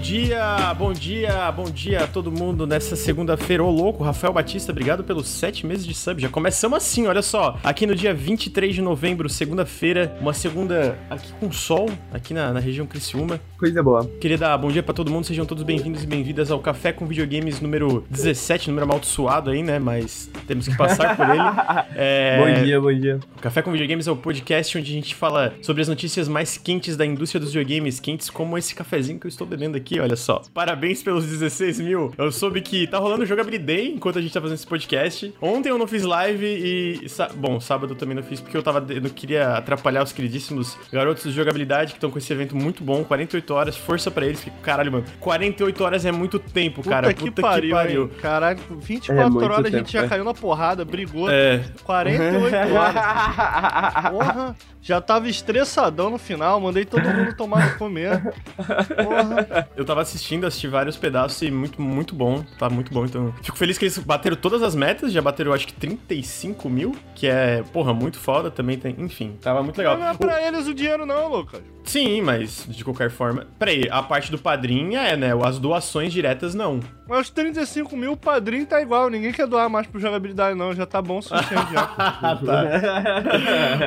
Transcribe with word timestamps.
dia, 0.00 0.74
bom 0.74 0.92
dia, 0.92 1.52
bom 1.52 1.64
dia 1.64 2.04
a 2.04 2.06
todo 2.06 2.32
mundo 2.32 2.66
nessa 2.66 2.96
segunda-feira. 2.96 3.62
Ô 3.62 3.70
louco, 3.70 4.02
Rafael 4.02 4.32
Batista, 4.32 4.72
obrigado 4.72 5.04
pelos 5.04 5.28
sete 5.28 5.66
meses 5.66 5.86
de 5.86 5.94
sub. 5.94 6.20
Já 6.22 6.28
começamos 6.28 6.78
assim, 6.78 7.06
olha 7.06 7.22
só. 7.22 7.58
Aqui 7.62 7.86
no 7.86 7.94
dia 7.94 8.14
23 8.14 8.74
de 8.74 8.80
novembro, 8.82 9.28
segunda-feira, 9.28 10.16
uma 10.20 10.32
segunda 10.32 10.98
aqui 11.10 11.32
com 11.34 11.52
sol, 11.52 11.90
aqui 12.12 12.32
na, 12.32 12.52
na 12.52 12.60
região 12.60 12.86
Criciúma. 12.86 13.40
Coisa 13.58 13.82
boa. 13.82 14.10
Queria 14.20 14.38
dar 14.38 14.56
bom 14.56 14.70
dia 14.70 14.82
pra 14.82 14.94
todo 14.94 15.10
mundo, 15.10 15.26
sejam 15.26 15.44
todos 15.44 15.62
bem-vindos 15.62 16.02
e 16.02 16.06
bem-vindas 16.06 16.50
ao 16.50 16.60
Café 16.60 16.92
com 16.92 17.06
Videogames 17.06 17.60
número 17.60 18.04
17, 18.10 18.68
número 18.68 18.86
amaldiçoado 18.86 19.50
aí, 19.50 19.62
né? 19.62 19.78
Mas 19.78 20.30
temos 20.46 20.66
que 20.66 20.76
passar 20.76 21.16
por 21.16 21.28
ele. 21.28 21.40
É, 21.94 22.38
Bom 22.38 22.62
dia, 22.64 22.80
bom 22.80 22.92
dia. 22.92 23.20
o 23.36 23.40
Café 23.40 23.60
com 23.62 23.70
Videogames 23.72 24.06
é 24.06 24.10
o 24.10 24.16
podcast 24.16 24.78
onde 24.78 24.90
a 24.90 24.94
gente 24.94 25.14
fala 25.14 25.52
sobre 25.60 25.82
as 25.82 25.88
notícias 25.88 26.28
mais 26.28 26.56
quentes 26.56 26.96
da 26.96 27.04
indústria 27.04 27.40
dos 27.40 27.52
videogames, 27.52 28.00
quentes 28.00 28.30
como 28.30 28.56
esse 28.56 28.74
cafezinho 28.74 29.18
que 29.18 29.26
eu 29.26 29.28
estou 29.28 29.46
bebendo 29.46 29.76
aqui, 29.76 29.89
olha 29.98 30.16
só. 30.16 30.42
Parabéns 30.54 31.02
pelos 31.02 31.26
16 31.26 31.80
mil. 31.80 32.12
Eu 32.18 32.30
soube 32.30 32.60
que 32.60 32.86
tá 32.86 32.98
rolando 32.98 33.24
Jogabilidade 33.26 33.88
enquanto 33.88 34.18
a 34.18 34.22
gente 34.22 34.32
tá 34.32 34.40
fazendo 34.40 34.56
esse 34.56 34.66
podcast. 34.66 35.34
Ontem 35.40 35.70
eu 35.70 35.78
não 35.78 35.86
fiz 35.86 36.02
live 36.02 36.44
e. 36.46 37.06
Bom, 37.36 37.58
sábado 37.60 37.94
eu 37.94 37.96
também 37.96 38.14
não 38.14 38.22
fiz 38.22 38.40
porque 38.40 38.56
eu 38.56 38.62
tava. 38.62 38.84
Eu 38.92 39.00
não 39.00 39.10
queria 39.10 39.56
atrapalhar 39.56 40.02
os 40.02 40.12
queridíssimos 40.12 40.76
garotos 40.92 41.24
de 41.24 41.32
jogabilidade 41.32 41.92
que 41.92 41.96
estão 41.96 42.10
com 42.10 42.18
esse 42.18 42.32
evento 42.32 42.54
muito 42.54 42.84
bom, 42.84 43.02
48 43.02 43.54
horas, 43.54 43.76
força 43.76 44.10
pra 44.10 44.26
eles. 44.26 44.40
que, 44.44 44.50
Caralho, 44.62 44.92
mano, 44.92 45.04
48 45.18 45.84
horas 45.84 46.04
é 46.04 46.12
muito 46.12 46.38
tempo, 46.38 46.82
cara. 46.82 47.08
Puta 47.14 47.22
que 47.22 47.30
pariu, 47.40 48.04
hein? 48.04 48.10
Caralho, 48.20 48.60
24 48.78 49.20
É 49.40 49.44
horas 49.44 49.58
a 49.58 49.62
tempo, 49.62 49.76
gente 49.78 49.92
já 49.92 50.04
é. 50.04 50.08
caiu 50.08 50.24
na 50.24 50.34
porrada, 50.34 50.84
brigou. 50.84 51.30
É, 51.30 51.62
48 51.84 52.54
horas. 52.74 54.10
Porra, 54.10 54.56
já 54.82 55.00
tava 55.00 55.28
estressadão 55.28 56.10
no 56.10 56.18
final, 56.18 56.60
mandei 56.60 56.84
todo 56.84 57.02
mundo 57.02 57.34
tomar 57.36 57.70
no 57.72 57.78
comer. 57.78 58.20
Porra. 58.56 59.68
Eu 59.80 59.84
tava 59.86 60.02
assistindo, 60.02 60.46
assisti 60.46 60.68
vários 60.68 60.98
pedaços 60.98 61.40
e 61.40 61.50
muito, 61.50 61.80
muito 61.80 62.14
bom. 62.14 62.44
Tá 62.58 62.68
muito 62.68 62.92
bom. 62.92 63.06
Então, 63.06 63.32
fico 63.42 63.56
feliz 63.56 63.78
que 63.78 63.86
eles 63.86 63.96
bateram 63.96 64.36
todas 64.36 64.62
as 64.62 64.74
metas. 64.74 65.10
Já 65.10 65.22
bateram, 65.22 65.54
acho 65.54 65.66
que 65.66 65.72
35 65.72 66.68
mil, 66.68 66.94
que 67.14 67.26
é, 67.26 67.62
porra, 67.72 67.94
muito 67.94 68.18
foda. 68.18 68.50
Também 68.50 68.78
tem. 68.78 68.94
Enfim, 68.98 69.38
tava 69.40 69.62
muito 69.62 69.78
legal. 69.78 69.96
Não 69.96 70.06
é 70.06 70.12
pra 70.12 70.46
eles 70.46 70.66
o 70.66 70.74
dinheiro 70.74 71.06
não, 71.06 71.28
Lucas. 71.28 71.62
Sim, 71.82 72.20
mas 72.20 72.66
de 72.68 72.84
qualquer 72.84 73.10
forma. 73.10 73.46
Peraí, 73.58 73.88
a 73.90 74.02
parte 74.02 74.30
do 74.30 74.38
padrinho 74.38 74.98
é, 74.98 75.16
né? 75.16 75.30
As 75.42 75.58
doações 75.58 76.12
diretas 76.12 76.54
não. 76.54 76.80
Mas 77.08 77.22
os 77.22 77.30
35 77.30 77.96
mil, 77.96 78.12
o 78.12 78.16
padrinho 78.16 78.66
tá 78.66 78.80
igual. 78.80 79.08
Ninguém 79.08 79.32
quer 79.32 79.46
doar 79.46 79.68
mais 79.68 79.86
pro 79.86 79.98
jogabilidade, 79.98 80.56
não. 80.56 80.74
Já 80.74 80.86
tá 80.86 81.00
bom 81.00 81.18
o 81.18 81.22
suficiente 81.22 81.72
já. 81.72 81.94
Ah, 81.98 82.38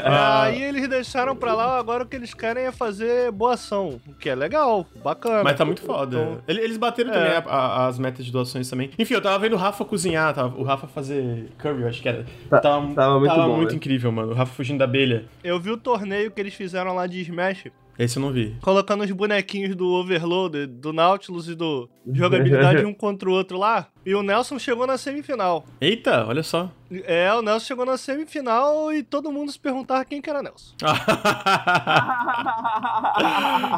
tá. 0.03 0.41
Aí 0.44 0.61
eles 0.61 0.88
deixaram 0.89 1.35
pra 1.35 1.53
lá, 1.53 1.78
agora 1.78 2.03
o 2.03 2.07
que 2.07 2.16
eles 2.16 2.33
querem 2.33 2.66
é 2.66 2.72
fazer 2.72 3.31
boa 3.31 3.53
ação. 3.53 4.02
O 4.07 4.13
que 4.16 4.28
é 4.28 4.35
legal, 4.35 4.85
bacana. 5.03 5.44
Mas 5.44 5.55
tá 5.55 5.63
muito 5.63 5.82
foda. 5.85 6.17
Então, 6.17 6.37
Ele- 6.47 6.61
Eles 6.61 6.77
bateram 6.77 7.11
É. 7.11 7.13
também 7.13 7.31
a- 7.31 7.55
a- 7.55 7.87
as 7.87 7.99
metas 7.99 8.25
de 8.25 8.31
doações 8.31 8.69
também. 8.69 8.89
Enfim, 8.97 9.13
eu 9.13 9.21
tava 9.21 9.37
vendo 9.39 9.53
o 9.53 9.57
Rafa 9.57 9.83
cozinhar, 9.85 10.33
tava, 10.33 10.57
o 10.59 10.63
Rafa 10.63 10.87
fazer 10.87 11.49
curry, 11.57 11.81
eu 11.83 11.87
acho 11.87 12.01
que 12.01 12.09
era. 12.09 12.25
Tá- 12.49 12.59
tava, 12.59 12.93
tava 12.93 13.19
muito 13.19 13.35
bom, 13.35 13.55
muito 13.57 13.69
né? 13.71 13.75
incrível, 13.75 14.11
mano. 14.11 14.31
O 14.31 14.35
Rafa 14.35 14.53
fugindo 14.53 14.79
da 14.79 14.85
abelha. 14.85 15.25
Eu 15.43 15.59
vi 15.59 15.69
o 15.71 15.77
torneio 15.77 16.31
que 16.31 16.39
eles 16.41 16.53
fizeram 16.53 16.93
lá 16.95 17.05
de 17.07 17.21
Smash. 17.21 17.65
Esse 17.99 18.17
eu 18.17 18.21
não 18.23 18.31
vi. 18.31 18.55
colocando 18.59 19.03
os 19.03 19.11
bonequinhos 19.11 19.75
do 19.75 19.87
Overloader, 19.91 20.67
do 20.67 20.91
Nautilus 20.91 21.47
e 21.47 21.53
do 21.53 21.87
jogabilidade 22.11 22.83
um 22.85 22.93
contra 22.93 23.29
o 23.29 23.33
outro 23.33 23.57
lá. 23.57 23.87
E 24.05 24.13
o 24.13 24.21
Nelson 24.21 24.59
chegou 24.59 24.85
na 24.85 24.97
semifinal. 24.97 25.65
Eita, 25.79 26.25
olha 26.27 26.43
só. 26.43 26.69
É, 27.05 27.33
o 27.33 27.41
Nelson 27.41 27.65
chegou 27.65 27.85
na 27.85 27.97
semifinal 27.97 28.93
e 28.93 29.01
todo 29.01 29.31
mundo 29.31 29.51
se 29.51 29.57
perguntava 29.57 30.03
quem 30.05 30.21
que 30.21 30.29
era 30.29 30.43
Nelson. 30.43 30.73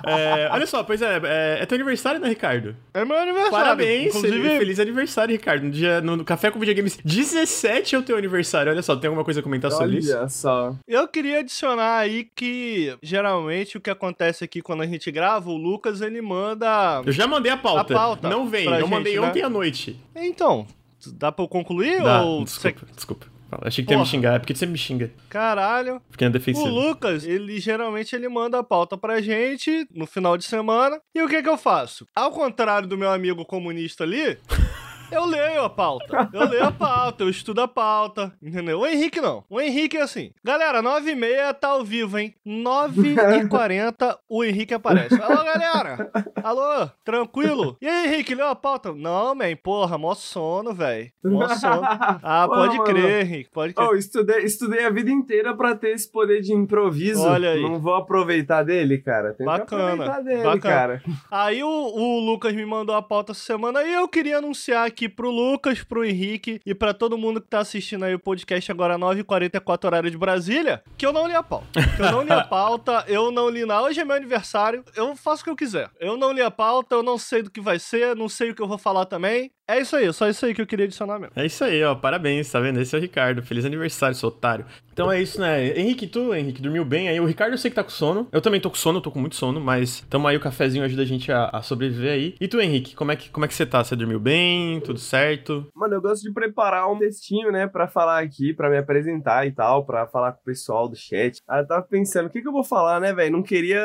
É, 0.07 0.49
olha 0.51 0.65
só, 0.65 0.83
pois 0.83 1.01
é, 1.01 1.19
é, 1.23 1.57
é 1.61 1.65
teu 1.65 1.75
aniversário, 1.75 2.19
né, 2.19 2.27
Ricardo? 2.29 2.75
É 2.93 3.03
meu 3.05 3.17
aniversário. 3.17 3.51
Parabéns, 3.51 4.15
Inclusive, 4.15 4.57
feliz 4.57 4.79
aniversário, 4.79 5.31
Ricardo. 5.31 5.63
No, 5.63 5.71
dia, 5.71 6.01
no, 6.01 6.17
no 6.17 6.25
Café 6.25 6.51
com 6.51 6.59
Videogames 6.59 6.97
17 7.03 7.95
é 7.95 7.99
o 7.99 8.03
teu 8.03 8.17
aniversário. 8.17 8.71
Olha 8.71 8.81
só, 8.81 8.95
tem 8.95 9.07
alguma 9.07 9.23
coisa 9.23 9.39
a 9.39 9.43
comentar 9.43 9.71
sobre 9.71 9.97
isso? 9.97 10.15
Olha 10.15 10.29
só. 10.29 10.75
eu 10.87 11.07
queria 11.07 11.39
adicionar 11.39 11.97
aí 11.97 12.27
que 12.35 12.95
geralmente 13.01 13.77
o 13.77 13.81
que 13.81 13.89
acontece 13.89 14.43
aqui 14.43 14.61
quando 14.61 14.81
a 14.81 14.87
gente 14.87 15.09
grava, 15.11 15.49
o 15.49 15.57
Lucas 15.57 16.01
ele 16.01 16.21
manda. 16.21 17.01
Eu 17.05 17.11
já 17.11 17.27
mandei 17.27 17.51
a 17.51 17.57
pauta. 17.57 17.93
A 17.93 17.97
pauta 17.97 18.29
Não 18.29 18.47
vem, 18.47 18.65
eu 18.65 18.79
gente, 18.79 18.89
mandei 18.89 19.19
né? 19.19 19.27
ontem 19.27 19.41
à 19.41 19.49
noite. 19.49 19.99
Então, 20.15 20.65
dá 21.13 21.31
pra 21.31 21.43
eu 21.43 21.49
concluir? 21.49 22.01
Dá, 22.01 22.21
ou 22.23 22.43
desculpa, 22.43 22.85
desculpa. 22.95 23.25
Achei 23.61 23.85
que 23.85 23.91
ia 23.91 23.97
me 23.97 24.01
Porra. 24.03 24.11
xingar, 24.11 24.33
é 24.35 24.39
porque 24.39 24.55
sempre 24.55 24.73
me 24.73 24.77
xinga. 24.77 25.11
Caralho. 25.29 26.01
Fiquei 26.09 26.27
na 26.27 26.29
O 26.29 26.33
defensiva. 26.33 26.67
Lucas, 26.67 27.23
ele 27.25 27.59
geralmente 27.59 28.13
ele 28.15 28.27
manda 28.27 28.59
a 28.59 28.63
pauta 28.63 28.97
pra 28.97 29.21
gente 29.21 29.87
no 29.93 30.05
final 30.05 30.35
de 30.37 30.43
semana. 30.43 30.99
E 31.13 31.21
o 31.21 31.29
que 31.29 31.41
que 31.41 31.47
eu 31.47 31.57
faço? 31.57 32.05
Ao 32.13 32.31
contrário 32.31 32.87
do 32.87 32.97
meu 32.97 33.09
amigo 33.11 33.45
comunista 33.45 34.03
ali, 34.03 34.37
eu 35.11 35.25
leio 35.25 35.63
a 35.63 35.69
pauta. 35.69 36.29
Eu 36.33 36.47
leio 36.49 36.65
a 36.65 36.71
pauta, 36.71 37.23
eu 37.23 37.29
estudo 37.29 37.61
a 37.61 37.67
pauta, 37.67 38.33
entendeu? 38.41 38.79
O 38.79 38.87
Henrique 38.87 39.21
não. 39.21 39.43
O 39.49 39.59
Henrique 39.61 39.97
é 39.97 40.01
assim. 40.01 40.31
Galera, 40.43 40.81
9h30 40.81 41.53
tá 41.53 41.69
ao 41.69 41.83
vivo, 41.83 42.17
hein? 42.17 42.33
9h40 42.45 44.17
o 44.29 44.43
Henrique 44.43 44.73
aparece. 44.73 45.21
Alô, 45.21 45.43
galera! 45.43 46.11
Alô, 46.43 46.89
tranquilo? 47.03 47.77
E 47.81 47.87
aí, 47.87 48.07
Henrique, 48.07 48.35
leu 48.35 48.47
a 48.47 48.55
pauta? 48.55 48.93
Não, 48.93 49.33
man, 49.35 49.55
porra, 49.61 49.97
mó 49.97 50.13
sono, 50.15 50.73
velho. 50.73 51.11
Mó 51.23 51.47
sono. 51.49 51.81
Ah, 52.27 52.47
Porra, 52.47 52.61
pode 52.61 52.77
mano. 52.77 52.83
crer, 52.89 53.25
Henrique, 53.25 53.49
pode 53.51 53.73
crer. 53.73 53.87
Oh, 53.87 53.95
estudei, 53.95 54.39
estudei 54.43 54.85
a 54.85 54.89
vida 54.89 55.11
inteira 55.11 55.55
pra 55.55 55.75
ter 55.75 55.89
esse 55.91 56.09
poder 56.11 56.41
de 56.41 56.53
improviso. 56.53 57.21
Olha 57.23 57.51
aí. 57.51 57.61
Não 57.61 57.79
vou 57.79 57.93
aproveitar 57.95 58.63
dele, 58.63 58.97
cara. 58.97 59.33
Tem 59.33 59.45
Bacana, 59.45 59.65
que 59.65 59.75
aproveitar 59.75 60.21
dele, 60.23 60.43
bacana. 60.43 60.59
cara. 60.61 61.03
Aí 61.29 61.63
o, 61.63 61.67
o 61.67 62.19
Lucas 62.19 62.53
me 62.53 62.65
mandou 62.65 62.95
a 62.95 63.01
pauta 63.01 63.31
essa 63.31 63.41
semana 63.41 63.83
e 63.83 63.93
eu 63.93 64.07
queria 64.07 64.37
anunciar 64.37 64.85
aqui 64.87 64.94
pro 65.09 65.29
Lucas, 65.29 65.83
pro 65.83 66.05
Henrique 66.05 66.61
e 66.65 66.73
pra 66.73 66.93
todo 66.93 67.17
mundo 67.17 67.41
que 67.41 67.47
tá 67.47 67.59
assistindo 67.59 68.05
aí 68.05 68.15
o 68.15 68.19
podcast 68.19 68.71
agora 68.71 68.97
9h44 68.97 69.85
horário 69.85 70.09
de 70.09 70.17
Brasília, 70.17 70.81
que 70.97 71.05
eu 71.05 71.11
não 71.11 71.27
li 71.27 71.35
a 71.35 71.43
pauta. 71.43 71.67
Que 71.95 72.01
eu 72.01 72.11
não 72.11 72.23
li 72.23 72.31
a 72.31 72.43
pauta, 72.47 73.03
eu 73.07 73.31
não 73.31 73.49
li 73.49 73.65
nada. 73.65 73.83
Hoje 73.83 73.99
é 73.99 74.05
meu 74.05 74.15
aniversário, 74.15 74.83
eu 74.95 75.15
faço 75.15 75.41
o 75.41 75.43
que 75.43 75.49
eu 75.49 75.55
quiser. 75.55 75.89
Eu 75.99 76.15
não 76.15 76.31
li 76.31 76.41
a 76.41 76.49
pauta, 76.49 76.95
eu 76.95 77.03
não 77.03 77.17
sei 77.17 77.43
do 77.43 77.51
que 77.51 77.59
vai 77.59 77.77
ser, 77.77 78.15
não 78.15 78.29
sei 78.29 78.51
o 78.51 78.55
que 78.55 78.61
eu 78.61 78.67
vou 78.67 78.77
falar 78.77 79.05
também. 79.05 79.51
É 79.67 79.79
isso 79.79 79.95
aí, 79.95 80.11
só 80.13 80.29
isso 80.29 80.45
aí 80.45 80.53
que 80.53 80.61
eu 80.61 80.67
queria 80.67 80.85
adicionar 80.85 81.17
mesmo. 81.17 81.33
É 81.35 81.45
isso 81.45 81.63
aí, 81.63 81.83
ó. 81.83 81.95
Parabéns, 81.95 82.51
tá 82.51 82.59
vendo? 82.59 82.79
Esse 82.79 82.95
é 82.95 82.99
o 82.99 83.01
Ricardo. 83.01 83.41
Feliz 83.41 83.65
aniversário, 83.65 84.15
seu 84.15 84.29
otário. 84.29 84.65
Então 84.93 85.11
é 85.11 85.21
isso, 85.21 85.41
né? 85.41 85.77
Henrique, 85.77 86.07
tu, 86.07 86.33
Henrique, 86.33 86.61
dormiu 86.61 86.85
bem 86.85 87.09
aí? 87.09 87.19
O 87.19 87.25
Ricardo 87.25 87.53
eu 87.53 87.57
sei 87.57 87.69
que 87.69 87.75
tá 87.75 87.83
com 87.83 87.89
sono. 87.89 88.29
Eu 88.31 88.41
também 88.41 88.61
tô 88.61 88.69
com 88.69 88.77
sono, 88.77 89.01
tô 89.01 89.11
com 89.11 89.19
muito 89.19 89.35
sono, 89.35 89.59
mas 89.59 89.99
tamo 90.09 90.25
aí, 90.27 90.37
o 90.37 90.39
cafezinho 90.39 90.85
ajuda 90.85 91.01
a 91.01 91.05
gente 91.05 91.31
a, 91.31 91.49
a 91.51 91.61
sobreviver 91.61 92.13
aí. 92.13 92.35
E 92.39 92.47
tu, 92.47 92.61
Henrique, 92.61 92.95
como 92.95 93.11
é, 93.11 93.15
que, 93.17 93.29
como 93.29 93.43
é 93.43 93.47
que 93.47 93.53
você 93.53 93.65
tá? 93.65 93.83
Você 93.83 93.93
dormiu 93.93 94.21
bem? 94.21 94.79
Tudo 94.79 94.99
certo? 94.99 95.67
Mano, 95.75 95.95
eu 95.95 96.01
gosto 96.01 96.21
de 96.21 96.31
preparar 96.31 96.89
um 96.89 96.97
textinho, 96.97 97.51
né, 97.51 97.67
pra 97.67 97.87
falar 97.89 98.23
aqui, 98.23 98.53
pra 98.53 98.69
me 98.69 98.77
apresentar 98.77 99.45
e 99.45 99.51
tal, 99.51 99.85
pra 99.85 100.07
falar 100.07 100.31
com 100.31 100.39
o 100.41 100.45
pessoal 100.45 100.87
do 100.87 100.95
chat. 100.95 101.41
Aí 101.45 101.61
eu 101.61 101.67
tava 101.67 101.81
pensando, 101.81 102.27
o 102.27 102.29
que 102.29 102.41
que 102.41 102.47
eu 102.47 102.53
vou 102.53 102.63
falar, 102.63 103.01
né, 103.01 103.13
velho? 103.13 103.33
Não 103.33 103.43
queria, 103.43 103.81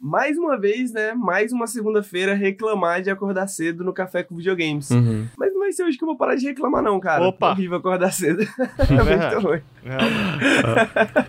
mais 0.00 0.38
uma 0.38 0.58
vez, 0.58 0.92
né, 0.92 1.12
mais 1.12 1.52
uma 1.52 1.66
segunda-feira 1.66 2.32
reclamar 2.32 3.02
de 3.02 3.10
acordar 3.10 3.48
cedo 3.48 3.84
no 3.84 3.92
Café 3.92 4.22
com 4.22 4.36
Videogames. 4.36 4.90
Uhum. 4.90 5.07
Mas 5.36 5.52
não 5.52 5.60
vai 5.60 5.72
ser 5.72 5.84
hoje 5.84 5.96
que 5.96 6.04
eu 6.04 6.08
vou 6.08 6.16
parar 6.16 6.34
de 6.34 6.46
reclamar, 6.46 6.82
não, 6.82 6.98
cara. 7.00 7.26
Opa. 7.26 7.48
É 7.48 7.52
horrível 7.52 7.78
acordar 7.78 8.12
cedo. 8.12 8.42
É 8.42 8.48
É 9.08 9.16
muito 9.16 9.46
ruim. 9.46 9.60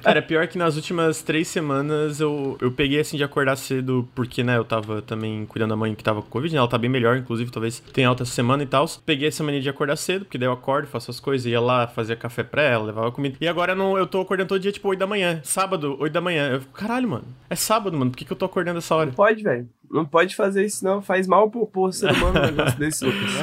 Cara, 0.02 0.22
pior 0.22 0.48
que 0.48 0.58
nas 0.58 0.76
últimas 0.76 1.22
três 1.22 1.48
semanas 1.48 2.20
eu, 2.20 2.58
eu 2.62 2.72
peguei 2.72 3.00
assim 3.00 3.18
de 3.18 3.24
acordar 3.24 3.56
cedo, 3.56 4.08
porque, 4.16 4.44
né, 4.44 4.58
eu 4.58 4.66
tava 4.66 5.02
também 5.02 5.46
cuidando 5.46 5.70
da 5.70 5.76
mãe 5.76 5.94
que 5.96 6.04
tava 6.04 6.22
com 6.22 6.30
Covid, 6.30 6.54
né? 6.54 6.60
Ela 6.60 6.68
tá 6.68 6.78
bem 6.78 6.90
melhor, 6.90 7.18
inclusive, 7.18 7.52
talvez 7.52 7.80
tenha 7.94 8.08
alta 8.08 8.24
essa 8.24 8.32
semana 8.32 8.64
e 8.64 8.66
tal. 8.66 8.86
Peguei 9.06 9.28
essa 9.28 9.44
mania 9.44 9.62
de 9.62 9.70
acordar 9.70 9.96
cedo, 9.96 10.26
porque 10.26 10.38
daí 10.38 10.48
eu 10.48 10.54
acordo, 10.54 10.88
faço 10.88 11.12
as 11.12 11.20
coisas, 11.20 11.46
ia 11.46 11.62
lá, 11.62 11.88
fazia 11.88 12.16
café 12.16 12.44
pra 12.44 12.62
ela, 12.62 12.86
levava 12.86 13.12
comida. 13.12 13.38
E 13.40 13.48
agora 13.48 13.76
não, 13.76 13.98
eu 13.98 14.08
tô 14.08 14.22
acordando 14.22 14.50
todo 14.50 14.60
dia, 14.60 14.72
tipo, 14.72 14.88
8 14.88 15.00
da 15.00 15.08
manhã. 15.08 15.40
Sábado, 15.44 15.96
8 16.00 16.12
da 16.14 16.22
manhã. 16.22 16.50
Eu 16.50 16.62
fico, 16.62 16.74
caralho, 16.74 17.08
mano. 17.08 17.26
É 17.50 17.56
sábado, 17.56 17.98
mano. 17.98 18.12
Por 18.12 18.18
que, 18.18 18.26
que 18.26 18.32
eu 18.32 18.38
tô 18.38 18.46
acordando 18.46 18.80
essa 18.80 18.96
hora? 18.96 19.08
Não 19.08 19.14
pode, 19.14 19.44
velho. 19.44 19.68
Não 19.92 20.06
pode 20.06 20.36
fazer 20.36 20.66
isso, 20.66 20.84
não. 20.86 21.02
Faz 21.02 21.26
mal 21.28 21.50
pro, 21.50 21.66
pro 21.66 21.92
ser 21.92 22.12
humano 22.12 22.40
um 22.40 22.46
negócio 22.46 22.78
desse, 22.80 23.04
Lucas. 23.06 23.34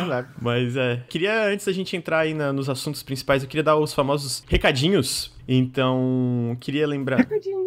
Mas 0.40 0.76
é. 0.76 1.02
Queria, 1.08 1.46
antes 1.48 1.66
da 1.66 1.72
gente 1.72 1.96
entrar 1.96 2.20
aí 2.20 2.34
na- 2.34 2.52
nos 2.52 2.68
assuntos 2.70 3.02
principais, 3.02 3.42
eu 3.42 3.48
queria 3.48 3.64
dar 3.64 3.76
os 3.76 3.92
famosos 3.92 4.44
recadinhos. 4.48 5.34
Então, 5.48 6.56
queria 6.60 6.86
lembrar. 6.86 7.18
Recadinho. 7.18 7.66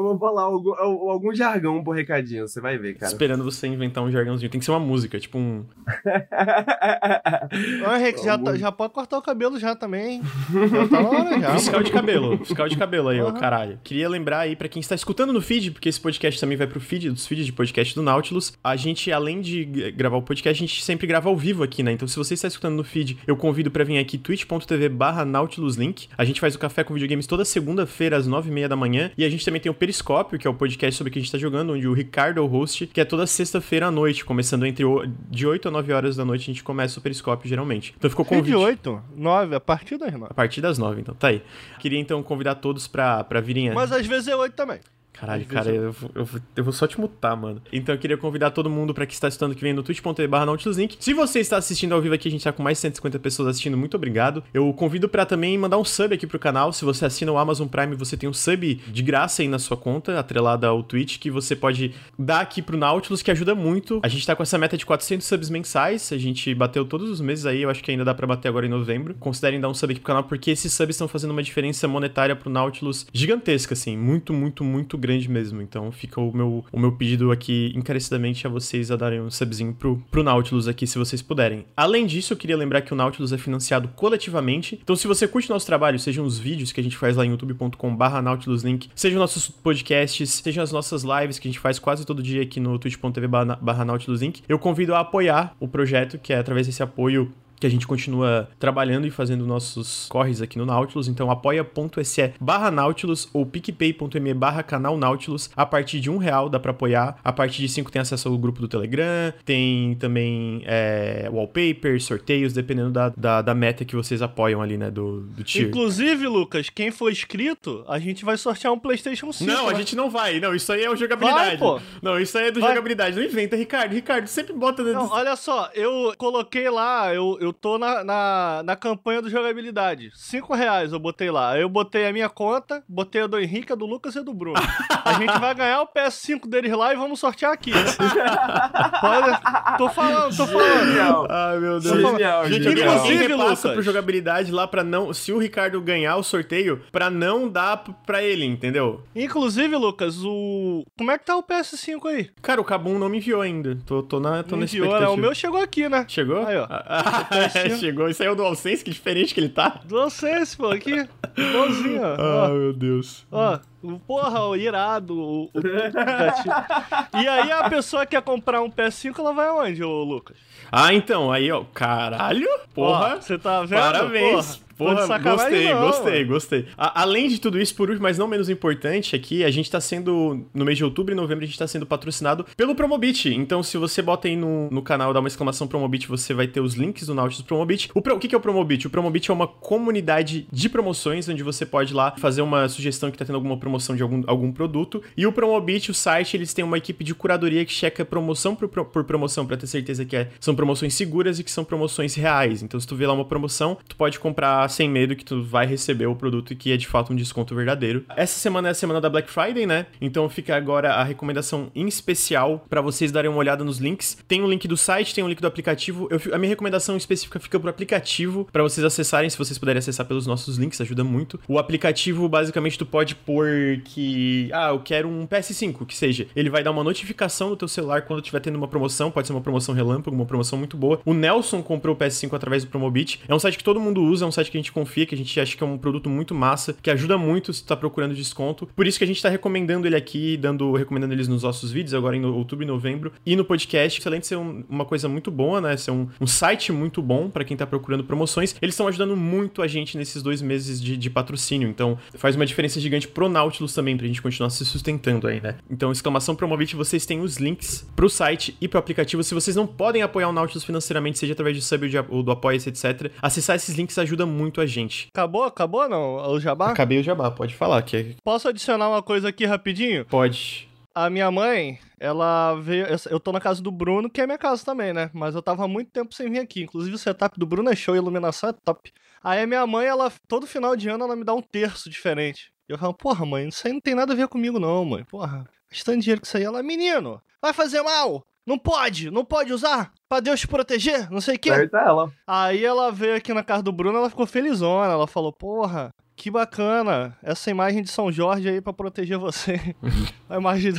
Eu 0.00 0.04
vou 0.04 0.18
falar 0.18 0.42
algum, 0.44 0.72
algum 0.74 1.34
jargão 1.34 1.84
pro 1.84 1.92
recadinho, 1.92 2.48
você 2.48 2.58
vai 2.60 2.78
ver, 2.78 2.94
cara. 2.94 3.12
Esperando 3.12 3.44
você 3.44 3.66
inventar 3.66 4.02
um 4.02 4.10
jargãozinho. 4.10 4.50
Tem 4.50 4.58
que 4.58 4.64
ser 4.64 4.70
uma 4.70 4.80
música, 4.80 5.20
tipo 5.20 5.36
um. 5.36 5.64
Ô, 7.86 7.96
Henrique, 7.96 8.24
já, 8.24 8.38
tá- 8.38 8.56
já 8.56 8.72
pode 8.72 8.92
cortar 8.94 9.18
o 9.18 9.22
cabelo 9.22 9.58
já 9.58 9.74
também. 9.76 10.22
Já 10.70 10.88
tá 10.88 11.02
na 11.02 11.08
hora 11.08 11.40
já. 11.40 11.52
Fiscal 11.54 11.82
de 11.82 11.90
cabelo, 11.92 12.38
fiscal 12.38 12.68
de 12.68 12.76
cabelo 12.76 13.08
aí, 13.08 13.20
ó, 13.20 13.28
Aham. 13.28 13.38
caralho. 13.38 13.78
Queria 13.84 14.08
lembrar 14.08 14.40
aí 14.40 14.56
pra 14.56 14.68
quem 14.68 14.80
está 14.80 14.94
escutando 14.94 15.32
no 15.32 15.40
feed, 15.40 15.70
porque 15.72 15.88
esse 15.88 16.00
podcast 16.00 16.40
também 16.40 16.56
vai 16.56 16.66
pro 16.66 16.80
feed, 16.80 17.10
dos 17.10 17.26
feeds 17.26 17.46
de 17.46 17.52
podcast 17.52 17.94
do 17.94 18.02
Nautilus. 18.02 18.52
A 18.62 18.76
gente, 18.76 19.12
além 19.12 19.40
de 19.40 19.64
gravar 19.96 20.16
o 20.16 20.22
podcast, 20.22 20.62
a 20.62 20.66
gente 20.66 20.82
sempre 20.82 21.06
grava 21.06 21.28
ao 21.28 21.36
vivo 21.36 21.62
aqui, 21.62 21.82
né? 21.82 21.92
Então, 21.92 22.08
se 22.08 22.16
você 22.16 22.34
está 22.34 22.48
escutando 22.48 22.76
no 22.76 22.84
feed, 22.84 23.18
eu 23.26 23.36
convido 23.36 23.70
pra 23.70 23.84
vir 23.84 23.98
aqui 23.98 24.16
twitch.tv 24.16 24.88
barra 24.88 25.24
Nautiluslink. 25.24 26.08
A 26.16 26.24
gente 26.24 26.40
faz 26.40 26.54
o 26.54 26.58
café 26.58 26.82
com 26.84 26.94
videogames 26.94 27.26
toda 27.26 27.44
segunda-feira 27.44 28.16
às 28.16 28.26
nove 28.26 28.50
e 28.50 28.52
meia 28.52 28.68
da 28.68 28.76
manhã. 28.76 29.10
E 29.16 29.24
a 29.24 29.28
gente 29.28 29.44
também 29.44 29.60
tem 29.60 29.70
o 29.70 29.74
Periscópio, 29.90 30.38
que 30.38 30.46
é 30.46 30.50
o 30.50 30.54
podcast 30.54 30.96
sobre 30.96 31.10
o 31.10 31.12
que 31.12 31.18
a 31.18 31.22
gente 31.22 31.32
tá 31.32 31.38
jogando, 31.38 31.72
onde 31.72 31.86
o 31.88 31.92
Ricardo 31.92 32.38
é 32.38 32.40
o 32.40 32.46
host, 32.46 32.86
que 32.86 33.00
é 33.00 33.04
toda 33.04 33.26
sexta-feira 33.26 33.88
à 33.88 33.90
noite, 33.90 34.24
começando 34.24 34.64
entre 34.64 34.84
o... 34.84 35.04
de 35.28 35.46
8 35.46 35.66
a 35.66 35.70
9 35.70 35.92
horas 35.92 36.16
da 36.16 36.24
noite, 36.24 36.42
a 36.42 36.46
gente 36.46 36.62
começa 36.62 37.00
o 37.00 37.02
Periscópio 37.02 37.48
geralmente. 37.48 37.92
Então 37.98 38.08
ficou 38.08 38.24
convite. 38.24 38.46
de 38.46 38.54
8, 38.54 39.02
9, 39.16 39.56
a 39.56 39.60
partir 39.60 39.98
das 39.98 40.12
9. 40.12 40.26
A 40.30 40.34
partir 40.34 40.60
das 40.60 40.78
9, 40.78 41.00
então, 41.00 41.14
tá 41.14 41.28
aí. 41.28 41.42
Queria 41.80 41.98
então 41.98 42.22
convidar 42.22 42.54
todos 42.54 42.86
pra, 42.86 43.24
pra 43.24 43.40
virem. 43.40 43.72
Mas 43.74 43.90
às 43.90 44.06
vezes 44.06 44.28
é 44.28 44.36
8 44.36 44.54
também. 44.54 44.78
Caralho, 45.12 45.44
cara, 45.44 45.70
eu, 45.70 45.92
vou- 45.92 46.10
eu, 46.14 46.28
eu 46.56 46.64
vou 46.64 46.72
só 46.72 46.86
te 46.86 46.98
mutar, 46.98 47.36
mano. 47.36 47.60
Então 47.72 47.94
eu 47.94 47.98
queria 47.98 48.16
convidar 48.16 48.50
todo 48.52 48.70
mundo 48.70 48.94
pra 48.94 49.04
que 49.04 49.12
está 49.12 49.26
assistindo 49.26 49.54
que 49.54 49.60
vem 49.60 49.72
no 49.74 49.82
twitch.tv 49.82 50.26
barra 50.26 50.46
Nautiluslink. 50.46 50.96
Se 50.98 51.12
você 51.12 51.40
está 51.40 51.56
assistindo 51.58 51.92
ao 51.94 52.00
vivo 52.00 52.14
aqui, 52.14 52.28
a 52.28 52.30
gente 52.30 52.42
tá 52.42 52.52
com 52.52 52.62
mais 52.62 52.78
de 52.78 52.82
150 52.82 53.18
pessoas 53.18 53.48
assistindo, 53.48 53.76
muito 53.76 53.94
obrigado. 53.96 54.42
Eu 54.54 54.72
convido 54.72 55.08
pra 55.08 55.26
também 55.26 55.58
mandar 55.58 55.76
um 55.78 55.84
sub 55.84 56.14
aqui 56.14 56.26
pro 56.26 56.38
canal. 56.38 56.72
Se 56.72 56.84
você 56.86 57.04
assina 57.04 57.30
o 57.32 57.36
Amazon 57.38 57.68
Prime, 57.68 57.94
você 57.96 58.16
tem 58.16 58.28
um 58.28 58.32
sub 58.32 58.74
de 58.76 59.02
graça 59.02 59.42
aí 59.42 59.48
na 59.48 59.58
sua 59.58 59.76
conta, 59.76 60.18
atrelada 60.18 60.66
ao 60.68 60.82
Twitch, 60.82 61.18
que 61.18 61.30
você 61.30 61.54
pode 61.54 61.92
dar 62.18 62.40
aqui 62.40 62.62
pro 62.62 62.78
Nautilus, 62.78 63.20
que 63.20 63.30
ajuda 63.30 63.54
muito. 63.54 64.00
A 64.02 64.08
gente 64.08 64.26
tá 64.26 64.34
com 64.34 64.42
essa 64.42 64.56
meta 64.56 64.76
de 64.76 64.86
400 64.86 65.26
subs 65.26 65.50
mensais, 65.50 66.12
a 66.12 66.16
gente 66.18 66.54
bateu 66.54 66.84
todos 66.84 67.10
os 67.10 67.20
meses 67.20 67.44
aí, 67.44 67.62
eu 67.62 67.68
acho 67.70 67.82
que 67.82 67.90
ainda 67.90 68.04
dá 68.04 68.14
pra 68.14 68.26
bater 68.26 68.48
agora 68.48 68.64
em 68.64 68.70
novembro. 68.70 69.14
Considerem 69.20 69.60
dar 69.60 69.68
um 69.68 69.74
sub 69.74 69.90
aqui 69.92 70.00
pro 70.00 70.06
canal, 70.06 70.24
porque 70.24 70.50
esses 70.50 70.72
subs 70.72 70.94
estão 70.96 71.06
fazendo 71.08 71.32
uma 71.32 71.42
diferença 71.42 71.86
monetária 71.86 72.34
pro 72.34 72.48
Nautilus 72.48 73.06
gigantesca, 73.12 73.74
assim, 73.74 73.96
muito, 73.96 74.32
muito, 74.32 74.64
muito 74.64 74.96
grande 75.00 75.28
mesmo. 75.28 75.60
Então 75.62 75.90
fica 75.90 76.20
o 76.20 76.32
meu, 76.32 76.64
o 76.70 76.78
meu 76.78 76.92
pedido 76.92 77.32
aqui 77.32 77.72
encarecidamente 77.74 78.46
a 78.46 78.50
vocês 78.50 78.90
a 78.90 78.96
darem 78.96 79.20
um 79.20 79.30
subzinho 79.30 79.74
pro, 79.74 80.02
pro 80.10 80.22
Nautilus 80.22 80.68
aqui, 80.68 80.86
se 80.86 80.98
vocês 80.98 81.22
puderem. 81.22 81.64
Além 81.76 82.06
disso, 82.06 82.32
eu 82.32 82.36
queria 82.36 82.56
lembrar 82.56 82.82
que 82.82 82.92
o 82.92 82.96
Nautilus 82.96 83.32
é 83.32 83.38
financiado 83.38 83.88
coletivamente. 83.88 84.78
Então, 84.82 84.94
se 84.94 85.06
você 85.06 85.26
curte 85.26 85.50
nosso 85.50 85.66
trabalho, 85.66 85.98
sejam 85.98 86.24
os 86.24 86.38
vídeos 86.38 86.72
que 86.72 86.80
a 86.80 86.84
gente 86.84 86.96
faz 86.96 87.16
lá 87.16 87.24
em 87.24 87.30
youtube.com/barra 87.30 88.22
nautiluslink, 88.22 88.90
sejam 88.94 89.18
nossos 89.18 89.48
podcasts, 89.48 90.30
sejam 90.30 90.62
as 90.62 90.72
nossas 90.72 91.02
lives 91.02 91.38
que 91.38 91.48
a 91.48 91.50
gente 91.50 91.60
faz 91.60 91.78
quase 91.78 92.04
todo 92.04 92.22
dia 92.22 92.42
aqui 92.42 92.60
no 92.60 92.78
twitch.tv 92.78 93.26
barra 93.60 93.84
nautiluslink, 93.84 94.42
eu 94.48 94.58
convido 94.58 94.94
a 94.94 95.00
apoiar 95.00 95.54
o 95.58 95.66
projeto, 95.66 96.18
que 96.18 96.32
é 96.32 96.38
através 96.38 96.66
desse 96.66 96.82
apoio 96.82 97.32
que 97.60 97.66
a 97.66 97.70
gente 97.70 97.86
continua 97.86 98.48
trabalhando 98.58 99.06
e 99.06 99.10
fazendo 99.10 99.46
nossos 99.46 100.06
corres 100.08 100.40
aqui 100.40 100.58
no 100.58 100.64
Nautilus. 100.64 101.06
Então 101.06 101.30
apoia.se 101.30 102.32
barra 102.40 102.70
Nautilus 102.70 103.28
ou 103.32 103.44
picpay.me 103.44 104.34
barra 104.34 104.62
canal 104.62 104.96
Nautilus. 104.96 105.50
A 105.54 105.66
partir 105.66 106.00
de 106.00 106.10
um 106.10 106.16
real 106.16 106.48
dá 106.48 106.58
pra 106.58 106.70
apoiar. 106.70 107.18
A 107.22 107.32
partir 107.32 107.60
de 107.60 107.68
cinco 107.68 107.92
tem 107.92 108.00
acesso 108.00 108.28
ao 108.28 108.38
grupo 108.38 108.60
do 108.60 108.68
Telegram. 108.68 109.32
Tem 109.44 109.94
também 109.96 110.62
é, 110.64 111.28
wallpaper, 111.30 112.00
sorteios, 112.00 112.54
dependendo 112.54 112.90
da, 112.90 113.10
da, 113.10 113.42
da 113.42 113.54
meta 113.54 113.84
que 113.84 113.94
vocês 113.94 114.22
apoiam 114.22 114.62
ali, 114.62 114.78
né? 114.78 114.90
Do, 114.90 115.20
do 115.20 115.44
tier. 115.44 115.68
Inclusive, 115.68 116.26
Lucas, 116.26 116.70
quem 116.70 116.90
for 116.90 117.12
inscrito, 117.12 117.84
a 117.86 117.98
gente 117.98 118.24
vai 118.24 118.38
sortear 118.38 118.72
um 118.72 118.78
PlayStation 118.78 119.30
5. 119.30 119.50
Não, 119.50 119.68
a 119.68 119.72
né? 119.72 119.78
gente 119.78 119.94
não 119.94 120.08
vai. 120.08 120.40
Não, 120.40 120.54
isso 120.54 120.72
aí 120.72 120.82
é 120.82 120.90
o 120.90 120.96
jogabilidade. 120.96 121.56
Vai, 121.56 121.58
pô. 121.58 121.80
Não, 122.00 122.18
isso 122.18 122.38
aí 122.38 122.46
é 122.46 122.50
do 122.50 122.60
Vai. 122.60 122.70
jogabilidade. 122.70 123.16
Não 123.16 123.22
inventa, 123.22 123.54
Ricardo. 123.54 123.92
Ricardo, 123.92 124.26
sempre 124.26 124.54
bota... 124.54 124.82
Não, 124.82 125.10
olha 125.10 125.36
só, 125.36 125.70
eu 125.74 126.14
coloquei 126.16 126.70
lá, 126.70 127.12
eu, 127.14 127.36
eu 127.40 127.49
tô 127.52 127.78
na, 127.78 128.02
na, 128.04 128.62
na 128.64 128.76
campanha 128.76 129.22
do 129.22 129.30
jogabilidade. 129.30 130.10
Cinco 130.14 130.54
reais 130.54 130.92
eu 130.92 130.98
botei 130.98 131.30
lá. 131.30 131.52
Aí 131.52 131.62
eu 131.62 131.68
botei 131.68 132.06
a 132.06 132.12
minha 132.12 132.28
conta, 132.28 132.82
botei 132.88 133.22
a 133.22 133.26
do 133.26 133.38
Henrique, 133.38 133.72
a 133.72 133.76
do 133.76 133.86
Lucas 133.86 134.14
e 134.14 134.18
a 134.18 134.22
do 134.22 134.32
Bruno. 134.34 134.60
A 135.04 135.14
gente 135.14 135.38
vai 135.38 135.54
ganhar 135.54 135.82
o 135.82 135.86
PS5 135.86 136.48
deles 136.48 136.72
lá 136.72 136.92
e 136.92 136.96
vamos 136.96 137.18
sortear 137.20 137.52
aqui. 137.52 137.72
Pode... 139.00 139.78
Tô 139.78 139.88
falando, 139.88 140.36
tô 140.36 140.46
falando. 140.46 140.86
Genial. 140.86 141.26
Ai, 141.30 141.58
meu 141.58 141.80
Deus. 141.80 142.00
Genial, 142.00 142.46
Gente, 142.48 142.62
genial. 142.62 142.94
Inclusive, 142.96 143.34
Lucas. 143.34 143.60
pro 143.60 143.82
jogabilidade 143.82 144.52
lá 144.52 144.66
pra 144.66 144.82
não. 144.84 145.12
Se 145.12 145.32
o 145.32 145.38
Ricardo 145.38 145.80
ganhar 145.80 146.16
o 146.16 146.22
sorteio, 146.22 146.82
pra 146.92 147.10
não 147.10 147.48
dar 147.48 147.78
pra 148.06 148.22
ele, 148.22 148.44
entendeu? 148.44 149.02
Inclusive, 149.14 149.74
Lucas, 149.76 150.16
o. 150.24 150.84
Como 150.98 151.10
é 151.10 151.18
que 151.18 151.24
tá 151.24 151.36
o 151.36 151.42
PS5 151.42 152.06
aí? 152.06 152.30
Cara, 152.42 152.60
o 152.60 152.64
Kabum 152.64 152.98
não 152.98 153.08
me 153.08 153.18
enviou 153.18 153.40
ainda. 153.40 153.78
Tô, 153.86 154.02
tô 154.02 154.20
na, 154.20 154.42
tô 154.42 154.52
Não 154.52 154.58
na 154.60 154.64
enviou, 154.64 154.86
né? 154.86 154.92
expectativa. 154.92 155.12
O 155.12 155.16
meu 155.16 155.34
chegou 155.34 155.60
aqui, 155.60 155.88
né? 155.88 156.04
Chegou? 156.08 156.46
Aí, 156.46 156.56
ó. 156.56 156.66
Ah, 156.68 157.26
PS5. 157.48 157.76
chegou. 157.78 158.08
Isso 158.08 158.22
aí 158.22 158.28
é 158.28 158.32
o 158.32 158.34
DualSense, 158.34 158.84
que 158.84 158.90
diferente 158.90 159.32
que 159.34 159.40
ele 159.40 159.48
tá. 159.48 159.80
DualSense, 159.84 160.56
pô, 160.56 160.68
aqui. 160.70 161.06
Igualzinho, 161.36 162.02
ó. 162.02 162.14
Ah, 162.18 162.48
ó. 162.50 162.54
meu 162.54 162.72
Deus. 162.72 163.26
Ó, 163.30 163.58
porra, 164.06 164.46
o 164.46 164.56
irado. 164.56 165.18
O, 165.18 165.42
o 165.44 165.50
e 167.22 167.28
aí 167.28 167.50
a 167.52 167.68
pessoa 167.68 168.04
que 168.04 168.10
quer 168.16 168.22
comprar 168.22 168.60
um 168.62 168.70
PS5, 168.70 169.18
ela 169.18 169.32
vai 169.32 169.48
aonde, 169.48 169.82
ô 169.82 170.02
Lucas? 170.04 170.36
Ah, 170.70 170.92
então, 170.94 171.32
aí, 171.32 171.50
ó. 171.50 171.64
Caralho, 171.74 172.48
porra. 172.74 173.20
Você 173.20 173.38
tá 173.38 173.62
vendo? 173.62 173.80
Parabéns. 173.80 174.56
Porra, 174.56 174.96
Porra, 175.06 175.18
gostei, 175.18 175.74
não, 175.74 175.80
gostei, 175.82 176.18
mano. 176.20 176.28
gostei. 176.32 176.66
A- 176.78 177.02
além 177.02 177.28
de 177.28 177.38
tudo 177.38 177.60
isso, 177.60 177.74
por 177.74 177.90
último, 177.90 178.02
mas 178.04 178.16
não 178.16 178.26
menos 178.26 178.48
importante 178.48 179.14
aqui, 179.14 179.44
a 179.44 179.50
gente 179.50 179.70
tá 179.70 179.78
sendo, 179.78 180.46
no 180.54 180.64
mês 180.64 180.78
de 180.78 180.84
outubro 180.84 181.12
e 181.12 181.14
novembro, 181.14 181.44
a 181.44 181.46
gente 181.46 181.58
tá 181.58 181.66
sendo 181.66 181.84
patrocinado 181.84 182.46
pelo 182.56 182.74
Promobit. 182.74 183.28
Então, 183.34 183.62
se 183.62 183.76
você 183.76 184.00
bota 184.00 184.26
aí 184.26 184.36
no, 184.36 184.70
no 184.70 184.80
canal, 184.80 185.12
dá 185.12 185.20
uma 185.20 185.28
exclamação 185.28 185.66
Promobit, 185.68 186.08
você 186.08 186.32
vai 186.32 186.46
ter 186.46 186.62
os 186.62 186.76
links 186.76 187.06
do 187.08 187.14
Nautilus 187.14 187.42
Promobit. 187.46 187.90
O, 187.94 188.00
pro- 188.00 188.16
o 188.16 188.18
que, 188.18 188.26
que 188.26 188.34
é 188.34 188.38
o 188.38 188.40
Promobit? 188.40 188.86
O 188.86 188.90
Promobit 188.90 189.30
é 189.30 189.34
uma 189.34 189.46
comunidade 189.46 190.46
de 190.50 190.68
promoções, 190.70 191.28
onde 191.28 191.42
você 191.42 191.66
pode 191.66 191.92
ir 191.92 191.96
lá 191.96 192.14
fazer 192.16 192.40
uma 192.40 192.66
sugestão 192.66 193.10
que 193.10 193.18
tá 193.18 193.24
tendo 193.26 193.34
alguma 193.36 193.58
promoção 193.58 193.69
de 193.78 194.02
algum, 194.02 194.22
algum 194.26 194.52
produto. 194.52 195.02
E 195.16 195.26
o 195.26 195.32
Promobit, 195.32 195.90
o 195.90 195.94
site, 195.94 196.36
eles 196.36 196.52
têm 196.54 196.64
uma 196.64 196.78
equipe 196.78 197.04
de 197.04 197.14
curadoria 197.14 197.64
que 197.64 197.72
checa 197.72 198.04
promoção 198.04 198.54
por, 198.54 198.68
por 198.68 199.04
promoção 199.04 199.46
pra 199.46 199.56
ter 199.56 199.66
certeza 199.66 200.04
que 200.04 200.16
é- 200.16 200.28
são 200.40 200.54
promoções 200.54 200.94
seguras 200.94 201.38
e 201.38 201.44
que 201.44 201.50
são 201.50 201.64
promoções 201.64 202.14
reais. 202.14 202.62
Então, 202.62 202.78
se 202.80 202.86
tu 202.86 202.96
vê 202.96 203.06
lá 203.06 203.12
uma 203.12 203.24
promoção, 203.24 203.76
tu 203.88 203.96
pode 203.96 204.18
comprar 204.18 204.68
sem 204.70 204.88
medo 204.88 205.14
que 205.16 205.24
tu 205.24 205.42
vai 205.42 205.66
receber 205.66 206.06
o 206.06 206.14
produto 206.14 206.52
e 206.52 206.56
que 206.56 206.72
é 206.72 206.76
de 206.76 206.86
fato 206.86 207.12
um 207.12 207.16
desconto 207.16 207.54
verdadeiro. 207.54 208.04
Essa 208.16 208.38
semana 208.38 208.68
é 208.68 208.70
a 208.70 208.74
semana 208.74 209.00
da 209.00 209.08
Black 209.10 209.30
Friday, 209.30 209.66
né? 209.66 209.86
Então 210.00 210.28
fica 210.28 210.56
agora 210.56 210.94
a 210.94 211.04
recomendação 211.04 211.70
em 211.74 211.86
especial 211.86 212.64
pra 212.68 212.80
vocês 212.80 213.12
darem 213.12 213.30
uma 213.30 213.38
olhada 213.38 213.62
nos 213.64 213.78
links. 213.78 214.16
Tem 214.26 214.40
o 214.42 214.48
link 214.48 214.66
do 214.66 214.76
site, 214.76 215.14
tem 215.14 215.22
o 215.24 215.28
link 215.28 215.40
do 215.40 215.46
aplicativo. 215.46 216.08
Eu 216.10 216.20
a 216.32 216.38
minha 216.38 216.50
recomendação 216.50 216.96
específica 216.96 217.40
fica 217.40 217.58
pro 217.58 217.68
aplicativo 217.70 218.46
pra 218.52 218.62
vocês 218.62 218.84
acessarem, 218.84 219.28
se 219.28 219.36
vocês 219.38 219.58
puderem 219.58 219.78
acessar 219.78 220.06
pelos 220.06 220.26
nossos 220.26 220.56
links, 220.58 220.80
ajuda 220.80 221.02
muito. 221.02 221.40
O 221.48 221.58
aplicativo, 221.58 222.28
basicamente, 222.28 222.78
tu 222.78 222.86
pode 222.86 223.14
pôr 223.14 223.46
que, 223.84 224.48
ah, 224.52 224.70
eu 224.70 224.80
quero 224.80 225.08
um 225.08 225.26
PS5, 225.26 225.86
que 225.86 225.96
seja. 225.96 226.26
Ele 226.34 226.50
vai 226.50 226.62
dar 226.62 226.70
uma 226.70 226.84
notificação 226.84 227.50
no 227.50 227.56
teu 227.56 227.68
celular 227.68 228.02
quando 228.02 228.22
tiver 228.22 228.40
tendo 228.40 228.56
uma 228.56 228.68
promoção, 228.68 229.10
pode 229.10 229.26
ser 229.26 229.32
uma 229.32 229.40
promoção 229.40 229.74
relâmpago, 229.74 230.14
uma 230.16 230.26
promoção 230.26 230.58
muito 230.58 230.76
boa. 230.76 231.00
O 231.04 231.14
Nelson 231.14 231.62
comprou 231.62 231.94
o 231.94 231.98
PS5 231.98 232.34
através 232.34 232.64
do 232.64 232.70
Promobit. 232.70 233.20
É 233.28 233.34
um 233.34 233.38
site 233.38 233.58
que 233.58 233.64
todo 233.64 233.80
mundo 233.80 234.02
usa, 234.02 234.24
é 234.24 234.28
um 234.28 234.32
site 234.32 234.50
que 234.50 234.56
a 234.56 234.60
gente 234.60 234.72
confia, 234.72 235.06
que 235.06 235.14
a 235.14 235.18
gente 235.18 235.38
acha 235.40 235.56
que 235.56 235.62
é 235.62 235.66
um 235.66 235.78
produto 235.78 236.08
muito 236.08 236.34
massa, 236.34 236.74
que 236.80 236.90
ajuda 236.90 237.16
muito 237.18 237.52
se 237.52 237.62
tu 237.62 237.66
tá 237.68 237.76
procurando 237.76 238.14
desconto. 238.14 238.66
Por 238.74 238.86
isso 238.86 238.98
que 238.98 239.04
a 239.04 239.06
gente 239.06 239.22
tá 239.22 239.28
recomendando 239.28 239.86
ele 239.86 239.96
aqui, 239.96 240.36
dando, 240.36 240.72
recomendando 240.72 241.12
eles 241.14 241.28
nos 241.28 241.42
nossos 241.42 241.70
vídeos, 241.70 241.94
agora 241.94 242.16
em 242.16 242.24
outubro 242.24 242.64
e 242.64 242.68
novembro, 242.68 243.12
e 243.24 243.36
no 243.36 243.44
podcast. 243.44 244.00
Além 244.06 244.20
de 244.20 244.26
ser 244.26 244.36
um- 244.36 244.64
uma 244.68 244.84
coisa 244.84 245.08
muito 245.08 245.30
boa, 245.30 245.60
né? 245.60 245.76
Ser 245.76 245.90
um, 245.90 246.08
um 246.20 246.26
site 246.26 246.72
muito 246.72 247.02
bom 247.02 247.28
pra 247.30 247.44
quem 247.44 247.56
tá 247.56 247.66
procurando 247.66 248.04
promoções, 248.04 248.54
eles 248.60 248.74
estão 248.74 248.88
ajudando 248.88 249.16
muito 249.16 249.62
a 249.62 249.66
gente 249.66 249.96
nesses 249.96 250.22
dois 250.22 250.40
meses 250.42 250.80
de, 250.80 250.96
de 250.96 251.10
patrocínio. 251.10 251.68
Então, 251.68 251.98
faz 252.14 252.36
uma 252.36 252.46
diferença 252.46 252.80
gigante 252.80 253.06
pro 253.08 253.28
Nautilus 253.28 253.49
também, 253.74 253.96
pra 253.96 254.06
gente 254.06 254.22
continuar 254.22 254.50
se 254.50 254.64
sustentando 254.64 255.26
aí, 255.26 255.40
né? 255.40 255.56
Então, 255.70 255.90
exclamação 255.92 256.34
Promovit, 256.34 256.76
vocês 256.76 257.04
têm 257.04 257.20
os 257.20 257.36
links 257.36 257.86
pro 257.96 258.08
site 258.08 258.56
e 258.60 258.68
pro 258.68 258.78
aplicativo. 258.78 259.22
Se 259.22 259.34
vocês 259.34 259.56
não 259.56 259.66
podem 259.66 260.02
apoiar 260.02 260.28
o 260.28 260.32
Nautilus 260.32 260.64
financeiramente, 260.64 261.18
seja 261.18 261.32
através 261.32 261.56
de 261.56 261.62
sub 261.62 261.80
ou, 262.08 262.22
do 262.22 262.30
Apoia-se, 262.30 262.68
etc., 262.68 263.12
acessar 263.20 263.56
esses 263.56 263.74
links 263.76 263.98
ajuda 263.98 264.24
muito 264.24 264.60
a 264.60 264.66
gente. 264.66 265.08
Acabou? 265.14 265.44
Acabou 265.44 265.88
não? 265.88 266.16
O 266.32 266.40
jabá? 266.40 266.70
Acabei 266.70 267.00
o 267.00 267.02
jabá, 267.02 267.30
pode 267.30 267.54
falar 267.54 267.82
que 267.82 267.96
é- 267.96 268.14
Posso 268.22 268.48
adicionar 268.48 268.88
uma 268.88 269.02
coisa 269.02 269.28
aqui 269.28 269.44
rapidinho? 269.44 270.04
pode. 270.06 270.68
A 270.92 271.08
minha 271.08 271.30
mãe, 271.30 271.78
ela 272.00 272.54
veio. 272.56 272.84
Eu 273.08 273.20
tô 273.20 273.30
na 273.30 273.40
casa 273.40 273.62
do 273.62 273.70
Bruno, 273.70 274.10
que 274.10 274.20
é 274.20 274.26
minha 274.26 274.36
casa 274.36 274.64
também, 274.64 274.92
né? 274.92 275.08
Mas 275.14 275.36
eu 275.36 275.40
tava 275.40 275.64
há 275.64 275.68
muito 275.68 275.88
tempo 275.92 276.12
sem 276.12 276.28
vir 276.28 276.40
aqui. 276.40 276.62
Inclusive, 276.64 276.96
o 276.96 276.98
setup 276.98 277.38
do 277.38 277.46
Bruno 277.46 277.70
é 277.70 277.76
show, 277.76 277.94
a 277.94 277.96
iluminação 277.96 278.50
é 278.50 278.52
top. 278.64 278.92
Aí 279.22 279.40
a 279.40 279.46
minha 279.46 279.64
mãe, 279.68 279.86
ela, 279.86 280.12
todo 280.26 280.48
final 280.48 280.74
de 280.74 280.88
ano, 280.88 281.04
ela 281.04 281.14
me 281.14 281.22
dá 281.22 281.32
um 281.32 281.40
terço 281.40 281.88
diferente. 281.88 282.50
Eu 282.72 282.78
falo, 282.78 282.94
porra, 282.94 283.26
mãe, 283.26 283.48
isso 283.48 283.66
aí 283.66 283.72
não 283.72 283.80
tem 283.80 283.94
nada 283.94 284.12
a 284.12 284.16
ver 284.16 284.28
comigo, 284.28 284.58
não, 284.58 284.84
mãe. 284.84 285.04
Porra, 285.04 285.44
gastando 285.70 286.00
dinheiro 286.00 286.20
com 286.20 286.26
isso 286.26 286.36
aí. 286.36 286.44
Ela, 286.44 286.62
menino, 286.62 287.20
vai 287.40 287.52
fazer 287.52 287.82
mal! 287.82 288.24
Não 288.46 288.58
pode, 288.58 289.10
não 289.10 289.24
pode 289.24 289.52
usar 289.52 289.92
pra 290.08 290.18
Deus 290.18 290.40
te 290.40 290.48
proteger, 290.48 291.10
não 291.10 291.20
sei 291.20 291.36
o 291.36 291.38
quê. 291.38 291.50
Certa 291.50 291.78
ela. 291.78 292.10
Aí 292.26 292.64
ela 292.64 292.90
veio 292.90 293.14
aqui 293.14 293.32
na 293.32 293.44
casa 293.44 293.62
do 293.62 293.70
Bruno, 293.70 293.98
ela 293.98 294.10
ficou 294.10 294.26
felizona. 294.26 294.92
Ela 294.92 295.06
falou: 295.06 295.32
Porra, 295.32 295.94
que 296.20 296.30
bacana 296.30 297.16
essa 297.22 297.50
imagem 297.50 297.82
de 297.82 297.90
São 297.90 298.12
Jorge 298.12 298.46
aí 298.46 298.60
pra 298.60 298.74
proteger 298.74 299.16
você. 299.16 299.58
A 300.28 300.36
imagem 300.36 300.72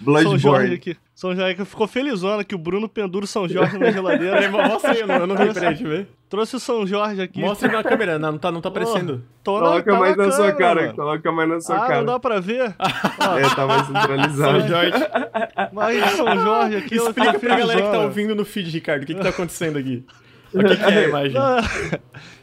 do 0.00 0.20
São 0.22 0.36
Jorge 0.36 0.74
aqui. 0.74 0.96
São 1.14 1.36
Jorge 1.36 1.54
que 1.54 1.64
ficou 1.64 1.86
felizona 1.86 2.42
que 2.42 2.52
o 2.54 2.58
Bruno 2.58 2.88
pendura 2.88 3.24
o 3.24 3.28
São 3.28 3.48
Jorge 3.48 3.78
na 3.78 3.92
geladeira. 3.92 4.50
Mostra 4.50 4.90
aí, 4.90 5.00
eu 5.00 5.06
não, 5.06 5.14
eu 5.14 5.26
não 5.28 5.36
vi, 5.36 5.52
deixa 5.52 5.84
eu 5.84 5.88
ver. 5.88 6.08
Trouxe 6.28 6.56
o 6.56 6.60
São 6.60 6.84
Jorge 6.84 7.22
aqui. 7.22 7.40
Mostra 7.40 7.70
na 7.70 7.82
câmera, 7.84 8.18
não, 8.18 8.32
não 8.32 8.38
tá, 8.38 8.50
não 8.50 8.60
tá 8.60 8.68
aparecendo. 8.70 9.22
Tô 9.44 9.60
Coloca 9.60 9.92
tá 9.92 9.98
mais 10.00 10.16
na 10.16 10.32
sua 10.32 10.52
câmera, 10.52 10.56
cara, 10.58 10.80
mano. 10.82 10.94
coloca 10.96 11.32
mais 11.32 11.48
na 11.48 11.60
sua 11.60 11.76
Ah, 11.76 11.80
cara. 11.86 11.96
não 11.98 12.04
dá 12.06 12.18
pra 12.18 12.40
ver? 12.40 12.74
É, 13.38 13.54
tá 13.54 13.66
mais 13.66 13.86
centralizado. 13.86 14.60
São 14.60 14.68
Jorge. 14.68 14.92
Imagem 15.72 16.02
de 16.02 16.10
São 16.10 16.40
Jorge 16.40 16.76
aqui. 16.76 16.94
Explica 16.96 17.38
pra 17.38 17.56
galera 17.56 17.66
que 17.66 17.66
tá 17.66 17.92
felizona. 17.92 17.98
ouvindo 17.98 18.34
no 18.34 18.44
feed, 18.44 18.68
Ricardo, 18.70 19.04
o 19.04 19.06
que 19.06 19.14
que 19.14 19.22
tá 19.22 19.28
acontecendo 19.28 19.78
aqui? 19.78 20.04
O 20.52 20.58
que, 20.58 20.76
que 20.76 20.82
é 20.82 21.04
a 21.04 21.08
imagem? 21.08 21.36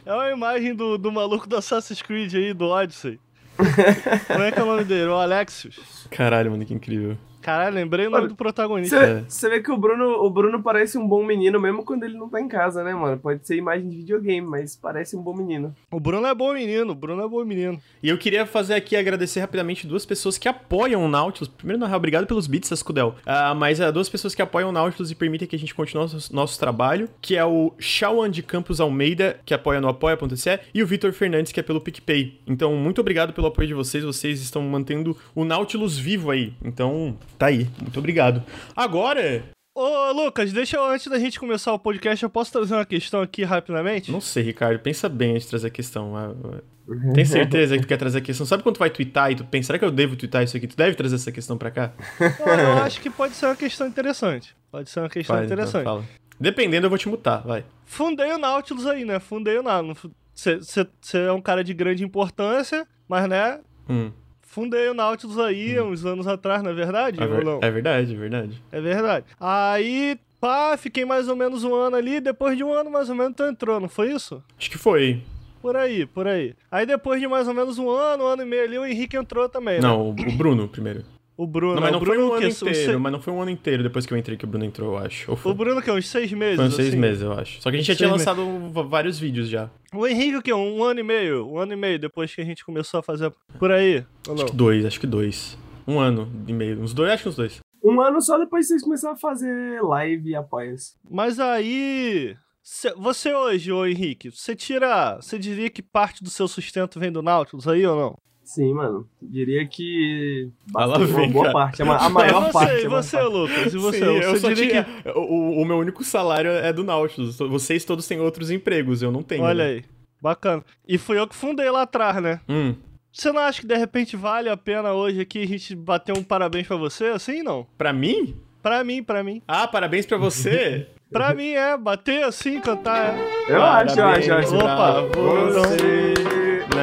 É 0.06 0.14
uma 0.14 0.30
imagem 0.30 0.72
do, 0.72 0.96
do 0.96 1.10
maluco 1.10 1.48
do 1.48 1.56
Assassin's 1.56 2.00
Creed 2.00 2.32
aí, 2.34 2.54
do 2.54 2.66
Odyssey. 2.68 3.18
Como 4.28 4.42
é 4.44 4.52
que 4.52 4.60
é 4.60 4.62
o 4.62 4.66
nome 4.66 4.84
dele? 4.84 5.08
O 5.08 5.16
Alexios. 5.16 6.06
Caralho, 6.12 6.52
mano, 6.52 6.64
que 6.64 6.72
incrível. 6.72 7.18
Caralho, 7.46 7.76
lembrei 7.76 8.08
o 8.08 8.10
nome 8.10 8.22
Olha, 8.22 8.28
do 8.28 8.34
protagonista. 8.34 9.24
Você 9.28 9.48
vê 9.48 9.62
que 9.62 9.70
o 9.70 9.76
Bruno, 9.76 10.04
o 10.20 10.28
Bruno 10.28 10.60
parece 10.60 10.98
um 10.98 11.06
bom 11.06 11.24
menino 11.24 11.60
mesmo 11.60 11.84
quando 11.84 12.02
ele 12.02 12.18
não 12.18 12.28
tá 12.28 12.40
em 12.40 12.48
casa, 12.48 12.82
né, 12.82 12.92
mano? 12.92 13.18
Pode 13.18 13.46
ser 13.46 13.54
imagem 13.54 13.88
de 13.88 13.98
videogame, 13.98 14.44
mas 14.44 14.74
parece 14.74 15.16
um 15.16 15.22
bom 15.22 15.32
menino. 15.32 15.72
O 15.88 16.00
Bruno 16.00 16.26
é 16.26 16.34
bom 16.34 16.52
menino, 16.52 16.90
o 16.90 16.94
Bruno 16.96 17.22
é 17.22 17.28
bom 17.28 17.44
menino. 17.44 17.80
E 18.02 18.08
eu 18.08 18.18
queria 18.18 18.46
fazer 18.46 18.74
aqui 18.74 18.96
agradecer 18.96 19.38
rapidamente 19.38 19.86
duas 19.86 20.04
pessoas 20.04 20.36
que 20.36 20.48
apoiam 20.48 21.04
o 21.04 21.08
Nautilus. 21.08 21.46
Primeiro, 21.46 21.78
na 21.78 21.86
real, 21.86 21.98
obrigado 21.98 22.26
pelos 22.26 22.48
bits, 22.48 22.72
Ascudel. 22.72 23.14
Ah, 23.24 23.54
mas 23.54 23.80
ah, 23.80 23.92
duas 23.92 24.08
pessoas 24.08 24.34
que 24.34 24.42
apoiam 24.42 24.70
o 24.70 24.72
Nautilus 24.72 25.12
e 25.12 25.14
permitem 25.14 25.46
que 25.46 25.54
a 25.54 25.58
gente 25.58 25.72
continue 25.72 26.02
nosso, 26.02 26.34
nosso 26.34 26.58
trabalho, 26.58 27.08
que 27.22 27.36
é 27.36 27.44
o 27.44 27.72
Shawan 27.78 28.28
de 28.28 28.42
Campos 28.42 28.80
Almeida, 28.80 29.38
que 29.46 29.54
apoia 29.54 29.80
no 29.80 29.86
apoia.se, 29.86 30.58
e 30.74 30.82
o 30.82 30.86
Vitor 30.86 31.12
Fernandes, 31.12 31.52
que 31.52 31.60
é 31.60 31.62
pelo 31.62 31.80
PicPay. 31.80 32.40
Então, 32.44 32.74
muito 32.74 33.00
obrigado 33.00 33.32
pelo 33.32 33.46
apoio 33.46 33.68
de 33.68 33.74
vocês. 33.74 34.02
Vocês 34.02 34.42
estão 34.42 34.62
mantendo 34.62 35.16
o 35.32 35.44
Nautilus 35.44 35.96
vivo 35.96 36.32
aí. 36.32 36.52
Então, 36.64 37.16
tá 37.38 37.46
aí. 37.46 37.68
Muito 37.80 37.98
obrigado. 37.98 38.42
Agora, 38.74 39.44
Ô, 39.78 40.10
Lucas, 40.12 40.54
deixa 40.54 40.78
eu, 40.78 40.84
antes 40.86 41.06
da 41.06 41.18
gente 41.18 41.38
começar 41.38 41.70
o 41.70 41.78
podcast, 41.78 42.22
eu 42.22 42.30
posso 42.30 42.50
trazer 42.50 42.74
uma 42.74 42.86
questão 42.86 43.20
aqui 43.20 43.44
rapidamente? 43.44 44.10
não 44.10 44.22
sei, 44.22 44.42
Ricardo, 44.42 44.80
pensa 44.80 45.06
bem 45.06 45.32
antes 45.32 45.42
de 45.42 45.50
trazer 45.50 45.66
a 45.66 45.70
questão. 45.70 46.16
Ah, 46.16 46.32
ah, 46.32 47.12
Tem 47.12 47.26
certeza 47.26 47.76
que 47.76 47.82
tu 47.82 47.86
quer 47.86 47.98
trazer 47.98 48.16
a 48.16 48.20
questão? 48.22 48.46
Sabe 48.46 48.62
quando 48.62 48.76
tu 48.76 48.78
vai 48.78 48.88
twittar 48.88 49.30
e 49.30 49.34
tu 49.36 49.44
pensa, 49.44 49.66
será 49.66 49.78
que 49.78 49.84
eu 49.84 49.90
devo 49.90 50.16
twittar 50.16 50.42
isso 50.42 50.56
aqui? 50.56 50.66
Tu 50.66 50.74
deve 50.78 50.96
trazer 50.96 51.16
essa 51.16 51.30
questão 51.30 51.58
pra 51.58 51.70
cá? 51.70 51.92
Eu 52.40 52.82
acho 52.84 53.02
que 53.02 53.10
pode 53.10 53.34
ser 53.34 53.44
uma 53.44 53.54
questão 53.56 53.86
interessante. 53.86 54.56
Pode 54.72 54.88
ser 54.88 55.00
uma 55.00 55.10
questão 55.10 55.36
Vai, 55.36 55.44
então, 55.44 55.54
interessante. 55.54 55.84
fala. 55.84 56.04
Dependendo, 56.40 56.86
eu 56.86 56.90
vou 56.90 56.98
te 56.98 57.08
mutar, 57.08 57.42
vai. 57.46 57.62
Fundei 57.84 58.32
o 58.32 58.38
Nautilus 58.38 58.86
aí, 58.86 59.04
né? 59.04 59.18
Fundei 59.20 59.58
o 59.58 59.62
Nautilus. 59.62 60.10
Você 60.34 60.86
é 61.18 61.32
um 61.32 61.40
cara 61.40 61.62
de 61.62 61.74
grande 61.74 62.02
importância, 62.02 62.86
mas, 63.06 63.28
né? 63.28 63.60
Hum. 63.88 64.10
Fundei 64.56 64.88
o 64.88 64.94
Nautilus 64.94 65.38
aí 65.38 65.78
uns 65.82 66.06
anos 66.06 66.26
atrás, 66.26 66.62
não 66.62 66.70
é 66.70 66.72
verdade? 66.72 67.22
É, 67.22 67.26
ver- 67.26 67.44
não? 67.44 67.58
é 67.60 67.70
verdade, 67.70 68.14
é 68.14 68.16
verdade. 68.16 68.62
É 68.72 68.80
verdade. 68.80 69.26
Aí, 69.38 70.18
pá, 70.40 70.74
fiquei 70.78 71.04
mais 71.04 71.28
ou 71.28 71.36
menos 71.36 71.62
um 71.62 71.74
ano 71.74 71.94
ali. 71.94 72.22
Depois 72.22 72.56
de 72.56 72.64
um 72.64 72.72
ano, 72.72 72.90
mais 72.90 73.10
ou 73.10 73.14
menos, 73.14 73.34
tu 73.36 73.42
entrou, 73.42 73.78
não 73.78 73.88
foi 73.90 74.12
isso? 74.12 74.42
Acho 74.58 74.70
que 74.70 74.78
foi. 74.78 75.20
Por 75.60 75.76
aí, 75.76 76.06
por 76.06 76.26
aí. 76.26 76.54
Aí 76.72 76.86
depois 76.86 77.20
de 77.20 77.28
mais 77.28 77.46
ou 77.46 77.52
menos 77.52 77.78
um 77.78 77.90
ano, 77.90 78.24
um 78.24 78.26
ano 78.28 78.44
e 78.44 78.46
meio 78.46 78.64
ali, 78.64 78.78
o 78.78 78.86
Henrique 78.86 79.14
entrou 79.18 79.46
também, 79.46 79.74
né? 79.74 79.82
Não, 79.82 80.00
o, 80.00 80.08
o 80.12 80.32
Bruno 80.32 80.66
primeiro. 80.66 81.04
O 81.36 81.46
Bruno. 81.46 81.74
Não, 81.74 81.82
mas 81.82 81.92
não 81.92 81.98
o 82.00 82.04
foi 82.04 82.16
Bruno 82.16 82.30
um 82.30 82.34
ano 82.34 82.40
que- 82.48 82.48
inteiro, 82.54 82.74
se- 82.92 82.96
mas 82.96 83.12
não 83.12 83.20
foi 83.20 83.32
um 83.32 83.42
ano 83.42 83.50
inteiro 83.50 83.82
depois 83.82 84.06
que 84.06 84.14
eu 84.14 84.16
entrei 84.16 84.38
que 84.38 84.44
o 84.44 84.48
Bruno 84.48 84.64
entrou, 84.64 84.92
eu 84.94 84.98
acho. 84.98 85.30
Ou 85.30 85.36
foi? 85.36 85.52
O 85.52 85.54
Bruno 85.54 85.82
que 85.82 85.90
é 85.90 85.92
uns 85.92 86.08
seis 86.08 86.32
meses. 86.32 86.56
Foi 86.56 86.64
uns 86.64 86.74
seis 86.74 86.88
assim. 86.88 86.96
meses, 86.96 87.22
eu 87.22 87.32
acho. 87.32 87.60
Só 87.60 87.70
que 87.70 87.76
a 87.76 87.78
gente 87.78 87.88
já 87.88 87.94
tinha 87.94 88.10
meses. 88.10 88.26
lançado 88.26 88.70
va- 88.72 88.82
vários 88.82 89.18
vídeos 89.18 89.48
já. 89.48 89.68
O 89.94 90.06
Henrique 90.06 90.36
o 90.36 90.42
quê? 90.42 90.52
Um 90.54 90.82
ano 90.82 91.00
e 91.00 91.02
meio? 91.02 91.46
Um 91.46 91.58
ano 91.58 91.74
e 91.74 91.76
meio 91.76 91.98
depois 91.98 92.34
que 92.34 92.40
a 92.40 92.44
gente 92.44 92.64
começou 92.64 93.00
a 93.00 93.02
fazer 93.02 93.30
por 93.58 93.70
aí? 93.70 94.04
Ou 94.26 94.34
não? 94.34 94.44
Acho 94.44 94.46
que 94.52 94.56
dois, 94.56 94.84
acho 94.86 95.00
que 95.00 95.06
dois. 95.06 95.58
Um 95.86 95.98
ano 95.98 96.26
e 96.48 96.52
meio. 96.54 96.80
Uns 96.80 96.94
dois, 96.94 97.10
acho 97.12 97.22
que 97.24 97.28
uns 97.28 97.36
dois. 97.36 97.60
Um 97.84 98.00
ano 98.00 98.20
só 98.22 98.38
depois 98.38 98.64
que 98.66 98.68
vocês 98.70 98.82
começaram 98.82 99.14
a 99.14 99.18
fazer 99.18 99.80
live 99.82 100.30
e 100.30 100.34
apoia-se. 100.34 100.94
Mas 101.08 101.38
aí. 101.38 102.34
cê- 102.62 102.94
Você 102.96 103.32
hoje, 103.34 103.70
ô 103.70 103.86
Henrique, 103.86 104.30
você 104.30 104.56
tira. 104.56 105.16
Você 105.20 105.38
diria 105.38 105.68
que 105.70 105.82
parte 105.82 106.24
do 106.24 106.30
seu 106.30 106.48
sustento 106.48 106.98
vem 106.98 107.12
do 107.12 107.22
Nautilus 107.22 107.68
aí 107.68 107.86
ou 107.86 107.94
não? 107.94 108.18
Sim, 108.46 108.74
mano. 108.74 109.08
Diria 109.20 109.66
que. 109.66 110.48
Ah, 110.72 110.84
lá 110.84 110.98
uma 110.98 111.04
vem, 111.06 111.32
boa 111.32 111.46
cara. 111.46 111.52
parte. 111.52 111.82
A, 111.82 111.84
ma- 111.84 111.96
a 111.96 112.08
maior 112.08 112.44
você, 112.44 112.52
parte. 112.52 112.82
e 112.82 112.86
a 112.86 112.88
maior 112.88 113.02
você, 113.02 113.16
parte. 113.16 113.32
Lucas? 113.32 113.74
E 113.74 113.76
você? 113.76 113.98
Sim, 113.98 114.04
eu 114.04 114.30
você 114.30 114.38
só 114.38 114.52
diria 114.52 114.84
tinha... 114.84 115.14
O, 115.16 115.62
o 115.62 115.64
meu 115.64 115.78
único 115.78 116.04
salário 116.04 116.52
é 116.52 116.72
do 116.72 116.84
Nautilus. 116.84 117.36
Vocês 117.38 117.84
todos 117.84 118.06
têm 118.06 118.20
outros 118.20 118.48
empregos, 118.52 119.02
eu 119.02 119.10
não 119.10 119.22
que. 119.22 119.30
tenho. 119.30 119.42
Olha 119.42 119.64
né? 119.64 119.70
aí. 119.70 119.84
Bacana. 120.22 120.64
E 120.86 120.96
fui 120.96 121.18
eu 121.18 121.26
que 121.26 121.34
fundei 121.34 121.68
lá 121.68 121.82
atrás, 121.82 122.22
né? 122.22 122.40
Hum. 122.48 122.76
Você 123.12 123.32
não 123.32 123.40
acha 123.40 123.60
que 123.60 123.66
de 123.66 123.76
repente 123.76 124.16
vale 124.16 124.48
a 124.48 124.56
pena 124.56 124.92
hoje 124.92 125.20
aqui 125.20 125.42
a 125.42 125.46
gente 125.46 125.74
bater 125.74 126.16
um 126.16 126.22
parabéns 126.22 126.68
pra 126.68 126.76
você? 126.76 127.06
Assim, 127.06 127.42
não? 127.42 127.66
Pra 127.76 127.92
mim? 127.92 128.36
Pra 128.62 128.84
mim, 128.84 129.02
pra 129.02 129.24
mim. 129.24 129.42
Ah, 129.48 129.66
parabéns 129.66 130.06
pra 130.06 130.18
você. 130.18 130.86
Pra 131.08 131.32
mim 131.32 131.50
é 131.50 131.76
bater 131.76 132.24
assim, 132.24 132.60
cantar. 132.60 133.14
É. 133.14 133.52
Eu 133.52 133.62
acho, 133.62 134.00
eu 134.00 134.06
acho, 134.06 134.28
eu 134.28 134.28
Parabéns 134.28 134.52
acho. 134.52 134.56
Opa, 134.56 135.02
você 135.02 136.35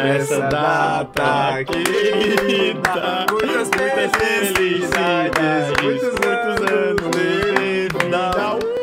nessa 0.04 0.40
data 0.40 1.64
querida. 1.66 3.26
Muitas 3.32 3.70
felicidades, 4.50 5.74
muitos 5.82 6.16
anos 6.28 7.02
de 7.12 7.28
vida. 7.60 8.24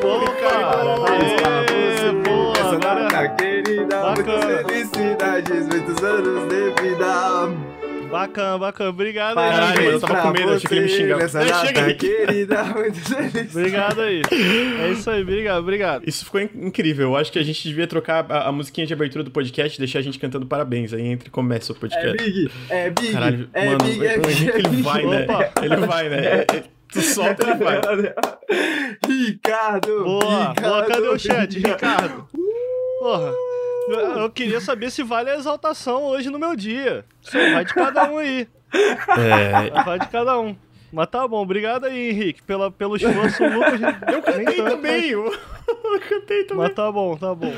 Opa, 0.03 0.55
boa, 2.25 2.73
agora- 2.73 3.09
data 3.09 3.29
querida. 3.37 3.97
Muitas 4.15 4.45
felicidades, 4.45 5.67
muitos 5.69 6.03
anos 6.03 6.49
de 6.49 6.63
vida. 6.83 7.11
Bacana, 8.11 8.59
bacana. 8.59 8.91
Obrigado 8.91 9.39
aí. 9.39 9.51
Caralho, 9.51 9.77
mano, 9.83 9.91
eu 9.93 10.01
tava 10.01 10.23
com 10.23 10.31
medo, 10.31 10.53
achei 10.53 10.69
que 10.69 10.75
ele 10.75 10.81
me 10.83 10.89
xingava. 10.89 11.23
É, 11.23 11.67
chega, 11.67 11.81
Henrique. 11.81 12.07
querida, 12.09 12.65
muitas 12.65 12.99
felicidades. 13.09 13.57
Obrigado 13.57 14.01
aí. 14.01 14.23
É 14.81 14.91
isso 14.91 15.11
aí, 15.11 15.23
obrigado, 15.23 15.59
obrigado. 15.61 16.03
Isso 16.09 16.25
ficou 16.25 16.41
in- 16.41 16.51
incrível. 16.55 17.09
Eu 17.11 17.17
acho 17.17 17.31
que 17.31 17.39
a 17.39 17.43
gente 17.43 17.63
devia 17.69 17.87
trocar 17.87 18.27
a, 18.31 18.49
a 18.49 18.53
musiquinha 18.53 18.87
de 18.87 18.93
abertura 18.93 19.23
do 19.23 19.31
podcast 19.31 19.77
e 19.77 19.79
deixar 19.79 20.01
a 20.01 20.03
gente 20.03 20.19
cantando 20.19 20.45
parabéns. 20.47 20.93
Aí 20.93 21.07
entre 21.07 21.29
e 21.29 21.31
começa 21.31 21.73
o 21.73 21.77
É 21.77 21.79
podcast. 21.79 22.17
big, 22.25 22.51
é 22.69 22.91
big, 22.91 23.13
Caralho, 23.13 23.49
é 23.53 23.67
mano, 23.67 23.79
big, 23.85 24.07
é 24.07 24.19
o 24.19 24.21
big, 24.23 24.31
Henrique 24.33 24.51
é 24.51 24.59
ele 24.59 24.69
big. 24.69 24.83
vai, 24.83 25.07
né? 25.07 25.23
Opa. 25.25 25.51
Ele 25.63 25.77
vai, 25.77 26.09
né? 26.09 26.27
É, 26.27 26.47
é, 26.57 26.63
Tu 26.93 27.01
solta, 27.03 27.43
ele 27.49 27.55
vai. 27.65 27.81
Ricardo! 29.09 30.03
Boa, 30.05 30.49
Ricardo, 30.51 30.61
boa, 30.63 30.85
cadê 30.87 31.09
o 31.09 31.19
chat? 31.19 31.59
Ricardo. 31.59 32.27
Porra. 32.99 33.33
Eu 33.91 34.31
queria 34.31 34.61
saber 34.61 34.91
se 34.91 35.03
vale 35.03 35.31
a 35.31 35.37
exaltação 35.37 36.05
hoje 36.05 36.31
no 36.31 36.39
meu 36.39 36.55
dia. 36.55 37.05
Isso 37.21 37.37
aí, 37.37 37.53
vai 37.53 37.65
de 37.65 37.75
cada 37.75 38.11
um 38.11 38.19
aí. 38.19 38.49
É, 38.73 39.71
Vai 39.85 39.99
de 39.99 40.09
cada 40.09 40.39
um. 40.39 40.57
Mas 40.93 41.07
tá 41.09 41.27
bom, 41.27 41.43
obrigado 41.43 41.85
aí, 41.85 42.11
Henrique, 42.11 42.43
pela, 42.43 42.71
pelo 42.71 42.97
esforço. 42.97 43.45
Lucas, 43.45 43.81
eu 44.13 44.23
cantei 44.23 44.57
também. 44.57 45.11
Eu, 45.11 45.27
eu 45.69 46.01
cantei 46.01 46.45
também. 46.45 46.65
Mas 46.65 46.75
tá 46.75 46.91
bom, 46.91 47.17
tá 47.17 47.35
bom. 47.35 47.53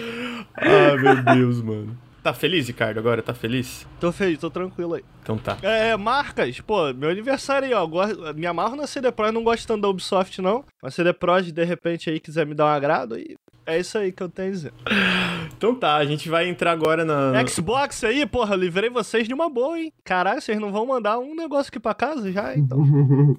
Ah, 0.56 0.96
meu 0.96 1.34
Deus, 1.34 1.62
mano. 1.62 1.98
Tá 2.22 2.32
feliz, 2.32 2.68
Ricardo, 2.68 2.98
agora? 2.98 3.20
Tá 3.20 3.34
feliz? 3.34 3.86
Tô 3.98 4.12
feliz, 4.12 4.38
tô 4.38 4.48
tranquilo 4.48 4.94
aí. 4.94 5.04
Então 5.22 5.36
tá. 5.36 5.56
É, 5.60 5.96
marcas, 5.96 6.60
pô, 6.60 6.92
meu 6.92 7.10
aniversário 7.10 7.66
aí, 7.66 7.74
ó. 7.74 7.84
Gosto, 7.84 8.34
me 8.34 8.46
amarro 8.46 8.76
na 8.76 8.86
CD 8.86 9.10
Projekt, 9.10 9.34
não 9.34 9.42
gosto 9.42 9.66
tanto 9.66 9.82
da 9.82 9.88
Ubisoft, 9.88 10.40
não. 10.40 10.64
Mas 10.80 10.94
CD 10.94 11.12
Projekt, 11.12 11.52
de 11.52 11.64
repente, 11.64 12.10
aí 12.10 12.20
quiser 12.20 12.46
me 12.46 12.54
dar 12.54 12.66
um 12.66 12.68
agrado, 12.68 13.18
e 13.18 13.34
é 13.66 13.78
isso 13.78 13.96
aí 13.98 14.12
que 14.12 14.22
eu 14.22 14.28
tenho 14.28 14.48
a 14.48 14.50
dizer. 14.52 14.72
Então 15.56 15.74
tá, 15.74 15.96
a 15.96 16.04
gente 16.04 16.28
vai 16.28 16.48
entrar 16.48 16.72
agora 16.72 17.04
na. 17.04 17.46
Xbox 17.46 18.02
aí, 18.04 18.26
porra, 18.26 18.56
livrei 18.56 18.90
vocês 18.90 19.26
de 19.28 19.34
uma 19.34 19.48
boa, 19.48 19.78
hein? 19.78 19.92
Caralho, 20.04 20.40
vocês 20.40 20.58
não 20.58 20.72
vão 20.72 20.86
mandar 20.86 21.18
um 21.18 21.34
negócio 21.34 21.68
aqui 21.70 21.78
pra 21.80 21.94
casa 21.94 22.30
já, 22.32 22.56
então. 22.56 22.78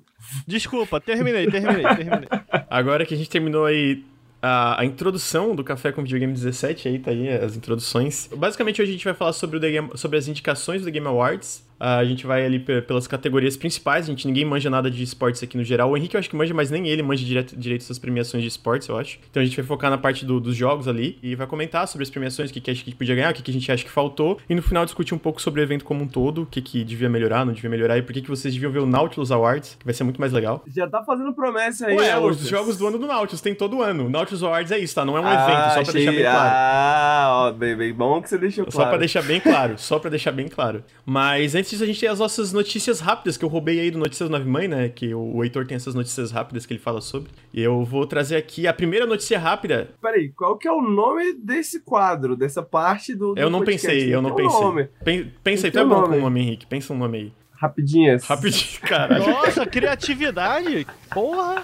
Desculpa, 0.47 0.99
terminei, 1.01 1.47
terminei, 1.47 1.83
terminei. 1.83 2.29
Agora 2.69 3.05
que 3.05 3.13
a 3.13 3.17
gente 3.17 3.29
terminou 3.29 3.65
aí 3.65 4.03
a, 4.41 4.81
a 4.81 4.85
introdução 4.85 5.55
do 5.55 5.63
Café 5.63 5.91
com 5.91 6.01
Videogame 6.01 6.33
17, 6.33 6.87
aí 6.87 6.99
tá 6.99 7.11
aí 7.11 7.29
as 7.29 7.55
introduções. 7.55 8.29
Basicamente 8.35 8.81
hoje 8.81 8.91
a 8.91 8.93
gente 8.93 9.05
vai 9.05 9.13
falar 9.13 9.33
sobre, 9.33 9.57
o 9.57 9.59
The 9.59 9.71
Game- 9.71 9.91
sobre 9.95 10.17
as 10.17 10.27
indicações 10.27 10.81
do 10.81 10.85
The 10.85 10.91
Game 10.91 11.07
Awards. 11.07 11.65
A 11.79 12.03
gente 12.05 12.25
vai 12.25 12.45
ali 12.45 12.59
pe- 12.59 12.81
pelas 12.81 13.07
categorias 13.07 13.57
principais, 13.57 14.05
a 14.05 14.09
gente 14.09 14.25
ninguém 14.27 14.45
manja 14.45 14.69
nada 14.69 14.89
de 14.89 15.03
esportes 15.03 15.43
aqui 15.43 15.57
no 15.57 15.63
geral. 15.63 15.91
O 15.91 15.97
Henrique 15.97 16.15
eu 16.15 16.19
acho 16.19 16.29
que 16.29 16.35
manja, 16.35 16.53
mas 16.53 16.71
nem 16.71 16.87
ele 16.87 17.03
manja 17.03 17.25
direto, 17.25 17.55
direito 17.57 17.81
essas 17.81 17.99
premiações 17.99 18.41
de 18.43 18.47
esportes, 18.49 18.87
eu 18.87 18.97
acho. 18.97 19.19
Então 19.29 19.41
a 19.41 19.45
gente 19.45 19.55
vai 19.57 19.65
focar 19.65 19.89
na 19.91 19.97
parte 19.97 20.25
do- 20.25 20.39
dos 20.39 20.55
jogos 20.55 20.87
ali 20.87 21.17
e 21.21 21.35
vai 21.35 21.45
comentar 21.47 21.87
sobre 21.87 22.03
as 22.03 22.09
premiações, 22.09 22.49
o 22.49 22.53
que, 22.53 22.61
que 22.61 22.71
acha 22.71 22.83
que 22.83 22.95
podia 22.95 23.15
ganhar, 23.15 23.31
o 23.31 23.33
que, 23.33 23.41
que 23.41 23.51
a 23.51 23.53
gente 23.53 23.69
acha 23.71 23.83
que 23.83 23.89
faltou. 23.91 24.37
E 24.49 24.55
no 24.55 24.61
final 24.61 24.85
discutir 24.85 25.13
um 25.13 25.17
pouco 25.17 25.41
sobre 25.41 25.61
o 25.61 25.63
evento 25.63 25.83
como 25.83 26.03
um 26.03 26.07
todo, 26.07 26.43
o 26.43 26.45
que, 26.45 26.61
que 26.61 26.83
devia 26.83 27.09
melhorar, 27.09 27.45
não 27.45 27.53
devia 27.53 27.69
melhorar 27.69 27.97
e 27.97 28.01
por 28.01 28.13
que, 28.13 28.21
que 28.21 28.29
vocês 28.29 28.53
deviam 28.53 28.71
ver 28.71 28.79
o 28.79 28.85
Nautilus 28.85 29.31
Awards, 29.31 29.75
que 29.79 29.85
vai 29.85 29.93
ser 29.93 30.03
muito 30.03 30.19
mais 30.21 30.31
legal. 30.31 30.63
Já 30.67 30.87
tá 30.87 31.03
fazendo 31.03 31.33
promessa 31.33 31.87
aí, 31.87 31.95
Ué, 31.97 32.07
né, 32.07 32.17
os 32.19 32.47
jogos 32.47 32.77
do 32.77 32.87
ano 32.87 32.97
do 32.97 33.07
Nautilus 33.07 33.41
tem 33.41 33.53
todo 33.53 33.81
ano. 33.81 34.05
O 34.05 34.09
Nautilus 34.09 34.43
Awards 34.43 34.71
é 34.71 34.77
isso, 34.79 34.95
tá? 34.95 35.03
Não 35.03 35.17
é 35.17 35.21
um 35.21 35.25
Ah, 35.27 35.33
evento, 35.33 35.67
só 35.67 35.71
pra 35.73 35.81
achei- 35.81 35.93
deixar 35.93 36.11
bem 36.11 36.21
claro. 36.21 36.49
Ah, 36.53 37.29
ó, 37.31 37.51
bem, 37.51 37.75
bem 37.75 37.93
bom 37.93 38.21
que 38.21 38.29
você 38.29 38.37
deixou 38.37 38.65
claro. 38.65 38.77
Só 38.77 38.85
pra 38.89 38.97
deixar 38.97 39.21
bem 39.23 39.39
claro, 39.39 39.73
só 39.77 39.99
pra 39.99 40.09
deixar 40.09 40.31
bem 40.31 40.47
claro. 40.47 40.83
Mas 41.05 41.55
antes 41.55 41.72
disso, 41.73 41.83
a 41.83 41.87
gente 41.87 41.99
tem 41.99 42.09
as 42.09 42.19
nossas 42.19 42.53
notícias 42.53 42.99
rápidas 42.99 43.35
que 43.37 43.43
eu 43.45 43.49
roubei 43.49 43.79
aí 43.79 43.91
do 43.91 43.97
Notícias 43.97 44.29
Nove 44.29 44.45
Mãe, 44.47 44.67
né? 44.67 44.89
Que 44.89 45.13
o 45.13 45.43
Heitor 45.43 45.65
tem 45.67 45.75
essas 45.75 45.93
notícias 45.93 46.31
rápidas 46.31 46.65
que 46.65 46.73
ele 46.73 46.79
fala 46.79 47.01
sobre. 47.01 47.29
E 47.53 47.61
eu 47.61 47.83
vou 47.83 48.05
trazer 48.07 48.35
aqui 48.35 48.67
a 48.67 48.73
primeira 48.73 49.05
notícia 49.05 49.37
rápida. 49.37 49.89
Peraí, 50.01 50.29
qual 50.29 50.57
que 50.57 50.67
é 50.67 50.71
o 50.71 50.81
nome 50.81 51.33
desse 51.33 51.81
quadro, 51.81 52.35
dessa 52.35 52.61
parte 52.63 53.13
do, 53.13 53.33
do 53.33 53.39
Eu 53.41 53.49
não 53.49 53.59
podcast? 53.59 53.87
pensei, 53.87 54.13
eu 54.15 54.21
não 54.21 54.35
pensei. 54.35 54.59
nome. 54.61 54.89
Pen- 55.03 55.31
pensa 55.43 55.67
aí, 55.67 55.71
tu 55.71 55.79
é 55.79 55.83
um 55.83 55.89
bom 55.89 55.95
nome. 56.01 56.07
com 56.09 56.17
o 56.17 56.21
nome, 56.21 56.39
Henrique. 56.41 56.65
Pensa 56.65 56.93
um 56.93 56.97
nome 56.97 57.17
aí. 57.17 57.33
Rapidinhas. 57.55 58.25
Rapidinho, 58.25 58.81
caralho. 58.81 59.25
Nossa, 59.25 59.65
criatividade? 59.65 60.85
Porra! 61.13 61.63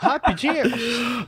Rapidinho? 0.00 0.64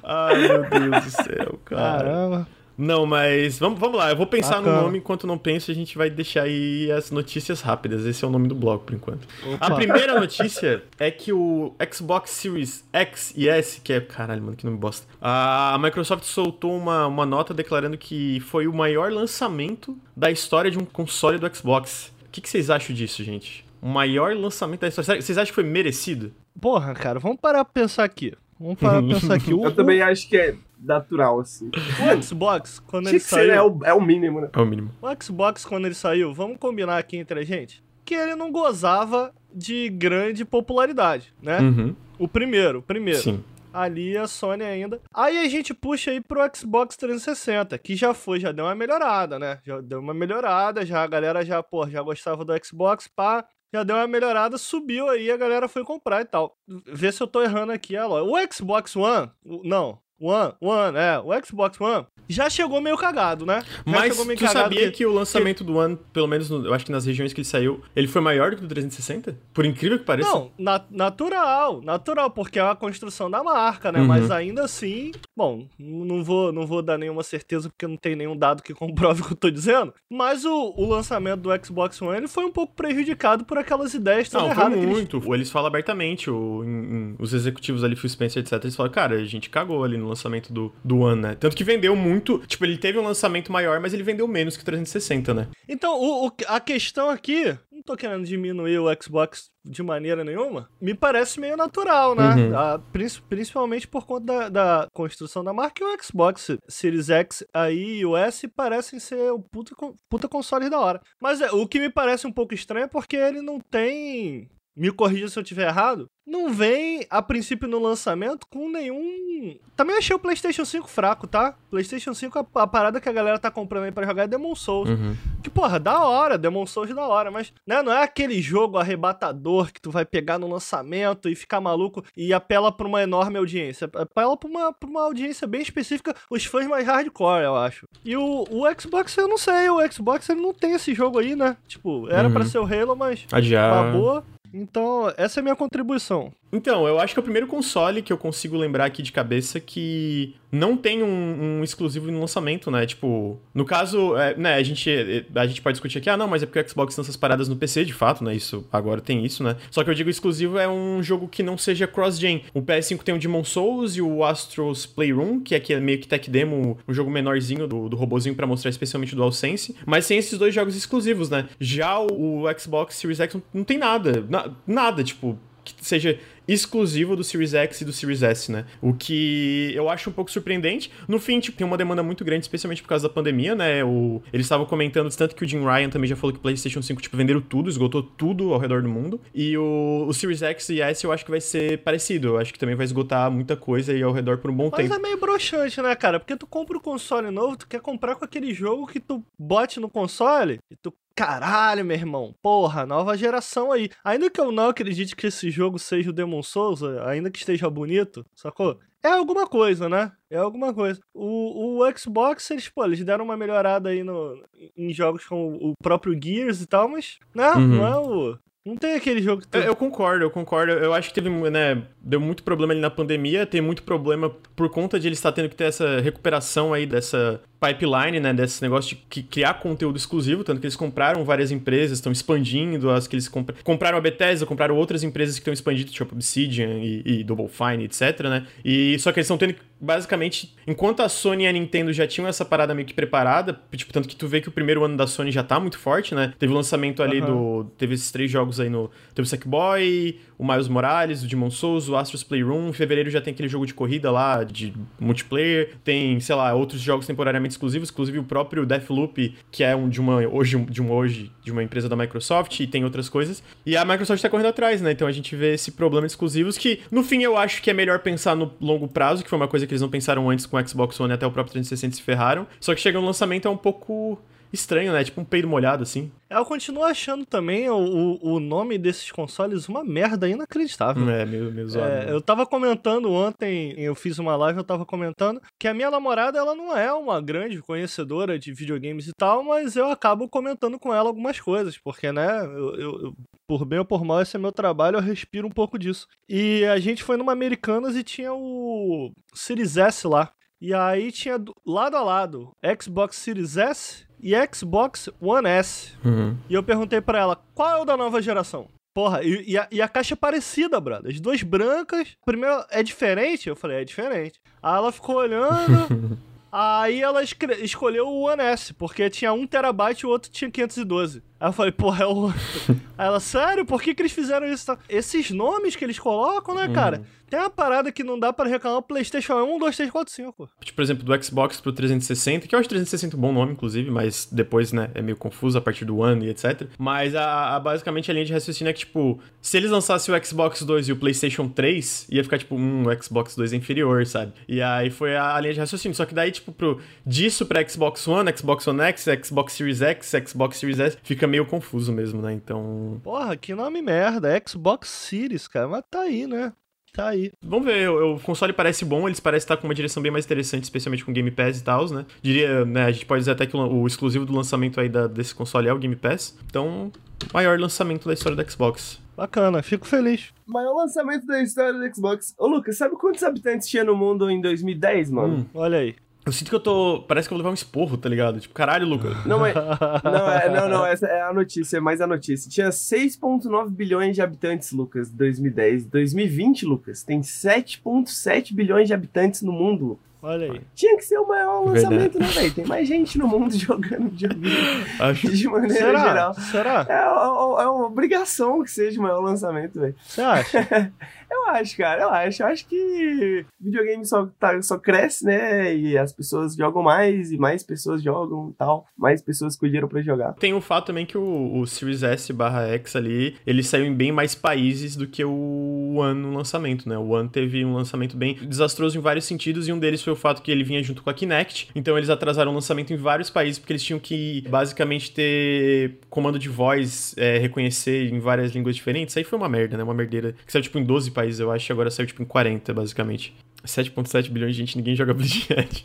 Ai, 0.02 0.38
meu 0.49 0.62
Deus 0.68 1.04
do 1.04 1.10
céu, 1.10 1.60
cara. 1.64 1.99
Caramba. 2.04 2.49
Não, 2.80 3.04
mas 3.04 3.58
vamos, 3.58 3.78
vamos 3.78 3.99
lá. 3.99 4.08
Eu 4.08 4.16
vou 4.16 4.26
pensar 4.26 4.56
Bacana. 4.56 4.76
no 4.78 4.82
nome. 4.84 4.99
Enquanto 4.99 5.26
não 5.26 5.37
penso, 5.37 5.70
a 5.70 5.75
gente 5.75 5.99
vai 5.99 6.08
deixar 6.08 6.44
aí 6.44 6.90
as 6.90 7.10
notícias 7.10 7.60
rápidas. 7.60 8.06
Esse 8.06 8.25
é 8.25 8.26
o 8.26 8.30
nome 8.30 8.49
do 8.49 8.54
blog, 8.54 8.82
por 8.84 8.94
enquanto. 8.94 9.28
Opa. 9.54 9.66
A 9.66 9.75
primeira 9.75 10.18
notícia 10.18 10.82
é 10.99 11.10
que 11.10 11.30
o 11.30 11.75
Xbox 11.92 12.30
Series 12.30 12.82
X 12.90 13.34
e 13.37 13.50
S, 13.50 13.82
que 13.82 13.92
é. 13.92 14.00
Caralho, 14.00 14.42
mano, 14.42 14.56
que 14.56 14.64
nome 14.64 14.78
bosta. 14.78 15.06
A 15.20 15.78
Microsoft 15.78 16.25
soltou 16.25 16.75
uma, 16.75 17.06
uma 17.06 17.26
nota 17.26 17.52
declarando 17.52 17.99
que 17.99 18.40
foi 18.40 18.66
o 18.66 18.72
maior 18.72 19.12
lançamento 19.12 19.94
da 20.16 20.30
história 20.30 20.70
de 20.70 20.78
um 20.78 20.84
console 20.87 21.38
do 21.38 21.54
Xbox. 21.54 22.10
O 22.26 22.30
que, 22.32 22.40
que 22.40 22.49
vocês 22.49 22.70
acham 22.70 22.96
disso, 22.96 23.22
gente? 23.22 23.62
O 23.82 23.88
maior 23.88 24.34
lançamento 24.34 24.80
da 24.80 24.88
história. 24.88 25.20
Vocês 25.20 25.37
acham 25.37 25.50
que 25.50 25.54
foi 25.54 25.64
merecido? 25.64 26.32
Porra, 26.58 26.94
cara, 26.94 27.18
vamos 27.18 27.38
parar 27.40 27.62
pra 27.62 27.82
pensar 27.82 28.04
aqui. 28.04 28.32
Vamos 28.58 28.78
parar 28.78 29.02
pra 29.02 29.14
pensar 29.14 29.34
aqui. 29.34 29.52
O, 29.54 29.64
Eu 29.64 29.75
também 29.75 30.00
acho 30.00 30.28
que 30.28 30.37
é 30.37 30.54
natural, 30.82 31.40
assim. 31.40 31.70
o 31.70 32.22
Xbox, 32.22 32.78
quando 32.80 33.08
ele 33.08 33.18
que 33.18 33.25
ser, 33.25 33.37
né? 33.49 33.54
É 33.54 33.56
saiu. 33.58 33.78
o, 33.80 33.84
é 33.84 33.94
o 33.94 34.00
mínimo, 34.00 34.40
né? 34.40 34.49
É 34.52 34.60
o 34.60 34.66
mínimo. 34.66 34.90
O 35.02 35.22
Xbox, 35.22 35.64
quando 35.64 35.87
ele 35.87 35.94
saiu, 35.94 36.32
vamos 36.32 36.56
combinar 36.58 36.99
aqui 36.99 37.16
entre 37.16 37.40
a 37.40 37.44
gente, 37.44 37.82
que 38.04 38.14
ele 38.14 38.34
não 38.34 38.50
gozava 38.50 39.32
de 39.52 39.88
grande 39.90 40.44
popularidade, 40.44 41.32
né? 41.42 41.58
Uhum. 41.60 41.94
O 42.18 42.28
primeiro, 42.28 42.78
o 42.78 42.82
primeiro. 42.82 43.20
Sim. 43.20 43.44
Ali 43.72 44.16
a 44.18 44.26
Sony 44.26 44.64
ainda. 44.64 45.00
Aí 45.14 45.38
a 45.38 45.49
gente 45.49 45.72
puxa 45.72 46.10
aí 46.10 46.20
pro 46.20 46.40
Xbox 46.54 46.96
360, 46.96 47.78
que 47.78 47.94
já 47.94 48.12
foi, 48.12 48.40
já 48.40 48.50
deu 48.50 48.64
uma 48.64 48.75
melhorada, 48.75 49.38
né? 49.38 49.58
Já 49.64 49.80
deu 49.80 50.00
uma 50.00 50.12
melhorada, 50.12 50.84
já 50.84 51.02
a 51.02 51.06
galera 51.06 51.44
já, 51.44 51.62
pô, 51.62 51.88
já 51.88 52.02
gostava 52.02 52.44
do 52.44 52.52
Xbox, 52.64 53.06
pá. 53.06 53.44
Já 53.72 53.84
deu 53.84 53.94
uma 53.94 54.08
melhorada, 54.08 54.58
subiu 54.58 55.08
aí, 55.08 55.30
a 55.30 55.37
galera 55.37 55.68
foi 55.68 55.84
comprar 55.84 56.20
e 56.22 56.25
tal. 56.25 56.56
Vê 56.92 57.12
se 57.12 57.22
eu 57.22 57.28
tô 57.28 57.40
errando 57.40 57.70
aqui, 57.70 57.96
Aloy. 57.96 58.22
O 58.22 58.52
Xbox 58.52 58.96
One, 58.96 59.30
o- 59.44 59.62
não, 59.64 60.00
One, 60.20 60.52
One, 60.60 60.96
é, 60.98 61.18
o 61.18 61.44
Xbox 61.44 61.80
One 61.80 62.06
já 62.28 62.48
chegou 62.48 62.80
meio 62.80 62.96
cagado, 62.96 63.44
né? 63.44 63.60
Já 63.84 63.92
Mas 63.92 64.16
tu 64.16 64.24
cagado 64.36 64.52
sabia 64.52 64.92
que, 64.92 65.04
o 65.04 65.12
lançamento 65.12 65.64
do 65.64 65.76
One, 65.76 65.98
pelo 66.12 66.28
menos 66.28 66.48
no- 66.48 66.64
eu 66.64 66.72
acho 66.72 66.84
que 66.86 66.92
nas 66.92 67.04
regiões 67.04 67.32
que 67.32 67.40
ele 67.40 67.44
saiu, 67.46 67.80
ele 67.96 68.06
foi 68.06 68.20
maior 68.22 68.50
do 68.50 68.56
que 68.58 68.62
o 68.64 68.66
do 68.66 68.68
360? 68.72 69.36
Por 69.52 69.64
incrível 69.66 69.98
que 69.98 70.04
pareça. 70.04 70.30
Não, 70.30 70.50
na- 70.56 70.84
natural, 70.90 71.80
natural, 71.82 72.30
porque 72.30 72.58
é 72.58 72.62
a 72.62 72.74
construção 72.74 73.30
da 73.30 73.42
marca, 73.42 73.90
né? 73.90 74.00
Uhum. 74.00 74.06
Mas 74.06 74.30
ainda 74.30 74.64
assim, 74.64 75.10
bom, 75.36 75.66
não 75.78 76.22
vou, 76.22 76.52
não 76.52 76.66
vou 76.66 76.82
dar 76.82 76.96
nenhuma 76.98 77.22
certeza 77.22 77.68
porque 77.68 77.86
não 77.86 77.96
tem 77.96 78.14
nenhum 78.14 78.36
dado 78.36 78.62
que 78.62 78.72
comprove 79.12 79.22
o 79.22 79.24
que 79.26 79.32
eu 79.32 79.36
tô 79.36 79.50
dizendo. 79.50 79.92
Mas 80.10 80.44
o, 80.44 80.72
o 80.76 80.86
lançamento 80.88 81.40
do 81.40 81.66
Xbox 81.66 82.00
One 82.00 82.16
ele 82.16 82.28
foi 82.28 82.44
um 82.44 82.52
pouco 82.52 82.74
prejudicado 82.74 83.44
por 83.44 83.58
aquelas 83.58 83.92
ideias 83.94 84.28
tão 84.28 84.42
Não, 84.42 84.48
foi 84.54 84.56
erradas 84.56 84.78
que 84.78 84.84
eles 84.84 84.96
muito. 84.96 85.34
Eles 85.34 85.50
falam 85.50 85.66
abertamente, 85.66 86.30
o, 86.30 86.62
em- 86.64 86.68
em- 86.68 87.16
os 87.18 87.32
executivos 87.34 87.82
ali, 87.82 87.96
Phil 87.96 88.08
Spencer, 88.10 88.40
etc. 88.40 88.52
Eles 88.62 88.76
falam, 88.76 88.92
cara, 88.92 89.16
a 89.16 89.24
gente 89.24 89.50
cagou 89.50 89.82
ali 89.82 89.96
no 89.98 90.09
lançamento 90.10 90.52
do, 90.52 90.72
do 90.84 90.98
One, 90.98 91.22
né? 91.22 91.34
Tanto 91.34 91.56
que 91.56 91.64
vendeu 91.64 91.96
muito. 91.96 92.38
Tipo, 92.46 92.64
ele 92.64 92.76
teve 92.78 92.98
um 92.98 93.02
lançamento 93.02 93.50
maior, 93.50 93.80
mas 93.80 93.94
ele 93.94 94.02
vendeu 94.02 94.28
menos 94.28 94.56
que 94.56 94.62
o 94.62 94.66
360, 94.66 95.32
né? 95.34 95.48
Então, 95.68 95.98
o- 95.98 96.26
o- 96.26 96.32
a 96.46 96.60
questão 96.60 97.08
aqui, 97.08 97.56
não 97.72 97.82
tô 97.82 97.96
querendo 97.96 98.24
diminuir 98.26 98.78
o 98.78 98.86
Xbox 99.02 99.48
de 99.64 99.82
maneira 99.82 100.22
nenhuma, 100.24 100.68
me 100.80 100.94
parece 100.94 101.38
meio 101.40 101.56
natural, 101.56 102.14
né? 102.14 102.34
Uhum. 102.34 102.56
Ah, 102.58 102.78
princi- 102.92 103.20
principalmente 103.28 103.86
por 103.88 104.06
conta 104.06 104.24
da, 104.24 104.48
da 104.48 104.86
construção 104.92 105.42
da 105.44 105.52
marca 105.52 105.82
e 105.82 105.86
o 105.86 106.02
Xbox 106.02 106.56
Series 106.68 107.08
X 107.10 107.44
aí 107.54 107.98
e 108.00 108.06
o 108.06 108.16
S 108.16 108.46
parecem 108.48 108.98
ser 108.98 109.30
o 109.32 109.38
puta, 109.40 109.74
puta 110.10 110.28
console 110.28 110.68
da 110.70 110.78
hora. 110.80 111.00
Mas 111.20 111.40
é, 111.40 111.50
o 111.52 111.66
que 111.66 111.78
me 111.78 111.90
parece 111.90 112.26
um 112.26 112.32
pouco 112.32 112.54
estranho 112.54 112.84
é 112.84 112.88
porque 112.88 113.16
ele 113.16 113.40
não 113.42 113.58
tem. 113.60 114.48
Me 114.76 114.90
corrija 114.90 115.28
se 115.28 115.38
eu 115.38 115.42
estiver 115.42 115.68
errado. 115.68 116.06
Não 116.30 116.49
vem, 116.52 117.04
a 117.10 117.20
princípio, 117.20 117.66
no 117.68 117.80
lançamento 117.80 118.46
com 118.49 118.70
nenhum. 118.70 119.56
Também 119.75 119.96
achei 119.96 120.14
o 120.14 120.18
PlayStation 120.18 120.64
5 120.64 120.87
fraco, 120.88 121.26
tá? 121.26 121.54
PlayStation 121.70 122.14
5, 122.14 122.38
a, 122.38 122.62
a 122.62 122.66
parada 122.66 123.00
que 123.00 123.08
a 123.08 123.12
galera 123.12 123.38
tá 123.38 123.50
comprando 123.50 123.84
aí 123.84 123.90
pra 123.92 124.06
jogar 124.06 124.25
é 124.25 124.28
Demon 124.28 124.54
Souls. 124.54 124.88
Uhum. 124.88 125.16
Que, 125.42 125.50
porra, 125.50 125.80
da 125.80 126.04
hora, 126.04 126.38
Demon 126.38 126.66
Souls 126.66 126.94
da 126.94 127.06
hora, 127.06 127.30
mas, 127.30 127.52
né, 127.66 127.82
não 127.82 127.92
é 127.92 128.02
aquele 128.04 128.40
jogo 128.40 128.78
arrebatador 128.78 129.72
que 129.72 129.80
tu 129.80 129.90
vai 129.90 130.04
pegar 130.04 130.38
no 130.38 130.46
lançamento 130.49 131.28
e 131.28 131.34
ficar 131.34 131.60
maluco 131.60 132.04
e 132.16 132.32
apela 132.32 132.70
pra 132.70 132.87
uma 132.87 133.02
enorme 133.02 133.38
audiência. 133.38 133.90
Apela 133.94 134.37
pra 134.37 134.49
uma, 134.49 134.72
pra 134.72 134.88
uma 134.88 135.02
audiência 135.02 135.46
bem 135.49 135.62
específica, 135.62 136.14
os 136.30 136.44
fãs 136.44 136.66
mais 136.68 136.87
hardcore, 136.87 137.42
eu 137.44 137.56
acho. 137.56 137.87
E 138.04 138.16
o, 138.16 138.44
o 138.50 138.80
Xbox, 138.80 139.16
eu 139.16 139.26
não 139.26 139.38
sei, 139.38 139.68
o 139.70 139.92
Xbox 139.92 140.28
ele 140.28 140.40
não 140.42 140.52
tem 140.54 140.72
esse 140.75 140.94
jogo 140.94 141.18
aí, 141.18 141.34
né? 141.34 141.56
Tipo, 141.66 142.08
era 142.08 142.28
Uhum. 142.28 142.34
pra 142.34 142.45
ser 142.45 142.58
o 142.58 142.64
Halo, 142.64 142.95
mas 142.95 143.26
Adiar. 143.32 143.73
acabou. 143.73 144.23
Então, 144.52 145.13
essa 145.17 145.39
é 145.39 145.41
a 145.41 145.45
minha 145.45 145.56
contribuição. 145.56 146.32
Então, 146.52 146.86
eu 146.89 146.99
acho 146.99 147.15
que 147.15 147.21
é 147.21 147.23
o 147.23 147.25
primeiro 147.25 147.47
console 147.47 148.02
que 148.02 148.13
eu 148.13 148.19
consigo 148.19 148.56
lembrar 148.56 148.84
aqui 148.86 149.02
de 149.02 149.13
cabeça 149.13 149.60
que 149.60 150.34
não 150.50 150.76
tem 150.76 151.00
um, 151.00 151.58
um 151.60 151.63
exclusivo 151.65 152.10
no 152.10 152.19
lançamento, 152.19 152.73
né? 152.73 152.84
Tipo, 152.84 153.39
no 153.54 153.65
caso, 153.65 154.17
é, 154.17 154.36
né, 154.36 154.54
a 154.54 154.63
gente, 154.65 154.91
a 155.32 155.47
gente 155.47 155.63
pode 155.63 155.75
discutir 155.75 155.99
aqui, 155.99 156.10
ah, 156.10 156.17
não, 156.17 156.26
mas 156.26 156.43
é 156.43 156.47
porque 156.47 156.58
o 156.58 156.69
Xbox 156.69 156.97
lança 156.97 157.08
as 157.10 157.17
paradas 157.17 157.49
no 157.49 157.54
PC, 157.54 157.84
de 157.84 157.93
fato, 157.95 158.25
né? 158.25 158.34
Isso, 158.34 158.67
agora 158.73 159.00
tem 159.00 159.25
isso, 159.25 159.45
né? 159.45 159.56
Só 159.71 159.84
que 159.84 159.91
eu 159.91 159.95
digo 159.95 160.10
exclusivo 160.10 160.58
é 160.58 160.69
um 160.69 161.00
jogo 161.02 161.28
que 161.28 161.41
não 161.43 161.56
seja 161.56 161.86
cross-gen. 161.86 162.43
O 162.52 162.60
PS5 162.60 163.02
tem 163.04 163.15
o 163.15 163.19
Demon 163.19 163.45
Souls 163.45 163.95
e 163.97 164.02
o 164.02 164.25
Astros 164.25 164.86
Playroom, 164.86 165.41
que 165.41 165.54
é, 165.54 165.60
que 165.60 165.73
é 165.73 165.78
meio 165.78 166.00
que 166.00 166.08
tech 166.08 166.28
demo, 166.28 166.76
um 166.89 166.93
jogo 166.93 167.10
menorzinho 167.13 167.69
do, 167.69 167.89
do 167.89 167.97
robozinho 167.97 168.34
pra 168.34 168.45
mostrar 168.47 168.71
especialmente 168.71 169.13
o 169.13 169.17
DualSense, 169.17 169.76
mas 169.86 170.08
tem 170.08 170.19
esses 170.19 170.36
dois 170.36 170.52
jogos 170.52 170.75
exclusivos, 170.75 171.30
né? 171.30 171.49
Já 171.60 171.97
o, 172.00 172.43
o 172.43 172.58
Xbox 172.58 172.97
Series 172.97 173.21
X 173.21 173.34
não, 173.34 173.43
não 173.54 173.63
tem 173.65 173.78
nada, 173.78 174.26
na- 174.28 174.50
nada, 174.67 175.04
tipo, 175.04 175.39
que 175.63 175.75
seja 175.80 176.19
exclusivo 176.52 177.15
do 177.17 177.23
Series 177.23 177.54
X 177.54 177.80
e 177.80 177.84
do 177.84 177.93
Series 177.93 178.23
S, 178.23 178.50
né? 178.50 178.65
O 178.80 178.93
que 178.93 179.73
eu 179.75 179.89
acho 179.89 180.10
um 180.10 180.13
pouco 180.13 180.30
surpreendente. 180.30 180.91
No 181.06 181.19
fim, 181.19 181.39
tipo, 181.41 181.56
tem 181.56 181.67
uma 181.67 181.76
demanda 181.76 182.02
muito 182.02 182.25
grande, 182.25 182.45
especialmente 182.45 182.82
por 182.82 182.89
causa 182.89 183.08
da 183.08 183.13
pandemia, 183.15 183.54
né? 183.54 183.84
O, 183.84 184.23
eles 184.32 184.47
estavam 184.47 184.67
comentando 184.67 185.10
tanto 185.15 185.34
que 185.34 185.45
o 185.45 185.49
Jim 185.49 185.65
Ryan 185.65 185.91
também 185.91 186.08
já 186.08 186.17
falou 186.17 186.32
que 186.32 186.39
o 186.39 186.43
PlayStation 186.43 186.82
5, 186.82 187.02
tipo, 187.02 187.17
venderam 187.17 187.41
tudo, 187.41 187.69
esgotou 187.69 188.02
tudo 188.02 188.52
ao 188.52 188.58
redor 188.58 188.82
do 188.82 188.89
mundo. 188.89 189.21
E 189.34 189.56
o, 189.56 190.06
o 190.08 190.15
Series 190.15 190.43
X 190.43 190.69
e 190.71 190.80
S 190.80 191.04
eu 191.04 191.13
acho 191.13 191.25
que 191.25 191.30
vai 191.30 191.41
ser 191.41 191.78
parecido. 191.78 192.28
Eu 192.28 192.39
acho 192.39 192.52
que 192.52 192.58
também 192.58 192.75
vai 192.75 192.84
esgotar 192.84 193.30
muita 193.30 193.56
coisa 193.56 193.93
aí 193.93 194.02
ao 194.02 194.13
redor 194.13 194.39
por 194.39 194.50
um 194.50 194.54
bom 194.54 194.71
Mas 194.71 194.82
tempo. 194.82 194.95
é 194.95 194.99
meio 194.99 195.19
broxante, 195.19 195.80
né, 195.80 195.95
cara? 195.95 196.19
Porque 196.19 196.36
tu 196.36 196.47
compra 196.47 196.76
o 196.76 196.80
console 196.80 197.30
novo, 197.30 197.56
tu 197.56 197.69
quer 197.69 197.80
comprar 197.80 198.17
com 198.17 198.25
aquele 198.25 198.52
jogo 198.52 198.86
que 198.86 199.00
tu 199.00 199.25
bote 199.39 199.78
no 199.80 199.89
console 199.89 200.58
e 200.71 200.76
tu. 200.76 200.93
Caralho, 201.21 201.85
meu 201.85 201.97
irmão. 201.97 202.35
Porra, 202.43 202.87
nova 202.87 203.15
geração 203.15 203.71
aí. 203.71 203.91
Ainda 204.02 204.30
que 204.30 204.41
eu 204.41 204.50
não 204.50 204.71
acredite 204.71 205.15
que 205.15 205.26
esse 205.26 205.50
jogo 205.50 205.78
seja 205.78 206.09
o 206.09 206.15
Demon 206.15 206.43
Souls, 206.43 206.83
ainda 206.83 207.30
que 207.30 207.39
esteja 207.39 207.69
bonito, 207.69 208.25
sacou? 208.35 208.78
É 209.02 209.09
alguma 209.09 209.47
coisa, 209.47 209.87
né? 209.87 210.13
É 210.30 210.39
alguma 210.39 210.73
coisa. 210.73 210.99
O, 211.13 211.83
o 211.83 211.99
Xbox, 211.99 212.50
eles, 212.50 212.71
pô, 212.71 212.87
eles 212.87 213.04
deram 213.04 213.26
uma 213.26 213.37
melhorada 213.37 213.91
aí 213.91 214.02
no, 214.02 214.43
em 214.75 214.95
jogos 214.95 215.26
com 215.26 215.56
o 215.56 215.75
próprio 215.83 216.19
Gears 216.19 216.63
e 216.63 216.67
tal, 216.67 216.89
mas, 216.89 217.19
né? 217.35 217.50
Uhum. 217.52 217.67
Não 217.67 217.87
é 217.87 217.99
o. 217.99 218.39
Não 218.65 218.76
tem 218.76 218.95
aquele 218.95 219.21
jogo 219.21 219.43
que 219.43 219.49
tu. 219.49 219.59
Eu, 219.59 219.65
eu 219.65 219.76
concordo, 219.76 220.25
eu 220.25 220.30
concordo. 220.30 220.73
Eu 220.73 220.95
acho 220.95 221.09
que 221.09 221.15
teve, 221.15 221.28
né, 221.50 221.83
deu 222.00 222.21
muito 222.21 222.43
problema 222.43 222.73
ali 222.73 222.80
na 222.80 222.91
pandemia, 222.91 223.47
tem 223.47 223.61
muito 223.61 223.83
problema 223.83 224.30
por 224.56 224.71
conta 224.71 224.99
de 224.99 225.09
eles 225.09 225.19
estar 225.19 225.33
tendo 225.33 225.49
que 225.49 225.56
ter 225.56 225.65
essa 225.65 226.00
recuperação 226.00 226.73
aí 226.73 226.87
dessa 226.87 227.43
pipeline, 227.60 228.18
né, 228.20 228.32
desse 228.32 228.62
negócio 228.62 228.96
de 228.96 229.02
que- 229.08 229.23
criar 229.23 229.54
conteúdo 229.54 229.96
exclusivo, 229.96 230.42
tanto 230.42 230.60
que 230.60 230.66
eles 230.66 230.76
compraram 230.76 231.25
várias 231.25 231.50
empresas, 231.50 231.99
estão 231.99 232.10
expandindo 232.10 232.90
as 232.90 233.06
que 233.06 233.14
eles 233.14 233.28
compra- 233.28 233.54
compraram 233.62 233.99
a 233.99 234.00
Bethesda, 234.00 234.46
compraram 234.46 234.76
outras 234.76 235.02
empresas 235.02 235.34
que 235.34 235.40
estão 235.40 235.52
expandindo, 235.52 235.90
tipo 235.90 236.14
Obsidian 236.14 236.78
e, 236.78 237.02
e 237.04 237.25
Double 237.25 237.49
Fine, 237.49 237.84
etc, 237.84 238.20
né? 238.25 238.46
E 238.64 238.99
só 238.99 239.12
que 239.12 239.18
eles 239.18 239.26
estão 239.26 239.36
tendo 239.36 239.52
que, 239.54 239.60
basicamente, 239.78 240.54
enquanto 240.66 241.00
a 241.00 241.08
Sony 241.08 241.44
e 241.44 241.46
a 241.46 241.52
Nintendo 241.52 241.92
já 241.92 242.06
tinham 242.06 242.26
essa 242.26 242.44
parada 242.44 242.75
meio 242.75 242.86
que 242.86 242.94
preparada, 242.94 243.60
tipo, 243.76 243.92
tanto 243.92 244.08
que 244.08 244.16
tu 244.16 244.26
vê 244.26 244.40
que 244.40 244.49
o 244.49 244.52
primeiro 244.52 244.82
ano 244.84 244.96
da 244.96 245.06
Sony 245.06 245.30
já 245.30 245.42
tá 245.42 245.60
muito 245.60 245.78
forte, 245.78 246.14
né? 246.14 246.32
Teve 246.38 246.52
o 246.52 246.56
lançamento 246.56 247.02
ali 247.02 247.18
Aham. 247.20 247.26
do 247.26 247.64
teve 247.76 247.94
esses 247.94 248.10
três 248.10 248.30
jogos 248.30 248.58
aí 248.58 248.68
no. 248.70 248.90
Teve 249.14 249.26
o 249.26 249.28
Sackboy, 249.28 250.18
o 250.38 250.46
Miles 250.46 250.68
Morales, 250.68 251.23
o 251.23 251.26
Demon 251.26 251.50
Souls, 251.50 251.88
o 251.88 251.96
Astros 251.96 252.23
Playroom. 252.23 252.68
Em 252.70 252.73
fevereiro 252.73 253.10
já 253.10 253.20
tem 253.20 253.32
aquele 253.32 253.49
jogo 253.49 253.66
de 253.66 253.75
corrida 253.75 254.10
lá, 254.10 254.44
de 254.44 254.73
multiplayer. 254.99 255.75
Tem, 255.84 256.18
sei 256.20 256.34
lá, 256.34 256.54
outros 256.54 256.80
jogos 256.80 257.06
temporariamente 257.06 257.50
exclusivos, 257.54 257.91
inclusive 257.91 258.19
o 258.19 258.25
próprio 258.25 258.67
Deathloop, 258.67 259.34
que 259.50 259.65
é 259.65 259.75
um 259.75 259.89
de 259.89 260.00
uma 260.00 260.17
hoje 260.28 260.58
de 260.65 260.82
um 260.82 260.91
hoje 260.91 261.32
de 261.43 261.52
uma 261.52 261.63
empresa 261.63 261.89
da 261.89 261.97
Microsoft 261.97 262.58
e 262.60 262.67
tem 262.67 262.84
outras 262.84 263.08
coisas. 263.08 263.43
E 263.65 263.76
a 263.76 263.84
Microsoft 263.84 264.23
tá 264.23 264.28
correndo 264.28 264.47
atrás, 264.47 264.80
né? 264.80 264.93
Então 264.93 265.06
a 265.06 265.13
gente 265.13 265.34
vê 265.34 265.54
esse 265.54 265.73
problema 265.73 266.06
de 266.06 266.13
exclusivos 266.13 266.56
que 266.56 266.80
no 266.91 267.02
fim 267.02 267.23
eu 267.23 267.36
acho 267.36 267.63
que 267.63 267.71
é 267.71 267.73
melhor 267.73 268.00
pensar 268.00 268.34
no 268.34 268.52
longo 268.60 268.89
prazo, 268.89 269.23
que 269.23 269.30
foi 269.30 269.39
uma 269.39 269.49
coisa 269.49 269.67
que 269.67 269.73
eles 269.73 269.82
não 269.82 269.89
pensaram 269.89 270.28
antes 270.30 270.47
com 270.47 270.56
o 270.56 270.69
Xbox 270.69 270.99
One 271.00 271.13
até 271.13 271.26
o 271.26 271.30
próprio 271.30 271.52
360 271.52 271.97
se 271.97 272.02
ferraram. 272.02 272.47
Só 272.60 272.75
que 272.75 272.80
chega 272.80 273.00
no 273.00 273.06
lançamento 273.06 273.47
é 273.47 273.50
um 273.50 273.56
pouco 273.56 274.19
estranho, 274.52 274.93
né? 274.93 275.04
Tipo 275.04 275.21
um 275.21 275.25
peido 275.25 275.49
molhado 275.49 275.82
assim. 275.82 276.10
Eu 276.28 276.45
continuo 276.45 276.84
achando 276.84 277.26
também 277.26 277.69
o, 277.69 278.19
o, 278.23 278.41
nome 278.41 278.78
desses 278.78 279.10
consoles 279.10 279.69
uma 279.69 279.82
merda 279.84 280.28
inacreditável. 280.28 281.08
É, 281.10 281.26
meio, 281.26 281.52
meio 281.52 281.69
zoado. 281.69 281.91
É, 281.91 282.06
né? 282.06 282.13
eu 282.13 282.21
tava 282.21 282.47
comentando 282.47 283.10
ontem, 283.10 283.73
eu 283.78 283.95
fiz 283.95 284.19
uma 284.19 284.36
live, 284.36 284.58
eu 284.58 284.65
tava 284.65 284.86
comentando 284.86 285.41
que 285.58 285.67
a 285.67 285.75
minha 285.75 285.91
namorada, 285.91 286.39
ela 286.39 286.54
não 286.54 286.76
é 286.76 286.93
uma 286.93 287.21
grande 287.21 287.60
conhecedora 287.60 288.39
de 288.39 288.52
videogames 288.52 289.08
e 289.08 289.13
tal, 289.17 289.43
mas 289.43 289.75
eu 289.76 289.91
acabo 289.91 290.28
comentando 290.28 290.78
com 290.78 290.95
ela 290.95 291.08
algumas 291.08 291.41
coisas, 291.41 291.76
porque, 291.78 292.13
né, 292.13 292.45
eu, 292.45 292.75
eu- 292.76 293.00
eu- 293.02 293.15
por 293.49 293.65
bem 293.65 293.80
ou 293.80 293.84
por 293.84 294.04
mal, 294.04 294.21
esse 294.23 294.36
é 294.36 294.39
meu 294.39 294.52
trabalho, 294.52 294.97
eu 294.97 295.02
respiro 295.02 295.47
um 295.47 295.50
pouco 295.50 295.76
disso. 295.78 296.06
E 296.28 296.65
a 296.67 296.78
gente 296.78 297.02
foi 297.02 297.17
numa 297.17 297.32
Americanas 297.32 297.97
e 297.97 298.04
tinha 298.04 298.32
o 298.32 299.10
Series 299.34 299.76
S 299.76 300.06
lá. 300.06 300.30
E 300.60 300.73
aí 300.75 301.10
tinha 301.10 301.39
do- 301.39 301.54
lado 301.67 301.97
a 301.97 302.02
lado 302.02 302.50
Xbox 302.80 303.17
Series 303.17 303.56
S 303.56 304.04
e 304.23 304.35
Xbox 304.54 305.09
One 305.21 305.49
S. 305.49 305.93
Uhum. 306.04 306.37
E 306.49 306.54
eu 306.54 306.63
perguntei 306.63 307.00
pra 307.00 307.19
ela, 307.19 307.43
qual 307.54 307.69
é 307.71 307.80
o 307.80 307.85
da 307.85 307.97
nova 307.97 308.21
geração? 308.21 308.69
Porra, 308.93 309.23
e, 309.23 309.52
e 309.52 309.59
a, 309.59 309.69
e 309.71 309.80
a 309.80 309.89
caixa 309.89 310.15
é 310.15 310.17
parecida, 310.17 310.80
brother. 310.80 311.13
As 311.13 311.21
duas 311.21 311.43
brancas. 311.43 312.09
Primeiro, 312.25 312.65
é 312.71 312.83
diferente? 312.83 313.49
Eu 313.49 313.56
falei, 313.56 313.83
é 313.83 313.85
diferente. 313.85 314.41
Aí 314.63 314.76
ela 314.76 314.91
ficou 314.91 315.17
olhando. 315.17 316.19
aí 316.50 317.00
ela 317.00 317.23
escolheu 317.23 318.09
o 318.09 318.23
One 318.28 318.43
S, 318.43 318.75
porque 318.75 319.09
tinha 319.09 319.33
1 319.33 319.47
terabyte 319.47 320.04
e 320.04 320.06
o 320.06 320.11
outro 320.11 320.30
tinha 320.30 320.50
512. 320.50 321.23
Aí 321.39 321.49
eu 321.49 321.52
falei, 321.52 321.73
porra, 321.73 322.04
é 322.04 322.06
o 322.06 322.17
outro. 322.17 322.41
Aí 322.99 323.06
ela, 323.06 323.21
sério? 323.21 323.65
Por 323.65 323.80
que, 323.80 323.95
que 323.95 324.02
eles 324.02 324.13
fizeram 324.13 324.47
isso? 324.47 324.76
Esses 324.87 325.30
nomes 325.30 325.75
que 325.75 325.83
eles 325.83 325.99
colocam, 325.99 326.54
né, 326.54 326.69
cara? 326.69 326.99
Uhum. 326.99 327.04
Tem 327.30 327.38
uma 327.38 327.49
parada 327.49 327.93
que 327.93 328.02
não 328.02 328.19
dá 328.19 328.32
pra 328.32 328.49
reclamar 328.49 328.78
o 328.78 328.82
PlayStation 328.82 329.34
1, 329.34 329.58
2, 329.58 329.76
3, 329.76 329.90
4, 329.90 330.12
5. 330.12 330.50
Tipo, 330.62 330.76
por 330.76 330.82
exemplo, 330.82 331.04
do 331.04 331.25
Xbox 331.25 331.60
pro 331.60 331.73
360, 331.73 332.49
que 332.49 332.54
eu 332.54 332.58
acho 332.58 332.69
360 332.69 333.16
um 333.16 333.21
bom 333.21 333.32
nome, 333.32 333.52
inclusive, 333.52 333.88
mas 333.90 334.28
depois, 334.30 334.73
né, 334.73 334.90
é 334.95 335.00
meio 335.00 335.16
confuso 335.16 335.56
a 335.56 335.60
partir 335.60 335.84
do 335.84 335.99
One 335.99 336.26
e 336.26 336.30
etc. 336.30 336.69
Mas 336.76 337.14
a, 337.14 337.54
a- 337.54 337.60
basicamente 337.60 338.10
a 338.10 338.14
linha 338.14 338.26
de 338.26 338.32
raciocínio 338.32 338.71
é 338.71 338.73
que, 338.73 338.80
tipo, 338.80 339.21
se 339.40 339.56
eles 339.56 339.71
lançassem 339.71 340.12
o 340.12 340.25
Xbox 340.25 340.62
2 340.62 340.88
e 340.88 340.93
o 340.93 340.97
PlayStation 340.97 341.49
3, 341.49 342.08
ia 342.10 342.25
ficar, 342.25 342.38
tipo, 342.38 342.56
um, 342.56 342.82
Xbox 343.00 343.36
2 343.36 343.52
é 343.52 343.56
inferior, 343.56 344.04
sabe? 344.06 344.32
E 344.49 344.60
aí 344.60 344.90
foi 344.90 345.14
a, 345.16 345.36
a 345.36 345.40
linha 345.40 345.54
de 345.54 345.60
raciocínio. 345.60 345.95
Só 345.95 346.04
que 346.04 346.14
daí, 346.14 346.32
tipo, 346.32 346.50
pro, 346.50 346.80
disso 347.06 347.47
pra 347.47 347.66
Xbox 347.69 348.08
One, 348.08 348.36
Xbox 348.36 348.66
One 348.66 348.80
X, 348.82 349.06
Xbox 349.25 349.52
Series 349.52 349.80
X, 349.82 350.12
Xbox 350.26 350.56
Series 350.56 350.80
S, 350.80 350.99
fica 351.04 351.26
meio 351.28 351.47
confuso 351.47 351.93
mesmo, 351.93 352.21
né? 352.21 352.32
Então. 352.32 353.00
Porra, 353.04 353.36
que 353.36 353.54
nome 353.54 353.80
merda. 353.80 354.28
Xbox 354.47 354.88
Series, 354.88 355.47
cara. 355.47 355.69
Mas 355.69 355.84
tá 355.88 356.00
aí, 356.00 356.26
né? 356.26 356.52
Tá 356.94 357.08
aí. 357.08 357.30
Vamos 357.42 357.66
ver, 357.66 357.88
o, 357.88 358.16
o 358.16 358.20
console 358.20 358.52
parece 358.52 358.84
bom, 358.84 359.06
eles 359.08 359.20
parecem 359.20 359.44
estar 359.44 359.56
com 359.56 359.66
uma 359.66 359.74
direção 359.74 360.02
bem 360.02 360.10
mais 360.10 360.24
interessante, 360.24 360.64
especialmente 360.64 361.04
com 361.04 361.12
Game 361.12 361.30
Pass 361.30 361.60
e 361.60 361.64
tal, 361.64 361.88
né? 361.90 362.04
Diria, 362.20 362.64
né, 362.64 362.84
a 362.84 362.90
gente 362.90 363.06
pode 363.06 363.20
dizer 363.20 363.30
até 363.32 363.46
que 363.46 363.56
o, 363.56 363.60
o 363.60 363.86
exclusivo 363.86 364.24
do 364.26 364.34
lançamento 364.34 364.80
aí 364.80 364.88
da- 364.88 365.06
desse 365.06 365.34
console 365.34 365.68
é 365.68 365.72
o 365.72 365.78
Game 365.78 365.94
Pass. 365.96 366.36
Então, 366.46 366.90
maior 367.32 367.58
lançamento 367.60 368.06
da 368.08 368.14
história 368.14 368.36
do 368.36 368.50
Xbox. 368.50 369.00
Bacana, 369.16 369.62
fico 369.62 369.86
feliz. 369.86 370.30
Maior 370.46 370.74
lançamento 370.74 371.26
da 371.26 371.42
história 371.42 371.72
do 371.74 371.94
Xbox. 371.94 372.34
Ô, 372.38 372.46
Lucas, 372.46 372.76
sabe 372.78 372.96
quantos 372.96 373.22
habitantes 373.22 373.68
tinha 373.68 373.84
no 373.84 373.94
mundo 373.94 374.30
em 374.30 374.40
2010, 374.40 375.10
mano? 375.10 375.34
Hum. 375.40 375.46
Olha 375.54 375.78
aí. 375.78 375.94
Eu 376.25 376.33
sinto 376.33 376.49
que 376.50 376.54
eu 376.54 376.61
tô. 376.61 377.02
Parece 377.09 377.26
que 377.28 377.33
eu 377.33 377.37
vou 377.37 377.43
levar 377.43 377.50
um 377.50 377.54
esporro, 377.54 377.97
tá 377.97 378.09
ligado? 378.09 378.39
Tipo, 378.41 378.54
caralho, 378.54 378.87
Lucas. 378.87 379.25
Não, 379.25 379.45
é, 379.45 379.54
não, 380.04 380.30
é, 380.30 380.49
não, 380.50 380.69
não, 380.69 380.87
essa 380.87 381.06
é 381.06 381.23
a 381.23 381.33
notícia, 381.33 381.78
é 381.78 381.80
mais 381.80 382.00
a 382.00 382.06
notícia. 382.06 382.50
Tinha 382.50 382.69
6,9 382.69 383.71
bilhões 383.71 384.15
de 384.15 384.23
habitantes, 384.23 384.71
Lucas, 384.73 385.11
2010. 385.11 385.87
2020, 385.87 386.67
Lucas, 386.67 387.02
tem 387.02 387.21
7,7 387.23 388.54
bilhões 388.54 388.87
de 388.87 388.95
habitantes 388.95 389.43
no 389.43 389.52
mundo. 389.52 389.99
Olha 390.23 390.52
aí. 390.52 390.61
Tinha 390.75 390.99
que 390.99 391.02
ser 391.06 391.17
o 391.19 391.26
maior 391.26 391.65
Verdade. 391.65 391.95
lançamento, 391.95 392.19
né, 392.19 392.26
velho? 392.26 392.52
Tem 392.54 392.67
mais 392.67 392.87
gente 392.87 393.17
no 393.17 393.26
mundo 393.26 393.52
jogando 393.56 394.11
videogame 394.11 394.85
Acho. 395.00 395.30
de 395.33 395.49
maneira 395.49 395.75
Será? 395.75 395.99
geral. 396.00 396.35
Será? 396.35 396.87
É, 396.87 396.93
é- 396.93 397.65
é 397.65 397.69
uma 397.69 397.87
obrigação 397.87 398.63
que 398.63 398.71
seja 398.71 399.00
o 399.00 399.02
maior 399.02 399.21
lançamento, 399.21 399.80
velho. 399.80 399.95
Você 400.06 400.21
acha? 400.21 400.93
Eu 401.30 401.49
acho, 401.49 401.76
cara, 401.76 402.02
eu 402.02 402.10
acho. 402.10 402.43
Eu 402.43 402.47
acho 402.47 402.66
que 402.66 403.45
videogame 403.60 404.04
só, 404.04 404.26
tá, 404.38 404.60
só 404.62 404.78
cresce, 404.78 405.25
né? 405.25 405.75
E 405.75 405.97
as 405.97 406.12
pessoas 406.12 406.54
jogam 406.54 406.82
mais, 406.82 407.30
e 407.30 407.38
mais 407.38 407.62
pessoas 407.62 408.02
jogam 408.02 408.50
e 408.50 408.54
tal. 408.54 408.86
Mais 408.99 409.23
pessoas 409.23 409.56
com 409.56 409.66
dinheiro 409.66 409.88
pra 409.88 410.02
jogar. 410.02 410.32
Tem 410.34 410.54
o 410.54 410.60
fato 410.60 410.86
também 410.86 411.06
que 411.06 411.16
o, 411.16 411.58
o 411.58 411.66
Series 411.66 412.02
S 412.02 412.32
barra 412.32 412.66
X 412.69 412.97
ali, 412.97 413.36
ele 413.47 413.62
saiu 413.62 413.86
em 413.86 413.95
bem 413.95 414.10
mais 414.10 414.34
países 414.34 414.97
do 414.97 415.06
que 415.06 415.25
o 415.25 415.95
One 415.97 416.21
no 416.21 416.34
lançamento, 416.34 416.88
né? 416.88 416.99
O 416.99 417.10
One 417.10 417.28
teve 417.28 417.64
um 417.64 417.75
lançamento 417.75 418.16
bem 418.16 418.34
desastroso 418.34 418.99
em 418.99 419.00
vários 419.00 419.25
sentidos, 419.25 419.69
e 419.69 419.73
um 419.73 419.78
deles 419.78 420.02
foi 420.02 420.12
o 420.12 420.16
fato 420.16 420.43
que 420.43 420.50
ele 420.50 420.64
vinha 420.64 420.82
junto 420.82 421.02
com 421.02 421.10
a 421.10 421.14
Kinect. 421.14 421.71
Então 421.75 421.97
eles 421.97 422.10
atrasaram 422.10 422.50
o 422.50 422.54
lançamento 422.54 422.93
em 422.93 422.97
vários 422.97 423.30
países, 423.30 423.58
porque 423.58 423.73
eles 423.73 423.82
tinham 423.82 424.00
que 424.00 424.45
basicamente 424.49 425.12
ter 425.12 425.99
comando 426.08 426.38
de 426.38 426.49
voz, 426.49 427.14
é, 427.16 427.38
reconhecer 427.38 428.12
em 428.12 428.19
várias 428.19 428.52
línguas 428.52 428.75
diferentes. 428.75 429.12
Isso 429.12 429.19
aí 429.19 429.25
foi 429.25 429.38
uma 429.38 429.49
merda, 429.49 429.76
né? 429.76 429.82
Uma 429.82 429.95
merdeira. 429.95 430.34
Que 430.45 430.52
saiu 430.52 430.62
tipo 430.62 430.78
em 430.78 430.84
12 430.84 431.10
países, 431.10 431.20
eu 431.41 431.50
acho, 431.50 431.73
agora 431.73 431.91
saiu 431.91 432.06
tipo 432.06 432.23
em 432.23 432.26
40, 432.26 432.73
basicamente. 432.73 433.35
7.7 433.64 434.30
bilhões 434.30 434.54
de 434.54 434.58
gente, 434.62 434.76
ninguém 434.76 434.94
joga 434.96 435.12
Bleeding 435.14 435.46
Edge. 435.50 435.84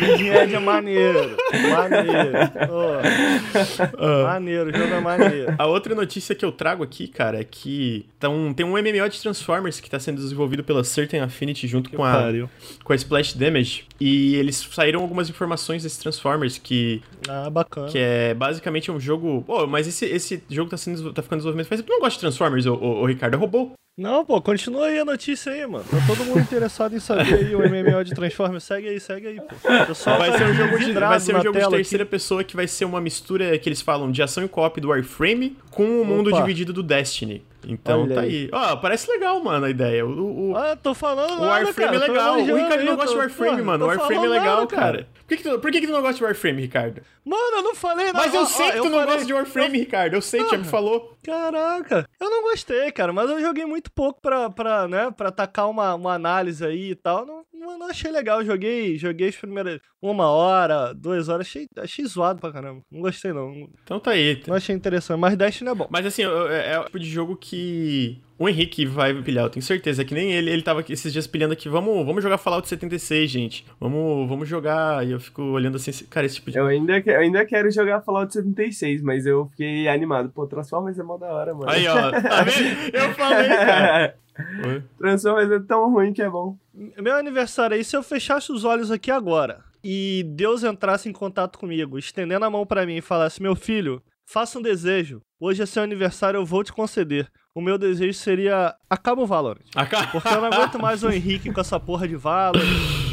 Leading 0.00 0.28
Edge 0.28 0.54
é 0.54 0.58
maneiro. 0.58 1.36
Maneiro. 1.70 2.38
Ô, 3.98 4.22
maneiro, 4.24 4.70
o 4.70 4.76
jogo 4.76 4.94
é 4.94 5.00
maneiro. 5.00 5.54
A 5.58 5.66
outra 5.66 5.94
notícia 5.94 6.34
que 6.34 6.44
eu 6.44 6.52
trago 6.52 6.82
aqui, 6.82 7.06
cara, 7.08 7.40
é 7.40 7.44
que 7.44 8.06
um- 8.24 8.52
tem 8.54 8.64
um 8.64 8.76
MMO 8.78 9.08
de 9.08 9.20
Transformers 9.20 9.80
que 9.80 9.90
tá 9.90 9.98
sendo 9.98 10.16
desenvolvido 10.20 10.64
pela 10.64 10.82
Certain 10.84 11.20
Affinity 11.20 11.66
junto 11.66 11.90
com 11.90 12.04
a, 12.04 12.24
com 12.84 12.92
a 12.92 12.96
Splash 12.96 13.34
Damage. 13.36 13.84
E 14.00 14.36
eles 14.36 14.56
saíram 14.72 15.00
algumas 15.02 15.28
informações 15.28 15.82
desse 15.82 16.00
Transformers 16.00 16.58
que, 16.58 17.02
Ah, 17.28 17.50
bacana. 17.50 17.88
que 17.88 17.98
é 17.98 18.34
basicamente 18.34 18.90
um 18.90 18.98
jogo. 18.98 19.42
Pô, 19.46 19.66
mas 19.66 19.86
esse, 19.86 20.04
esse 20.06 20.42
jogo 20.48 20.70
tá, 20.70 20.76
sendo, 20.76 21.12
tá 21.12 21.22
ficando 21.22 21.38
em 21.38 21.40
desenvolvimento 21.40 21.68
faz 21.68 21.80
tempo. 21.80 21.90
Tu 21.90 21.94
não 21.94 22.00
gosta 22.00 22.14
de 22.16 22.20
Transformers, 22.20 22.66
ô, 22.66 22.74
ô, 22.74 23.02
ô, 23.02 23.06
Ricardo? 23.06 23.34
É 23.34 23.36
robô. 23.36 23.72
Não, 23.98 24.24
pô, 24.24 24.40
continua 24.40 24.86
aí 24.86 24.91
a 24.98 25.04
notícia 25.04 25.52
aí, 25.52 25.66
mano. 25.66 25.84
Tá 25.84 25.96
todo 26.06 26.24
mundo 26.24 26.40
interessado 26.40 26.94
em 26.94 27.00
saber 27.00 27.34
aí 27.34 27.54
o 27.54 27.58
MMO 27.58 28.04
de 28.04 28.14
Transformers. 28.14 28.64
Segue 28.64 28.88
aí, 28.88 29.00
segue 29.00 29.26
aí, 29.26 29.40
pô. 29.40 29.54
Vai 29.68 29.86
tá 29.86 30.38
ser 30.38 30.44
um 30.44 30.54
jogo 30.54 30.78
de, 30.78 30.92
vai 30.92 31.20
ser 31.20 31.36
um 31.36 31.42
jogo 31.42 31.58
de 31.58 31.68
terceira 31.68 32.06
pessoa 32.06 32.44
que 32.44 32.56
vai 32.56 32.66
ser 32.66 32.84
uma 32.84 33.00
mistura 33.00 33.58
que 33.58 33.68
eles 33.68 33.80
falam 33.80 34.10
de 34.10 34.22
ação 34.22 34.44
e 34.44 34.48
co-op 34.48 34.80
do 34.80 34.88
Warframe 34.88 35.56
com 35.70 36.02
o 36.02 36.04
mundo 36.04 36.28
Opa. 36.28 36.40
dividido 36.40 36.72
do 36.72 36.82
Destiny. 36.82 37.44
Então 37.66 38.02
Olha 38.02 38.14
tá 38.14 38.20
aí. 38.22 38.48
Ó, 38.52 38.76
parece 38.76 39.10
legal, 39.10 39.38
mano, 39.42 39.66
a 39.66 39.70
ideia. 39.70 40.04
O, 40.06 40.50
o- 40.50 40.56
Ah, 40.56 40.76
tô 40.76 40.94
falando 40.94 41.34
O 41.42 41.46
cara. 41.46 41.96
é 41.96 41.98
tô 42.00 42.12
legal. 42.12 42.34
O 42.38 42.56
Ricardo 42.56 42.84
não 42.84 42.96
gosta 42.96 43.08
de 43.10 43.14
tô- 43.14 43.18
Warframe, 43.20 43.50
porra, 43.52 43.62
mano. 43.64 43.84
O 43.84 43.88
tô 43.92 43.96
Warframe 43.98 44.26
é 44.26 44.28
legal, 44.28 44.56
nada, 44.60 44.66
cara. 44.66 45.08
Por, 45.14 45.26
que, 45.28 45.36
que 45.36 45.42
tu, 45.48 45.58
por 45.60 45.70
que, 45.70 45.80
que 45.80 45.86
tu 45.86 45.92
não 45.92 46.00
gosta 46.02 46.16
de 46.18 46.24
Warframe, 46.24 46.60
Ricardo? 46.62 47.02
Mano, 47.24 47.56
eu 47.56 47.62
não 47.62 47.74
falei 47.74 48.06
nada. 48.06 48.18
Mas 48.18 48.34
eu 48.34 48.42
Ó, 48.42 48.44
sei 48.44 48.66
ó, 48.66 48.70
que 48.72 48.72
tu 48.72 48.78
eu 48.78 48.84
não 48.84 48.90
falei- 48.98 49.06
gosta 49.06 49.24
de 49.26 49.32
Warframe, 49.32 49.78
Ricardo. 49.78 50.14
Eu 50.14 50.20
sei, 50.22 50.42
tu 50.44 50.50
já 50.50 50.58
me 50.58 50.64
falou. 50.64 51.16
Caraca, 51.22 52.08
eu 52.20 52.28
não 52.30 52.42
gostei, 52.42 52.90
cara, 52.90 53.12
mas 53.12 53.30
eu 53.30 53.40
joguei 53.40 53.64
muito 53.64 53.90
pouco 53.92 54.20
pra, 54.20 54.50
pra, 54.50 54.88
né, 54.88 55.10
pra 55.16 55.28
atacar 55.28 55.68
uma, 55.70 55.94
uma 55.94 56.14
análise 56.14 56.64
aí 56.66 56.90
e 56.90 56.94
tal. 56.96 57.24
Não, 57.24 57.44
não, 57.62 57.78
não 57.78 57.88
achei 57.88 58.10
legal. 58.10 58.44
Joguei, 58.44 58.98
joguei 58.98 59.28
as 59.28 59.36
primeiras 59.36 59.80
uma 60.00 60.28
hora, 60.28 60.92
duas 60.92 61.28
horas, 61.28 61.46
achei, 61.46 61.68
achei 61.78 62.04
zoado 62.04 62.40
pra 62.40 62.52
caramba. 62.52 62.82
Não 62.90 63.00
gostei, 63.00 63.32
não. 63.32 63.68
Então 63.82 64.00
tá 64.00 64.10
aí. 64.10 64.42
Não 64.46 64.54
achei 64.54 64.74
interessante, 64.74 65.18
mas 65.18 65.36
Destiny 65.36 65.70
é 65.70 65.74
bom. 65.74 65.86
Mas 65.90 66.04
assim, 66.04 66.22
é, 66.22 66.72
é 66.72 66.78
o 66.80 66.84
tipo 66.84 66.98
de 66.98 67.08
jogo 67.08 67.36
que 67.36 68.20
o 68.42 68.48
Henrique 68.48 68.84
vai 68.86 69.14
pilhar, 69.22 69.44
eu 69.44 69.50
tenho 69.50 69.62
certeza. 69.64 70.02
É 70.02 70.04
que 70.04 70.14
nem 70.14 70.32
ele, 70.32 70.50
ele 70.50 70.62
tava 70.62 70.80
aqui 70.80 70.92
esses 70.92 71.12
dias 71.12 71.26
pilhando 71.26 71.52
aqui. 71.52 71.68
Vamos, 71.68 72.04
vamos 72.04 72.22
jogar 72.22 72.38
Fallout 72.38 72.68
76, 72.68 73.30
gente. 73.30 73.64
Vamos, 73.78 74.28
vamos 74.28 74.48
jogar. 74.48 75.06
E 75.06 75.12
eu 75.12 75.20
fico 75.20 75.42
olhando 75.42 75.76
assim, 75.76 75.92
cara, 76.06 76.26
esse 76.26 76.36
tipo 76.36 76.50
de. 76.50 76.58
Eu 76.58 76.66
ainda, 76.66 77.00
que- 77.00 77.10
eu 77.10 77.20
ainda 77.20 77.44
quero 77.44 77.70
jogar 77.70 78.00
Fallout 78.02 78.32
76, 78.32 79.02
mas 79.02 79.26
eu 79.26 79.46
fiquei 79.50 79.88
animado. 79.88 80.30
Pô, 80.30 80.46
Transformers 80.46 80.98
é 80.98 81.02
mó 81.02 81.16
da 81.16 81.32
hora, 81.32 81.54
mano. 81.54 81.70
Aí, 81.70 81.86
ó, 81.86 82.10
tá 82.10 82.42
vendo? 82.44 82.96
Eu 82.96 83.14
falei, 83.14 83.48
cara. 83.48 84.14
Oi. 84.66 84.82
Transformers 84.98 85.50
é 85.50 85.60
tão 85.60 85.90
ruim 85.92 86.12
que 86.12 86.22
é 86.22 86.28
bom. 86.28 86.56
Meu 86.74 87.16
aniversário 87.16 87.76
aí, 87.76 87.84
se 87.84 87.96
eu 87.96 88.02
fechasse 88.02 88.50
os 88.50 88.64
olhos 88.64 88.90
aqui 88.90 89.10
agora 89.10 89.60
e 89.84 90.24
Deus 90.34 90.64
entrasse 90.64 91.08
em 91.08 91.12
contato 91.12 91.58
comigo, 91.58 91.98
estendendo 91.98 92.44
a 92.44 92.50
mão 92.50 92.64
pra 92.64 92.86
mim 92.86 92.96
e 92.96 93.02
falasse: 93.02 93.42
Meu 93.42 93.54
filho, 93.54 94.02
faça 94.24 94.58
um 94.58 94.62
desejo. 94.62 95.20
Hoje 95.38 95.62
é 95.62 95.66
seu 95.66 95.82
aniversário, 95.82 96.38
eu 96.38 96.46
vou 96.46 96.64
te 96.64 96.72
conceder. 96.72 97.28
O 97.54 97.60
meu 97.60 97.76
desejo 97.76 98.14
seria: 98.14 98.74
acaba 98.88 99.22
o 99.22 99.26
Valorant. 99.26 99.60
Acá. 99.74 100.06
Porque 100.06 100.28
eu 100.28 100.40
não 100.40 100.46
aguento 100.46 100.78
mais 100.78 101.02
o 101.02 101.10
Henrique 101.10 101.52
com 101.52 101.60
essa 101.60 101.78
porra 101.78 102.08
de 102.08 102.16
Valorant. 102.16 102.62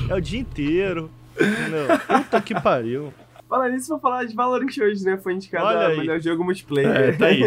É 0.09 0.15
o 0.15 0.21
dia 0.21 0.39
inteiro. 0.39 1.11
Entendeu? 1.35 1.87
Puta 2.07 2.41
que 2.41 2.53
pariu. 2.59 3.13
Falar 3.49 3.69
nisso, 3.69 3.89
vou 3.89 3.99
falar 3.99 4.25
de 4.25 4.35
Valorant 4.35 4.69
hoje, 4.79 5.03
né? 5.03 5.17
Foi 5.17 5.33
indicado 5.33 5.65
Olha 5.65 5.79
a 5.79 5.87
aí. 5.87 5.97
melhor 5.97 6.21
jogo 6.21 6.43
multiplayer. 6.43 6.95
É, 6.95 7.11
tá 7.13 7.25
aí. 7.25 7.41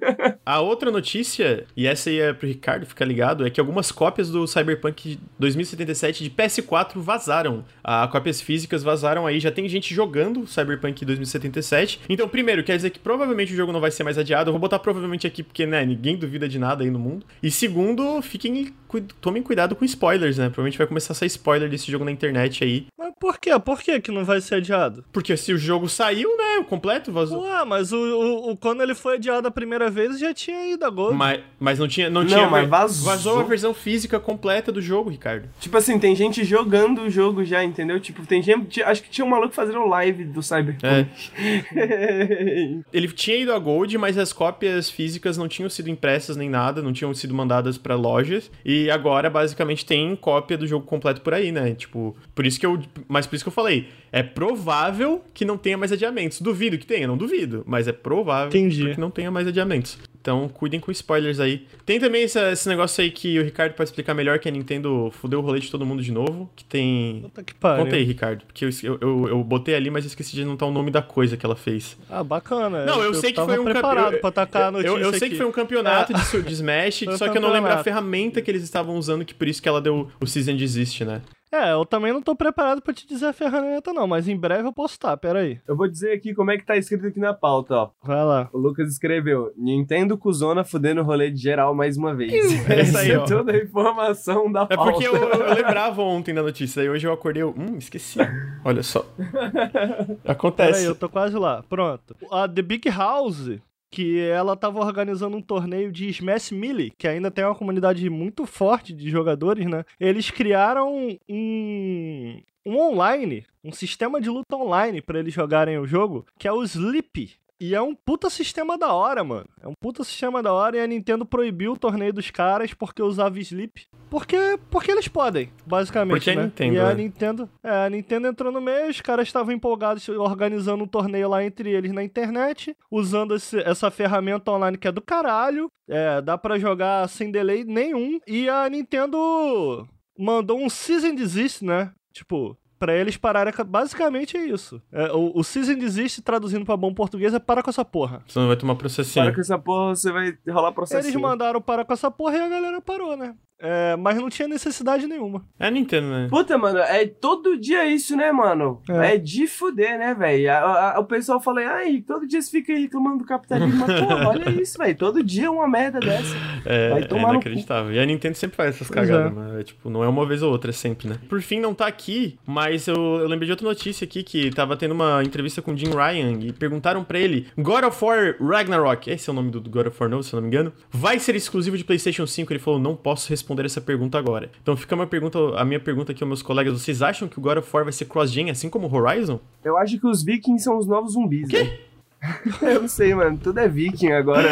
A 0.46 0.60
outra 0.60 0.90
notícia, 0.90 1.66
e 1.76 1.86
essa 1.86 2.08
aí 2.08 2.18
é 2.20 2.32
pro 2.32 2.48
Ricardo 2.48 2.86
ficar 2.86 3.04
ligado, 3.04 3.46
é 3.46 3.50
que 3.50 3.60
algumas 3.60 3.92
cópias 3.92 4.30
do 4.30 4.46
Cyberpunk 4.46 5.20
2077 5.38 6.24
de 6.24 6.30
PS4 6.30 6.98
vazaram. 6.98 7.64
A 7.84 8.08
cópias 8.08 8.40
físicas 8.40 8.82
vazaram 8.82 9.26
aí, 9.26 9.38
já 9.38 9.52
tem 9.52 9.68
gente 9.68 9.94
jogando 9.94 10.46
Cyberpunk 10.46 11.04
2077. 11.04 12.00
Então, 12.08 12.26
primeiro, 12.28 12.64
quer 12.64 12.76
dizer 12.76 12.90
que 12.90 12.98
provavelmente 12.98 13.52
o 13.52 13.56
jogo 13.56 13.72
não 13.72 13.80
vai 13.80 13.90
ser 13.90 14.04
mais 14.04 14.16
adiado. 14.16 14.48
Eu 14.48 14.52
vou 14.52 14.60
botar 14.60 14.78
provavelmente 14.78 15.26
aqui 15.26 15.42
porque, 15.42 15.66
né, 15.66 15.84
ninguém 15.84 16.16
duvida 16.16 16.48
de 16.48 16.58
nada 16.58 16.82
aí 16.82 16.90
no 16.90 16.98
mundo. 16.98 17.26
E 17.42 17.50
segundo, 17.50 18.22
fiquem 18.22 18.72
tomem 19.20 19.42
cuidado 19.42 19.74
com 19.74 19.84
spoilers, 19.84 20.38
né? 20.38 20.46
Provavelmente 20.46 20.78
vai 20.78 20.86
começar 20.86 21.12
a 21.12 21.16
sair 21.16 21.28
spoiler 21.28 21.68
desse 21.68 21.90
jogo 21.90 22.04
na 22.04 22.10
internet 22.10 22.62
aí. 22.64 22.86
Mas 22.98 23.12
por 23.18 23.38
quê? 23.38 23.50
Por 23.58 23.80
que 23.80 24.00
que 24.00 24.10
não 24.10 24.24
vai 24.24 24.40
ser 24.40 24.56
adiado? 24.56 25.04
Porque 25.12 25.32
se 25.42 25.52
o 25.52 25.58
jogo 25.58 25.88
saiu, 25.88 26.28
né, 26.36 26.58
o 26.60 26.64
completo 26.64 27.12
vazou. 27.12 27.42
Ué, 27.42 27.64
mas 27.64 27.92
o, 27.92 27.96
o- 27.98 28.50
o- 28.52 28.56
quando 28.56 28.82
ele 28.82 28.94
foi 28.94 29.14
adiado 29.16 29.46
a 29.46 29.50
primeira 29.50 29.90
vez, 29.90 30.18
já 30.18 30.32
tinha 30.32 30.66
ido 30.72 30.84
a 30.84 30.90
gol. 30.90 31.12
Mas, 31.12 31.40
mas 31.58 31.78
não 31.78 31.86
tinha. 31.88 32.08
Não, 32.08 32.22
Não, 32.22 32.28
tinha 32.28 32.48
mas 32.48 32.68
vazou. 32.68 33.04
Vazou 33.06 33.40
a 33.40 33.42
versão 33.42 33.74
física 33.74 34.18
completa 34.20 34.70
do 34.72 34.80
jogo, 34.80 35.10
Ricardo. 35.10 35.48
Tipo 35.60 35.76
assim, 35.76 35.98
tem 35.98 36.14
gente 36.16 36.44
jogando 36.44 37.02
o 37.02 37.10
jogo 37.10 37.44
já, 37.44 37.62
entendeu? 37.64 37.98
Tipo, 38.00 38.24
tem 38.26 38.42
gente. 38.42 38.82
Acho 38.82 39.02
que 39.02 39.10
tinha 39.10 39.24
um 39.24 39.28
maluco 39.28 39.54
fazendo 39.54 39.84
live 39.86 40.24
do 40.24 40.42
Cyberpunk. 40.42 41.08
Ele 42.92 43.08
tinha 43.08 43.36
ido 43.36 43.52
a 43.52 43.58
Gold, 43.58 43.96
mas 43.98 44.16
as 44.18 44.32
cópias 44.32 44.90
físicas 44.90 45.36
não 45.36 45.48
tinham 45.48 45.68
sido 45.68 45.90
impressas 45.90 46.36
nem 46.36 46.48
nada, 46.48 46.82
não 46.82 46.92
tinham 46.92 47.12
sido 47.14 47.34
mandadas 47.34 47.76
pra 47.78 47.94
lojas. 47.94 48.50
E 48.64 48.90
agora, 48.90 49.28
basicamente, 49.30 49.84
tem 49.84 50.14
cópia 50.16 50.56
do 50.58 50.66
jogo 50.66 50.86
completo 50.86 51.20
por 51.20 51.34
aí, 51.34 51.50
né? 51.52 51.74
Tipo, 51.74 52.16
por 52.34 52.46
isso 52.46 52.58
que 52.58 52.66
eu 52.66 52.80
Mas 53.08 53.26
por 53.26 53.34
isso 53.36 53.44
que 53.44 53.48
eu 53.48 53.52
falei, 53.52 53.88
é 54.10 54.22
provável 54.22 55.22
que 55.34 55.44
não 55.44 55.56
tenha 55.56 55.76
mais 55.78 55.92
adiamentos. 55.92 56.40
Duvido 56.40 56.76
que 56.78 56.86
tenha, 56.86 57.06
não 57.06 57.16
duvido, 57.16 57.62
mas 57.66 57.88
é 57.88 57.92
provável 57.92 58.48
Entendi. 58.48 58.94
que 58.94 59.00
não 59.00 59.10
tenha 59.10 59.30
mais 59.30 59.46
adiamentos. 59.46 59.98
Então, 60.20 60.48
cuidem 60.48 60.78
com 60.78 60.92
spoilers 60.92 61.40
aí. 61.40 61.66
Tem 61.84 61.98
também 61.98 62.22
esse, 62.22 62.38
esse 62.52 62.68
negócio 62.68 63.02
aí 63.02 63.10
que 63.10 63.40
o 63.40 63.42
Ricardo 63.42 63.72
pode 63.74 63.88
explicar 63.90 64.14
melhor, 64.14 64.38
que 64.38 64.48
a 64.48 64.52
Nintendo 64.52 65.10
fudeu 65.20 65.40
o 65.40 65.42
rolê 65.42 65.58
de 65.58 65.68
todo 65.68 65.84
mundo 65.84 66.00
de 66.00 66.12
novo. 66.12 66.48
Que 66.54 66.64
tem. 66.64 67.22
Puta 67.22 67.42
que 67.42 67.52
pariu. 67.54 67.84
Conta 67.84 67.96
aí, 67.96 68.04
Ricardo. 68.04 68.44
Porque 68.46 68.64
eu, 68.64 68.70
eu, 68.84 68.98
eu, 69.00 69.28
eu 69.30 69.42
botei 69.42 69.74
ali, 69.74 69.90
mas 69.90 70.04
esqueci 70.04 70.36
de 70.36 70.42
anotar 70.42 70.68
o 70.68 70.72
nome 70.72 70.92
da 70.92 71.02
coisa 71.02 71.36
que 71.36 71.44
ela 71.44 71.56
fez. 71.56 71.96
Ah, 72.08 72.22
bacana. 72.22 72.84
Não, 72.86 73.02
eu, 73.02 73.14
sei 73.14 73.32
que 73.32 73.44
foi 73.44 73.58
um 73.58 73.64
preparado 73.64 74.04
campe- 74.10 74.20
pra 74.20 74.30
tacar 74.30 74.62
a 74.62 74.66
eu, 74.66 74.72
notícia 74.72 74.90
eu, 74.90 74.98
eu 74.98 75.10
sei 75.10 75.18
aqui. 75.18 75.30
que 75.30 75.36
foi 75.38 75.46
um 75.46 75.50
campeonato 75.52 76.12
de, 76.14 76.42
de 76.42 76.52
Smash, 76.54 77.04
só 77.18 77.28
que 77.28 77.38
eu 77.38 77.42
não 77.42 77.48
lembro 77.50 77.72
a 77.72 77.76
campeonato. 77.78 77.82
ferramenta 77.84 78.40
que 78.40 78.48
eles 78.48 78.62
estavam 78.62 78.94
usando, 78.96 79.24
que 79.24 79.34
por 79.34 79.48
isso 79.48 79.60
que 79.60 79.68
ela 79.68 79.80
deu 79.80 80.08
o 80.20 80.26
Season 80.26 80.54
Desist, 80.54 81.00
né? 81.04 81.20
É, 81.52 81.72
eu 81.72 81.84
também 81.84 82.12
não 82.14 82.22
tô 82.22 82.34
preparado 82.34 82.80
pra 82.80 82.94
te 82.94 83.06
dizer 83.06 83.26
a 83.26 83.32
ferramenta, 83.32 83.92
não, 83.92 84.06
mas 84.06 84.26
em 84.26 84.36
breve 84.36 84.66
eu 84.66 84.72
posso 84.72 84.94
estar, 84.94 85.14
pera 85.18 85.40
aí. 85.40 85.60
Eu 85.68 85.76
vou 85.76 85.86
dizer 85.86 86.12
aqui 86.12 86.34
como 86.34 86.50
é 86.50 86.56
que 86.56 86.64
tá 86.64 86.76
escrito 86.78 87.06
aqui 87.06 87.20
na 87.20 87.34
pauta, 87.34 87.74
ó. 87.74 87.90
Vai 88.02 88.24
lá. 88.24 88.48
O 88.52 88.58
Lucas 88.58 88.88
escreveu: 88.90 89.52
Nintendo 89.56 90.16
cuzona 90.16 90.64
fudendo 90.64 91.02
o 91.02 91.04
rolê 91.04 91.30
de 91.30 91.40
geral 91.40 91.74
mais 91.74 91.98
uma 91.98 92.14
vez. 92.14 92.32
É 92.70 92.80
isso 92.82 92.96
aí, 92.96 93.14
ó. 93.14 93.24
é 93.24 93.26
toda 93.26 93.52
a 93.52 93.58
informação 93.58 94.50
da 94.50 94.66
É 94.70 94.74
pauta. 94.76 94.92
porque 94.92 95.06
eu, 95.06 95.14
eu 95.14 95.54
lembrava 95.54 96.02
ontem 96.02 96.32
da 96.34 96.42
notícia, 96.42 96.80
e 96.80 96.88
hoje 96.88 97.06
eu 97.06 97.12
acordei, 97.12 97.42
eu, 97.42 97.50
hum, 97.50 97.76
esqueci. 97.76 98.18
Olha 98.64 98.82
só. 98.82 99.04
Acontece. 100.24 100.80
aí, 100.80 100.84
eu 100.86 100.94
tô 100.94 101.08
quase 101.08 101.36
lá. 101.36 101.62
Pronto. 101.68 102.16
A 102.30 102.48
The 102.48 102.62
Big 102.62 102.88
House, 102.88 103.50
que 103.92 104.18
ela 104.20 104.56
tava 104.56 104.80
organizando 104.80 105.36
um 105.36 105.42
torneio 105.42 105.92
de 105.92 106.08
Smash 106.08 106.50
Melee, 106.50 106.90
que 106.96 107.06
ainda 107.06 107.30
tem 107.30 107.44
uma 107.44 107.54
comunidade 107.54 108.08
muito 108.08 108.46
forte 108.46 108.90
de 108.92 109.10
jogadores, 109.10 109.66
né? 109.66 109.84
Eles 110.00 110.30
criaram 110.30 111.18
um, 111.28 112.42
um 112.64 112.78
online, 112.78 113.44
um 113.62 113.70
sistema 113.70 114.18
de 114.18 114.30
luta 114.30 114.56
online 114.56 115.02
pra 115.02 115.18
eles 115.18 115.34
jogarem 115.34 115.78
o 115.78 115.86
jogo, 115.86 116.24
que 116.38 116.48
é 116.48 116.52
o 116.52 116.64
Sleep. 116.64 117.36
E 117.64 117.76
é 117.76 117.80
um 117.80 117.94
puta 117.94 118.28
sistema 118.28 118.76
da 118.76 118.92
hora, 118.92 119.22
mano. 119.22 119.46
É 119.60 119.68
um 119.68 119.74
puta 119.80 120.02
sistema 120.02 120.42
da 120.42 120.52
hora 120.52 120.76
e 120.76 120.80
a 120.80 120.86
Nintendo 120.86 121.24
proibiu 121.24 121.74
o 121.74 121.78
torneio 121.78 122.12
dos 122.12 122.28
caras 122.28 122.74
porque 122.74 123.00
usava 123.00 123.38
Sleep. 123.38 123.86
Porque, 124.10 124.58
porque 124.68 124.90
eles 124.90 125.06
podem, 125.06 125.48
basicamente. 125.64 126.14
Porque 126.16 126.30
é 126.30 126.34
né? 126.34 126.42
Nintendo, 126.42 126.74
E 126.74 126.80
a 126.80 126.88
né? 126.88 126.94
Nintendo. 126.94 127.50
É, 127.62 127.86
a 127.86 127.88
Nintendo 127.88 128.26
entrou 128.26 128.50
no 128.50 128.60
meio, 128.60 128.90
os 128.90 129.00
caras 129.00 129.28
estavam 129.28 129.54
empolgados 129.54 130.08
organizando 130.08 130.82
um 130.82 130.88
torneio 130.88 131.28
lá 131.28 131.44
entre 131.44 131.70
eles 131.70 131.92
na 131.92 132.02
internet, 132.02 132.76
usando 132.90 133.36
esse- 133.36 133.60
essa 133.60 133.92
ferramenta 133.92 134.50
online 134.50 134.76
que 134.76 134.88
é 134.88 134.92
do 134.92 135.00
caralho. 135.00 135.70
É, 135.88 136.20
dá 136.20 136.36
pra 136.36 136.58
jogar 136.58 137.08
sem 137.08 137.30
delay 137.30 137.62
nenhum. 137.64 138.18
E 138.26 138.48
a 138.48 138.68
Nintendo 138.68 139.86
mandou 140.18 140.58
um 140.58 140.68
season 140.68 141.14
desist, 141.14 141.62
né? 141.64 141.92
Tipo. 142.12 142.56
Pra 142.82 142.96
eles 142.96 143.16
pararem. 143.16 143.54
Basicamente 143.64 144.36
é 144.36 144.44
isso. 144.44 144.82
É, 144.90 145.12
o, 145.12 145.30
o 145.36 145.44
Season 145.44 145.76
Desist, 145.76 146.20
traduzindo 146.20 146.64
pra 146.64 146.76
bom 146.76 146.92
português, 146.92 147.32
é 147.32 147.38
para 147.38 147.62
com 147.62 147.70
essa 147.70 147.84
porra. 147.84 148.24
Senão 148.26 148.48
vai 148.48 148.56
tomar 148.56 148.74
processinho. 148.74 149.24
Para 149.24 149.32
com 149.32 149.40
essa 149.40 149.56
porra, 149.56 149.94
você 149.94 150.10
vai 150.10 150.36
rolar 150.48 150.72
processo. 150.72 151.06
Eles 151.06 151.14
mandaram 151.14 151.60
parar 151.60 151.84
com 151.84 151.92
essa 151.92 152.10
porra 152.10 152.38
e 152.38 152.40
a 152.40 152.48
galera 152.48 152.80
parou, 152.80 153.16
né? 153.16 153.36
É, 153.62 153.96
mas 153.96 154.16
não 154.16 154.28
tinha 154.28 154.48
necessidade 154.48 155.06
nenhuma. 155.06 155.44
É 155.58 155.68
a 155.68 155.70
Nintendo, 155.70 156.08
né? 156.08 156.26
Puta, 156.28 156.58
mano, 156.58 156.78
é 156.80 157.06
todo 157.06 157.56
dia 157.56 157.86
isso, 157.86 158.16
né, 158.16 158.32
mano? 158.32 158.82
É. 158.88 159.14
É, 159.14 159.16
de 159.18 159.46
fuder, 159.46 159.98
né, 159.98 160.14
velho? 160.14 160.50
O 160.98 161.04
pessoal 161.04 161.40
fala, 161.40 161.60
ai, 161.60 162.02
todo 162.04 162.26
dia 162.26 162.42
você 162.42 162.50
fica 162.50 162.72
aí 162.72 162.82
reclamando 162.82 163.18
do 163.18 163.24
capitalismo. 163.24 163.86
Mas, 163.86 164.00
porra, 164.00 164.26
olha 164.28 164.50
isso, 164.50 164.76
velho. 164.76 164.96
Todo 164.96 165.22
dia 165.22 165.50
uma 165.50 165.68
merda 165.68 166.00
dessa. 166.00 166.34
É, 166.64 166.90
Vai 166.90 167.02
é 167.02 167.06
tomar 167.06 167.20
no 167.20 167.26
cu. 167.28 167.34
inacreditável. 167.34 167.92
E 167.92 168.00
a 168.00 168.04
Nintendo 168.04 168.36
sempre 168.36 168.56
faz 168.56 168.74
essas 168.74 168.90
cagadas, 168.90 169.30
é. 169.30 169.34
mas 169.34 169.60
é, 169.60 169.62
tipo, 169.62 169.88
não 169.88 170.02
é 170.02 170.08
uma 170.08 170.26
vez 170.26 170.42
ou 170.42 170.50
outra, 170.50 170.70
é 170.70 170.72
sempre, 170.72 171.08
né? 171.08 171.18
Por 171.28 171.40
fim, 171.40 171.60
não 171.60 171.72
tá 171.72 171.86
aqui, 171.86 172.38
mas 172.44 172.88
eu, 172.88 172.96
eu 172.96 173.28
lembrei 173.28 173.46
de 173.46 173.52
outra 173.52 173.66
notícia 173.66 174.04
aqui, 174.04 174.24
que 174.24 174.50
tava 174.50 174.76
tendo 174.76 174.92
uma 174.92 175.22
entrevista 175.22 175.62
com 175.62 175.72
o 175.72 175.76
Jim 175.76 175.90
Ryan 175.90 176.38
e 176.40 176.52
perguntaram 176.52 177.04
pra 177.04 177.18
ele, 177.18 177.46
God 177.56 177.84
of 177.84 178.04
War 178.04 178.36
Ragnarok, 178.40 179.08
esse 179.08 179.30
é 179.30 179.32
o 179.32 179.36
nome 179.36 179.50
do 179.50 179.60
God 179.60 179.86
of 179.86 179.96
War 180.00 180.10
novo, 180.10 180.22
se 180.22 180.32
eu 180.32 180.40
não 180.40 180.48
me 180.48 180.48
engano, 180.48 180.72
vai 180.90 181.18
ser 181.18 181.36
exclusivo 181.36 181.76
de 181.76 181.84
Playstation 181.84 182.26
5? 182.26 182.52
Ele 182.52 182.60
falou, 182.60 182.80
não 182.80 182.96
posso 182.96 183.28
responder 183.28 183.51
essa 183.60 183.80
pergunta 183.80 184.18
agora. 184.18 184.50
Então 184.62 184.76
fica 184.76 184.94
a 184.94 184.96
minha 184.96 185.06
pergunta, 185.06 185.38
a 185.56 185.64
minha 185.64 185.80
pergunta 185.80 186.12
aqui 186.12 186.22
aos 186.22 186.28
meus 186.28 186.42
colegas, 186.42 186.80
vocês 186.80 187.02
acham 187.02 187.28
que 187.28 187.38
o 187.38 187.42
God 187.42 187.58
of 187.58 187.68
War 187.72 187.84
vai 187.84 187.92
ser 187.92 188.06
cross-gen, 188.06 188.50
assim 188.50 188.68
como 188.68 188.86
o 188.86 188.94
Horizon? 188.94 189.38
Eu 189.64 189.76
acho 189.76 189.98
que 189.98 190.06
os 190.06 190.22
vikings 190.22 190.64
são 190.64 190.78
os 190.78 190.86
novos 190.86 191.12
zumbis, 191.12 191.48
velho. 191.50 191.91
Eu 192.62 192.82
não 192.82 192.88
sei, 192.88 193.12
mano. 193.14 193.36
Tudo 193.36 193.58
é 193.58 193.66
viking 193.68 194.12
agora. 194.12 194.48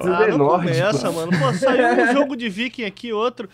Tudo 0.00 0.14
ah, 0.14 0.24
é 0.24 0.28
não 0.30 0.38
nórdico. 0.38 0.72
começa, 0.74 1.10
mano. 1.12 1.30
Pô, 1.38 1.52
saiu 1.52 1.86
um 2.04 2.12
jogo 2.16 2.34
de 2.36 2.48
viking 2.48 2.84
aqui, 2.84 3.12
outro. 3.12 3.48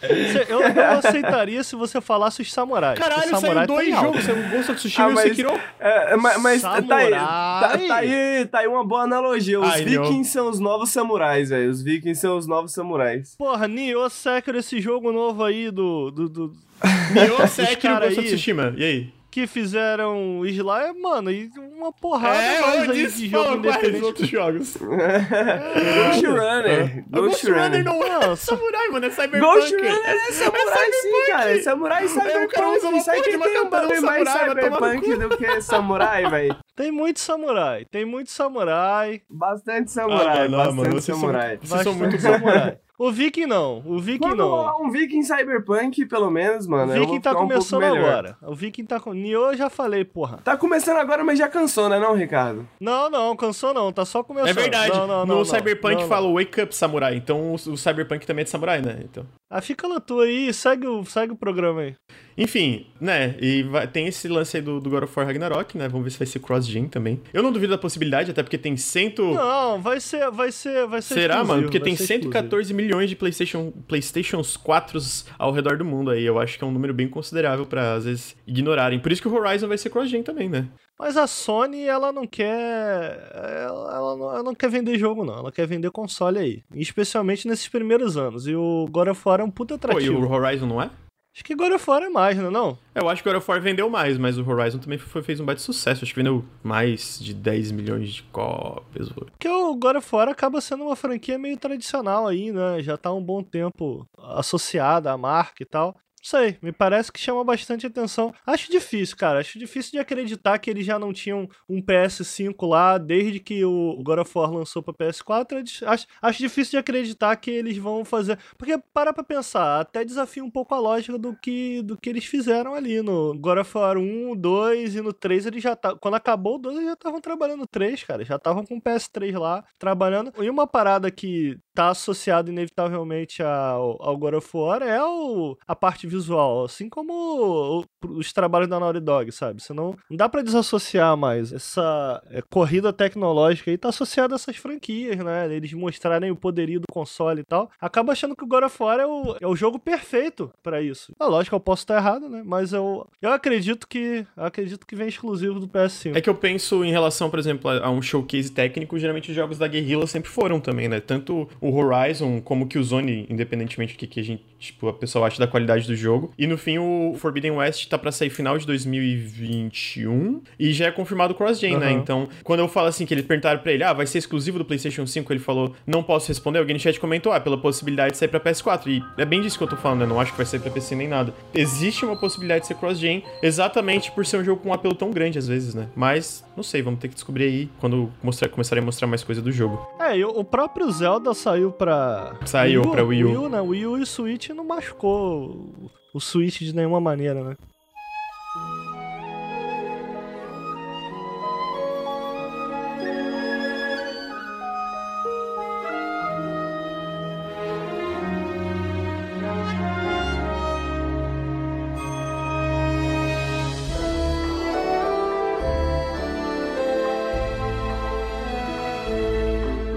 Eu, 0.49 0.61
eu 0.63 0.91
aceitaria 0.99 1.63
se 1.65 1.75
você 1.75 2.01
falasse 2.01 2.41
os 2.43 2.53
samurais. 2.53 2.97
Caralho, 2.99 3.23
Os 3.25 3.29
saiu 3.31 3.41
samurais 3.41 3.67
dois 3.67 3.91
tá 3.91 4.01
jogos, 4.01 4.23
saiu 4.25 4.37
o 4.39 4.49
Ghost 4.51 4.71
of 4.71 4.81
Tsushima 4.81 5.07
Ah, 5.07 5.09
e 5.09 5.13
o 5.13 5.15
mas- 5.17 5.29
Sekiro. 5.29 5.61
É, 5.81 6.13
é, 6.13 6.17
ma- 6.17 6.39
mas 6.39 6.63
tá 6.63 6.75
aí, 6.77 6.83
tá, 6.83 6.99
Samurai. 7.01 7.89
tá 7.89 7.95
aí, 7.97 8.47
tá 8.47 8.59
aí 8.61 8.67
uma 8.69 8.85
boa 8.85 9.03
analogia. 9.03 9.61
Os 9.61 9.69
Ai, 9.69 9.81
não. 9.85 10.05
vikings 10.05 10.31
são 10.31 10.49
os 10.49 10.61
novos 10.61 10.91
samurais, 10.91 11.49
velho. 11.51 11.69
Os 11.71 11.83
vikings 11.83 12.21
são 12.21 12.37
os 12.37 12.47
novos 12.47 12.73
samurais. 12.73 13.35
Porra, 13.37 13.67
Nioh 13.67 14.09
Sekiro, 14.09 14.59
esse 14.59 14.81
jogo 14.81 15.11
novo 15.11 15.43
aí 15.43 15.71
do... 15.73 16.11
do, 16.13 16.29
do- 16.29 16.53
Nioh, 17.13 17.47
Sekiro 17.49 17.95
e 17.95 17.99
Ghost 18.01 18.21
of. 18.21 18.29
Tsushima. 18.29 18.75
E 18.77 18.85
aí? 18.85 19.16
Que 19.37 19.47
fizeram 19.47 20.47
Isla, 20.47 20.95
mano, 20.95 21.31
e 21.31 21.51
uma 21.77 21.93
porrada 21.93 22.39
É, 22.39 22.59
mais 22.63 22.89
aí 22.89 22.97
disse, 23.05 23.19
de 23.19 23.29
jogo 23.29 23.57
independente. 23.57 24.03
outros 24.05 24.29
jogos. 24.31 24.77
Ghost 24.81 26.27
Runner. 26.27 27.05
O 27.13 27.21
Ghost 27.21 27.51
Runner. 27.51 27.85
não 27.85 28.03
é 28.03 28.27
Nossa. 28.27 28.57
samurai, 28.57 28.89
mano, 28.89 29.05
é 29.05 29.11
cyberpunk. 29.11 29.41
Ghost 29.43 29.75
Runner 29.77 30.07
é 30.07 30.33
samurai 30.33 30.93
sim, 30.93 31.27
cara. 31.27 31.51
É 31.59 31.63
samurai 31.63 32.03
e 32.03 32.07
É, 32.07 32.09
cyberpunk. 32.09 32.81
Sabe 32.81 33.21
uma 33.37 33.45
tem 33.47 33.61
um 33.61 33.69
bagulho 33.69 34.03
mais 34.03 34.27
samurai, 34.27 34.49
cyberpunk 34.49 35.17
do 35.17 35.37
que 35.37 35.61
samurai, 35.61 36.25
velho? 36.31 36.57
Tem 36.75 36.91
muito 36.91 37.21
samurai, 37.21 37.85
tem 37.85 38.05
muito 38.07 38.31
samurai. 38.31 39.21
Bastante 39.29 39.91
samurai, 39.93 40.47
Ah, 40.47 40.49
não, 40.49 40.57
bastante 40.59 40.77
mano, 40.77 40.91
vocês 40.93 41.05
são- 41.05 41.21
samurai. 41.21 41.59
Vocês 41.63 41.83
são 41.83 41.95
muito 41.95 42.13
bastante 42.13 42.41
samurai. 42.41 42.79
O 42.99 43.13
Viking 43.13 43.45
não, 43.47 43.83
o 43.85 43.99
Viking 43.99 44.21
Vamos 44.35 44.39
não. 44.39 44.83
um 44.87 44.91
viking 44.91 45.23
cyberpunk, 45.23 46.07
pelo 46.07 46.31
menos, 46.31 46.67
O 46.67 46.71
mano. 46.71 46.93
vou 46.95 47.01
Viking 47.03 47.21
tá 47.21 47.33
um 47.33 47.37
começando 47.37 47.81
melhor. 47.81 47.99
agora. 47.99 48.39
O 48.43 48.55
Viking 48.55 48.87
tá 48.87 48.99
com. 48.99 49.13
Nioh 49.13 49.53
eu 49.53 49.57
já 49.57 49.69
falei, 49.69 50.03
porra. 50.03 50.39
Tá 50.43 50.57
começando 50.57 50.97
agora, 50.97 51.23
mas 51.23 51.39
já 51.39 51.47
cansou, 51.47 51.91
né 51.91 51.99
não, 51.99 52.15
Ricardo? 52.15 52.67
Não, 52.81 53.11
não, 53.11 53.37
cansou 53.37 53.75
não, 53.75 53.93
tá 53.93 54.07
só 54.07 54.23
começando. 54.23 54.49
É 54.49 54.55
verdade. 54.55 54.97
Não, 54.97 55.07
não, 55.07 55.27
no 55.27 55.35
não, 55.37 55.45
Cyberpunk 55.45 55.95
não, 55.95 56.01
não. 56.03 56.09
fala 56.09 56.33
Wake 56.33 56.63
Up 56.63 56.75
Samurai. 56.75 57.17
Então 57.17 57.51
o, 57.53 57.55
o 57.55 57.77
Cyberpunk 57.77 58.27
também 58.27 58.41
é 58.43 58.45
de 58.45 58.51
samurai, 58.51 58.81
né? 58.81 59.01
Então. 59.05 59.27
Ah, 59.51 59.61
fica 59.61 59.87
na 59.87 60.01
tua 60.01 60.25
aí, 60.25 60.53
segue 60.55 60.87
o, 60.87 61.05
segue 61.05 61.33
o 61.33 61.37
programa 61.37 61.83
aí. 61.83 61.95
Enfim, 62.37 62.87
né? 63.01 63.35
E 63.41 63.63
vai- 63.63 63.87
tem 63.87 64.07
esse 64.07 64.29
lance 64.29 64.57
aí 64.57 64.63
do, 64.63 64.79
do 64.81 64.91
God 64.91 65.05
of 65.05 65.13
War 65.17 65.27
Ragnarok, 65.27 65.77
né? 65.79 65.89
Vamos 65.89 66.05
ver 66.05 66.11
se 66.11 66.19
vai 66.19 66.27
ser 66.27 66.39
cross-gen 66.41 66.87
também. 66.87 67.21
Eu 67.33 67.43
não 67.43 67.51
duvido 67.51 67.73
da 67.73 67.79
possibilidade, 67.79 68.31
até 68.31 68.43
porque 68.43 68.59
tem 68.59 68.77
cento. 68.77 69.23
Não, 69.33 69.81
vai 69.81 70.01
ser, 70.01 70.31
vai 70.31 70.53
ser, 70.53 70.87
vai 70.87 71.01
ser 71.01 71.15
Será, 71.15 71.35
exclusivo, 71.37 71.49
mano? 71.49 71.63
Porque 71.63 71.81
tem 71.81 71.97
ser 71.97 72.07
114 72.07 72.75
milhões 72.75 73.09
de 73.09 73.17
PlayStation, 73.17 73.73
PlayStations 73.89 74.57
4 74.57 74.99
ao 75.39 75.51
redor 75.53 75.79
do 75.79 75.85
mundo 75.85 76.11
aí. 76.11 76.25
Eu 76.25 76.39
acho 76.39 76.59
que 76.59 76.65
é 76.65 76.67
um 76.67 76.71
número 76.73 76.93
bem 76.93 77.09
considerável 77.09 77.65
pra, 77.65 77.95
às 77.95 78.05
vezes, 78.05 78.37
ignorarem. 78.47 78.99
Por 79.01 79.11
isso 79.13 79.23
que 79.23 79.29
o 79.29 79.35
Horizon 79.35 79.69
vai 79.69 79.79
ser 79.79 79.91
cross-gen 79.91 80.23
também, 80.23 80.49
né? 80.49 80.69
Mas 80.99 81.17
a 81.17 81.27
Sony, 81.27 81.85
ela 81.85 82.11
não 82.11 82.27
quer. 82.27 83.31
Ela, 83.35 83.95
ela 83.97 84.17
não, 84.17 84.31
ela 84.33 84.43
não 84.43 84.55
quer 84.55 84.71
vender 84.71 84.99
jogo, 84.99 85.25
não. 85.25 85.39
Ela 85.39 85.53
quer 85.53 85.67
vender 85.67 85.91
console 85.91 86.39
aí. 86.39 86.63
Especialmente 86.75 87.47
nesses 87.47 87.69
primeiros 87.69 88.17
anos. 88.17 88.47
E 88.47 88.55
o 88.55 88.87
God 88.91 89.09
of 89.09 89.21
War 89.25 89.41
é 89.41 89.45
um 89.45 89.51
puta 89.51 89.77
Pô, 89.77 89.89
e 89.89 89.91
atrativo. 89.91 90.19
o 90.27 90.31
Horizon 90.33 90.67
não 90.67 90.83
é? 90.83 90.91
Acho 91.37 91.45
que 91.45 91.55
God 91.55 91.73
of 91.73 91.91
War 91.91 92.03
é 92.03 92.09
mais, 92.09 92.39
não 92.39 92.47
é 92.47 92.51
não? 92.51 92.79
Eu 92.95 93.11
acho 93.11 93.23
que 93.23 93.29
God 93.29 93.37
of 93.37 93.51
War 93.51 93.61
vendeu 93.61 93.91
mais, 93.91 94.17
mas 94.17 94.39
o 94.39 94.51
Horizon 94.51 94.79
também 94.79 94.97
foi, 94.97 95.23
fez 95.23 95.39
um 95.39 95.45
baita 95.45 95.61
sucesso. 95.61 96.03
Acho 96.03 96.15
que 96.15 96.19
vendeu 96.19 96.43
mais 96.63 97.19
de 97.21 97.35
10 97.35 97.73
milhões 97.73 98.09
de 98.09 98.23
cópias. 98.23 99.11
Porque 99.11 99.47
o 99.47 99.75
God 99.75 99.97
of 99.97 100.17
War 100.17 100.31
acaba 100.31 100.63
sendo 100.63 100.85
uma 100.85 100.97
franquia 100.97 101.39
meio 101.39 101.59
tradicional 101.59 102.27
aí, 102.27 102.51
né? 102.51 102.83
Já 102.83 102.97
tá 102.97 103.11
há 103.11 103.15
um 103.15 103.23
bom 103.23 103.43
tempo 103.43 104.09
associada 104.17 105.13
à 105.13 105.19
marca 105.19 105.63
e 105.63 105.67
tal. 105.67 105.95
Sei, 106.29 106.59
me 106.61 106.73
parece 106.73 107.13
que 107.13 107.21
chama 107.21 107.45
bastante 107.45 107.87
atenção. 107.87 108.35
Acho 108.45 108.69
difícil, 108.69 109.17
cara. 109.17 109.39
Acho 109.39 109.61
difícil 109.61 109.93
de 109.93 110.01
acreditar 110.01 110.59
que 110.59 110.69
eles 110.69 110.85
já 110.85 110.99
não 110.99 111.13
tinham 111.13 111.49
um 111.69 111.81
PS5 111.81 112.67
lá 112.67 112.99
desde 112.99 113.39
que 113.39 113.65
o 113.65 114.03
God 114.03 114.19
of 114.19 114.33
War 114.37 114.51
lançou 114.53 114.83
pra 114.83 114.93
PS4. 114.93 115.59
É 115.59 115.63
di- 115.63 115.85
Acho, 115.85 116.07
acho 116.21 116.39
difícil 116.41 116.73
de 116.73 116.77
acreditar 116.79 117.37
que 117.37 117.49
eles 117.53 117.77
vão 117.79 118.05
fazer. 118.05 118.41
Porque 118.59 118.77
para 118.93 119.13
pra 119.13 119.23
pensar, 119.23 119.79
até 119.81 120.05
desafia 120.05 120.43
um 120.43 120.51
pouco 120.51 120.75
a 120.75 120.81
lógica 120.81 121.17
do 121.17 121.33
que, 121.37 121.81
do 121.83 121.97
que 121.97 122.11
eles 122.11 122.25
fizeram 122.25 122.75
ali 122.75 123.01
no 123.03 123.33
God 123.39 123.59
of 123.59 123.79
War 123.79 123.97
1, 123.97 124.35
2 124.35 124.97
e 124.97 125.01
no 125.03 125.13
3 125.13 125.47
eles 125.47 125.63
já 125.63 125.77
tá, 125.77 125.95
Quando 125.95 126.15
acabou 126.15 126.57
o 126.57 126.59
2, 126.59 126.75
eles 126.75 126.89
já 126.89 126.95
estavam 126.95 127.21
trabalhando 127.21 127.61
no 127.61 127.67
3, 127.69 128.03
cara. 128.03 128.25
Já 128.25 128.35
estavam 128.35 128.67
com 128.67 128.79
o 128.79 128.83
PS3 128.83 129.39
lá 129.39 129.63
trabalhando. 129.79 130.33
E 130.43 130.51
uma 130.51 130.67
parada 130.67 131.09
que 131.09 131.57
tá 131.73 131.91
associada 131.91 132.51
inevitavelmente 132.51 133.45
ao, 133.45 134.03
ao 134.03 134.17
God 134.17 134.35
of 134.35 134.51
War 134.57 134.83
é 134.83 135.01
o, 135.05 135.57
a 135.69 135.77
parte 135.77 136.05
visual, 136.07 136.16
assim 136.65 136.89
como 136.89 137.85
os 138.09 138.33
trabalhos 138.33 138.69
da 138.69 138.79
Naughty 138.79 139.01
Dog, 139.01 139.33
sabe? 139.33 139.63
Senão 139.63 139.97
não 140.09 140.17
dá 140.17 140.29
para 140.29 140.43
desassociar 140.43 141.17
mais. 141.17 141.53
Essa 141.53 142.23
é, 142.31 142.43
corrida 142.43 142.93
tecnológica 142.93 143.71
aí 143.71 143.79
tá 143.79 143.89
associada 143.89 144.35
a 144.35 144.37
essas 144.37 144.57
franquias, 144.57 145.17
né? 145.19 145.53
Eles 145.55 145.73
mostrarem 145.73 146.31
o 146.31 146.37
poderio 146.37 146.81
do 146.81 146.87
console 146.91 147.41
e 147.41 147.45
tal. 147.45 147.71
Acaba 147.81 148.13
achando 148.13 148.37
que 148.37 148.45
o 148.45 148.47
God 148.47 148.65
of 148.65 148.83
War 148.83 149.01
é 149.01 149.07
o, 149.07 149.37
é 149.41 149.47
o 149.47 149.57
jogo 149.57 149.79
perfeito 149.79 150.51
para 150.63 150.81
isso. 150.81 151.13
É 151.21 151.25
lógico 151.25 151.57
eu 151.57 151.61
posso 151.61 151.83
estar 151.83 151.97
errado, 151.97 152.29
né? 152.29 152.43
Mas 152.45 152.73
eu, 152.73 153.07
eu 153.21 153.33
acredito 153.33 153.87
que 153.89 154.27
eu 154.37 154.45
acredito 154.45 154.87
que 154.87 154.95
vem 154.95 155.09
exclusivo 155.09 155.59
do 155.59 155.69
PS5. 155.69 156.17
É 156.17 156.21
que 156.21 156.31
eu 156.31 156.35
penso 156.35 156.85
em 156.85 156.91
relação, 156.91 157.31
por 157.31 157.39
exemplo, 157.39 157.71
a 157.71 157.91
um 157.91 158.03
showcase 158.03 158.51
técnico, 158.51 158.99
geralmente 158.99 159.31
os 159.31 159.37
jogos 159.37 159.59
da 159.59 159.67
Guerrilla 159.67 160.07
sempre 160.07 160.31
foram 160.31 160.61
também, 160.61 160.89
né? 160.89 161.01
Tanto 161.01 161.49
o 161.61 161.75
Horizon 161.75 162.41
como 162.41 162.67
que 162.67 162.79
o 162.79 162.85
Zone, 162.85 163.27
independentemente 163.29 163.95
do 163.95 163.99
que, 163.99 164.07
que 164.07 164.21
a 164.21 164.23
gente, 164.23 164.45
tipo, 164.59 164.89
a 164.89 164.93
pessoa 164.93 165.27
acha 165.27 165.39
da 165.39 165.47
qualidade 165.47 165.87
do 165.87 165.97
jogo. 165.97 166.06
E 166.39 166.47
no 166.47 166.57
fim, 166.57 166.79
o 166.79 167.15
Forbidden 167.19 167.53
West 167.53 167.89
tá 167.89 167.99
para 167.99 168.13
sair 168.13 168.31
final 168.31 168.57
de 168.59 168.67
2021 168.67 170.43
e 170.59 170.73
já 170.73 170.87
é 170.87 170.91
confirmado 170.91 171.35
o 171.35 171.37
cross-gen, 171.37 171.75
uhum. 171.75 171.81
né? 171.81 171.93
Então, 171.93 172.29
quando 172.43 172.61
eu 172.61 172.69
falo 172.69 172.89
assim 172.89 173.05
que 173.05 173.15
eles 173.15 173.25
perguntaram 173.25 173.61
para 173.61 173.73
ele, 173.73 173.83
ah, 173.83 173.93
vai 173.93 174.07
ser 174.07 174.19
exclusivo 174.19 174.59
do 174.59 174.65
PlayStation 174.65 175.07
5, 175.07 175.33
ele 175.33 175.41
falou, 175.41 175.75
não 175.87 176.03
posso 176.03 176.29
responder. 176.29 176.59
Alguém 176.59 176.75
no 176.75 176.81
chat 176.81 176.99
comentou, 177.01 177.33
ah, 177.33 177.41
pela 177.41 177.59
possibilidade 177.59 178.13
de 178.13 178.19
sair 178.19 178.29
para 178.29 178.41
PS4. 178.41 178.87
E 178.89 179.03
é 179.21 179.25
bem 179.25 179.41
disso 179.41 179.59
que 179.59 179.65
eu 179.65 179.69
tô 179.69 179.77
falando, 179.77 180.01
né? 180.01 180.07
Não 180.07 180.21
acho 180.21 180.33
que 180.33 180.37
vai 180.37 180.47
sair 180.47 180.61
para 180.61 180.71
PC 180.71 180.95
nem 180.95 181.09
nada. 181.09 181.35
Existe 181.55 182.05
uma 182.05 182.17
possibilidade 182.17 182.63
de 182.63 182.67
ser 182.69 182.75
cross-gen, 182.75 183.23
exatamente 183.43 184.11
por 184.13 184.25
ser 184.25 184.39
um 184.39 184.45
jogo 184.45 184.63
com 184.63 184.71
um 184.71 184.73
apelo 184.73 184.95
tão 184.95 185.11
grande 185.11 185.39
às 185.39 185.49
vezes, 185.49 185.75
né? 185.75 185.89
Mas, 185.95 186.45
não 186.57 186.63
sei, 186.63 186.83
vamos 186.83 187.01
ter 187.01 187.09
que 187.09 187.15
descobrir 187.15 187.45
aí 187.45 187.69
quando 187.79 188.13
mostrar, 188.23 188.49
começarem 188.49 188.83
a 188.83 188.85
mostrar 188.85 189.07
mais 189.07 189.23
coisa 189.23 189.43
do 189.43 189.53
jogo. 189.53 189.87
É, 190.01 190.17
e 190.17 190.25
o 190.25 190.45
próprio 190.45 190.91
Zelda 190.91 191.35
saiu 191.35 191.73
pra. 191.73 192.35
Saiu 192.45 192.81
Wii 192.81 192.89
U, 192.89 192.93
pra 192.93 193.05
Wii 193.05 193.25
U. 193.25 193.29
Wii 193.29 193.37
U, 193.37 193.49
né? 193.49 193.61
Wii 193.61 193.87
U 193.87 193.99
e 193.99 194.07
Switch 194.07 194.49
não 194.51 194.65
machucou 194.65 195.91
o 196.17 196.21
Switch 196.21 196.61
de 196.61 196.75
nenhuma 196.75 196.99
maneira, 196.99 197.45
né? 197.45 197.57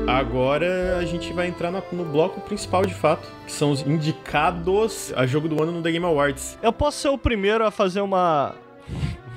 agora 0.06 0.99
gente 1.20 1.34
vai 1.34 1.48
entrar 1.48 1.70
no, 1.70 1.84
no, 1.92 2.06
bloco 2.06 2.40
principal 2.42 2.86
de 2.86 2.94
fato, 2.94 3.28
que 3.46 3.52
são 3.52 3.72
os 3.72 3.82
indicados 3.82 5.14
a 5.16 5.26
jogo 5.26 5.50
do 5.50 5.62
ano 5.62 5.74
no 5.74 5.82
The 5.82 5.92
Game 5.92 6.06
Awards. 6.06 6.58
Eu 6.62 6.72
posso 6.72 6.98
ser 6.98 7.10
o 7.10 7.18
primeiro 7.18 7.66
a 7.66 7.70
fazer 7.70 8.02
uma, 8.02 8.56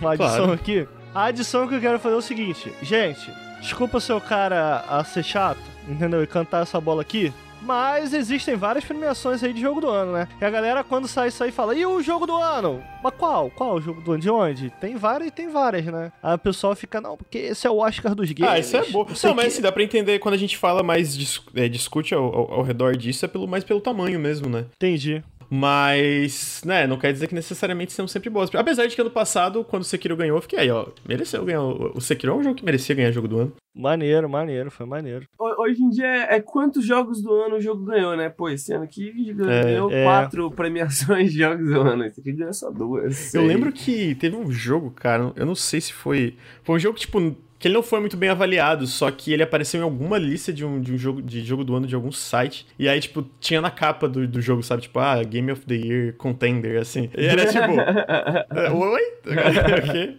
uma 0.01 0.13
adição 0.13 0.45
claro. 0.45 0.53
aqui? 0.53 0.89
A 1.15 1.25
adição 1.25 1.69
que 1.69 1.75
eu 1.75 1.81
quero 1.81 1.99
fazer 1.99 2.15
é 2.15 2.19
o 2.19 2.23
seguinte, 2.23 2.73
gente, 2.81 3.31
desculpa 3.61 4.01
ser 4.01 4.15
o 4.15 4.21
cara 4.21 4.85
a 4.89 5.05
ser 5.05 5.23
chato, 5.23 5.61
entendeu? 5.89 6.23
E 6.23 6.27
cantar 6.27 6.63
essa 6.63 6.81
bola 6.81 7.03
aqui, 7.03 7.33
mas 7.63 8.13
existem 8.13 8.57
várias 8.57 8.85
premiações 8.85 9.43
aí 9.43 9.53
de 9.53 9.61
jogo 9.61 9.81
do 9.81 9.89
ano, 9.89 10.13
né? 10.13 10.29
E 10.41 10.45
a 10.45 10.51
galera, 10.51 10.85
quando 10.85 11.09
sai 11.09 11.29
isso 11.29 11.43
aí, 11.43 11.51
fala: 11.51 11.75
e 11.75 11.85
o 11.87 12.03
jogo 12.03 12.27
do 12.27 12.37
ano? 12.37 12.83
Mas 13.03 13.15
qual? 13.15 13.51
Qual 13.51 13.75
o 13.75 13.81
jogo 13.81 14.01
do 14.01 14.13
ano? 14.13 14.21
De 14.21 14.31
onde? 14.31 14.71
Tem 14.81 14.97
várias 14.97 15.29
e 15.29 15.31
tem 15.31 15.49
várias, 15.49 15.87
né? 15.87 16.13
Aí 16.23 16.35
o 16.35 16.39
pessoal 16.39 16.75
fica, 16.75 17.01
não, 17.01 17.17
porque 17.17 17.39
esse 17.39 17.67
é 17.67 17.71
o 17.71 17.79
Oscar 17.79 18.15
dos 18.15 18.31
games. 18.31 18.53
Ah, 18.53 18.59
isso 18.59 18.77
é 18.77 18.85
bom. 18.91 19.05
Não, 19.05 19.31
não 19.31 19.35
mas 19.35 19.53
assim, 19.53 19.63
dá 19.63 19.73
pra 19.73 19.83
entender 19.83 20.19
quando 20.19 20.35
a 20.35 20.39
gente 20.39 20.57
fala 20.57 20.83
mais, 20.83 21.17
é, 21.55 21.69
discute 21.69 22.15
ao, 22.15 22.25
ao, 22.25 22.53
ao, 22.55 22.63
redor 22.63 22.97
disso, 22.97 23.25
é 23.25 23.29
pelo, 23.29 23.47
mais 23.47 23.65
pelo 23.65 23.81
tamanho 23.81 24.19
mesmo, 24.19 24.49
né? 24.49 24.67
Entendi. 24.77 25.23
Mas, 25.55 26.63
né, 26.65 26.87
não 26.87 26.97
quer 26.97 27.13
dizer 27.13 27.27
que 27.27 27.35
necessariamente 27.35 27.93
são 27.93 28.09
sempre 28.09 28.31
boas. 28.31 28.49
Apesar 28.55 28.87
de 28.87 28.95
que 28.95 29.01
ano 29.03 29.11
passado, 29.11 29.63
quando 29.63 29.83
o 29.83 29.85
Sekiro 29.85 30.17
ganhou, 30.17 30.39
eu 30.39 30.41
fiquei 30.41 30.61
aí, 30.61 30.71
ó, 30.71 30.87
mereceu 31.07 31.45
ganhar. 31.45 31.61
O 31.61 32.01
Sekiro 32.01 32.33
é 32.33 32.37
um 32.37 32.43
jogo 32.43 32.55
que 32.55 32.65
merecia 32.65 32.95
ganhar 32.95 33.13
jogo 33.13 33.29
do 33.29 33.39
ano. 33.39 33.53
Maneiro, 33.75 34.31
maneiro, 34.31 34.71
foi 34.71 34.87
maneiro. 34.87 35.27
Hoje 35.39 35.83
em 35.83 35.91
dia 35.91 36.07
é 36.07 36.41
quantos 36.41 36.87
jogos 36.87 37.23
do 37.23 37.31
ano 37.35 37.57
o 37.57 37.61
jogo 37.61 37.85
ganhou, 37.85 38.17
né? 38.17 38.31
Pô, 38.31 38.49
esse 38.49 38.73
ano 38.73 38.85
aqui 38.85 39.13
ganhou 39.35 39.91
é, 39.91 40.01
é. 40.01 40.05
quatro 40.05 40.51
premiações 40.53 41.31
de 41.31 41.41
jogos 41.41 41.69
do 41.69 41.81
ano. 41.83 42.07
Esse 42.07 42.21
aqui 42.21 42.33
ganhou 42.33 42.55
só 42.55 42.71
duas. 42.71 43.35
Eu 43.35 43.45
lembro 43.45 43.71
que 43.73 44.15
teve 44.15 44.35
um 44.35 44.51
jogo, 44.51 44.91
cara, 44.91 45.35
eu 45.37 45.45
não 45.45 45.55
sei 45.55 45.83
se 45.83 45.93
foi. 45.93 46.35
Foi 46.63 46.77
um 46.77 46.79
jogo, 46.79 46.99
tipo, 46.99 47.37
que 47.63 47.69
ele 47.69 47.75
não 47.75 47.83
foi 47.83 48.01
muito 48.01 48.17
bem 48.17 48.29
avaliado, 48.29 48.89
só 48.89 49.09
que 49.09 49.33
ele 49.33 49.45
apareceu 49.45 49.79
em 49.79 49.85
alguma 49.85 50.19
lista 50.19 50.53
de 50.53 50.65
um, 50.65 50.81
de 50.81 50.95
um 50.95 50.99
jogo 50.99 51.23
de 51.23 51.45
jogo 51.45 51.63
do 51.63 51.77
ano 51.77 51.87
de 51.87 51.95
algum 51.95 52.11
site. 52.11 52.67
E 52.77 52.89
aí, 52.89 52.99
tipo, 52.99 53.25
tinha 53.39 53.61
na 53.61 53.71
capa 53.71 54.09
do, 54.09 54.27
do 54.27 54.41
jogo, 54.41 54.65
sabe? 54.65 54.83
Tipo, 54.83 54.99
ah, 54.99 55.23
Game 55.23 55.53
of 55.53 55.65
the 55.65 55.77
Year 55.77 56.13
Contender, 56.15 56.81
assim. 56.81 57.09
E 57.17 57.25
era 57.25 57.47
tipo. 57.47 57.71
Oi? 58.75 59.01
o 59.23 59.93
quê? 59.93 60.15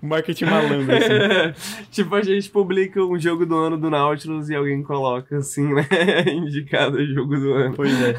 Marketing 0.00 0.44
malandro, 0.44 0.94
assim. 0.94 1.86
tipo, 1.90 2.14
a 2.14 2.22
gente 2.22 2.48
publica 2.50 3.02
um 3.02 3.18
jogo 3.18 3.44
do 3.44 3.56
ano 3.56 3.76
do 3.76 3.90
Nautilus 3.90 4.48
e 4.48 4.54
alguém 4.54 4.80
coloca 4.84 5.38
assim, 5.38 5.66
né? 5.74 5.84
Indicado 6.28 7.04
jogo 7.04 7.36
do 7.36 7.52
ano. 7.52 7.74
Pois 7.74 8.00
é. 8.00 8.14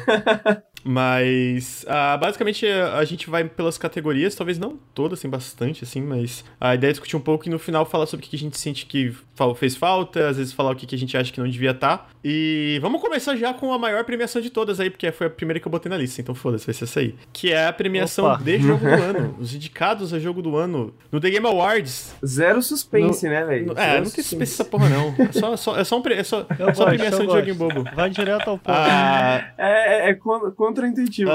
Mas 0.84 1.84
uh, 1.84 2.18
basicamente 2.18 2.64
a 2.66 3.04
gente 3.04 3.28
vai 3.28 3.44
pelas 3.44 3.76
categorias, 3.76 4.34
talvez 4.34 4.58
não 4.58 4.78
todas, 4.94 5.20
tem 5.20 5.30
bastante, 5.30 5.84
assim, 5.84 6.00
mas 6.00 6.44
a 6.60 6.74
ideia 6.74 6.90
é 6.90 6.92
discutir 6.92 7.16
um 7.16 7.20
pouco 7.20 7.46
e 7.46 7.50
no 7.50 7.58
final 7.58 7.84
falar 7.84 8.06
sobre 8.06 8.24
o 8.24 8.28
que 8.28 8.36
a 8.36 8.38
gente 8.38 8.58
sente 8.58 8.86
que 8.86 9.14
fez 9.54 9.76
falta, 9.76 10.28
às 10.28 10.36
vezes 10.36 10.52
falar 10.52 10.72
o 10.72 10.76
que 10.76 10.94
a 10.94 10.98
gente 10.98 11.16
acha 11.16 11.32
que 11.32 11.40
não 11.40 11.48
devia 11.48 11.70
estar. 11.70 11.98
Tá. 11.98 12.06
E 12.24 12.78
vamos 12.82 13.00
começar 13.00 13.36
já 13.36 13.54
com 13.54 13.72
a 13.72 13.78
maior 13.78 14.04
premiação 14.04 14.42
de 14.42 14.50
todas 14.50 14.80
aí, 14.80 14.90
porque 14.90 15.10
foi 15.12 15.28
a 15.28 15.30
primeira 15.30 15.60
que 15.60 15.66
eu 15.66 15.70
botei 15.70 15.88
na 15.88 15.96
lista, 15.96 16.20
então 16.20 16.34
foda-se, 16.34 16.66
vai 16.66 16.74
ser 16.74 16.84
essa 16.84 17.00
aí. 17.00 17.14
Que 17.32 17.52
é 17.52 17.66
a 17.66 17.72
premiação 17.72 18.26
Opa. 18.26 18.42
de 18.42 18.58
jogo 18.58 18.84
do 18.84 18.88
ano. 19.02 19.36
Os 19.38 19.54
indicados 19.54 20.12
a 20.12 20.18
jogo 20.18 20.42
do 20.42 20.56
ano 20.56 20.92
no 21.10 21.20
The 21.20 21.30
Game 21.30 21.46
Awards. 21.46 22.14
Zero 22.24 22.62
suspense, 22.62 23.26
no, 23.26 23.32
né, 23.32 23.44
velho? 23.44 23.72
É, 23.76 24.00
não 24.00 24.10
tem 24.10 24.24
suspense 24.24 24.54
essa 24.54 24.64
porra, 24.64 24.88
não. 24.88 25.14
É 25.18 25.32
só, 25.32 25.56
só, 25.56 25.76
é 25.78 25.84
só, 25.84 25.98
um, 25.98 26.02
é 26.08 26.22
só, 26.22 26.46
é 26.58 26.74
só 26.74 26.86
premiação 26.86 27.26
de 27.26 27.32
joguinho 27.32 27.54
bobo. 27.54 27.84
Vai 27.94 28.10
direto 28.10 28.48
ao 28.48 28.58
ponto. 28.58 28.74
Ah, 28.74 29.52
é, 29.56 30.08
é, 30.08 30.10
é 30.10 30.14
contra-intuitivo. 30.14 31.30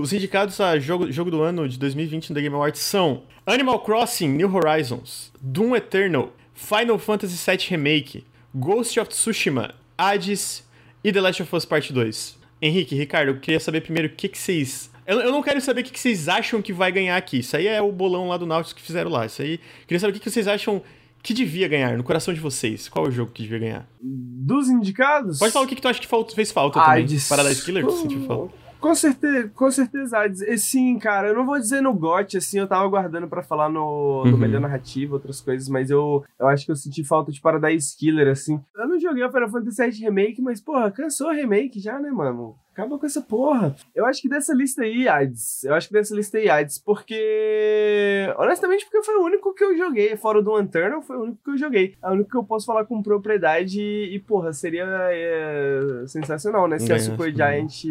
Os 0.00 0.12
indicados 0.12 0.60
a 0.60 0.78
jogo, 0.78 1.10
jogo 1.10 1.30
do 1.30 1.42
ano 1.42 1.68
de 1.68 1.78
2020 1.78 2.30
no 2.30 2.36
The 2.36 2.42
Game 2.42 2.54
Awards 2.54 2.80
são 2.80 3.22
Animal 3.46 3.80
Crossing 3.80 4.28
New 4.28 4.54
Horizons, 4.54 5.32
Doom 5.40 5.76
Eternal, 5.76 6.32
Final 6.56 6.98
Fantasy 6.98 7.36
VII 7.36 7.68
Remake, 7.68 8.24
Ghost 8.54 8.98
of 8.98 9.10
Tsushima, 9.10 9.74
Hades 9.96 10.66
e 11.04 11.12
The 11.12 11.20
Last 11.20 11.42
of 11.42 11.54
Us 11.54 11.66
Part 11.66 11.92
2. 11.92 12.38
Henrique, 12.60 12.96
Ricardo, 12.96 13.32
eu 13.32 13.38
queria 13.38 13.60
saber 13.60 13.82
primeiro 13.82 14.08
o 14.08 14.16
que, 14.16 14.26
que 14.26 14.38
vocês. 14.38 14.90
Eu, 15.06 15.20
eu 15.20 15.30
não 15.30 15.42
quero 15.42 15.60
saber 15.60 15.82
o 15.82 15.84
que, 15.84 15.92
que 15.92 16.00
vocês 16.00 16.28
acham 16.28 16.62
que 16.62 16.72
vai 16.72 16.90
ganhar 16.90 17.16
aqui. 17.16 17.40
Isso 17.40 17.56
aí 17.56 17.66
é 17.66 17.80
o 17.80 17.92
bolão 17.92 18.28
lá 18.28 18.38
do 18.38 18.46
Nautilus 18.46 18.72
que 18.72 18.80
fizeram 18.80 19.10
lá. 19.10 19.26
Isso 19.26 19.42
aí. 19.42 19.60
Queria 19.86 20.00
saber 20.00 20.12
o 20.12 20.14
que, 20.14 20.20
que 20.20 20.30
vocês 20.30 20.48
acham 20.48 20.82
que 21.22 21.34
devia 21.34 21.68
ganhar, 21.68 21.96
no 21.96 22.02
coração 22.02 22.32
de 22.32 22.40
vocês? 22.40 22.88
Qual 22.88 23.04
é 23.04 23.08
o 23.08 23.12
jogo 23.12 23.30
que 23.32 23.42
devia 23.42 23.58
ganhar? 23.58 23.88
Dos 24.00 24.68
indicados? 24.68 25.38
Pode 25.38 25.52
falar 25.52 25.66
o 25.66 25.68
que, 25.68 25.74
que 25.74 25.82
tu 25.82 25.88
acha 25.88 26.00
que 26.00 26.34
fez 26.34 26.50
falta 26.50 26.80
Ai, 26.80 26.86
também. 26.86 27.06
Des... 27.06 27.28
Paradise 27.28 27.64
Killer, 27.64 27.84
que 27.84 27.92
sentiu 27.92 28.26
falta. 28.26 28.54
Com 28.80 28.94
certeza, 28.94 29.48
com 29.54 29.70
certeza. 29.70 30.18
Sim, 30.58 30.98
cara, 30.98 31.28
eu 31.28 31.34
não 31.34 31.46
vou 31.46 31.58
dizer 31.58 31.80
no 31.80 31.94
GOT, 31.94 32.36
assim, 32.36 32.58
eu 32.58 32.68
tava 32.68 32.86
guardando 32.88 33.28
para 33.28 33.42
falar 33.42 33.68
no, 33.68 34.24
no 34.24 34.32
uhum. 34.32 34.36
Melhor 34.36 34.60
Narrativa, 34.60 35.14
outras 35.14 35.40
coisas, 35.40 35.68
mas 35.68 35.90
eu, 35.90 36.24
eu 36.38 36.46
acho 36.46 36.66
que 36.66 36.72
eu 36.72 36.76
senti 36.76 37.02
falta 37.02 37.32
de 37.32 37.40
Paradise 37.40 37.96
Killer, 37.96 38.28
assim. 38.28 38.60
Eu 38.76 38.88
não 38.88 38.98
joguei 38.98 39.24
o 39.24 39.30
Final 39.30 39.50
Fantasy 39.50 39.82
VII 39.82 40.00
Remake, 40.04 40.42
mas, 40.42 40.60
porra, 40.60 40.90
cansou 40.90 41.28
o 41.28 41.34
remake 41.34 41.80
já, 41.80 41.98
né, 41.98 42.10
mano? 42.10 42.56
Acaba 42.76 42.98
com 42.98 43.06
essa 43.06 43.22
porra. 43.22 43.74
Eu 43.94 44.04
acho 44.04 44.20
que 44.20 44.28
dessa 44.28 44.52
lista 44.52 44.82
aí, 44.82 45.08
Hades. 45.08 45.64
Eu 45.64 45.72
acho 45.72 45.88
que 45.88 45.94
dessa 45.94 46.14
lista 46.14 46.36
aí, 46.36 46.46
Hades, 46.46 46.78
porque. 46.78 48.30
Honestamente, 48.36 48.84
porque 48.84 49.02
foi 49.02 49.16
o 49.16 49.24
único 49.24 49.54
que 49.54 49.64
eu 49.64 49.74
joguei. 49.78 50.14
Fora 50.18 50.42
do 50.42 50.58
Eternal, 50.58 51.00
foi 51.00 51.16
o 51.16 51.22
único 51.22 51.38
que 51.42 51.50
eu 51.52 51.56
joguei. 51.56 51.94
É 52.02 52.08
o 52.10 52.12
único 52.12 52.28
que 52.28 52.36
eu 52.36 52.44
posso 52.44 52.66
falar 52.66 52.84
com 52.84 53.02
propriedade 53.02 53.80
e, 53.80 54.18
porra, 54.18 54.52
seria 54.52 54.84
é, 54.84 56.04
sensacional, 56.06 56.68
né? 56.68 56.78
Se 56.78 56.92
a 56.92 56.98
Super 56.98 57.34
Giant 57.34 57.84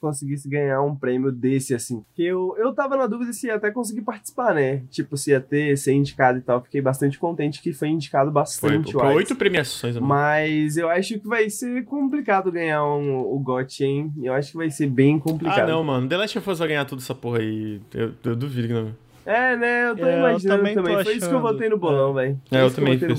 conseguisse 0.00 0.48
ganhar 0.48 0.82
um 0.82 0.94
prêmio 0.94 1.32
desse, 1.32 1.74
assim. 1.74 2.04
Que 2.14 2.24
eu, 2.24 2.54
eu 2.58 2.72
tava 2.72 2.96
na 2.96 3.08
dúvida 3.08 3.32
se 3.32 3.48
ia 3.48 3.56
até 3.56 3.72
conseguir 3.72 4.02
participar, 4.02 4.54
né? 4.54 4.84
Tipo, 4.88 5.16
se 5.16 5.32
ia 5.32 5.40
ter, 5.40 5.76
ser 5.76 5.94
indicado 5.94 6.38
e 6.38 6.42
tal. 6.42 6.62
Fiquei 6.62 6.80
bastante 6.80 7.18
contente 7.18 7.60
que 7.60 7.72
foi 7.72 7.88
indicado 7.88 8.30
bastante. 8.30 8.92
Foi, 8.92 9.02
foi 9.02 9.14
oito 9.16 9.34
premiações, 9.34 9.96
amor. 9.96 10.08
Mas 10.08 10.76
eu 10.76 10.88
acho 10.88 11.18
que 11.18 11.26
vai 11.26 11.50
ser 11.50 11.84
complicado 11.86 12.52
ganhar 12.52 12.84
um, 12.84 13.18
o 13.18 13.36
GOT, 13.40 13.84
hein? 13.84 14.12
Eu 14.28 14.34
acho 14.34 14.52
que 14.52 14.56
vai 14.56 14.70
ser 14.70 14.86
bem 14.86 15.18
complicado. 15.18 15.60
Ah, 15.60 15.66
não, 15.66 15.82
mano. 15.82 16.08
The 16.08 16.16
Last 16.16 16.38
of 16.38 16.50
Us 16.50 16.58
vai 16.58 16.68
ganhar 16.68 16.84
tudo 16.84 17.00
essa 17.00 17.14
porra 17.14 17.38
aí. 17.38 17.80
Eu, 17.94 18.12
eu 18.24 18.36
duvido 18.36 18.68
que 18.68 18.74
não. 18.74 18.94
É, 19.24 19.56
né? 19.56 19.90
Eu 19.90 19.96
tô 19.96 20.06
é, 20.06 20.18
imaginando 20.18 20.54
eu 20.54 20.58
também. 20.58 20.74
também. 20.74 21.04
Foi 21.04 21.16
isso 21.16 21.28
que 21.28 21.34
eu 21.34 21.40
votei 21.40 21.68
no 21.68 21.76
bolão, 21.76 22.14
velho. 22.14 22.40
É, 22.50 22.62
eu 22.62 22.70
também 22.70 22.98
fiz. 22.98 23.18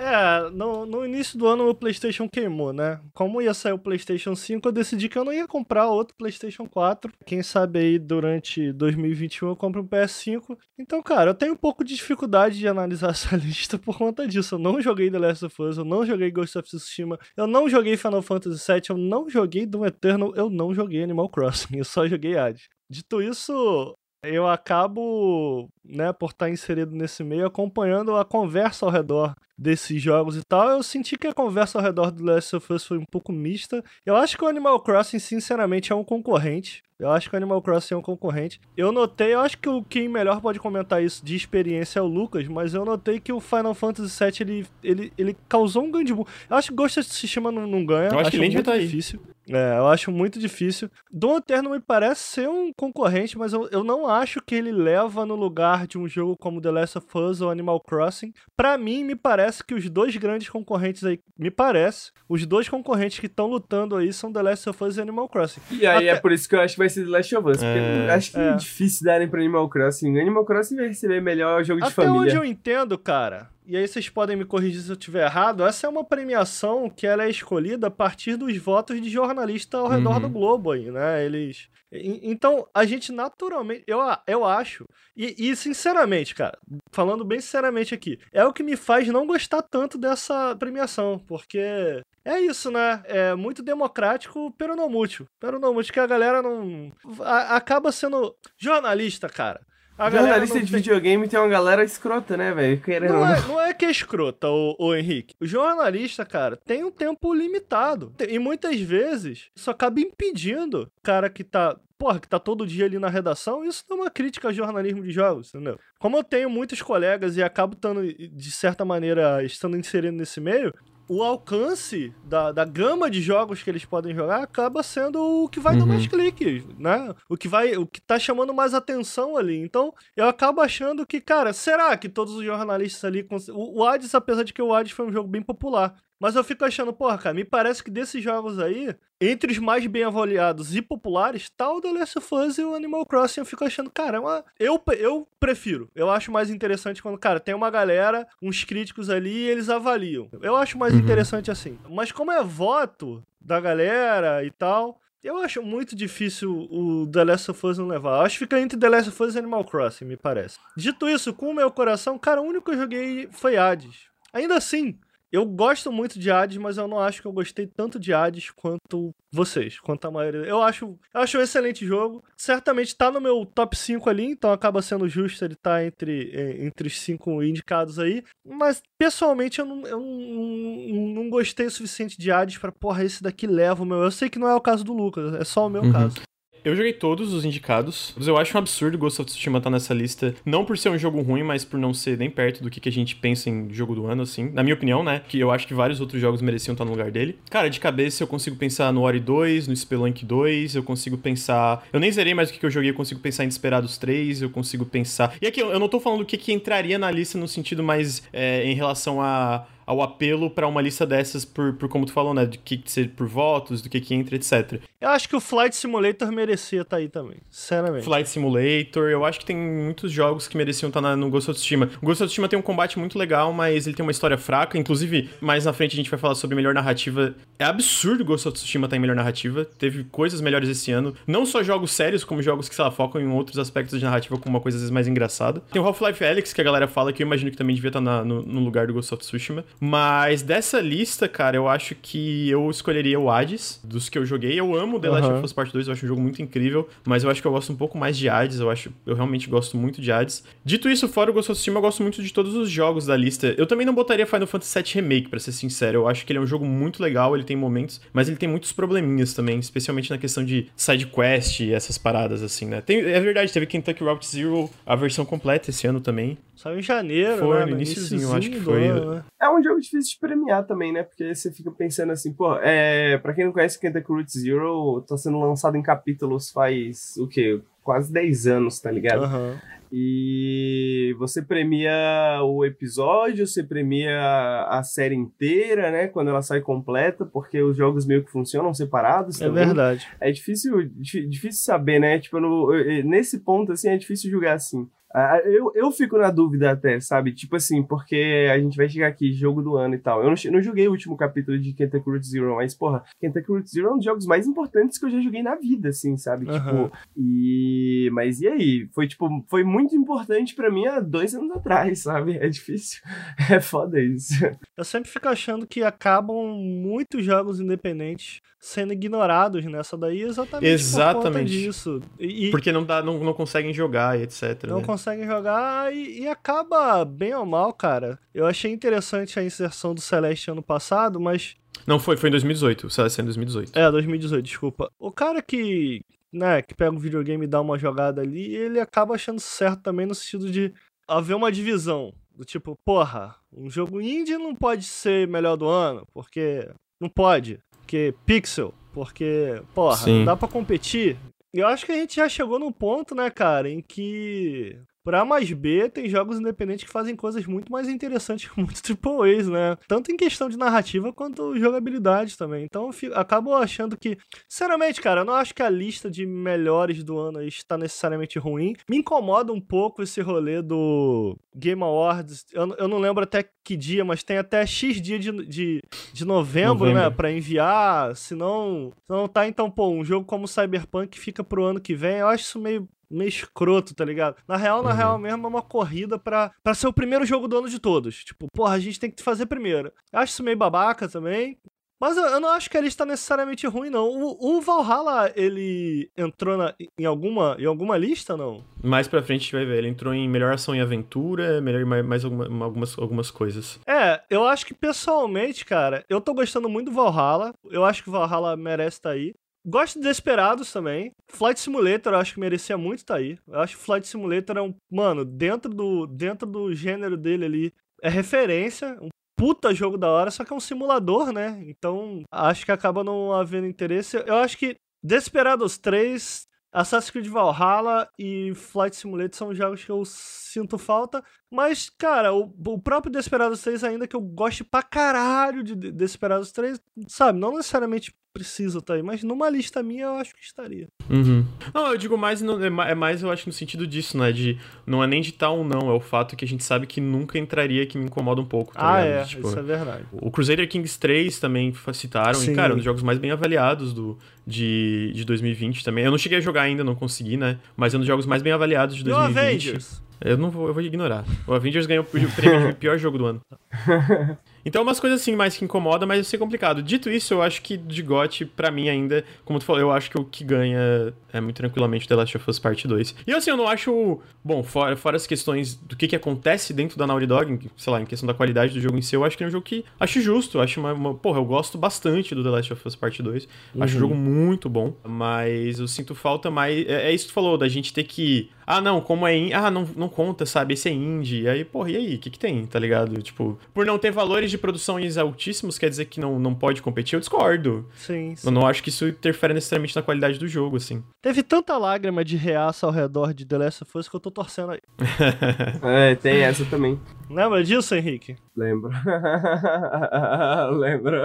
É, 0.00 0.48
no, 0.50 0.86
no 0.86 1.04
início 1.04 1.36
do 1.36 1.44
ano 1.48 1.68
o 1.68 1.74
PlayStation 1.74 2.28
queimou, 2.28 2.72
né? 2.72 3.00
Como 3.12 3.42
ia 3.42 3.52
sair 3.52 3.72
o 3.72 3.78
PlayStation 3.78 4.32
5, 4.36 4.68
eu 4.68 4.70
decidi 4.70 5.08
que 5.08 5.18
eu 5.18 5.24
não 5.24 5.32
ia 5.32 5.48
comprar 5.48 5.88
outro 5.88 6.14
PlayStation 6.16 6.68
4. 6.68 7.12
Quem 7.26 7.42
sabe 7.42 7.80
aí 7.80 7.98
durante 7.98 8.72
2021 8.72 9.48
eu 9.48 9.56
compro 9.56 9.82
um 9.82 9.88
PS5. 9.88 10.56
Então, 10.78 11.02
cara, 11.02 11.30
eu 11.30 11.34
tenho 11.34 11.54
um 11.54 11.56
pouco 11.56 11.82
de 11.82 11.96
dificuldade 11.96 12.60
de 12.60 12.68
analisar 12.68 13.10
essa 13.10 13.34
lista 13.34 13.76
por 13.76 13.98
conta 13.98 14.24
disso. 14.28 14.54
Eu 14.54 14.60
não 14.60 14.80
joguei 14.80 15.10
The 15.10 15.18
Last 15.18 15.44
of 15.46 15.62
Us, 15.62 15.78
eu 15.78 15.84
não 15.84 16.06
joguei 16.06 16.30
Ghost 16.30 16.56
of 16.56 16.68
Tsushima, 16.68 17.18
eu 17.36 17.48
não 17.48 17.68
joguei 17.68 17.96
Final 17.96 18.22
Fantasy 18.22 18.72
VII, 18.72 18.82
eu 18.90 18.96
não 18.96 19.28
joguei 19.28 19.66
Doom 19.66 19.84
Eternal, 19.84 20.32
eu 20.36 20.48
não 20.48 20.72
joguei 20.72 21.02
Animal 21.02 21.28
Crossing, 21.28 21.76
eu 21.76 21.84
só 21.84 22.06
joguei 22.06 22.38
Hades. 22.38 22.68
Dito 22.88 23.20
isso, 23.20 23.96
eu 24.22 24.46
acabo, 24.46 25.68
né, 25.84 26.12
por 26.12 26.30
estar 26.30 26.48
inserido 26.48 26.94
nesse 26.94 27.24
meio, 27.24 27.46
acompanhando 27.46 28.14
a 28.14 28.24
conversa 28.24 28.86
ao 28.86 28.92
redor 28.92 29.34
desses 29.58 30.00
jogos 30.00 30.36
e 30.36 30.42
tal. 30.44 30.70
Eu 30.70 30.82
senti 30.82 31.16
que 31.16 31.26
a 31.26 31.34
conversa 31.34 31.78
ao 31.78 31.84
redor 31.84 32.10
do 32.10 32.24
Last 32.24 32.54
of 32.54 32.72
Us 32.72 32.86
foi 32.86 32.96
um 32.96 33.04
pouco 33.04 33.32
mista. 33.32 33.82
Eu 34.06 34.14
acho 34.16 34.38
que 34.38 34.44
o 34.44 34.48
Animal 34.48 34.78
Crossing, 34.80 35.18
sinceramente, 35.18 35.92
é 35.92 35.94
um 35.94 36.04
concorrente. 36.04 36.82
Eu 36.98 37.10
acho 37.10 37.30
que 37.30 37.36
o 37.36 37.36
Animal 37.36 37.62
Crossing 37.62 37.94
é 37.94 37.96
um 37.96 38.02
concorrente. 38.02 38.60
Eu 38.76 38.90
notei, 38.90 39.32
eu 39.32 39.40
acho 39.40 39.56
que 39.58 39.68
o 39.68 39.84
quem 39.84 40.08
melhor 40.08 40.40
pode 40.40 40.58
comentar 40.58 41.02
isso 41.02 41.24
de 41.24 41.36
experiência 41.36 42.00
é 42.00 42.02
o 42.02 42.06
Lucas, 42.06 42.48
mas 42.48 42.74
eu 42.74 42.84
notei 42.84 43.20
que 43.20 43.32
o 43.32 43.38
Final 43.38 43.72
Fantasy 43.72 44.18
VII 44.18 44.32
ele, 44.40 44.66
ele, 44.82 45.12
ele 45.16 45.36
causou 45.48 45.84
um 45.84 45.90
ganho 45.92 46.04
de 46.04 46.12
boom. 46.12 46.24
Eu 46.50 46.56
acho 46.56 46.70
que 46.70 46.74
Ghost 46.74 46.98
of 46.98 47.08
Tsushima 47.08 47.52
não, 47.52 47.68
não 47.68 47.86
ganha. 47.86 48.08
Eu 48.08 48.18
acho, 48.18 48.20
acho 48.20 48.30
que 48.32 48.38
nem 48.38 48.50
muito 48.50 48.64
tá 48.64 48.76
difícil. 48.76 49.20
É, 49.50 49.78
eu 49.78 49.86
acho 49.86 50.10
muito 50.10 50.38
difícil. 50.38 50.90
Dom 51.10 51.38
Eterno 51.38 51.70
me 51.70 51.80
parece 51.80 52.22
ser 52.22 52.48
um 52.48 52.72
concorrente, 52.72 53.38
mas 53.38 53.52
eu, 53.52 53.68
eu 53.70 53.82
não 53.82 54.06
acho 54.06 54.42
que 54.42 54.54
ele 54.54 54.72
leva 54.72 55.24
no 55.24 55.34
lugar 55.34 55.86
de 55.86 55.96
um 55.96 56.06
jogo 56.06 56.36
como 56.36 56.60
The 56.60 56.70
Last 56.70 56.98
of 56.98 57.06
Us 57.16 57.40
ou 57.40 57.50
Animal 57.50 57.80
Crossing. 57.80 58.32
Para 58.56 58.76
mim, 58.76 59.04
me 59.04 59.14
parece 59.14 59.47
que 59.64 59.74
os 59.74 59.88
dois 59.88 60.16
grandes 60.16 60.48
concorrentes 60.48 61.04
aí, 61.04 61.20
me 61.38 61.50
parece, 61.50 62.12
os 62.28 62.44
dois 62.46 62.68
concorrentes 62.68 63.18
que 63.18 63.26
estão 63.26 63.46
lutando 63.46 63.96
aí 63.96 64.12
são 64.12 64.32
The 64.32 64.42
Last 64.42 64.68
of 64.68 64.84
Us 64.84 64.96
e 64.96 65.00
Animal 65.00 65.28
Crossing. 65.28 65.60
E 65.70 65.86
aí 65.86 66.08
Até... 66.08 66.18
é 66.18 66.20
por 66.20 66.32
isso 66.32 66.48
que 66.48 66.54
eu 66.54 66.60
acho 66.60 66.74
que 66.74 66.78
vai 66.78 66.88
ser 66.88 67.04
The 67.04 67.10
Last 67.10 67.36
of 67.36 67.48
Us, 67.48 67.56
porque 67.56 67.66
é... 67.66 68.10
acho 68.10 68.30
que 68.32 68.38
é. 68.38 68.48
é 68.48 68.56
difícil 68.56 69.04
darem 69.04 69.28
pra 69.28 69.40
Animal 69.40 69.68
Crossing. 69.68 70.18
Animal 70.18 70.44
Crossing 70.44 70.76
vai 70.76 70.88
receber 70.88 71.20
melhor 71.20 71.64
jogo 71.64 71.80
Até 71.80 71.88
de 71.88 71.94
família. 71.94 72.20
Até 72.20 72.28
onde 72.28 72.36
eu 72.36 72.44
entendo, 72.44 72.98
cara, 72.98 73.48
e 73.68 73.76
aí 73.76 73.86
vocês 73.86 74.08
podem 74.08 74.34
me 74.34 74.46
corrigir 74.46 74.80
se 74.80 74.88
eu 74.88 74.94
estiver 74.94 75.26
errado, 75.26 75.64
essa 75.64 75.86
é 75.86 75.90
uma 75.90 76.02
premiação 76.02 76.88
que 76.88 77.06
ela 77.06 77.24
é 77.24 77.30
escolhida 77.30 77.88
a 77.88 77.90
partir 77.90 78.36
dos 78.36 78.56
votos 78.56 79.00
de 79.00 79.10
jornalistas 79.10 79.78
ao 79.78 79.88
redor 79.88 80.14
uhum. 80.14 80.20
do 80.20 80.28
globo 80.30 80.72
aí, 80.72 80.90
né? 80.90 81.24
Eles... 81.24 81.68
Então, 81.90 82.66
a 82.74 82.84
gente 82.84 83.12
naturalmente, 83.12 83.84
eu, 83.86 83.98
eu 84.26 84.44
acho, 84.44 84.84
e, 85.16 85.50
e, 85.50 85.56
sinceramente, 85.56 86.34
cara, 86.34 86.58
falando 86.92 87.24
bem 87.24 87.40
sinceramente 87.40 87.94
aqui, 87.94 88.18
é 88.32 88.44
o 88.44 88.52
que 88.52 88.62
me 88.62 88.76
faz 88.76 89.08
não 89.08 89.26
gostar 89.26 89.62
tanto 89.62 89.98
dessa 89.98 90.54
premiação, 90.56 91.18
porque 91.18 92.02
é 92.24 92.40
isso, 92.40 92.70
né? 92.70 93.02
É 93.04 93.34
muito 93.34 93.62
democrático, 93.62 94.54
pero 94.58 94.76
não 94.76 94.88
mútil. 94.88 95.26
Pero 95.40 95.58
não 95.58 95.72
mútil, 95.72 95.92
que 95.92 95.98
a 95.98 96.06
galera 96.06 96.42
não. 96.42 96.92
A, 97.20 97.56
acaba 97.56 97.90
sendo. 97.90 98.36
Jornalista, 98.56 99.28
cara. 99.28 99.60
A 99.98 100.08
Jornalista 100.10 100.60
de 100.60 100.70
tem... 100.70 100.80
videogame 100.80 101.28
tem 101.28 101.40
uma 101.40 101.48
galera 101.48 101.82
escrota, 101.82 102.36
né, 102.36 102.52
velho? 102.54 102.80
Não, 103.08 103.26
é, 103.26 103.40
não 103.48 103.60
é 103.60 103.74
que 103.74 103.84
é 103.84 103.90
escrota, 103.90 104.48
o, 104.48 104.76
o 104.78 104.94
Henrique. 104.94 105.34
O 105.40 105.46
jornalista, 105.46 106.24
cara, 106.24 106.56
tem 106.56 106.84
um 106.84 106.90
tempo 106.90 107.34
limitado. 107.34 108.14
E 108.28 108.38
muitas 108.38 108.80
vezes 108.80 109.50
isso 109.56 109.70
acaba 109.70 109.98
impedindo 109.98 110.82
o 110.82 111.02
cara 111.02 111.28
que 111.28 111.42
tá 111.42 111.76
porra, 111.98 112.20
que 112.20 112.28
tá 112.28 112.38
todo 112.38 112.64
dia 112.64 112.86
ali 112.86 112.96
na 112.96 113.08
redação, 113.08 113.64
isso 113.64 113.84
não 113.90 113.98
é 113.98 114.00
uma 114.02 114.10
crítica 114.10 114.46
ao 114.46 114.54
jornalismo 114.54 115.02
de 115.02 115.10
jogos, 115.10 115.48
entendeu? 115.48 115.76
Como 115.98 116.16
eu 116.16 116.22
tenho 116.22 116.48
muitos 116.48 116.80
colegas 116.80 117.36
e 117.36 117.42
acabo 117.42 117.74
estando, 117.74 118.06
de 118.06 118.50
certa 118.52 118.84
maneira, 118.84 119.42
estando 119.42 119.76
inserido 119.76 120.16
nesse 120.16 120.40
meio, 120.40 120.72
o 121.08 121.22
alcance 121.22 122.12
da, 122.24 122.52
da 122.52 122.64
gama 122.64 123.10
de 123.10 123.22
jogos 123.22 123.62
que 123.62 123.70
eles 123.70 123.84
podem 123.84 124.14
jogar 124.14 124.42
acaba 124.42 124.82
sendo 124.82 125.44
o 125.44 125.48
que 125.48 125.58
vai 125.58 125.74
uhum. 125.74 125.80
dar 125.80 125.86
mais 125.86 126.06
cliques, 126.06 126.64
né? 126.78 127.14
O 127.28 127.36
que 127.36 127.48
vai, 127.48 127.76
o 127.76 127.86
que 127.86 128.00
tá 128.00 128.18
chamando 128.18 128.52
mais 128.52 128.74
atenção 128.74 129.36
ali. 129.36 129.56
Então, 129.56 129.94
eu 130.14 130.28
acabo 130.28 130.60
achando 130.60 131.06
que, 131.06 131.20
cara, 131.20 131.52
será 131.52 131.96
que 131.96 132.08
todos 132.08 132.34
os 132.34 132.44
jornalistas 132.44 133.04
ali. 133.04 133.26
O, 133.52 133.80
o 133.80 133.84
Hades, 133.84 134.14
apesar 134.14 134.42
de 134.42 134.52
que 134.52 134.62
o 134.62 134.74
Hades 134.74 134.92
foi 134.92 135.06
um 135.06 135.12
jogo 135.12 135.28
bem 135.28 135.42
popular, 135.42 135.94
mas 136.20 136.34
eu 136.34 136.42
fico 136.42 136.64
achando, 136.64 136.92
porra, 136.92 137.16
cara, 137.16 137.34
me 137.34 137.44
parece 137.44 137.82
que 137.82 137.90
desses 137.90 138.22
jogos 138.22 138.58
aí, 138.58 138.94
entre 139.20 139.52
os 139.52 139.58
mais 139.58 139.86
bem 139.86 140.04
avaliados 140.04 140.74
e 140.74 140.82
populares, 140.82 141.48
tá 141.50 141.70
o 141.72 141.80
The 141.80 141.92
Last 141.92 142.18
of 142.18 142.34
Us 142.34 142.58
e 142.58 142.64
o 142.64 142.74
Animal 142.74 143.06
Crossing. 143.06 143.40
Eu 143.40 143.46
fico 143.46 143.64
achando, 143.64 143.90
cara, 143.90 144.16
é 144.16 144.20
uma... 144.20 144.44
eu, 144.58 144.82
eu 144.98 145.28
prefiro. 145.38 145.90
Eu 145.94 146.10
acho 146.10 146.32
mais 146.32 146.50
interessante 146.50 147.02
quando, 147.02 147.18
cara, 147.18 147.38
tem 147.38 147.54
uma 147.54 147.70
galera, 147.70 148.26
uns 148.42 148.64
críticos 148.64 149.10
ali 149.10 149.30
e 149.30 149.48
eles 149.48 149.68
avaliam. 149.68 150.28
Eu 150.42 150.56
acho 150.56 150.76
mais 150.76 150.92
uhum. 150.92 151.00
interessante 151.00 151.50
assim. 151.50 151.78
Mas 151.88 152.10
como 152.10 152.32
é 152.32 152.42
voto 152.42 153.22
da 153.40 153.60
galera 153.60 154.44
e 154.44 154.50
tal, 154.50 155.00
eu 155.22 155.36
acho 155.38 155.62
muito 155.62 155.96
difícil 155.96 156.68
o 156.70 157.06
The 157.06 157.24
Last 157.24 157.50
of 157.50 157.66
Us 157.66 157.78
não 157.78 157.86
levar. 157.86 158.18
Eu 158.18 158.22
acho 158.22 158.34
que 158.34 158.44
fica 158.44 158.60
entre 158.60 158.78
The 158.78 158.88
Last 158.88 159.08
of 159.10 159.22
Us 159.22 159.34
e 159.34 159.38
Animal 159.38 159.64
Crossing, 159.64 160.04
me 160.04 160.16
parece. 160.16 160.58
Dito 160.76 161.08
isso, 161.08 161.32
com 161.32 161.50
o 161.50 161.54
meu 161.54 161.70
coração, 161.70 162.18
cara, 162.18 162.40
o 162.40 162.44
único 162.44 162.66
que 162.66 162.76
eu 162.76 162.80
joguei 162.80 163.28
foi 163.30 163.56
Hades. 163.56 164.08
Ainda 164.32 164.56
assim, 164.56 164.98
eu 165.30 165.44
gosto 165.44 165.92
muito 165.92 166.18
de 166.18 166.30
Hades, 166.30 166.56
mas 166.56 166.78
eu 166.78 166.88
não 166.88 166.98
acho 166.98 167.20
que 167.20 167.28
eu 167.28 167.32
gostei 167.32 167.66
tanto 167.66 167.98
de 167.98 168.12
Hades 168.12 168.50
quanto 168.50 169.14
vocês, 169.30 169.78
quanto 169.78 170.06
a 170.06 170.10
maioria. 170.10 170.40
Eu 170.40 170.62
acho, 170.62 170.98
eu 171.12 171.20
acho 171.20 171.38
um 171.38 171.42
excelente 171.42 171.86
jogo. 171.86 172.24
Certamente 172.36 172.96
tá 172.96 173.10
no 173.10 173.20
meu 173.20 173.44
top 173.44 173.76
5 173.76 174.08
ali, 174.08 174.24
então 174.24 174.50
acaba 174.50 174.80
sendo 174.80 175.08
justo 175.08 175.44
ele 175.44 175.54
estar 175.54 175.78
tá 175.78 175.84
entre, 175.84 176.30
é, 176.32 176.64
entre 176.64 176.88
os 176.88 176.98
5 177.00 177.42
indicados 177.42 177.98
aí. 177.98 178.24
Mas, 178.44 178.82
pessoalmente, 178.98 179.58
eu 179.58 179.66
não, 179.66 179.86
eu 179.86 180.00
não, 180.00 181.22
não 181.22 181.30
gostei 181.30 181.66
o 181.66 181.70
suficiente 181.70 182.18
de 182.18 182.30
Hades 182.30 182.56
pra, 182.56 182.72
porra, 182.72 183.04
esse 183.04 183.22
daqui 183.22 183.46
leva 183.46 183.82
o 183.82 183.86
meu. 183.86 183.98
Eu 183.98 184.10
sei 184.10 184.30
que 184.30 184.38
não 184.38 184.48
é 184.48 184.54
o 184.54 184.60
caso 184.60 184.82
do 184.82 184.94
Lucas, 184.94 185.34
é 185.34 185.44
só 185.44 185.66
o 185.66 185.70
meu 185.70 185.82
uhum. 185.82 185.92
caso. 185.92 186.16
Eu 186.64 186.74
joguei 186.74 186.92
todos 186.92 187.32
os 187.32 187.44
indicados. 187.44 188.14
Eu 188.18 188.36
acho 188.36 188.56
um 188.56 188.58
absurdo 188.58 188.98
Ghost 188.98 189.20
of 189.20 189.30
Tsushima 189.30 189.58
estar 189.58 189.70
tá 189.70 189.74
nessa 189.74 189.94
lista. 189.94 190.34
Não 190.44 190.64
por 190.64 190.76
ser 190.76 190.90
um 190.90 190.98
jogo 190.98 191.20
ruim, 191.20 191.42
mas 191.42 191.64
por 191.64 191.78
não 191.78 191.94
ser 191.94 192.18
nem 192.18 192.30
perto 192.30 192.62
do 192.62 192.70
que, 192.70 192.88
a 192.88 192.92
gente 192.92 193.16
pensa 193.16 193.50
em 193.50 193.72
jogo 193.72 193.94
do 193.94 194.06
ano, 194.06 194.22
assim. 194.22 194.50
Na 194.50 194.62
minha 194.62 194.74
opinião, 194.74 195.02
né? 195.02 195.22
Que 195.28 195.38
eu 195.38 195.50
acho 195.50 195.66
que 195.66 195.74
vários 195.74 196.00
outros 196.00 196.20
jogos 196.20 196.40
mereciam 196.40 196.72
estar 196.72 196.84
no 196.84 196.90
lugar 196.90 197.10
dele. 197.10 197.38
Cara, 197.50 197.68
de 197.68 197.78
cabeça 197.78 198.22
eu 198.22 198.26
consigo 198.26 198.56
pensar 198.56 198.92
no 198.92 199.02
Ori 199.02 199.20
2, 199.20 199.68
no 199.68 199.76
Spelunk 199.76 200.24
2, 200.24 200.74
eu 200.74 200.82
consigo 200.82 201.18
pensar. 201.18 201.86
Eu 201.92 202.00
nem 202.00 202.10
zerei 202.10 202.34
mais 202.34 202.48
o 202.48 202.52
que, 202.52 202.58
que 202.58 202.66
eu 202.66 202.70
joguei, 202.70 202.90
eu 202.90 202.94
consigo 202.94 203.20
pensar 203.20 203.44
em 203.44 203.48
Desperados 203.48 203.98
3, 203.98 204.42
eu 204.42 204.50
consigo 204.50 204.86
pensar. 204.86 205.34
E 205.40 205.46
aqui 205.46 205.60
eu 205.60 205.78
não 205.78 205.88
tô 205.88 206.00
falando 206.00 206.22
o 206.22 206.24
que, 206.24 206.36
que 206.36 206.52
entraria 206.52 206.98
na 206.98 207.10
lista 207.10 207.36
no 207.36 207.46
sentido 207.46 207.82
mais 207.82 208.22
é, 208.32 208.64
em 208.64 208.74
relação 208.74 209.20
a 209.20 209.66
ao 209.88 210.02
apelo 210.02 210.50
para 210.50 210.68
uma 210.68 210.82
lista 210.82 211.06
dessas 211.06 211.46
por, 211.46 211.72
por 211.72 211.88
como 211.88 212.04
tu 212.04 212.12
falou, 212.12 212.34
né? 212.34 212.44
De 212.44 212.58
que 212.58 212.78
ser 212.84 213.08
por 213.08 213.26
votos, 213.26 213.80
do 213.80 213.88
que 213.88 213.98
que 213.98 214.14
entra, 214.14 214.36
etc. 214.36 214.82
Eu 215.00 215.08
acho 215.08 215.26
que 215.26 215.34
o 215.34 215.40
Flight 215.40 215.74
Simulator 215.74 216.30
merecia 216.30 216.82
estar 216.82 216.96
tá 216.96 217.00
aí 217.00 217.08
também, 217.08 217.38
sinceramente. 217.48 218.04
Flight 218.04 218.28
Simulator, 218.28 219.08
eu 219.08 219.24
acho 219.24 219.38
que 219.40 219.46
tem 219.46 219.56
muitos 219.56 220.12
jogos 220.12 220.46
que 220.46 220.58
mereciam 220.58 220.88
estar 220.88 221.00
tá 221.00 221.16
no 221.16 221.30
Ghost 221.30 221.50
of 221.50 221.58
Tsushima. 221.58 221.88
O 222.02 222.04
Ghost 222.04 222.22
of 222.22 222.28
Tsushima 222.28 222.48
tem 222.48 222.58
um 222.58 222.62
combate 222.62 222.98
muito 222.98 223.18
legal, 223.18 223.50
mas 223.50 223.86
ele 223.86 223.96
tem 223.96 224.02
uma 224.02 224.12
história 224.12 224.36
fraca. 224.36 224.76
Inclusive, 224.76 225.30
mais 225.40 225.64
na 225.64 225.72
frente 225.72 225.94
a 225.94 225.96
gente 225.96 226.10
vai 226.10 226.18
falar 226.18 226.34
sobre 226.34 226.54
melhor 226.54 226.74
narrativa. 226.74 227.34
É 227.58 227.64
absurdo 227.64 228.20
o 228.20 228.24
Ghost 228.26 228.46
of 228.46 228.58
Tsushima 228.58 228.84
estar 228.84 228.94
tá 228.94 228.96
em 228.98 229.00
melhor 229.00 229.16
narrativa. 229.16 229.64
Teve 229.64 230.04
coisas 230.04 230.42
melhores 230.42 230.68
esse 230.68 230.92
ano. 230.92 231.14
Não 231.26 231.46
só 231.46 231.62
jogos 231.62 231.92
sérios, 231.92 232.24
como 232.24 232.42
jogos 232.42 232.68
que, 232.68 232.74
sei 232.74 232.84
lá, 232.84 232.90
focam 232.90 233.20
em 233.22 233.28
outros 233.28 233.58
aspectos 233.58 233.98
de 233.98 234.04
narrativa, 234.04 234.36
como 234.36 234.54
uma 234.54 234.60
coisa 234.60 234.76
às 234.76 234.82
vezes 234.82 234.90
mais 234.92 235.08
engraçada. 235.08 235.60
Tem 235.72 235.80
o 235.80 235.86
Half-Life 235.86 236.22
Alyx, 236.22 236.52
que 236.52 236.60
a 236.60 236.64
galera 236.64 236.86
fala, 236.86 237.10
que 237.10 237.22
eu 237.22 237.26
imagino 237.26 237.50
que 237.50 237.56
também 237.56 237.74
devia 237.74 237.88
estar 237.88 238.02
na, 238.02 238.22
no, 238.22 238.42
no 238.42 238.60
lugar 238.60 238.86
do 238.86 238.92
Ghost 238.92 239.14
of 239.14 239.22
Tsushima. 239.22 239.64
Mas 239.80 240.42
dessa 240.42 240.80
lista, 240.80 241.28
cara, 241.28 241.56
eu 241.56 241.68
acho 241.68 241.94
que 241.94 242.48
eu 242.50 242.68
escolheria 242.70 243.18
o 243.18 243.30
Hades, 243.30 243.80
dos 243.84 244.08
que 244.08 244.18
eu 244.18 244.26
joguei. 244.26 244.58
Eu 244.58 244.74
amo 244.74 244.98
The 244.98 245.08
Last 245.08 245.30
of 245.30 245.44
Us 245.44 245.52
Part 245.52 245.72
2, 245.72 245.86
eu 245.86 245.92
acho 245.92 246.04
um 246.04 246.08
jogo 246.08 246.20
muito 246.20 246.42
incrível, 246.42 246.88
mas 247.04 247.24
eu 247.24 247.30
acho 247.30 247.40
que 247.40 247.46
eu 247.46 247.52
gosto 247.52 247.72
um 247.72 247.76
pouco 247.76 247.96
mais 247.96 248.16
de 248.16 248.28
Hades, 248.28 248.60
eu 248.60 248.70
acho, 248.70 248.92
eu 249.06 249.14
realmente 249.14 249.48
gosto 249.48 249.76
muito 249.76 250.00
de 250.00 250.10
Hades. 250.10 250.42
Dito 250.64 250.88
isso, 250.88 251.08
fora 251.08 251.30
o 251.30 251.34
Ghost 251.34 251.52
of 251.52 251.58
Tsushima, 251.58 251.78
eu 251.78 251.82
gosto 251.82 252.02
muito 252.02 252.22
de 252.22 252.32
todos 252.32 252.54
os 252.54 252.68
jogos 252.70 253.06
da 253.06 253.16
lista. 253.16 253.54
Eu 253.56 253.66
também 253.66 253.86
não 253.86 253.94
botaria 253.94 254.26
Final 254.26 254.46
Fantasy 254.46 254.82
VII 254.82 254.92
Remake, 254.94 255.28
para 255.28 255.38
ser 255.38 255.52
sincero. 255.52 255.98
Eu 256.00 256.08
acho 256.08 256.26
que 256.26 256.32
ele 256.32 256.38
é 256.38 256.42
um 256.42 256.46
jogo 256.46 256.64
muito 256.64 257.02
legal, 257.02 257.34
ele 257.34 257.44
tem 257.44 257.56
momentos, 257.56 258.00
mas 258.12 258.28
ele 258.28 258.36
tem 258.36 258.48
muitos 258.48 258.72
probleminhas 258.72 259.32
também, 259.34 259.58
especialmente 259.58 260.10
na 260.10 260.18
questão 260.18 260.44
de 260.44 260.68
side 260.76 261.06
quest 261.06 261.60
e 261.60 261.72
essas 261.72 261.96
paradas 261.98 262.42
assim, 262.42 262.66
né? 262.66 262.80
Tem, 262.80 262.98
é 263.00 263.20
verdade, 263.20 263.52
teve 263.52 263.66
Kentucky 263.66 264.02
Route 264.02 264.26
Zero, 264.26 264.68
a 264.84 264.96
versão 264.96 265.24
completa 265.24 265.70
esse 265.70 265.86
ano 265.86 266.00
também. 266.00 266.38
Saiu 266.56 266.78
em 266.78 266.82
janeiro, 266.82 267.38
foi, 267.38 267.60
né? 267.60 267.66
no 267.66 267.72
iníciozinho, 267.72 268.34
acho 268.34 268.50
que 268.50 268.58
foi. 268.60 268.88
né? 268.88 269.22
É 269.40 269.48
um 269.48 269.60
jogo 269.68 269.80
difícil 269.80 270.14
de 270.14 270.18
premiar 270.20 270.66
também, 270.66 270.92
né? 270.92 271.02
Porque 271.02 271.34
você 271.34 271.52
fica 271.52 271.70
pensando 271.70 272.12
assim, 272.12 272.32
pô, 272.32 272.54
é, 272.56 273.18
pra 273.18 273.32
quem 273.32 273.44
não 273.44 273.52
conhece 273.52 273.78
Kentucky 273.78 274.08
Route 274.08 274.38
Zero, 274.38 275.02
tá 275.02 275.16
sendo 275.16 275.38
lançado 275.38 275.76
em 275.76 275.82
capítulos 275.82 276.50
faz 276.50 277.16
o 277.18 277.26
quê? 277.26 277.60
Quase 277.82 278.12
10 278.12 278.46
anos, 278.46 278.80
tá 278.80 278.90
ligado? 278.90 279.24
Uhum. 279.24 279.56
E 279.90 281.14
você 281.18 281.40
premia 281.40 282.42
o 282.42 282.64
episódio, 282.64 283.46
você 283.46 283.62
premia 283.64 284.66
a 284.68 284.82
série 284.82 285.14
inteira, 285.14 285.90
né? 285.90 286.08
Quando 286.08 286.28
ela 286.28 286.42
sai 286.42 286.60
completa, 286.60 287.24
porque 287.24 287.62
os 287.62 287.76
jogos 287.76 288.06
meio 288.06 288.22
que 288.22 288.30
funcionam 288.30 288.74
separados. 288.74 289.40
É 289.40 289.46
também. 289.46 289.64
verdade. 289.64 290.06
É 290.20 290.30
difícil, 290.30 290.90
difícil 291.00 291.64
saber, 291.64 291.98
né? 291.98 292.18
Tipo, 292.18 292.38
no, 292.38 292.70
nesse 293.04 293.40
ponto, 293.40 293.72
assim, 293.72 293.88
é 293.88 293.96
difícil 293.96 294.30
julgar 294.30 294.56
assim. 294.56 294.86
Ah, 295.12 295.40
Eu, 295.44 295.72
eu 295.74 295.90
fico 295.90 296.18
na 296.18 296.30
dúvida 296.30 296.70
até, 296.70 297.00
sabe? 297.00 297.32
Tipo 297.32 297.56
assim, 297.56 297.82
porque 297.82 298.48
a 298.52 298.58
gente 298.58 298.76
vai 298.76 298.88
chegar 298.88 299.08
aqui, 299.08 299.32
jogo 299.32 299.62
do 299.62 299.76
ano 299.76 299.94
e 299.94 299.98
tal. 299.98 300.22
Eu 300.22 300.30
não, 300.30 300.52
não 300.52 300.62
joguei 300.62 300.86
o 300.86 300.90
último 300.90 301.16
capítulo 301.16 301.58
de 301.58 301.72
Kentucky 301.72 302.10
Route 302.10 302.26
Zero, 302.26 302.56
mas, 302.56 302.74
porra, 302.74 303.02
Kentucky 303.20 303.50
Route 303.50 303.70
Zero 303.70 303.88
é 303.88 303.92
um 303.92 303.96
dos 303.96 304.04
jogos 304.04 304.26
mais 304.26 304.46
importantes 304.46 304.98
que 304.98 305.06
eu 305.06 305.10
já 305.10 305.20
joguei 305.20 305.42
na 305.42 305.54
vida, 305.54 305.88
assim, 305.88 306.16
sabe? 306.16 306.48
Aham. 306.48 306.84
Tipo, 306.84 306.98
e... 307.16 308.10
Mas 308.12 308.40
e 308.40 308.48
aí? 308.48 308.88
Foi, 308.94 309.06
tipo, 309.08 309.28
foi 309.48 309.64
muito 309.64 309.96
importante 309.96 310.54
pra 310.54 310.70
mim 310.70 310.86
há 310.86 311.00
dois 311.00 311.34
anos 311.34 311.52
atrás, 311.52 312.02
sabe? 312.02 312.36
É 312.36 312.48
difícil. 312.48 313.00
É 313.50 313.60
foda 313.60 313.98
isso. 314.00 314.34
Eu 314.76 314.84
sempre 314.84 315.10
fico 315.10 315.26
achando 315.28 315.66
que 315.66 315.82
acabam 315.82 316.54
muitos 316.58 317.24
jogos 317.24 317.60
independentes 317.60 318.40
sendo 318.60 318.92
ignorados 318.92 319.64
nessa 319.64 319.96
daí 319.96 320.22
exatamente 320.22 320.84
por 320.84 320.90
conta 320.90 321.08
Exatamente. 321.08 321.50
disso. 321.50 322.00
E, 322.18 322.48
e 322.48 322.50
Porque 322.50 322.72
não, 322.72 322.84
dá, 322.84 323.02
não, 323.02 323.18
não 323.18 323.32
conseguem 323.32 323.72
jogar 323.72 324.18
e 324.18 324.22
etc. 324.22 324.64
não 324.66 324.78
né? 324.78 324.84
Conseguem 324.98 325.26
jogar 325.26 325.94
e, 325.94 326.22
e 326.22 326.28
acaba 326.28 327.04
bem 327.04 327.32
ou 327.32 327.46
mal, 327.46 327.72
cara. 327.72 328.18
Eu 328.34 328.46
achei 328.46 328.72
interessante 328.72 329.38
a 329.38 329.44
inserção 329.44 329.94
do 329.94 330.00
Celeste 330.00 330.50
ano 330.50 330.62
passado, 330.62 331.20
mas 331.20 331.54
Não, 331.86 332.00
foi, 332.00 332.16
foi 332.16 332.28
em 332.28 332.32
2018. 332.32 332.88
O 332.88 332.90
Celeste 332.90 333.20
em 333.20 333.24
2018. 333.24 333.78
É, 333.78 333.90
2018, 333.90 334.44
desculpa. 334.44 334.90
O 334.98 335.12
cara 335.12 335.40
que, 335.40 336.00
né, 336.32 336.60
que 336.62 336.74
pega 336.74 336.94
o 336.94 336.98
videogame 336.98 337.44
e 337.44 337.48
dá 337.48 337.60
uma 337.60 337.78
jogada 337.78 338.20
ali, 338.20 338.54
ele 338.56 338.80
acaba 338.80 339.14
achando 339.14 339.38
certo 339.38 339.82
também 339.82 340.04
no 340.04 340.14
sentido 340.14 340.50
de 340.50 340.74
haver 341.06 341.34
uma 341.34 341.52
divisão. 341.52 342.12
Do 342.34 342.44
tipo, 342.44 342.76
porra, 342.84 343.36
um 343.52 343.70
jogo 343.70 344.00
indie 344.00 344.36
não 344.36 344.54
pode 344.54 344.84
ser 344.84 345.26
melhor 345.28 345.56
do 345.56 345.66
ano, 345.66 346.06
porque 346.12 346.68
não 347.00 347.08
pode. 347.08 347.60
Porque 347.78 348.14
pixel, 348.26 348.74
porque, 348.92 349.60
porra, 349.74 349.96
Sim. 349.96 350.18
não 350.18 350.24
dá 350.24 350.36
pra 350.36 350.48
competir. 350.48 351.16
Eu 351.52 351.66
acho 351.66 351.86
que 351.86 351.92
a 351.92 351.94
gente 351.96 352.16
já 352.16 352.28
chegou 352.28 352.58
num 352.58 352.72
ponto, 352.72 353.14
né, 353.14 353.30
cara, 353.30 353.70
em 353.70 353.80
que 353.80 354.78
Pra 355.08 355.24
mais 355.24 355.50
B, 355.50 355.88
tem 355.88 356.06
jogos 356.06 356.38
independentes 356.38 356.84
que 356.84 356.90
fazem 356.92 357.16
coisas 357.16 357.46
muito 357.46 357.72
mais 357.72 357.88
interessantes 357.88 358.46
que 358.50 358.60
muitos 358.60 358.82
AAAs, 358.82 359.48
né? 359.48 359.74
Tanto 359.88 360.12
em 360.12 360.18
questão 360.18 360.50
de 360.50 360.58
narrativa 360.58 361.10
quanto 361.14 361.58
jogabilidade 361.58 362.36
também. 362.36 362.64
Então 362.66 362.88
eu 362.88 362.92
fico- 362.92 363.14
acabo 363.14 363.54
achando 363.54 363.96
que. 363.96 364.18
Sinceramente, 364.46 365.00
cara, 365.00 365.22
eu 365.22 365.24
não 365.24 365.32
acho 365.32 365.54
que 365.54 365.62
a 365.62 365.70
lista 365.70 366.10
de 366.10 366.26
melhores 366.26 367.02
do 367.02 367.18
ano 367.18 367.40
está 367.42 367.78
necessariamente 367.78 368.38
ruim. 368.38 368.74
Me 368.86 368.98
incomoda 368.98 369.50
um 369.50 369.60
pouco 369.62 370.02
esse 370.02 370.20
rolê 370.20 370.60
do 370.60 371.38
Game 371.56 371.82
Awards. 371.82 372.44
Eu, 372.52 372.66
não- 372.66 372.76
eu 372.76 372.86
não 372.88 372.98
lembro 372.98 373.24
até 373.24 373.48
que 373.64 373.76
dia, 373.78 374.04
mas 374.04 374.22
tem 374.22 374.36
até 374.36 374.66
X 374.66 375.00
dia 375.00 375.18
de, 375.18 375.30
de, 375.46 375.80
de 376.12 376.24
novembro, 376.26 376.84
né? 376.86 376.92
Novembro. 376.94 377.16
Pra 377.16 377.32
enviar. 377.32 378.14
Se 378.14 378.34
não, 378.34 378.92
se 378.94 379.10
não 379.10 379.26
tá, 379.26 379.48
então, 379.48 379.70
pô, 379.70 379.88
um 379.88 380.04
jogo 380.04 380.26
como 380.26 380.46
Cyberpunk 380.46 381.18
fica 381.18 381.42
pro 381.42 381.64
ano 381.64 381.80
que 381.80 381.94
vem. 381.94 382.16
Eu 382.18 382.28
acho 382.28 382.44
isso 382.44 382.58
meio 382.60 382.86
meio 383.10 383.28
escroto, 383.28 383.94
tá 383.94 384.04
ligado? 384.04 384.36
Na 384.46 384.56
real, 384.56 384.82
na 384.82 384.90
Uhum. 384.90 384.96
real 384.96 385.18
mesmo, 385.18 385.46
é 385.46 385.48
uma 385.50 385.62
corrida 385.62 386.18
pra, 386.18 386.52
pra 386.62 386.74
ser 386.74 386.86
o 386.88 386.92
primeiro 386.92 387.24
jogo 387.24 387.48
do 387.48 387.58
ano 387.58 387.68
de 387.68 387.78
todos. 387.78 388.24
Tipo, 388.24 388.46
porra, 388.52 388.74
a 388.74 388.78
gente 388.78 389.00
tem 389.00 389.10
que 389.10 389.22
fazer 389.22 389.46
primeiro. 389.46 389.92
Eu 390.12 390.18
acho 390.20 390.32
isso 390.32 390.42
meio 390.42 390.56
babaca 390.56 391.08
também. 391.08 391.58
Mas 392.00 392.16
eu, 392.16 392.24
eu 392.26 392.38
não 392.38 392.50
acho 392.50 392.70
que 392.70 392.76
a 392.78 392.80
lista 392.80 393.04
necessariamente 393.04 393.66
ruim, 393.66 393.90
não. 393.90 394.06
O, 394.08 394.58
o 394.58 394.60
Valhalla, 394.60 395.32
ele 395.34 396.08
entrou 396.16 396.56
na- 396.56 396.72
em, 396.96 397.04
alguma, 397.04 397.56
em 397.58 397.64
alguma 397.64 397.96
lista, 397.98 398.36
não? 398.36 398.62
Mais 398.80 399.08
pra 399.08 399.20
frente 399.20 399.40
a 399.40 399.42
gente 399.42 399.52
vai 399.56 399.64
ver. 399.64 399.78
Ele 399.78 399.88
entrou 399.88 400.14
em 400.14 400.28
melhor 400.28 400.52
ação 400.52 400.76
e 400.76 400.80
aventura, 400.80 401.60
melhor 401.60 401.84
mais, 401.84 402.06
mais 402.06 402.24
alguma- 402.24 402.64
algumas, 402.64 402.96
algumas 402.96 403.32
coisas. 403.32 403.80
É, 403.84 404.22
eu 404.30 404.46
acho 404.46 404.64
que 404.64 404.74
pessoalmente, 404.74 405.64
cara, 405.64 406.04
eu 406.08 406.20
tô 406.20 406.32
gostando 406.34 406.68
muito 406.68 406.88
do 406.90 406.94
Valhalla. 406.94 407.52
Eu 407.68 407.84
acho 407.84 408.04
que 408.04 408.08
o 408.10 408.12
Valhalla 408.12 408.56
merece 408.56 408.98
estar 408.98 409.10
aí. 409.10 409.34
Gosto 409.68 409.98
de 410.00 410.06
Desperados 410.06 410.72
também. 410.72 411.10
Flight 411.28 411.60
Simulator 411.60 412.12
eu 412.12 412.18
acho 412.18 412.34
que 412.34 412.40
merecia 412.40 412.78
muito 412.78 413.00
estar 413.00 413.16
aí. 413.16 413.38
Eu 413.46 413.60
acho 413.60 413.76
que 413.76 413.82
Flight 413.84 414.06
Simulator 414.06 414.56
é 414.56 414.62
um. 414.62 414.74
Mano, 414.90 415.24
dentro 415.24 415.72
do, 415.72 416.06
dentro 416.06 416.46
do 416.48 416.74
gênero 416.74 417.16
dele 417.16 417.44
ali, 417.44 417.74
é 418.02 418.08
referência. 418.08 418.96
Um 419.00 419.08
puta 419.38 419.72
jogo 419.74 419.96
da 419.96 420.08
hora, 420.08 420.30
só 420.30 420.44
que 420.44 420.52
é 420.52 420.56
um 420.56 420.60
simulador, 420.60 421.32
né? 421.32 421.62
Então 421.66 422.22
acho 422.30 422.64
que 422.64 422.72
acaba 422.72 423.04
não 423.04 423.32
havendo 423.32 423.66
interesse. 423.66 424.16
Eu 424.26 424.36
acho 424.36 424.56
que 424.58 424.74
Desperados 425.04 425.78
3, 425.78 426.46
Assassin's 426.72 427.10
Creed 427.10 427.28
Valhalla 427.28 428.08
e 428.18 428.52
Flight 428.54 428.96
Simulator 428.96 429.36
são 429.36 429.54
jogos 429.54 429.84
que 429.84 429.90
eu 429.92 430.02
sinto 430.04 430.76
falta. 430.76 431.22
Mas, 431.52 431.88
cara, 431.88 432.34
o, 432.34 432.52
o 432.66 432.78
próprio 432.80 433.12
Desperados 433.12 433.62
3, 433.62 433.84
ainda 433.84 434.08
que 434.08 434.16
eu 434.16 434.20
goste 434.20 434.64
pra 434.64 434.82
caralho 434.82 435.62
De- 435.62 435.92
Desperados 435.92 436.50
3, 436.50 436.80
sabe, 437.06 437.38
não 437.38 437.52
necessariamente 437.56 438.12
precisa 438.38 438.78
estar 438.78 438.94
aí, 438.94 439.02
mas 439.02 439.24
numa 439.24 439.50
lista 439.50 439.82
minha 439.82 440.04
eu 440.04 440.14
acho 440.14 440.32
que 440.34 440.40
estaria. 440.42 440.86
Uhum. 441.10 441.44
Não, 441.74 441.88
eu 441.90 441.98
digo 441.98 442.16
mais, 442.16 442.40
no- 442.40 442.62
é 442.64 442.90
é 442.90 442.94
mais, 442.94 443.22
eu 443.22 443.30
acho, 443.30 443.46
no 443.48 443.52
sentido 443.52 443.86
disso, 443.86 444.16
né? 444.16 444.30
De 444.30 444.56
não 444.86 445.02
é 445.02 445.06
nem 445.08 445.20
de 445.20 445.32
tal 445.32 445.58
ou 445.58 445.64
não, 445.64 445.90
é 445.90 445.92
o 445.92 446.00
fato 446.00 446.36
que 446.36 446.44
a 446.44 446.48
gente 446.48 446.62
sabe 446.62 446.86
que 446.86 447.00
nunca 447.00 447.36
entraria 447.38 447.84
que 447.86 447.98
me 447.98 448.04
incomoda 448.04 448.40
um 448.40 448.44
pouco, 448.44 448.74
tá 448.74 448.94
ah, 448.94 449.02
ligado? 449.04 449.20
é, 449.22 449.24
Tipo, 449.24 449.48
isso 449.48 449.58
é 449.58 449.62
verdade. 449.62 450.04
O 450.12 450.30
Crusader 450.30 450.68
Kings 450.68 450.98
3 450.98 451.38
também 451.40 451.72
citaram, 451.92 452.34
Sim. 452.34 452.52
e, 452.52 452.54
cara, 452.54 452.72
um 452.72 452.76
dos 452.76 452.84
jogos 452.84 453.02
mais 453.02 453.18
bem 453.18 453.30
avaliados 453.32 453.92
do, 453.92 454.16
de, 454.46 455.10
de 455.14 455.24
2020 455.24 455.84
também. 455.84 456.04
Eu 456.04 456.10
não 456.10 456.18
cheguei 456.18 456.38
a 456.38 456.40
jogar 456.40 456.62
ainda, 456.62 456.84
não 456.84 456.94
consegui, 456.94 457.36
né? 457.36 457.58
Mas 457.76 457.92
é 457.92 457.96
um 457.96 458.00
dos 458.00 458.06
jogos 458.06 458.26
mais 458.26 458.40
bem 458.42 458.52
avaliados 458.52 458.94
de 458.96 459.00
E 459.00 459.12
o 459.12 459.14
2020. 459.16 459.38
Avengers? 459.38 460.02
Eu 460.20 460.36
não 460.36 460.50
vou, 460.50 460.66
eu 460.66 460.74
vou 460.74 460.82
ignorar. 460.82 461.24
O 461.46 461.54
Avengers 461.54 461.86
ganhou 461.86 462.02
o 462.04 462.06
prêmio 462.06 462.68
de 462.68 462.74
pior 462.78 462.98
jogo 462.98 463.18
do 463.18 463.26
ano. 463.26 463.40
Então, 464.68 464.82
umas 464.82 465.00
coisas 465.00 465.20
assim 465.22 465.34
mais 465.34 465.56
que 465.56 465.64
incomoda, 465.64 466.04
mas 466.06 466.20
isso 466.26 466.36
é 466.36 466.38
complicado. 466.38 466.82
Dito 466.82 467.08
isso, 467.10 467.32
eu 467.34 467.42
acho 467.42 467.62
que 467.62 467.76
de 467.76 468.02
GOT, 468.02 468.44
pra 468.44 468.70
mim 468.70 468.88
ainda, 468.88 469.24
como 469.44 469.58
tu 469.58 469.64
falou, 469.64 469.80
eu 469.80 469.90
acho 469.90 470.10
que 470.10 470.18
o 470.20 470.24
que 470.24 470.44
ganha 470.44 471.12
é 471.32 471.40
muito 471.40 471.56
tranquilamente 471.56 472.06
The 472.06 472.14
Last 472.14 472.36
of 472.36 472.50
Us 472.50 472.58
Part 472.58 472.86
2. 472.86 473.14
E 473.26 473.32
assim, 473.32 473.50
eu 473.50 473.56
não 473.56 473.66
acho. 473.66 474.20
Bom, 474.44 474.62
fora, 474.62 474.96
fora 474.96 475.16
as 475.16 475.26
questões 475.26 475.74
do 475.74 475.96
que, 475.96 476.06
que 476.08 476.16
acontece 476.16 476.72
dentro 476.72 476.98
da 476.98 477.06
Naughty 477.06 477.26
Dog, 477.26 477.70
sei 477.76 477.92
lá, 477.92 478.00
em 478.00 478.06
questão 478.06 478.26
da 478.26 478.34
qualidade 478.34 478.72
do 478.74 478.80
jogo 478.80 478.96
em 478.98 479.02
si, 479.02 479.14
eu 479.16 479.24
acho 479.24 479.36
que 479.36 479.44
é 479.44 479.46
um 479.46 479.50
jogo 479.50 479.64
que 479.64 479.84
acho 479.98 480.20
justo. 480.20 480.60
Acho 480.60 480.80
uma, 480.80 480.92
uma- 480.92 481.14
Porra, 481.14 481.38
eu 481.38 481.44
gosto 481.44 481.76
bastante 481.78 482.34
do 482.34 482.42
The 482.42 482.50
Last 482.50 482.72
of 482.72 482.82
Us 482.86 482.94
Part 482.94 483.22
2. 483.22 483.48
Acho 483.80 483.96
o 483.96 484.00
jogo 484.00 484.14
muito 484.14 484.68
bom, 484.68 484.94
mas 485.04 485.78
eu 485.80 485.88
sinto 485.88 486.14
falta 486.14 486.50
mais. 486.50 486.86
É, 486.86 487.08
é 487.10 487.12
isso 487.14 487.24
que 487.26 487.30
tu 487.30 487.34
falou, 487.34 487.56
da 487.58 487.68
gente 487.68 487.92
ter 487.92 488.04
que. 488.04 488.50
Ah, 488.66 488.82
não, 488.82 489.00
como 489.00 489.26
é. 489.26 489.34
in- 489.34 489.52
Ah, 489.54 489.70
não, 489.70 489.88
não 489.96 490.08
conta, 490.10 490.44
sabe? 490.44 490.74
Esse 490.74 490.88
é 490.90 490.92
indie. 490.92 491.48
Aí, 491.48 491.64
porra, 491.64 491.90
e 491.90 491.96
aí? 491.96 492.14
O 492.16 492.18
que, 492.18 492.28
que 492.30 492.38
tem, 492.38 492.66
tá 492.66 492.78
ligado? 492.78 493.20
Tipo, 493.22 493.58
por 493.72 493.86
não 493.86 493.98
ter 493.98 494.10
valores 494.10 494.50
de 494.50 494.57
produções 494.58 495.16
altíssimos, 495.16 495.78
quer 495.78 495.88
dizer 495.88 496.06
que 496.06 496.20
não, 496.20 496.38
não 496.38 496.54
pode 496.54 496.82
competir? 496.82 497.14
Eu 497.14 497.20
discordo. 497.20 497.86
Sim, 497.94 498.34
sim. 498.36 498.46
Eu 498.46 498.50
não 498.52 498.66
acho 498.66 498.82
que 498.82 498.88
isso 498.88 499.06
interfere 499.06 499.54
necessariamente 499.54 499.96
na 499.96 500.02
qualidade 500.02 500.38
do 500.38 500.48
jogo, 500.48 500.76
assim. 500.76 501.02
Teve 501.22 501.42
tanta 501.42 501.76
lágrima 501.76 502.24
de 502.24 502.36
reaça 502.36 502.86
ao 502.86 502.92
redor 502.92 503.32
de 503.32 503.44
The 503.44 503.58
Last 503.58 503.82
of 503.84 503.98
Us 503.98 504.08
que 504.08 504.16
eu 504.16 504.20
tô 504.20 504.30
torcendo 504.30 504.72
aí. 504.72 504.80
É, 505.82 506.14
tem 506.14 506.40
essa 506.42 506.64
também. 506.64 506.98
Lembra 507.30 507.62
disso, 507.62 507.94
Henrique? 507.94 508.36
Lembro. 508.56 508.90
Lembro. 510.78 511.20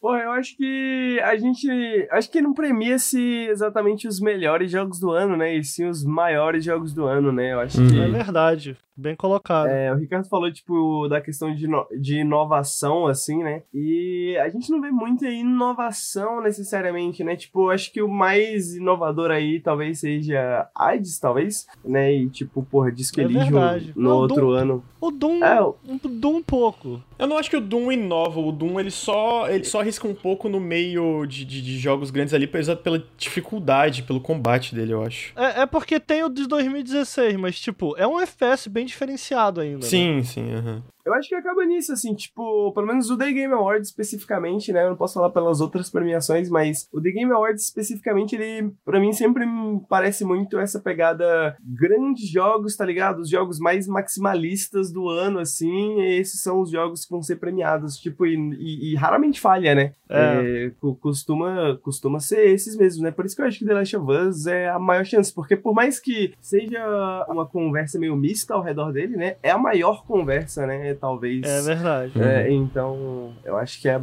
Pô, 0.00 0.16
eu 0.16 0.30
acho 0.32 0.56
que 0.56 1.20
a 1.22 1.36
gente. 1.36 1.68
Acho 2.10 2.30
que 2.30 2.40
não 2.40 2.54
premia-se 2.54 3.20
exatamente 3.50 4.08
os 4.08 4.18
melhores 4.18 4.70
jogos 4.70 4.98
do 4.98 5.10
ano, 5.10 5.36
né? 5.36 5.54
E 5.56 5.62
sim 5.62 5.86
os 5.86 6.02
maiores 6.04 6.64
jogos 6.64 6.94
do 6.94 7.04
ano, 7.04 7.30
né? 7.32 7.52
Eu 7.52 7.60
acho 7.60 7.80
Uhum. 7.80 7.88
que. 7.88 8.00
É 8.00 8.08
verdade. 8.08 8.76
Bem 8.96 9.14
colocado. 9.16 9.66
É, 9.68 9.90
o 9.92 9.96
Ricardo 9.96 10.28
falou, 10.28 10.50
tipo, 10.52 11.06
da 11.08 11.20
questão 11.22 11.54
de, 11.54 11.64
ino- 11.64 11.86
de 11.98 12.20
inovação, 12.20 13.06
assim, 13.06 13.42
né? 13.42 13.62
E 13.72 14.36
a 14.42 14.48
gente 14.50 14.70
não 14.70 14.78
vê 14.80 14.90
muita 14.90 15.26
inovação 15.28 16.42
necessariamente, 16.42 17.24
né? 17.24 17.34
Tipo, 17.34 17.66
eu 17.66 17.70
acho 17.70 17.90
que 17.92 18.02
o 18.02 18.08
mais 18.08 18.74
inovador 18.74 19.30
aí 19.30 19.58
talvez 19.60 20.00
seja 20.00 20.68
AIDS, 20.74 21.18
talvez, 21.18 21.66
né? 21.82 22.12
E, 22.12 22.28
tipo, 22.28 22.62
porra, 22.62 22.92
Disco 22.92 23.20
É 23.20 23.24
Elysium 23.24 23.92
no 23.96 24.02
Não, 24.02 24.16
outro 24.16 24.46
Doom- 24.48 24.50
ano. 24.52 24.84
O 25.00 25.10
Doom, 25.10 25.39
É, 25.42 25.60
o- 25.62 25.74
um 25.88 25.96
Doom 25.96 26.36
um 26.36 26.42
pouco. 26.42 27.02
Eu 27.18 27.26
não 27.26 27.36
acho 27.38 27.48
que 27.50 27.56
o 27.56 27.60
Doom 27.60 27.92
inova. 27.92 28.40
O 28.40 28.52
Doom, 28.52 28.78
ele 28.80 28.90
só, 28.90 29.48
ele 29.48 29.64
só 29.64 29.80
arrisca 29.80 30.06
um 30.08 30.14
pouco 30.14 30.48
no 30.48 30.58
meio 30.60 31.26
de, 31.26 31.44
de, 31.44 31.60
de 31.62 31.78
jogos 31.78 32.10
grandes 32.10 32.34
ali, 32.34 32.46
pela 32.46 33.02
dificuldade, 33.16 34.02
pelo 34.02 34.20
combate 34.20 34.74
dele, 34.74 34.92
eu 34.92 35.02
acho. 35.02 35.32
É, 35.36 35.62
é 35.62 35.66
porque 35.66 35.98
tem 36.00 36.22
o 36.24 36.28
de 36.28 36.46
2016, 36.46 37.36
mas, 37.36 37.58
tipo, 37.60 37.94
é 37.96 38.06
um 38.06 38.20
FPS 38.20 38.68
bem 38.68 38.84
diferenciado 38.86 39.60
ainda. 39.60 39.78
né? 39.78 39.82
Sim, 39.86 40.22
sim, 40.24 40.52
aham. 40.52 40.82
Eu 41.10 41.14
acho 41.14 41.28
que 41.28 41.34
acaba 41.34 41.64
nisso, 41.64 41.92
assim, 41.92 42.14
tipo, 42.14 42.72
pelo 42.72 42.86
menos 42.86 43.10
o 43.10 43.16
The 43.18 43.32
Game 43.32 43.52
Awards 43.52 43.88
especificamente, 43.88 44.72
né? 44.72 44.84
Eu 44.84 44.90
não 44.90 44.96
posso 44.96 45.14
falar 45.14 45.30
pelas 45.30 45.60
outras 45.60 45.90
premiações, 45.90 46.48
mas 46.48 46.88
o 46.92 47.00
The 47.00 47.10
Game 47.10 47.32
Awards 47.32 47.64
especificamente, 47.64 48.34
ele, 48.36 48.72
pra 48.84 49.00
mim, 49.00 49.12
sempre 49.12 49.44
me 49.46 49.80
parece 49.88 50.24
muito 50.24 50.58
essa 50.58 50.80
pegada 50.80 51.56
grandes 51.62 52.28
jogos, 52.30 52.76
tá 52.76 52.84
ligado? 52.84 53.20
Os 53.20 53.28
jogos 53.30 53.58
mais 53.58 53.86
maximalistas 53.86 54.92
do 54.92 55.08
ano, 55.08 55.38
assim, 55.38 56.00
esses 56.02 56.42
são 56.42 56.60
os 56.60 56.70
jogos 56.70 57.04
que 57.04 57.10
vão 57.10 57.22
ser 57.22 57.36
premiados, 57.36 57.96
tipo, 57.96 58.26
e, 58.26 58.34
e- 58.58 58.92
e 58.92 58.96
raramente 58.96 59.40
falha, 59.40 59.74
né? 59.74 59.92
É. 60.08 60.66
É, 60.66 60.70
co- 60.80 60.94
costuma, 60.96 61.78
costuma 61.82 62.20
ser 62.20 62.48
esses 62.50 62.76
mesmos, 62.76 63.02
né? 63.02 63.10
Por 63.10 63.24
isso 63.24 63.34
que 63.36 63.42
eu 63.42 63.46
acho 63.46 63.58
que 63.58 63.64
The 63.64 63.74
Last 63.74 63.96
of 63.96 64.10
Us 64.12 64.46
é 64.46 64.68
a 64.68 64.78
maior 64.78 65.04
chance, 65.04 65.32
porque 65.32 65.56
por 65.56 65.74
mais 65.74 65.98
que 66.00 66.32
seja 66.40 67.24
uma 67.28 67.46
conversa 67.46 67.98
meio 67.98 68.16
mista 68.16 68.54
ao 68.54 68.62
redor 68.62 68.92
dele, 68.92 69.16
né? 69.16 69.36
É 69.42 69.50
a 69.50 69.58
maior 69.58 70.04
conversa, 70.04 70.66
né? 70.66 70.90
Talvez. 71.00 71.42
É 71.46 71.62
verdade. 71.62 72.12
É, 72.22 72.50
então, 72.52 73.34
eu 73.44 73.56
acho 73.56 73.80
que 73.80 73.88
é 73.88 74.00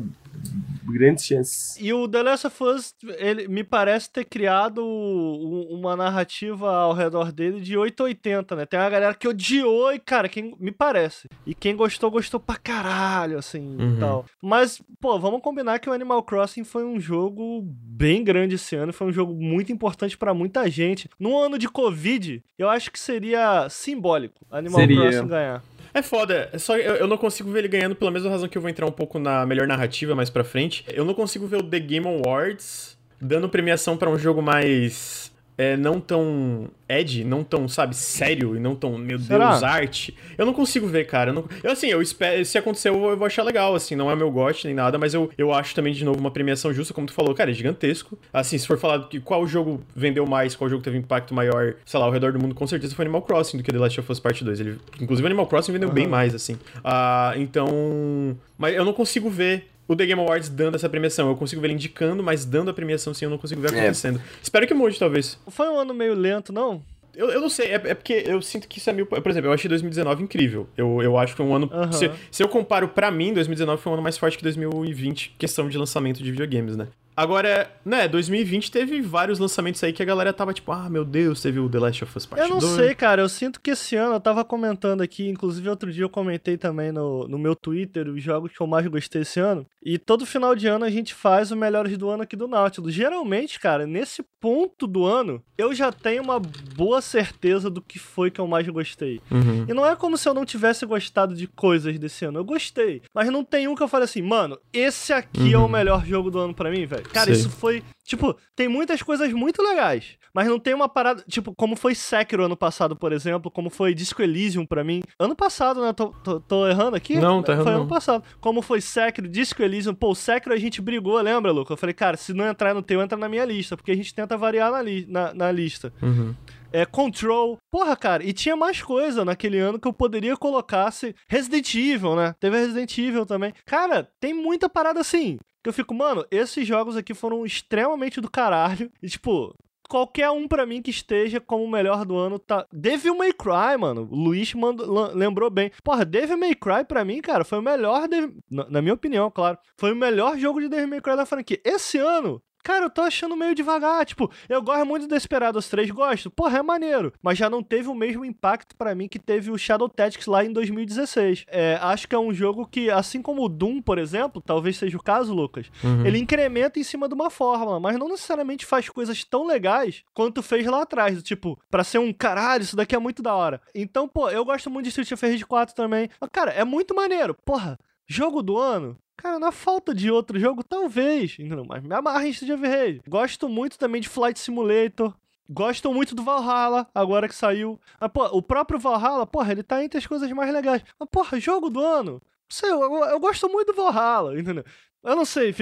grandes 0.84 1.26
chances. 1.26 1.78
E 1.80 1.92
o 1.92 2.08
The 2.08 2.22
Last 2.24 2.48
of 2.48 2.64
Us, 2.64 2.96
ele 3.18 3.48
me 3.48 3.64
parece 3.64 4.10
ter 4.10 4.24
criado 4.24 4.86
um- 4.86 5.68
uma 5.72 5.96
narrativa 5.96 6.72
ao 6.72 6.94
redor 6.94 7.32
dele 7.32 7.60
de 7.60 7.76
880, 7.76 8.56
né? 8.56 8.66
Tem 8.66 8.80
uma 8.80 8.90
galera 8.90 9.14
que 9.16 9.28
odiou 9.28 9.92
e, 9.92 10.00
cara, 10.00 10.30
quem 10.30 10.56
me 10.60 10.72
parece. 10.72 11.28
E 11.46 11.54
quem 11.56 11.76
gostou, 11.76 12.10
gostou 12.12 12.40
pra 12.40 12.56
caralho, 12.56 13.38
assim, 13.38 13.76
Uhum. 13.78 13.96
e 13.96 14.00
tal. 14.00 14.26
Mas, 14.42 14.82
pô, 15.02 15.20
vamos 15.20 15.42
combinar 15.42 15.80
que 15.80 15.90
o 15.90 15.94
Animal 15.94 16.22
Crossing 16.24 16.64
foi 16.64 16.86
um 16.86 17.00
jogo 17.00 17.62
bem 17.66 18.24
grande 18.24 18.56
esse 18.56 18.76
ano, 18.76 18.94
foi 18.94 19.08
um 19.08 19.12
jogo 19.14 19.34
muito 19.34 19.72
importante 19.72 20.16
pra 20.18 20.34
muita 20.36 20.70
gente. 20.70 21.10
Num 21.20 21.38
ano 21.38 21.58
de 21.58 21.68
Covid, 21.68 22.44
eu 22.58 22.70
acho 22.70 22.92
que 22.92 23.00
seria 23.00 23.68
simbólico 23.70 24.46
Animal 24.52 24.80
Seria. 24.82 25.02
Crossing 25.02 25.28
ganhar. 25.28 25.64
É 25.98 26.02
foda, 26.04 26.48
é 26.54 26.60
só 26.60 26.78
eu, 26.78 26.94
eu 26.94 27.08
não 27.08 27.18
consigo 27.18 27.50
ver 27.52 27.58
ele 27.58 27.68
ganhando 27.68 27.96
pela 27.96 28.12
mesma 28.12 28.30
razão 28.30 28.48
que 28.48 28.56
eu 28.56 28.62
vou 28.62 28.70
entrar 28.70 28.86
um 28.86 28.92
pouco 28.92 29.18
na 29.18 29.48
melhor 29.48 29.66
narrativa 29.66 30.14
mais 30.14 30.30
pra 30.30 30.44
frente. 30.44 30.86
Eu 30.94 31.04
não 31.04 31.16
consigo 31.16 31.48
ver 31.48 31.56
o 31.58 31.64
The 31.64 31.80
Game 31.80 32.06
Awards 32.06 32.96
dando 33.20 33.50
premiação 33.50 33.98
pra 33.98 34.08
um 34.08 34.16
jogo 34.16 34.40
mais 34.40 35.32
é, 35.58 35.76
não 35.76 36.00
tão 36.00 36.70
edgy, 36.88 37.24
não 37.24 37.44
tão, 37.44 37.68
sabe, 37.68 37.96
sério 37.96 38.56
e 38.56 38.60
não 38.60 38.76
tão, 38.76 38.98
meu 38.98 39.18
Será? 39.20 39.50
Deus, 39.52 39.64
arte. 39.64 40.16
Eu 40.38 40.46
não 40.46 40.54
consigo 40.54 40.88
ver, 40.88 41.06
cara. 41.06 41.32
Eu, 41.32 41.34
não- 41.34 41.46
eu, 41.64 41.72
assim, 41.72 41.88
eu 41.88 42.02
espero, 42.02 42.46
se 42.46 42.58
acontecer, 42.58 42.90
eu 42.90 43.00
vou, 43.00 43.10
eu 43.12 43.18
vou 43.18 43.26
achar 43.26 43.44
legal, 43.44 43.74
assim, 43.76 43.96
não 43.96 44.10
é 44.12 44.16
meu 44.16 44.30
gosto 44.32 44.66
nem 44.66 44.76
nada, 44.76 44.98
mas 44.98 45.14
eu, 45.14 45.30
eu 45.38 45.52
acho 45.54 45.74
também, 45.76 45.94
de 45.94 46.06
novo, 46.06 46.20
uma 46.20 46.32
premiação 46.32 46.72
justa, 46.74 46.94
como 46.94 47.08
tu 47.08 47.14
falou, 47.14 47.34
cara, 47.34 47.50
é 47.52 47.54
gigantesco. 47.54 48.18
Assim, 48.32 48.58
se 48.58 48.68
for 48.68 48.78
falar 48.78 49.08
que 49.10 49.20
qual 49.20 49.46
jogo 49.48 49.82
vendeu 49.96 50.26
mais, 50.26 50.56
qual 50.56 50.70
jogo 50.70 50.84
teve 50.84 50.98
impacto 50.98 51.34
maior, 51.34 51.74
sei 51.86 52.00
lá, 52.00 52.06
ao 52.06 52.12
redor 52.12 52.32
do 52.32 52.40
mundo, 52.40 52.54
com 52.56 52.68
certeza 52.68 52.94
foi 52.96 53.06
Animal 53.06 53.24
Crossing 53.24 53.58
do 53.58 53.64
que 53.64 53.72
The 53.72 53.78
Last 53.80 54.00
of 54.00 54.12
Us 54.12 54.20
Part 54.20 54.44
2. 54.44 54.60
Ele, 54.60 54.78
inclusive, 55.02 55.26
Animal 55.26 55.48
Crossing 55.48 55.72
vendeu 55.72 55.90
bem 55.90 56.08
mais, 56.08 56.36
assim. 56.36 56.58
Ah, 56.84 57.34
então. 57.36 58.38
Mas 58.58 58.76
eu 58.76 58.86
não 58.86 58.94
consigo 58.94 59.30
ver. 59.30 59.68
O 59.88 59.96
The 59.96 60.06
Game 60.06 60.22
Awards 60.22 60.50
dando 60.50 60.76
essa 60.76 60.90
premiação. 60.90 61.30
Eu 61.30 61.36
consigo 61.36 61.62
ver 61.62 61.68
ele 61.68 61.76
indicando, 61.76 62.22
mas 62.22 62.44
dando 62.46 62.70
a 62.70 62.74
premiação 62.74 63.14
sim, 63.14 63.26
eu 63.26 63.32
não 63.32 63.38
consigo 63.38 63.62
ver 63.62 63.74
É. 63.74 63.80
acontecendo. 63.80 64.22
Espero 64.42 64.68
que 64.68 64.74
mude, 64.74 65.00
talvez. 65.00 65.40
Foi 65.48 65.68
um 65.70 65.80
ano 65.80 65.94
meio 65.94 66.14
lento, 66.14 66.52
não? 66.52 66.82
Eu, 67.16 67.30
eu 67.32 67.42
não 67.42 67.50
sei, 67.50 67.68
é, 67.70 67.76
é 67.76 67.94
porque 67.96 68.14
eu 68.28 68.40
sinto 68.44 68.68
que 68.68 68.78
isso 68.78 68.90
é 68.90 68.94
meio. 68.94 69.08
Por 69.08 69.28
exemplo, 69.28 69.50
eu 69.50 69.54
achei 69.54 69.68
2019 69.68 70.22
incrível. 70.24 70.68
Eu, 70.78 71.02
eu 71.02 71.18
acho 71.18 71.34
que 71.34 71.38
foi 71.38 71.46
um 71.48 71.56
ano. 71.56 71.68
Aham. 71.74 71.92
Se, 71.92 72.12
se 72.30 72.44
eu 72.44 72.48
comparo 72.48 72.90
pra 72.90 73.10
mim, 73.10 73.34
2019 73.34 73.82
foi 73.82 73.90
um 73.92 73.94
ano 73.96 74.04
mais 74.04 74.18
forte 74.18 74.38
que 74.38 74.44
2020, 74.44 75.34
questão 75.40 75.68
de 75.68 75.78
lançamento 75.80 76.22
de 76.22 76.30
videogames, 76.30 76.76
né? 76.78 76.88
Agora, 77.18 77.68
né, 77.84 78.08
2020 78.08 78.70
teve 78.72 79.02
vários 79.02 79.40
lançamentos 79.40 79.84
aí 79.84 79.92
que 79.92 80.04
a 80.04 80.06
galera 80.06 80.32
tava 80.32 80.54
tipo, 80.54 80.72
ah, 80.72 80.88
meu 80.88 81.04
Deus, 81.04 81.42
teve 81.42 81.60
o 81.60 81.68
The 81.68 81.80
Last 81.80 82.04
of 82.04 82.16
Us 82.16 82.28
Part 82.28 82.44
Eu 82.44 82.48
não 82.48 82.60
2. 82.60 82.74
sei, 82.74 82.94
cara. 82.94 83.24
Eu 83.24 83.28
sinto 83.28 83.60
que 83.60 83.72
esse 83.72 83.96
ano 83.96 84.14
eu 84.14 84.20
tava 84.20 84.46
comentando 84.46 85.02
aqui, 85.02 85.28
inclusive 85.28 85.68
outro 85.68 85.92
dia 85.92 86.04
eu 86.04 86.10
comentei 86.10 86.58
também 86.58 86.92
no, 86.92 87.28
no 87.28 87.40
meu 87.40 87.56
Twitter 87.56 88.08
os 88.08 88.22
jogos 88.22 88.52
que 88.52 88.62
eu 88.62 88.68
mais 88.68 88.86
gostei 88.86 89.24
esse 89.24 89.40
ano. 89.40 89.66
E 89.84 89.98
todo 89.98 90.28
final 90.28 90.54
de 90.54 90.68
ano 90.68 90.86
a 90.86 90.92
gente 90.92 91.16
faz 91.16 91.52
o 91.52 91.56
melhores 91.56 91.98
do 91.98 92.08
ano 92.08 92.22
aqui 92.22 92.36
do 92.36 92.48
Nautilus. 92.48 92.94
Geralmente, 92.94 93.60
cara, 93.60 93.88
nesse 93.88 94.24
ponto 94.40 94.86
do 94.86 95.04
ano, 95.04 95.42
eu 95.58 95.74
já 95.74 95.92
tenho 95.92 96.22
uma 96.22 96.40
boa 96.40 97.02
certeza 97.02 97.68
do 97.68 97.82
que 97.82 97.98
foi 97.98 98.30
que 98.30 98.40
eu 98.40 98.46
mais 98.46 98.68
gostei. 98.68 99.20
Uhum. 99.32 99.66
E 99.68 99.74
não 99.74 99.84
é 99.84 99.96
como 99.96 100.18
se 100.18 100.30
eu 100.30 100.36
não 100.36 100.46
tivesse 100.46 100.86
gostado 100.86 101.34
de 101.34 101.48
coisas 101.48 101.98
desse 101.98 102.26
ano. 102.26 102.38
Eu 102.38 102.46
gostei. 102.46 103.02
Mas 103.12 103.30
não 103.32 103.44
tem 103.44 103.68
um 103.68 103.74
que 103.74 103.82
eu 103.82 103.88
falei 103.88 104.06
assim, 104.06 104.22
mano, 104.22 104.60
esse 104.72 105.12
aqui 105.12 105.54
é 105.54 105.58
o 105.58 105.68
melhor 105.68 106.06
jogo 106.06 106.30
do 106.30 106.38
ano 106.38 106.54
pra 106.54 106.70
mim, 106.70 106.86
velho. 106.86 107.07
Cara, 107.14 107.26
Sei. 107.26 107.36
isso 107.36 107.50
foi. 107.50 107.84
Tipo, 108.04 108.36
tem 108.56 108.68
muitas 108.68 109.02
coisas 109.02 109.32
muito 109.34 109.62
legais. 109.62 110.18
Mas 110.34 110.48
não 110.48 110.60
tem 110.60 110.74
uma 110.74 110.88
parada. 110.88 111.24
Tipo, 111.28 111.54
como 111.56 111.76
foi 111.76 111.96
Sekiro 111.96 112.46
ano 112.46 112.56
passado, 112.56 112.96
por 112.96 113.12
exemplo. 113.12 113.50
Como 113.50 113.70
foi 113.70 113.94
Disco 113.94 114.22
Elysium 114.22 114.66
pra 114.66 114.84
mim. 114.84 115.02
Ano 115.20 115.36
passado, 115.36 115.82
né? 115.82 115.92
Tô, 115.94 116.10
tô- 116.24 116.40
tô 116.40 116.68
errando 116.68 116.96
aqui? 116.96 117.16
Não, 117.18 117.42
tá 117.42 117.54
errando 117.54 117.64
Foi 117.66 117.74
ano 117.74 117.82
não. 117.84 117.88
passado. 117.90 118.24
Como 118.40 118.62
foi 118.62 118.80
Sekiro, 118.80 119.28
Disco 119.28 119.62
Elysium. 119.64 119.96
Pô, 119.96 120.12
o 120.12 120.16
Sekiro 120.16 120.54
a 120.54 120.60
gente 120.60 120.82
brigou, 120.82 121.20
lembra, 121.20 121.52
Luca? 121.52 121.74
Eu 121.74 121.78
falei, 121.78 121.94
cara, 121.94 122.16
se 122.18 122.34
não 122.34 122.46
entrar 122.48 122.74
no 122.74 122.82
teu, 122.84 123.02
entra 123.02 123.18
na 123.18 123.28
minha 123.28 123.44
lista. 123.46 123.76
Porque 123.76 123.92
a 123.92 123.96
gente 123.96 124.14
tenta 124.14 124.38
variar 124.38 124.72
na, 124.72 124.82
li- 124.82 125.06
na, 125.10 125.34
na 125.34 125.52
lista 125.52 125.92
Uhum. 126.02 126.36
é, 126.72 126.86
Control. 126.86 127.58
Porra, 127.72 127.96
cara, 127.96 128.24
e 128.24 128.32
tinha 128.32 128.56
mais 128.56 128.82
coisa 128.82 129.26
naquele 129.26 129.58
ano 129.60 129.80
que 129.80 129.88
eu 129.88 129.94
poderia 129.94 130.38
colocar 130.38 130.92
se 130.92 131.16
Resident 131.28 131.74
Evil, 131.74 132.16
né? 132.16 132.36
Teve 132.40 132.58
Resident 132.60 132.96
Evil 132.98 133.26
também. 133.26 133.54
Cara, 133.66 134.08
tem 134.20 134.34
muita 134.34 134.70
parada 134.70 135.00
assim. 135.00 135.40
Eu 135.68 135.74
fico, 135.74 135.94
mano, 135.94 136.26
esses 136.32 136.66
jogos 136.66 136.96
aqui 136.96 137.14
foram 137.14 137.46
extremamente 137.46 138.22
do 138.22 138.32
caralho. 138.32 138.90
E, 139.04 139.10
tipo, 139.10 139.54
qualquer 139.90 140.30
um 140.30 140.48
pra 140.48 140.66
mim 140.66 140.82
que 140.82 140.90
esteja 140.92 141.40
como 141.42 141.64
o 141.64 141.70
melhor 141.70 142.06
do 142.06 142.16
ano 142.18 142.40
tá. 142.40 142.66
Devil 142.72 143.18
May 143.18 143.34
Cry, 143.34 143.78
mano. 143.78 144.08
O 144.10 144.16
Luiz 144.16 144.54
mandou- 144.54 145.12
lembrou 145.14 145.50
bem. 145.50 145.72
Porra, 145.84 146.06
Devil 146.06 146.38
May 146.38 146.56
Cry 146.56 146.86
pra 146.88 147.04
mim, 147.04 147.20
cara, 147.22 147.44
foi 147.44 147.60
o 147.60 147.62
melhor. 147.62 148.08
Na, 148.50 148.70
na 148.70 148.82
minha 148.82 148.94
opinião, 148.94 149.30
claro. 149.30 149.58
Foi 149.78 149.92
o 149.92 149.96
melhor 149.96 150.38
jogo 150.38 150.62
de 150.62 150.70
Devil 150.70 150.88
May 150.88 151.02
Cry 151.02 151.16
da 151.18 151.26
franquia. 151.26 151.60
Esse 151.66 151.98
ano. 151.98 152.42
Cara, 152.68 152.84
eu 152.86 152.90
tô 152.90 153.02
achando 153.02 153.34
meio 153.38 153.56
devagar. 153.56 154.06
Tipo, 154.06 154.30
eu 154.50 154.62
gosto 154.62 154.86
muito 154.86 155.08
do 155.08 155.16
Desperados 155.16 155.70
3, 155.70 155.90
gosto. 155.90 156.30
Porra, 156.30 156.58
é 156.58 156.62
maneiro. 156.62 157.14
Mas 157.22 157.38
já 157.38 157.50
não 157.50 157.64
teve 157.64 157.88
o 157.88 157.96
mesmo 157.96 158.26
impacto 158.26 158.76
pra 158.76 158.94
mim 158.94 159.08
que 159.08 159.18
teve 159.18 159.50
o 159.50 159.58
Shadow 159.58 159.88
Tactics 159.88 160.28
lá 160.28 160.44
em 160.44 160.52
2016. 160.52 161.46
É, 161.48 161.80
acho 161.82 162.08
que 162.10 162.14
é 162.16 162.20
um 162.20 162.34
jogo 162.34 162.68
que, 162.68 162.90
assim 162.92 163.22
como 163.22 163.44
o 163.46 163.48
Doom, 163.48 163.82
por 163.82 163.98
exemplo, 163.98 164.42
talvez 164.42 164.76
seja 164.78 164.98
o 164.98 165.02
caso, 165.02 165.34
Lucas, 165.34 165.68
Uhum. 165.82 166.06
ele 166.06 166.18
incrementa 166.18 166.78
em 166.78 166.84
cima 166.84 167.08
de 167.08 167.14
uma 167.14 167.30
fórmula, 167.30 167.80
mas 167.80 167.98
não 167.98 168.10
necessariamente 168.10 168.66
faz 168.66 168.90
coisas 168.90 169.24
tão 169.24 169.48
legais 169.48 170.04
quanto 170.14 170.44
fez 170.44 170.66
lá 170.66 170.82
atrás. 170.82 171.16
do 171.16 171.22
Tipo, 171.22 171.58
pra 171.72 171.86
ser 171.86 172.00
um 172.00 172.12
caralho, 172.12 172.64
isso 172.64 172.76
daqui 172.76 172.94
é 172.96 173.00
muito 173.00 173.22
da 173.24 173.34
hora. 173.34 173.62
Então, 173.74 174.10
pô, 174.10 174.30
eu 174.30 174.44
gosto 174.44 174.70
muito 174.70 174.84
de 174.84 174.90
Street 174.90 175.12
of 175.14 175.26
Rage 175.26 175.46
4 175.46 175.74
também. 175.74 176.10
Mas, 176.20 176.30
cara, 176.34 176.52
é 176.52 176.66
muito 176.66 176.94
maneiro. 176.94 177.34
Porra, 177.46 177.80
jogo 178.08 178.42
do 178.42 178.58
ano? 178.58 178.98
Cara, 179.16 179.40
na 179.40 179.52
falta 179.52 179.94
de 179.96 180.12
outro 180.12 180.40
jogo, 180.40 180.64
talvez. 180.64 181.34
Entendeu? 181.40 181.66
Mas 181.68 181.84
me 181.84 181.94
amarra 181.94 182.26
em 182.28 182.30
Street 182.30 182.54
of 182.54 182.68
Rage. 182.68 183.02
Gosto 183.08 183.50
muito 183.50 183.78
também 183.78 184.00
de 184.02 184.08
Flight 184.10 184.40
Simulator. 184.40 185.14
Gosto 185.50 185.94
muito 185.94 186.14
do 186.14 186.24
Valhalla, 186.24 186.88
agora 186.94 187.28
que 187.28 187.34
saiu. 187.36 187.80
Mas, 188.00 188.12
pô, 188.12 188.26
o 188.26 188.42
próprio 188.42 188.80
Valhalla, 188.80 189.26
porra, 189.26 189.52
ele 189.54 189.64
tá 189.64 189.84
entre 189.84 189.98
as 189.98 190.06
coisas 190.06 190.30
mais 190.32 190.52
legais. 190.54 190.84
Mas, 191.00 191.10
porra, 191.10 191.40
jogo 191.40 191.70
do 191.70 191.80
ano? 191.80 192.14
Não 192.14 192.22
sei, 192.50 192.70
eu, 192.70 192.82
eu- 192.82 193.06
eu 193.06 193.20
gosto 193.20 193.48
muito 193.50 193.72
do 193.74 193.82
Valhalla, 193.82 194.38
entendeu? 194.40 194.64
Eu 195.04 195.16
não 195.16 195.24
sei, 195.24 195.54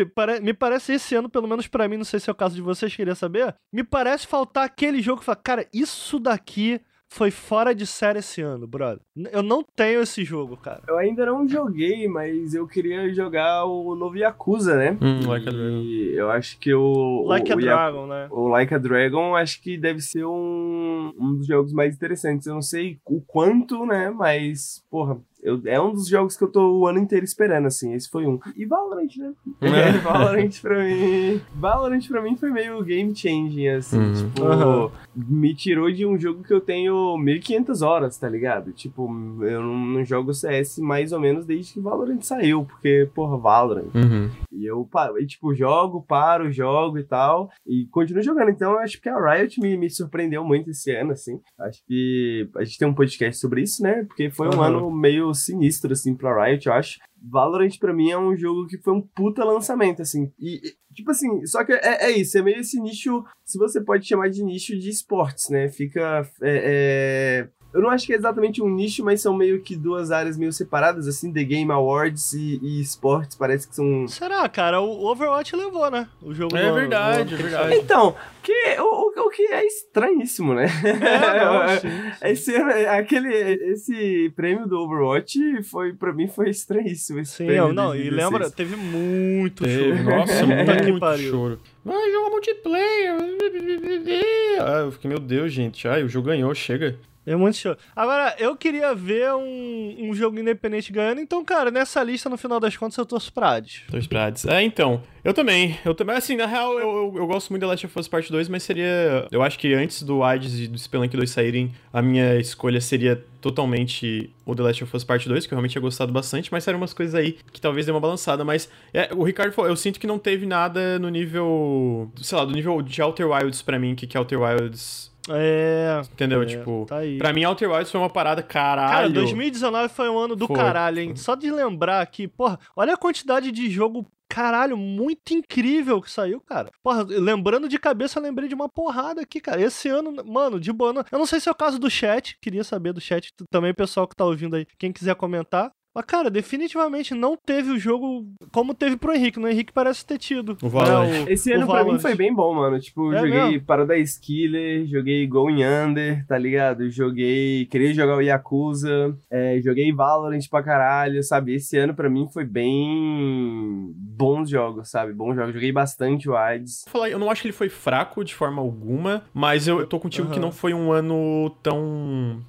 me 0.42 0.54
parece 0.56 0.94
esse 0.94 1.14
ano, 1.14 1.30
pelo 1.30 1.48
menos 1.48 1.68
pra 1.68 1.88
mim, 1.88 1.98
não 1.98 2.04
sei 2.06 2.20
se 2.20 2.30
é 2.30 2.34
o 2.34 2.36
caso 2.36 2.56
de 2.56 2.62
vocês, 2.64 2.96
queria 2.96 3.14
saber. 3.14 3.56
Me 3.72 3.84
parece 3.84 4.26
faltar 4.26 4.64
aquele 4.66 5.02
jogo 5.04 5.20
que 5.20 5.26
fala, 5.26 5.36
cara, 5.36 5.68
isso 5.72 6.20
daqui 6.20 6.82
foi 7.10 7.32
fora 7.32 7.74
de 7.74 7.86
série 7.88 8.20
esse 8.20 8.42
ano, 8.42 8.68
brother. 8.68 9.00
Eu 9.32 9.42
não 9.42 9.64
tenho 9.64 10.02
esse 10.02 10.24
jogo, 10.26 10.58
cara. 10.58 10.82
Eu 10.88 10.98
ainda 10.98 11.26
não 11.26 11.48
joguei, 11.48 12.08
mas 12.08 12.54
eu 12.54 12.68
queria 12.68 13.14
jogar 13.14 13.66
o 13.66 13.96
novo 13.96 14.18
Yakuza, 14.18 14.76
né? 14.76 14.98
Hum, 15.02 15.28
Like 15.28 15.48
a 15.48 15.52
Dragon. 15.52 15.82
Eu 16.14 16.32
acho 16.32 16.60
que 16.60 16.74
o. 16.74 17.24
Like 17.28 17.50
o, 17.50 17.54
a 17.54 17.58
o 17.58 17.60
Yaku- 17.62 17.62
Dragon, 17.62 18.08
né? 18.08 18.28
O 18.32 18.48
Like 18.48 18.74
a 18.74 18.78
Dragon 18.78 19.36
acho 19.36 19.62
que 19.62 19.78
deve 19.78 20.02
ser 20.02 20.26
um, 20.26 21.14
um 21.18 21.36
dos 21.36 21.48
jogos 21.48 21.72
mais 21.74 21.96
interessantes. 21.96 22.48
Eu 22.48 22.56
não 22.56 22.62
sei 22.62 23.00
o 23.06 23.22
quanto, 23.22 23.86
né? 23.86 24.10
Mas, 24.10 24.84
porra, 24.90 25.18
eu- 25.46 25.62
é 25.66 25.80
um 25.80 25.92
dos 25.94 26.08
jogos 26.08 26.36
que 26.36 26.44
eu 26.44 26.48
tô 26.48 26.80
o 26.80 26.88
ano 26.88 27.00
inteiro 27.00 27.24
esperando, 27.26 27.68
assim. 27.68 27.94
Esse 27.94 28.10
foi 28.10 28.26
um. 28.26 28.40
E 28.56 28.66
Valorant, 28.66 29.08
né? 29.18 29.34
É. 29.62 29.92
Valorant 30.00 30.62
pra 30.62 30.84
mim. 30.84 31.42
Valorant 31.56 32.08
pra 32.08 32.22
mim 32.22 32.36
foi 32.36 32.52
meio 32.52 32.84
game 32.84 33.16
changing, 33.16 33.68
assim. 33.70 33.98
Uhum. 34.00 34.14
Tipo, 34.14 34.44
Aham. 34.46 34.92
me 35.16 35.54
tirou 35.56 35.92
de 35.92 36.06
um 36.06 36.18
jogo 36.20 36.44
que 36.44 36.54
eu 36.54 36.62
tenho 36.62 37.18
1500 37.18 37.82
horas, 37.82 38.18
tá 38.18 38.28
ligado? 38.28 38.72
Tipo, 38.74 39.04
eu 39.44 39.62
não, 39.62 39.78
não 39.78 40.04
jogo 40.06 40.34
CS 40.34 40.80
mais 40.80 41.12
ou 41.12 41.20
menos 41.20 41.46
desde 41.46 41.74
que 41.74 41.80
Valorant 41.80 42.22
saiu, 42.22 42.66
porque, 42.66 43.10
porra, 43.14 43.38
Valorant. 43.38 43.94
Uhum. 43.94 44.30
E 44.52 44.66
eu, 44.66 44.88
paro, 44.90 45.20
e, 45.20 45.26
tipo, 45.26 45.54
jogo, 45.54 46.02
paro, 46.08 46.52
jogo 46.52 46.98
e 46.98 47.04
tal. 47.04 47.50
E 47.68 47.86
continuo 47.92 48.24
jogando. 48.24 48.50
Então, 48.50 48.72
eu 48.72 48.80
acho 48.80 49.02
que 49.02 49.10
a 49.10 49.18
Riot 49.34 49.60
me, 49.60 49.78
me 49.78 49.90
surpreendeu 49.90 50.44
muito 50.44 50.70
esse 50.70 50.92
ano, 50.92 51.12
assim. 51.12 51.40
Acho 51.60 51.84
que 51.86 52.50
a 52.56 52.64
gente 52.64 52.78
tem 52.78 52.88
um 52.88 52.94
podcast 52.94 53.40
sobre 53.40 53.62
isso, 53.62 53.84
né? 53.84 54.04
Porque 54.08 54.30
foi 54.30 54.48
um 54.56 54.62
ano 54.62 54.90
meio 54.90 55.34
sinistro, 55.36 55.94
assim, 55.94 56.16
pra 56.16 56.46
Riot, 56.46 56.68
eu 56.68 56.74
acho. 56.74 57.00
Valorant, 57.22 57.78
pra 57.80 57.94
mim, 57.94 58.12
é 58.12 58.18
um 58.18 58.36
jogo 58.36 58.68
que 58.68 58.78
foi 58.78 58.94
um 58.94 59.02
puta 59.02 59.44
lançamento, 59.44 60.02
assim. 60.02 60.32
E, 60.40 60.62
e, 60.68 60.94
tipo 60.94 61.12
assim, 61.12 61.46
só 61.46 61.64
que 61.64 61.74
é, 61.74 62.06
é 62.06 62.12
isso, 62.12 62.38
é 62.38 62.42
meio 62.42 62.60
esse 62.60 62.80
nicho, 62.80 63.24
se 63.44 63.58
você 63.58 63.82
pode 63.82 64.08
chamar 64.08 64.30
de 64.30 64.44
nicho 64.44 64.78
de 64.78 64.90
esportes, 64.90 65.50
né? 65.50 65.70
Fica. 65.70 66.28
é, 66.42 67.48
é, 67.48 67.50
eu 67.76 67.82
não 67.82 67.90
acho 67.90 68.06
que 68.08 68.14
é 68.14 68.16
exatamente 68.16 68.62
um 68.62 68.70
nicho, 68.70 69.04
mas 69.04 69.22
são 69.22 69.36
meio 69.36 69.62
que 69.62 69.76
duas 69.76 70.10
áreas 70.10 70.38
meio 70.38 70.52
separadas, 70.54 71.08
assim, 71.08 71.32
The 71.32 71.44
Game 71.44 71.72
Awards 71.72 72.34
e, 72.34 72.60
e 72.64 72.82
esportes, 72.82 73.36
parece 73.36 73.68
que 73.68 73.76
são 73.76 74.08
Será, 74.08 74.48
cara? 74.50 74.80
O 74.82 75.06
Overwatch 75.06 75.56
levou, 75.56 75.92
né? 75.92 76.08
O 76.22 76.34
jogo 76.34 76.56
É 76.58 76.70
do 76.70 76.74
verdade, 76.74 77.36
do 77.36 77.40
é 77.40 77.44
verdade. 77.44 77.76
Então, 77.76 78.16
que, 78.42 78.54
o, 78.80 78.84
o, 78.84 79.28
o 79.28 79.30
que 79.30 79.44
é 79.44 79.66
estranhíssimo, 79.66 80.54
né? 80.54 80.66
É, 80.84 81.46
não, 81.46 81.68
sim, 81.80 81.90
sim. 81.90 82.28
Esse, 82.28 82.56
aquele, 82.56 83.34
esse 83.72 84.32
prêmio 84.36 84.68
do 84.68 84.78
Overwatch 84.80 85.62
foi, 85.64 85.94
pra 85.94 86.14
mim, 86.14 86.28
foi 86.28 86.50
estranhíssimo. 86.50 87.20
Esse 87.20 87.38
Sim, 87.38 87.46
prêmio 87.48 87.74
não, 87.74 87.94
e 87.96 88.10
2016. 88.10 88.32
lembra, 88.32 88.50
teve 88.52 88.76
muito 88.76 89.64
Teve, 89.64 89.98
choro. 89.98 90.04
nossa, 90.18 90.46
muito 90.46 91.00
pariu. 91.00 91.30
choro. 91.32 91.60
Vai 91.84 92.12
jogar 92.12 92.30
multiplayer. 92.30 93.16
Ah, 94.60 94.80
eu 94.86 94.92
fiquei, 94.94 95.10
meu 95.10 95.20
Deus, 95.20 95.52
gente. 95.52 95.88
Ai, 95.88 96.04
o 96.04 96.08
jogo 96.08 96.28
ganhou, 96.28 96.54
chega. 96.56 96.96
É 97.26 97.36
muito 97.36 97.58
show. 97.58 97.76
Agora, 97.96 98.36
eu 98.38 98.56
queria 98.56 98.94
ver 98.94 99.34
um, 99.34 100.10
um 100.10 100.14
jogo 100.14 100.40
independente 100.40 100.92
ganhando, 100.92 101.20
então, 101.20 101.44
cara, 101.44 101.72
nessa 101.72 102.04
lista, 102.04 102.30
no 102.30 102.38
final 102.38 102.60
das 102.60 102.78
contas, 102.78 102.98
eu 102.98 103.06
torço 103.06 103.34
pra 103.34 103.56
Hades. 103.56 103.82
Torço 103.90 104.08
pra 104.08 104.26
Hades. 104.26 104.46
É, 104.46 104.62
então, 104.62 105.02
eu 105.24 105.34
também. 105.34 105.78
Eu 105.84 105.96
também, 105.96 106.16
assim, 106.16 106.36
na 106.36 106.46
real, 106.46 106.74
eu, 106.74 106.88
eu, 106.88 107.14
eu, 107.18 107.28
gosto 107.28 107.50
muito 107.50 107.62
da 107.62 107.68
Last 107.68 107.86
of 107.86 108.00
Us 108.00 108.08
Part 108.08 108.32
2, 108.32 108.48
mas 108.48 108.62
seria... 108.62 109.28
Eu 109.32 109.42
acho 109.42 109.58
que 109.58 109.74
antes 109.74 110.04
do 110.04 110.24
Hades 110.24 110.60
e 110.60 110.68
do 110.68 110.78
Spelunk 110.78 111.16
2 111.16 111.30
saírem, 111.30 111.74
a 111.92 112.02
minha 112.02 112.38
escolha 112.40 112.80
seria 112.80 113.24
totalmente 113.42 114.32
o 114.46 114.56
The 114.56 114.64
Last 114.64 114.84
of 114.84 114.96
Us 114.96 115.04
Part 115.04 115.28
2, 115.28 115.46
que 115.46 115.54
eu 115.54 115.56
realmente 115.56 115.72
tinha 115.72 115.82
gostado 115.82 116.12
bastante, 116.12 116.52
mas 116.52 116.64
saíram 116.64 116.80
umas 116.80 116.94
coisas 116.94 117.14
aí 117.16 117.38
que 117.52 117.62
talvez 117.62 117.86
dê 117.86 117.92
uma 117.92 118.00
balançada, 118.00 118.44
mas 118.44 118.70
é, 118.94 119.10
o 119.14 119.24
Ricardo 119.24 119.52
falou, 119.52 119.70
eu 119.70 119.76
sinto 119.76 120.00
que 120.00 120.08
não 120.08 120.18
teve 120.18 120.46
nada 120.46 120.98
no 120.98 121.10
nível, 121.10 122.12
sei 122.22 122.38
lá, 122.38 122.46
do 122.46 122.52
nível 122.52 122.82
de 122.82 123.02
Outer 123.02 123.30
Wilds 123.30 123.62
pra 123.62 123.78
mim, 123.78 123.94
que, 123.94 124.08
que 124.08 124.18
Outer 124.18 124.42
Wilds 124.42 125.15
é. 125.30 126.02
Entendeu? 126.12 126.42
É, 126.44 126.46
tipo, 126.46 126.86
tá 126.88 126.98
aí. 126.98 127.18
pra 127.18 127.34
mim, 127.34 127.44
Outer 127.46 127.72
Wilds 127.72 127.92
foi 127.92 128.00
uma 128.00 128.10
parada 128.10 128.44
caralho. 128.44 128.90
Cara, 128.90 129.10
2019 129.10 129.90
foi 129.90 130.10
um 130.10 130.18
ano 130.18 130.36
do 130.36 130.48
Foi, 130.48 130.56
caralho, 130.56 131.00
hein? 131.00 131.16
Só 131.16 131.36
de 131.36 131.50
lembrar 131.52 132.02
aqui, 132.02 132.28
porra, 132.28 132.60
olha 132.76 132.94
a 132.94 132.98
quantidade 132.98 133.52
de 133.52 133.70
jogo, 133.70 134.06
caralho, 134.30 134.78
muito 134.78 135.34
incrível 135.34 136.02
que 136.02 136.12
saiu, 136.12 136.40
cara. 136.42 136.70
Porra, 136.84 137.04
lembrando 137.08 137.68
de 137.68 137.80
cabeça, 137.80 138.20
eu 138.20 138.24
lembrei 138.24 138.48
de 138.48 138.56
uma 138.56 138.70
porrada 138.70 139.22
aqui, 139.22 139.40
cara. 139.40 139.62
Esse 139.62 139.90
ano, 139.90 140.24
mano, 140.26 140.60
de 140.60 140.72
boa. 140.72 141.06
Eu 141.12 141.20
não 141.20 141.26
sei 141.26 141.40
se 141.40 141.50
é 141.50 141.52
o 141.52 141.56
caso 141.56 141.80
do 141.80 141.90
chat, 141.90 142.38
queria 142.42 142.64
saber 142.64 142.94
do 142.94 143.02
chat 143.02 143.34
também, 143.50 143.74
pessoal 143.74 144.08
que 144.08 144.16
tá 144.16 144.26
ouvindo 144.26 144.56
aí, 144.56 144.68
quem 144.78 144.92
quiser 144.92 145.16
comentar. 145.16 145.72
Mas, 145.96 146.04
cara, 146.06 146.30
definitivamente 146.30 147.16
não 147.16 147.38
teve 147.38 147.72
o 147.72 147.80
jogo 147.80 148.26
como 148.52 148.74
teve 148.74 148.98
pro 148.98 149.14
Henrique. 149.14 149.40
No 149.40 149.48
Henrique 149.48 149.72
parece 149.72 150.06
ter 150.06 150.18
tido. 150.18 150.58
O 150.62 150.68
Valorant. 150.68 151.08
né, 151.10 151.26
Esse 151.30 151.52
o 151.52 151.56
ano 151.56 151.68
pra 151.68 151.86
mim 151.86 151.98
foi 151.98 152.14
bem 152.16 152.34
bom, 152.34 152.54
mano. 152.54 152.78
Tipo, 152.80 153.14
É 153.14 153.20
joguei 153.20 153.32
mesmo? 153.52 153.62
Paradise 153.66 154.20
Killer, 154.20 154.86
joguei 154.88 155.26
Going 155.26 155.64
Under, 155.64 156.26
tá 156.28 156.38
ligado? 156.38 156.90
Joguei. 156.90 157.66
Queria 157.68 157.94
jogar 157.94 158.18
o 158.18 158.22
Yakuza, 158.22 159.18
é, 159.32 159.62
joguei 159.64 159.92
Valorant 159.94 160.42
pra 160.50 160.62
caralho, 160.62 161.24
sabe? 161.24 161.56
Esse 161.56 161.78
ano 161.78 161.94
pra 161.94 162.10
mim 162.10 162.28
foi 162.32 162.44
bem. 162.44 163.94
bons 163.96 164.50
jogos, 164.50 164.90
sabe? 164.90 165.14
Bons 165.14 165.36
jogos. 165.36 165.54
Joguei 165.54 165.72
bastante 165.72 166.30
o 166.30 166.36
AIDS. 166.36 166.84
Vou 166.86 166.92
falar, 166.92 167.10
eu 167.10 167.20
não 167.20 167.30
acho 167.30 167.42
que 167.42 167.48
ele 167.48 167.54
foi 167.54 167.70
fraco 167.70 168.24
de 168.24 168.36
forma 168.36 168.62
alguma, 168.62 169.24
mas 169.34 169.68
eu, 169.68 169.80
eu 169.80 169.88
tô 169.88 170.00
contigo 170.00 170.28
que 170.28 170.34
Aham. 170.40 170.42
não 170.42 170.52
foi 170.52 170.74
um 170.74 170.92
ano 170.92 171.50
tão 171.64 172.42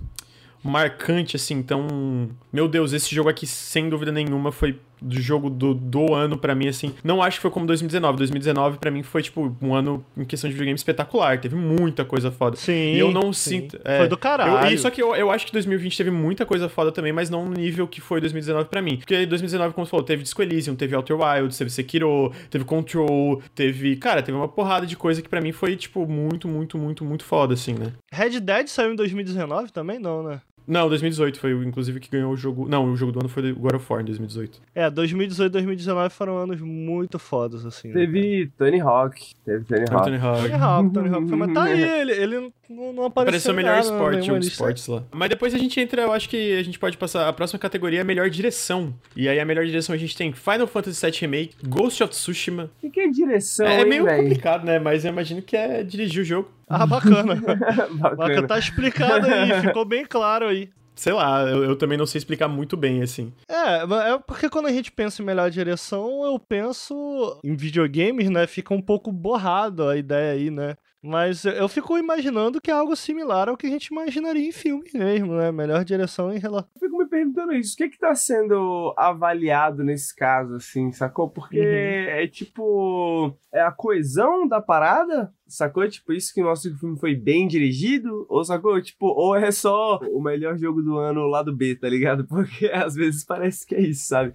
marcante 0.62 1.36
assim, 1.36 1.62
tão. 1.62 2.30
Meu 2.52 2.68
Deus, 2.68 2.92
esse 2.92 3.14
jogo 3.14 3.28
aqui, 3.28 3.46
sem 3.46 3.88
dúvida 3.88 4.12
nenhuma, 4.12 4.50
foi 4.50 4.78
do 5.00 5.20
jogo 5.20 5.50
do, 5.50 5.74
do 5.74 6.14
ano 6.14 6.36
pra 6.36 6.54
mim, 6.54 6.68
assim. 6.68 6.94
Não 7.02 7.22
acho 7.22 7.38
que 7.38 7.42
foi 7.42 7.50
como 7.50 7.66
2019. 7.66 8.18
2019 8.18 8.78
pra 8.78 8.90
mim 8.90 9.02
foi, 9.02 9.22
tipo, 9.22 9.54
um 9.60 9.74
ano 9.74 10.04
em 10.16 10.24
questão 10.24 10.48
de 10.48 10.54
videogame 10.54 10.76
espetacular. 10.76 11.40
Teve 11.40 11.56
muita 11.56 12.04
coisa 12.04 12.30
foda. 12.30 12.56
Sim. 12.56 12.94
E 12.94 12.98
eu 12.98 13.10
não 13.10 13.32
sim. 13.32 13.60
sinto. 13.60 13.78
é, 13.84 13.98
Foi 13.98 14.08
do 14.08 14.16
caralho. 14.16 14.72
Eu, 14.72 14.78
só 14.78 14.90
que 14.90 15.02
eu, 15.02 15.14
eu 15.14 15.30
acho 15.30 15.46
que 15.46 15.52
2020 15.52 15.96
teve 15.96 16.10
muita 16.10 16.46
coisa 16.46 16.68
foda 16.68 16.90
também, 16.92 17.12
mas 17.12 17.30
não 17.30 17.44
no 17.46 17.52
nível 17.52 17.86
que 17.86 18.00
foi 18.00 18.20
2019 18.20 18.68
pra 18.68 18.82
mim. 18.82 18.96
Porque 18.96 19.26
2019, 19.26 19.74
como 19.74 19.86
você 19.86 19.90
falou, 19.90 20.04
teve 20.04 20.22
Disco 20.22 20.42
Elysium, 20.42 20.74
teve 20.74 20.94
Outer 20.94 21.16
Wilds, 21.16 21.58
teve 21.58 21.70
Sekiro, 21.70 22.32
teve 22.50 22.64
Control, 22.64 23.42
teve... 23.54 23.96
Cara, 23.96 24.22
teve 24.22 24.36
uma 24.36 24.48
porrada 24.48 24.86
de 24.86 24.96
coisa 24.96 25.22
que 25.22 25.28
pra 25.28 25.40
mim 25.40 25.52
foi, 25.52 25.76
tipo, 25.76 26.06
muito, 26.06 26.48
muito, 26.48 26.78
muito, 26.78 27.04
muito 27.04 27.24
foda, 27.24 27.54
assim, 27.54 27.74
né? 27.74 27.92
Red 28.12 28.40
Dead 28.40 28.68
saiu 28.68 28.92
em 28.92 28.96
2019 28.96 29.72
também? 29.72 29.98
Não, 29.98 30.22
né? 30.22 30.40
Não, 30.66 30.88
2018 30.88 31.38
foi, 31.38 31.52
inclusive, 31.64 32.00
que 32.00 32.10
ganhou 32.10 32.32
o 32.32 32.36
jogo... 32.36 32.68
Não, 32.68 32.90
o 32.90 32.96
jogo 32.96 33.12
do 33.12 33.20
ano 33.20 33.28
foi 33.28 33.52
o 33.52 33.56
God 33.56 33.74
of 33.74 33.86
War, 33.92 34.02
em 34.02 34.04
2018. 34.06 34.60
É, 34.74 34.90
2018 34.90 35.50
e 35.50 35.52
2019 35.52 36.14
foram 36.14 36.36
anos 36.38 36.60
muito 36.60 37.18
fodas, 37.18 37.64
assim. 37.64 37.88
né, 37.88 37.94
Teve 37.94 38.50
Tony 38.58 38.80
Hawk. 38.80 39.32
Teve 39.44 39.64
Tony 39.64 39.84
Hawk. 39.90 40.04
Tony? 40.04 40.16
Hawk. 40.16 40.40
Tony 40.48 40.54
Hawk, 40.62 40.90
Tony 40.92 41.08
Hawk. 41.10 41.28
foi- 41.28 41.38
Mas 41.38 41.52
tá 41.54 41.62
aí, 41.64 41.82
ele, 42.00 42.12
ele 42.12 42.52
não, 42.68 42.92
não 42.92 43.04
apareceu 43.04 43.52
Apareceu 43.52 43.54
melhor 43.54 43.76
nada, 43.76 43.86
esporte, 43.86 44.30
lista. 44.30 44.52
esportes 44.52 44.86
lá. 44.86 45.02
Mas 45.12 45.28
depois 45.28 45.54
a 45.54 45.58
gente 45.58 45.78
entra, 45.80 46.02
eu 46.02 46.12
acho 46.12 46.28
que 46.28 46.56
a 46.58 46.62
gente 46.62 46.78
pode 46.78 46.96
passar. 46.96 47.28
A 47.28 47.32
próxima 47.32 47.58
categoria 47.58 48.00
é 48.00 48.02
a 48.02 48.04
melhor 48.04 48.28
direção. 48.30 48.94
E 49.14 49.28
aí 49.28 49.38
a 49.38 49.44
melhor 49.44 49.64
direção 49.64 49.94
a 49.94 49.98
gente 49.98 50.16
tem 50.16 50.32
Final 50.32 50.66
Fantasy 50.66 51.04
VII 51.04 51.20
Remake, 51.20 51.54
Ghost 51.66 52.02
of 52.02 52.12
Tsushima. 52.12 52.64
O 52.64 52.80
que, 52.80 52.90
que 52.90 53.00
é 53.00 53.08
direção, 53.08 53.66
é 53.66 53.80
hein, 53.80 53.88
meio 53.88 54.04
véi? 54.04 54.22
complicado, 54.22 54.64
né? 54.64 54.78
Mas 54.78 55.04
eu 55.04 55.12
imagino 55.12 55.42
que 55.42 55.56
é 55.56 55.82
dirigir 55.82 56.22
o 56.22 56.24
jogo. 56.24 56.50
Ah, 56.68 56.86
bacana. 56.86 57.34
Bacana. 57.36 58.16
Bacana, 58.16 58.46
tá 58.48 58.58
explicado 58.58 59.26
aí, 59.26 59.60
ficou 59.60 59.84
bem 59.84 60.04
claro 60.04 60.46
aí. 60.48 60.68
Sei 60.96 61.12
lá, 61.12 61.42
eu, 61.42 61.62
eu 61.62 61.76
também 61.76 61.98
não 61.98 62.06
sei 62.06 62.18
explicar 62.18 62.48
muito 62.48 62.74
bem, 62.74 63.02
assim. 63.02 63.30
É, 63.48 63.82
é 63.82 64.18
porque 64.26 64.48
quando 64.48 64.66
a 64.66 64.72
gente 64.72 64.90
pensa 64.90 65.20
em 65.20 65.26
melhor 65.26 65.50
direção, 65.50 66.24
eu 66.24 66.38
penso 66.38 67.38
em 67.44 67.54
videogames, 67.54 68.30
né? 68.30 68.46
Fica 68.46 68.72
um 68.72 68.80
pouco 68.80 69.12
borrado 69.12 69.86
a 69.86 69.96
ideia 69.96 70.32
aí, 70.32 70.50
né? 70.50 70.74
Mas 71.06 71.44
eu 71.44 71.68
fico 71.68 71.96
imaginando 71.96 72.60
que 72.60 72.70
é 72.70 72.74
algo 72.74 72.96
similar 72.96 73.48
ao 73.48 73.56
que 73.56 73.66
a 73.66 73.70
gente 73.70 73.86
imaginaria 73.86 74.48
em 74.48 74.52
filmes 74.52 74.92
mesmo, 74.92 75.34
né? 75.36 75.52
Melhor 75.52 75.84
direção 75.84 76.32
em 76.34 76.38
relação. 76.38 76.68
Eu 76.74 76.80
fico 76.80 76.98
me 76.98 77.06
perguntando 77.08 77.52
isso. 77.52 77.74
O 77.74 77.76
que 77.76 77.88
que 77.90 77.98
tá 77.98 78.14
sendo 78.14 78.92
avaliado 78.96 79.84
nesse 79.84 80.14
caso, 80.14 80.56
assim, 80.56 80.90
sacou? 80.92 81.30
Porque 81.30 81.58
Uhum. 81.58 81.64
é 81.64 82.26
tipo... 82.26 83.32
É 83.52 83.60
a 83.62 83.70
coesão 83.72 84.46
da 84.48 84.60
parada? 84.60 85.32
Sacou? 85.48 85.88
Tipo, 85.88 86.12
isso 86.12 86.34
que 86.34 86.42
mostra 86.42 86.70
que 86.70 86.76
o 86.76 86.80
filme 86.80 86.98
foi 86.98 87.14
bem 87.14 87.46
dirigido? 87.46 88.26
Ou 88.28 88.44
sacou? 88.44 88.80
Tipo, 88.82 89.06
ou 89.06 89.36
é 89.36 89.50
só 89.52 89.98
o 90.12 90.20
melhor 90.20 90.58
jogo 90.58 90.82
do 90.82 90.98
ano 90.98 91.26
lá 91.26 91.42
do 91.42 91.54
B, 91.54 91.76
tá 91.76 91.88
ligado? 91.88 92.26
Porque 92.28 92.66
às 92.66 92.94
vezes 92.94 93.24
parece 93.24 93.66
que 93.66 93.74
é 93.74 93.80
isso, 93.80 94.08
sabe? 94.08 94.32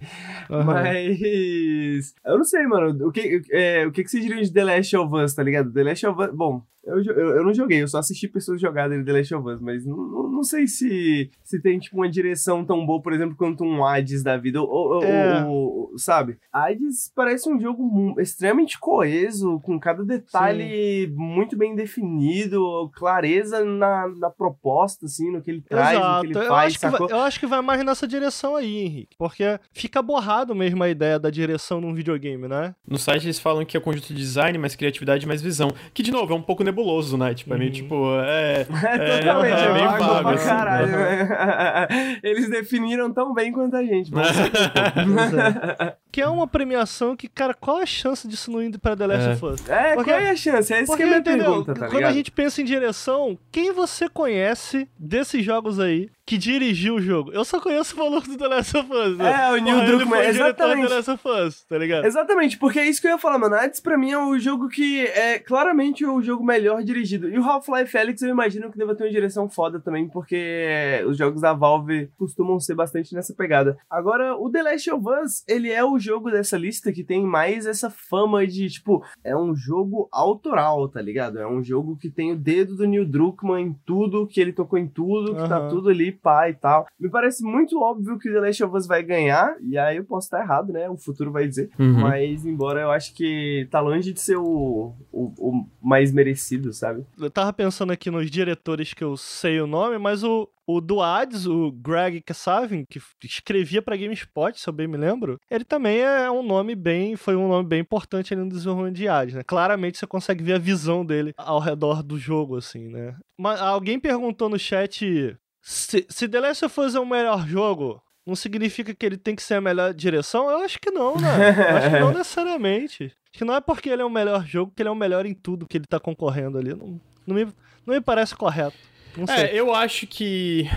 Mas. 0.48 2.14
Eu 2.24 2.38
não 2.38 2.44
sei, 2.44 2.66
mano. 2.66 3.06
O 3.06 3.12
que, 3.12 3.42
é, 3.50 3.86
o 3.86 3.92
que, 3.92 4.02
que 4.04 4.10
você 4.10 4.20
diria 4.20 4.42
de 4.42 4.52
The 4.52 4.64
Last 4.64 4.96
of 4.96 5.14
Us, 5.14 5.34
tá 5.34 5.42
ligado? 5.42 5.72
The 5.72 5.82
Last 5.82 6.06
of 6.06 6.22
Us. 6.22 6.30
Bom, 6.34 6.62
eu, 6.84 7.02
eu, 7.02 7.28
eu 7.36 7.44
não 7.44 7.54
joguei, 7.54 7.82
eu 7.82 7.88
só 7.88 7.98
assisti 7.98 8.26
pessoas 8.28 8.60
jogarem 8.60 9.04
The 9.04 9.12
Last 9.12 9.34
of 9.34 9.48
Us, 9.48 9.60
mas 9.60 9.86
não, 9.86 9.96
não, 9.96 10.28
não 10.28 10.42
sei 10.42 10.66
se, 10.66 11.30
se 11.44 11.60
tem, 11.60 11.78
tipo, 11.78 11.96
uma 11.96 12.08
direção 12.08 12.64
tão 12.64 12.84
boa, 12.84 13.00
por 13.00 13.12
exemplo, 13.12 13.36
quanto 13.36 13.64
um 13.64 13.84
Hades 13.84 14.22
da 14.22 14.36
vida. 14.36 14.60
Ou, 14.60 14.68
ou- 14.68 15.04
É. 15.04 15.44
ou- 15.44 15.92
sabe? 15.96 16.38
Hades 16.52 17.12
parece 17.14 17.48
um 17.50 17.60
jogo 17.60 18.18
extremamente 18.20 18.78
coeso, 18.80 19.60
com 19.60 19.78
cada 19.78 20.02
detalhe 20.04 21.12
muito 21.14 21.56
bem 21.56 21.74
definido, 21.74 22.90
clareza 22.94 23.64
na, 23.64 24.08
na 24.08 24.30
proposta, 24.30 25.06
assim, 25.06 25.30
no 25.30 25.42
que 25.42 25.50
ele 25.50 25.60
traz, 25.62 25.98
no 25.98 26.20
que 26.20 26.26
ele 26.28 26.38
eu, 26.38 26.48
faz, 26.48 26.66
acho 26.72 26.78
que 26.80 26.86
vai, 26.88 27.12
eu 27.12 27.20
acho 27.20 27.40
que 27.40 27.46
vai 27.46 27.60
mais 27.62 27.84
nessa 27.84 28.06
direção 28.08 28.56
aí, 28.56 28.78
Henrique. 28.78 29.16
Porque 29.18 29.58
fica 29.72 30.00
borrado 30.02 30.54
mesmo 30.54 30.82
a 30.82 30.88
ideia 30.88 31.18
da 31.18 31.30
direção 31.30 31.80
num 31.80 31.94
videogame, 31.94 32.48
né? 32.48 32.74
No 32.86 32.98
site 32.98 33.24
eles 33.26 33.38
falam 33.38 33.64
que 33.64 33.76
é 33.76 33.80
conjunto 33.80 34.08
de 34.08 34.14
design, 34.14 34.56
mais 34.58 34.74
criatividade, 34.74 35.26
mais 35.26 35.42
visão. 35.42 35.68
Que, 35.92 36.02
de 36.02 36.10
novo, 36.10 36.32
é 36.32 36.36
um 36.36 36.42
pouco 36.42 36.64
nebuloso, 36.72 37.16
né? 37.16 37.34
Tipo, 37.34 37.54
é 37.54 37.58
meio 37.58 37.70
Uhum. 37.70 37.74
tipo. 37.76 38.14
É. 38.24 38.66
É, 39.02 39.18
totalmente, 39.20 39.60
é 39.60 39.64
é 39.64 39.72
bem 39.72 39.86
vago 39.86 40.28
assim. 40.30 40.48
caralho. 40.48 40.86
Uhum. 40.86 40.92
né? 40.92 42.18
Eles 42.22 42.50
definiram 42.50 43.12
tão 43.12 43.32
bem 43.32 43.52
quanto 43.52 43.76
a 43.76 43.82
gente. 43.84 44.10
Pois 44.12 45.34
é. 45.34 45.96
que 46.10 46.20
é 46.20 46.28
uma 46.28 46.46
premiação 46.46 47.16
que, 47.16 47.28
cara, 47.28 47.54
qual 47.54 47.78
a 47.78 47.86
chance 47.86 48.26
disso 48.28 48.50
não 48.50 48.62
ir 48.62 48.76
pra 48.78 48.96
The 48.96 49.06
Last 49.06 49.28
É. 49.28 49.32
of 49.32 49.44
Us? 49.46 49.68
É, 49.68 49.94
Porque- 49.94 50.10
qual 50.10 50.20
é 50.20 50.30
a 50.30 50.36
chance? 50.36 50.72
Essa 50.72 50.80
que 50.80 50.86
Porque, 50.86 51.02
é 51.02 51.06
a 51.06 51.08
minha 51.08 51.18
entendeu? 51.20 51.44
pergunta, 51.46 51.74
tá 51.74 51.80
Quando 51.86 51.94
ligado? 51.94 52.10
a 52.10 52.14
gente 52.14 52.30
pensa 52.30 52.60
em 52.60 52.64
direção, 52.64 53.38
quem 53.50 53.72
você 53.72 54.08
conhece 54.08 54.88
desses 54.98 55.44
jogos 55.44 55.78
aí 55.80 56.08
que 56.24 56.38
dirigiu 56.38 56.94
o 56.94 57.00
jogo? 57.00 57.32
Eu 57.32 57.44
só 57.44 57.60
conheço 57.60 57.96
o 57.96 57.98
maluco 57.98 58.28
do 58.28 58.38
The 58.38 58.46
Last 58.46 58.76
of 58.76 58.92
Us. 58.92 59.18
né? 59.18 59.32
É, 59.32 59.52
o 59.52 59.56
Neil 59.62 59.84
Druckmann, 59.86 60.22
foi 60.22 60.32
diretor 60.32 60.66
do 60.68 60.80
exatamente. 60.82 60.88
The 60.88 60.94
Last 60.94 61.10
of 61.10 61.28
Us, 61.28 61.64
tá 61.64 61.78
ligado? 61.78 62.04
Exatamente, 62.06 62.58
porque 62.58 62.78
é 62.78 62.88
isso 62.88 63.00
que 63.00 63.06
eu 63.08 63.12
ia 63.12 63.18
falar, 63.18 63.38
mano. 63.38 63.56
Hades 63.56 63.80
pra 63.80 63.98
mim 63.98 64.12
é 64.12 64.18
o 64.18 64.38
jogo 64.38 64.68
que 64.68 65.00
é 65.00 65.38
claramente 65.38 66.06
o 66.06 66.22
jogo 66.22 66.44
melhor 66.44 66.82
dirigido. 66.82 67.28
E 67.28 67.38
o 67.38 67.44
Half-Life 67.44 67.96
Alyx 67.98 68.22
eu 68.22 68.28
imagino 68.28 68.70
que 68.70 68.78
deva 68.78 68.94
ter 68.94 69.04
uma 69.04 69.10
direção 69.10 69.48
foda 69.48 69.80
também, 69.80 70.08
porque 70.08 71.02
os 71.06 71.16
jogos 71.16 71.40
da 71.40 71.52
Valve 71.52 72.08
costumam 72.16 72.58
ser 72.60 72.74
bastante 72.74 73.14
nessa 73.14 73.34
pegada. 73.34 73.76
Agora, 73.90 74.36
o 74.36 74.48
The 74.50 74.62
Last 74.62 74.90
of 74.90 75.04
Us, 75.24 75.44
ele 75.48 75.70
é 75.70 75.84
o 75.84 75.98
jogo 75.98 76.30
dessa 76.30 76.56
lista 76.56 76.92
que 76.92 77.02
tem 77.04 77.24
mais 77.24 77.66
essa 77.66 77.90
fama 77.90 78.46
de, 78.46 78.68
tipo, 78.68 79.04
é 79.24 79.36
um 79.36 79.54
jogo 79.54 80.08
autoral, 80.12 80.88
tá 80.88 81.02
ligado? 81.02 81.38
É 81.38 81.46
um 81.46 81.62
jogo 81.62 81.96
que 81.96 82.08
tem 82.08 82.32
o 82.32 82.36
dedo 82.36 82.76
do 82.76 82.86
Neil 82.86 83.04
Druckmann 83.04 83.66
em 83.66 83.72
tudo, 83.84 84.26
que 84.26 84.40
ele 84.40 84.52
tocou 84.52 84.78
em 84.78 84.86
tudo, 84.86 85.34
que 85.34 85.48
tá 85.48 85.58
Aham. 85.58 85.68
tudo 85.68 85.88
ali, 85.88 86.11
pá 86.12 86.48
e 86.48 86.54
tal. 86.54 86.86
Me 86.98 87.10
parece 87.10 87.42
muito 87.44 87.80
óbvio 87.80 88.18
que 88.18 88.30
The 88.30 88.40
Last 88.40 88.64
of 88.64 88.76
Us 88.76 88.86
vai 88.86 89.02
ganhar, 89.02 89.56
e 89.60 89.76
aí 89.78 89.96
eu 89.96 90.04
posso 90.04 90.26
estar 90.26 90.40
errado, 90.40 90.72
né? 90.72 90.88
O 90.88 90.96
futuro 90.96 91.30
vai 91.30 91.46
dizer. 91.46 91.70
Uhum. 91.78 92.00
Mas, 92.00 92.44
embora 92.44 92.80
eu 92.80 92.90
acho 92.90 93.14
que 93.14 93.66
tá 93.70 93.80
longe 93.80 94.12
de 94.12 94.20
ser 94.20 94.36
o, 94.36 94.94
o, 95.12 95.32
o 95.38 95.66
mais 95.80 96.12
merecido, 96.12 96.72
sabe? 96.72 97.04
Eu 97.18 97.30
tava 97.30 97.52
pensando 97.52 97.92
aqui 97.92 98.10
nos 98.10 98.30
diretores 98.30 98.94
que 98.94 99.04
eu 99.04 99.16
sei 99.16 99.60
o 99.60 99.66
nome, 99.66 99.98
mas 99.98 100.22
o, 100.22 100.48
o 100.66 100.80
do 100.80 101.00
Hades, 101.00 101.46
o 101.46 101.72
Greg 101.72 102.20
Kasavin, 102.20 102.84
que 102.88 103.00
escrevia 103.24 103.82
pra 103.82 103.96
GameSpot, 103.96 104.58
se 104.58 104.68
eu 104.68 104.72
bem 104.72 104.86
me 104.86 104.96
lembro, 104.96 105.38
ele 105.50 105.64
também 105.64 106.00
é 106.00 106.30
um 106.30 106.42
nome 106.42 106.74
bem, 106.74 107.16
foi 107.16 107.36
um 107.36 107.48
nome 107.48 107.68
bem 107.68 107.80
importante 107.80 108.32
ali 108.32 108.42
no 108.42 108.48
desenvolvimento 108.48 108.96
de 108.96 109.08
Hades, 109.08 109.34
né? 109.34 109.42
Claramente 109.42 109.98
você 109.98 110.06
consegue 110.06 110.42
ver 110.42 110.54
a 110.54 110.58
visão 110.58 111.04
dele 111.04 111.34
ao 111.36 111.58
redor 111.58 112.02
do 112.02 112.18
jogo, 112.18 112.56
assim, 112.56 112.88
né? 112.88 113.16
Mas 113.38 113.60
alguém 113.60 113.98
perguntou 113.98 114.48
no 114.48 114.58
chat 114.58 115.36
se, 115.62 116.04
se 116.08 116.28
The 116.28 116.40
Last 116.40 116.64
of 116.64 116.80
Us 116.80 116.94
é 116.96 117.00
o 117.00 117.06
melhor 117.06 117.46
jogo, 117.46 118.02
não 118.26 118.34
significa 118.34 118.92
que 118.92 119.06
ele 119.06 119.16
tem 119.16 119.36
que 119.36 119.42
ser 119.42 119.54
a 119.54 119.60
melhor 119.60 119.94
direção? 119.94 120.50
Eu 120.50 120.58
acho 120.58 120.78
que 120.80 120.90
não, 120.90 121.16
né? 121.16 121.28
Eu 121.70 121.76
acho 121.76 121.90
que 121.90 122.00
não 122.00 122.10
necessariamente. 122.12 123.04
Acho 123.04 123.38
que 123.38 123.44
não 123.44 123.54
é 123.54 123.60
porque 123.60 123.88
ele 123.88 124.02
é 124.02 124.04
o 124.04 124.10
melhor 124.10 124.44
jogo 124.44 124.72
que 124.74 124.82
ele 124.82 124.88
é 124.88 124.92
o 124.92 124.96
melhor 124.96 125.24
em 125.24 125.32
tudo 125.32 125.66
que 125.66 125.78
ele 125.78 125.86
tá 125.86 126.00
concorrendo 126.00 126.58
ali. 126.58 126.74
Não, 126.74 127.00
não, 127.26 127.34
me, 127.34 127.44
não 127.86 127.94
me 127.94 128.00
parece 128.00 128.34
correto. 128.34 128.76
Não 129.16 129.26
sei. 129.26 129.36
É, 129.36 129.54
eu 129.54 129.72
acho 129.72 130.06
que. 130.06 130.68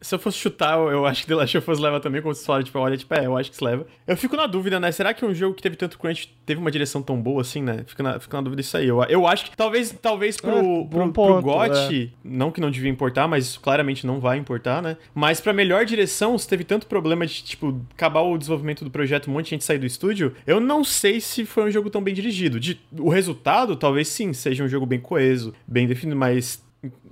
Se 0.00 0.14
eu 0.14 0.18
fosse 0.18 0.38
chutar, 0.38 0.78
eu 0.78 1.04
acho 1.04 1.22
que 1.22 1.28
The 1.28 1.34
Last 1.34 1.58
of 1.58 1.70
Us 1.70 1.78
leva 1.78 2.00
também, 2.00 2.22
como 2.22 2.34
vocês 2.34 2.46
falaram, 2.46 2.64
tipo, 2.64 2.78
olha, 2.78 2.96
tipo, 2.96 3.12
é, 3.14 3.26
eu 3.26 3.36
acho 3.36 3.50
que 3.50 3.56
se 3.56 3.64
leva. 3.64 3.86
Eu 4.06 4.16
fico 4.16 4.34
na 4.34 4.46
dúvida, 4.46 4.80
né? 4.80 4.90
Será 4.92 5.12
que 5.12 5.24
um 5.24 5.34
jogo 5.34 5.54
que 5.54 5.62
teve 5.62 5.76
tanto 5.76 5.98
crunch 5.98 6.34
teve 6.46 6.60
uma 6.60 6.70
direção 6.70 7.02
tão 7.02 7.20
boa 7.20 7.42
assim, 7.42 7.62
né? 7.62 7.84
Fico 7.86 8.02
na, 8.02 8.18
fico 8.18 8.34
na 8.34 8.40
dúvida 8.42 8.62
disso 8.62 8.76
aí. 8.76 8.88
Eu, 8.88 9.02
eu 9.04 9.26
acho 9.26 9.50
que 9.50 9.56
talvez, 9.56 9.94
talvez 10.00 10.40
pro, 10.40 10.50
É, 10.50 10.62
pro, 10.62 10.84
bom 10.84 11.10
pro 11.10 11.12
ponto, 11.12 11.42
GOT, 11.42 12.12
não 12.24 12.50
que 12.50 12.60
não 12.60 12.70
devia 12.70 12.90
importar, 12.90 13.28
mas 13.28 13.44
isso 13.44 13.60
claramente 13.60 14.06
não 14.06 14.20
vai 14.20 14.38
importar, 14.38 14.80
né? 14.82 14.96
Mas 15.14 15.40
pra 15.40 15.52
melhor 15.52 15.84
direção, 15.84 16.36
se 16.38 16.48
teve 16.48 16.64
tanto 16.64 16.86
problema 16.86 17.26
de, 17.26 17.44
tipo, 17.44 17.80
acabar 17.92 18.22
o 18.22 18.38
desenvolvimento 18.38 18.84
do 18.84 18.90
projeto, 18.90 19.30
um 19.30 19.34
monte 19.34 19.46
de 19.46 19.50
gente 19.50 19.64
sair 19.64 19.78
do 19.78 19.86
estúdio, 19.86 20.34
eu 20.46 20.60
não 20.60 20.82
sei 20.82 21.20
se 21.20 21.44
foi 21.44 21.64
um 21.64 21.70
jogo 21.70 21.90
tão 21.90 22.02
bem 22.02 22.14
dirigido. 22.14 22.58
De, 22.58 22.80
o 22.98 23.10
resultado, 23.10 23.76
talvez 23.76 24.08
sim, 24.08 24.32
seja 24.32 24.64
um 24.64 24.68
jogo 24.68 24.86
bem 24.86 24.98
coeso, 24.98 25.52
bem 25.66 25.86
definido, 25.86 26.18
mas. 26.18 26.64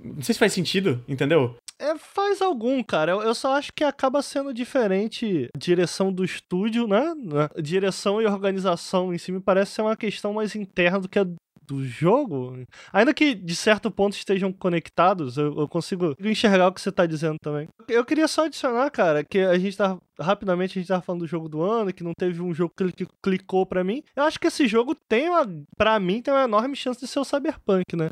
Não 0.03 0.23
sei 0.23 0.33
se 0.33 0.39
faz 0.39 0.51
sentido, 0.51 1.03
entendeu? 1.07 1.55
É, 1.79 1.97
faz 1.97 2.41
algum, 2.41 2.83
cara. 2.83 3.13
Eu, 3.13 3.21
eu 3.21 3.33
só 3.33 3.55
acho 3.55 3.71
que 3.73 3.83
acaba 3.83 4.21
sendo 4.21 4.53
diferente 4.53 5.49
direção 5.57 6.11
do 6.11 6.25
estúdio, 6.25 6.87
né? 6.87 7.13
né? 7.15 7.49
Direção 7.61 8.21
e 8.21 8.25
organização 8.25 9.13
em 9.13 9.17
si 9.17 9.31
me 9.31 9.39
parece 9.39 9.71
ser 9.71 9.81
uma 9.81 9.95
questão 9.95 10.33
mais 10.33 10.55
interna 10.55 10.99
do 10.99 11.07
que 11.07 11.19
a 11.19 11.25
do 11.69 11.85
jogo. 11.85 12.63
Ainda 12.91 13.13
que 13.13 13.35
de 13.35 13.55
certo 13.55 13.91
ponto 13.91 14.13
estejam 14.13 14.51
conectados, 14.51 15.37
eu, 15.37 15.55
eu 15.55 15.67
consigo 15.67 16.15
enxergar 16.19 16.67
o 16.67 16.73
que 16.73 16.81
você 16.81 16.91
tá 16.91 17.05
dizendo 17.05 17.37
também. 17.41 17.67
Eu 17.87 18.03
queria 18.03 18.27
só 18.27 18.45
adicionar, 18.45 18.89
cara, 18.89 19.23
que 19.23 19.37
a 19.39 19.57
gente 19.57 19.77
tá. 19.77 19.97
Rapidamente 20.19 20.77
a 20.77 20.81
gente 20.81 20.87
tava 20.87 21.01
falando 21.01 21.21
do 21.21 21.27
jogo 21.27 21.47
do 21.47 21.61
ano, 21.61 21.93
que 21.93 22.03
não 22.03 22.13
teve 22.13 22.41
um 22.41 22.53
jogo 22.53 22.73
que 22.75 23.07
clicou 23.21 23.65
pra 23.65 23.83
mim. 23.83 24.03
Eu 24.15 24.23
acho 24.23 24.39
que 24.39 24.47
esse 24.47 24.67
jogo 24.67 24.93
tem 24.93 25.29
uma. 25.29 25.45
Pra 25.77 25.99
mim, 25.99 26.21
tem 26.21 26.33
uma 26.33 26.43
enorme 26.43 26.75
chance 26.75 26.99
de 26.99 27.07
ser 27.07 27.19
o 27.19 27.25
Cyberpunk, 27.25 27.95
né? 27.95 28.09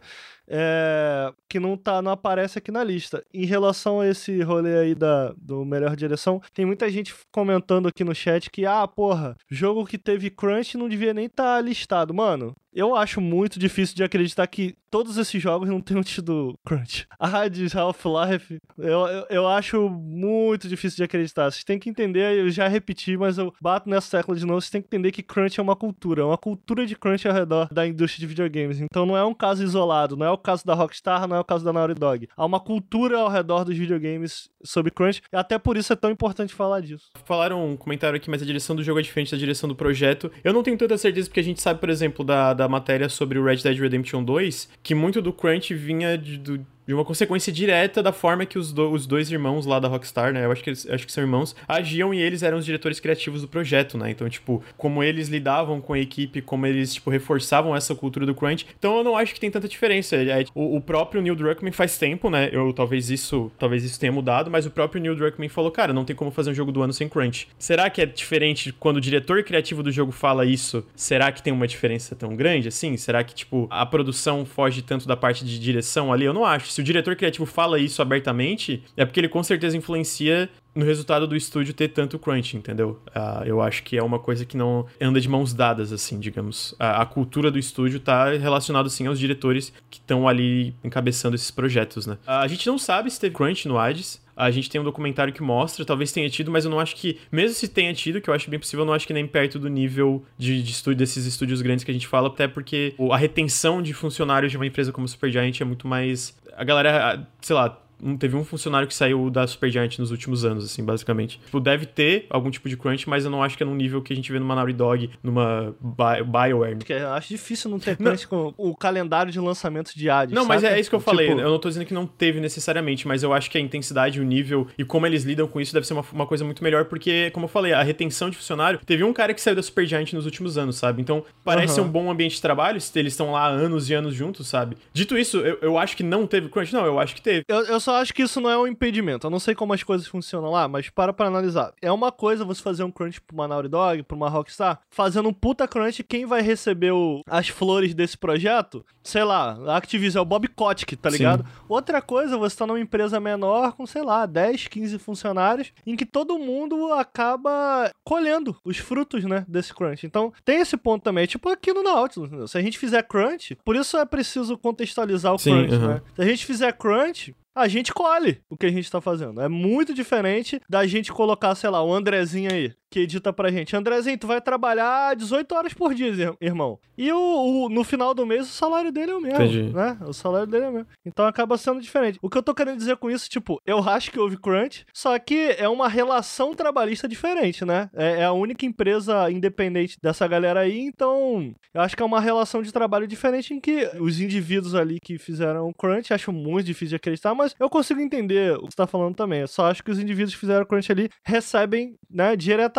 é, 0.48 1.32
que 1.50 1.60
não, 1.60 1.76
tá, 1.76 2.02
não 2.02 2.12
aparece 2.12 2.58
aqui 2.58 2.72
na 2.72 2.84
lista. 2.84 3.24
Em 3.34 3.46
relação 3.46 4.00
a 4.00 4.08
esse 4.08 4.42
rolê 4.42 4.80
aí 4.80 4.96
da, 4.96 5.34
do 5.38 5.66
melhor 5.66 5.96
direção, 5.96 6.42
tem 6.54 6.66
muita 6.66 6.90
gente 6.90 7.14
comentando 7.32 7.88
aqui 7.88 8.04
no 8.04 8.16
chat 8.16 8.50
que, 8.50 8.66
ah, 8.66 8.88
porra, 8.88 9.36
jogo 9.50 9.86
que 9.86 9.98
teve 9.98 10.30
crunch 10.30 10.78
não 10.78 10.88
devia 10.88 11.14
nem 11.14 11.26
estar 11.26 11.58
tá 11.58 11.62
listado. 11.62 12.14
Mano, 12.14 12.56
eu 12.74 12.96
acho 12.96 13.20
muito 13.20 13.60
difícil 13.60 13.96
de 13.96 14.04
acreditar 14.04 14.48
que 14.48 14.76
todos 14.90 15.18
esses 15.18 15.42
jogos 15.42 15.68
não 15.68 15.82
tenham 15.82 16.04
tido 16.04 16.58
crunch. 16.66 17.08
Hades, 17.20 17.76
Half-Life, 17.76 18.58
eu, 18.78 19.08
eu, 19.08 19.26
eu, 19.30 19.48
acho 19.48 19.90
muito 19.90 20.68
difícil 20.68 20.98
de 20.98 21.04
acreditar. 21.04 21.52
Vocês 21.52 21.64
têm 21.64 21.80
que 21.80 21.90
entender, 21.98 22.38
eu 22.38 22.50
já 22.50 22.68
repeti, 22.68 23.18
mas 23.18 23.38
eu 23.38 23.54
bato 23.62 23.90
nessa 23.90 24.18
tecla 24.18 24.36
de 24.36 24.46
novo, 24.46 24.62
vocês 24.62 24.70
têm 24.70 24.82
que 24.82 24.88
entender 24.88 25.12
que 25.12 25.24
crunch 25.24 25.60
é 25.60 25.64
uma 25.64 25.76
cultura, 25.76 26.22
é 26.22 26.26
uma 26.26 26.38
cultura 26.38 26.86
de 26.86 26.96
crunch 26.96 27.28
ao 27.28 27.34
redor 27.34 27.68
da 27.72 27.88
indústria 27.88 28.22
de 28.22 28.28
videogames. 28.28 28.80
Então 28.80 29.06
não 29.06 29.18
é 29.18 29.26
um 29.26 29.34
caso 29.34 29.64
isolado, 29.64 30.16
não 30.16 30.26
é 30.26 30.32
o 30.32 30.38
caso 30.38 30.66
da 30.66 30.74
Rockstar, 30.74 31.28
não 31.28 31.36
é 31.36 31.40
o 31.40 31.44
caso 31.44 31.66
da 31.66 31.74
Naughty 31.74 31.96
Dog. 31.96 32.30
Há 32.36 32.46
uma 32.46 32.60
cultura 32.60 33.20
ao 33.20 33.30
redor 33.30 33.64
dos 33.64 33.78
videogames 33.78 34.50
sobre 34.64 34.92
crunch, 34.92 35.22
e 35.32 35.36
até 35.36 35.58
por 35.58 35.78
isso 35.78 35.92
é 35.94 35.96
tão 35.96 36.12
importante 36.12 36.54
falar 36.54 36.82
disso. 36.82 37.10
Falaram 37.26 37.66
um 37.66 37.78
comentário 37.78 38.18
aqui, 38.18 38.30
mas 38.30 38.42
a 38.42 38.46
direção 38.46 38.76
do 38.76 38.84
jogo 38.84 39.00
é 39.00 39.04
diferente 39.04 39.32
da 39.32 39.38
direção 39.38 39.68
do 39.68 39.76
projeto. 39.76 40.32
Eu 40.44 40.54
não 40.54 40.64
tenho 40.64 40.78
tanta 40.78 40.98
certeza, 40.98 41.28
porque 41.28 41.40
a 41.40 41.44
gente 41.44 41.62
sabe, 41.62 41.80
por 41.80 41.90
exemplo, 41.90 42.24
da, 42.24 42.54
da 42.54 42.68
matéria 42.68 43.10
sobre 43.10 43.40
o 43.40 43.44
Red 43.44 43.58
Dead 43.58 43.80
Redemption 43.80 44.24
2, 44.24 44.70
que 44.84 44.94
muito 44.94 45.22
do 45.22 45.34
crunch 45.34 45.74
vinha 45.74 46.18
de, 46.18 46.38
do, 46.38 46.66
de 46.88 46.94
uma 46.94 47.04
consequência 47.04 47.52
direta 47.52 48.02
da 48.02 48.14
forma 48.14 48.46
que 48.46 48.58
os, 48.58 48.72
do, 48.72 48.90
os 48.90 49.06
dois 49.06 49.30
irmãos 49.30 49.66
lá 49.66 49.78
da 49.78 49.90
Rockstar, 49.90 50.32
né? 50.32 50.46
Eu 50.46 50.52
acho 50.52 50.64
que 50.64 50.70
eles 50.70 50.88
acho 50.90 51.06
que 51.06 51.12
são 51.12 51.22
irmãos, 51.22 51.54
agiam 51.68 52.14
e 52.14 52.22
eles 52.22 52.44
eram 52.44 52.58
os 52.58 52.66
diretores 52.66 53.00
criativos 53.00 53.42
do 53.42 53.48
projeto, 53.48 53.98
né? 53.98 54.10
Então, 54.10 54.30
tipo, 54.30 54.64
como 54.78 55.04
eles 55.04 55.28
lidavam 55.28 55.82
com 55.82 55.94
a 55.94 56.00
equipe, 56.00 56.42
como 56.42 56.66
eles, 56.66 56.94
tipo, 56.94 57.10
reforçavam 57.10 57.76
essa 57.76 57.94
cultura 57.94 58.26
do 58.26 58.34
crunch. 58.34 58.66
Então 58.80 58.98
eu 58.98 59.04
não 59.04 59.18
acho 59.18 59.34
que 59.34 59.40
tem 59.40 59.52
tanta 59.52 59.68
diferença. 59.68 60.16
É, 60.16 60.46
o, 60.56 60.78
o, 60.78 60.82
próprio 60.82 61.22
Neil 61.22 61.36
Druckmann 61.36 61.74
faz 61.74 61.98
tempo, 61.98 62.30
né? 62.30 62.50
Eu 62.54 62.72
talvez 62.72 63.10
isso, 63.10 63.52
talvez 63.60 63.84
isso 63.84 64.00
tenha 64.00 64.12
mudado, 64.12 64.50
mas 64.50 64.66
o 64.66 64.72
próprio 64.72 65.02
Neil 65.02 65.16
Druckmann 65.16 65.50
falou, 65.50 65.72
cara, 65.72 65.92
não 65.92 66.06
tem 66.06 66.16
como 66.16 66.32
fazer 66.32 66.52
um 66.52 66.54
jogo 66.54 66.72
do 66.72 66.82
ano 66.82 66.94
sem 66.94 67.10
crunch. 67.10 67.50
Será 67.60 67.90
que 67.90 68.02
é 68.02 68.06
diferente 68.06 68.72
quando 68.72 68.98
o 68.98 69.02
diretor 69.02 69.44
criativo 69.44 69.84
do 69.84 69.92
jogo 69.92 70.14
fala 70.14 70.46
isso? 70.46 70.86
Será 70.96 71.34
que 71.34 71.44
tem 71.44 71.52
uma 71.52 71.68
diferença 71.68 72.16
tão 72.16 72.34
grande 72.34 72.70
assim? 72.70 72.96
Será 72.96 73.24
que, 73.26 73.36
tipo, 73.36 73.68
a 73.70 73.86
produção 73.86 74.46
foge 74.46 74.82
tanto 74.82 75.06
da 75.06 75.18
parte 75.18 75.44
de 75.44 75.60
direção 75.60 76.14
ali? 76.14 76.24
Eu 76.24 76.34
não 76.34 76.46
acho. 76.46 76.77
Se 76.78 76.82
o 76.82 76.84
diretor 76.84 77.16
criativo 77.16 77.48
fala 77.48 77.80
isso 77.80 78.04
abertamente, 78.04 78.84
é 78.96 79.04
porque 79.04 79.20
ele 79.20 79.28
com 79.28 79.42
certeza 79.42 79.76
influencia 79.76 80.48
no 80.76 80.86
resultado 80.86 81.26
do 81.26 81.36
estúdio 81.36 81.74
ter 81.74 81.88
tanto 81.88 82.20
crunch, 82.20 82.56
entendeu? 82.56 83.02
Uh, 83.08 83.44
eu 83.46 83.60
acho 83.60 83.82
que 83.82 83.98
é 83.98 84.04
uma 84.04 84.20
coisa 84.20 84.46
que 84.46 84.56
não 84.56 84.86
anda 85.02 85.20
de 85.20 85.28
mãos 85.28 85.56
dadas, 85.56 85.92
assim, 85.92 86.20
digamos. 86.20 86.76
A, 86.78 87.02
a 87.02 87.06
cultura 87.08 87.50
do 87.50 87.58
estúdio 87.58 88.00
tá 88.00 88.30
relacionada, 88.30 88.88
sim, 88.90 89.08
aos 89.08 89.18
diretores 89.18 89.74
que 89.90 89.98
estão 89.98 90.28
ali 90.28 90.76
encabeçando 90.84 91.36
esses 91.36 91.50
projetos, 91.50 92.06
né? 92.06 92.14
Uh, 92.28 92.32
a 92.32 92.48
gente 92.48 92.68
não 92.68 92.78
sabe 92.78 93.10
se 93.10 93.20
teve 93.20 93.34
crunch 93.34 93.68
no 93.68 93.80
Hades. 93.80 94.22
A 94.36 94.52
gente 94.52 94.70
tem 94.70 94.80
um 94.80 94.84
documentário 94.84 95.34
que 95.34 95.42
mostra, 95.42 95.84
talvez 95.84 96.12
tenha 96.12 96.30
tido, 96.30 96.52
mas 96.52 96.64
eu 96.64 96.70
não 96.70 96.80
acho 96.80 96.96
que, 96.96 97.18
mesmo 97.32 97.56
se 97.56 97.68
tenha 97.68 97.92
tido, 97.92 98.22
que 98.22 98.30
eu 98.30 98.34
acho 98.36 98.48
bem 98.52 98.60
possível, 98.60 98.84
eu 98.84 98.86
não 98.86 98.94
acho 98.94 99.08
que 99.08 99.14
nem 99.14 99.26
perto 99.26 99.58
do 99.58 99.68
nível 99.68 100.24
de, 100.38 100.62
de 100.62 100.72
estúdio 100.72 101.00
desses 101.00 101.26
estúdios 101.26 101.60
grandes 101.64 101.84
que 101.84 101.90
a 101.90 101.94
gente 101.94 102.06
fala, 102.06 102.28
até 102.28 102.48
porque 102.48 102.94
a 103.12 103.18
retenção 103.18 103.82
de 103.82 103.96
funcionários 103.96 104.52
de 104.52 104.58
uma 104.58 104.68
empresa 104.68 104.92
como 104.92 105.08
Supergiant 105.08 105.60
é 105.60 105.66
muito 105.66 105.88
mais. 105.88 106.38
A 106.58 106.64
galera, 106.64 107.28
sei 107.40 107.56
lá, 107.56 107.78
teve 108.20 108.36
um 108.36 108.44
funcionário 108.44 108.88
que 108.88 108.94
saiu 108.94 109.30
da 109.30 109.46
Supergiant 109.48 109.98
nos 110.00 110.12
últimos 110.12 110.46
anos, 110.46 110.66
assim, 110.66 110.84
basicamente. 110.84 111.40
Tipo, 111.40 111.60
deve 111.60 111.86
ter 111.86 112.26
algum 112.30 112.50
tipo 112.50 112.70
de 112.70 112.78
crunch, 112.78 113.08
mas 113.10 113.26
eu 113.26 113.32
não 113.32 113.44
acho 113.44 113.58
que 113.58 113.64
é 113.64 113.66
num 113.66 113.76
nível 113.76 114.02
que 114.02 114.14
a 114.14 114.16
gente 114.16 114.32
vê 114.32 114.40
numa 114.40 114.56
Naughty 114.56 114.74
Dog, 114.74 115.10
numa 115.24 115.76
Bi 115.80 116.24
BioWare. 116.24 116.78
Eu 116.90 117.10
acho 117.14 117.30
difícil 117.30 117.70
não 117.70 117.80
ter 117.80 117.96
crunch 117.98 118.28
não. 118.32 118.54
com 118.54 118.70
o 118.70 118.76
calendário 118.76 119.32
de 119.32 119.40
lançamentos 119.40 119.94
de 119.94 120.10
Hades, 120.10 120.34
Não, 120.34 120.44
sabe? 120.44 120.56
mas 120.56 120.64
é 120.64 120.80
isso 120.80 120.90
que 120.90 120.96
eu 120.96 121.00
falei. 121.00 121.28
Tipo... 121.28 121.40
Eu 121.40 121.50
não 121.50 121.60
tô 121.60 121.70
dizendo 121.70 121.86
que 121.86 121.94
não 121.94 122.06
teve 122.06 122.40
necessariamente, 122.40 123.08
mas 123.08 123.24
eu 123.24 123.34
acho 123.34 123.50
que 123.50 123.58
a 123.58 123.62
intensidade, 123.62 124.20
o 124.20 124.24
nível 124.24 124.68
e 124.78 124.84
como 124.84 125.06
eles 125.06 125.24
lidam 125.24 125.48
com 125.48 125.60
isso 125.60 125.74
deve 125.74 125.86
ser 125.88 125.94
uma, 125.94 126.06
uma 126.12 126.26
coisa 126.26 126.44
muito 126.44 126.64
melhor, 126.64 126.86
porque, 126.86 127.30
como 127.32 127.46
eu 127.46 127.50
falei, 127.50 127.74
a 127.74 127.84
retenção 127.84 128.30
de 128.30 128.38
funcionário. 128.38 128.80
Teve 128.86 129.04
um 129.04 129.14
cara 129.14 129.34
que 129.34 129.42
saiu 129.42 129.56
da 129.56 129.64
Supergiant 129.64 130.14
nos 130.14 130.26
últimos 130.26 130.58
anos, 130.58 130.76
sabe? 130.76 131.02
Então, 131.02 131.24
parece 131.44 131.80
uhum. 131.80 131.88
um 131.88 131.90
bom 131.90 132.12
ambiente 132.12 132.36
de 132.36 132.42
trabalho, 132.42 132.80
se 132.80 132.98
eles 132.98 133.14
estão 133.14 133.32
lá 133.32 133.48
anos 133.48 133.90
e 133.90 133.94
anos 133.94 134.14
juntos, 134.14 134.48
sabe? 134.48 134.78
Dito 134.94 135.18
isso, 135.18 135.38
eu, 135.38 135.58
eu 135.62 135.78
acho 135.78 135.96
que 135.96 136.04
não 136.04 136.28
teve 136.28 136.50
crunch. 136.50 136.74
Não, 136.74 136.86
eu 136.86 137.00
acho 137.00 137.16
que 137.16 137.22
teve. 137.22 137.44
Eu, 137.48 137.66
eu 137.66 137.80
só 137.88 138.02
acho 138.02 138.14
que 138.14 138.24
isso 138.24 138.42
não 138.42 138.50
é 138.50 138.58
um 138.58 138.68
impedimento. 138.68 139.28
Eu 139.28 139.32
não 139.32 139.40
sei 139.40 139.56
como 139.56 139.72
as 139.72 139.82
coisas 139.82 140.06
funcionam 140.08 140.52
lá, 140.52 140.68
mas 140.68 140.90
para 140.90 141.14
pra 141.14 141.28
analisar. 141.28 141.72
É 141.82 141.90
uma 141.90 142.12
coisa 142.12 142.44
você 142.44 142.62
fazer 142.62 142.84
um 142.84 142.92
crunch 142.92 143.22
pra 143.22 143.34
uma 143.34 143.48
Naughty 143.48 143.70
Dog, 143.70 144.04
pra 144.04 144.18
uma 144.18 144.28
Rockstar, 144.28 144.82
fazendo 144.90 145.30
um 145.30 145.34
puta 145.34 145.66
crunch, 145.66 146.04
quem 146.04 146.26
vai 146.26 146.42
receber 146.42 146.92
o, 146.92 147.22
as 147.26 147.48
flores 147.48 147.94
desse 147.94 148.18
projeto? 148.18 148.86
Sei 149.02 149.24
lá, 149.24 149.58
a 149.68 149.78
Activision 149.78 150.20
é 150.20 150.22
o 150.22 150.26
Bob 150.26 150.50
Kotick, 150.50 150.98
tá 150.98 151.10
ligado? 151.10 151.46
Sim. 151.46 151.50
Outra 151.70 152.02
coisa, 152.02 152.38
você 152.38 152.58
tá 152.58 152.68
numa 152.68 152.78
empresa 152.78 153.22
menor 153.22 153.72
com, 153.72 153.88
sei 153.88 154.02
lá, 154.02 154.26
10, 154.26 154.68
15 154.68 155.00
funcionários, 155.00 155.72
em 155.86 155.96
que 155.96 156.06
todo 156.06 156.38
mundo 156.38 156.92
acaba 156.92 157.90
colhendo 158.04 158.54
os 158.66 158.78
frutos, 158.78 159.24
né, 159.24 159.46
desse 159.48 159.74
crunch. 159.74 160.06
Então, 160.06 160.34
tem 160.44 160.60
esse 160.60 160.76
ponto 160.76 161.04
também, 161.04 161.26
tipo 161.26 161.48
aqui 161.48 161.72
no 161.72 161.84
Nautilus, 161.84 162.28
entendeu? 162.28 162.50
Se 162.50 162.58
a 162.58 162.62
gente 162.62 162.78
fizer 162.78 163.02
crunch, 163.04 163.58
por 163.64 163.78
isso 163.78 163.96
é 163.98 164.06
preciso 164.06 164.58
contextualizar 164.58 165.34
o 165.34 165.40
Sim, 165.40 165.52
crunch, 165.52 165.78
né? 165.78 166.02
Se 166.16 166.22
a 166.22 166.26
gente 166.26 166.46
fizer 166.46 166.74
crunch, 166.74 167.34
a 167.58 167.68
gente 167.68 167.92
colhe 167.92 168.40
o 168.50 168.56
que 168.56 168.68
a 168.68 168.72
gente 168.72 168.90
tá 168.90 169.02
fazendo. 169.02 169.42
É 169.42 169.50
muito 169.50 169.94
diferente 169.94 170.62
da 170.70 170.86
gente 170.86 171.12
colocar, 171.12 171.56
sei 171.56 171.70
lá, 171.72 171.84
o 171.84 171.92
Andrezinho 171.92 172.54
aí, 172.54 172.72
que 172.90 173.00
edita 173.02 173.34
pra 173.34 173.52
gente. 173.52 173.76
Andrezinho, 173.76 174.18
tu 174.18 174.28
vai 174.28 174.42
trabalhar 174.42 175.16
18 175.16 175.52
horas 175.54 175.74
por 175.74 175.94
dia, 175.94 176.34
irmão. 176.40 176.80
E 176.98 177.12
o, 177.12 177.18
o, 177.66 177.70
no 177.70 177.84
final 177.84 178.14
do 178.14 178.26
mês 178.26 178.48
o 178.48 178.52
salário 178.52 178.92
dele 178.92 179.12
é 179.12 179.16
o 179.16 179.22
mesmo, 179.22 179.44
Entendi. 179.44 179.74
né? 179.74 179.98
O 180.06 180.14
salário 180.14 180.48
dele 180.48 180.66
é 180.66 180.70
o 180.70 180.74
mesmo. 180.74 180.88
Então 181.06 181.26
acaba 181.26 181.58
sendo 181.58 181.82
diferente. 181.82 182.18
O 182.22 182.30
que 182.30 182.38
eu 182.38 182.44
tô 182.44 182.56
querendo 182.56 182.78
dizer 182.78 182.98
com 182.98 183.12
isso, 183.12 183.30
tipo, 183.30 183.62
eu 183.66 183.80
acho 183.80 184.12
que 184.12 184.20
houve 184.20 184.38
crunch, 184.38 184.86
só 184.94 185.18
que 185.20 185.56
é 185.58 185.68
uma 185.68 185.88
relação 185.88 186.54
trabalhista 186.56 187.08
diferente, 187.08 187.66
né? 187.66 187.90
É, 187.94 188.22
é 188.22 188.26
a 188.26 188.32
única 188.32 188.66
empresa 188.66 189.30
independente 189.30 189.98
dessa 190.02 190.28
galera 190.28 190.62
aí, 190.62 190.80
então 190.80 191.54
eu 191.74 191.82
acho 191.82 191.96
que 191.96 192.02
é 192.02 192.06
uma 192.06 192.22
relação 192.22 192.62
de 192.62 192.72
trabalho 192.72 193.08
diferente 193.08 193.54
em 193.54 193.60
que 193.60 193.90
os 194.00 194.20
indivíduos 194.20 194.74
ali 194.76 195.00
que 195.00 195.18
fizeram 195.18 195.72
crunch, 195.74 196.14
acho 196.14 196.32
muito 196.32 196.66
difícil 196.66 196.90
de 196.90 196.96
acreditar, 196.96 197.36
mas 197.36 197.54
eu 197.60 197.70
consigo 197.70 198.00
entender 198.00 198.56
o 198.58 198.62
que 198.68 198.72
você 198.72 198.78
tá 198.78 198.88
falando 198.88 199.16
também. 199.16 199.42
Eu 199.42 199.48
só 199.48 199.70
acho 199.70 199.84
que 199.84 199.92
os 199.92 200.00
indivíduos 200.00 200.34
que 200.34 200.40
fizeram 200.40 200.66
crunch 200.66 200.92
ali 200.92 201.10
recebem, 201.24 201.96
né, 202.10 202.36
diretamente 202.36 202.77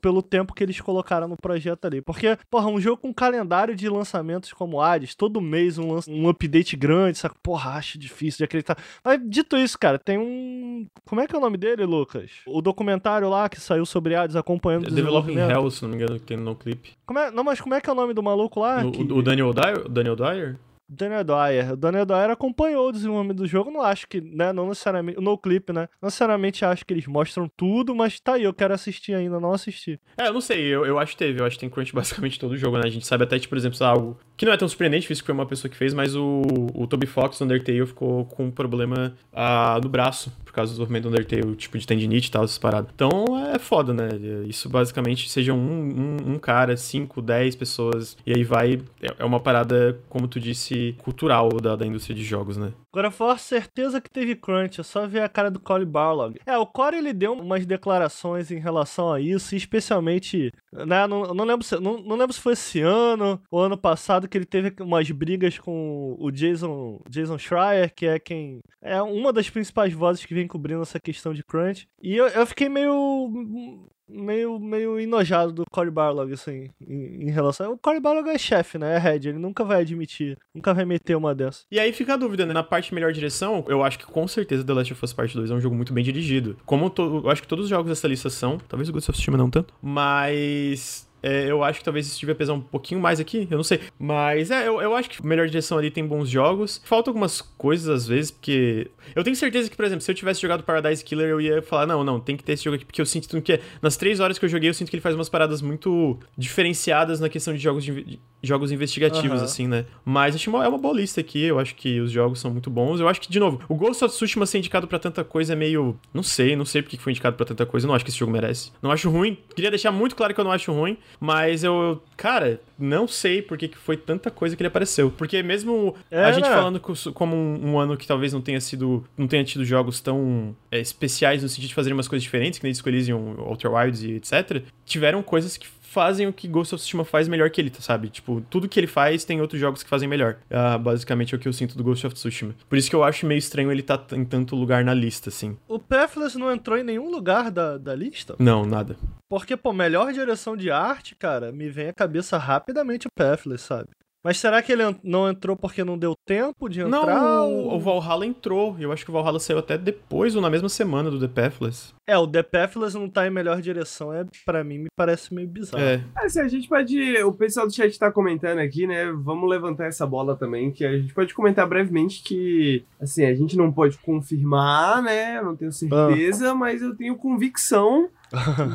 pelo 0.00 0.22
tempo 0.22 0.54
que 0.54 0.62
eles 0.62 0.80
colocaram 0.80 1.28
no 1.28 1.36
projeto 1.36 1.84
ali. 1.84 2.00
Porque, 2.00 2.38
porra, 2.50 2.68
um 2.68 2.80
jogo 2.80 3.02
com 3.02 3.12
calendário 3.12 3.74
de 3.74 3.88
lançamentos 3.88 4.52
como 4.52 4.80
Hades, 4.80 5.14
todo 5.14 5.40
mês 5.40 5.78
um, 5.78 5.98
um 6.08 6.28
update 6.28 6.76
grande, 6.76 7.18
sabe? 7.18 7.34
Porra, 7.42 7.72
acho 7.72 7.98
difícil 7.98 8.38
de 8.38 8.44
acreditar. 8.44 8.76
Mas 9.04 9.20
dito 9.24 9.56
isso, 9.56 9.78
cara, 9.78 9.98
tem 9.98 10.18
um. 10.18 10.86
Como 11.04 11.20
é 11.20 11.26
que 11.26 11.34
é 11.34 11.38
o 11.38 11.40
nome 11.40 11.56
dele, 11.56 11.84
Lucas? 11.84 12.30
O 12.46 12.62
documentário 12.62 13.28
lá 13.28 13.48
que 13.48 13.60
saiu 13.60 13.84
sobre 13.84 14.14
Hades 14.14 14.36
acompanhando 14.36 14.86
o 14.86 14.90
Developing 14.90 15.36
Hell, 15.36 15.70
se 15.70 15.82
não 15.82 15.90
me 15.90 15.96
engano, 15.96 16.18
que 16.18 16.26
tem 16.26 16.36
no 16.36 16.54
clipe. 16.54 16.92
Como 17.04 17.18
é... 17.18 17.30
Não, 17.30 17.42
mas 17.42 17.60
como 17.60 17.74
é 17.74 17.80
que 17.80 17.88
é 17.88 17.92
o 17.92 17.96
nome 17.96 18.14
do 18.14 18.22
maluco 18.22 18.60
lá? 18.60 18.84
O, 18.84 18.92
que... 18.92 19.02
o 19.02 19.22
Daniel 19.22 19.52
Dyer? 19.52 19.88
Daniel 19.88 20.16
Dyer? 20.16 20.58
Daniel 20.88 21.24
Dwyer. 21.24 21.72
O 21.72 21.76
Daniel 21.76 22.06
Dwyer 22.06 22.30
acompanhou 22.30 22.88
o 22.88 22.92
desenvolvimento 22.92 23.38
do 23.38 23.46
jogo, 23.46 23.70
não 23.70 23.82
acho 23.82 24.08
que, 24.08 24.20
né, 24.20 24.52
não 24.52 24.68
necessariamente, 24.68 25.20
no 25.20 25.36
clip, 25.36 25.72
né, 25.72 25.88
não 26.00 26.06
necessariamente 26.06 26.64
acho 26.64 26.84
que 26.84 26.94
eles 26.94 27.06
mostram 27.06 27.48
tudo, 27.56 27.94
mas 27.94 28.18
tá 28.18 28.34
aí, 28.34 28.44
eu 28.44 28.54
quero 28.54 28.72
assistir 28.72 29.14
ainda, 29.14 29.38
não 29.38 29.52
assisti. 29.52 30.00
É, 30.16 30.28
eu 30.28 30.32
não 30.32 30.40
sei, 30.40 30.62
eu, 30.62 30.86
eu 30.86 30.98
acho 30.98 31.12
que 31.12 31.18
teve, 31.18 31.40
eu 31.40 31.44
acho 31.44 31.56
que 31.56 31.60
tem 31.60 31.70
crunch 31.70 31.92
basicamente 31.94 32.38
todo 32.38 32.52
o 32.52 32.56
jogo, 32.56 32.78
né, 32.78 32.84
a 32.86 32.90
gente 32.90 33.06
sabe 33.06 33.24
até, 33.24 33.38
tipo, 33.38 33.50
por 33.50 33.58
exemplo, 33.58 33.84
algo 33.84 34.18
que 34.38 34.46
não 34.46 34.52
é 34.52 34.56
tão 34.56 34.68
surpreendente, 34.68 35.08
visto 35.08 35.20
que 35.22 35.26
foi 35.26 35.34
uma 35.34 35.44
pessoa 35.44 35.68
que 35.68 35.76
fez, 35.76 35.92
mas 35.92 36.14
o, 36.14 36.42
o 36.72 36.86
Toby 36.86 37.06
Fox 37.08 37.38
do 37.38 37.44
Undertale 37.44 37.84
ficou 37.84 38.24
com 38.24 38.44
um 38.46 38.50
problema 38.52 39.12
ah, 39.32 39.80
no 39.82 39.88
braço, 39.88 40.32
por 40.44 40.52
causa 40.52 40.70
do 40.70 40.74
desenvolvimento 40.74 41.02
do 41.02 41.08
Undertale, 41.08 41.56
tipo 41.56 41.76
de 41.76 41.84
tendinite 41.84 42.28
e 42.28 42.30
tal, 42.30 42.44
essas 42.44 42.56
paradas. 42.56 42.88
Então 42.94 43.24
é 43.52 43.58
foda, 43.58 43.92
né? 43.92 44.08
Isso 44.46 44.68
basicamente 44.68 45.28
seja 45.28 45.52
um, 45.52 45.58
um, 45.58 46.34
um 46.34 46.38
cara, 46.38 46.76
cinco, 46.76 47.20
dez 47.20 47.56
pessoas, 47.56 48.16
e 48.24 48.32
aí 48.32 48.44
vai. 48.44 48.80
É, 49.02 49.08
é 49.18 49.24
uma 49.24 49.40
parada, 49.40 49.98
como 50.08 50.28
tu 50.28 50.38
disse, 50.38 50.94
cultural 50.98 51.48
da, 51.60 51.74
da 51.74 51.84
indústria 51.84 52.14
de 52.14 52.22
jogos, 52.22 52.56
né? 52.56 52.72
Agora, 52.98 53.12
for 53.12 53.38
certeza 53.38 54.00
que 54.00 54.10
teve 54.10 54.34
crunch, 54.34 54.80
é 54.80 54.82
só 54.82 55.06
ver 55.06 55.22
a 55.22 55.28
cara 55.28 55.52
do 55.52 55.60
Cory 55.60 55.84
Barlog. 55.84 56.40
É, 56.44 56.58
o 56.58 56.66
Cory 56.66 56.96
ele 56.96 57.12
deu 57.12 57.32
umas 57.32 57.64
declarações 57.64 58.50
em 58.50 58.58
relação 58.58 59.12
a 59.12 59.20
isso, 59.20 59.54
especialmente, 59.54 60.52
né, 60.72 61.06
não, 61.06 61.32
não, 61.32 61.44
lembro 61.44 61.64
se, 61.64 61.78
não, 61.78 61.98
não 61.98 62.16
lembro 62.16 62.32
se 62.32 62.40
foi 62.40 62.54
esse 62.54 62.80
ano 62.80 63.40
ou 63.52 63.60
ano 63.60 63.78
passado 63.78 64.26
que 64.26 64.36
ele 64.36 64.44
teve 64.44 64.74
umas 64.82 65.08
brigas 65.12 65.56
com 65.60 66.16
o 66.18 66.28
Jason, 66.32 67.00
Jason 67.08 67.38
Schreier, 67.38 67.94
que 67.94 68.04
é 68.04 68.18
quem 68.18 68.58
é 68.82 69.00
uma 69.00 69.32
das 69.32 69.48
principais 69.48 69.92
vozes 69.92 70.26
que 70.26 70.34
vem 70.34 70.48
cobrindo 70.48 70.82
essa 70.82 70.98
questão 70.98 71.32
de 71.32 71.44
crunch. 71.44 71.86
E 72.02 72.16
eu, 72.16 72.26
eu 72.26 72.44
fiquei 72.48 72.68
meio 72.68 73.86
meio, 74.08 74.58
meio 74.58 74.98
enojado 74.98 75.52
do 75.52 75.64
Cory 75.70 75.90
Barlog, 75.90 76.32
assim, 76.32 76.70
em, 76.86 77.28
em, 77.28 77.30
relação. 77.30 77.72
O 77.72 77.78
Cory 77.78 78.00
Barlog 78.00 78.28
é 78.28 78.38
chefe, 78.38 78.78
né? 78.78 78.96
É 78.96 78.98
head, 78.98 79.28
ele 79.28 79.38
nunca 79.38 79.64
vai 79.64 79.80
admitir, 79.80 80.36
nunca 80.54 80.72
vai 80.74 80.84
meter 80.84 81.16
uma 81.16 81.34
dessa. 81.34 81.64
E 81.70 81.78
aí 81.78 81.92
fica 81.92 82.14
a 82.14 82.16
dúvida, 82.16 82.46
né? 82.46 82.52
Na 82.52 82.62
parte 82.62 82.94
melhor 82.94 83.12
direção, 83.12 83.64
eu 83.68 83.82
acho 83.82 83.98
que 83.98 84.06
com 84.06 84.26
certeza 84.26 84.64
The 84.64 84.72
Last 84.72 84.92
of 84.92 85.04
Us 85.04 85.12
Part 85.12 85.34
2 85.34 85.50
é 85.50 85.54
um 85.54 85.60
jogo 85.60 85.74
muito 85.74 85.92
bem 85.92 86.04
dirigido. 86.04 86.56
Como 86.64 86.90
to... 86.90 87.22
eu 87.24 87.30
acho 87.30 87.42
que 87.42 87.48
todos 87.48 87.64
os 87.64 87.70
jogos 87.70 87.88
dessa 87.88 88.08
lista 88.08 88.30
são, 88.30 88.58
talvez 88.68 88.88
o 88.88 88.92
Ghost 88.92 89.10
of 89.10 89.16
Tsushima 89.16 89.38
não 89.38 89.50
tanto, 89.50 89.74
mas 89.82 91.07
é, 91.22 91.50
eu 91.50 91.64
acho 91.64 91.80
que 91.80 91.84
talvez 91.84 92.06
isso 92.06 92.18
devia 92.20 92.34
pesar 92.34 92.52
um 92.52 92.60
pouquinho 92.60 93.00
mais 93.00 93.18
aqui, 93.20 93.46
eu 93.50 93.56
não 93.56 93.64
sei. 93.64 93.80
Mas 93.98 94.50
é, 94.50 94.68
eu, 94.68 94.80
eu 94.80 94.94
acho 94.94 95.10
que 95.10 95.22
a 95.22 95.26
melhor 95.26 95.46
direção 95.46 95.78
ali 95.78 95.90
tem 95.90 96.06
bons 96.06 96.28
jogos. 96.28 96.80
Falta 96.84 97.10
algumas 97.10 97.40
coisas 97.40 97.88
às 97.88 98.06
vezes, 98.06 98.30
porque. 98.30 98.90
Eu 99.14 99.24
tenho 99.24 99.36
certeza 99.36 99.68
que, 99.68 99.76
por 99.76 99.84
exemplo, 99.84 100.02
se 100.02 100.10
eu 100.10 100.14
tivesse 100.14 100.40
jogado 100.40 100.62
Paradise 100.62 101.04
Killer, 101.04 101.28
eu 101.28 101.40
ia 101.40 101.62
falar: 101.62 101.86
não, 101.86 102.04
não, 102.04 102.20
tem 102.20 102.36
que 102.36 102.44
ter 102.44 102.52
esse 102.52 102.64
jogo 102.64 102.76
aqui, 102.76 102.84
porque 102.84 103.00
eu 103.00 103.06
sinto 103.06 103.40
que 103.42 103.60
nas 103.82 103.96
três 103.96 104.20
horas 104.20 104.38
que 104.38 104.44
eu 104.44 104.48
joguei, 104.48 104.70
eu 104.70 104.74
sinto 104.74 104.90
que 104.90 104.96
ele 104.96 105.02
faz 105.02 105.14
umas 105.14 105.28
paradas 105.28 105.60
muito 105.60 106.18
diferenciadas 106.36 107.20
na 107.20 107.28
questão 107.28 107.52
de 107.52 107.60
jogos, 107.60 107.84
de, 107.84 108.20
jogos 108.42 108.70
investigativos, 108.70 109.38
uhum. 109.38 109.44
assim, 109.44 109.66
né? 109.66 109.84
Mas 110.04 110.34
acho 110.34 110.48
que 110.48 110.56
é 110.56 110.68
uma 110.68 110.78
boa 110.78 110.94
lista 110.94 111.20
aqui, 111.20 111.42
eu 111.44 111.58
acho 111.58 111.74
que 111.74 112.00
os 112.00 112.10
jogos 112.10 112.40
são 112.40 112.50
muito 112.50 112.70
bons. 112.70 113.00
Eu 113.00 113.08
acho 113.08 113.20
que, 113.20 113.30
de 113.30 113.40
novo, 113.40 113.60
o 113.68 113.74
Ghost 113.74 114.04
of 114.04 114.14
Tsushima 114.14 114.46
ser 114.46 114.58
indicado 114.58 114.86
pra 114.86 114.98
tanta 114.98 115.24
coisa 115.24 115.52
é 115.52 115.56
meio. 115.56 115.98
Não 116.12 116.22
sei, 116.22 116.54
não 116.54 116.64
sei 116.64 116.82
porque 116.82 116.96
foi 116.96 117.12
indicado 117.12 117.36
pra 117.36 117.46
tanta 117.46 117.66
coisa, 117.66 117.86
eu 117.86 117.88
não 117.88 117.94
acho 117.94 118.04
que 118.04 118.10
esse 118.10 118.18
jogo 118.18 118.32
merece. 118.32 118.72
Não 118.80 118.90
acho 118.90 119.10
ruim, 119.10 119.36
queria 119.54 119.70
deixar 119.70 119.90
muito 119.90 120.14
claro 120.14 120.34
que 120.34 120.40
eu 120.40 120.44
não 120.44 120.52
acho 120.52 120.72
ruim, 120.72 120.96
mas 121.20 121.64
eu 121.64 122.02
cara, 122.16 122.60
não 122.78 123.06
sei 123.06 123.40
por 123.40 123.56
que, 123.56 123.70
foi 123.76 123.96
tanta 123.96 124.30
coisa 124.30 124.56
que 124.56 124.62
ele 124.62 124.68
apareceu. 124.68 125.10
Porque 125.10 125.42
mesmo 125.42 125.94
é, 126.10 126.24
a 126.24 126.32
gente 126.32 126.48
né? 126.48 126.54
falando 126.54 126.80
como 127.14 127.34
um, 127.34 127.72
um, 127.72 127.78
ano 127.78 127.96
que 127.96 128.06
talvez 128.06 128.32
não 128.32 128.40
tenha 128.40 128.60
sido. 128.60 129.04
não 129.16 129.26
tenha 129.26 129.44
tido 129.44 129.64
jogos 129.64 130.00
tão 130.00 130.54
é, 130.70 130.78
especiais 130.80 131.42
no 131.42 131.48
sentido 131.48 131.68
de 131.68 131.74
fazer 131.74 131.92
umas 131.92 132.08
coisas 132.08 132.22
diferentes, 132.22 132.58
que 132.58 132.64
nem 132.64 132.72
Disco 132.72 132.88
Elysium, 132.88 133.36
Outer 133.38 133.72
Wilds 133.72 134.02
e 134.02 134.12
etc., 134.14 134.62
tiveram 134.84 135.22
coisas 135.22 135.56
que 135.56 135.66
fazem 135.88 136.26
o 136.26 136.32
que 136.32 136.46
Ghost 136.46 136.74
of 136.74 136.82
Tsushima 136.82 137.04
faz 137.04 137.28
melhor 137.28 137.48
que 137.50 137.60
ele, 137.60 137.72
sabe? 137.78 138.10
Tipo, 138.10 138.42
tudo 138.42 138.68
que 138.68 138.78
ele 138.78 138.86
faz 138.86 139.24
tem 139.24 139.40
outros 139.40 139.58
jogos 139.60 139.82
que 139.82 139.88
fazem 139.88 140.08
melhor. 140.08 140.36
Uh, 140.50 140.78
basicamente 140.78 141.34
é 141.34 141.36
o 141.36 141.40
que 141.40 141.48
eu 141.48 141.52
sinto 141.52 141.76
do 141.76 141.82
Ghost 141.82 142.06
of 142.06 142.14
Tsushima. 142.14 142.54
Por 142.68 142.76
isso 142.76 142.90
que 142.90 142.96
eu 142.96 143.02
acho 143.02 143.26
meio 143.26 143.38
estranho 143.38 143.72
ele 143.72 143.80
estar 143.80 143.96
tá 143.96 144.16
em 144.16 144.24
tanto 144.24 144.54
lugar 144.54 144.84
na 144.84 144.92
lista, 144.92 145.30
assim. 145.30 145.56
O 145.66 145.78
Pathless 145.78 146.36
não 146.38 146.52
entrou 146.52 146.76
em 146.76 146.84
nenhum 146.84 147.10
lugar 147.10 147.50
da, 147.50 147.78
da 147.78 147.94
lista? 147.94 148.36
Não, 148.38 148.66
nada. 148.66 148.96
Porque, 149.30 149.56
pô, 149.56 149.72
melhor 149.72 150.12
direção 150.12 150.56
de 150.56 150.70
arte, 150.70 151.14
cara, 151.14 151.50
me 151.52 151.70
vem 151.70 151.88
à 151.88 151.92
cabeça 151.92 152.36
rapidamente 152.36 153.06
o 153.06 153.10
Pathless, 153.16 153.64
sabe? 153.64 153.88
Mas 154.24 154.38
será 154.38 154.60
que 154.60 154.72
ele 154.72 154.82
não 155.02 155.28
entrou 155.28 155.56
porque 155.56 155.84
não 155.84 155.96
deu 155.96 156.14
tempo 156.26 156.68
de 156.68 156.80
entrar? 156.80 157.06
Não, 157.06 157.52
ou... 157.52 157.76
o 157.76 157.80
Valhalla 157.80 158.26
entrou. 158.26 158.76
Eu 158.78 158.92
acho 158.92 159.04
que 159.04 159.10
o 159.10 159.14
Valhalla 159.14 159.38
saiu 159.38 159.58
até 159.58 159.78
depois 159.78 160.34
ou 160.34 160.42
na 160.42 160.50
mesma 160.50 160.68
semana 160.68 161.10
do 161.10 161.20
The 161.20 161.28
Pathless. 161.28 161.94
É, 162.06 162.16
o 162.16 162.26
The 162.26 162.42
Pathless 162.42 162.94
não 162.94 163.08
tá 163.08 163.26
em 163.26 163.30
melhor 163.30 163.60
direção, 163.60 164.12
é 164.12 164.24
para 164.44 164.64
mim 164.64 164.78
me 164.78 164.88
parece 164.96 165.32
meio 165.32 165.46
bizarro. 165.46 165.82
É. 165.82 166.02
Assim, 166.16 166.40
a 166.40 166.48
gente 166.48 166.68
pode, 166.68 167.22
o 167.22 167.32
pessoal 167.32 167.66
do 167.66 167.72
chat 167.72 167.96
tá 167.98 168.10
comentando 168.10 168.58
aqui, 168.58 168.86
né? 168.86 169.12
Vamos 169.12 169.48
levantar 169.48 169.86
essa 169.86 170.06
bola 170.06 170.34
também, 170.34 170.72
que 170.72 170.84
a 170.84 170.98
gente 170.98 171.12
pode 171.14 171.34
comentar 171.34 171.68
brevemente 171.68 172.22
que, 172.22 172.84
assim, 173.00 173.24
a 173.24 173.34
gente 173.34 173.56
não 173.56 173.70
pode 173.70 173.98
confirmar, 173.98 175.02
né? 175.02 175.38
Eu 175.38 175.44
não 175.44 175.56
tenho 175.56 175.70
certeza, 175.70 176.52
ah. 176.52 176.54
mas 176.54 176.82
eu 176.82 176.96
tenho 176.96 177.16
convicção 177.16 178.08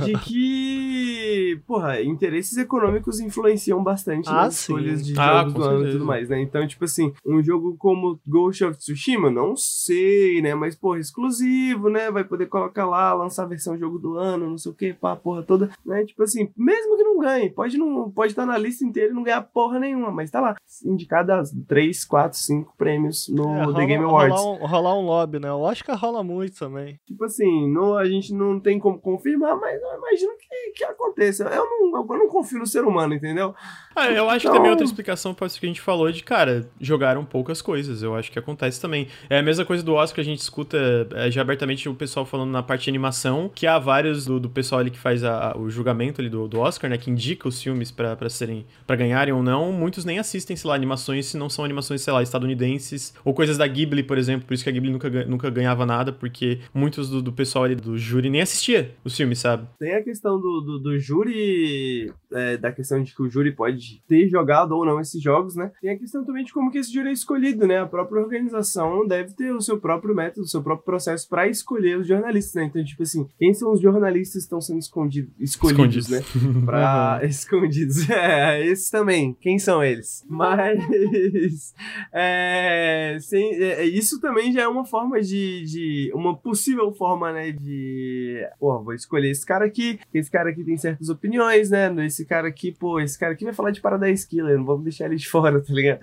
de 0.06 0.14
que, 0.20 1.62
porra, 1.68 2.02
interesses 2.02 2.58
econômicos 2.58 3.20
influenciam 3.20 3.84
bastante 3.84 4.30
ah, 4.30 4.34
nas 4.34 4.56
sim. 4.56 4.74
escolhas 4.74 5.06
de 5.06 5.14
ah, 5.20 5.40
jogos 5.40 5.54
do 5.54 5.64
ano 5.64 5.88
e 5.88 5.92
tudo 5.92 6.06
mais, 6.06 6.30
né? 6.30 6.42
Então, 6.42 6.68
tipo 6.68 6.86
assim, 6.86 7.14
um 7.26 7.42
jogo 7.44 7.76
como 7.78 8.20
Ghost 8.28 8.64
of 8.64 8.78
Tsushima, 8.78 9.30
não 9.30 9.56
sei, 9.56 10.42
né? 10.42 10.56
Mas, 10.56 10.76
porra, 10.76 11.00
exclusivo, 11.00 11.90
né? 11.90 12.10
Vai 12.10 12.24
poder 12.24 12.48
colocar 12.48 12.86
lá, 12.86 13.14
lançar 13.14 13.44
a 13.44 13.48
versão 13.48 13.78
jogo 13.78 14.00
do 14.00 14.18
ano, 14.18 14.50
não 14.50 14.58
sei 14.58 14.72
o 14.72 14.76
que, 14.76 14.94
pá, 14.94 15.16
porra 15.16 15.44
toda, 15.44 15.70
né? 15.86 16.04
Tipo 16.06 16.24
assim, 16.24 16.50
mesmo 16.58 16.98
que 16.98 17.04
não 17.04 17.20
ganhe, 17.20 17.50
pode 17.50 17.78
não 17.78 18.10
pode 18.12 18.32
estar 18.32 18.46
na 18.46 18.58
lista 18.58 18.84
inteira 18.84 19.12
e 19.12 19.14
não 19.14 19.24
ganhar 19.24 19.42
porra 19.42 19.80
nenhuma, 19.80 20.12
mas 20.12 20.32
tá 20.32 20.42
lá, 20.42 20.56
indicado 20.86 21.32
as 21.34 21.52
3, 21.68 22.06
4, 22.06 22.38
5 22.38 22.74
prêmios 22.78 23.28
no 23.30 23.44
é, 23.56 23.64
rola, 23.64 23.76
The 23.76 23.86
Game 23.86 24.04
Awards. 24.04 24.40
Rolar 24.40 24.52
um, 24.52 24.66
rolar 24.66 25.00
um 25.00 25.06
lobby, 25.06 25.40
né? 25.40 25.50
Eu 25.50 25.66
acho 25.68 25.84
que 25.84 25.92
rola 25.92 26.24
muito 26.24 26.58
também. 26.58 27.00
Tipo 27.06 27.26
assim, 27.26 27.70
no, 27.72 27.96
a 27.96 28.06
gente 28.06 28.34
não 28.34 28.60
tem 28.60 28.80
como 28.80 29.00
confirmar 29.00 29.43
mas 29.56 29.82
eu 29.82 29.98
imagino 29.98 30.34
que, 30.38 30.72
que 30.78 30.84
aconteça. 30.84 31.44
Eu 31.46 31.66
não, 31.66 31.98
eu 31.98 32.18
não 32.18 32.28
confio 32.28 32.60
no 32.60 32.68
ser 32.68 32.84
humano, 32.84 33.14
entendeu? 33.14 33.54
Ah, 33.96 34.10
eu 34.10 34.30
acho 34.30 34.46
então... 34.46 34.52
que 34.52 34.58
também 34.58 34.72
outra 34.72 34.86
explicação 34.86 35.34
pode 35.34 35.54
ser 35.54 35.60
que 35.60 35.66
a 35.66 35.70
gente 35.70 35.82
falou 35.82 36.12
de, 36.12 36.24
cara, 36.24 36.70
jogaram 36.80 37.24
poucas 37.24 37.62
coisas. 37.62 38.02
Eu 38.02 38.16
acho 38.16 38.32
que 38.32 38.40
acontece 38.40 38.82
também. 38.82 39.08
É 39.30 39.40
a 39.40 39.44
mesma 39.44 39.66
coisa 39.66 39.84
do 39.84 39.94
Oscar, 39.94 40.22
a 40.22 40.26
gente 40.26 40.40
escuta 40.40 40.78
é, 41.14 41.30
já 41.30 41.42
abertamente 41.42 41.88
o 41.88 41.94
pessoal 41.94 42.26
falando 42.26 42.52
na 42.52 42.64
parte 42.64 42.86
de 42.86 42.90
animação, 42.90 43.52
que 43.54 43.68
há 43.68 43.78
vários 43.78 44.26
do, 44.26 44.40
do 44.40 44.50
pessoal 44.50 44.80
ali 44.80 44.92
que 44.92 45.00
faz 45.00 45.24
a, 45.24 45.56
o 45.58 45.70
julgamento 45.70 46.22
ali 46.22 46.30
do, 46.30 46.48
do 46.48 46.60
Oscar, 46.60 46.90
né, 46.90 46.98
que 46.98 47.10
indica 47.10 47.48
os 47.48 47.62
filmes 47.62 47.92
para 47.92 48.30
serem, 48.30 48.66
para 48.88 48.96
ganharem 48.96 49.34
ou 49.34 49.44
não. 49.44 49.72
Muitos 49.72 50.06
nem 50.06 50.20
assistem, 50.20 50.56
sei 50.56 50.70
lá, 50.70 50.76
animações 50.76 51.28
se 51.28 51.38
não 51.38 51.50
são 51.50 51.64
animações, 51.64 52.02
sei 52.02 52.14
lá, 52.14 52.24
estadunidenses, 52.24 53.14
ou 53.24 53.34
coisas 53.34 53.58
da 53.58 53.68
Ghibli, 53.68 54.04
por 54.04 54.18
exemplo, 54.18 54.48
por 54.48 54.54
isso 54.54 54.64
que 54.64 54.70
a 54.70 54.74
Ghibli 54.74 54.92
nunca, 54.92 55.10
nunca 55.26 55.50
ganhava 55.50 55.86
nada, 55.86 56.12
porque 56.12 56.60
muitos 56.74 57.10
do, 57.10 57.22
do 57.22 57.32
pessoal 57.32 57.66
ali 57.66 57.76
do 57.76 57.98
júri 57.98 58.30
nem 58.30 58.42
assistia 58.42 58.96
os 59.04 59.16
filmes, 59.16 59.33
sabe? 59.36 59.68
Tem 59.80 59.96
a 59.96 60.04
questão 60.04 60.40
do, 60.40 60.62
do, 60.62 60.80
do 60.80 61.00
júri, 61.00 62.12
é, 62.32 62.58
da 62.58 62.72
questão 62.72 63.02
de 63.02 63.14
que 63.14 63.22
o 63.22 63.30
júri 63.30 63.52
pode 63.52 64.02
ter 64.08 64.28
jogado 64.28 64.74
ou 64.74 64.86
não 64.86 65.00
esses 65.00 65.22
jogos, 65.22 65.56
né? 65.56 65.72
Tem 65.82 65.92
a 65.92 65.98
questão 65.98 66.24
também 66.24 66.44
de 66.44 66.54
como 66.54 66.72
que 66.72 66.78
esse 66.78 66.94
júri 66.94 67.10
é 67.10 67.12
escolhido, 67.12 67.68
né? 67.68 67.80
A 67.80 67.86
própria 67.86 68.22
organização 68.22 69.08
deve 69.08 69.34
ter 69.34 69.54
o 69.54 69.62
seu 69.62 69.80
próprio 69.80 70.16
método, 70.16 70.46
o 70.46 70.48
seu 70.48 70.62
próprio 70.62 70.86
processo 70.86 71.28
para 71.28 71.48
escolher 71.48 71.98
os 71.98 72.08
jornalistas, 72.08 72.54
né? 72.56 72.66
Então, 72.66 72.84
tipo 72.84 73.04
assim, 73.04 73.28
quem 73.38 73.54
são 73.54 73.72
os 73.72 73.82
jornalistas 73.82 74.34
que 74.34 74.40
estão 74.40 74.62
sendo 74.62 74.80
escondidos, 74.80 75.34
escolhidos, 75.40 76.10
escondidos. 76.10 76.54
né? 76.54 76.66
Pra... 76.66 77.22
Escondidos. 77.34 78.10
É, 78.10 78.66
esses 78.66 78.90
também. 78.90 79.36
Quem 79.40 79.60
são 79.60 79.84
eles? 79.84 80.26
Mas... 80.30 80.80
É, 82.16 83.18
sem, 83.20 83.54
é, 83.56 83.86
isso 83.86 84.20
também 84.20 84.52
já 84.52 84.64
é 84.64 84.68
uma 84.68 84.86
forma 84.86 85.22
de, 85.22 85.64
de... 85.64 86.12
Uma 86.14 86.36
possível 86.36 86.92
forma, 86.92 87.32
né? 87.32 87.52
De... 87.52 88.48
Pô, 88.60 88.82
vou 88.84 88.94
escolher 88.94 89.23
esse 89.32 89.46
cara 89.46 89.66
aqui, 89.66 90.00
esse 90.14 90.30
cara 90.30 90.50
aqui 90.50 90.64
tem 90.64 90.78
certas 90.78 91.10
opiniões, 91.10 91.70
né? 91.70 91.94
Esse 92.06 92.26
cara 92.26 92.48
aqui, 92.48 92.72
pô, 92.72 93.00
esse 93.00 93.18
cara 93.18 93.34
aqui 93.34 93.46
vai 93.46 93.54
falar 93.54 93.72
de 93.72 93.82
Paradise 93.82 94.28
Killer, 94.28 94.58
não 94.58 94.66
vamos 94.66 94.84
deixar 94.84 95.06
ele 95.06 95.16
de 95.16 95.28
fora, 95.28 95.60
tá 95.62 95.74
ligado? 95.74 96.00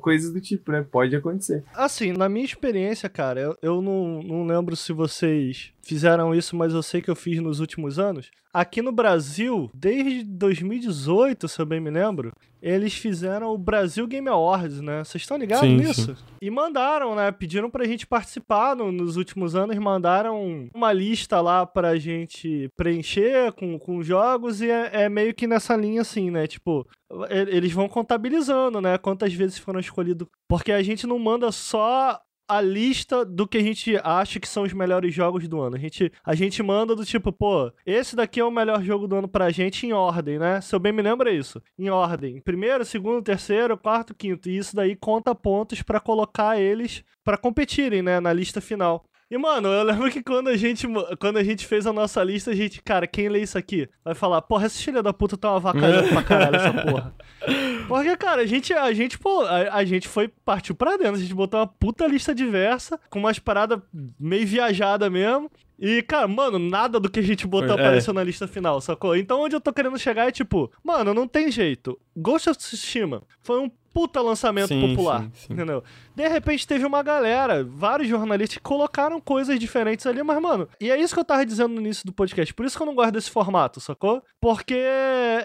Coisas 0.00 0.32
do 0.32 0.40
tipo, 0.40 0.72
né? 0.72 0.84
Pode 0.90 1.14
acontecer. 1.14 1.62
Assim, 1.74 2.12
na 2.12 2.28
minha 2.28 2.44
experiência, 2.44 3.08
cara, 3.08 3.40
eu, 3.40 3.56
eu 3.62 3.82
não, 3.82 4.22
não 4.22 4.46
lembro 4.46 4.74
se 4.76 4.92
vocês 4.92 5.72
fizeram 5.82 6.34
isso, 6.34 6.56
mas 6.56 6.72
eu 6.72 6.82
sei 6.82 7.02
que 7.02 7.10
eu 7.10 7.16
fiz 7.16 7.40
nos 7.40 7.60
últimos 7.60 7.98
anos. 7.98 8.30
Aqui 8.52 8.82
no 8.82 8.92
Brasil, 8.92 9.70
desde 9.72 10.24
2018, 10.24 11.48
se 11.48 11.60
eu 11.60 11.64
bem 11.64 11.80
me 11.80 11.90
lembro, 11.90 12.32
eles 12.60 12.94
fizeram 12.94 13.48
o 13.48 13.58
Brasil 13.58 14.06
Game 14.06 14.28
Awards, 14.28 14.80
né? 14.80 15.02
Vocês 15.02 15.22
estão 15.22 15.38
ligados 15.38 15.66
sim, 15.66 15.76
nisso? 15.76 16.14
Sim. 16.14 16.22
E 16.40 16.50
mandaram, 16.50 17.14
né? 17.14 17.32
Pediram 17.32 17.70
pra 17.70 17.86
gente 17.86 18.06
participar 18.06 18.76
no, 18.76 18.92
nos 18.92 19.16
últimos 19.16 19.56
anos, 19.56 19.76
mandaram 19.78 20.68
uma 20.74 20.92
lista 20.92 21.40
lá 21.40 21.64
pra 21.64 21.98
gente 21.98 22.68
preencher 22.76 23.52
com, 23.52 23.78
com 23.78 24.02
jogos 24.02 24.60
e 24.60 24.70
é, 24.70 25.04
é 25.04 25.08
meio 25.08 25.34
que 25.34 25.46
nessa 25.46 25.74
linha 25.74 26.02
assim, 26.02 26.30
né? 26.30 26.46
Tipo, 26.46 26.86
eles 27.30 27.72
vão 27.72 27.88
contabilizando, 27.88 28.80
né? 28.80 28.98
Quantas 28.98 29.32
vezes 29.32 29.58
foram 29.58 29.80
escolhidos. 29.80 30.28
Porque 30.46 30.72
a 30.72 30.82
gente 30.82 31.06
não 31.06 31.18
manda 31.18 31.50
só 31.50 32.20
a 32.52 32.60
lista 32.60 33.24
do 33.24 33.48
que 33.48 33.56
a 33.56 33.62
gente 33.62 33.98
acha 34.04 34.38
que 34.38 34.46
são 34.46 34.64
os 34.64 34.74
melhores 34.74 35.14
jogos 35.14 35.48
do 35.48 35.60
ano. 35.60 35.76
A 35.76 35.78
gente, 35.78 36.12
a 36.22 36.34
gente 36.34 36.62
manda 36.62 36.94
do 36.94 37.04
tipo, 37.04 37.32
pô, 37.32 37.72
esse 37.86 38.14
daqui 38.14 38.40
é 38.40 38.44
o 38.44 38.50
melhor 38.50 38.82
jogo 38.82 39.08
do 39.08 39.16
ano 39.16 39.26
pra 39.26 39.50
gente 39.50 39.86
em 39.86 39.92
ordem, 39.92 40.38
né? 40.38 40.60
Se 40.60 40.74
eu 40.74 40.78
bem 40.78 40.92
me 40.92 41.00
lembro 41.00 41.30
é 41.30 41.32
isso. 41.32 41.62
Em 41.78 41.88
ordem. 41.88 42.42
Primeiro, 42.42 42.84
segundo, 42.84 43.22
terceiro, 43.22 43.78
quarto, 43.78 44.14
quinto. 44.14 44.50
E 44.50 44.58
isso 44.58 44.76
daí 44.76 44.94
conta 44.94 45.34
pontos 45.34 45.80
pra 45.80 45.98
colocar 45.98 46.60
eles 46.60 47.02
pra 47.24 47.38
competirem, 47.38 48.02
né? 48.02 48.20
Na 48.20 48.32
lista 48.34 48.60
final. 48.60 49.04
E, 49.32 49.38
mano, 49.38 49.66
eu 49.68 49.82
lembro 49.82 50.10
que 50.10 50.22
quando 50.22 50.48
a 50.48 50.56
gente, 50.58 50.86
quando 51.18 51.38
a 51.38 51.42
gente 51.42 51.66
fez 51.66 51.86
a 51.86 51.92
nossa 51.92 52.22
lista, 52.22 52.50
a 52.50 52.54
gente, 52.54 52.82
cara, 52.82 53.06
quem 53.06 53.30
lê 53.30 53.40
isso 53.40 53.56
aqui? 53.56 53.88
Vai 54.04 54.14
falar, 54.14 54.42
porra, 54.42 54.66
essa 54.66 54.78
filha 54.78 55.02
da 55.02 55.10
puta 55.10 55.38
tá 55.38 55.52
uma 55.52 55.58
vacalhando 55.58 56.10
pra 56.10 56.22
caralho 56.22 56.56
essa 56.56 56.74
porra. 56.74 57.14
Porque, 57.88 58.14
cara, 58.18 58.42
a 58.42 58.46
gente, 58.46 58.74
a 58.74 58.92
gente, 58.92 59.18
pô, 59.18 59.40
a, 59.40 59.76
a, 59.76 59.84
gente 59.86 60.06
foi, 60.06 60.28
partiu 60.28 60.74
pra 60.74 60.98
dentro, 60.98 61.14
a 61.14 61.18
gente 61.18 61.32
botou 61.32 61.60
uma 61.60 61.66
puta 61.66 62.06
lista 62.06 62.34
diversa, 62.34 63.00
com 63.08 63.20
umas 63.20 63.38
paradas 63.38 63.80
meio 64.20 64.46
viajada 64.46 65.08
mesmo. 65.08 65.50
E, 65.80 66.02
cara, 66.02 66.28
mano, 66.28 66.58
nada 66.58 67.00
do 67.00 67.08
que 67.08 67.20
a 67.20 67.22
gente 67.22 67.46
botou 67.46 67.70
é. 67.70 67.80
apareceu 67.80 68.12
na 68.12 68.22
lista 68.22 68.46
final, 68.46 68.82
sacou? 68.82 69.16
Então, 69.16 69.40
onde 69.40 69.56
eu 69.56 69.62
tô 69.62 69.72
querendo 69.72 69.98
chegar 69.98 70.28
é 70.28 70.30
tipo, 70.30 70.70
mano, 70.84 71.14
não 71.14 71.26
tem 71.26 71.50
jeito. 71.50 71.98
Ghost 72.14 72.50
of 72.50 72.58
Tsushima 72.58 73.22
foi 73.40 73.60
um 73.60 73.70
puta 73.92 74.20
lançamento 74.20 74.68
sim, 74.68 74.80
popular, 74.80 75.22
sim, 75.22 75.30
sim. 75.34 75.52
entendeu? 75.52 75.82
De 76.14 76.28
repente 76.28 76.66
teve 76.66 76.84
uma 76.84 77.02
galera, 77.02 77.64
vários 77.64 78.08
jornalistas 78.08 78.58
que 78.58 78.62
colocaram 78.62 79.20
coisas 79.20 79.58
diferentes 79.58 80.06
ali, 80.06 80.22
mas, 80.22 80.40
mano, 80.40 80.68
e 80.80 80.90
é 80.90 81.00
isso 81.00 81.14
que 81.14 81.20
eu 81.20 81.24
tava 81.24 81.46
dizendo 81.46 81.74
no 81.74 81.80
início 81.80 82.04
do 82.04 82.12
podcast, 82.12 82.52
por 82.54 82.66
isso 82.66 82.76
que 82.76 82.82
eu 82.82 82.86
não 82.86 82.94
gosto 82.94 83.12
desse 83.12 83.30
formato, 83.30 83.80
sacou? 83.80 84.22
Porque, 84.40 84.84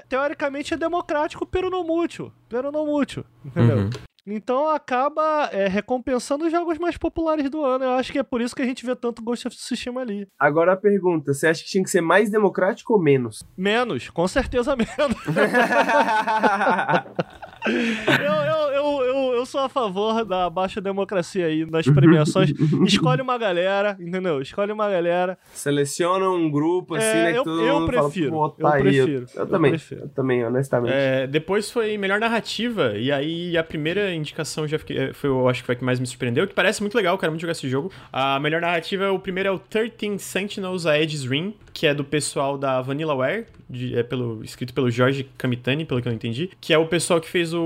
teoricamente, 0.09 0.73
é 0.73 0.77
democrático, 0.77 1.45
pero 1.45 1.69
não 1.69 1.83
mútil, 1.83 2.31
pero 2.49 2.71
não 2.71 2.85
mútil, 2.85 3.23
entendeu? 3.45 3.77
Uhum. 3.77 3.89
Então 4.29 4.67
acaba 4.67 5.49
é, 5.53 5.69
recompensando 5.69 6.45
os 6.45 6.51
jogos 6.51 6.77
mais 6.77 6.97
populares 6.97 7.49
do 7.49 7.63
ano. 7.63 7.85
Eu 7.85 7.91
acho 7.91 8.11
que 8.11 8.19
é 8.19 8.23
por 8.23 8.41
isso 8.41 8.53
que 8.53 8.61
a 8.61 8.65
gente 8.65 8.85
vê 8.85 8.93
tanto 8.93 9.23
Ghost 9.23 9.47
of 9.47 9.55
Tsushima 9.55 10.01
ali. 10.01 10.27
Agora 10.37 10.73
a 10.73 10.77
pergunta: 10.77 11.33
você 11.33 11.47
acha 11.47 11.63
que 11.63 11.69
tinha 11.69 11.83
que 11.83 11.89
ser 11.89 12.01
mais 12.01 12.29
democrático 12.29 12.91
ou 12.91 13.01
menos? 13.01 13.41
Menos, 13.57 14.09
com 14.09 14.27
certeza 14.27 14.75
menos. 14.75 14.97
eu, 17.71 18.33
eu, 18.33 18.67
eu, 18.71 19.05
eu, 19.05 19.33
eu 19.35 19.45
sou 19.45 19.61
a 19.61 19.69
favor 19.69 20.23
da 20.25 20.49
baixa 20.49 20.79
democracia 20.79 21.45
aí 21.45 21.65
nas 21.65 21.87
premiações. 21.87 22.51
Escolhe 22.85 23.21
uma 23.21 23.37
galera, 23.37 23.97
entendeu? 23.99 24.41
Escolhe 24.41 24.71
uma 24.71 24.89
galera. 24.89 25.37
Seleciona 25.53 26.29
um 26.29 26.49
grupo 26.49 26.95
assim, 26.95 27.05
é, 27.05 27.23
né? 27.23 27.31
Que 27.33 27.39
eu, 27.39 27.43
todo 27.43 27.61
eu 27.61 27.79
mundo 27.79 27.87
prefiro. 27.87 28.31
Fala, 28.31 28.75
eu 28.75 28.81
prefiro. 28.81 29.25
Eu, 29.33 29.41
eu 29.41 29.47
também. 29.47 29.71
Prefiro. 29.71 30.01
Eu 30.01 30.09
também, 30.09 30.45
honestamente. 30.45 30.93
É, 30.93 31.27
depois 31.27 31.71
foi 31.71 31.97
melhor 31.97 32.19
narrativa. 32.19 32.97
E 32.97 33.11
aí 33.11 33.57
a 33.57 33.63
primeira 33.63 34.13
indicação 34.13 34.67
já 34.67 34.79
fiquei, 34.79 35.13
foi, 35.13 35.29
eu 35.29 35.47
acho 35.47 35.61
que 35.61 35.65
foi 35.65 35.75
a 35.75 35.77
que 35.77 35.83
mais 35.83 35.99
me 35.99 36.07
surpreendeu. 36.07 36.47
Que 36.47 36.53
parece 36.53 36.81
muito 36.81 36.95
legal, 36.95 37.17
quero 37.17 37.31
muito 37.31 37.41
jogar 37.41 37.51
esse 37.51 37.69
jogo. 37.69 37.91
A 38.11 38.39
melhor 38.39 38.61
narrativa, 38.61 39.11
o 39.11 39.19
primeiro 39.19 39.49
é 39.49 39.51
o 39.51 39.59
13 39.59 40.19
Sentinels 40.19 40.85
a 40.85 40.99
Edge's 40.99 41.23
Ring, 41.25 41.53
que 41.73 41.87
é 41.87 41.93
do 41.93 42.03
pessoal 42.03 42.57
da 42.57 42.81
Vanillaware, 42.81 43.45
de, 43.69 43.97
é 43.97 44.03
pelo, 44.03 44.43
escrito 44.43 44.73
pelo 44.73 44.89
Jorge 44.89 45.29
Kamitani, 45.37 45.85
pelo 45.85 46.01
que 46.01 46.07
eu 46.07 46.13
entendi. 46.13 46.49
Que 46.59 46.73
é 46.73 46.77
o 46.77 46.87
pessoal 46.87 47.19
que 47.19 47.27
fez 47.27 47.53
o 47.53 47.56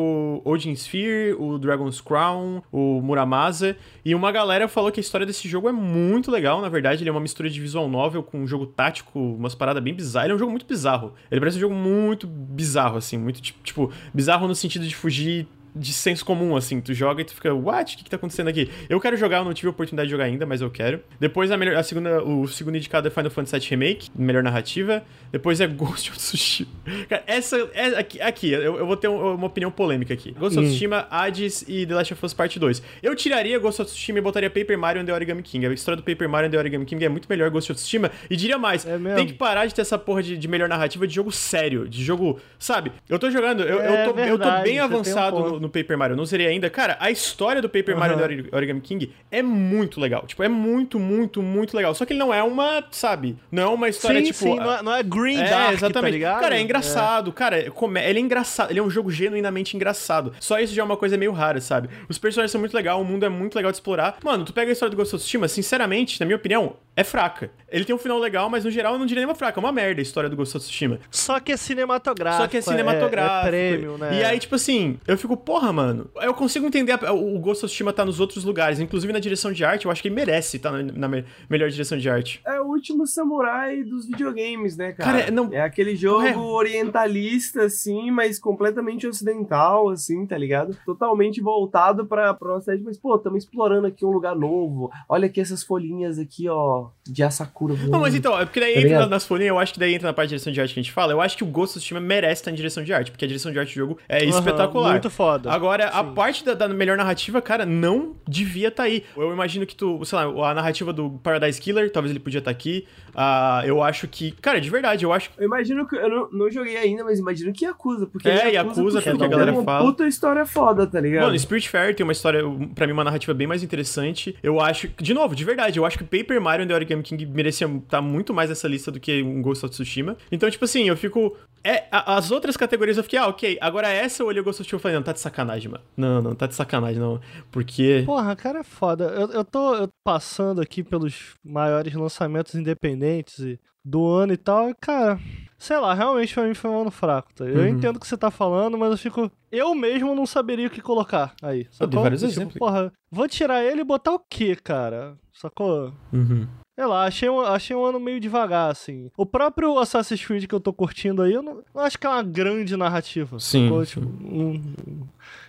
Odin 0.45 0.73
Sphere, 0.75 1.35
o 1.39 1.57
Dragon's 1.57 2.01
Crown, 2.01 2.61
o 2.71 3.01
Muramasa. 3.01 3.75
E 4.03 4.13
uma 4.15 4.31
galera 4.31 4.67
falou 4.67 4.91
que 4.91 4.99
a 4.99 5.01
história 5.01 5.25
desse 5.25 5.47
jogo 5.47 5.69
é 5.69 5.71
muito 5.71 6.31
legal, 6.31 6.61
na 6.61 6.69
verdade. 6.69 7.03
Ele 7.03 7.09
é 7.09 7.11
uma 7.11 7.21
mistura 7.21 7.49
de 7.49 7.59
visual 7.59 7.89
novel 7.89 8.23
com 8.23 8.39
um 8.39 8.47
jogo 8.47 8.65
tático, 8.65 9.19
umas 9.19 9.55
paradas 9.55 9.83
bem 9.83 9.93
bizarras. 9.93 10.25
Ele 10.25 10.33
é 10.33 10.35
um 10.35 10.39
jogo 10.39 10.51
muito 10.51 10.65
bizarro. 10.65 11.13
Ele 11.29 11.39
parece 11.39 11.57
um 11.57 11.61
jogo 11.61 11.75
muito 11.75 12.27
bizarro, 12.27 12.97
assim. 12.97 13.17
Muito, 13.17 13.41
tipo, 13.41 13.91
bizarro 14.13 14.47
no 14.47 14.55
sentido 14.55 14.87
de 14.87 14.95
fugir 14.95 15.47
de 15.75 15.93
senso 15.93 16.25
comum, 16.25 16.55
assim. 16.55 16.81
Tu 16.81 16.93
joga 16.93 17.21
e 17.21 17.25
tu 17.25 17.33
fica, 17.33 17.53
what? 17.53 17.93
O 17.93 17.97
que, 17.97 18.03
que 18.03 18.09
tá 18.09 18.17
acontecendo 18.17 18.47
aqui? 18.47 18.69
Eu 18.89 18.99
quero 18.99 19.15
jogar, 19.17 19.37
eu 19.37 19.45
não 19.45 19.53
tive 19.53 19.67
a 19.67 19.71
oportunidade 19.71 20.07
de 20.07 20.11
jogar 20.11 20.25
ainda, 20.25 20.45
mas 20.45 20.61
eu 20.61 20.69
quero. 20.69 21.01
Depois 21.19 21.51
a, 21.51 21.57
melhor, 21.57 21.75
a 21.75 21.83
segunda, 21.83 22.23
o 22.23 22.47
segundo 22.47 22.77
indicado 22.77 23.07
é 23.07 23.11
Final 23.11 23.31
Fantasy 23.31 23.59
VII 23.59 23.69
Remake, 23.69 24.09
melhor 24.15 24.43
narrativa. 24.43 25.03
Depois 25.31 25.61
é 25.61 25.67
Ghost 25.71 26.09
of 26.09 26.19
Tsushima. 26.19 26.69
Cara, 27.07 27.23
essa. 27.25 27.57
É, 27.73 27.99
aqui, 27.99 28.21
aqui 28.21 28.51
eu, 28.51 28.77
eu, 28.77 28.85
vou 28.85 28.97
ter 28.97 29.07
uma 29.07 29.47
opinião 29.47 29.71
polêmica 29.71 30.13
aqui. 30.13 30.31
Ghost 30.31 30.57
of 30.57 30.67
hum. 30.67 30.69
Tsushima, 30.69 31.07
Hades 31.09 31.63
e 31.67 31.85
The 31.85 31.95
Last 31.95 32.13
of 32.13 32.25
Us 32.25 32.33
Part 32.33 32.59
2. 32.59 32.81
Eu 33.01 33.15
tiraria 33.15 33.57
Ghost 33.59 33.81
of 33.81 33.91
Tsushima 33.91 34.19
e 34.19 34.21
botaria 34.21 34.49
Paper 34.49 34.77
Mario 34.77 35.01
and 35.01 35.05
The 35.05 35.13
Origami 35.13 35.41
King. 35.41 35.67
A 35.67 35.73
história 35.73 35.95
do 35.95 36.03
Paper 36.03 36.27
Mario 36.27 36.47
and 36.47 36.51
The 36.51 36.57
Origami 36.57 36.85
King 36.85 37.05
é 37.05 37.09
muito 37.09 37.27
melhor 37.29 37.49
Ghost 37.49 37.71
of 37.71 37.79
Tsushima. 37.79 38.11
E 38.29 38.35
diria 38.35 38.57
mais, 38.57 38.85
é 38.85 38.97
tem 39.15 39.27
que 39.27 39.33
parar 39.33 39.65
de 39.65 39.73
ter 39.73 39.81
essa 39.81 39.97
porra 39.97 40.21
de, 40.21 40.37
de 40.37 40.47
melhor 40.47 40.67
narrativa 40.67 41.07
de 41.07 41.15
jogo 41.15 41.31
sério. 41.31 41.87
De 41.87 42.03
jogo. 42.03 42.39
Sabe? 42.59 42.91
Eu 43.07 43.17
tô 43.17 43.29
jogando, 43.31 43.63
eu, 43.63 43.79
é 43.79 44.03
eu, 44.03 44.07
tô, 44.07 44.13
verdade, 44.13 44.29
eu 44.29 44.39
tô 44.39 44.63
bem 44.63 44.79
avançado 44.79 45.37
um 45.37 45.59
no, 45.59 45.60
no 45.61 45.69
Paper 45.69 45.97
Mario. 45.97 46.15
Não 46.15 46.25
seria 46.25 46.49
ainda. 46.49 46.69
Cara, 46.69 46.97
a 46.99 47.11
história 47.11 47.61
do 47.61 47.69
Paper 47.69 47.93
uhum. 47.93 47.99
Mario 47.99 48.17
do 48.17 48.55
Origami 48.55 48.81
King 48.81 49.13
é 49.29 49.41
muito 49.41 49.99
legal. 49.99 50.25
Tipo, 50.25 50.43
é 50.43 50.49
muito, 50.49 50.99
muito, 50.99 51.41
muito 51.41 51.77
legal. 51.77 51.93
Só 51.93 52.05
que 52.05 52.13
ele 52.13 52.19
não 52.19 52.33
é 52.33 52.41
uma, 52.41 52.83
sabe? 52.91 53.37
Não 53.51 53.63
é 53.63 53.67
uma 53.67 53.87
história, 53.87 54.19
sim, 54.19 54.25
tipo. 54.25 54.39
Sim, 54.39 54.55
não 54.55 54.71
é, 54.71 54.83
não 54.83 54.95
é 54.95 55.03
Green 55.03 55.39
é, 55.39 55.49
Dark, 55.49 55.73
exatamente. 55.73 56.19
Tá 56.19 56.39
cara, 56.39 56.57
é 56.57 56.61
engraçado. 56.61 57.29
É. 57.29 57.33
Cara, 57.33 57.59
ele 57.59 58.19
é 58.19 58.21
engraçado. 58.21 58.71
Ele 58.71 58.79
é 58.79 58.83
um 58.83 58.89
jogo 58.89 59.11
genuinamente 59.11 59.75
engraçado. 59.75 60.33
Só 60.39 60.59
isso 60.59 60.73
já 60.73 60.81
é 60.81 60.85
uma 60.85 60.97
coisa 60.97 61.15
meio 61.17 61.31
rara, 61.31 61.61
sabe? 61.61 61.89
Os 62.09 62.17
personagens 62.17 62.51
são 62.51 62.59
muito 62.59 62.73
legais, 62.73 62.99
o 62.99 63.03
mundo 63.03 63.25
é 63.25 63.29
muito 63.29 63.55
legal 63.55 63.71
de 63.71 63.77
explorar. 63.77 64.17
Mano, 64.23 64.43
tu 64.43 64.53
pega 64.53 64.71
a 64.71 64.73
história 64.73 64.89
do 64.89 64.97
Ghost 64.97 65.15
of 65.15 65.23
Tsushima, 65.23 65.47
sinceramente, 65.47 66.19
na 66.19 66.25
minha 66.25 66.35
opinião, 66.35 66.75
é 66.95 67.03
fraca. 67.03 67.51
Ele 67.69 67.85
tem 67.85 67.95
um 67.95 67.99
final 67.99 68.19
legal, 68.19 68.49
mas 68.49 68.65
no 68.65 68.71
geral 68.71 68.93
eu 68.93 68.99
não 68.99 69.05
diria 69.05 69.21
nenhuma 69.21 69.35
fraca. 69.35 69.59
É 69.59 69.61
uma 69.61 69.71
merda 69.71 70.01
a 70.01 70.03
história 70.03 70.29
do 70.29 70.35
Ghost 70.35 70.57
of 70.57 70.65
Tsushima. 70.65 70.99
Só 71.09 71.39
que 71.39 71.51
é 71.51 71.57
cinematográfico. 71.57 72.43
Só 72.43 72.47
que 72.47 72.57
é 72.57 72.61
cinematográfico. 72.61 73.55
É, 73.55 73.65
é 73.65 73.71
prêmio, 73.71 73.97
né? 73.97 74.19
E 74.19 74.23
aí, 74.23 74.39
tipo 74.39 74.55
assim, 74.55 74.99
eu 75.07 75.17
fico, 75.17 75.37
porra, 75.51 75.73
mano. 75.73 76.09
Eu 76.21 76.33
consigo 76.33 76.65
entender 76.65 76.93
a, 76.93 77.11
o 77.11 77.37
Ghost 77.37 77.65
of 77.65 77.71
Tsushima 77.71 77.91
tá 77.91 78.05
nos 78.05 78.21
outros 78.21 78.45
lugares, 78.45 78.79
inclusive 78.79 79.11
na 79.11 79.19
direção 79.19 79.51
de 79.51 79.65
arte. 79.65 79.85
Eu 79.85 79.91
acho 79.91 80.01
que 80.01 80.07
ele 80.07 80.15
merece 80.15 80.55
estar 80.55 80.71
tá 80.71 80.81
na, 80.81 80.93
na 80.93 81.07
me, 81.09 81.25
melhor 81.49 81.69
direção 81.69 81.97
de 81.97 82.09
arte. 82.09 82.41
É 82.47 82.61
o 82.61 82.67
último 82.67 83.05
samurai 83.05 83.83
dos 83.83 84.05
videogames, 84.05 84.77
né, 84.77 84.93
cara? 84.93 85.19
cara 85.19 85.31
não... 85.31 85.51
É 85.51 85.59
aquele 85.59 85.93
jogo 85.93 86.25
é... 86.25 86.37
orientalista, 86.37 87.63
assim, 87.63 88.09
mas 88.11 88.39
completamente 88.39 89.05
ocidental, 89.05 89.89
assim, 89.89 90.25
tá 90.25 90.37
ligado? 90.37 90.73
Totalmente 90.85 91.41
voltado 91.41 92.05
pra, 92.05 92.33
pra 92.33 92.53
uma 92.53 92.61
série, 92.61 92.81
mas, 92.81 92.97
pô, 92.97 93.17
estamos 93.17 93.43
explorando 93.43 93.87
aqui 93.87 94.05
um 94.05 94.11
lugar 94.11 94.33
novo. 94.33 94.89
Olha 95.09 95.25
aqui 95.25 95.41
essas 95.41 95.63
folhinhas 95.63 96.17
aqui, 96.17 96.47
ó, 96.47 96.87
de 97.05 97.23
Asakura. 97.23 97.75
Não, 97.89 97.99
mas 97.99 98.15
então, 98.15 98.39
é 98.39 98.45
porque 98.45 98.61
daí 98.61 98.75
tá 98.75 98.79
entra 98.79 99.05
nas 99.05 99.27
folhinhas, 99.27 99.49
eu 99.49 99.59
acho 99.59 99.73
que 99.73 99.79
daí 99.79 99.95
entra 99.95 100.07
na 100.07 100.13
parte 100.13 100.29
de 100.29 100.35
direção 100.35 100.53
de 100.53 100.61
arte 100.61 100.73
que 100.73 100.79
a 100.79 100.83
gente 100.83 100.93
fala. 100.93 101.11
Eu 101.11 101.19
acho 101.19 101.35
que 101.35 101.43
o 101.43 101.47
Ghost 101.47 101.77
of 101.77 101.79
Tsushima 101.79 101.99
merece 101.99 102.41
estar 102.41 102.51
em 102.51 102.55
direção 102.55 102.85
de 102.85 102.93
arte, 102.93 103.11
porque 103.11 103.25
a 103.25 103.27
direção 103.27 103.51
de 103.51 103.59
arte 103.59 103.73
do 103.73 103.75
jogo 103.75 103.97
é 104.07 104.23
uhum, 104.23 104.29
espetacular. 104.29 104.91
Muito 104.91 105.09
foda. 105.09 105.40
Agora, 105.49 105.83
Sim. 105.83 105.89
a 105.93 106.03
parte 106.03 106.45
da, 106.45 106.53
da, 106.53 106.67
melhor 106.67 106.97
narrativa, 106.97 107.41
cara, 107.41 107.65
não 107.65 108.15
devia 108.27 108.67
estar 108.67 108.83
tá 108.83 108.87
aí. 108.87 109.03
Eu 109.15 109.31
imagino 109.31 109.65
que 109.65 109.75
tu, 109.75 110.03
sei 110.05 110.17
lá, 110.17 110.51
a 110.51 110.53
narrativa 110.53 110.91
do 110.91 111.11
Paradise 111.23 111.59
Killer, 111.59 111.91
talvez 111.91 112.11
ele 112.11 112.19
podia 112.19 112.39
estar 112.39 112.51
tá 112.51 112.55
aqui. 112.55 112.85
Uh, 113.11 113.65
eu 113.65 113.83
acho 113.83 114.07
que, 114.07 114.31
cara, 114.31 114.59
de 114.59 114.69
verdade, 114.69 115.03
eu 115.03 115.11
acho. 115.11 115.31
Eu 115.37 115.45
imagino 115.45 115.87
que. 115.87 115.95
Eu 115.95 116.09
não, 116.09 116.29
não 116.31 116.51
joguei 116.51 116.77
ainda, 116.77 117.03
mas 117.03 117.19
imagino 117.19 117.51
que 117.51 117.65
Yakuza. 117.65 118.07
Porque 118.07 118.29
é, 118.29 118.53
Yakuza, 118.53 118.81
Yakuza 118.81 119.01
porque 119.01 119.23
a 119.23 119.27
galera 119.27 119.51
uma 119.51 119.63
fala. 119.63 119.85
puta 119.85 120.07
história 120.07 120.45
foda, 120.45 120.87
tá 120.87 120.99
ligado? 120.99 121.25
Mano, 121.25 121.37
Spirit 121.37 121.69
Fair 121.69 121.95
tem 121.95 122.03
uma 122.03 122.13
história, 122.13 122.41
pra 122.73 122.87
mim, 122.87 122.93
uma 122.93 123.03
narrativa 123.03 123.33
bem 123.33 123.47
mais 123.47 123.63
interessante. 123.63 124.35
Eu 124.41 124.59
acho. 124.59 124.89
De 124.99 125.13
novo, 125.13 125.35
de 125.35 125.43
verdade, 125.43 125.77
eu 125.77 125.85
acho 125.85 125.97
que 125.97 126.03
Paper 126.03 126.41
Mario 126.41 126.63
e 126.63 126.67
The 126.67 126.73
Origami 126.73 127.03
King 127.03 127.25
merecia 127.25 127.67
estar 127.67 127.97
tá 127.97 128.01
muito 128.01 128.33
mais 128.33 128.49
nessa 128.49 128.67
lista 128.67 128.91
do 128.91 128.99
que 128.99 129.21
um 129.21 129.41
Ghost 129.41 129.65
of 129.65 129.73
Tsushima. 129.73 130.17
Então, 130.31 130.49
tipo 130.49 130.65
assim, 130.65 130.87
eu 130.87 130.95
fico. 130.95 131.35
É, 131.63 131.83
as 131.91 132.31
outras 132.31 132.57
categorias 132.57 132.97
eu 132.97 133.03
fiquei, 133.03 133.19
ah, 133.19 133.27
ok. 133.27 133.57
Agora 133.61 133.87
essa 133.87 134.23
eu 134.23 134.27
olhei 134.27 134.41
o 134.41 134.43
Ghost 134.43 134.61
of 134.61 134.67
Tsushima 134.67 134.79
e 134.79 134.81
falei, 134.81 134.95
não, 134.97 135.03
tá 135.03 135.11
de 135.11 135.19
sacanagem, 135.19 135.30
mano. 135.69 135.83
Não, 135.95 136.21
não, 136.21 136.35
tá 136.35 136.47
de 136.47 136.55
sacanagem, 136.55 136.99
não. 136.99 137.19
Porque. 137.51 138.03
Porra, 138.05 138.35
cara, 138.35 138.59
é 138.59 138.63
foda. 138.63 139.05
Eu, 139.05 139.31
eu 139.31 139.43
tô 139.43 139.75
eu 139.75 139.89
passando 140.03 140.61
aqui 140.61 140.83
pelos 140.83 141.35
maiores 141.43 141.93
lançamentos 141.93 142.55
independentes 142.55 143.39
e 143.39 143.59
do 143.83 144.07
ano 144.07 144.33
e 144.33 144.37
tal. 144.37 144.69
E, 144.69 144.75
cara, 144.75 145.19
sei 145.57 145.77
lá, 145.77 145.93
realmente 145.93 146.33
pra 146.33 146.43
mim 146.43 146.53
foi 146.53 146.69
um 146.69 146.81
ano 146.81 146.91
fraco. 146.91 147.33
Tá? 147.33 147.45
Eu 147.45 147.61
uhum. 147.61 147.67
entendo 147.67 147.97
o 147.97 147.99
que 147.99 148.07
você 148.07 148.17
tá 148.17 148.31
falando, 148.31 148.77
mas 148.77 148.91
eu 148.91 148.97
fico. 148.97 149.31
Eu 149.51 149.75
mesmo 149.75 150.15
não 150.15 150.25
saberia 150.25 150.67
o 150.67 150.71
que 150.71 150.81
colocar 150.81 151.33
aí. 151.41 151.67
Sacou? 151.71 151.85
Eu 151.85 151.87
dei 151.87 151.99
vários 151.99 152.21
tipo, 152.21 152.31
exemplos. 152.31 152.57
Porra, 152.57 152.91
vou 153.11 153.27
tirar 153.27 153.63
ele 153.63 153.81
e 153.81 153.85
botar 153.85 154.13
o 154.13 154.19
quê, 154.19 154.55
cara? 154.55 155.17
Sacou? 155.33 155.93
Uhum. 156.13 156.47
Sei 156.75 156.85
lá, 156.85 157.05
achei 157.05 157.29
um, 157.29 157.41
achei 157.41 157.75
um 157.75 157.83
ano 157.83 157.99
meio 157.99 158.19
devagar, 158.19 158.71
assim. 158.71 159.11
O 159.17 159.25
próprio 159.25 159.77
Assassin's 159.77 160.23
Creed 160.25 160.47
que 160.47 160.55
eu 160.55 160.59
tô 160.59 160.71
curtindo 160.71 161.21
aí, 161.21 161.33
eu 161.33 161.43
não, 161.43 161.61
não 161.75 161.83
acho 161.83 161.99
que 161.99 162.07
é 162.07 162.09
uma 162.09 162.23
grande 162.23 162.77
narrativa. 162.77 163.39
Sim. 163.39 163.65
Sacou? 163.65 163.85
Tipo, 163.85 164.01
um, 164.01 165.07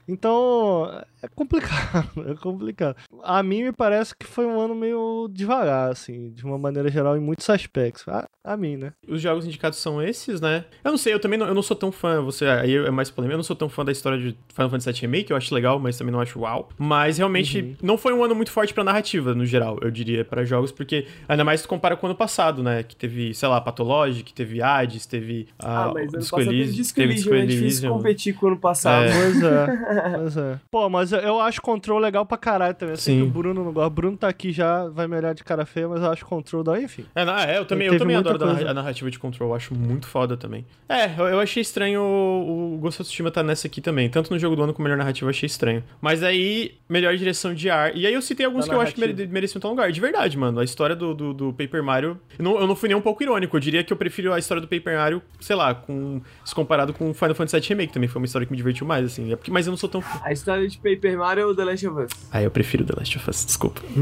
então, 0.09 1.03
é 1.23 1.29
complicado, 1.29 2.11
é 2.29 2.35
complicado. 2.35 2.97
A 3.23 3.43
mim 3.43 3.63
me 3.63 3.73
parece 3.73 4.15
que 4.15 4.27
foi 4.27 4.45
um 4.45 4.61
ano 4.61 4.75
meio 4.75 5.29
devagar, 5.31 5.91
assim, 5.91 6.31
de 6.31 6.45
uma 6.45 6.59
maneira 6.59 6.91
geral, 6.91 7.17
em 7.17 7.21
muitos 7.21 7.49
aspectos. 7.49 8.07
A, 8.09 8.29
a 8.43 8.57
mim, 8.57 8.77
né? 8.77 8.93
Os 9.07 9.23
jogos 9.23 9.47
indicados 9.47 9.79
são 9.79 10.03
esses, 10.03 10.41
né? 10.41 10.65
Eu 10.83 10.91
não 10.91 10.99
sei, 10.99 11.15
eu 11.15 11.21
também 11.21 11.39
não, 11.39 11.47
eu 11.47 11.55
não 11.55 11.63
sou 11.63 11.77
tão 11.77 11.93
fã, 11.93 12.21
você 12.21 12.47
aí 12.47 12.75
é 12.75 12.91
mais 12.91 13.11
polêmico, 13.11 13.35
eu 13.35 13.39
não 13.39 13.45
sou 13.45 13.55
tão 13.55 13.69
fã 13.69 13.85
da 13.85 13.93
história 13.93 14.19
de 14.19 14.37
Final 14.53 14.71
Fantasy 14.71 14.93
VII 14.93 15.01
Remake, 15.03 15.31
eu 15.31 15.37
acho 15.37 15.55
legal, 15.55 15.79
mas 15.79 15.97
também 15.97 16.13
não 16.13 16.21
acho 16.21 16.41
uau. 16.41 16.69
Mas 16.77 17.19
realmente 17.19 17.61
uhum. 17.61 17.77
não 17.83 17.97
foi 17.97 18.13
um 18.13 18.25
ano 18.25 18.35
muito 18.35 18.51
forte 18.51 18.75
pra 18.75 18.83
narrativa, 18.83 19.35
no 19.35 19.47
geral, 19.47 19.79
eu 19.81 19.91
diria, 19.91 20.25
para 20.25 20.45
jogos, 20.45 20.73
porque 20.73 21.07
ainda 21.29 21.45
mais 21.45 21.61
se 21.61 21.69
compara 21.69 21.97
com 21.97 22.07
o 22.07 22.11
ano 22.11 22.19
passado, 22.19 22.63
né? 22.65 22.83
Que 22.83 22.97
teve, 22.97 23.33
sei 23.33 23.49
lá, 23.49 23.61
Pathologic, 23.61 24.35
teve 24.35 24.61
Hades, 24.61 25.07
teve 25.07 25.47
a 25.59 25.85
ah, 25.85 25.93
mas 25.95 26.11
Disco 26.11 26.41
Elysium, 26.41 26.95
teve 26.95 27.15
Disco 27.15 27.35
Elysium, 27.35 27.43
é 27.43 27.47
difícil 27.47 27.91
competir 27.91 28.35
com 28.35 28.47
o 28.47 28.49
ano 28.51 28.59
passado. 28.59 29.05
É. 29.05 29.13
Pois 29.13 29.43
é. 29.43 29.67
Pois 30.23 30.37
é. 30.37 30.61
Pô, 30.71 30.89
mas 30.89 31.12
mas 31.13 31.25
eu- 31.25 31.41
acho 31.41 31.61
Control 31.61 31.99
legal 31.99 32.25
pra 32.25 32.37
caralho 32.39 32.75
também. 32.75 32.97
Sei 32.97 33.15
Sim. 33.15 33.21
que 33.23 33.27
o 33.27 33.31
Bruno 33.31 33.65
não 33.65 33.73
gosta. 33.73 33.87
O 33.87 33.91
Bruno 33.91 34.17
tá 34.17 34.29
aqui 34.29 34.53
já, 34.53 34.89
vai 34.89 35.07
me 35.07 35.17
olhar 35.17 35.35
de 35.35 35.43
cara 35.45 35.65
feia, 35.67 35.89
mas 35.89 36.01
eu 36.03 36.11
acho 36.11 36.25
Control 36.25 36.63
da 36.63 36.81
enfim. 36.81 37.05
É, 37.15 37.25
não, 37.25 37.37
é, 37.39 37.59
eu 37.59 37.65
também, 37.65 37.87
eu 37.89 37.99
também 37.99 38.17
adoro 38.17 38.37
a 38.37 38.55
coisa. 38.55 38.71
a 38.71 38.75
narrativa 38.75 39.11
de 39.11 39.19
Control, 39.19 39.51
eu 39.51 39.55
acho 39.55 39.75
muito 39.75 40.07
foda 40.07 40.37
também. 40.37 40.65
É, 40.89 41.07
eu, 41.19 41.27
eu 41.29 41.41
achei 41.41 41.61
estranho 41.61 42.01
o, 42.03 42.75
o 42.75 42.79
Ghost 42.79 43.01
of 43.03 43.09
Tsushima 43.09 43.31
tá 43.31 43.43
nessa 43.43 43.67
aqui 43.67 43.81
também. 43.81 44.09
Tanto 44.09 44.33
no 44.33 44.39
jogo 44.39 44.55
do 44.57 44.63
ano 44.63 44.73
como 44.73 44.85
melhor 44.85 44.99
narrativa, 44.99 45.27
eu 45.27 45.31
achei 45.31 45.47
estranho. 45.47 45.83
Mas 46.01 46.23
aí, 46.23 46.75
melhor 46.89 47.17
direção 47.17 47.55
de 47.55 47.69
ar. 47.71 47.97
E 47.97 48.07
aí 48.07 48.15
eu 48.15 48.23
citei 48.23 48.47
alguns 48.47 48.67
Da 48.67 48.71
que 48.71 48.77
eu 48.77 48.81
acho 48.81 48.95
que 48.95 49.01
narrativa. 49.01 49.21
mere, 49.23 49.33
mereciam 49.33 49.59
estar 49.59 49.69
no 49.69 49.75
lugar. 49.75 49.91
De 49.91 50.01
verdade, 50.01 50.37
mano. 50.39 50.61
A 50.61 50.65
história 50.65 50.95
do, 50.95 51.15
do, 51.15 51.33
do 51.35 51.53
Paper 51.53 51.83
Mario. 51.83 52.19
Eu 52.39 52.45
não, 52.45 52.61
eu 52.61 52.67
não 52.67 52.77
fui 52.77 52.89
nem 52.89 52.97
um 52.97 53.01
pouco 53.01 53.23
irônico. 53.23 53.57
Eu 53.57 53.61
diria 53.61 53.83
que 53.85 53.93
eu 53.93 53.97
prefiro 53.97 54.33
a 54.33 54.39
história 54.39 54.61
do 54.61 54.69
Paper 54.69 54.97
Mario, 54.97 55.23
sei 55.41 55.57
lá, 55.57 55.75
com, 55.75 56.21
se 56.45 56.55
comparado 56.55 56.93
com 56.93 57.13
Final 57.13 57.35
Fantasy 57.35 57.61
VII 57.61 57.69
Remake 57.71 57.93
também. 57.93 58.09
Foi 58.09 58.21
uma 58.21 58.27
história 58.27 58.47
que 58.47 58.53
me 58.53 58.57
divertiu 58.57 58.87
mais, 58.87 59.05
assim. 59.05 59.33
É 59.33 59.37
porque, 59.37 59.51
mas 59.51 59.67
eu 59.67 59.71
não 59.71 59.77
sou 59.77 59.89
tão. 59.89 60.03
A 60.23 60.33
história 60.33 60.67
de 60.69 60.77
Paper 60.79 61.02
Mario 61.17 61.49
ou 61.49 61.55
The 61.55 61.65
Last 61.65 61.87
of 61.87 62.01
Us? 62.03 62.11
Ah, 62.31 62.43
eu 62.43 62.51
prefiro 62.51 62.85
The 62.85 62.95
Last 62.97 63.17
of 63.19 63.29
Us, 63.31 63.45
desculpa. 63.45 63.81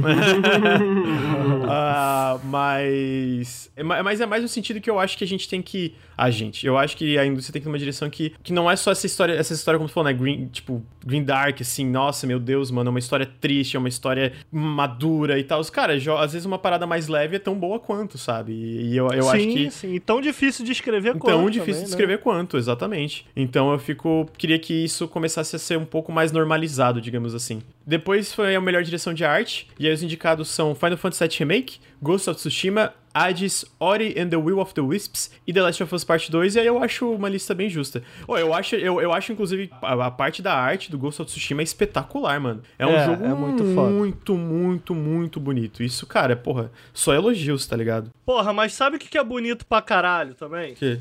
Ah, 1.73 2.39
mas. 2.45 3.71
é 3.77 3.83
ma- 3.83 4.03
Mas 4.03 4.21
é 4.21 4.27
mais 4.27 4.43
no 4.43 4.49
sentido 4.49 4.81
que 4.81 4.91
eu 4.91 4.99
acho 4.99 5.17
que 5.17 5.25
a 5.25 5.27
gente 5.27 5.49
tem 5.49 5.63
que. 5.63 5.95
A 6.17 6.31
gente. 6.31 6.67
Eu 6.67 6.77
acho 6.77 6.97
que 6.97 7.17
a 7.19 7.25
indústria 7.25 7.53
tem 7.55 7.63
que 7.63 7.67
ir 7.67 7.71
numa 7.71 7.79
direção 7.79 8.11
que, 8.11 8.35
que 8.43 8.53
não 8.53 8.71
é 8.71 8.77
só 8.77 8.91
essa 8.91 9.07
história, 9.07 9.33
essa 9.33 9.55
história, 9.55 9.79
como 9.79 9.89
tu 9.89 9.93
falou, 9.93 10.11
né? 10.11 10.17
Green, 10.17 10.49
tipo, 10.49 10.83
Green 11.05 11.23
Dark, 11.25 11.61
assim, 11.61 11.87
nossa, 11.87 12.27
meu 12.27 12.39
Deus, 12.39 12.71
mano, 12.71 12.89
é 12.89 12.91
uma 12.91 12.99
história 12.99 13.25
triste, 13.41 13.77
é 13.77 13.79
uma 13.79 13.89
história 13.89 14.33
madura 14.53 15.39
e 15.39 15.45
tal. 15.45 15.61
Os 15.61 15.71
caras, 15.71 16.07
às 16.07 16.33
vezes 16.33 16.45
uma 16.45 16.59
parada 16.59 16.87
mais 16.87 17.09
leve 17.09 17.37
é 17.37 17.39
tão 17.39 17.55
boa 17.55 17.79
quanto, 17.81 18.19
sabe? 18.19 18.53
E, 18.53 18.93
e 18.93 18.97
eu, 18.97 19.09
eu 19.13 19.23
sim, 19.23 19.29
acho 19.31 19.47
que. 19.49 19.71
sim. 19.71 19.95
E 19.95 20.01
tão 20.01 20.21
difícil 20.21 20.65
de 20.65 20.73
escrever 20.73 21.13
quanto 21.17 21.35
Tão 21.37 21.49
difícil 21.49 21.65
também, 21.67 21.75
de 21.75 21.81
né? 21.83 21.89
escrever 21.89 22.19
quanto, 22.19 22.57
exatamente. 22.59 23.27
Então 23.35 23.73
eu 23.73 23.79
fico. 23.79 24.29
Queria 24.37 24.59
que 24.59 24.75
isso 24.85 25.09
começasse 25.09 25.57
a 25.57 25.59
ser 25.59 25.79
um 25.79 25.85
pouco 25.87 26.13
mais 26.13 26.33
normalizado, 26.33 26.90
digamos 26.99 27.35
assim. 27.35 27.61
Depois 27.87 28.33
foi 28.33 28.57
a 28.57 28.61
melhor 28.61 28.83
direção 28.83 29.13
de 29.13 29.23
arte, 29.23 29.69
e 29.79 29.87
aí 29.87 29.93
os 29.93 30.03
indicados 30.03 30.49
são 30.49 30.75
Final 30.75 30.97
Fantasy 30.97 31.29
VII 31.29 31.37
Remake, 31.41 31.79
Ghost 32.01 32.31
of 32.31 32.39
Tsushima, 32.41 32.95
Hades, 33.13 33.65
Ori 33.81 34.15
and 34.17 34.29
the 34.29 34.37
Will 34.37 34.61
of 34.61 34.73
the 34.73 34.81
Wisps 34.81 35.33
e 35.45 35.53
The 35.53 35.61
Last 35.61 35.83
of 35.83 35.93
Us 35.95 36.05
Part 36.05 36.31
2, 36.31 36.55
e 36.55 36.61
aí 36.61 36.67
eu 36.67 36.81
acho 36.83 37.11
uma 37.13 37.29
lista 37.29 37.53
bem 37.53 37.69
justa. 37.69 38.03
Ô, 38.27 38.39
eu 38.39 38.55
acho, 38.55 38.77
eu, 38.77 39.01
eu 39.01 39.13
acho 39.13 39.33
inclusive, 39.33 39.69
a, 39.83 40.07
a 40.07 40.11
parte 40.13 40.41
da 40.41 40.55
arte 40.55 40.91
do 40.91 40.97
Ghost 40.97 41.21
of 41.21 41.29
Tsushima 41.29 41.61
é 41.61 41.65
espetacular, 41.65 42.41
mano. 42.41 42.63
É 42.79 42.87
um 42.87 42.91
É, 42.91 43.05
jogo 43.05 43.25
é 43.25 43.35
muito 43.35 43.65
foda. 43.75 43.91
muito, 43.91 44.35
muito, 44.37 44.95
muito 44.95 45.41
bonito. 45.41 45.83
Isso, 45.83 46.07
cara, 46.07 46.37
porra, 46.37 46.71
só 46.95 47.13
elogios, 47.13 47.67
tá 47.67 47.77
ligado? 47.77 48.11
Porra, 48.25 48.53
mas 48.53 48.73
sabe 48.75 48.95
o 48.95 48.99
que 48.99 49.09
que 49.09 49.19
é 49.19 49.25
bonito 49.25 49.67
pra 49.67 49.83
caralho 49.83 50.35
também? 50.35 50.75
Que? 50.75 51.01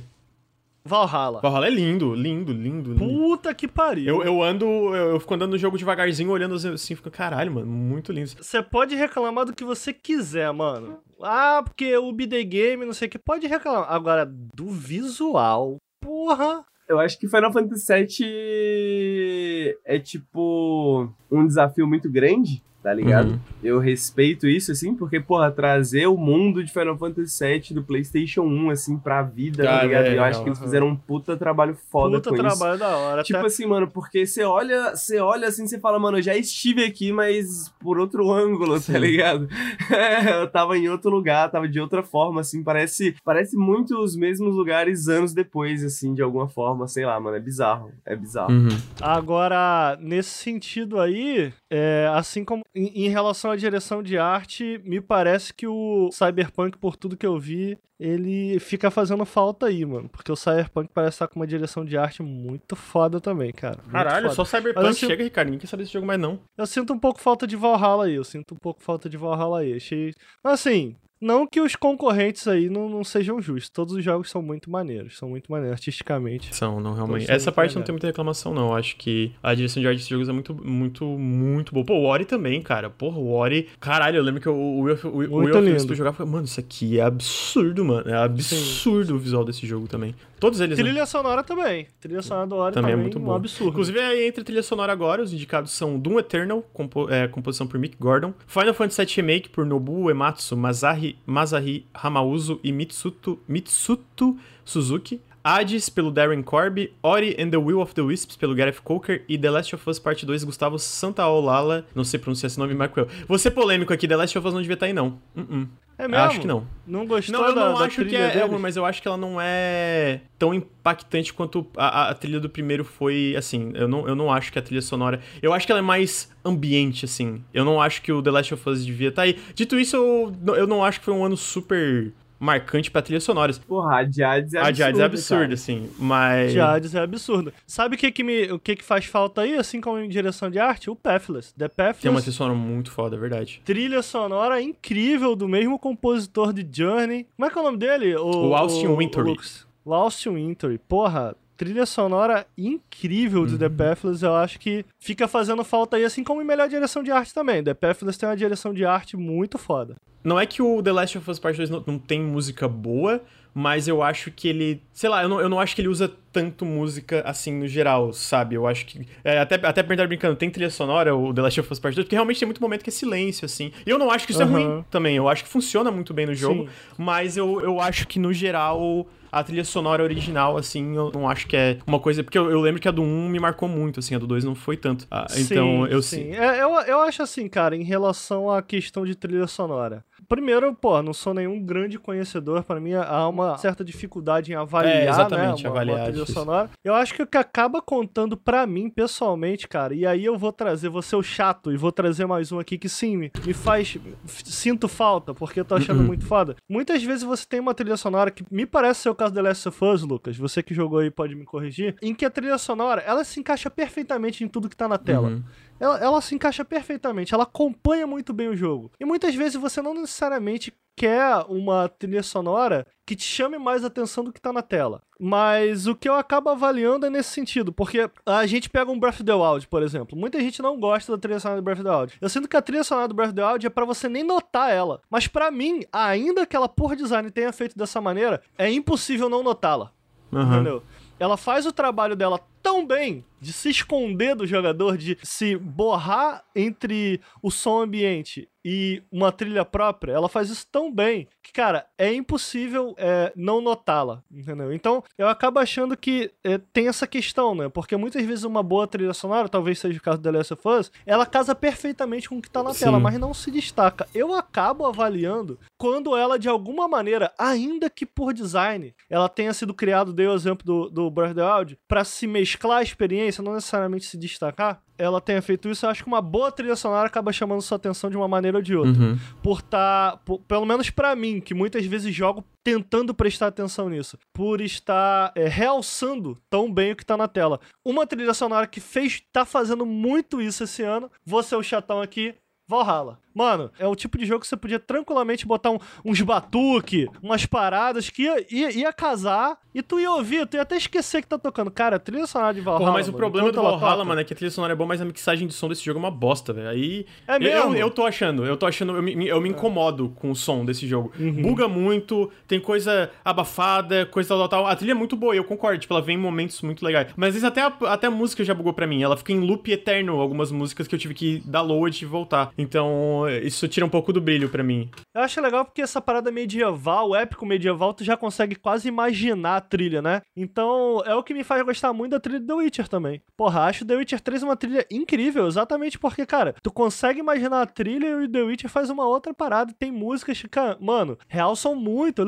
Valhalla. 0.90 1.40
Valhalla 1.40 1.68
é 1.68 1.70
lindo, 1.70 2.14
lindo, 2.16 2.52
lindo, 2.52 2.94
lindo. 2.94 3.06
Puta 3.06 3.54
que 3.54 3.68
pariu. 3.68 4.08
Eu, 4.08 4.24
eu 4.24 4.44
ando, 4.44 4.66
eu, 4.66 5.12
eu 5.12 5.20
fico 5.20 5.36
andando 5.36 5.52
no 5.52 5.58
jogo 5.58 5.78
devagarzinho, 5.78 6.32
olhando 6.32 6.56
assim, 6.56 6.96
fico, 6.96 7.12
caralho, 7.12 7.52
mano, 7.52 7.68
muito 7.68 8.12
lindo. 8.12 8.30
Você 8.30 8.62
pode 8.64 8.96
reclamar 8.96 9.46
do 9.46 9.54
que 9.54 9.64
você 9.64 9.94
quiser, 9.94 10.52
mano. 10.52 10.98
Ah, 11.22 11.62
porque 11.64 11.96
o 11.96 12.12
BD 12.12 12.44
Game, 12.44 12.86
não 12.86 12.94
sei 12.94 13.08
o 13.08 13.12
que. 13.12 13.20
Pode 13.20 13.46
reclamar. 13.46 13.92
Agora, 13.92 14.26
do 14.26 14.68
visual. 14.70 15.78
Porra. 16.02 16.66
Eu 16.88 17.00
acho 17.00 17.20
que 17.20 17.28
Final 17.28 17.54
Fantasy 17.54 17.94
VII 17.94 19.78
é 19.86 20.00
tipo 20.00 21.08
um 21.30 21.46
desafio 21.46 21.86
muito 21.86 22.12
grande, 22.12 22.64
tá 22.82 22.94
ligado? 22.94 23.32
Uhum. 23.32 23.40
Eu 23.64 23.80
respeito 23.80 24.48
isso, 24.48 24.72
assim, 24.72 24.96
porque, 24.96 25.20
porra, 25.20 25.52
trazer 25.52 26.08
o 26.08 26.16
mundo 26.18 26.64
de 26.64 26.72
Final 26.72 26.98
Fantasy 26.98 27.44
VII 27.46 27.74
do 27.76 27.84
PlayStation 27.84 28.42
1, 28.44 28.70
assim, 28.70 28.98
pra 28.98 29.22
vida, 29.22 29.64
tá 29.64 29.84
ligado? 29.84 30.06
é, 30.06 30.18
Eu 30.18 30.24
acho 30.24 30.42
que 30.44 30.50
eles 30.50 30.60
fizeram 30.60 30.88
um 30.88 30.96
puta 30.96 31.36
trabalho 31.36 31.76
foda 31.92 32.18
Puta 32.18 32.30
com 32.30 32.36
isso. 32.36 32.44
trabalho 32.58 32.80
da 32.80 32.96
hora. 32.98 33.24
Tipo 33.24 33.40
Até- 33.40 33.48
assim, 33.48 33.66
mano, 33.66 33.88
porque 33.90 34.26
você 34.26 34.44
olha, 34.44 34.96
você 34.96 35.20
olha 35.20 35.48
assim, 35.50 35.68
você 35.68 35.78
fala, 35.80 36.00
mano, 36.00 36.18
eu 36.18 36.22
já 36.22 36.36
estive 36.38 36.84
aqui, 36.86 37.12
mas 37.12 37.74
por 37.80 38.00
outro 38.00 38.32
ângulo, 38.32 38.80
Sim. 38.80 38.94
tá 38.94 39.00
ligado? 39.00 39.48
eu 40.40 40.48
tava 40.50 40.78
em 40.78 40.88
outro 40.90 41.10
lugar, 41.10 41.50
tava 41.52 41.68
de 41.68 41.80
outra 41.80 42.02
forma, 42.02 42.42
assim, 42.42 42.64
parece, 42.64 43.16
parece 43.24 43.58
muito 43.58 43.98
os 44.02 44.16
mesmos 44.16 44.56
lugares 44.56 45.08
anos 45.08 45.34
depois, 45.34 45.84
assim, 45.84 46.14
de 46.14 46.22
alguma 46.22 46.48
forma, 46.48 46.88
sei 46.88 47.06
lá, 47.06 47.20
mano, 47.20 47.36
é 47.36 47.40
bizarro, 47.40 47.92
é 48.06 48.16
bizarro. 48.16 48.52
Uhum. 48.54 48.70
Agora, 49.02 49.98
nesse 50.02 50.30
sentido 50.30 51.00
aí, 51.00 51.52
é, 51.70 52.10
assim 52.14 52.46
como 52.46 52.64
em, 52.76 53.06
em 53.06 53.10
relação 53.10 53.52
à 53.52 53.56
direção 53.56 54.02
de 54.04 54.18
arte, 54.18 54.80
me 54.84 55.02
parece 55.02 55.54
que 55.54 55.68
o 55.68 56.10
Cyberpunk, 56.12 56.78
por 56.78 56.96
tudo 56.96 57.18
que 57.18 57.26
eu 57.26 57.40
vi, 57.40 57.78
ele 58.00 58.60
fica 58.60 58.90
fazendo 58.90 59.26
falta 59.26 59.66
aí, 59.66 59.86
mano. 59.86 60.08
Porque 60.10 60.32
o 60.32 60.36
Cyberpunk 60.36 60.90
parece 60.94 61.16
estar 61.16 61.28
com 61.28 61.40
uma 61.40 61.48
direção 61.48 61.84
de 61.84 61.98
arte 61.98 62.22
muito 62.24 62.76
foda 62.76 63.20
também, 63.20 63.52
cara. 63.52 63.78
Muito 63.82 63.92
Caralho, 63.92 64.24
foda. 64.32 64.36
só 64.36 64.46
Cyberpunk 64.46 64.88
assim- 64.88 65.08
chega, 65.08 65.24
Ricardo, 65.24 65.48
ninguém 65.48 65.60
quer 65.60 65.68
saber 65.68 65.84
desse 65.84 65.94
jogo 65.94 66.06
mais 66.08 66.20
não. 66.20 66.40
Eu 66.58 66.66
sinto 66.68 66.94
um 66.94 67.00
pouco 67.00 67.20
falta 67.20 67.46
de 67.46 67.56
Valhalla 67.56 68.06
aí, 68.06 68.16
eu 68.16 68.24
sinto 68.24 68.54
um 68.54 68.58
pouco 68.58 68.82
falta 68.82 69.10
de 69.10 69.18
Valhalla 69.18 69.60
aí. 69.60 69.74
Achei. 69.74 70.14
Mas 70.44 70.54
assim, 70.54 70.96
não 71.22 71.46
que 71.46 71.60
os 71.60 71.76
concorrentes 71.76 72.48
aí 72.48 72.70
não, 72.70 72.90
não 72.90 73.04
sejam 73.04 73.42
justos. 73.42 73.70
Todos 73.70 73.94
os 73.94 74.04
jogos 74.04 74.30
são 74.30 74.42
muito 74.42 74.70
maneiros, 74.70 75.18
são 75.18 75.30
muito 75.30 75.52
maneiros 75.52 75.74
artisticamente. 75.74 76.56
São, 76.56 76.80
não, 76.80 76.94
realmente. 76.94 77.30
Essa 77.30 77.52
parte 77.52 77.76
não 77.76 77.84
tem 77.84 77.94
muita 77.94 78.08
reclamação, 78.08 78.54
não. 78.54 78.76
Acho 78.76 78.96
que 78.96 79.32
a 79.44 79.54
direção 79.54 79.82
de 79.82 79.88
arte 79.88 79.98
desses 79.98 80.10
jogos 80.10 80.30
é 80.30 80.32
muito, 80.32 80.56
muito, 80.56 81.06
muito 81.06 81.74
boa. 81.74 81.86
Pô, 81.86 81.96
o 81.96 82.06
Ori 82.06 82.26
também, 82.26 82.62
cara. 82.62 82.90
Porra, 82.90 83.18
o 83.18 83.32
Ori. 83.32 83.68
Caralho, 83.80 84.18
eu 84.18 84.24
lembro 84.24 84.42
que 84.42 84.50
o, 84.50 84.80
Will-. 84.80 85.76
Smith 85.78 85.96
jogava 85.96 86.26
mano, 86.26 86.46
isso 86.46 86.60
aqui 86.60 87.00
é 87.00 87.04
absurdo, 87.04 87.84
mano. 87.84 88.10
É 88.10 88.16
absurdo 88.16 89.16
o 89.16 89.20
visual 89.20 89.44
desse 89.44 89.66
jogo 89.68 89.88
também. 89.88 90.16
Todos 90.40 90.60
eles. 90.60 90.78
né? 90.78 90.84
Trilha 90.84 91.06
sonora 91.06 91.44
também. 91.44 91.88
Trilha 92.00 92.22
sonora 92.22 92.48
do 92.48 92.56
Ori 92.56 92.74
Também 92.74 92.92
também, 92.92 93.00
é 93.00 93.04
muito 93.04 93.20
um 93.20 93.24
bom. 93.24 93.34
absurdo. 93.36 93.70
Inclusive, 93.72 94.00
aí, 94.00 94.26
entre 94.28 94.44
trilha 94.44 94.64
sonora 94.64 94.92
agora, 94.94 95.22
os 95.22 95.34
indicados 95.34 95.72
são 95.72 96.00
Doom 96.00 96.20
Eternal, 96.20 96.62
compo- 96.74 97.10
é, 97.10 97.28
composição 97.28 97.68
por 97.68 97.80
Mick 97.80 97.98
Gordon, 98.00 98.34
Final 98.48 98.74
Fantasy 98.74 99.06
VII 99.06 99.16
Remake 99.18 99.50
por 99.50 99.66
Nobuo 99.66 100.06
Uematsu, 100.06 100.56
Masahi, 100.56 101.18
Masahi 101.26 101.86
Hamauzu 101.94 102.60
e 102.64 102.72
Mitsuto, 102.72 103.40
Mitsuto 103.48 104.38
Suzuki, 104.64 105.20
Hades 105.58 105.90
pelo 105.90 106.12
Darren 106.12 106.44
Corby, 106.44 106.92
Ori 107.02 107.36
and 107.40 107.50
the 107.50 107.58
Will 107.58 107.82
of 107.82 107.94
the 107.96 108.02
Wisps 108.02 108.36
pelo 108.36 108.54
Gareth 108.54 108.82
Coker 108.84 109.24
e 109.28 109.38
The 109.38 109.50
Last 109.50 109.74
of 109.76 109.90
Us 109.90 109.98
Part 110.00 110.26
2 110.26 110.46
Gustavo 110.46 110.78
Santaolala, 110.78 111.86
não 111.96 112.04
sei 112.04 112.20
pronunciar 112.20 112.48
esse 112.48 112.60
nome, 112.60 112.74
Michael. 112.74 113.08
Vou 113.28 113.38
ser 113.38 113.52
polêmico 113.52 113.92
aqui, 113.94 114.08
The 114.08 114.16
Last 114.16 114.38
of 114.38 114.48
Us 114.48 114.54
não 114.54 114.62
devia 114.62 114.76
estar 114.76 114.86
aí 114.86 114.94
não. 114.94 115.20
Uh-uh. 115.36 115.68
É 115.98 116.08
mesmo? 116.08 116.24
Acho 116.26 116.40
que 116.40 116.48
não. 116.48 116.66
Não 116.88 117.06
gostou 117.06 117.42
Não, 117.42 117.48
eu 117.50 117.54
da, 117.56 117.66
não 117.72 117.74
da 117.80 117.86
acho 117.86 117.98
que 117.98 118.06
trilha 118.06 118.32
é, 118.32 118.38
é 118.38 118.46
ruim, 118.46 118.58
mas 118.62 118.78
eu 118.78 118.86
acho 118.86 119.02
que 119.02 119.08
ela 119.08 119.18
não 119.18 119.36
é 119.38 120.22
tão 120.38 120.54
impactante 120.54 121.34
quanto 121.34 121.68
a, 121.76 121.88
a- 122.06 122.10
a 122.12 122.14
trilha 122.14 122.40
do 122.40 122.50
primeiro 122.50 122.86
foi, 122.86 123.36
assim, 123.38 123.72
eu 123.76 123.86
não, 123.86 124.08
eu 124.08 124.16
não 124.16 124.32
acho 124.32 124.50
que 124.50 124.58
a 124.58 124.62
trilha 124.62 124.82
sonora... 124.82 125.20
Eu 125.42 125.52
acho 125.52 125.66
que 125.66 125.74
ela 125.74 125.80
é 125.80 125.84
mais 125.84 126.32
ambiente, 126.46 127.04
assim. 127.04 127.44
Eu 127.54 127.66
não 127.66 127.82
acho 127.82 128.02
que 128.02 128.14
o 128.14 128.22
The 128.24 128.32
Last 128.32 128.54
of 128.54 128.70
Us 128.70 128.86
devia 128.86 129.10
estar 129.10 129.24
aí. 129.24 129.38
Dito 129.54 129.78
isso, 129.78 129.98
eu, 129.98 130.34
eu 130.56 130.66
não 130.66 130.86
acho 130.86 131.00
que 131.00 131.06
foi 131.06 131.14
um 131.14 131.26
ano 131.26 131.36
super 131.36 132.14
marcante 132.40 132.90
pra 132.90 133.02
trilhas 133.02 133.24
sonoras. 133.24 133.60
Porra, 133.60 133.98
a 133.98 134.04
de 134.04 134.24
Hades 134.24 134.54
é 134.54 134.60
a 134.60 134.72
de 134.72 134.82
Hades 134.82 135.00
é 135.00 135.04
absurda, 135.04 135.44
absurda, 135.46 135.54
assim, 135.54 135.90
mas... 136.00 136.52
De 136.54 136.60
Hades 136.60 136.96
é 136.96 137.00
absurdo. 137.00 137.54
Sabe 137.68 137.96
o 137.96 137.98
que 137.98 138.12
que, 138.12 138.24
me, 138.24 138.52
o 138.52 138.60
que 138.60 138.76
que 138.76 138.84
faz 138.84 139.06
falta 139.06 139.42
aí, 139.42 139.56
assim 139.56 139.82
como 139.82 140.00
em 140.00 140.10
direção 140.10 140.50
de 140.50 140.60
arte? 140.60 140.90
O 140.90 140.96
Pathless. 140.96 141.54
The 141.56 141.68
Pathless. 141.68 142.02
Tem 142.02 142.12
uma 142.12 142.22
trilha 142.22 142.36
sonora 142.36 142.58
muito 142.58 142.92
foda, 142.92 143.16
é 143.16 143.20
verdade. 143.20 143.62
Trilha 143.66 144.02
sonora 144.02 144.62
incrível 144.62 145.36
do 145.36 145.48
mesmo 145.48 145.78
compositor 145.78 146.54
de 146.54 146.68
Journey. 146.72 147.28
Como 147.36 147.46
é 147.46 147.52
que 147.52 147.58
é 147.58 147.62
o 147.62 147.66
nome 147.66 147.78
dele? 147.78 148.16
O 148.16 148.56
Austin 148.56 148.96
Wintory. 148.96 149.30
Lucas. 149.30 149.68
O 149.84 149.94
Austin 149.94 150.30
Wintory. 150.30 150.78
Porra, 150.78 151.36
trilha 151.58 151.86
sonora 151.86 152.46
incrível 152.58 153.46
de 153.46 153.54
Uhum. 153.54 153.60
The 153.60 153.70
Pathless. 153.70 154.24
Eu 154.24 154.36
acho 154.36 154.60
que 154.60 154.86
fica 154.98 155.28
fazendo 155.28 155.64
falta 155.64 155.98
aí, 155.98 156.06
assim 156.06 156.24
como 156.24 156.42
em 156.42 156.46
melhor 156.46 156.70
direção 156.70 157.04
de 157.04 157.12
arte 157.12 157.34
também. 157.34 157.64
The 157.64 157.74
Pathless 157.74 158.18
tem 158.18 158.30
uma 158.30 158.38
direção 158.38 158.74
de 158.74 158.86
arte 158.86 159.18
muito 159.18 159.58
foda. 159.58 159.96
Não 160.24 160.40
é 160.40 160.46
que 160.46 160.62
o 160.62 160.82
The 160.82 160.92
Last 160.92 161.18
of 161.18 161.30
Us 161.30 161.40
Part 161.40 161.58
2 161.58 161.70
não, 161.70 161.84
não 161.86 161.98
tem 161.98 162.22
música 162.22 162.68
boa, 162.68 163.22
mas 163.54 163.88
eu 163.88 164.04
acho 164.04 164.32
que 164.32 164.48
ele. 164.48 164.82
Sei 164.94 165.10
lá, 165.10 165.24
eu 165.24 165.30
não, 165.30 165.40
eu 165.40 165.50
não 165.50 165.60
acho 165.60 165.76
que 165.76 165.82
ele 165.82 165.88
usa 165.88 166.12
tanto 166.32 166.66
música 166.66 167.22
assim 167.26 167.54
no 167.54 167.68
geral, 167.68 168.14
sabe? 168.14 168.56
Eu 168.56 168.68
acho 168.68 168.86
que. 168.86 169.08
é, 169.24 169.40
até, 169.40 169.56
até 169.56 169.82
perguntar 169.82 170.08
brincando, 170.08 170.36
tem 170.36 170.50
trilha 170.50 170.70
sonora, 170.70 171.16
o 171.16 171.34
The 171.34 171.42
Last 171.42 171.60
of 171.62 171.72
Us 171.74 171.80
Part 171.80 171.96
2? 171.96 172.06
Porque 172.06 172.16
realmente 172.16 172.40
tem 172.40 172.46
muito 172.46 172.62
momento 172.62 172.84
que 172.84 172.90
é 172.90 172.94
silêncio, 172.94 173.46
assim. 173.46 173.72
E 173.86 173.90
eu 173.90 173.98
não 173.98 174.12
acho 174.12 174.26
que 174.26 174.32
isso 174.32 174.42
é 174.42 174.46
Aham. 174.46 174.52
ruim 174.54 174.86
também. 174.92 175.16
Eu 175.16 175.28
acho 175.28 175.44
que 175.44 175.50
funciona 175.50 175.90
muito 175.90 176.14
bem 176.14 176.26
no 176.26 176.36
jogo, 176.36 176.64
Sim. 176.64 176.70
mas 176.98 177.38
eu, 177.38 177.62
eu 177.62 177.80
acho 177.80 178.08
que 178.08 178.20
no 178.20 178.34
geral. 178.34 179.08
A 179.32 179.44
trilha 179.44 179.64
sonora 179.64 180.04
original, 180.04 180.58
assim, 180.58 180.96
eu 180.96 181.12
não 181.14 181.30
acho 181.30 181.48
que 181.48 181.56
é 181.56 181.78
uma 181.86 182.00
coisa. 182.00 182.24
Porque 182.24 182.38
eu, 182.38 182.50
eu 182.50 182.60
lembro 182.60 182.82
que 182.82 182.88
a 182.88 182.92
do 182.92 183.02
1 183.02 183.30
me 183.30 183.40
marcou 183.40 183.68
muito, 183.70 184.00
assim, 184.00 184.16
a 184.16 184.20
do 184.20 184.28
2 184.28 184.44
não 184.44 184.56
foi 184.56 184.76
tanto. 184.78 185.08
Ah, 185.12 185.28
então, 185.38 185.86
Sim, 185.86 185.92
eu 185.92 186.02
sim. 186.02 186.32
É, 186.34 186.62
eu, 186.62 186.70
eu 186.82 187.00
acho 187.02 187.22
assim, 187.22 187.48
cara, 187.48 187.76
em 187.76 187.84
relação 187.84 188.50
à 188.52 188.62
questão 188.62 189.06
de 189.06 189.16
trilha 189.16 189.48
sonora. 189.48 190.04
Primeiro, 190.28 190.74
pô, 190.76 191.02
não 191.02 191.14
sou 191.14 191.34
nenhum 191.34 191.60
grande 191.64 191.98
conhecedor, 191.98 192.64
pra 192.64 192.80
mim 192.80 192.94
há 192.94 193.28
uma 193.28 193.58
certa 193.58 193.84
dificuldade 193.84 194.52
em 194.52 194.56
avaliar, 194.56 194.94
É, 194.94 195.10
exatamente, 195.10 195.64
né, 195.64 195.70
uma, 195.70 195.76
avaliar 195.76 195.98
uma 196.00 196.04
trilha 196.06 196.20
difícil. 196.22 196.42
sonora. 196.44 196.70
Eu 196.84 196.94
acho 196.94 197.14
que 197.16 197.24
o 197.24 197.28
que 197.28 197.38
acaba 197.38 197.82
contando 197.82 198.38
pra 198.38 198.68
mim, 198.68 198.90
pessoalmente, 198.90 199.68
cara, 199.68 199.94
e 199.94 200.06
aí 200.06 200.24
eu 200.26 200.38
vou 200.38 200.52
trazer, 200.52 200.90
vou 200.90 201.02
ser 201.02 201.16
o 201.16 201.24
chato 201.24 201.72
e 201.72 201.78
vou 201.78 201.92
trazer 201.92 202.26
mais 202.28 202.52
um 202.52 202.60
aqui 202.60 202.78
que 202.78 202.88
sim, 202.90 203.18
me, 203.18 203.32
me 203.44 203.54
faz, 203.54 203.98
sinto 204.28 204.88
falta, 204.88 205.34
porque 205.34 205.60
eu 205.60 205.66
tô 205.66 205.76
achando 205.76 206.00
Uhum. 206.02 206.06
muito 206.08 206.26
foda. 206.26 206.56
Muitas 206.70 207.02
vezes 207.04 207.24
você 207.24 207.46
tem 207.48 207.60
uma 207.60 207.74
trilha 207.74 207.98
sonora 207.98 208.30
que 208.30 208.44
me 208.52 208.66
parece 208.66 209.02
ser 209.02 209.10
o 209.10 209.16
caso 209.20 209.34
do 209.34 209.36
The 209.36 209.42
Last 209.42 209.68
of 209.68 209.86
Us, 209.86 210.02
Lucas, 210.02 210.38
você 210.38 210.64
que 210.64 210.74
jogou 210.74 211.00
aí 211.00 211.12
pode 211.12 211.36
me 211.36 211.46
corrigir, 211.46 211.96
em 212.02 212.16
que 212.16 212.26
a 212.26 212.30
trilha 212.30 212.58
sonora, 212.58 213.02
ela 213.02 213.24
se 213.24 213.40
encaixa 213.40 213.70
perfeitamente 213.70 214.44
em 214.44 214.48
tudo 214.48 214.70
que 214.70 214.76
tá 214.76 214.88
na 214.88 214.98
tela. 214.98 215.30
Uhum. 215.30 215.44
ela, 215.80 216.00
ela 216.00 216.22
se 216.22 216.34
encaixa 216.34 216.64
perfeitamente, 216.64 217.34
ela 217.34 217.44
acompanha 217.44 218.08
muito 218.08 218.34
bem 218.34 218.48
o 218.48 218.56
jogo. 218.56 218.92
E 219.00 219.06
muitas 219.06 219.36
vezes 219.36 219.56
você 219.56 219.82
não 219.82 219.94
necessariamente 219.94 220.74
quer 221.00 221.46
uma 221.48 221.88
trilha 221.88 222.22
sonora 222.22 222.86
que 223.06 223.16
te 223.16 223.24
chame 223.24 223.58
mais 223.58 223.86
atenção 223.86 224.22
do 224.22 224.34
que 224.34 224.42
tá 224.42 224.52
na 224.52 224.62
tela. 224.62 225.02
Mas 225.18 225.88
o 225.88 225.96
que 225.96 226.10
eu 226.10 226.14
acabo 226.14 226.50
avaliando 226.50 227.06
é 227.06 227.10
nesse 227.10 227.30
sentido, 227.30 227.72
porque 227.72 228.12
a 228.26 228.46
gente 228.46 228.70
pega 228.70 228.92
um 228.92 229.00
Breath 229.00 229.16
of 229.16 229.24
the 229.24 229.34
Wild, 229.34 229.66
por 229.70 229.82
exemplo. 229.82 230.18
Muita 230.20 230.42
gente 230.42 230.62
não 230.62 230.78
gosta 230.78 231.14
da 231.14 231.18
trilha 231.18 231.40
sonora 231.40 231.62
do 231.62 231.64
Breath 231.64 231.80
of 231.80 231.88
the 231.88 231.96
Wild. 231.96 232.14
Eu 232.20 232.28
sinto 232.28 232.50
que 232.50 232.58
a 232.58 232.62
trilha 232.62 232.84
sonora 232.84 233.08
do 233.08 233.14
Breath 233.14 233.30
of 233.30 233.36
the 233.38 233.48
Wild 233.48 233.66
é 233.66 233.70
para 233.70 233.86
você 233.86 234.10
nem 234.10 234.26
notar 234.26 234.72
ela. 234.72 235.02
Mas 235.10 235.26
para 235.26 235.50
mim, 235.50 235.86
ainda 235.90 236.46
que 236.46 236.54
ela 236.54 236.68
por 236.68 236.98
design 236.98 237.32
tenha 237.32 237.54
feito 237.54 237.78
dessa 237.78 238.02
maneira, 238.02 238.42
é 238.58 238.70
impossível 238.70 239.30
não 239.30 239.42
notá-la. 239.42 239.94
Uhum. 240.34 240.54
Entendeu? 240.54 240.84
Ela 241.18 241.38
faz 241.38 241.66
o 241.66 241.72
trabalho 241.72 242.16
dela 242.16 242.42
tão 242.62 242.86
bem 242.86 243.24
de 243.42 243.54
se 243.54 243.70
esconder 243.70 244.36
do 244.36 244.46
jogador, 244.46 244.98
de 244.98 245.18
se 245.24 245.56
borrar 245.56 246.44
entre 246.56 247.22
o 247.42 247.50
som 247.50 247.82
ambiente 247.82 248.50
e 248.64 249.02
uma 249.12 249.32
trilha 249.32 249.64
própria, 249.64 250.12
ela 250.12 250.28
faz 250.28 250.50
isso 250.50 250.68
tão 250.70 250.94
bem 250.94 251.28
que, 251.42 251.54
cara, 251.54 251.88
é 251.98 252.14
impossível 252.14 252.94
é, 252.98 253.32
não 253.36 253.62
notá-la, 253.62 254.22
entendeu? 254.30 254.74
Então, 254.74 255.04
eu 255.18 255.28
acabo 255.28 255.60
achando 255.60 255.96
que 255.96 256.32
é, 256.44 256.58
tem 256.58 256.88
essa 256.88 257.08
questão, 257.08 257.56
né? 257.56 257.70
Porque 257.70 257.96
muitas 257.96 258.24
vezes 258.26 258.44
uma 258.44 258.62
boa 258.62 258.86
trilha 258.86 259.14
sonora, 259.14 259.48
talvez 259.48 259.80
seja 259.80 259.98
o 259.98 260.02
caso 260.02 260.22
The 260.22 260.32
Last 260.32 260.54
of 260.54 260.68
Us, 260.68 260.92
ela 261.06 261.26
casa 261.26 261.56
perfeitamente 261.56 262.28
com 262.28 262.38
o 262.38 262.42
que 262.42 262.50
tá 262.50 262.62
na 262.62 262.74
Sim. 262.74 262.86
tela, 262.86 263.00
mas 263.00 263.18
não 263.18 263.34
se 263.34 263.50
destaca. 263.50 264.08
Eu 264.14 264.34
acabo 264.36 264.86
avaliando 264.86 265.58
quando 265.78 266.16
ela, 266.16 266.38
de 266.38 266.50
alguma 266.50 266.88
maneira, 266.88 267.34
ainda 267.40 267.90
que 267.90 268.06
por 268.06 268.34
design, 268.34 268.94
ela 269.10 269.30
tenha 269.30 269.54
sido 269.54 269.74
criada, 269.74 270.12
dei 270.12 270.28
o 270.28 270.34
exemplo 270.34 270.66
do, 270.66 270.90
do 270.90 271.10
Breath 271.10 271.32
of 271.32 271.40
the 271.40 271.58
Wild, 271.58 271.80
pra 271.88 272.04
se 272.04 272.28
mesclar 272.50 272.80
a 272.80 272.84
experiência, 272.84 273.44
não 273.44 273.54
necessariamente 273.54 274.06
se 274.06 274.18
destacar, 274.18 274.82
ela 274.98 275.22
tenha 275.22 275.42
feito 275.42 275.70
isso, 275.70 275.86
eu 275.86 275.90
acho 275.90 276.04
que 276.04 276.10
uma 276.10 276.22
boa 276.22 276.52
trilha 276.52 276.76
sonora 276.76 277.08
acaba 277.08 277.32
chamando 277.32 277.62
sua 277.62 277.78
atenção 277.78 278.10
de 278.10 278.18
uma 278.18 278.28
maneira 278.28 278.58
ou 278.58 278.62
de 278.62 278.76
outra. 278.76 279.02
Uhum. 279.02 279.18
Por 279.42 279.60
estar, 279.60 280.22
pelo 280.48 280.66
menos 280.66 280.90
pra 280.90 281.16
mim, 281.16 281.40
que 281.40 281.54
muitas 281.54 281.86
vezes 281.86 282.14
jogo 282.14 282.44
tentando 282.64 283.14
prestar 283.14 283.48
atenção 283.48 283.90
nisso, 283.90 284.18
por 284.34 284.62
estar 284.62 285.32
é, 285.36 285.48
realçando 285.48 286.38
tão 286.50 286.72
bem 286.72 286.92
o 286.92 286.96
que 286.96 287.06
tá 287.06 287.16
na 287.16 287.28
tela. 287.28 287.60
Uma 287.86 288.06
trilha 288.06 288.34
sonora 288.34 288.68
que 288.68 288.82
fez, 288.82 289.22
tá 289.32 289.46
fazendo 289.46 289.86
muito 289.86 290.42
isso 290.42 290.64
esse 290.64 290.84
ano, 290.84 291.10
vou 291.26 291.42
ser 291.44 291.56
o 291.56 291.64
chatão 291.64 292.02
aqui, 292.02 292.36
Valhalla. 292.68 293.20
Mano, 293.40 293.72
é 293.80 293.88
o 293.88 293.96
tipo 293.96 294.18
de 294.18 294.26
jogo 294.26 294.42
que 294.42 294.48
você 294.48 294.58
podia 294.58 294.78
tranquilamente 294.80 295.48
botar 295.48 295.72
um- 295.72 295.80
uns 296.04 296.20
batuque, 296.22 297.08
umas 297.24 297.46
paradas 297.46 298.10
que 298.10 298.24
ia, 298.24 298.46
ia, 298.54 298.70
ia 298.72 298.92
casar 298.92 299.58
e 299.74 299.82
tu 299.82 299.98
ia 299.98 300.12
ouvir, 300.12 300.46
tu 300.46 300.56
ia 300.58 300.64
até 300.64 300.76
esquecer 300.76 301.22
que 301.22 301.28
tá 301.30 301.38
tocando. 301.38 301.72
Cara, 301.72 301.96
a 301.96 302.00
trilha 302.00 302.28
sonora 302.28 302.54
de 302.54 302.60
Valhalla. 302.60 302.80
Porra, 302.82 302.92
mas 302.92 303.08
o 303.08 303.12
mano, 303.12 303.18
problema 303.18 303.50
do 303.50 303.56
Valhalla, 303.62 303.80
toca- 303.80 304.04
mano, 304.06 304.20
é 304.20 304.24
que 304.26 304.34
a 304.34 304.36
trilha 304.36 304.52
sonora 304.52 304.74
é 304.74 304.76
boa, 304.76 304.88
mas 304.90 305.00
a 305.00 305.06
mixagem 305.06 305.48
de 305.48 305.54
som 305.54 305.70
desse 305.70 305.86
jogo 305.86 305.98
é 306.00 306.02
uma 306.04 306.12
bosta, 306.12 306.52
velho. 306.52 306.68
Aí. 306.68 307.06
É 307.26 307.36
eu- 307.36 307.40
mesmo? 307.40 307.74
Eu, 307.76 307.80
eu 307.80 307.90
tô 307.92 308.06
achando, 308.06 308.46
eu 308.46 308.58
tô 308.58 308.66
achando, 308.66 308.94
eu 308.98 309.02
me, 309.02 309.28
eu 309.28 309.40
me 309.40 309.48
incomodo 309.50 310.10
com 310.18 310.32
o 310.32 310.36
som 310.36 310.66
desse 310.66 310.86
jogo. 310.86 311.14
Uhum. 311.18 311.42
Buga 311.42 311.68
muito, 311.70 312.30
tem 312.46 312.60
coisa 312.60 313.10
abafada, 313.24 314.06
coisa 314.06 314.28
tal, 314.30 314.40
tal, 314.40 314.50
tal. 314.50 314.68
A 314.68 314.76
trilha 314.76 314.92
é 314.92 314.96
muito 314.96 315.16
boa, 315.16 315.34
eu 315.36 315.46
concordo, 315.46 315.80
tipo, 315.80 315.94
ela 315.94 316.02
vem 316.02 316.16
em 316.18 316.20
momentos 316.20 316.62
muito 316.62 316.84
legais. 316.84 317.08
Mas 317.16 317.30
às 317.30 317.34
vezes 317.36 317.48
até 317.48 317.62
a, 317.62 317.68
até 317.94 318.08
a 318.08 318.12
música 318.12 318.44
já 318.44 318.54
bugou 318.54 318.74
pra 318.74 318.86
mim. 318.86 319.02
Ela 319.02 319.16
fica 319.16 319.32
em 319.32 319.40
loop 319.40 319.72
eterno, 319.72 320.20
algumas 320.20 320.52
músicas 320.52 320.88
que 320.88 320.96
eu 320.96 321.00
tive 321.00 321.14
que 321.14 321.42
dar 321.46 321.62
load 321.62 322.04
e 322.04 322.06
voltar. 322.06 322.52
Então, 322.58 323.24
isso 323.38 323.68
tira 323.68 323.86
um 323.86 323.90
pouco 323.90 324.12
do 324.12 324.22
brilho 324.22 324.50
pra 324.50 324.64
mim. 324.64 324.90
Eu 325.14 325.22
acho 325.22 325.42
legal 325.42 325.66
porque 325.66 325.82
essa 325.82 326.02
parada 326.02 326.32
medieval, 326.32 327.16
épico 327.16 327.46
medieval, 327.46 327.94
tu 327.94 328.04
já 328.04 328.18
consegue 328.18 328.56
quase 328.56 328.88
imaginar 328.88 329.58
a 329.58 329.62
trilha, 329.62 330.02
né? 330.02 330.22
Então, 330.36 331.02
é 331.06 331.14
o 331.16 331.24
que 331.24 331.34
me 331.34 331.44
faz 331.44 331.62
gostar 331.64 331.94
muito 331.94 332.12
da 332.12 332.20
trilha 332.20 332.40
do 332.40 332.48
The 332.48 332.54
Witcher 332.54 332.88
também. 332.88 333.22
Porra, 333.38 333.62
acho 333.62 333.86
The 333.86 333.96
Witcher 333.96 334.20
3 334.20 334.44
uma 334.44 334.56
trilha 334.56 334.86
incrível, 334.92 335.48
exatamente 335.48 335.98
porque, 336.00 336.26
cara, 336.26 336.56
tu 336.62 336.72
consegue 336.72 337.20
imaginar 337.20 337.62
a 337.62 337.66
trilha 337.66 338.08
e 338.08 338.26
o 338.26 338.30
The 338.30 338.42
Witcher 338.42 338.70
faz 338.70 338.90
uma 338.90 339.06
outra 339.08 339.34
parada. 339.34 339.74
Tem 339.78 339.92
músicas 339.92 340.42
que, 340.42 340.48
cara, 340.48 340.78
mano, 340.80 341.18
realçam 341.28 341.76
muito. 341.76 342.24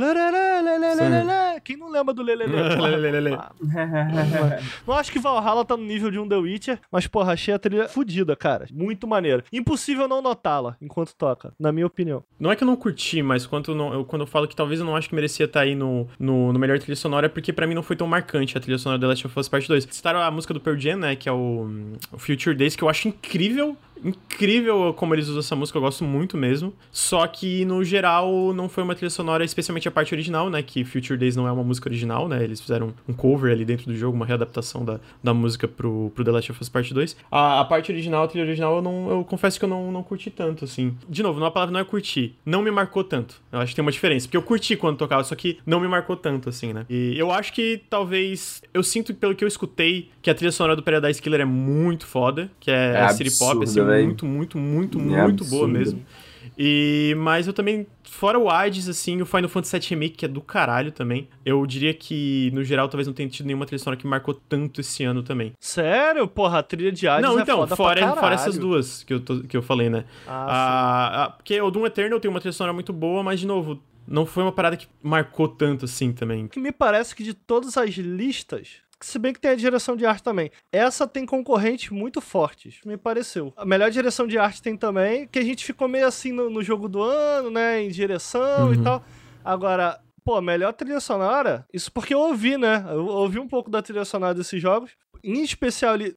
Quem 1.63 1.77
não 1.77 1.89
lembra 1.89 2.13
do 2.13 2.21
Lelele? 2.21 2.53
Lelele. 2.79 3.37
Não 4.85 4.93
acho 4.95 5.11
que 5.11 5.19
Valhalla 5.19 5.65
tá 5.65 5.75
no 5.77 5.83
nível 5.83 6.11
de 6.11 6.19
um 6.19 6.27
The 6.27 6.35
Witcher, 6.35 6.79
mas, 6.91 7.07
porra, 7.07 7.33
achei 7.33 7.53
a 7.53 7.59
trilha 7.59 7.87
fodida, 7.87 8.35
cara. 8.35 8.65
Muito 8.71 9.07
maneiro. 9.07 9.43
Impossível 9.51 10.07
não 10.07 10.21
notá-la 10.21 10.75
enquanto 10.91 11.13
toca, 11.15 11.53
na 11.59 11.71
minha 11.71 11.87
opinião. 11.87 12.23
Não 12.39 12.51
é 12.51 12.55
que 12.55 12.63
eu 12.63 12.67
não 12.67 12.75
curti, 12.75 13.21
mas 13.23 13.45
quando 13.47 13.71
eu, 13.71 13.75
não- 13.75 13.93
eu- 13.93 14.05
quando 14.05 14.21
eu 14.23 14.27
falo 14.27 14.47
que 14.47 14.55
talvez 14.55 14.79
eu 14.79 14.85
não 14.85 14.95
acho 14.95 15.07
que 15.09 15.15
merecia 15.15 15.45
estar 15.45 15.61
aí 15.61 15.73
no, 15.75 16.07
no, 16.19 16.51
no 16.51 16.59
melhor 16.59 16.77
trilha 16.79 16.95
sonora, 16.95 17.25
é 17.27 17.29
porque 17.29 17.53
pra 17.53 17.65
mim 17.65 17.73
não 17.73 17.83
foi 17.83 17.95
tão 17.95 18.07
marcante 18.07 18.57
a 18.57 18.61
trilha 18.61 18.77
sonora 18.77 18.99
da 18.99 19.07
Last 19.07 19.25
of 19.25 19.39
Us 19.39 19.47
Part 19.47 19.67
2. 19.67 19.87
Citaram 19.89 20.19
a 20.21 20.29
música 20.29 20.53
do 20.53 20.59
Pearl 20.59 20.77
Jam, 20.77 20.97
né, 20.97 21.15
que 21.15 21.29
é 21.29 21.31
o, 21.31 21.67
o 22.11 22.17
Future 22.17 22.55
Days, 22.55 22.75
que 22.75 22.83
eu 22.83 22.89
acho 22.89 23.07
incrível, 23.07 23.75
incrível 24.03 24.93
como 24.95 25.13
eles 25.15 25.27
usam 25.27 25.39
essa 25.39 25.55
música, 25.55 25.77
eu 25.77 25.81
gosto 25.81 26.03
muito 26.03 26.37
mesmo. 26.37 26.73
Só 26.91 27.25
que, 27.27 27.63
no 27.65 27.83
geral, 27.83 28.53
não 28.53 28.67
foi 28.67 28.83
uma 28.83 28.95
trilha 28.95 29.09
sonora, 29.09 29.43
especialmente 29.43 29.87
a 29.87 29.91
parte 29.91 30.13
original, 30.13 30.49
né, 30.49 30.61
que 30.61 30.83
Future 30.83 31.17
Days 31.17 31.35
não 31.35 31.47
é 31.47 31.51
uma 31.51 31.63
música 31.63 31.87
original, 31.89 32.27
né, 32.27 32.43
eles 32.43 32.59
fizeram 32.59 32.93
um 33.07 33.13
cover 33.13 33.51
ali 33.51 33.63
dentro 33.65 33.85
do 33.85 33.95
jogo, 33.95 34.15
uma 34.15 34.25
readaptação 34.25 34.83
da, 34.83 34.99
da 35.23 35.33
música 35.33 35.67
pro, 35.67 36.11
pro 36.15 36.23
The 36.23 36.31
Last 36.31 36.51
of 36.51 36.61
Us 36.61 36.69
Part 36.69 36.93
2. 36.93 37.15
A, 37.31 37.59
a 37.61 37.65
parte 37.65 37.91
original, 37.91 38.23
a 38.23 38.27
trilha 38.27 38.45
original, 38.45 38.75
eu, 38.77 38.81
não, 38.81 39.09
eu 39.09 39.23
confesso 39.23 39.59
que 39.59 39.65
eu 39.65 39.69
não, 39.69 39.91
não 39.91 40.03
curti 40.03 40.29
tanto, 40.29 40.65
assim. 40.71 40.95
De 41.09 41.21
novo, 41.21 41.43
a 41.43 41.51
palavra 41.51 41.73
não 41.73 41.79
é 41.79 41.83
curtir, 41.83 42.35
não 42.45 42.61
me 42.61 42.71
marcou 42.71 43.03
tanto. 43.03 43.41
Eu 43.51 43.59
acho 43.59 43.71
que 43.71 43.75
tem 43.75 43.83
uma 43.83 43.91
diferença, 43.91 44.27
porque 44.27 44.37
eu 44.37 44.41
curti 44.41 44.75
quando 44.75 44.97
tocava, 44.97 45.23
só 45.23 45.35
que 45.35 45.59
não 45.65 45.79
me 45.79 45.87
marcou 45.87 46.15
tanto, 46.15 46.49
assim, 46.49 46.73
né. 46.73 46.85
E 46.89 47.13
eu 47.17 47.31
acho 47.31 47.53
que 47.53 47.81
talvez, 47.89 48.61
eu 48.73 48.83
sinto 48.83 49.13
pelo 49.13 49.35
que 49.35 49.43
eu 49.43 49.47
escutei, 49.47 50.09
que 50.21 50.29
a 50.29 50.33
trilha 50.35 50.51
sonora 50.51 50.75
do 50.75 50.83
Paradise 50.83 51.21
Killer 51.21 51.41
é 51.41 51.45
muito 51.45 52.05
foda, 52.05 52.49
que 52.59 52.71
é, 52.71 52.95
É 52.95 53.07
city 53.09 53.37
pop, 53.37 53.63
assim, 53.63 53.83
véi. 53.85 54.05
muito, 54.05 54.25
muito, 54.25 54.57
muito, 54.57 54.97
É 54.99 55.01
muito 55.23 55.45
boa 55.45 55.65
absurda. 55.65 55.67
mesmo. 55.79 56.05
E, 56.63 57.15
mas 57.17 57.47
eu 57.47 57.53
também, 57.53 57.87
fora 58.03 58.37
o 58.37 58.47
Hades, 58.47 58.87
assim, 58.87 59.19
o 59.19 59.25
Final 59.25 59.49
Fantasy 59.49 59.79
VII 59.79 59.89
Remake, 59.89 60.15
que 60.17 60.25
é 60.25 60.27
do 60.27 60.41
caralho 60.41 60.91
também, 60.91 61.27
eu 61.43 61.65
diria 61.65 61.91
que, 61.91 62.51
no 62.53 62.63
geral, 62.63 62.87
talvez 62.87 63.07
não 63.07 63.15
tenha 63.15 63.27
tido 63.27 63.47
nenhuma 63.47 63.65
trilha 63.65 63.79
sonora 63.79 63.99
que 63.99 64.05
marcou 64.05 64.35
tanto 64.35 64.79
esse 64.79 65.03
ano 65.03 65.23
também. 65.23 65.53
Sério? 65.59 66.27
Porra, 66.27 66.59
a 66.59 66.63
trilha 66.63 66.91
de 66.91 67.07
Hades 67.07 67.27
não, 67.27 67.39
é 67.39 67.41
então, 67.41 67.65
fora, 67.69 68.13
fora 68.15 68.35
essas 68.35 68.59
duas 68.59 69.03
que 69.03 69.11
eu, 69.11 69.19
tô- 69.19 69.41
que 69.41 69.57
eu 69.57 69.63
falei, 69.63 69.89
né? 69.89 70.05
Ah, 70.27 70.45
Ah, 70.51 71.23
ah, 71.23 71.29
porque 71.31 71.59
o 71.59 71.71
Doom 71.71 71.87
Eternal 71.87 72.19
tem 72.19 72.29
uma 72.29 72.39
trilha 72.39 72.53
sonora 72.53 72.73
muito 72.73 72.93
boa, 72.93 73.23
mas, 73.23 73.39
de 73.39 73.47
novo, 73.47 73.81
não 74.07 74.25
foi 74.27 74.43
uma 74.43 74.51
parada 74.51 74.77
que 74.77 74.85
marcou 75.01 75.47
tanto 75.47 75.85
assim 75.85 76.11
também. 76.11 76.47
que 76.47 76.59
me 76.59 76.71
parece 76.71 77.15
que 77.15 77.23
de 77.23 77.33
todas 77.33 77.75
as 77.75 77.89
listas, 77.95 78.73
se 79.05 79.17
bem 79.19 79.33
que 79.33 79.39
tem 79.39 79.51
a 79.51 79.55
direção 79.55 79.95
de 79.95 80.05
arte 80.05 80.23
também, 80.23 80.51
essa 80.71 81.07
tem 81.07 81.25
concorrentes 81.25 81.89
muito 81.89 82.21
fortes, 82.21 82.79
me 82.85 82.97
pareceu. 82.97 83.53
A 83.55 83.65
melhor 83.65 83.89
direção 83.91 84.27
de 84.27 84.37
arte 84.37 84.61
tem 84.61 84.75
também, 84.77 85.27
que 85.27 85.39
a 85.39 85.43
gente 85.43 85.65
ficou 85.65 85.87
meio 85.87 86.07
assim 86.07 86.31
no, 86.31 86.49
no 86.49 86.61
jogo 86.63 86.87
do 86.87 87.01
ano, 87.01 87.49
né, 87.49 87.81
em 87.81 87.89
direção 87.89 88.67
Uhum. 88.67 88.73
e 88.73 88.83
tal. 88.83 89.03
Agora, 89.43 89.99
pô, 90.23 90.39
melhor 90.41 90.73
trilha 90.73 90.99
sonora, 90.99 91.65
isso 91.73 91.91
porque 91.91 92.13
eu 92.13 92.19
ouvi, 92.19 92.57
né, 92.57 92.85
eu 92.89 93.05
ouvi 93.07 93.39
um 93.39 93.47
pouco 93.47 93.69
da 93.69 93.81
trilha 93.81 94.05
sonora 94.05 94.33
desses 94.33 94.61
jogos, 94.61 94.91
em 95.23 95.41
especial 95.43 95.93
ali... 95.93 96.15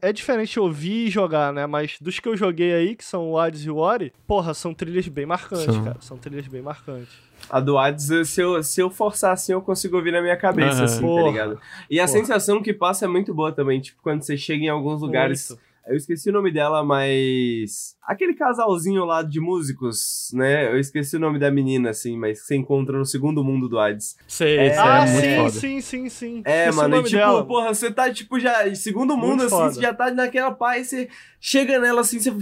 É 0.00 0.12
diferente 0.12 0.60
ouvir 0.60 1.08
e 1.08 1.10
jogar, 1.10 1.52
né? 1.52 1.66
Mas 1.66 1.96
dos 2.00 2.20
que 2.20 2.28
eu 2.28 2.36
joguei 2.36 2.72
aí, 2.72 2.94
que 2.94 3.04
são 3.04 3.32
o 3.32 3.36
Hades 3.36 3.64
e 3.64 3.68
o 3.70 3.78
Ori, 3.78 4.12
porra, 4.28 4.54
são 4.54 4.72
trilhas 4.72 5.08
bem 5.08 5.26
marcantes, 5.26 5.74
São. 5.74 5.82
cara. 5.82 5.96
São 6.00 6.16
trilhas 6.16 6.46
bem 6.46 6.62
marcantes. 6.62 7.08
A 7.50 7.60
do 7.60 7.76
Hades, 7.78 8.10
se 8.28 8.40
eu, 8.40 8.62
se 8.62 8.80
eu 8.80 8.88
forçar 8.90 9.32
assim, 9.32 9.52
eu 9.52 9.60
consigo 9.60 9.96
ouvir 9.96 10.12
na 10.12 10.22
minha 10.22 10.36
cabeça, 10.36 10.84
assim, 10.84 11.00
Porra. 11.00 11.22
tá 11.24 11.28
ligado? 11.30 11.60
E 11.90 12.00
a 12.00 12.04
Porra. 12.06 12.18
sensação 12.18 12.62
que 12.62 12.72
passa 12.72 13.04
é 13.04 13.08
muito 13.08 13.34
boa 13.34 13.52
também, 13.52 13.80
tipo, 13.80 14.00
quando 14.02 14.22
você 14.22 14.36
chega 14.36 14.64
em 14.64 14.68
alguns 14.68 15.00
lugares. 15.00 15.50
Muito. 15.50 15.62
Eu 15.86 15.96
esqueci 15.96 16.30
o 16.30 16.32
nome 16.32 16.52
dela, 16.52 16.84
mas. 16.84 17.96
Aquele 18.04 18.34
casalzinho 18.34 19.04
lá 19.04 19.22
de 19.22 19.38
músicos, 19.40 20.30
né? 20.34 20.66
Eu 20.72 20.78
esqueci 20.78 21.16
o 21.16 21.20
nome 21.20 21.38
da 21.38 21.50
menina, 21.52 21.90
assim, 21.90 22.16
mas 22.18 22.40
que 22.40 22.46
você 22.48 22.56
encontra 22.56 22.98
no 22.98 23.04
segundo 23.06 23.44
mundo 23.44 23.68
do 23.68 23.78
Hades. 23.78 24.16
Sei, 24.26 24.58
É, 24.58 24.66
isso 24.72 24.80
ah, 24.80 24.96
é 25.06 25.10
muito 25.10 25.20
sim, 25.24 25.36
foda. 25.36 25.50
sim, 25.50 25.80
sim, 25.80 26.08
sim. 26.08 26.42
É, 26.44 26.60
Esqueci 26.68 26.76
mano, 26.78 26.94
e 26.94 26.96
nome 26.96 27.08
tipo, 27.08 27.18
dela. 27.20 27.46
porra, 27.46 27.72
você 27.72 27.92
tá, 27.92 28.12
tipo, 28.12 28.40
já. 28.40 28.74
Segundo 28.74 29.16
mundo, 29.16 29.28
Muito 29.38 29.44
assim, 29.46 29.54
foda. 29.56 29.70
você 29.74 29.80
já 29.80 29.94
tá 29.94 30.10
naquela 30.10 30.50
paz, 30.50 30.88
você 30.88 31.08
chega 31.40 31.78
nela 31.78 32.00
assim, 32.00 32.18
você. 32.18 32.32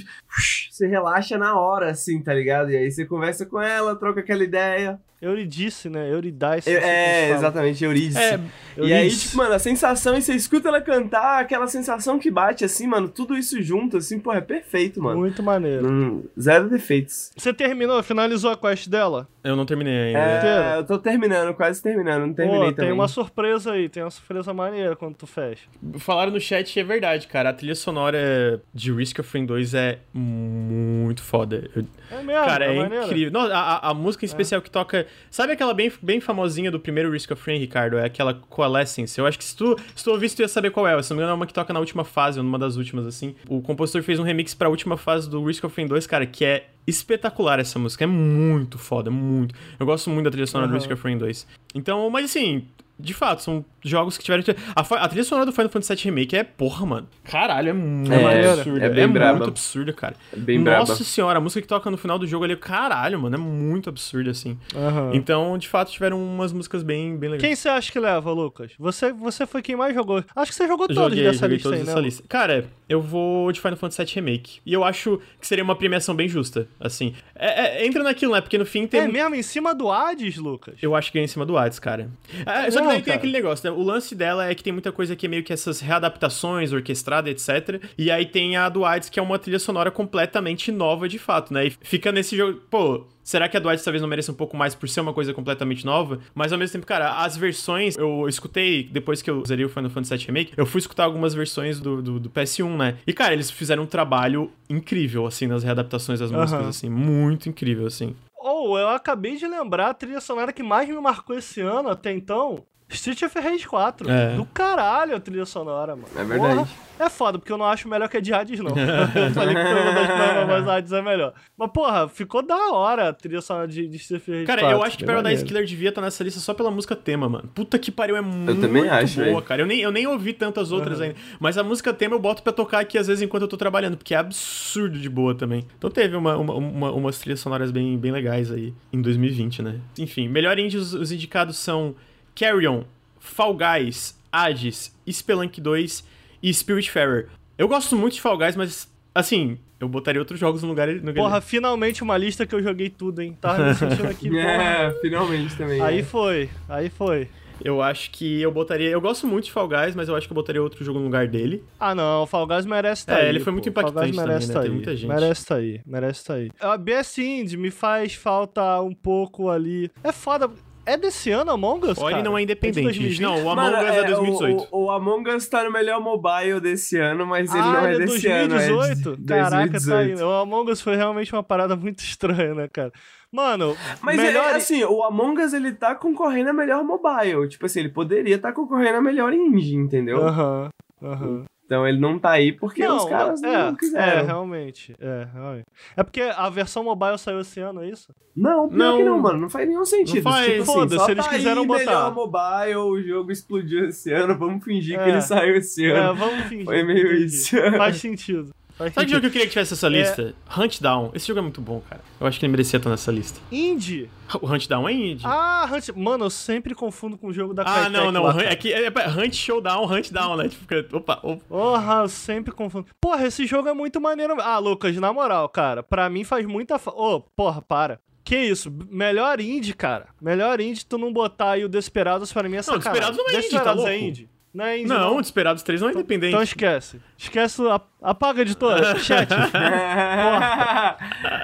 Você 0.71 0.87
relaxa 0.87 1.37
na 1.37 1.59
hora, 1.61 1.91
assim, 1.91 2.23
tá 2.23 2.33
ligado? 2.33 2.71
E 2.71 2.77
aí 2.77 2.91
você 2.91 3.05
conversa 3.05 3.45
com 3.45 3.61
ela, 3.61 3.95
troca 3.97 4.21
aquela 4.21 4.43
ideia. 4.43 4.99
Euridice, 5.21 5.91
né? 5.91 6.11
Euridice. 6.11 6.71
É, 6.71 6.81
se 6.81 6.87
é 6.87 7.31
exatamente, 7.33 7.85
Eurídice. 7.85 8.19
É, 8.19 8.41
E 8.79 8.85
aí, 8.85 8.91
Euridice. 9.03 9.23
tipo, 9.27 9.37
mano, 9.37 9.53
a 9.53 9.59
sensação, 9.59 10.17
e 10.17 10.23
você 10.23 10.35
escuta 10.35 10.69
ela 10.69 10.81
cantar, 10.81 11.41
aquela 11.43 11.67
sensação 11.67 12.19
que 12.19 12.31
bate, 12.31 12.65
assim, 12.65 12.87
mano, 12.87 13.07
tudo 13.07 13.37
isso 13.37 13.61
junto, 13.61 13.99
assim, 13.99 14.19
pô, 14.19 14.33
é 14.33 14.41
perfeito, 14.41 15.03
mano. 15.03 15.19
Muito 15.21 15.43
maneiro. 15.51 15.89
Hum, 15.89 16.25
zero 16.39 16.69
defeitos. 16.69 17.33
Você 17.37 17.53
terminou, 17.53 18.03
finalizou 18.03 18.51
a 18.51 18.57
quest 18.57 18.89
dela? 18.89 19.29
Eu 19.43 19.57
não 19.57 19.65
terminei 19.65 20.15
ainda. 20.15 20.19
É, 20.19 20.79
eu 20.79 20.85
tô 20.85 20.99
terminando, 20.99 21.55
quase 21.55 21.83
terminando, 21.83 22.27
não 22.27 22.35
terminei 22.35 22.61
Pô, 22.61 22.65
também. 22.73 22.85
tem 22.87 22.93
uma 22.93 23.09
surpresa 23.09 23.73
aí, 23.73 23.89
tem 23.89 24.03
uma 24.03 24.11
surpresa 24.11 24.53
maneira 24.53 24.95
quando 24.95 25.15
tu 25.17 25.27
fecha. 25.27 25.63
Falaram 25.99 26.31
no 26.31 26.41
chat 26.41 26.77
e 26.77 26.81
é 26.81 26.85
verdade, 26.85 27.27
cara. 27.27 27.49
A 27.49 27.53
trilha 27.53 27.75
sonora 27.75 28.63
de 28.75 28.93
Risk 28.93 29.19
of 29.19 29.31
Rain 29.33 29.47
2 29.47 29.73
é 29.75 29.99
muito 30.13 31.23
foda. 31.23 31.71
Eu- 31.75 31.85
É 32.11 32.23
mesmo, 32.23 32.45
cara, 32.45 32.65
é 32.67 32.77
maneiro. 32.77 33.05
incrível. 33.07 33.31
Não, 33.33 33.41
a, 33.53 33.91
a- 33.91 33.95
música 33.95 34.25
em 34.25 34.29
especial 34.29 34.61
que 34.61 34.71
toca. 34.71 35.07
Sabe 35.31 35.53
aquela 35.53 35.73
bem, 35.73 35.91
bem 36.03 36.21
famosinha 36.21 36.71
do 36.71 36.79
primeiro 36.81 37.11
Risk 37.11 37.31
of 37.31 37.43
Rain, 37.47 37.59
Ricardo? 37.59 37.99
É 37.99 38.05
aquela 38.05 38.35
Coalescence. 38.35 39.19
Eu 39.19 39.27
acho 39.27 39.39
que 39.39 39.45
se 39.45 39.57
tu, 39.57 39.77
se 39.95 40.05
tu 40.05 40.11
ouvisse, 40.11 40.37
tu 40.37 40.43
ia 40.43 40.49
saber 40.49 40.71
qual 40.71 40.87
é. 40.87 41.01
Se 41.03 41.11
não 41.11 41.17
me 41.17 41.23
engano, 41.23 41.33
é 41.33 41.37
uma 41.37 41.47
que 41.47 41.55
toca 41.55 41.73
na 41.73 41.81
última 41.81 42.05
fase, 42.05 42.39
ou 42.39 42.45
numa 42.45 42.59
das 42.59 42.77
últimas, 42.77 43.07
assim. 43.07 43.35
O 43.49 43.61
compositor 43.63 44.03
fez 44.03 44.19
um 44.19 44.23
remix 44.23 44.55
pra 44.55 44.69
última 44.69 44.97
fase 44.97 45.29
do 45.31 45.43
Risk 45.45 45.65
of 45.65 45.75
Rain 45.77 45.87
2, 45.87 46.07
cara, 46.07 46.27
que 46.27 46.45
é 46.45 46.67
espetacular 46.91 47.59
essa 47.59 47.79
música. 47.79 48.05
É 48.05 48.07
muito 48.07 48.79
foda, 48.79 49.11
muito. 49.11 49.55
Eu 49.79 49.87
gosto 49.87 50.11
muito 50.11 50.25
da 50.25 50.31
trilha 50.31 50.47
sonora 50.47 50.69
do 50.69 50.73
Aham. 50.73 50.79
Risk 50.81 50.93
of 50.93 51.03
Rain 51.03 51.19
2. 51.19 51.47
Então, 51.75 52.09
mas 52.11 52.27
assim. 52.27 52.67
De 52.99 53.15
fato, 53.15 53.41
são 53.41 53.65
jogos 53.83 54.17
que 54.19 54.25
tiveram. 54.25 54.43
A, 54.75 54.81
a 54.81 55.09
trilha 55.09 55.25
sonora 55.25 55.47
do 55.47 55.53
Final 55.53 55.69
Fantasy 55.71 55.95
VII 55.95 56.05
Remake 56.05 56.37
é 56.37 56.45
porra, 56.45 56.85
mano. 56.87 57.09
Caralho, 57.25 57.71
é 57.71 57.73
muito 57.73 58.13
É, 58.13 58.51
absurda. 58.53 58.85
é 58.85 58.89
bem 58.89 59.07
muito 59.07 59.13
braba. 59.19 59.47
absurda, 59.47 59.93
cara. 59.93 60.15
É 60.33 60.37
bem 60.37 60.59
Nossa 60.59 60.93
braba. 60.95 61.05
senhora, 61.05 61.39
a 61.39 61.41
música 61.41 61.61
que 61.63 61.69
toca 61.69 61.91
no 61.91 61.97
final 61.97 62.19
do 62.19 62.27
jogo 62.27 62.45
ali, 62.45 62.57
caralho, 62.57 63.19
mano, 63.19 63.37
é 63.37 63.39
muito 63.39 63.89
absurda, 63.89 64.31
assim. 64.31 64.59
Aham. 64.75 65.11
Então, 65.15 65.57
de 65.59 65.69
fato, 65.69 65.91
tiveram 65.91 66.23
umas 66.23 66.53
músicas 66.53 66.83
bem, 66.83 67.17
bem 67.17 67.31
legais. 67.31 67.43
Quem 67.49 67.55
você 67.57 67.69
acha 67.69 67.91
que 67.91 67.99
leva, 68.01 68.33
Lucas? 68.33 68.73
Você, 68.79 69.13
você 69.13 69.47
foi 69.47 69.63
quem 69.63 69.77
mais 69.77 69.95
jogou. 69.95 70.23
Acho 70.35 70.51
que 70.51 70.57
você 70.57 70.67
jogou 70.67 70.87
todos 70.89 71.03
joguei, 71.03 71.25
dessa 71.25 71.39
joguei 71.41 71.57
lista 71.57 71.69
todos 71.71 71.89
aí, 71.89 71.95
né? 71.95 72.01
lista. 72.01 72.25
Cara, 72.29 72.67
eu 72.89 73.01
vou 73.01 73.51
de 73.53 73.61
Final 73.61 73.77
Fantasy 73.77 74.05
VII 74.05 74.15
Remake. 74.17 74.61
E 74.65 74.73
eu 74.73 74.85
acho 74.85 75.21
que 75.41 75.47
seria 75.47 75.65
uma 75.65 75.75
premiação 75.77 76.15
bem 76.15 76.29
justa, 76.29 76.69
assim. 76.79 77.15
É- 77.35 77.83
é- 77.83 77.87
entra 77.87 78.03
naquilo, 78.03 78.33
né? 78.33 78.41
Porque 78.41 78.59
no 78.59 78.67
fim 78.67 78.87
tem. 78.87 79.01
É 79.01 79.09
mesmo, 79.09 79.35
em 79.35 79.43
cima 79.43 79.75
do 79.75 79.91
Hades, 79.91 80.37
Lucas? 80.37 80.75
Eu 80.83 80.95
acho 80.95 81.11
que 81.11 81.19
ganha 81.19 81.25
em 81.25 81.29
cima 81.29 81.47
do 81.47 81.57
Hades, 81.57 81.79
cara. 81.79 82.11
É, 82.47 82.71
só 82.71 82.79
que 82.81 82.85
Não, 82.87 82.93
daí 82.93 83.03
tem 83.03 83.15
aquele 83.15 83.33
negócio, 83.33 83.69
né? 83.70 83.70
O 83.71 83.83
lance 83.83 84.15
dela 84.15 84.47
é 84.47 84.55
que 84.55 84.63
tem 84.63 84.73
muita 84.73 84.93
coisa 84.93 85.17
que 85.17 85.27
é 85.27 85.29
meio 85.29 85.43
que 85.43 85.53
essas 85.53 85.81
readaptações, 85.81 86.73
orquestrada, 86.73 87.31
etc. 87.31 87.83
E 87.97 88.11
aí 88.11 88.27
tem 88.27 88.57
a 88.57 88.69
do 88.69 88.85
Hades, 88.85 89.09
que 89.09 89.19
é 89.19 89.23
uma 89.23 89.39
trilha 89.39 89.59
sonora 89.59 89.91
completamente 89.91 90.71
nova, 90.71 91.09
de 91.09 91.19
fato, 91.19 91.53
né? 91.53 91.67
E 91.67 91.71
fica 91.71 92.13
nesse 92.13 92.37
jogo. 92.37 92.61
Pô. 92.71 93.07
Será 93.23 93.49
que 93.49 93.57
a 93.57 93.61
Hades 93.61 93.85
talvez 93.85 94.03
não 94.03 94.09
mereça 94.09 94.33
um 94.33 94.35
pouco 94.35 94.57
mais 94.57 94.75
por 94.75 94.89
ser 94.89 95.01
uma 95.01 95.13
coisa 95.13 95.33
completamente 95.33 95.85
nova? 95.85 96.19
Mas 96.35 96.53
ao 96.53 96.59
mesmo 96.59 96.73
tempo, 96.73 96.87
cara, 96.87 97.23
as 97.23 97.37
versões. 97.37 97.97
Eu 97.97 98.29
escutei, 98.29 98.83
depois 98.91 99.23
que 99.23 99.31
eu 99.31 99.45
zerei 99.47 99.65
o 99.65 99.69
Final 99.69 99.91
Fantasy 99.91 100.17
VII 100.17 100.27
Remake, 100.27 100.53
eu 100.57 100.67
fui 100.67 100.81
escutar 100.81 101.05
algumas 101.05 101.33
versões 101.33 101.79
do, 101.79 102.03
do, 102.03 102.19
do 102.19 102.31
PS1, 102.31 102.77
né? 102.77 102.99
E, 103.07 103.13
cara, 103.13 103.33
eles 103.33 103.51
fizeram 103.51 103.85
um 103.85 103.87
trabalho 103.87 104.51
incrível, 104.69 105.27
assim, 105.27 105.47
nas 105.47 105.63
readaptações 105.63 106.19
das 106.19 106.33
músicas, 106.33 106.67
assim. 106.67 106.89
Muito 106.89 107.49
incrível, 107.49 107.87
assim. 107.87 108.17
Ou 108.43 108.79
eu 108.79 108.89
acabei 108.89 109.37
de 109.37 109.47
lembrar 109.47 109.91
a 109.91 109.95
trilha 109.95 110.21
sonora 110.21 110.53
que 110.53 110.63
mais 110.63 110.89
me 110.89 110.99
marcou 110.99 111.37
esse 111.37 111.61
ano 111.61 111.91
até 111.91 112.11
então. 112.11 112.65
Street 112.91 113.23
of 113.23 113.39
Rage 113.39 113.67
4. 113.67 114.11
É. 114.11 114.35
Do 114.37 114.45
caralho 114.47 115.17
a 115.17 115.21
trilha 115.21 115.45
sonora, 115.47 115.95
mano. 115.97 116.09
É 116.17 116.25
verdade. 116.25 116.57
Porra, 116.57 116.69
é 116.99 117.09
foda, 117.09 117.39
porque 117.39 117.51
eu 117.53 117.57
não 117.57 117.65
acho 117.65 117.89
melhor 117.89 118.09
que 118.09 118.17
a 118.17 118.21
de 118.21 118.33
Hades, 118.33 118.61
não. 118.61 118.71
eu 118.77 119.31
falei 119.33 119.55
que 119.55 119.63
foi 119.63 119.81
uma 119.83 119.93
das 119.93 120.07
provas, 120.07 120.47
mas 120.49 120.69
a 120.69 120.77
Hades 120.77 120.93
é 120.93 121.01
melhor. 121.03 121.33
Mas, 121.57 121.71
porra, 121.71 122.09
ficou 122.09 122.43
da 122.43 122.73
hora 122.73 123.09
a 123.09 123.13
trilha 123.13 123.41
sonora 123.41 123.67
de, 123.69 123.87
de 123.89 123.97
Street 123.97 124.21
of 124.21 124.31
Rage 124.31 124.45
Cara, 124.47 124.61
4. 124.63 124.77
eu 124.79 124.83
acho 124.85 124.99
que 124.99 125.05
Paradise. 125.05 125.45
Killer 125.45 125.65
devia 125.65 125.89
estar 125.89 126.01
nessa 126.03 126.23
lista 126.25 126.41
só 126.41 126.53
pela 126.53 126.71
música 126.71 126.95
tema, 126.95 127.29
mano. 127.29 127.49
Puta 127.55 127.79
que 127.79 127.91
pariu, 127.91 128.17
é 128.17 128.21
muito 128.21 128.61
também 128.61 128.89
acho, 128.89 129.17
boa, 129.17 129.27
velho. 129.27 129.43
cara. 129.43 129.63
Eu 129.63 129.67
nem, 129.67 129.81
eu 129.81 129.91
nem 129.93 130.07
ouvi 130.07 130.33
tantas 130.33 130.73
outras 130.73 131.01
ainda. 131.01 131.15
Mas 131.39 131.57
a 131.57 131.63
música 131.63 131.93
tema 131.95 132.15
eu 132.15 132.19
boto 132.21 132.43
pra 132.43 132.53
tocar 132.53 132.81
aqui 132.81 132.99
às 132.99 133.07
vezes 133.07 133.23
enquanto 133.23 133.43
eu 133.43 133.49
tô 133.49 133.57
trabalhando, 133.57 133.97
porque 133.97 134.15
é 134.15 134.19
absurdo 134.19 134.99
de 134.99 135.09
boa 135.09 135.35
também. 135.35 135.65
Então 135.79 135.91
teve 135.91 136.17
uma, 136.17 136.37
uma, 136.37 136.55
uma- 136.55 136.91
umas 136.93 137.19
trilhas 137.19 137.41
sonoras 137.41 137.71
bem, 137.71 137.97
bem 137.97 138.13
legais 138.13 138.51
aí 138.53 138.75
em 138.93 139.01
2020, 139.01 139.63
né? 139.63 139.77
Enfim, 139.99 140.29
melhor 140.29 140.59
indie, 140.59 140.77
os, 140.77 140.93
os 140.93 141.11
indicados 141.13 141.57
são 141.57 141.95
Carrion, 142.35 142.83
Fall 143.19 143.55
Guys, 143.57 144.19
Hades, 144.33 144.97
Spelunk 145.11 145.61
2 145.61 146.05
e 146.43 146.53
Spiritfarer. 146.53 147.29
Eu 147.59 147.69
gosto 147.69 147.97
muito 147.97 148.15
de 148.15 148.21
Fall 148.21 148.39
Guys, 148.39 148.57
mas 148.57 148.89
assim, 149.15 149.59
eu 149.79 149.89
botaria 149.89 150.21
outros 150.21 150.39
jogos 150.39 150.63
no 150.63 150.69
lugar. 150.69 150.89
No 150.89 151.13
Porra, 151.13 151.41
finalmente 151.41 152.03
uma 152.03 152.17
lista 152.17 152.47
que 152.47 152.55
eu 152.55 152.63
joguei 152.63 152.89
tudo, 152.91 153.21
hein? 153.21 153.37
Tava 153.41 153.67
me 153.69 153.75
sentindo 153.75 154.09
aqui, 154.09 154.29
porra. 154.31 154.43
É, 154.43 154.99
finalmente 155.01 155.57
também. 155.57 155.81
Aí 155.81 156.01
é. 156.01 156.03
foi, 156.03 156.49
aí 156.69 156.89
foi. 156.89 157.29
Eu 157.63 157.83
acho 157.83 158.11
que 158.11 158.41
eu 158.41 158.51
botaria. 158.51 158.89
Eu 158.89 159.01
gosto 159.03 159.27
muito 159.27 159.45
de 159.45 159.53
Fall 159.53 159.69
Guys, 159.69 159.95
mas 159.95 160.09
eu 160.09 160.17
acho 160.17 160.27
que 160.27 160.33
eu 160.33 160.35
botaria 160.35 160.63
outro 160.63 160.83
jogo 160.83 160.99
no 160.99 161.05
lugar 161.05 161.29
dele. 161.29 161.63
Ah, 161.79 161.95
não, 161.95 162.23
o 162.23 162.27
Fall 162.27 162.47
Guys 162.47 162.65
merece 162.65 163.03
estar 163.03 163.19
É, 163.19 163.23
aí. 163.25 163.29
ele 163.29 163.41
foi 163.41 163.53
muito 163.53 163.71
pô. 163.71 163.83
Fall 163.83 163.93
Guys 163.93 164.11
impactante 164.13 164.29
merece 164.29 164.47
também, 164.53 164.55
né? 164.55 164.55
tá 164.55 164.61
aí. 164.71 164.75
muita 164.75 164.97
gente. 164.97 165.09
Merece 165.09 165.47
tá 165.47 165.55
aí, 165.57 165.81
merece 165.85 166.25
tá 166.25 166.35
aí. 166.35 166.51
A 166.59 166.77
BS 166.79 167.19
Indie 167.19 167.57
me 167.59 167.71
faz 167.71 168.15
falta 168.15 168.81
um 168.81 168.95
pouco 168.95 169.51
ali. 169.51 169.91
É 170.03 170.11
foda. 170.11 170.51
É 170.91 170.97
desse 170.97 171.31
ano 171.31 171.53
Among 171.53 171.87
Us, 171.87 171.99
cara? 172.01 172.21
não 172.21 172.37
é 172.37 172.43
independente, 172.43 172.89
É 172.89 172.91
de 172.91 173.11
gente. 173.11 173.23
Não, 173.23 173.35
o 173.35 173.45
2020? 173.45 173.53
Among 173.53 173.71
Mano, 173.71 173.89
Us 173.89 173.95
é 173.95 174.05
2018. 174.05 174.69
O, 174.73 174.85
o 174.85 174.91
Among 174.91 175.31
Us 175.31 175.47
tá 175.47 175.63
no 175.63 175.71
melhor 175.71 176.01
mobile 176.01 176.61
desse 176.61 176.99
ano, 176.99 177.25
mas 177.25 177.49
ele 177.55 177.63
ah, 177.63 177.73
não 177.73 177.87
é 177.87 177.95
é 177.95 177.99
desse 177.99 178.27
ano. 178.27 178.55
É 178.57 178.69
2018? 178.69 179.17
de 179.17 179.25
Caraca, 179.25 179.73
tá. 179.73 179.79
2018. 179.79 180.25
O 180.25 180.33
Among 180.33 180.73
Us 180.73 180.81
foi 180.81 180.97
realmente 180.97 181.33
uma 181.33 181.45
parada 181.45 181.77
muito 181.77 182.01
estranha, 182.01 182.55
né, 182.57 182.67
cara? 182.67 182.93
Mano, 183.31 183.77
Mas 184.03 184.17
melhor... 184.17 184.49
é, 184.49 184.57
assim, 184.57 184.83
o 184.83 185.05
Among 185.05 185.41
Us 185.41 185.53
ele 185.53 185.71
tá 185.71 185.95
concorrendo 185.95 186.51
a 186.51 186.53
melhor 186.53 186.83
mobile. 186.83 187.49
Tipo 187.49 187.67
assim, 187.67 187.79
ele 187.79 187.91
poderia 187.91 188.35
estar 188.35 188.53
concorrendo 188.53 188.99
a 188.99 189.03
melhor 189.03 189.33
indie, 189.33 189.77
entendeu? 189.77 190.21
Aham, 190.27 190.71
aham. 191.01 191.45
Então 191.71 191.87
ele 191.87 192.01
não 192.01 192.19
tá 192.19 192.31
aí 192.33 192.51
porque 192.51 192.85
Não, 192.85 192.97
os 192.97 193.05
caras 193.05 193.41
é, 193.45 193.47
não 193.47 193.69
é, 193.69 193.77
quiseram. 193.77 194.27
realmente. 194.27 194.93
É, 194.99 195.29
realmente. 195.33 195.67
É 195.97 196.03
porque 196.03 196.21
a 196.21 196.51
versão 196.51 196.83
mobile 196.83 197.17
saiu 197.17 197.39
esse 197.39 197.61
ano, 197.61 197.85
é 197.85 197.89
isso? 197.89 198.13
Não, 198.37 198.69
pior 198.69 198.77
Não. 198.77 198.97
que 198.97 199.05
não, 199.05 199.19
mano. 199.21 199.39
Não 199.43 199.49
faz 199.51 199.69
nenhum 199.69 199.85
sentido. 199.85 200.25
Não 200.25 200.33
faz. 200.33 200.47
Tipo 200.47 200.63
assim, 200.63 200.73
Foda-se, 200.73 200.97
só 201.05 201.11
eles 201.13 201.25
tá 201.25 201.31
quiseram 201.31 201.63
aí, 201.63 201.69
botar. 201.69 201.79
melhor 201.85 202.13
mobile, 202.15 202.75
o 202.77 203.01
jogo 203.01 203.31
explodiu 203.31 203.85
esse 203.89 204.13
ano, 204.13 204.37
vamos 204.37 204.65
fingir 204.65 204.99
que 204.99 205.05
É. 205.05 205.09
ele 205.11 205.21
saiu 205.21 205.55
esse 205.59 205.87
É, 205.87 205.97
ano. 205.97 206.17
vamos 206.17 206.45
fingir. 206.47 206.65
Foi 206.65 206.83
meio 206.83 207.07
entendi. 207.07 207.25
isso. 207.27 207.57
Faz 207.77 207.97
sentido. 207.99 208.53
Faz 208.81 208.95
Sabe 208.95 209.07
que 209.07 209.11
sentido. 209.11 209.11
jogo 209.11 209.21
que 209.21 209.27
eu 209.27 209.31
queria 209.33 209.47
que 209.47 209.53
tivesse 209.53 209.75
essa 209.75 209.89
lista? 209.89 210.35
Hunt 210.57 210.81
Down. 210.81 211.11
Esse 211.15 211.29
jogo 211.29 211.39
é 211.41 211.43
muito 211.43 211.61
bom, 211.61 211.83
cara. 211.89 212.01
Eu 212.19 212.27
acho 212.27 212.41
que 212.41 212.47
ele 212.47 212.51
merecia 212.51 212.79
estar 212.79 212.89
nessa 212.89 213.13
lista. 213.13 213.39
Indie? 213.53 214.09
O 214.41 214.47
Hunt 214.51 214.67
Down 214.69 214.89
é 214.89 214.93
indie. 214.93 215.23
Ah, 215.27 215.69
Hunt... 215.71 215.89
Mano, 215.95 216.25
eu 216.25 216.31
sempre 216.31 216.75
confundo 216.75 217.19
com 217.19 217.27
o 217.27 217.33
jogo 217.33 217.53
da 217.53 217.63
Ah, 217.63 217.67
Crytek 217.85 217.93
não, 217.93 218.11
não. 218.11 218.23
lá. 218.23 218.43
É 218.43 218.57
que 218.57 218.73
é, 218.73 218.87
é 218.87 219.09
Hunt 219.09 219.35
Showdown, 219.35 219.85
Hunt 219.85 220.11
Down, 220.11 220.37
né? 220.37 220.49
Tipo, 220.49 220.63
fica- 220.63 220.97
opa, 220.97 221.21
opa. 221.23 221.45
Porra, 221.47 221.95
eu 222.05 222.09
sempre 222.09 222.53
confundo. 222.53 222.87
Porra, 222.99 223.27
esse 223.27 223.45
jogo 223.47 223.69
é 223.69 223.75
muito 223.75 224.01
maneiro. 224.01 224.37
Ah, 224.41 224.59
Lucas, 224.59 224.97
na 224.97 225.13
moral, 225.13 225.47
cara, 225.51 225.83
pra 225.83 226.09
mim 226.09 226.25
faz 226.25 226.47
muita 226.47 226.79
fa... 226.79 226.91
Ô, 226.91 227.21
porra, 227.21 227.61
para. 227.61 228.01
Que 228.25 228.37
isso? 228.39 228.73
Melhor 228.91 229.41
indie, 229.41 229.75
cara. 229.75 230.07
Melhor 230.23 230.61
indie 230.61 230.87
tu 230.87 230.97
não 230.97 231.13
botar 231.13 231.53
aí 231.53 231.65
o 231.65 231.69
Desperados 231.69 232.33
pra 232.33 232.49
mim 232.49 232.57
é 232.57 232.63
sacanagem. 232.63 232.93
Desperados 232.93 233.19
não 233.19 233.27
é 233.27 233.33
indie, 233.33 233.43
Desperados 233.43 233.83
tá 233.85 233.91
é 233.91 233.93
louco? 233.93 234.07
indie. 234.09 234.30
Não 234.53 234.65
é 234.65 234.79
indie, 234.79 234.89
Não, 234.89 235.15
não. 235.15 235.21
Desperados 235.21 235.63
3 235.63 235.81
não 235.81 235.89
é 235.91 235.93
independente. 235.93 236.31
Então 236.33 236.43
esquece. 236.43 237.01
Esquece, 237.17 237.63
a- 237.69 237.81
apaga 238.03 238.43
editora, 238.43 238.97
chat. 238.99 239.29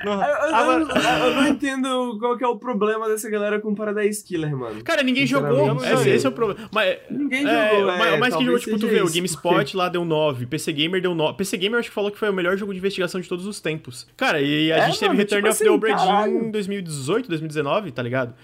Não, 0.04 0.12
Eu, 0.14 0.28
eu- 0.48 0.54
agora- 0.54 0.80
eu- 0.82 1.26
eu 1.28 1.34
não 1.34 1.46
entendo 1.48 2.16
qual 2.18 2.36
que 2.36 2.44
é 2.44 2.48
o 2.48 2.56
problema 2.56 3.08
dessa 3.08 3.28
galera 3.30 3.60
com 3.60 3.74
Paradise 3.74 4.24
Killer, 4.24 4.56
mano. 4.56 4.82
Cara, 4.84 5.02
ninguém 5.02 5.26
jogou. 5.26 5.76
Esse, 5.84 6.10
esse 6.10 6.26
é 6.26 6.28
o 6.28 6.32
problema. 6.32 6.68
Mas, 6.72 6.98
Ninguém 7.10 7.46
é, 7.46 7.70
jogou, 7.70 7.86
mas, 7.86 8.00
é, 8.12 8.16
mas 8.18 8.28
que 8.28 8.30
talvez 8.44 8.44
jogou, 8.44 8.58
tipo, 8.58 8.78
tu 8.78 8.86
vê, 8.88 9.02
o 9.02 9.12
GameSpot 9.12 9.54
porque- 9.54 9.76
lá 9.76 9.88
deu 9.88 10.04
9, 10.04 10.46
PC 10.46 10.72
Gamer 10.72 11.00
deu 11.00 11.14
9. 11.14 11.36
PC 11.36 11.56
Gamer 11.56 11.80
acho 11.80 11.88
que 11.88 11.94
falou 11.94 12.10
que 12.10 12.18
foi 12.18 12.28
o 12.30 12.32
melhor 12.32 12.56
jogo 12.56 12.72
de 12.72 12.78
investigação 12.78 13.20
de 13.20 13.28
todos 13.28 13.46
os 13.46 13.60
tempos. 13.60 14.06
Cara, 14.16 14.40
e 14.40 14.72
a 14.72 14.78
É, 14.78 14.86
gente 14.86 14.98
teve 14.98 15.08
mano, 15.10 15.18
Return 15.20 15.42
tipo 15.42 15.52
of 15.52 15.58
the 15.58 15.64
assim, 15.64 15.74
Obra 15.74 15.94
Dinn 16.26 16.46
em 16.48 16.50
2018, 16.50 17.28
2019, 17.28 17.92
tá 17.92 18.02
ligado? 18.02 18.34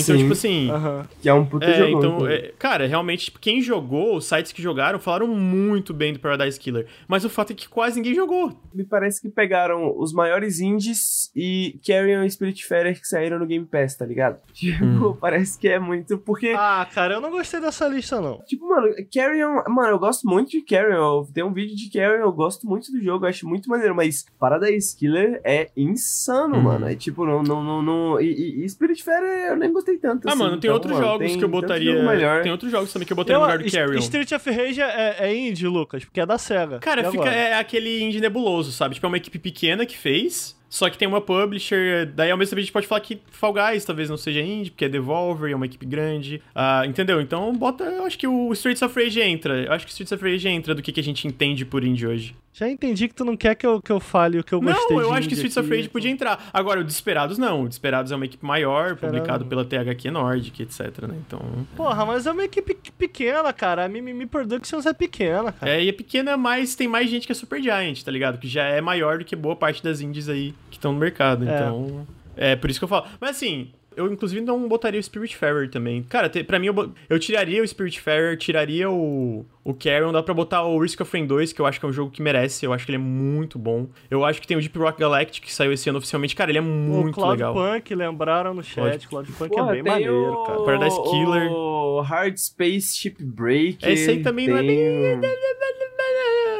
Então, 0.00 0.14
Sim. 0.16 0.18
tipo 0.22 0.32
assim. 0.32 0.70
Aham. 0.70 1.06
Que 1.20 1.28
é 1.28 1.34
um 1.34 1.44
puta 1.44 1.66
É, 1.66 1.74
jogão. 1.78 1.98
então, 1.98 2.18
cara. 2.20 2.34
é, 2.34 2.52
cara, 2.58 2.86
realmente, 2.86 3.26
tipo, 3.26 3.38
quem 3.38 3.60
jogou, 3.60 4.16
os 4.16 4.26
sites 4.26 4.52
que 4.52 4.62
jogaram, 4.62 4.98
falaram 4.98 5.26
muito 5.28 5.92
bem 5.94 6.12
do 6.12 6.18
Paradise 6.18 6.58
Killer. 6.58 6.86
Mas 7.06 7.24
o 7.24 7.30
fato 7.30 7.52
é 7.52 7.54
que 7.54 7.68
quase 7.68 7.96
ninguém 7.96 8.14
jogou. 8.14 8.52
Me 8.74 8.84
parece 8.84 9.20
que 9.20 9.28
pegaram 9.28 9.94
os 9.98 10.12
maiores 10.12 10.60
indies 10.60 11.30
e 11.34 11.78
Carrion 11.86 12.22
e 12.24 12.30
Spiritfarer 12.30 12.98
que 13.00 13.06
saíram 13.06 13.38
no 13.38 13.46
Game 13.46 13.64
Pass, 13.66 13.96
tá 13.96 14.04
ligado? 14.06 14.38
Tipo, 14.52 14.84
Hum. 14.84 15.16
parece 15.20 15.58
que 15.58 15.68
é 15.68 15.78
muito. 15.78 16.18
Porque, 16.18 16.52
Ah, 16.56 16.86
cara, 16.92 17.14
eu 17.14 17.20
não 17.20 17.30
gostei 17.30 17.60
dessa 17.60 17.86
lista, 17.88 18.20
não. 18.20 18.38
tipo, 18.46 18.68
mano, 18.68 18.88
Carrion. 19.12 19.62
Mano, 19.68 19.88
eu 19.90 19.98
gosto 19.98 20.26
muito 20.28 20.50
de 20.50 20.62
Carrion. 20.62 21.24
Tem 21.32 21.44
um 21.44 21.52
vídeo 21.52 21.76
de 21.76 21.90
Carrion, 21.90 22.22
eu 22.22 22.32
gosto 22.32 22.66
muito 22.66 22.90
do 22.92 23.00
jogo, 23.00 23.24
eu 23.24 23.28
acho 23.30 23.48
muito 23.48 23.68
maneiro. 23.68 23.94
Mas 23.94 24.26
Paradise 24.38 24.96
Killer 24.96 25.40
é 25.44 25.68
insano, 25.76 26.56
Hum. 26.56 26.62
mano. 26.62 26.88
É 26.88 26.94
tipo, 26.94 27.24
não. 27.24 27.42
não, 27.42 27.62
não, 27.64 27.82
não 27.82 28.20
e, 28.20 28.26
e, 28.32 28.64
e 28.64 28.68
Spiritfarer 28.68 29.50
eu 29.50 29.56
nem 29.56 29.72
gostei 29.72 29.87
tanto. 29.96 30.28
Ah, 30.28 30.32
assim, 30.32 30.38
mano, 30.38 30.50
tem 30.58 30.68
então, 30.68 30.74
outros 30.74 30.92
mano, 30.92 31.06
jogos 31.06 31.26
tem 31.28 31.38
que 31.38 31.44
eu 31.44 31.48
botaria. 31.48 31.92
jogo 31.92 32.04
melhor. 32.06 32.42
Tem 32.42 32.52
outros 32.52 32.70
jogos 32.70 32.92
também 32.92 33.06
que 33.06 33.12
eu 33.12 33.16
botaria 33.16 33.36
Eu, 33.36 33.40
no 33.40 33.46
lugar 33.46 33.58
do 33.64 33.70
Carrion. 33.70 33.98
Street 34.00 34.32
of 34.32 34.50
Rage 34.50 34.82
é, 34.82 35.16
é 35.20 35.34
indie, 35.34 35.66
Lucas, 35.66 36.04
porque 36.04 36.20
é 36.20 36.26
da 36.26 36.36
SEGA. 36.36 36.80
Cara, 36.80 37.10
fica, 37.10 37.30
é 37.30 37.54
aquele 37.54 38.02
indie 38.02 38.20
nebuloso, 38.20 38.72
sabe? 38.72 38.96
Tipo, 38.96 39.06
é 39.06 39.08
uma 39.08 39.16
equipe 39.16 39.38
pequena 39.38 39.86
que 39.86 39.96
fez, 39.96 40.57
só 40.68 40.90
que 40.90 40.98
tem 40.98 41.08
uma 41.08 41.20
publisher. 41.20 42.06
Daí, 42.14 42.30
ao 42.30 42.36
mesmo 42.36 42.50
tempo, 42.50 42.60
a 42.60 42.62
gente 42.62 42.72
pode 42.72 42.86
falar 42.86 43.00
que 43.00 43.20
Fall 43.30 43.54
Guys 43.54 43.84
talvez 43.84 44.10
não 44.10 44.16
seja 44.16 44.40
indie, 44.40 44.70
porque 44.70 44.84
é 44.84 44.88
Devolver, 44.88 45.50
é 45.50 45.54
uma 45.54 45.66
equipe 45.66 45.86
grande. 45.86 46.42
Ah, 46.54 46.82
entendeu? 46.86 47.20
Então, 47.20 47.52
bota. 47.54 47.84
Eu 47.84 48.04
acho 48.04 48.18
que 48.18 48.26
o 48.26 48.52
Streets 48.52 48.82
of 48.82 49.02
Rage 49.02 49.20
entra. 49.20 49.64
Eu 49.64 49.72
acho 49.72 49.86
que 49.86 49.90
o 49.90 49.92
Streets 49.92 50.12
of 50.12 50.22
Rage 50.22 50.48
entra 50.48 50.74
do 50.74 50.82
que, 50.82 50.92
que 50.92 51.00
a 51.00 51.04
gente 51.04 51.26
entende 51.26 51.64
por 51.64 51.84
indie 51.84 52.06
hoje. 52.06 52.36
Já 52.58 52.68
entendi 52.68 53.06
que 53.06 53.14
tu 53.14 53.24
não 53.24 53.36
quer 53.36 53.54
que 53.54 53.64
eu, 53.64 53.80
que 53.80 53.92
eu 53.92 54.00
fale 54.00 54.40
o 54.40 54.42
que 54.42 54.52
eu 54.52 54.60
gostei 54.60 54.96
Não, 54.96 55.02
eu 55.04 55.12
acho 55.12 55.28
que 55.28 55.34
Streets 55.34 55.56
of 55.56 55.70
Rage 55.70 55.88
podia 55.88 56.10
entrar. 56.10 56.50
Agora, 56.52 56.80
o 56.80 56.84
Desperados 56.84 57.38
não. 57.38 57.62
O 57.62 57.68
Desperados 57.68 58.10
é 58.10 58.16
uma 58.16 58.24
equipe 58.24 58.44
maior, 58.44 58.96
publicado 58.96 59.46
pela 59.46 59.64
THQ 59.64 60.10
Nordic, 60.10 60.60
etc, 60.60 60.80
né? 61.06 61.14
Então... 61.24 61.40
Porra, 61.76 62.04
mas 62.04 62.26
é 62.26 62.32
uma 62.32 62.44
equipe 62.44 62.76
pequena, 62.98 63.52
cara. 63.52 63.84
A 63.84 63.88
Mimimi 63.88 64.26
Productions 64.26 64.86
é 64.86 64.92
pequena, 64.92 65.52
cara. 65.52 65.70
É, 65.70 65.84
e 65.84 65.88
é 65.88 65.92
pequena, 65.92 66.36
mas 66.36 66.74
tem 66.74 66.88
mais 66.88 67.08
gente 67.08 67.26
que 67.26 67.32
é 67.32 67.34
Super 67.34 67.62
Giant, 67.62 68.02
tá 68.02 68.10
ligado? 68.10 68.38
Que 68.38 68.48
já 68.48 68.64
é 68.64 68.80
maior 68.80 69.18
do 69.18 69.24
que 69.24 69.36
boa 69.36 69.54
parte 69.54 69.80
das 69.80 70.00
indies 70.00 70.28
aí 70.28 70.52
que 70.70 70.76
estão 70.76 70.92
no 70.92 70.98
mercado. 70.98 71.48
É. 71.48 71.54
Então, 71.54 72.06
é 72.36 72.56
por 72.56 72.70
isso 72.70 72.78
que 72.78 72.84
eu 72.84 72.88
falo. 72.88 73.06
Mas 73.20 73.30
assim, 73.30 73.72
eu 73.96 74.12
inclusive 74.12 74.40
não 74.40 74.68
botaria 74.68 75.00
o 75.00 75.02
Spiritfarer 75.02 75.70
também. 75.70 76.02
Cara, 76.04 76.28
te, 76.28 76.42
pra 76.44 76.58
mim, 76.58 76.66
eu, 76.66 76.92
eu 77.08 77.18
tiraria 77.18 77.62
o 77.62 77.66
Spiritfarer, 77.66 78.36
tiraria 78.36 78.88
o, 78.88 79.44
o 79.64 79.74
Carrion, 79.74 80.12
dá 80.12 80.22
pra 80.22 80.32
botar 80.32 80.62
o 80.62 80.78
Risk 80.80 81.00
of 81.00 81.12
Rain 81.12 81.26
2, 81.26 81.52
que 81.52 81.60
eu 81.60 81.66
acho 81.66 81.80
que 81.80 81.86
é 81.86 81.88
um 81.88 81.92
jogo 81.92 82.10
que 82.10 82.22
merece, 82.22 82.64
eu 82.64 82.72
acho 82.72 82.84
que 82.84 82.92
ele 82.92 82.96
é 82.96 83.00
muito 83.00 83.58
bom. 83.58 83.86
Eu 84.10 84.24
acho 84.24 84.40
que 84.40 84.46
tem 84.46 84.56
o 84.56 84.60
Deep 84.60 84.78
Rock 84.78 85.00
Galactic, 85.00 85.44
que 85.44 85.52
saiu 85.52 85.72
esse 85.72 85.88
ano 85.88 85.98
oficialmente. 85.98 86.36
Cara, 86.36 86.50
ele 86.50 86.58
é 86.58 86.62
o 86.62 86.64
muito 86.64 87.20
legal. 87.26 87.52
Cloudpunk, 87.52 87.94
lembraram 87.94 88.54
no 88.54 88.62
chat. 88.62 89.08
Cloudpunk 89.08 89.48
Porra, 89.54 89.70
é 89.70 89.74
bem 89.74 89.82
tem 89.82 89.92
maneiro, 89.92 90.32
o... 90.32 90.44
cara. 90.44 90.62
Paradise 90.62 91.02
Killer. 91.02 91.50
O 91.50 92.00
Hard 92.00 92.36
Space 92.36 92.96
Shipbreak. 92.96 93.78
Esse 93.84 94.10
aí 94.10 94.22
também 94.22 94.46
não 94.48 94.56
é 94.58 94.62
bem... 94.62 95.20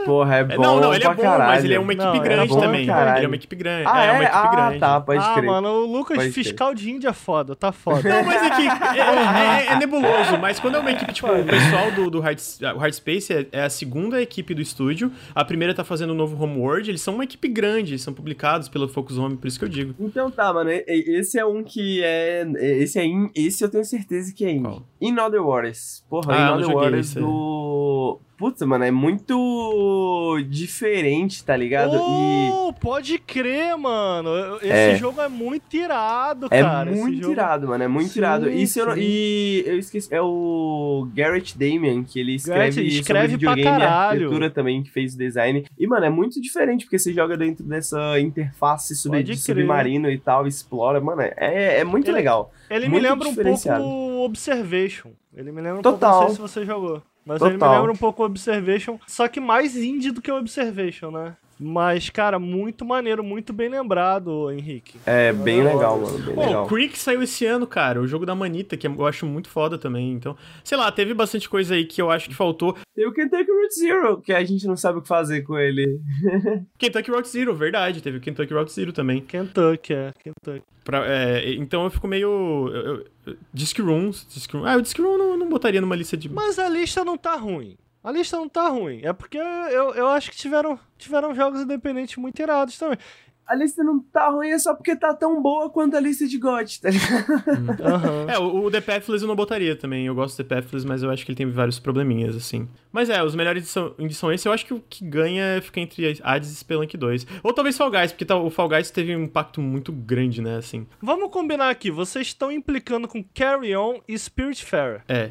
Porra, 0.05 0.37
é 0.37 0.41
É, 0.41 0.45
bom 0.45 0.63
não, 0.63 0.81
não, 0.81 0.95
ele 0.95 1.05
é 1.05 1.15
bom, 1.15 1.23
caralho. 1.23 1.51
mas 1.51 1.65
ele 1.65 1.75
é 1.75 1.79
uma 1.79 1.93
equipe 1.93 2.09
Não, 2.09 2.15
é 2.15 2.21
grande 2.21 2.49
bom 2.49 2.61
também. 2.61 2.87
caralho. 2.87 3.19
Ele 3.19 3.25
é 3.27 3.29
uma 3.29 3.37
equipe 3.37 3.57
grande. 3.57 3.85
Ah, 3.87 4.05
é, 4.05 4.13
uma 4.13 4.23
equipe 4.25 4.39
ah, 4.39 4.51
grande. 4.51 4.79
tá, 4.79 5.01
pode 5.03 5.23
ah, 5.23 5.35
crer. 5.35 5.45
mano, 5.45 5.69
o 5.69 5.87
Lucas, 5.87 6.17
Pode 6.17 6.33
crer. 6.33 6.45
fiscal 6.45 6.75
de 6.75 6.91
Índia 6.91 7.09
é 7.09 7.13
foda, 7.29 7.55
tá 7.55 7.71
foda. 7.73 8.09
Não, 8.09 8.25
mas 8.25 8.43
é 8.43 8.51
que 8.57 8.63
é, 8.99 9.67
é- 9.69 9.73
é 9.75 9.79
nebuloso, 9.79 10.39
mas 10.41 10.59
quando 10.59 10.77
é 10.77 10.79
uma 10.79 10.91
equipe, 10.91 11.13
tipo, 11.13 11.29
o 11.31 11.45
pessoal 11.45 11.91
do, 11.93 12.09
do 12.11 12.21
Hard, 12.21 12.39
o 12.75 12.79
Hard 12.79 12.95
Space 12.95 13.31
é, 13.31 13.47
é 13.53 13.63
a 13.65 13.69
segunda 13.69 14.23
equipe 14.23 14.55
do 14.55 14.63
estúdio, 14.63 15.13
a 15.35 15.45
primeira 15.45 15.75
tá 15.75 15.85
fazendo 15.85 16.11
o 16.11 16.15
novo 16.15 16.43
Homeworld, 16.43 16.91
eles 16.91 17.03
são 17.03 17.13
uma 17.15 17.25
equipe 17.25 17.47
grande, 17.49 17.93
eles 17.93 18.03
são 18.03 18.15
publicados 18.15 18.67
pelo 18.71 18.89
Focus 18.89 19.19
Home, 19.19 19.37
por 19.37 19.47
isso 19.47 19.59
que 19.59 19.65
eu 19.67 19.69
digo. 19.69 19.95
Então 20.01 20.31
tá, 20.31 20.51
mano, 20.55 20.71
esse 20.71 21.39
é 21.39 21.45
um 21.45 21.63
que 21.63 22.03
é. 22.03 22.47
Esse 22.59 22.99
é 22.99 23.05
in, 23.05 23.31
esse 23.35 23.63
eu 23.63 23.69
tenho 23.69 23.85
certeza 23.85 24.33
que 24.33 24.45
é 24.47 24.51
indie. 24.53 24.63
Qual? 24.63 24.83
In 25.01 25.19
Other 25.19 25.43
Waters. 25.45 26.03
Porra, 26.09 26.33
Ah, 26.35 26.51
In 26.51 26.63
Other 26.63 26.75
Waters 26.75 27.15
do. 27.15 28.21
Putz, 28.39 28.62
mano, 28.62 28.85
é 28.85 28.90
muito 28.93 30.39
diferente, 30.48 31.44
tá 31.44 31.56
ligado? 31.56 31.97
E. 31.97 32.51
Oh, 32.52 32.73
pode 32.73 33.19
crer, 33.19 33.77
mano. 33.77 34.56
Esse 34.62 34.69
É. 34.70 34.97
jogo 34.97 35.20
é 35.20 35.28
muito 35.28 35.74
irado, 35.74 36.47
É 36.51 36.62
cara. 36.62 36.90
Esse 36.90 37.01
muito 37.01 37.20
jogo- 37.20 37.32
irado, 37.32 37.66
mano. 37.69 37.82
É 37.85 37.89
muito 37.89 38.10
Sim, 38.10 38.20
irado. 38.20 38.48
E, 38.48 38.65
eu 38.77 38.86
não- 38.86 38.97
e 38.97 39.65
eu 39.66 39.78
esqueci. 39.78 40.15
É 40.15 40.23
o 40.23 41.09
Garrett 41.12 41.59
Damian, 41.59 42.05
que 42.05 42.20
ele 42.20 42.36
escreve, 42.36 42.59
Garrett 42.59 42.86
escreve 42.86 43.32
sobre 43.32 43.44
pra 43.47 43.55
videogame 43.55 43.60
e 43.60 43.65
caralho. 43.81 44.09
arquitetura 44.10 44.51
também, 44.51 44.82
que 44.85 44.90
fez 44.90 45.15
o 45.15 45.19
design. 45.19 45.65
E, 45.77 45.86
mano, 45.89 46.06
é 46.06 46.10
muito 46.10 46.40
diferente, 46.40 46.85
porque 46.85 46.98
você 46.98 47.12
joga 47.12 47.36
dentro 47.36 47.65
dessa 47.65 48.20
interface 48.20 48.94
sub, 48.94 49.20
de 49.23 49.36
submarino 49.36 50.09
e 50.10 50.16
tal, 50.19 50.47
explora. 50.47 51.01
Mano, 51.01 51.23
é, 51.23 51.81
é 51.81 51.85
muito 51.85 52.06
Ele- 52.09 52.16
legal. 52.16 52.52
Ele 52.70 52.85
me 52.86 52.93
Muito 52.93 53.02
lembra 53.02 53.28
um 53.28 53.35
pouco 53.35 54.24
Observation. 54.24 55.10
Ele 55.36 55.51
me 55.52 55.60
lembra 55.60 55.78
um 55.78 55.82
Total. 55.82 56.10
pouco, 56.10 56.23
não 56.28 56.28
sei 56.28 56.36
se 56.36 56.40
você 56.52 56.65
jogou. 56.65 57.02
Mas 57.29 57.43
ele 57.43 57.53
me 57.53 57.59
Total. 57.59 57.77
lembra 57.77 57.93
um 57.93 57.97
pouco 57.97 58.23
o 58.23 58.27
Observation, 58.27 58.99
só 59.07 59.29
que 59.29 59.39
mais 59.39 59.77
indie 59.77 60.11
do 60.11 60.23
que 60.23 60.33
o 60.33 60.39
Observation, 60.39 61.11
né? 61.11 61.37
Mas, 61.60 62.09
cara, 62.09 62.39
muito 62.39 62.85
maneiro, 62.85 63.24
muito 63.24 63.52
bem 63.52 63.68
lembrado, 63.68 64.51
Henrique. 64.51 64.98
É 65.05 65.32
bem 65.32 65.62
legal, 65.62 65.98
mano. 65.98 66.18
Bem 66.18 66.35
Pô, 66.35 66.40
legal. 66.40 66.64
o 66.64 66.68
Creek 66.68 66.98
saiu 66.98 67.22
esse 67.22 67.44
ano, 67.44 67.66
cara, 67.66 68.01
o 68.01 68.06
jogo 68.06 68.24
da 68.24 68.35
Manita, 68.35 68.76
que 68.76 68.86
eu 68.86 69.06
acho 69.06 69.26
muito 69.26 69.48
foda 69.48 69.76
também, 69.76 70.12
então... 70.12 70.36
Sei 70.62 70.78
lá, 70.78 70.90
teve 70.93 71.12
bastante 71.14 71.48
coisa 71.48 71.74
aí 71.74 71.85
que 71.85 72.01
eu 72.01 72.10
acho 72.10 72.28
que 72.28 72.35
faltou. 72.35 72.76
Tem 72.94 73.06
o 73.06 73.12
Kentucky 73.12 73.51
Route 73.51 73.74
Zero, 73.74 74.20
que 74.20 74.32
a 74.32 74.44
gente 74.44 74.66
não 74.66 74.76
sabe 74.76 74.98
o 74.98 75.02
que 75.02 75.09
fazer 75.09 75.43
com 75.43 75.59
ele. 75.59 76.01
Kentucky 76.78 77.10
Route 77.10 77.28
Zero, 77.28 77.55
verdade, 77.55 78.01
teve 78.02 78.18
o 78.18 78.20
Kentucky 78.20 78.55
Route 78.55 78.72
Zero 78.72 78.93
também. 78.93 79.20
Kentucky, 79.20 79.94
é, 79.94 80.12
Kentucky. 80.22 80.62
Pra- 80.85 81.06
é, 81.06 81.55
então 81.55 81.85
eu 81.85 81.90
fico 81.90 82.06
meio... 82.06 82.68
Eu, 82.68 82.85
eu, 82.85 83.06
eu- 83.26 83.36
Disc 83.52 83.78
Rooms, 83.80 84.26
Disc 84.32 84.52
Room... 84.55 84.64
Ah, 84.64 84.76
o 84.76 84.82
Disc 84.82 84.97
Room 84.98 85.12
eu 85.12 85.18
não, 85.18 85.36
não 85.36 85.48
botaria 85.48 85.80
numa 85.80 85.97
lista 85.97 86.16
de... 86.16 86.28
Mas 86.28 86.59
a 86.59 86.68
lista 86.68 87.05
não 87.05 87.18
tá 87.18 87.35
ruim. 87.35 87.76
A 88.03 88.11
lista 88.12 88.37
não 88.37 88.49
tá 88.49 88.69
ruim. 88.69 89.01
É 89.03 89.12
porque 89.12 89.39
eu, 89.39 89.95
eu 89.95 90.07
acho 90.09 90.31
que 90.31 90.37
tiveram, 90.37 90.79
tiveram 90.97 91.35
jogos 91.35 91.61
independentes 91.62 92.16
muito 92.16 92.41
irados 92.41 92.79
também. 92.79 92.99
A 93.47 93.55
lista 93.55 93.83
não 93.83 93.99
tá 93.99 94.29
ruim, 94.29 94.51
é 94.51 94.59
só 94.59 94.75
porque 94.75 94.95
tá 94.95 95.15
tão 95.15 95.41
boa 95.41 95.70
quanto 95.70 95.97
a 95.97 96.01
lista 96.01 96.27
de 96.27 96.37
GOT, 96.37 96.83
tá 96.83 96.91
ligado? 96.91 97.83
Aham. 97.83 98.27
É, 98.29 98.39
o, 98.39 98.65
o 98.65 98.70
The 98.70 98.83
Pathless 98.83 99.23
eu 99.23 99.29
não 99.29 99.35
botaria 99.35 99.75
também. 99.75 100.05
Eu 100.05 100.15
gosto 100.15 100.37
do 100.37 100.47
The 100.47 100.55
Pathless, 100.57 100.87
mas 100.87 101.03
eu 101.03 101.11
acho 101.11 101.25
que 101.25 101.31
ele 101.33 101.37
tem 101.37 101.51
vários 101.51 101.79
probleminhas, 101.79 102.37
assim. 102.37 102.69
Mas 102.93 103.09
é, 103.09 103.23
os 103.25 103.35
melhores 103.35 103.66
são, 103.66 103.95
são 104.11 104.31
esse. 104.31 104.47
Eu 104.47 104.53
acho 104.53 104.66
que 104.66 104.75
o 104.75 104.81
que 104.87 105.03
ganha 105.03 105.62
fica 105.62 105.81
entre 105.81 106.20
Hades 106.23 106.51
e 106.53 106.57
Spelunk 106.57 106.95
2. 106.95 107.27
Ou 107.43 107.55
talvez 107.55 107.75
Fall 107.79 107.91
Guys, 107.91 108.12
porque 108.12 108.27
tá- 108.27 108.37
o 108.37 108.51
Fall 108.51 108.69
Guys 108.69 108.91
teve 108.91 109.16
um 109.16 109.23
impacto 109.25 109.62
muito 109.62 109.93
grande, 109.93 110.43
né, 110.43 110.57
assim. 110.59 110.87
Vamos 111.01 111.31
combinar 111.31 111.70
aqui. 111.70 111.91
Vocês 111.91 112.27
estão 112.27 112.53
implicando 112.53 113.09
com 113.09 113.25
Carry 113.35 113.75
On 113.75 113.99
e 114.07 114.16
Spiritfarer. 114.19 115.03
É. 115.09 115.31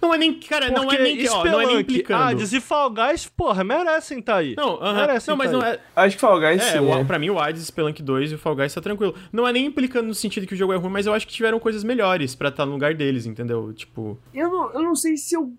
Não 0.00 0.12
é 0.14 0.18
nem, 0.18 0.34
cara, 0.34 0.70
não 0.70 0.90
é 0.90 0.98
nem, 0.98 1.16
que- 1.16 1.28
ó, 1.28 1.44
não 1.44 1.60
é 1.60 1.66
nem 1.66 1.80
implicando. 1.80 2.22
Hades 2.22 2.52
e 2.52 2.60
Fall 2.60 2.90
Guys, 2.90 3.26
porra, 3.26 3.62
merecem 3.64 4.20
tá 4.20 4.36
aí. 4.36 4.54
Não, 4.56 4.82
aham. 4.82 4.94
Merecem 5.06 5.30
não, 5.32 5.36
mas 5.36 5.50
tá 5.50 5.56
não 5.56 5.64
aí. 5.64 5.72
é. 5.74 5.80
Acho 5.96 6.16
que 6.16 6.20
Fall 6.20 6.40
Guys 6.40 6.62
É, 6.62 6.72
sim, 6.72 6.78
o, 6.80 6.94
é. 6.94 7.04
pra 7.04 7.18
mim 7.18 7.30
o 7.30 7.38
Hades, 7.38 7.62
Spelunk 7.66 8.02
2 8.02 8.32
e 8.32 8.34
o 8.34 8.38
Fall 8.38 8.56
Guys 8.56 8.74
tá 8.74 8.80
tranquilo. 8.80 9.14
Não 9.32 9.46
é 9.46 9.52
nem 9.52 9.66
implicando 9.66 10.08
no 10.08 10.14
sentido 10.14 10.46
que 10.46 10.54
o 10.54 10.56
jogo 10.56 10.72
é 10.72 10.76
ruim, 10.76 10.90
mas 10.90 11.06
eu 11.06 11.12
acho 11.14 11.26
que 11.26 11.32
tiveram 11.32 11.58
coisas 11.58 11.84
melhores 11.84 12.34
pra 12.34 12.48
estar 12.48 12.66
no 12.66 12.72
lugar 12.72 12.94
deles, 12.94 13.26
entendeu? 13.26 13.72
Tipo. 13.72 14.18
Eu 14.34 14.50
não, 14.50 14.72
eu 14.72 14.82
não 14.82 14.94
sei 14.94 15.16
se 15.16 15.34
eu. 15.34 15.52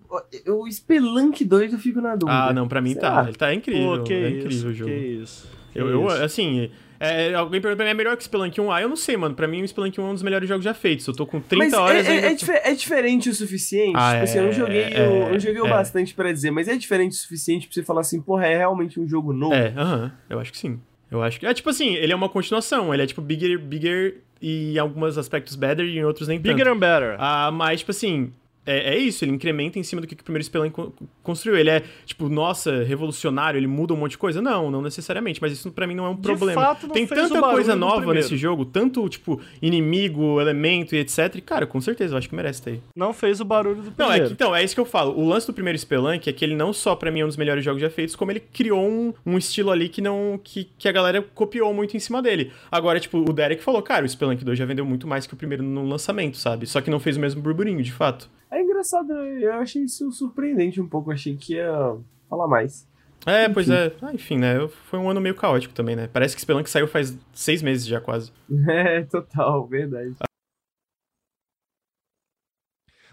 O 0.48 0.70
Spelunk 0.72 1.44
2 1.46 1.74
eu 1.74 1.80
fico 1.80 2.02
na 2.02 2.16
dúvida. 2.16 2.48
Ah, 2.48 2.54
não, 2.54 2.68
pra 2.68 2.82
mim 2.82 2.92
Sei 2.94 3.02
tá. 3.02 3.24
Ele 3.28 3.38
tá 3.38 3.54
incrível. 3.54 3.98
Pô, 3.98 4.04
que 4.04 4.14
é 4.14 4.30
isso, 4.30 4.38
incrível 4.40 4.70
o 4.70 4.74
jogo. 4.74 4.92
que 4.92 4.98
isso. 4.98 5.50
que 5.74 5.80
Eu, 5.80 5.90
eu, 5.90 6.08
isso. 6.08 6.24
assim, 6.24 6.72
é, 7.00 7.34
alguém 7.34 7.62
perguntou 7.62 7.78
pra 7.78 7.86
mim, 7.86 7.92
é 7.92 7.94
melhor 7.94 8.18
que 8.18 8.24
Spelunk 8.24 8.60
1? 8.60 8.72
Ah, 8.72 8.82
eu 8.82 8.90
não 8.90 8.96
sei, 8.96 9.16
mano. 9.18 9.36
Pra 9.36 9.48
mim, 9.48 9.62
o 9.64 9.68
Spelunk 9.68 10.00
1 10.00 10.04
é 10.04 10.10
um 10.10 10.14
dos 10.14 10.24
melhores 10.24 10.48
jogos 10.48 10.64
já 10.64 10.74
feitos. 10.74 11.06
Eu 11.08 11.14
tô 11.16 11.26
com 11.26 11.40
30 11.40 11.64
Mas 11.66 11.74
horas 11.74 12.06
é, 12.08 12.10
é, 12.10 12.14
ainda. 12.16 12.28
é 12.28 12.34
dife- 12.34 12.62
é 12.64 12.74
diferente 12.74 13.30
o 13.30 13.34
suficiente? 13.34 13.94
Ah, 13.96 14.12
tipo 14.14 14.24
assim, 14.24 14.38
eu 14.38 14.44
não 14.44 14.50
é, 14.50 14.54
joguei, 14.54 14.82
é, 14.84 15.00
eu, 15.06 15.34
eu 15.34 15.40
joguei 15.40 15.62
o 15.62 15.68
é. 15.68 15.70
bastante 15.70 16.14
pra 16.14 16.32
dizer, 16.32 16.52
mas 16.52 16.68
é 16.68 16.76
diferente 16.76 17.12
o 17.14 17.16
suficiente 17.16 17.68
pra 17.68 17.74
você 17.76 17.84
falar 17.84 18.02
assim, 18.02 18.22
porra, 18.22 18.48
é 18.48 18.58
realmente 18.58 19.00
um 19.00 19.08
jogo 19.08 19.34
novo. 19.34 19.54
É, 19.54 19.74
aham, 19.78 20.12
eu 20.30 20.40
acho 20.40 20.52
que 20.52 20.58
sim. 20.58 20.80
Eu 21.10 21.24
acho 21.24 21.40
que. 21.40 21.46
É 21.46 21.54
tipo 21.54 21.70
assim, 21.70 21.94
ele 21.96 22.12
é 22.12 22.16
uma 22.16 22.28
continuação. 22.30 22.94
Ele 22.94 23.04
é 23.04 23.08
tipo 23.08 23.22
bigger, 23.22 23.58
bigger 23.60 24.18
e 24.42 24.74
em 24.76 24.78
alguns 24.78 25.18
aspectos 25.18 25.56
better 25.56 25.86
e 25.86 25.98
em 26.00 26.04
outros 26.04 26.28
nem 26.28 26.38
tanto. 26.38 26.54
Bigger 26.56 26.72
and 26.74 26.78
Better. 26.80 27.16
Ah, 27.18 27.50
mas, 27.52 27.80
tipo 27.80 27.92
assim, 27.92 28.32
é, 28.68 28.96
é 28.96 28.98
isso, 28.98 29.24
ele 29.26 29.32
incrementa 29.32 29.80
em 29.80 29.84
cima 29.84 30.02
do 30.02 30.08
que 30.08 30.14
o 30.14 30.24
primeiro 30.24 30.44
Spelunk 30.44 30.72
co- 30.74 30.94
construiu. 31.24 31.58
Ele 31.58 31.70
é, 31.70 31.84
tipo, 32.06 32.30
nossa, 32.30 32.84
revolucionário, 32.84 33.58
ele 33.58 33.68
muda 33.68 33.94
um 33.94 33.98
monte 33.98 34.12
de 34.12 34.18
coisa? 34.18 34.42
Não, 34.42 34.70
não 34.70 34.82
necessariamente, 34.82 35.42
mas 35.42 35.52
isso 35.54 35.72
pra 35.72 35.88
mim 35.88 35.96
não 35.96 36.06
é 36.06 36.10
um 36.10 36.16
De 36.16 36.22
problema. 36.22 36.62
fato, 36.62 36.88
não 36.88 36.94
Tem 36.94 37.08
tanta 37.08 37.40
coisa 37.42 37.76
nova 37.76 37.98
primeiro. 37.98 38.20
nesse 38.22 38.36
jogo, 38.38 38.66
tanto, 38.66 39.08
tipo, 39.10 39.40
inimigo, 39.62 40.42
elemento 40.42 40.96
e 40.96 41.00
etc. 41.00 41.36
E, 41.36 41.42
cara, 41.42 41.66
com 41.66 41.80
certeza, 41.80 42.14
eu 42.14 42.18
acho 42.18 42.28
que 42.30 42.36
merece 42.36 42.62
ter 42.62 42.72
aí. 42.72 42.82
Não 42.96 43.14
fez 43.14 43.40
o 43.40 43.46
barulho 43.46 43.82
do 43.82 43.94
Não, 43.98 44.06
é 44.08 44.10
primeiro. 44.10 44.28
que, 44.28 44.34
então, 44.34 44.56
é 44.56 44.64
isso 44.64 44.74
que 44.74 44.82
eu 44.82 44.86
falo. 44.86 45.18
O 45.18 45.28
lance 45.28 45.46
do 45.48 45.54
primeiro 45.54 45.78
Spelunk 45.78 46.28
é 46.30 46.34
que 46.34 46.44
ele 46.44 46.56
não 46.56 46.74
só, 46.74 46.96
pra 46.96 47.12
mim, 47.12 47.22
é 47.22 47.24
um 47.24 47.28
dos 47.28 47.38
melhores 47.38 47.64
jogos 47.64 47.82
já 47.82 47.90
feitos, 47.90 48.16
como 48.16 48.32
ele 48.32 48.40
criou 48.40 48.88
um, 48.88 49.14
um 49.26 49.38
estilo 49.38 49.72
ali 49.72 49.88
que 49.90 50.02
não. 50.02 50.40
Que, 50.44 50.70
que 50.78 50.88
a 50.88 50.92
galera 50.92 51.22
copiou 51.34 51.74
muito 51.74 51.96
em 51.96 52.00
cima 52.00 52.22
dele. 52.22 52.52
Agora, 52.72 53.00
tipo, 53.00 53.18
o 53.20 53.34
Derek 53.34 53.62
falou, 53.64 53.82
cara, 53.82 54.06
o 54.06 54.10
Spelunk 54.10 54.44
2 54.44 54.58
já 54.58 54.66
vendeu 54.66 54.86
muito 54.86 55.08
mais 55.08 55.28
que 55.28 55.34
o 55.34 55.38
primeiro 55.38 55.64
no 55.64 55.88
lançamento, 55.88 56.38
sabe? 56.38 56.66
Só 56.66 56.82
que 56.82 56.90
não 56.90 57.00
fez 57.00 57.18
o 57.18 57.20
mesmo 57.20 57.42
burburinho, 57.42 57.82
de 57.84 57.92
fato. 57.92 58.30
É 58.50 58.62
engraçado, 58.62 59.12
eu 59.12 59.54
achei 59.54 59.84
isso 59.84 60.12
surpreendente 60.12 60.80
um 60.80 60.88
pouco, 60.88 61.12
achei 61.12 61.36
que 61.36 61.56
ia 61.56 61.98
falar 62.30 62.48
mais. 62.48 62.88
É, 63.26 63.50
pois 63.50 63.70
é. 63.70 63.94
Ah, 64.02 64.14
enfim, 64.14 64.38
né? 64.38 64.68
Foi 64.86 64.98
um 64.98 65.10
ano 65.10 65.20
meio 65.20 65.36
caótico 65.36 65.74
também, 65.74 65.96
né? 65.96 66.08
Parece 66.12 66.34
que 66.34 66.42
Spelunk 66.42 66.70
saiu 66.70 66.88
faz 66.88 67.18
seis 67.34 67.62
meses 67.62 67.86
já, 67.86 68.00
quase. 68.00 68.32
É, 68.70 69.04
total, 69.04 69.68
verdade. 69.68 70.16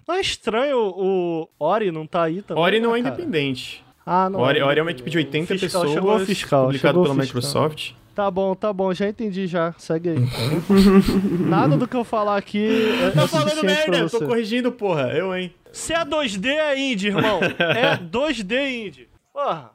Não 0.06 0.14
é 0.14 0.20
estranho 0.20 0.76
o 0.78 1.48
Ori 1.58 1.90
não 1.90 2.06
tá 2.06 2.24
aí 2.24 2.42
também. 2.42 2.62
Ori 2.62 2.78
não 2.78 2.94
é 2.94 3.00
né, 3.00 3.10
cara? 3.10 3.14
independente. 3.14 3.84
Ah, 4.04 4.28
não. 4.28 4.40
Ori, 4.40 4.58
é 4.58 4.64
Ori 4.64 4.78
é 4.78 4.82
uma 4.82 4.90
equipe 4.90 5.08
de 5.08 5.16
80 5.16 5.46
Fiscal, 5.54 5.80
pessoas, 5.80 5.94
chegou 5.94 6.14
o 6.14 6.18
fiscal, 6.20 6.66
publicado 6.66 7.02
pela 7.02 7.14
fiscal. 7.14 7.24
Microsoft. 7.26 7.92
Tá 8.14 8.30
bom, 8.30 8.54
tá 8.54 8.72
bom, 8.72 8.94
já 8.94 9.08
entendi 9.08 9.46
já. 9.48 9.74
Segue 9.76 10.10
aí. 10.10 10.16
Nada 11.48 11.76
do 11.76 11.88
que 11.88 11.96
eu 11.96 12.04
falar 12.04 12.36
aqui 12.36 12.92
é, 13.02 13.10
Tá 13.10 13.24
é 13.24 13.26
falando 13.26 13.64
merda, 13.64 13.98
eu 13.98 14.10
tô 14.10 14.24
corrigindo, 14.24 14.70
porra. 14.70 15.12
Eu, 15.12 15.34
hein? 15.36 15.52
Se 15.72 15.92
é 15.92 16.04
2D 16.04 16.46
é 16.46 16.78
indie, 16.78 17.08
irmão. 17.08 17.40
É 17.42 17.96
2D 18.06 18.86
indie. 18.86 19.08
Porra. 19.32 19.72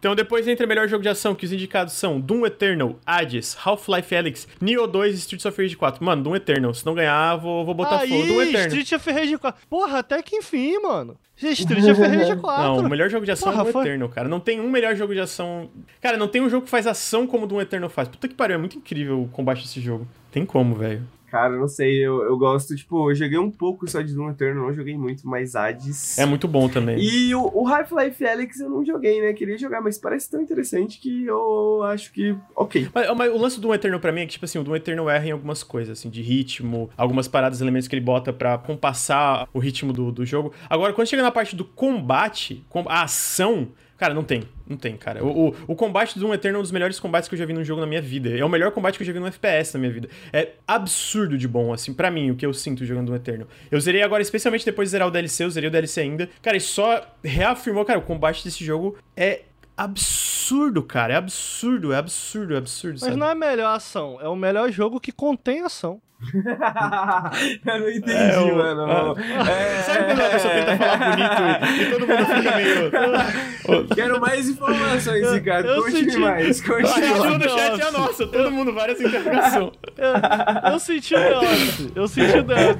Então, 0.00 0.14
depois 0.14 0.48
entre 0.48 0.64
o 0.64 0.68
melhor 0.68 0.88
jogo 0.88 1.02
de 1.02 1.10
ação, 1.10 1.34
que 1.34 1.44
os 1.44 1.52
indicados 1.52 1.92
são 1.92 2.18
Doom 2.18 2.46
Eternal, 2.46 2.98
Hades, 3.04 3.54
Half-Life 3.62 4.16
Alyx, 4.16 4.48
Neo 4.58 4.86
2 4.86 5.14
e 5.14 5.18
Streets 5.18 5.44
of 5.44 5.60
Rage 5.62 5.76
4. 5.76 6.02
Mano, 6.02 6.22
Doom 6.22 6.36
Eternal. 6.36 6.72
Se 6.72 6.86
não 6.86 6.94
ganhar, 6.94 7.36
vou, 7.36 7.66
vou 7.66 7.74
botar 7.74 7.98
fogo. 8.00 8.08
Doom 8.26 8.40
Aí, 8.40 8.48
Eternal. 8.48 8.66
Street 8.78 8.92
of 8.92 9.10
Rage 9.12 9.36
4. 9.38 9.60
Porra, 9.68 9.98
até 9.98 10.22
que 10.22 10.36
enfim, 10.36 10.78
mano. 10.78 11.18
Street 11.36 11.84
of 11.90 12.00
Rage 12.02 12.34
4. 12.36 12.62
Não, 12.62 12.78
o 12.78 12.88
melhor 12.88 13.10
jogo 13.10 13.26
de 13.26 13.30
ação 13.32 13.50
Porra, 13.50 13.60
é 13.60 13.64
Doom 13.64 13.72
foi- 13.72 13.82
Eternal, 13.82 14.08
cara. 14.08 14.26
Não 14.28 14.40
tem 14.40 14.58
um 14.58 14.70
melhor 14.70 14.96
jogo 14.96 15.12
de 15.12 15.20
ação. 15.20 15.70
Cara, 16.00 16.16
não 16.16 16.28
tem 16.28 16.40
um 16.40 16.48
jogo 16.48 16.64
que 16.64 16.70
faz 16.70 16.86
ação 16.86 17.26
como 17.26 17.44
o 17.44 17.46
Doom 17.46 17.60
Eternal 17.60 17.90
faz. 17.90 18.08
Puta 18.08 18.26
que 18.26 18.34
pariu, 18.34 18.54
é 18.54 18.58
muito 18.58 18.78
incrível 18.78 19.20
o 19.22 19.28
combate 19.28 19.60
desse 19.62 19.80
jogo. 19.82 20.08
Tem 20.32 20.46
como, 20.46 20.74
velho. 20.76 21.06
Cara, 21.30 21.56
não 21.56 21.68
sei, 21.68 22.04
eu, 22.04 22.22
eu 22.24 22.36
gosto, 22.36 22.74
tipo, 22.74 23.10
eu 23.10 23.14
joguei 23.14 23.38
um 23.38 23.50
pouco 23.50 23.88
só 23.88 24.00
de 24.02 24.12
Doom 24.14 24.30
Eternal, 24.30 24.66
não 24.66 24.74
joguei 24.74 24.96
muito, 24.98 25.26
mas 25.28 25.54
Hades. 25.54 26.18
É 26.18 26.26
muito 26.26 26.48
bom 26.48 26.68
também. 26.68 26.98
E 26.98 27.34
o, 27.34 27.50
o 27.54 27.68
Half-Life 27.68 28.26
Alyx 28.26 28.60
eu 28.60 28.68
não 28.68 28.84
joguei, 28.84 29.20
né? 29.20 29.32
Queria 29.32 29.56
jogar, 29.56 29.80
mas 29.80 29.96
parece 29.96 30.28
tão 30.30 30.40
interessante 30.40 30.98
que 30.98 31.24
eu 31.26 31.82
acho 31.84 32.12
que. 32.12 32.34
Ok. 32.56 32.88
Mas, 32.92 33.16
mas 33.16 33.32
o 33.32 33.38
lance 33.38 33.56
do 33.56 33.62
Doom 33.62 33.74
Eternal 33.74 34.00
pra 34.00 34.10
mim 34.12 34.22
é 34.22 34.26
que, 34.26 34.32
tipo 34.32 34.44
assim, 34.44 34.58
o 34.58 34.64
Doom 34.64 34.76
Eternal 34.76 35.08
erra 35.08 35.26
em 35.28 35.30
algumas 35.30 35.62
coisas, 35.62 35.98
assim, 35.98 36.10
de 36.10 36.20
ritmo, 36.22 36.90
algumas 36.96 37.28
paradas, 37.28 37.60
elementos 37.60 37.86
que 37.86 37.94
ele 37.94 38.04
bota 38.04 38.32
pra 38.32 38.58
compassar 38.58 39.48
o 39.54 39.58
ritmo 39.58 39.92
do, 39.92 40.10
do 40.10 40.26
jogo. 40.26 40.52
Agora, 40.68 40.92
quando 40.92 41.06
chega 41.08 41.22
na 41.22 41.30
parte 41.30 41.54
do 41.54 41.64
combate, 41.64 42.64
com- 42.68 42.84
a 42.88 43.02
ação, 43.02 43.68
cara, 44.00 44.14
não 44.14 44.24
tem. 44.24 44.42
Não 44.66 44.78
tem, 44.78 44.96
cara. 44.96 45.22
O, 45.22 45.48
o, 45.48 45.54
o 45.68 45.76
combate 45.76 46.14
do 46.14 46.20
Doom 46.20 46.32
Eternal 46.32 46.58
é 46.58 46.60
um 46.60 46.62
dos 46.62 46.72
melhores 46.72 46.98
combates 46.98 47.28
que 47.28 47.34
eu 47.34 47.38
já 47.38 47.44
vi 47.44 47.52
num 47.52 47.62
jogo 47.62 47.82
na 47.82 47.86
minha 47.86 48.00
vida. 48.00 48.30
É 48.30 48.42
o 48.42 48.48
melhor 48.48 48.72
combate 48.72 48.96
que 48.96 49.02
eu 49.02 49.06
já 49.06 49.12
vi 49.12 49.20
num 49.20 49.26
FPS 49.26 49.74
na 49.74 49.80
minha 49.80 49.92
vida. 49.92 50.08
É 50.32 50.52
absurdo 50.66 51.36
de 51.36 51.46
bom, 51.46 51.70
assim, 51.72 51.92
pra 51.92 52.10
mim, 52.10 52.30
o 52.30 52.34
que 52.34 52.46
eu 52.46 52.54
sinto 52.54 52.84
jogando 52.86 53.08
Doom 53.08 53.16
Eternal. 53.16 53.46
Eu 53.70 53.78
zerei 53.78 54.02
agora, 54.02 54.22
especialmente 54.22 54.64
depois 54.64 54.88
de 54.88 54.92
zerar 54.92 55.06
o 55.06 55.10
DLC, 55.10 55.44
eu 55.44 55.50
zerei 55.50 55.68
o 55.68 55.70
DLC 55.70 56.00
ainda. 56.00 56.30
Cara, 56.40 56.56
e 56.56 56.60
só 56.60 57.06
reafirmou, 57.22 57.84
cara, 57.84 57.98
o 57.98 58.02
combate 58.02 58.42
desse 58.42 58.64
jogo 58.64 58.96
é 59.14 59.42
absurdo, 59.76 60.82
cara. 60.82 61.12
É 61.12 61.16
absurdo, 61.16 61.92
é 61.92 61.96
absurdo, 61.96 62.54
é 62.54 62.58
absurdo, 62.58 62.94
Mas 62.94 63.00
sabe? 63.00 63.16
não 63.16 63.26
é 63.26 63.32
a 63.32 63.34
melhor 63.34 63.74
ação, 63.74 64.18
é 64.20 64.28
o 64.28 64.36
melhor 64.36 64.70
jogo 64.72 64.98
que 64.98 65.12
contém 65.12 65.60
ação. 65.60 66.00
eu 67.66 67.80
não 67.80 67.90
entendi, 67.90 68.12
É, 68.12 68.38
o- 68.38 68.54
mano. 68.56 69.16
É, 69.18 69.82
Sabe 69.82 70.04
quando 70.04 70.20
a 70.20 70.28
pessoa 70.28 70.52
tenta 70.54 70.76
falar 70.76 70.98
bonito 71.16 71.42
e, 71.66 71.82
e 71.82 71.90
todo 71.90 72.06
mundo 72.06 72.26
fica 72.26 72.56
meio. 72.56 73.88
Quero 73.94 74.20
mais 74.20 74.48
informações, 74.48 75.22
Eu- 75.22 75.32
Ricardo. 75.34 75.68
eu 75.68 75.82
Conte 75.82 75.96
senti- 75.96 76.16
mais, 76.18 76.60
A 76.60 76.66
conte 76.66 77.00
reação 77.00 77.24
mais. 77.30 77.38
do 77.42 77.48
chat 77.48 77.80
é 77.80 77.84
a 77.84 77.90
nossa, 77.92 78.26
todo 78.26 78.50
mundo 78.50 78.72
várias 78.74 79.00
interrogações. 79.00 79.70
Eu, 80.00 80.72
eu 80.72 80.78
senti 80.78 81.14
o 81.14 81.18
Deoxys, 81.18 81.88
eu 81.94 82.08
senti 82.08 82.38
o 82.38 82.42
Deoxys. 82.42 82.76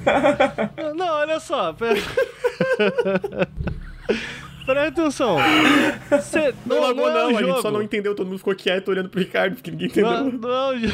Não, 0.96 1.06
olha 1.16 1.38
só, 1.38 1.72
pera... 1.74 2.00
Presta 4.70 5.00
atenção. 5.02 5.36
Cê, 6.22 6.54
Não 6.64 6.80
lagou, 6.80 7.08
é 7.08 7.12
não, 7.12 7.32
o 7.32 7.36
a 7.36 7.42
gente 7.42 7.60
só 7.62 7.70
não 7.70 7.82
entendeu, 7.82 8.14
todo 8.14 8.26
mundo 8.26 8.38
ficou 8.38 8.54
quieto 8.54 8.88
olhando 8.88 9.08
pro 9.08 9.20
Ricardo, 9.20 9.54
porque 9.54 9.70
ninguém 9.70 9.90
Não, 10.02 10.14
é- 10.14 10.20
entendeu. 10.28 10.40
não 10.50 10.50
é 10.52 10.76
o 10.76 10.90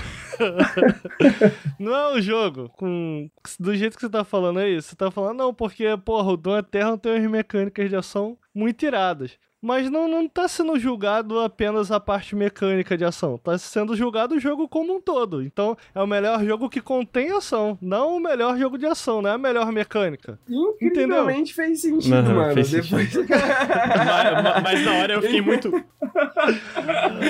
Não 1.78 1.94
é 1.94 2.14
o 2.14 2.20
jogo 2.20 2.68
com... 2.70 3.30
do 3.60 3.74
jeito 3.74 3.96
que 3.96 4.00
você 4.02 4.08
tá 4.10 4.24
falando 4.24 4.58
aí. 4.58 4.80
Você 4.80 4.94
tá 4.96 5.10
falando, 5.10 5.38
não, 5.38 5.54
porque, 5.54 5.84
porra, 6.04 6.32
o 6.32 6.36
Doom 6.36 6.58
Eternal 6.58 6.98
tem 6.98 7.12
umas 7.12 7.30
mecânicas 7.30 7.88
de 7.88 7.96
ação 7.96 8.36
muito 8.54 8.84
iradas. 8.84 9.32
Mas 9.66 9.90
não, 9.90 10.06
não 10.06 10.28
tá 10.28 10.46
sendo 10.46 10.78
julgado 10.78 11.40
apenas 11.40 11.90
a 11.90 11.98
parte 11.98 12.36
mecânica 12.36 12.96
de 12.96 13.04
ação. 13.04 13.36
Tá 13.36 13.58
sendo 13.58 13.96
julgado 13.96 14.36
o 14.36 14.38
jogo 14.38 14.68
como 14.68 14.94
um 14.94 15.00
todo. 15.00 15.42
Então, 15.42 15.76
é 15.92 16.00
o 16.00 16.06
melhor 16.06 16.44
jogo 16.44 16.70
que 16.70 16.80
contém 16.80 17.32
ação. 17.32 17.76
Não 17.82 18.16
o 18.16 18.20
melhor 18.20 18.56
jogo 18.56 18.78
de 18.78 18.86
ação, 18.86 19.20
não 19.20 19.30
é 19.30 19.32
a 19.32 19.38
melhor 19.38 19.72
mecânica. 19.72 20.38
Incrivelmente 20.80 21.52
fez 21.52 21.80
sentido, 21.82 22.22
Não, 22.22 22.34
mano. 22.36 22.54
fez 22.54 22.70
Depois... 22.70 23.12
mas, 23.26 24.42
ma- 24.44 24.60
mas 24.62 24.84
na 24.84 24.94
hora 24.98 25.14
eu 25.14 25.22
fiquei 25.22 25.40
muito. 25.42 25.72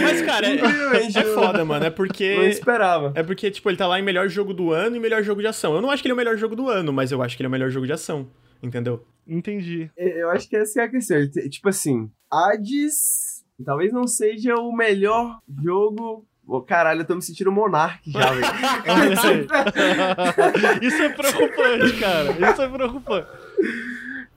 Mas, 0.03 0.21
cara, 0.21 0.47
é, 0.47 0.57
é 0.57 1.23
eu 1.25 1.35
foda, 1.35 1.65
mano. 1.65 1.87
É 1.87 1.89
Não 1.89 1.97
porque. 1.97 2.25
esperava. 2.25 3.13
É 3.15 3.23
porque, 3.23 3.51
tipo, 3.51 3.71
ele 3.71 3.79
tá 3.79 3.87
lá 3.87 3.99
em 3.99 4.03
melhor 4.03 4.29
jogo 4.29 4.53
do 4.53 4.73
ano 4.73 4.95
e 4.95 5.01
melhor 5.01 5.23
jogo 5.23 5.41
de 5.41 5.47
ação. 5.47 5.75
Eu 5.75 5.81
não 5.81 5.91
acho 5.91 6.03
que 6.03 6.09
ele 6.09 6.13
é 6.13 6.15
o 6.15 6.19
melhor 6.19 6.37
jogo 6.37 6.55
do 6.55 6.69
ano, 6.69 6.93
mas 6.93 7.13
eu 7.13 7.23
acho 7.23 7.35
que 7.35 7.43
ele 7.43 7.47
é 7.47 7.49
o 7.49 7.53
melhor 7.53 7.71
jogo 7.71 7.87
de 7.87 7.95
ação. 7.95 8.29
Entendeu? 8.63 9.05
Entendi. 9.27 9.91
Eu 9.97 10.31
acho 10.31 10.49
que 10.49 10.57
essa 10.57 10.83
é 10.83 10.85
a 10.85 10.89
questão. 10.89 11.17
Tipo 11.51 11.69
assim, 11.69 12.11
Hades 12.31 13.45
talvez 13.65 13.93
não 13.93 14.07
seja 14.07 14.55
o 14.57 14.73
melhor 14.73 15.39
jogo. 15.63 16.27
Ô, 16.47 16.61
caralho, 16.61 17.01
eu 17.01 17.05
tô 17.05 17.15
me 17.17 17.23
sentindo 17.23 17.51
monarque 17.51 18.11
já, 18.13 18.31
velho. 18.33 18.47
Aí. 18.87 20.83
Isso 20.87 21.03
é 21.03 21.09
preocupante, 21.09 21.93
cara. 21.99 22.31
Isso 22.53 22.63
é 22.63 22.69
preocupante. 22.69 23.27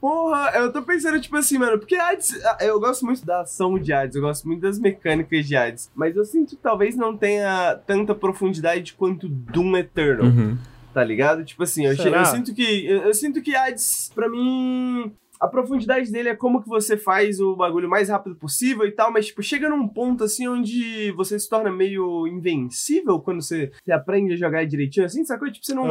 Porra, 0.02 0.52
eu 0.56 0.72
tô 0.72 0.82
pensando, 0.82 1.20
tipo 1.20 1.36
assim, 1.36 1.58
mano, 1.58 1.78
porque 1.78 1.96
Hades, 1.96 2.34
ah, 2.46 2.58
eu 2.62 2.80
gosto 2.80 3.06
muito 3.06 3.26
da 3.26 3.42
ação 3.42 3.78
de 3.78 3.92
Hades, 3.92 4.16
eu 4.16 4.22
gosto 4.22 4.48
muito 4.48 4.62
das 4.62 4.80
mecânicas 4.80 5.46
de 5.46 5.58
Hades, 5.58 5.92
mas 5.94 6.16
eu 6.16 6.24
sinto 6.24 6.52
que 6.52 6.62
talvez 6.62 6.96
não 6.96 7.18
tenha 7.18 7.76
tanta 7.86 8.16
profundidade 8.16 8.94
quanto 8.94 9.28
Doom 9.28 9.76
Eternal, 9.76 10.26
Uhum. 10.28 10.58
tá 10.94 11.04
ligado? 11.04 11.44
Tipo 11.44 11.64
assim, 11.64 11.86
eu, 11.86 11.92
eu 11.94 12.26
sinto 12.26 12.54
que 12.56 12.86
eu, 12.88 13.02
eu 13.04 13.14
sinto 13.14 13.42
que 13.42 13.54
Hades, 13.54 14.10
pra 14.16 14.30
mim, 14.30 15.12
a 15.40 15.48
profundidade 15.48 16.12
dele 16.12 16.30
é 16.30 16.36
como 16.36 16.62
que 16.62 16.68
você 16.68 16.98
faz 16.98 17.40
o 17.40 17.56
bagulho 17.56 17.90
mais 17.90 18.10
rápido 18.10 18.36
possível 18.36 18.86
e 18.86 18.92
tal, 18.92 19.12
mas 19.12 19.28
tipo, 19.28 19.42
chega 19.42 19.70
num 19.70 19.88
ponto 19.88 20.24
assim 20.24 20.48
onde 20.48 21.12
você 21.14 21.40
se 21.40 21.48
torna 21.50 21.72
meio 21.72 22.28
invencível 22.28 23.20
quando 23.22 23.42
você, 23.42 23.72
você 23.84 23.92
aprende 23.92 24.34
a 24.34 24.38
jogar 24.38 24.66
direitinho 24.66 25.06
assim, 25.06 25.24
sacou? 25.24 25.50
Tipo, 25.52 25.66
você 25.66 25.74
não. 25.74 25.88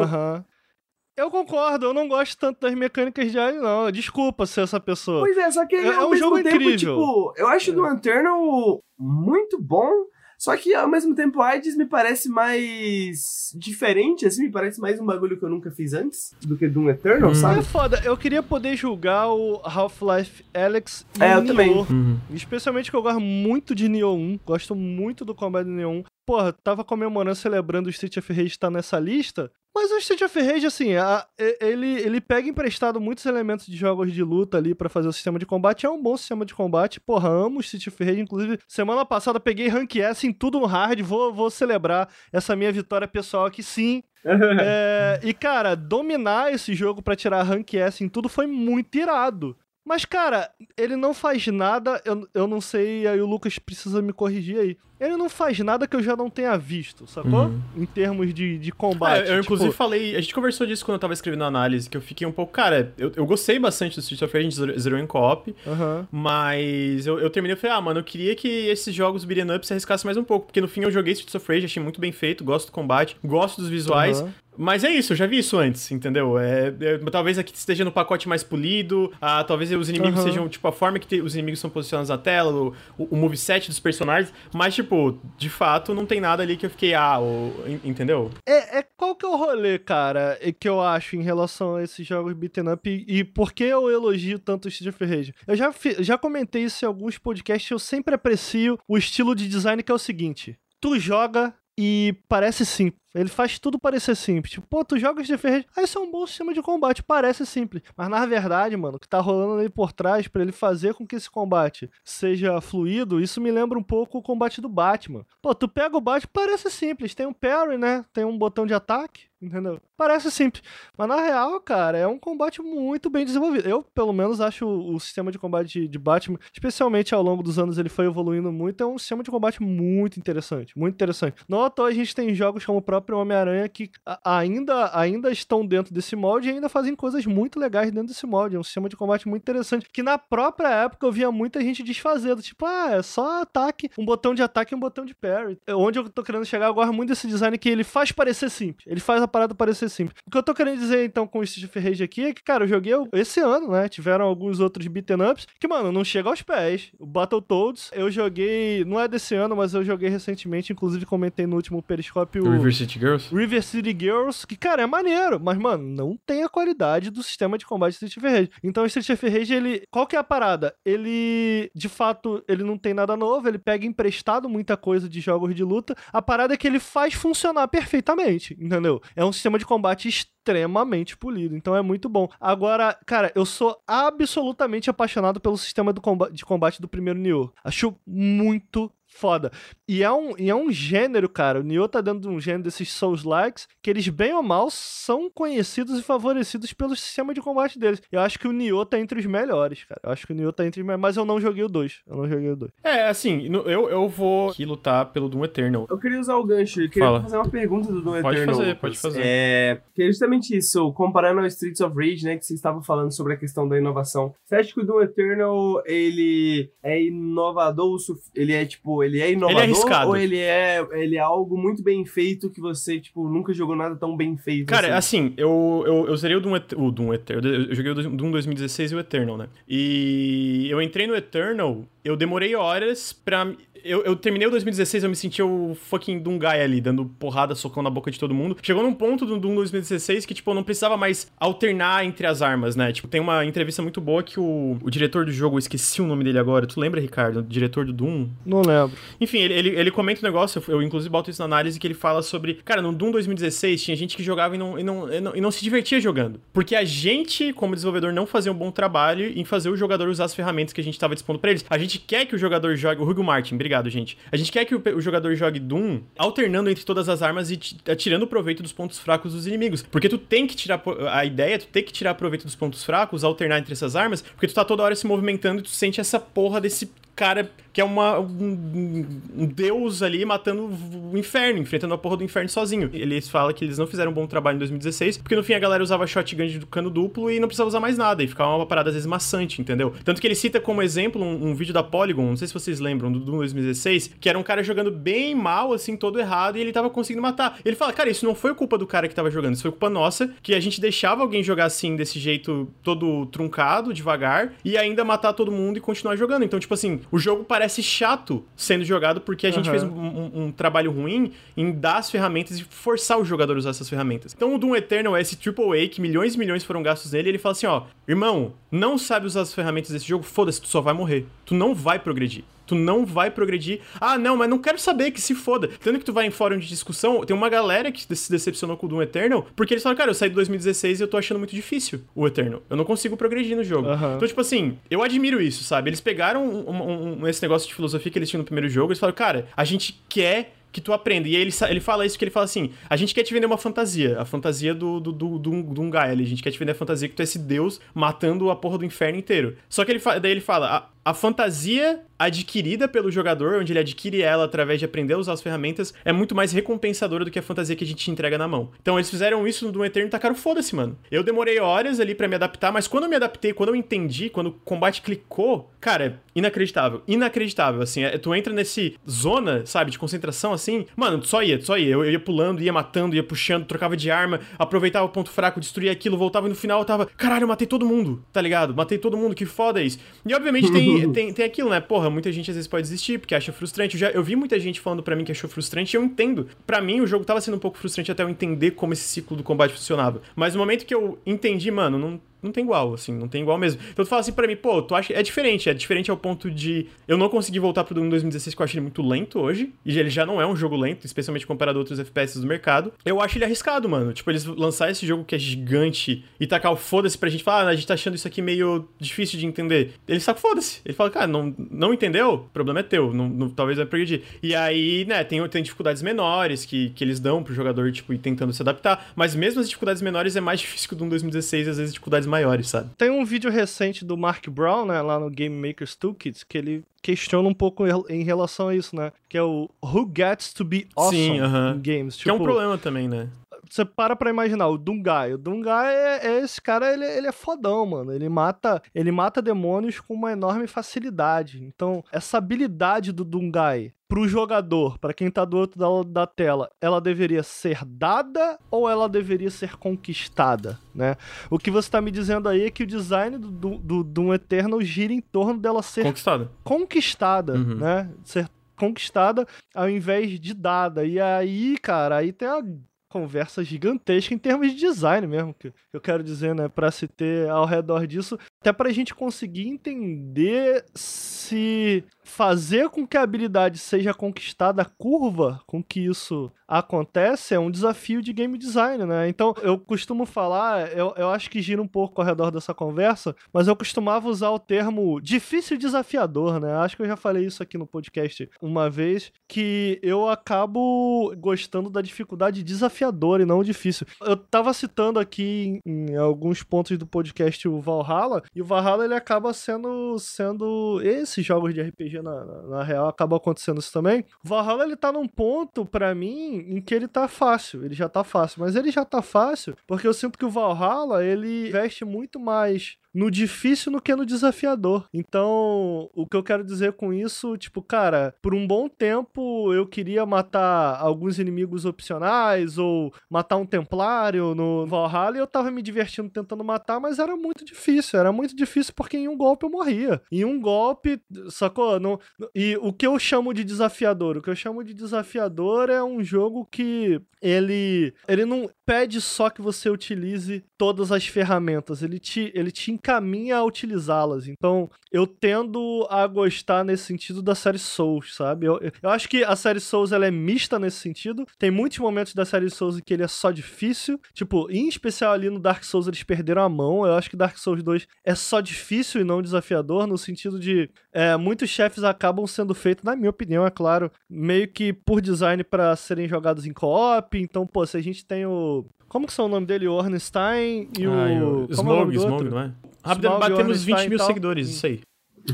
Eu 1.16 1.30
concordo, 1.32 1.86
eu 1.86 1.92
não 1.94 2.06
gosto 2.06 2.38
tanto 2.38 2.60
das 2.60 2.74
mecânicas 2.74 3.32
de 3.32 3.38
Alien, 3.38 3.60
não. 3.60 3.90
Desculpa 3.90 4.46
ser 4.46 4.60
essa 4.60 4.78
pessoa. 4.78 5.20
Pois 5.20 5.36
é, 5.36 5.50
só 5.50 5.66
que 5.66 5.74
É- 5.74 5.86
é 5.86 6.06
um 6.06 6.14
jogo 6.14 6.36
tempo, 6.36 6.50
incrível. 6.56 6.76
tipo, 6.76 7.34
eu 7.36 7.48
acho 7.48 7.72
É. 7.72 7.74
do 7.74 7.84
Eternal 7.86 8.80
muito 8.96 9.60
bom, 9.60 9.90
só 10.38 10.56
que 10.56 10.72
ao 10.74 10.88
mesmo 10.88 11.14
tempo 11.14 11.42
Hades 11.42 11.76
me 11.76 11.84
parece 11.84 12.28
mais 12.28 13.52
diferente, 13.56 14.24
assim, 14.26 14.44
me 14.44 14.50
parece 14.50 14.80
mais 14.80 15.00
um 15.00 15.04
bagulho 15.04 15.36
que 15.38 15.44
eu 15.44 15.48
nunca 15.50 15.70
fiz 15.70 15.92
antes 15.92 16.32
do 16.42 16.56
que 16.56 16.68
Doom 16.68 16.88
Eternal, 16.90 17.30
Hum. 17.30 17.34
sabe? 17.34 17.58
É 17.60 17.62
foda, 17.62 18.00
eu 18.04 18.16
queria 18.16 18.42
poder 18.42 18.76
julgar 18.76 19.28
o 19.28 19.60
Half-Life 19.64 20.44
Alyx 20.54 21.04
e 21.18 21.22
É, 21.22 21.34
eu 21.34 21.40
o 21.40 21.44
também. 21.46 21.68
Nioh. 21.68 21.86
Uhum. 21.90 22.18
Especialmente 22.32 22.90
que 22.90 22.96
eu 22.96 23.02
gosto 23.02 23.20
muito 23.20 23.74
de 23.74 23.88
Nioh 23.88 24.14
1, 24.16 24.38
gosto 24.46 24.74
muito 24.74 25.24
do 25.24 25.34
combate 25.34 25.66
do 25.66 25.72
Nioh 25.72 25.90
1. 25.92 26.04
Porra, 26.28 26.52
tava 26.52 26.84
comemorando, 26.84 27.34
celebrando 27.34 27.86
o 27.86 27.90
Street 27.90 28.18
of 28.18 28.30
Rage 28.34 28.48
estar 28.48 28.68
nessa 28.70 28.98
lista, 28.98 29.50
mas 29.74 29.90
o 29.90 29.96
Street 29.96 30.20
of 30.20 30.38
Rage, 30.38 30.66
assim, 30.66 30.94
a- 30.94 31.26
ele, 31.58 31.86
ele 32.02 32.20
pega 32.20 32.46
emprestado 32.46 33.00
muitos 33.00 33.24
elementos 33.24 33.64
de 33.64 33.74
jogos 33.74 34.12
de 34.12 34.22
luta 34.22 34.58
ali 34.58 34.74
pra 34.74 34.90
fazer 34.90 35.08
o 35.08 35.12
sistema 35.12 35.38
de 35.38 35.46
combate, 35.46 35.86
é 35.86 35.90
um 35.90 36.02
bom 36.02 36.18
sistema 36.18 36.44
de 36.44 36.52
combate, 36.54 37.00
porra, 37.00 37.30
amo 37.30 37.56
o 37.56 37.60
Street 37.62 37.86
of 37.86 38.04
Rage, 38.04 38.20
inclusive, 38.20 38.58
semana 38.68 39.06
passada 39.06 39.40
peguei 39.40 39.68
Rank 39.68 39.96
S 39.96 40.26
em 40.26 40.32
tudo 40.34 40.60
no 40.60 40.66
hard, 40.66 41.00
vou, 41.00 41.32
vou 41.32 41.50
celebrar 41.50 42.10
essa 42.30 42.54
minha 42.54 42.70
vitória 42.70 43.08
pessoal 43.08 43.46
aqui, 43.46 43.62
sim, 43.62 44.02
é, 44.60 45.20
e, 45.22 45.32
cara, 45.32 45.74
dominar 45.74 46.52
esse 46.52 46.74
jogo 46.74 47.00
pra 47.00 47.16
tirar 47.16 47.42
rank 47.42 47.72
S 47.72 48.04
em 48.04 48.08
tudo 48.10 48.28
foi 48.28 48.46
muito 48.46 48.96
irado. 48.98 49.56
Mas, 49.82 50.04
cara, 50.04 50.50
ele 50.76 50.96
não 50.96 51.14
faz 51.14 51.46
nada, 51.46 52.02
eu, 52.04 52.28
eu 52.34 52.46
não 52.46 52.60
sei, 52.60 53.06
aí 53.06 53.18
o 53.22 53.26
Lucas 53.26 53.58
precisa 53.58 54.02
me 54.02 54.12
corrigir 54.12 54.58
aí. 54.58 54.76
Ele 55.00 55.16
não 55.16 55.28
faz 55.28 55.58
nada 55.60 55.86
que 55.86 55.94
eu 55.94 56.02
já 56.02 56.16
não 56.16 56.28
tenha 56.28 56.56
visto, 56.58 57.06
sacou? 57.06 57.46
Uhum. 57.46 57.60
Em 57.76 57.86
termos 57.86 58.34
de, 58.34 58.58
de 58.58 58.70
Ah, 58.70 58.74
combate. 58.76 59.18
eu, 59.28 59.40
tipo, 59.40 59.54
inclusive, 59.54 59.72
falei. 59.72 60.16
A 60.16 60.20
gente 60.20 60.34
conversou 60.34 60.66
disso 60.66 60.84
quando 60.84 60.94
eu 60.96 60.98
tava 61.00 61.12
escrevendo 61.12 61.44
a 61.44 61.46
análise, 61.46 61.88
que 61.88 61.96
eu 61.96 62.00
fiquei 62.00 62.26
um 62.26 62.32
pouco. 62.32 62.52
Cara, 62.52 62.92
eu, 62.98 63.12
eu 63.14 63.24
gostei 63.26 63.58
bastante 63.58 63.94
do 63.96 64.00
Street 64.00 64.22
of 64.22 64.32
Rage, 64.32 64.46
a 64.46 64.50
gente 64.50 64.80
zerou- 64.80 64.98
em 64.98 65.06
co-op, 65.06 65.54
aham. 65.66 66.06
mas 66.10 67.06
eu, 67.06 67.18
eu 67.20 67.30
terminei 67.30 67.56
e 67.56 67.58
falei, 67.60 67.76
ah, 67.76 67.80
mano, 67.80 68.00
eu 68.00 68.04
queria 68.04 68.34
que 68.34 68.48
esses 68.48 68.94
jogos 68.94 69.24
beat'em 69.24 69.54
up 69.54 69.66
se 69.66 69.72
arriscassem 69.72 70.06
mais 70.06 70.16
um 70.16 70.24
pouco, 70.24 70.46
porque 70.46 70.60
no 70.60 70.68
fim 70.68 70.82
eu 70.82 70.90
joguei 70.90 71.12
Street 71.12 71.34
of 71.34 71.52
Rage, 71.52 71.66
achei 71.66 71.82
muito 71.82 72.00
bem 72.00 72.10
feito, 72.12 72.42
gosto 72.44 72.66
do 72.66 72.72
combate, 72.72 73.16
gosto 73.24 73.60
dos 73.60 73.70
visuais. 73.70 74.20
aham. 74.20 74.32
Mas 74.60 74.82
é 74.82 74.90
isso, 74.90 75.12
eu 75.12 75.16
já 75.16 75.24
vi 75.24 75.38
isso 75.38 75.56
antes, 75.56 75.88
entendeu? 75.92 76.36
É, 76.36 76.74
é, 76.80 76.98
talvez 77.12 77.38
aqui 77.38 77.54
esteja 77.54 77.84
no 77.84 77.92
pacote 77.92 78.28
mais 78.28 78.42
polido, 78.42 79.12
ah, 79.20 79.44
talvez 79.44 79.70
os 79.70 79.88
inimigos 79.88 80.18
Aham. 80.18 80.26
sejam, 80.28 80.48
tipo, 80.48 80.66
a 80.66 80.72
forma 80.72 80.98
que 80.98 81.06
te- 81.06 81.20
os 81.22 81.36
inimigos 81.36 81.60
são 81.60 81.70
posicionados 81.70 82.08
na 82.10 82.18
tela, 82.18 82.50
o, 82.52 82.74
o, 82.98 83.04
o 83.12 83.16
moveset 83.16 83.68
dos 83.68 83.78
personagens, 83.78 84.34
mas, 84.52 84.74
tipo, 84.74 84.87
de 85.36 85.48
fato, 85.48 85.94
não 85.94 86.06
tem 86.06 86.20
nada 86.20 86.42
ali 86.42 86.56
que 86.56 86.66
eu 86.66 86.70
fiquei, 86.70 86.94
ah, 86.94 87.18
o- 87.20 87.52
en- 87.66 87.80
entendeu? 87.90 88.30
É, 88.46 88.78
é 88.78 88.82
qual 88.96 89.14
que 89.14 89.24
é 89.24 89.28
o 89.28 89.36
rolê, 89.36 89.78
cara, 89.78 90.38
que 90.58 90.68
eu 90.68 90.80
acho 90.80 91.16
em 91.16 91.22
relação 91.22 91.76
a 91.76 91.82
esses 91.82 92.06
jogos 92.06 92.32
beaten 92.34 92.68
up 92.72 92.88
e, 92.88 93.18
e 93.18 93.24
por 93.24 93.52
que 93.52 93.64
eu 93.64 93.90
elogio 93.90 94.38
tanto 94.38 94.66
o 94.66 94.68
Street 94.68 94.94
of 94.94 95.04
Rage? 95.04 95.34
Eu 95.46 95.56
já, 95.56 95.72
já 96.00 96.16
comentei 96.18 96.64
isso 96.64 96.84
em 96.84 96.88
alguns 96.88 97.18
podcasts, 97.18 97.70
eu 97.70 97.78
sempre 97.78 98.14
aprecio 98.14 98.78
o 98.88 98.96
estilo 98.98 99.34
de 99.34 99.48
design 99.48 99.82
que 99.82 99.92
é 99.92 99.94
o 99.94 99.98
seguinte: 99.98 100.58
tu 100.80 100.98
joga 100.98 101.54
e 101.78 102.16
parece 102.28 102.66
simples. 102.66 102.98
Ele 103.14 103.28
faz 103.28 103.58
tudo 103.58 103.78
parecer 103.78 104.14
simples. 104.14 104.52
Tipo, 104.52 104.66
pô, 104.66 104.84
tu 104.84 104.98
joga 104.98 105.22
of 105.22 105.48
Rage, 105.48 105.66
ah, 105.76 105.82
isso 105.82 105.98
é 105.98 106.00
um 106.00 106.10
bom 106.10 106.26
sistema 106.26 106.52
de 106.52 106.62
combate, 106.62 107.02
parece 107.02 107.46
simples. 107.46 107.82
Mas 107.96 108.08
na 108.08 108.24
verdade, 108.26 108.76
mano, 108.76 108.96
o 108.96 109.00
que 109.00 109.08
tá 109.08 109.18
rolando 109.20 109.60
ali 109.60 109.68
por 109.68 109.92
trás 109.92 110.28
pra 110.28 110.42
ele 110.42 110.52
fazer 110.52 110.94
com 110.94 111.06
que 111.06 111.16
esse 111.16 111.30
combate 111.30 111.90
seja 112.04 112.60
fluido, 112.60 113.20
isso 113.20 113.40
me 113.40 113.50
lembra 113.50 113.78
um 113.78 113.82
pouco 113.82 114.18
o 114.18 114.22
combate 114.22 114.60
do 114.60 114.68
Batman. 114.68 115.24
Pô, 115.40 115.54
tu 115.54 115.68
pega 115.68 115.96
o 115.96 116.00
Batman, 116.00 116.30
parece 116.32 116.70
simples. 116.70 117.14
Tem 117.14 117.26
um 117.26 117.32
parry, 117.32 117.78
né? 117.78 118.04
Tem 118.12 118.24
um 118.24 118.36
botão 118.36 118.66
de 118.66 118.74
ataque, 118.74 119.28
entendeu? 119.40 119.80
Parece 119.96 120.30
simples. 120.30 120.62
Mas 120.96 121.08
na 121.08 121.20
real, 121.20 121.60
cara, 121.60 121.98
é 121.98 122.06
um 122.06 122.18
combate 122.18 122.60
muito 122.62 123.10
bem 123.10 123.24
desenvolvido. 123.24 123.68
Eu, 123.68 123.82
pelo 123.82 124.12
menos, 124.12 124.40
acho 124.40 124.66
o, 124.66 125.00
sistema 125.00 125.32
de 125.32 125.38
combate 125.38 125.80
de, 125.80 125.88
de 125.88 125.98
Batman, 125.98 126.38
especialmente 126.52 127.14
ao 127.14 127.22
longo 127.22 127.42
dos 127.42 127.58
anos, 127.58 127.78
ele 127.78 127.88
foi 127.88 128.06
evoluindo 128.06 128.52
muito. 128.52 128.82
É 128.82 128.86
um 128.86 128.98
sistema 128.98 129.22
de 129.22 129.30
combate 129.30 129.62
muito 129.62 130.18
interessante. 130.18 130.78
Muito 130.78 130.94
interessante. 130.94 131.44
Toa 131.74 131.88
a 131.88 131.92
gente 131.92 132.14
tem 132.14 132.34
jogos 132.34 132.64
como 132.64 132.78
o 132.78 132.82
próprio 132.98 133.18
Homem-Aranha 133.18 133.68
que 133.68 133.90
ainda, 134.24 134.90
ainda 134.98 135.30
estão 135.30 135.64
dentro 135.64 135.94
desse 135.94 136.16
molde 136.16 136.48
e 136.48 136.52
ainda 136.52 136.68
fazem 136.68 136.94
coisas 136.94 137.24
muito 137.26 137.58
legais 137.58 137.90
dentro 137.90 138.08
desse 138.08 138.26
molde. 138.26 138.56
É 138.56 138.58
um 138.58 138.64
sistema 138.64 138.88
de 138.88 138.96
combate 138.96 139.28
muito 139.28 139.42
interessante. 139.42 139.86
Que 139.92 140.02
na 140.02 140.18
própria 140.18 140.68
época 140.68 141.06
eu 141.06 141.12
via 141.12 141.30
muita 141.30 141.60
gente 141.60 141.82
desfazendo. 141.82 142.42
Tipo, 142.42 142.66
ah, 142.66 142.90
é 142.92 143.02
só 143.02 143.42
ataque, 143.42 143.90
um 143.98 144.04
botão 144.04 144.34
de 144.34 144.42
ataque 144.42 144.74
e 144.74 144.76
um 144.76 144.80
botão 144.80 145.04
de 145.04 145.14
parry. 145.14 145.58
É 145.66 145.74
onde 145.74 145.98
eu 145.98 146.08
tô 146.08 146.22
querendo 146.22 146.44
chegar, 146.44 146.66
eu 146.66 146.74
gosto 146.74 146.92
muito 146.92 147.08
desse 147.10 147.26
design 147.26 147.56
que 147.56 147.68
ele 147.68 147.84
faz 147.84 148.12
parecer 148.12 148.50
simples. 148.50 148.86
Ele 148.86 149.00
faz 149.00 149.22
a 149.22 149.28
parada 149.28 149.54
parecer 149.54 149.88
simples. 149.88 150.16
O 150.26 150.30
que 150.30 150.38
eu 150.38 150.42
tô 150.42 150.54
querendo 150.54 150.78
dizer 150.78 151.04
então 151.04 151.26
com 151.26 151.38
o 151.38 151.42
Street 151.42 151.68
of 151.68 151.78
Rage 151.78 152.02
aqui 152.02 152.24
é 152.24 152.32
que, 152.32 152.42
cara, 152.42 152.64
eu 152.64 152.68
joguei 152.68 152.92
esse 153.12 153.40
ano, 153.40 153.70
né? 153.70 153.88
Tiveram 153.88 154.24
alguns 154.24 154.60
outros 154.60 154.86
beaten 154.86 155.22
ups 155.22 155.46
que, 155.58 155.68
mano, 155.68 155.92
não 155.92 156.04
chega 156.04 156.28
aos 156.28 156.42
pés. 156.42 156.90
O 156.98 157.06
Battletoads, 157.06 157.90
eu 157.92 158.10
joguei, 158.10 158.84
não 158.84 159.00
é 159.00 159.08
desse 159.08 159.34
ano, 159.34 159.56
mas 159.56 159.74
eu 159.74 159.84
joguei 159.84 160.08
recentemente, 160.08 160.72
inclusive 160.72 161.06
comentei 161.06 161.46
no 161.46 161.56
último 161.56 161.82
periscópio. 161.82 162.50
River 162.50 162.72
City 162.88 162.98
Girls? 162.98 163.34
River 163.34 163.62
City 163.62 163.96
Girls, 163.98 164.46
que, 164.46 164.56
cara, 164.56 164.82
é 164.82 164.86
maneiro, 164.86 165.38
mas, 165.40 165.58
mano, 165.58 165.84
não 165.84 166.18
tem 166.26 166.42
a 166.42 166.48
qualidade 166.48 167.10
do 167.10 167.22
sistema 167.22 167.58
de 167.58 167.66
combate 167.66 167.92
Street 167.92 168.16
of 168.16 168.26
Rage. 168.26 168.50
Então, 168.62 168.86
Street 168.86 169.10
of 169.10 169.28
Rage, 169.28 169.54
ele. 169.54 169.82
Qual 169.90 170.06
que 170.06 170.16
é 170.16 170.18
a 170.18 170.24
parada? 170.24 170.74
Ele, 170.84 171.70
de 171.74 171.88
fato, 171.88 172.42
ele 172.48 172.64
não 172.64 172.78
tem 172.78 172.94
nada 172.94 173.16
novo, 173.16 173.48
ele 173.48 173.58
pega 173.58 173.86
emprestado 173.86 174.48
muita 174.48 174.76
coisa 174.76 175.08
de 175.08 175.20
jogos 175.20 175.54
de 175.54 175.62
luta. 175.62 175.94
A 176.12 176.22
parada 176.22 176.54
é 176.54 176.56
que 176.56 176.66
ele 176.66 176.80
faz 176.80 177.14
funcionar 177.14 177.68
perfeitamente, 177.68 178.56
entendeu? 178.58 179.00
É 179.14 179.24
um 179.24 179.32
sistema 179.32 179.58
de 179.58 179.66
combate 179.66 180.08
extremamente 180.08 181.16
polido, 181.16 181.54
então 181.54 181.76
é 181.76 181.82
muito 181.82 182.08
bom. 182.08 182.28
Agora, 182.40 182.98
cara, 183.06 183.30
eu 183.34 183.44
sou 183.44 183.76
absolutamente 183.86 184.88
apaixonado 184.88 185.40
pelo 185.40 185.58
sistema 185.58 185.92
combate, 185.92 186.32
de 186.32 186.44
combate 186.44 186.80
do 186.80 186.88
primeiro 186.88 187.18
Nioh. 187.18 187.52
Acho 187.62 187.94
muito 188.06 188.90
foda. 189.08 189.50
E 189.88 190.02
é 190.02 190.12
um, 190.12 190.34
e 190.38 190.50
é 190.50 190.54
um 190.54 190.70
gênero, 190.70 191.28
cara. 191.28 191.60
O 191.60 191.62
Nioh 191.62 191.88
tá 191.88 192.00
dentro 192.00 192.20
de 192.20 192.28
um 192.28 192.40
gênero 192.40 192.64
desses 192.64 192.92
Souls-likes 192.92 193.66
que 193.82 193.90
eles, 193.90 194.08
bem 194.08 194.34
ou 194.34 194.42
mal, 194.42 194.70
são 194.70 195.30
conhecidos 195.30 195.98
e 195.98 196.02
favorecidos 196.02 196.72
pelo 196.72 196.94
sistema 196.94 197.32
de 197.32 197.40
combate 197.40 197.78
deles. 197.78 198.02
Eu 198.12 198.20
acho 198.20 198.38
que 198.38 198.46
o 198.46 198.52
Nioh 198.52 198.84
tá 198.84 198.98
entre 198.98 199.18
os 199.18 199.26
melhores, 199.26 199.84
cara. 199.84 200.00
Eu 200.04 200.10
acho 200.10 200.26
que 200.26 200.32
o 200.32 200.36
Nioh 200.36 200.52
tá 200.52 200.66
entre 200.66 200.80
os 200.80 200.86
melhores, 200.86 201.02
mas 201.02 201.16
eu 201.16 201.24
não 201.24 201.40
joguei 201.40 201.64
o 201.64 201.68
2. 201.68 202.02
Eu 202.06 202.16
não 202.16 202.28
joguei 202.28 202.50
o 202.50 202.56
2. 202.56 202.70
É, 202.84 203.08
assim, 203.08 203.46
eu, 203.46 203.88
eu 203.88 204.08
vou 204.08 204.50
aqui 204.50 204.64
lutar 204.64 205.06
pelo 205.12 205.28
Doom 205.28 205.44
Eternal. 205.44 205.86
Eu 205.90 205.98
queria 205.98 206.20
usar 206.20 206.36
o 206.36 206.44
gancho, 206.44 206.82
eu 206.82 206.88
queria 206.88 207.08
Fala. 207.08 207.22
fazer 207.22 207.36
uma 207.36 207.48
pergunta 207.48 207.92
do 207.92 208.02
Doom 208.02 208.22
pode 208.22 208.36
Eternal. 208.36 208.56
Pode 208.56 208.66
fazer, 208.66 208.74
pode 208.80 208.98
fazer. 208.98 209.22
É, 209.24 209.80
que 209.94 210.02
é 210.02 210.06
justamente 210.06 210.56
isso, 210.56 210.92
comparando 210.92 211.40
ao 211.40 211.46
Streets 211.46 211.80
of 211.80 211.96
Rage, 211.96 212.24
né, 212.24 212.36
que 212.36 212.44
vocês 212.44 212.58
estavam 212.58 212.82
falando 212.82 213.14
sobre 213.14 213.34
a 213.34 213.36
questão 213.36 213.68
da 213.68 213.78
inovação. 213.78 214.34
Você 214.44 214.56
acha 214.56 214.72
que 214.72 214.80
o 214.80 214.84
Doom 214.84 215.02
Eternal, 215.02 215.82
ele 215.86 216.70
é 216.82 217.02
inovador, 217.02 217.96
ele 218.34 218.52
é, 218.52 218.64
tipo, 218.64 219.02
ele 219.08 219.20
é 219.20 219.32
inovador? 219.32 219.62
Ele 219.62 219.70
é 219.70 219.72
arriscado. 219.72 220.08
Ou 220.08 220.16
ele 220.16 220.38
é, 220.38 220.86
ele 220.92 221.16
é 221.16 221.20
algo 221.20 221.56
muito 221.56 221.82
bem 221.82 222.04
feito 222.04 222.50
que 222.50 222.60
você, 222.60 223.00
tipo, 223.00 223.28
nunca 223.28 223.52
jogou 223.52 223.74
nada 223.74 223.96
tão 223.96 224.16
bem 224.16 224.36
feito? 224.36 224.66
Cara, 224.66 224.96
assim, 224.96 225.26
assim 225.26 225.34
eu, 225.36 225.84
eu, 225.86 226.06
eu 226.08 226.16
zerei 226.16 226.36
o 226.36 226.40
Doom, 226.40 226.54
o 226.76 226.90
Doom 226.90 227.14
Eternal. 227.14 227.50
Eu 227.50 227.74
joguei 227.74 227.92
o 227.92 227.94
Doom 227.94 228.30
2016 228.30 228.92
e 228.92 228.94
o 228.94 229.00
Eternal, 229.00 229.36
né? 229.36 229.48
E 229.68 230.68
eu 230.70 230.80
entrei 230.80 231.06
no 231.06 231.16
Eternal, 231.16 231.84
eu 232.08 232.16
demorei 232.16 232.54
horas 232.54 233.12
pra 233.12 233.54
eu, 233.84 234.02
eu 234.04 234.16
terminei 234.16 234.46
o 234.46 234.50
2016, 234.50 235.04
eu 235.04 235.10
me 235.10 235.16
senti 235.16 235.42
o 235.42 235.76
fucking 235.88 236.18
Dungai 236.18 236.62
ali, 236.62 236.80
dando 236.80 237.04
porrada, 237.04 237.54
socão 237.54 237.82
na 237.82 237.90
boca 237.90 238.10
de 238.10 238.18
todo 238.18 238.34
mundo. 238.34 238.56
Chegou 238.62 238.82
num 238.82 238.94
ponto 238.94 239.24
do 239.24 239.38
Doom 239.38 239.54
2016 239.56 240.26
que, 240.26 240.34
tipo, 240.34 240.50
eu 240.50 240.54
não 240.54 240.62
precisava 240.62 240.96
mais 240.96 241.30
alternar 241.38 242.04
entre 242.04 242.26
as 242.26 242.42
armas, 242.42 242.76
né? 242.76 242.92
Tipo, 242.92 243.08
tem 243.08 243.20
uma 243.20 243.44
entrevista 243.44 243.82
muito 243.82 244.00
boa 244.00 244.22
que 244.22 244.38
o, 244.38 244.76
o 244.82 244.90
diretor 244.90 245.24
do 245.24 245.32
jogo, 245.32 245.56
eu 245.56 245.58
esqueci 245.58 246.02
o 246.02 246.06
nome 246.06 246.24
dele 246.24 246.38
agora. 246.38 246.66
Tu 246.66 246.78
lembra, 246.80 247.00
Ricardo? 247.00 247.40
O 247.40 247.42
diretor 247.42 247.84
do 247.84 247.92
Doom? 247.92 248.28
Não 248.44 248.62
lembro. 248.62 248.96
Enfim, 249.20 249.38
ele, 249.38 249.54
ele, 249.54 249.68
ele 249.70 249.90
comenta 249.90 250.20
um 250.20 250.24
negócio, 250.24 250.62
eu, 250.66 250.74
eu 250.74 250.82
inclusive 250.82 251.10
boto 251.10 251.30
isso 251.30 251.40
na 251.40 251.46
análise, 251.46 251.78
que 251.78 251.86
ele 251.86 251.94
fala 251.94 252.22
sobre. 252.22 252.54
Cara, 252.64 252.82
no 252.82 252.92
Doom 252.92 253.10
2016 253.12 253.82
tinha 253.82 253.96
gente 253.96 254.16
que 254.16 254.22
jogava 254.22 254.54
e 254.54 254.58
não, 254.58 254.78
e 254.78 254.82
não, 254.82 255.12
e 255.12 255.20
não, 255.20 255.36
e 255.36 255.40
não 255.40 255.50
se 255.50 255.62
divertia 255.62 256.00
jogando. 256.00 256.40
Porque 256.52 256.74
a 256.74 256.84
gente, 256.84 257.52
como 257.52 257.74
desenvolvedor, 257.74 258.12
não 258.12 258.26
fazia 258.26 258.52
um 258.52 258.56
bom 258.56 258.70
trabalho 258.70 259.26
em 259.38 259.44
fazer 259.44 259.70
o 259.70 259.76
jogador 259.76 260.08
usar 260.08 260.24
as 260.24 260.34
ferramentas 260.34 260.72
que 260.72 260.80
a 260.80 260.84
gente 260.84 260.94
estava 260.94 261.14
dispondo 261.14 261.38
para 261.38 261.50
eles. 261.50 261.64
A 261.68 261.78
gente 261.78 261.97
quer 261.98 262.26
que 262.26 262.34
o 262.34 262.38
jogador 262.38 262.76
jogue. 262.76 263.00
O 263.00 263.08
Hugo 263.08 263.22
Martin, 263.22 263.54
obrigado, 263.54 263.90
gente. 263.90 264.16
A 264.30 264.36
gente 264.36 264.50
quer 264.50 264.64
que 264.64 264.74
o, 264.74 264.82
o, 264.96 265.00
jogador 265.00 265.34
jogue 265.34 265.58
Doom 265.58 266.00
alternando 266.16 266.70
entre 266.70 266.84
todas 266.84 267.08
as 267.08 267.22
armas 267.22 267.50
e 267.50 267.56
tirando 267.56 268.26
proveito 268.26 268.62
dos 268.62 268.72
pontos 268.72 268.98
fracos 268.98 269.32
dos 269.32 269.46
inimigos. 269.46 269.82
Porque 269.82 270.08
tu 270.08 270.18
tem 270.18 270.46
que 270.46 270.56
tirar. 270.56 270.82
A 271.12 271.24
ideia 271.24 271.54
é 271.54 271.58
tu 271.58 271.66
ter 271.66 271.82
que 271.82 271.92
tirar 271.92 272.14
proveito 272.14 272.44
dos 272.44 272.54
pontos 272.54 272.84
fracos, 272.84 273.24
alternar 273.24 273.58
entre 273.58 273.72
essas 273.72 273.96
armas, 273.96 274.22
porque 274.22 274.46
tu 274.46 274.54
tá 274.54 274.64
toda 274.64 274.82
hora 274.82 274.94
se 274.94 275.06
movimentando 275.06 275.60
e 275.60 275.62
tu 275.62 275.70
sente 275.70 276.00
essa 276.00 276.18
porra 276.18 276.60
desse 276.60 276.90
cara 277.14 277.50
que 277.78 277.82
é 277.82 277.84
uma, 277.84 278.18
um, 278.18 279.06
um, 279.36 279.46
deus 279.46 280.02
ali 280.02 280.24
matando 280.24 280.68
o 281.12 281.16
inferno, 281.16 281.60
enfrentando 281.60 281.94
a 281.94 281.98
porra 281.98 282.16
do 282.16 282.24
inferno 282.24 282.48
sozinho. 282.48 282.90
Eles 282.92 283.28
falam 283.28 283.54
que 283.54 283.64
eles 283.64 283.78
não 283.78 283.86
fizeram 283.86 284.10
um 284.10 284.14
bom 284.14 284.26
trabalho 284.26 284.56
em 284.56 284.58
2016, 284.58 285.18
porque 285.18 285.36
no 285.36 285.44
fim 285.44 285.54
a 285.54 285.60
galera 285.60 285.80
usava 285.80 286.04
shotgun 286.04 286.48
de 286.48 286.66
cano 286.66 286.90
duplo 286.90 287.30
e 287.30 287.38
não 287.38 287.46
precisava 287.46 287.68
usar 287.68 287.78
mais 287.78 287.96
nada, 287.96 288.20
e 288.20 288.26
ficava 288.26 288.56
uma 288.56 288.66
parada 288.66 288.90
às 288.90 288.96
vezes 288.96 289.06
maçante, 289.06 289.60
entendeu? 289.60 289.94
Tanto 290.02 290.20
que 290.20 290.26
ele 290.26 290.34
cita 290.34 290.60
como 290.60 290.82
exemplo 290.82 291.22
um, 291.22 291.50
um 291.50 291.54
vídeo 291.54 291.72
da 291.72 291.84
Polygon, 291.84 292.30
não 292.30 292.36
sei 292.36 292.48
se 292.48 292.54
vocês 292.54 292.80
lembram, 292.80 293.12
do, 293.12 293.20
do 293.20 293.30
2016, 293.30 294.16
que 294.18 294.28
era 294.28 294.36
um 294.36 294.42
cara 294.42 294.60
jogando 294.64 294.90
bem 294.90 295.32
mal, 295.36 295.72
assim, 295.72 295.96
todo 295.96 296.18
errado, 296.18 296.58
e 296.58 296.60
ele 296.60 296.72
tava 296.72 296.90
conseguindo 296.90 297.22
matar. 297.22 297.60
Ele 297.64 297.76
fala, 297.76 297.92
cara, 297.92 298.10
isso 298.10 298.26
não 298.26 298.34
foi 298.34 298.56
culpa 298.56 298.76
do 298.76 298.88
cara 298.88 299.06
que 299.06 299.14
tava 299.14 299.30
jogando, 299.30 299.54
isso 299.54 299.62
foi 299.62 299.70
culpa 299.70 299.88
nossa, 299.88 300.34
que 300.42 300.52
a 300.52 300.58
gente 300.58 300.80
deixava 300.80 301.22
alguém 301.22 301.44
jogar 301.44 301.66
assim, 301.66 301.94
desse 301.94 302.18
jeito 302.18 302.68
todo 302.82 303.26
truncado, 303.26 303.94
devagar, 303.94 304.52
e 304.64 304.76
ainda 304.76 305.04
matar 305.04 305.32
todo 305.32 305.52
mundo 305.52 305.76
e 305.76 305.80
continuar 305.80 306.16
jogando. 306.16 306.42
Então, 306.42 306.58
tipo 306.58 306.74
assim, 306.74 306.98
o 307.12 307.20
jogo 307.20 307.44
parece 307.44 307.67
chato 307.68 308.44
sendo 308.56 308.84
jogado 308.84 309.20
porque 309.20 309.46
a 309.46 309.50
gente 309.50 309.66
uhum. 309.66 309.70
fez 309.70 309.82
um, 309.82 309.88
um, 309.88 310.44
um, 310.44 310.52
trabalho 310.52 310.90
ruim 310.90 311.32
em 311.56 311.72
dar 311.72 311.96
as 311.98 312.10
ferramentas 312.10 312.58
e 312.58 312.64
forçar 312.64 313.18
o 313.18 313.24
jogador 313.24 313.54
a 313.54 313.58
usar 313.58 313.70
essas 313.70 313.88
ferramentas. 313.88 314.34
Então 314.34 314.54
o 314.54 314.58
Doom 314.58 314.76
Eternal 314.76 315.16
é 315.16 315.20
esse 315.20 315.36
AAA 315.36 315.88
que 315.88 316.00
milhões 316.00 316.34
e 316.34 316.38
milhões 316.38 316.64
foram 316.64 316.82
gastos 316.82 317.12
nele 317.12 317.28
ele 317.28 317.38
fala 317.38 317.52
assim, 317.52 317.66
ó, 317.66 317.82
irmão, 318.06 318.54
não 318.70 318.96
sabe 318.96 319.26
usar 319.26 319.42
as 319.42 319.52
ferramentas 319.52 319.90
desse 319.90 320.06
jogo, 320.06 320.24
foda-se, 320.24 320.60
tu 320.60 320.68
só 320.68 320.80
vai 320.80 320.94
morrer. 320.94 321.26
Tu 321.44 321.54
não 321.54 321.74
vai 321.74 321.98
progredir 321.98 322.44
tu 322.68 322.74
não 322.74 323.04
vai 323.04 323.30
progredir. 323.30 323.80
Ah, 324.00 324.18
não, 324.18 324.36
mas 324.36 324.48
não 324.48 324.58
quero 324.58 324.78
saber 324.78 325.10
que 325.10 325.20
se 325.20 325.34
foda. 325.34 325.68
Tanto 325.80 325.98
que 325.98 326.04
tu 326.04 326.12
vai 326.12 326.26
em 326.26 326.30
fórum 326.30 326.58
de 326.58 326.68
discussão, 326.68 327.24
tem 327.24 327.34
uma 327.34 327.48
galera 327.48 327.90
que 327.90 328.02
se 328.14 328.30
decepcionou 328.30 328.76
com 328.76 328.86
o 328.86 328.88
Doom 328.88 329.02
Eternal, 329.02 329.46
porque 329.56 329.74
eles 329.74 329.82
falam, 329.82 329.96
cara, 329.96 330.10
eu 330.10 330.14
saí 330.14 330.28
de 330.28 330.34
2016 330.34 331.00
e 331.00 331.02
eu 331.02 331.08
tô 331.08 331.16
achando 331.16 331.38
muito 331.38 331.54
difícil 331.54 332.00
o 332.14 332.26
Eternal. 332.26 332.62
Eu 332.68 332.76
não 332.76 332.84
consigo 332.84 333.16
progredir 333.16 333.56
no 333.56 333.64
jogo. 333.64 333.88
Uhum. 333.88 334.16
Então, 334.16 334.28
tipo 334.28 334.40
assim, 334.40 334.78
eu 334.90 335.02
admiro 335.02 335.40
isso, 335.40 335.64
sabe? 335.64 335.88
Eles 335.88 336.00
pegaram 336.00 336.46
um, 336.46 337.22
um, 337.22 337.28
esse 337.28 337.42
negócio 337.42 337.66
de 337.66 337.74
filosofia 337.74 338.12
que 338.12 338.18
eles 338.18 338.28
tinham 338.28 338.40
no 338.40 338.44
primeiro 338.44 338.68
jogo, 338.68 338.92
eles 338.92 338.98
falaram, 338.98 339.16
cara, 339.16 339.48
a 339.56 339.64
gente 339.64 340.00
quer 340.08 340.52
que 340.70 340.80
tu 340.80 340.92
aprenda. 340.92 341.28
E 341.28 341.36
aí 341.36 341.42
ele, 341.42 341.52
ele 341.68 341.80
fala 341.80 342.04
isso 342.06 342.18
que 342.18 342.24
ele 342.24 342.30
fala 342.30 342.44
assim: 342.44 342.70
a 342.88 342.96
gente 342.96 343.14
quer 343.14 343.22
te 343.22 343.32
vender 343.32 343.46
uma 343.46 343.58
fantasia, 343.58 344.20
a 344.20 344.24
fantasia 344.24 344.74
do, 344.74 345.00
do, 345.00 345.12
do, 345.12 345.38
do, 345.38 345.62
do 345.62 345.82
Ungaia, 345.82 346.12
a 346.12 346.16
gente 346.16 346.42
quer 346.42 346.50
te 346.50 346.58
vender 346.58 346.72
a 346.72 346.74
fantasia 346.74 347.08
que 347.08 347.14
tu 347.14 347.20
é 347.20 347.24
esse 347.24 347.38
deus 347.38 347.80
matando 347.94 348.50
a 348.50 348.56
porra 348.56 348.78
do 348.78 348.84
inferno 348.84 349.18
inteiro. 349.18 349.56
Só 349.68 349.84
que 349.84 349.92
ele 349.92 350.00
daí 350.20 350.30
ele 350.30 350.40
fala: 350.40 350.90
a, 351.10 351.14
fantasia 351.14 352.00
adquirida 352.18 352.88
pelo 352.88 353.10
jogador, 353.10 353.60
onde 353.60 353.72
ele 353.72 353.78
adquire 353.78 354.20
ela 354.22 354.44
através 354.44 354.80
de 354.80 354.84
aprender 354.84 355.14
a 355.14 355.18
usar 355.18 355.34
as 355.34 355.40
ferramentas, 355.40 355.94
é 356.04 356.12
muito 356.12 356.34
mais 356.34 356.50
recompensadora 356.52 357.24
do 357.24 357.30
que 357.30 357.38
a 357.38 357.42
fantasia 357.42 357.76
que 357.76 357.84
a 357.84 357.86
gente 357.86 358.10
entrega 358.10 358.36
na 358.36 358.48
mão. 358.48 358.70
Então 358.82 358.98
eles 358.98 359.08
fizeram 359.08 359.46
isso 359.46 359.70
no 359.70 359.84
Eternal 359.84 360.08
e 360.08 360.10
tacaram 360.10 360.34
foda-se, 360.34 360.74
mano. 360.74 360.98
Eu 361.10 361.22
demorei 361.22 361.60
horas 361.60 362.00
ali 362.00 362.14
para 362.14 362.26
me 362.26 362.34
adaptar, 362.34 362.72
mas 362.72 362.88
quando 362.88 363.04
eu 363.04 363.10
me 363.10 363.16
adaptei, 363.16 363.52
quando 363.52 363.68
eu 363.68 363.76
entendi, 363.76 364.28
quando 364.28 364.48
o 364.48 364.52
combate 364.52 365.00
clicou, 365.00 365.70
cara, 365.80 366.20
inacreditável. 366.34 367.02
Inacreditável, 367.06 367.82
assim. 367.82 368.02
É, 368.02 368.18
tu 368.18 368.34
entra 368.34 368.52
nesse 368.52 368.96
zona, 369.08 369.64
sabe, 369.64 369.90
de 369.90 369.98
concentração, 369.98 370.52
assim, 370.52 370.86
mano, 370.96 371.24
só 371.24 371.42
ia, 371.42 371.60
só 371.60 371.78
ia. 371.78 371.90
Eu, 371.90 372.04
eu 372.04 372.10
ia 372.10 372.20
pulando, 372.20 372.60
ia 372.62 372.72
matando, 372.72 373.14
ia 373.14 373.22
puxando, 373.22 373.64
trocava 373.64 373.96
de 373.96 374.10
arma, 374.10 374.40
aproveitava 374.58 375.06
o 375.06 375.08
ponto 375.08 375.30
fraco, 375.30 375.60
destruía 375.60 375.92
aquilo, 375.92 376.16
voltava 376.16 376.46
e 376.46 376.50
no 376.50 376.56
final 376.56 376.80
eu 376.80 376.84
tava, 376.84 377.06
caralho, 377.06 377.44
eu 377.44 377.48
matei 377.48 377.66
todo 377.66 377.86
mundo, 377.86 378.24
tá 378.32 378.40
ligado? 378.40 378.74
Matei 378.74 378.98
todo 378.98 379.16
mundo, 379.16 379.34
que 379.34 379.46
foda 379.46 379.80
é 379.80 379.84
isso. 379.84 379.98
E 380.26 380.34
obviamente 380.34 380.72
tem, 380.72 380.97
tem, 381.12 381.32
tem 381.32 381.44
aquilo, 381.44 381.70
né? 381.70 381.80
Porra, 381.80 382.10
muita 382.10 382.30
gente 382.32 382.50
às 382.50 382.56
vezes 382.56 382.68
pode 382.68 382.82
desistir 382.82 383.18
porque 383.18 383.34
acha 383.34 383.52
frustrante. 383.52 383.94
Eu, 383.94 384.00
já, 384.00 384.10
eu 384.10 384.22
vi 384.22 384.36
muita 384.36 384.58
gente 384.58 384.80
falando 384.80 385.02
para 385.02 385.14
mim 385.16 385.24
que 385.24 385.32
achou 385.32 385.48
frustrante 385.48 385.94
e 385.94 385.96
eu 385.96 386.04
entendo. 386.04 386.48
para 386.66 386.80
mim, 386.80 387.00
o 387.00 387.06
jogo 387.06 387.24
tava 387.24 387.40
sendo 387.40 387.56
um 387.56 387.60
pouco 387.60 387.78
frustrante 387.78 388.10
até 388.10 388.22
eu 388.22 388.28
entender 388.28 388.72
como 388.72 388.92
esse 388.92 389.02
ciclo 389.02 389.36
do 389.36 389.42
combate 389.42 389.72
funcionava. 389.72 390.20
Mas 390.34 390.54
no 390.54 390.60
momento 390.60 390.84
que 390.84 390.94
eu 390.94 391.18
entendi, 391.24 391.70
mano, 391.70 391.98
não, 391.98 392.20
não 392.42 392.52
tem 392.52 392.64
igual, 392.64 392.94
assim, 392.94 393.12
não 393.12 393.28
tem 393.28 393.42
igual 393.42 393.58
mesmo. 393.58 393.80
Então 393.90 394.04
tu 394.04 394.08
fala 394.08 394.20
assim 394.20 394.32
pra 394.32 394.46
mim, 394.46 394.56
pô, 394.56 394.80
tu 394.82 394.94
acha. 394.94 395.12
É 395.12 395.22
diferente, 395.22 395.68
é 395.68 395.74
diferente 395.74 396.10
ao 396.10 396.16
ponto 396.16 396.50
de 396.50 396.86
eu 397.06 397.18
não 397.18 397.28
consegui 397.28 397.58
voltar 397.58 397.84
pro 397.84 397.94
Doom 397.94 398.08
2016, 398.08 398.54
que 398.54 398.62
eu 398.62 398.64
acho 398.64 398.74
ele 398.74 398.82
muito 398.82 399.02
lento 399.02 399.40
hoje. 399.40 399.72
E 399.84 399.98
ele 399.98 400.10
já 400.10 400.24
não 400.24 400.40
é 400.40 400.46
um 400.46 400.54
jogo 400.54 400.76
lento, 400.76 401.04
especialmente 401.04 401.46
comparado 401.46 401.78
a 401.78 401.80
outros 401.80 401.98
FPS 401.98 402.40
do 402.40 402.46
mercado. 402.46 402.92
Eu 403.04 403.20
acho 403.20 403.36
ele 403.38 403.44
arriscado, 403.44 403.88
mano. 403.88 404.12
Tipo, 404.12 404.30
eles 404.30 404.44
lançar 404.44 404.90
esse 404.90 405.06
jogo 405.06 405.24
que 405.24 405.34
é 405.34 405.38
gigante 405.38 406.24
e 406.38 406.46
tacar 406.46 406.72
o 406.72 406.76
foda-se 406.76 407.18
pra 407.18 407.28
gente 407.28 407.42
falar, 407.42 407.66
ah, 407.66 407.70
a 407.70 407.74
gente 407.74 407.86
tá 407.86 407.94
achando 407.94 408.14
isso 408.14 408.28
aqui 408.28 408.40
meio 408.40 408.88
difícil 408.98 409.38
de 409.38 409.46
entender. 409.46 409.94
Ele 410.06 410.20
saca 410.20 410.38
foda-se. 410.38 410.80
Ele 410.84 410.94
fala, 410.94 411.10
cara, 411.10 411.26
não, 411.26 411.54
não 411.70 411.92
entendeu? 411.92 412.34
O 412.34 412.38
problema 412.38 412.80
é 412.80 412.82
teu. 412.82 413.12
Não, 413.12 413.28
não, 413.28 413.50
talvez 413.50 413.78
vai 413.78 413.86
progredir. 413.86 414.22
E 414.42 414.54
aí, 414.54 415.04
né, 415.06 415.24
tem, 415.24 415.46
tem 415.48 415.62
dificuldades 415.62 416.02
menores 416.02 416.64
que, 416.64 416.90
que 416.90 417.02
eles 417.02 417.18
dão 417.18 417.42
pro 417.42 417.54
jogador, 417.54 417.90
tipo, 417.90 418.12
ir 418.12 418.18
tentando 418.18 418.52
se 418.52 418.62
adaptar. 418.62 419.12
Mas 419.16 419.34
mesmo 419.34 419.60
as 419.60 419.68
dificuldades 419.68 420.02
menores 420.02 420.36
é 420.36 420.40
mais 420.40 420.60
difícil 420.60 420.88
que 420.88 420.94
o 420.94 420.98
Doom 420.98 421.08
2016, 421.08 421.68
às 421.68 421.78
vezes 421.78 421.92
dificuldades 421.92 422.27
maiores, 422.28 422.68
sabe? 422.68 422.90
Tem 422.96 423.10
um 423.10 423.24
vídeo 423.24 423.50
recente 423.50 424.04
do 424.04 424.16
Mark 424.16 424.46
Brown, 424.48 424.86
né, 424.86 425.00
lá 425.02 425.18
no 425.18 425.28
Game 425.30 425.54
Maker's 425.66 425.94
Toolkit, 425.96 426.44
que 426.46 426.58
ele 426.58 426.84
questiona 427.02 427.48
um 427.48 427.54
pouco 427.54 427.84
em 428.08 428.22
relação 428.22 428.68
a 428.68 428.74
isso, 428.74 428.94
né? 428.94 429.12
Que 429.28 429.38
é 429.38 429.42
o 429.42 429.68
Who 429.82 430.10
Gets 430.14 430.52
to 430.52 430.64
Be 430.64 430.86
Awesome 430.96 431.16
Sim, 431.16 431.40
aham. 431.40 431.76
in 431.76 431.80
Games. 431.82 432.16
Que 432.22 432.28
é 432.28 432.32
um 432.32 432.36
Tipo, 432.36 432.44
problema 432.44 432.76
também, 432.78 433.08
né? 433.08 433.28
Você 433.74 433.84
para 433.84 434.14
pra 434.16 434.30
imaginar, 434.30 434.68
o 434.68 434.78
Dungai. 434.78 435.34
O 435.34 435.38
Dungai 435.38 435.94
é, 435.94 436.26
é 436.26 436.38
esse 436.40 436.60
cara, 436.60 436.92
ele, 436.92 437.04
ele 437.04 437.26
é 437.26 437.32
fodão, 437.32 437.84
mano. 437.86 438.12
Ele 438.12 438.28
mata, 438.28 438.82
ele 438.94 439.10
mata 439.12 439.40
demônios 439.42 440.00
com 440.00 440.14
uma 440.14 440.32
enorme 440.32 440.66
facilidade. 440.66 441.62
Então, 441.62 442.02
essa 442.12 442.38
habilidade 442.38 443.12
do 443.12 443.24
Dungai 443.24 443.92
pro 444.08 444.26
jogador, 444.26 444.98
pra 444.98 445.12
quem 445.12 445.30
tá 445.30 445.44
do 445.44 445.58
outro 445.58 445.78
lado 445.80 446.04
da 446.08 446.26
tela, 446.26 446.70
ela 446.80 446.98
deveria 446.98 447.42
ser 447.42 447.84
dada 447.84 448.58
ou 448.70 448.88
ela 448.88 449.06
deveria 449.06 449.50
ser 449.50 449.76
conquistada, 449.76 450.78
né? 450.94 451.14
O 451.50 451.58
que 451.58 451.70
você 451.70 451.90
tá 451.90 452.00
me 452.00 452.10
dizendo 452.10 452.48
aí 452.48 452.62
é 452.64 452.70
que 452.70 452.84
o 452.84 452.86
design 452.86 453.36
do, 453.36 453.50
do, 453.50 453.78
do 453.78 454.02
Doom 454.04 454.32
Eternal 454.32 454.80
gira 454.80 455.12
em 455.12 455.20
torno 455.20 455.60
dela 455.60 455.82
ser 455.82 456.04
Conquistado. 456.04 456.50
conquistada, 456.64 457.52
Uhum. 457.52 457.74
né? 457.76 458.10
Ser 458.24 458.48
conquistada 458.76 459.46
ao 459.74 459.90
invés 459.90 460.40
de 460.40 460.54
dada. 460.54 461.04
E 461.04 461.20
aí, 461.20 461.76
cara, 461.78 462.16
aí 462.16 462.32
tem 462.32 462.48
uma 462.48 462.62
conversa 463.08 463.64
gigantesca 463.64 464.34
em 464.34 464.38
termos 464.38 464.70
de 464.72 464.78
design 464.78 465.26
mesmo, 465.26 465.54
que 465.54 465.72
eu 465.92 466.00
quero 466.00 466.22
dizer, 466.22 466.54
né, 466.54 466.68
Pra 466.68 466.90
se 466.90 467.08
ter 467.08 467.48
ao 467.48 467.64
redor 467.64 468.06
disso, 468.06 468.38
até 468.60 468.72
pra 468.72 468.92
gente 468.92 469.14
conseguir 469.14 469.66
entender 469.68 470.84
se 470.94 472.04
fazer 472.28 472.90
com 472.90 473.06
que 473.06 473.16
a 473.16 473.22
habilidade 473.22 473.78
seja 473.78 474.12
conquistada, 474.12 474.82
a 474.82 474.84
curva 474.84 475.60
com 475.66 475.82
que 475.82 476.00
isso 476.00 476.52
acontece 476.68 477.54
é 477.54 477.58
um 477.58 477.70
desafio 477.70 478.20
de 478.20 478.30
game 478.32 478.58
design, 478.58 479.06
né? 479.06 479.26
Então, 479.28 479.54
eu 479.62 479.78
costumo 479.78 480.26
falar, 480.26 480.92
eu, 480.92 481.14
eu 481.16 481.30
acho 481.30 481.48
que 481.48 481.62
gira 481.62 481.80
um 481.80 481.88
pouco 481.88 482.20
ao 482.20 482.26
redor 482.26 482.50
dessa 482.50 482.74
conversa, 482.74 483.34
mas 483.50 483.66
eu 483.66 483.74
costumava 483.74 484.28
usar 484.28 484.50
o 484.50 484.58
termo 484.58 485.18
difícil 485.18 485.78
desafiador, 485.78 486.60
né? 486.60 486.74
Acho 486.74 486.94
que 486.94 487.02
eu 487.02 487.06
já 487.06 487.16
falei 487.16 487.46
isso 487.46 487.62
aqui 487.62 487.78
no 487.78 487.86
podcast 487.86 488.48
uma 488.60 488.90
vez, 488.90 489.32
que 489.48 489.98
eu 490.02 490.28
acabo 490.28 491.34
gostando 491.38 491.88
da 491.88 492.02
dificuldade 492.02 492.62
desafiadora 492.62 493.42
e 493.42 493.46
não 493.46 493.64
difícil. 493.64 494.06
Eu 494.20 494.36
tava 494.36 494.74
citando 494.74 495.18
aqui 495.18 495.80
em, 495.86 496.10
em 496.10 496.16
alguns 496.16 496.62
pontos 496.62 496.98
do 496.98 497.06
podcast 497.06 497.66
o 497.66 497.80
Valhalla, 497.80 498.42
e 498.54 498.60
o 498.60 498.64
Valhalla 498.64 499.06
ele 499.06 499.14
acaba 499.14 499.54
sendo 499.54 500.18
sendo 500.18 501.00
esses 501.02 501.44
jogos 501.44 501.72
de 501.72 501.80
RPG 501.80 502.17
na, 502.22 502.44
na, 502.44 502.62
na 502.62 502.82
real 502.82 503.08
acaba 503.08 503.36
acontecendo 503.36 503.78
isso 503.78 503.92
também. 503.92 504.24
Valhalla 504.42 504.84
ele 504.84 504.96
tá 504.96 505.12
num 505.12 505.26
ponto 505.26 505.84
pra 505.84 506.14
mim 506.14 506.56
em 506.68 506.80
que 506.80 506.94
ele 506.94 507.08
tá 507.08 507.28
fácil, 507.28 507.84
ele 507.84 507.94
já 507.94 508.08
tá 508.08 508.24
fácil, 508.24 508.60
mas 508.60 508.76
ele 508.76 508.90
já 508.90 509.04
tá 509.04 509.22
fácil 509.22 509.76
porque 509.86 510.06
eu 510.06 510.14
sinto 510.14 510.38
que 510.38 510.44
o 510.44 510.50
Valhalla 510.50 511.24
ele 511.24 511.68
investe 511.68 512.04
muito 512.04 512.38
mais 512.38 512.96
no 513.14 513.30
difícil 513.30 513.92
do 513.92 514.00
que 514.00 514.14
no 514.14 514.26
desafiador. 514.26 515.06
Então, 515.12 516.08
o 516.14 516.26
que 516.26 516.36
eu 516.36 516.42
quero 516.42 516.64
dizer 516.64 516.92
com 516.92 517.12
isso, 517.12 517.56
tipo, 517.56 517.82
cara, 517.82 518.34
por 518.42 518.54
um 518.54 518.66
bom 518.66 518.88
tempo 518.88 519.72
eu 519.72 519.86
queria 519.86 520.24
matar 520.26 520.98
alguns 521.00 521.38
inimigos 521.38 521.84
opcionais 521.84 522.78
ou 522.78 523.12
matar 523.30 523.56
um 523.56 523.66
templário 523.66 524.54
no 524.54 524.86
Valhalla 524.86 525.36
e 525.36 525.40
eu 525.40 525.46
tava 525.46 525.70
me 525.70 525.82
divertindo 525.82 526.30
tentando 526.30 526.64
matar, 526.64 527.00
mas 527.00 527.18
era 527.18 527.36
muito 527.36 527.64
difícil, 527.64 528.18
era 528.18 528.32
muito 528.32 528.54
difícil 528.54 528.92
porque 528.94 529.16
em 529.16 529.28
um 529.28 529.36
golpe 529.36 529.64
eu 529.64 529.70
morria. 529.70 530.20
Em 530.30 530.44
um 530.44 530.60
golpe, 530.60 531.20
sacou? 531.50 531.98
Não, 531.98 532.18
e 532.54 532.76
o 532.80 532.92
que 532.92 533.06
eu 533.06 533.18
chamo 533.18 533.52
de 533.52 533.64
desafiador? 533.64 534.36
O 534.36 534.42
que 534.42 534.50
eu 534.50 534.56
chamo 534.56 534.84
de 534.84 534.94
desafiador 534.94 535.90
é 535.90 536.02
um 536.02 536.22
jogo 536.22 536.66
que 536.70 537.20
ele 537.40 538.12
ele 538.26 538.44
não 538.44 538.68
pede 538.84 539.20
só 539.20 539.50
que 539.50 539.62
você 539.62 539.90
utilize 539.90 540.64
todas 540.76 541.12
as 541.12 541.26
ferramentas, 541.26 542.02
ele 542.02 542.18
te, 542.18 542.50
ele 542.54 542.70
te 542.70 542.90
encaminha 543.08 543.56
a 543.56 543.64
utilizá-las. 543.64 544.46
Então, 544.46 544.90
eu 545.10 545.26
tendo 545.26 546.06
a 546.10 546.26
gostar 546.26 546.84
nesse 546.84 547.04
sentido 547.04 547.42
da 547.42 547.54
série 547.54 547.78
Souls, 547.78 548.34
sabe? 548.34 548.66
Eu, 548.66 548.78
eu 549.02 549.10
acho 549.10 549.28
que 549.28 549.42
a 549.42 549.56
série 549.56 549.80
Souls 549.80 550.12
ela 550.12 550.26
é 550.26 550.30
mista 550.30 550.78
nesse 550.78 550.98
sentido. 550.98 551.46
Tem 551.58 551.70
muitos 551.70 551.98
momentos 551.98 552.34
da 552.34 552.44
série 552.44 552.68
Souls 552.68 552.98
em 552.98 553.02
que 553.02 553.14
ele 553.14 553.22
é 553.22 553.28
só 553.28 553.50
difícil. 553.50 554.20
Tipo, 554.34 554.70
em 554.70 554.88
especial 554.88 555.32
ali 555.32 555.48
no 555.48 555.58
Dark 555.58 555.82
Souls 555.84 556.06
eles 556.06 556.22
perderam 556.22 556.62
a 556.62 556.68
mão. 556.68 557.06
Eu 557.06 557.14
acho 557.14 557.30
que 557.30 557.36
Dark 557.36 557.56
Souls 557.56 557.82
2 557.82 558.06
é 558.24 558.34
só 558.34 558.60
difícil 558.60 559.22
e 559.22 559.24
não 559.24 559.40
desafiador, 559.40 560.06
no 560.06 560.18
sentido 560.18 560.58
de 560.58 560.90
é, 561.12 561.36
muitos 561.36 561.70
chefes 561.70 562.04
acabam 562.04 562.46
sendo 562.46 562.74
feitos, 562.74 563.04
na 563.04 563.16
minha 563.16 563.30
opinião, 563.30 563.66
é 563.66 563.70
claro, 563.70 564.10
meio 564.28 564.68
que 564.68 564.92
por 564.92 565.20
design 565.20 565.64
para 565.64 565.96
serem 565.96 566.28
jogados 566.28 566.66
em 566.66 566.72
co-op. 566.72 567.38
Então, 567.38 567.66
pô, 567.66 567.86
se 567.86 567.96
a 567.96 568.00
gente 568.00 568.24
tem 568.24 568.44
o. 568.46 568.84
Como 569.08 569.26
que 569.26 569.32
são 569.32 569.46
o 569.46 569.48
nome 569.48 569.66
dele? 569.66 569.88
O 569.88 569.92
Ornstein 569.94 570.88
e 570.98 571.06
Ah, 571.06 571.32
e 571.32 571.42
o. 571.42 571.68
como 571.76 571.92
é 571.92 571.94
o 572.04 572.12
Smog, 572.12 572.16
Smog, 572.16 572.44
não 572.50 572.60
é? 572.60 572.72
Rápido, 573.02 573.28
batemos 573.38 573.82
20 573.84 573.94
Ornstein 573.94 574.06
e 574.06 574.08
mil 574.10 574.18
seguidores, 574.18 574.68
isso 574.68 574.86
aí. 574.86 575.00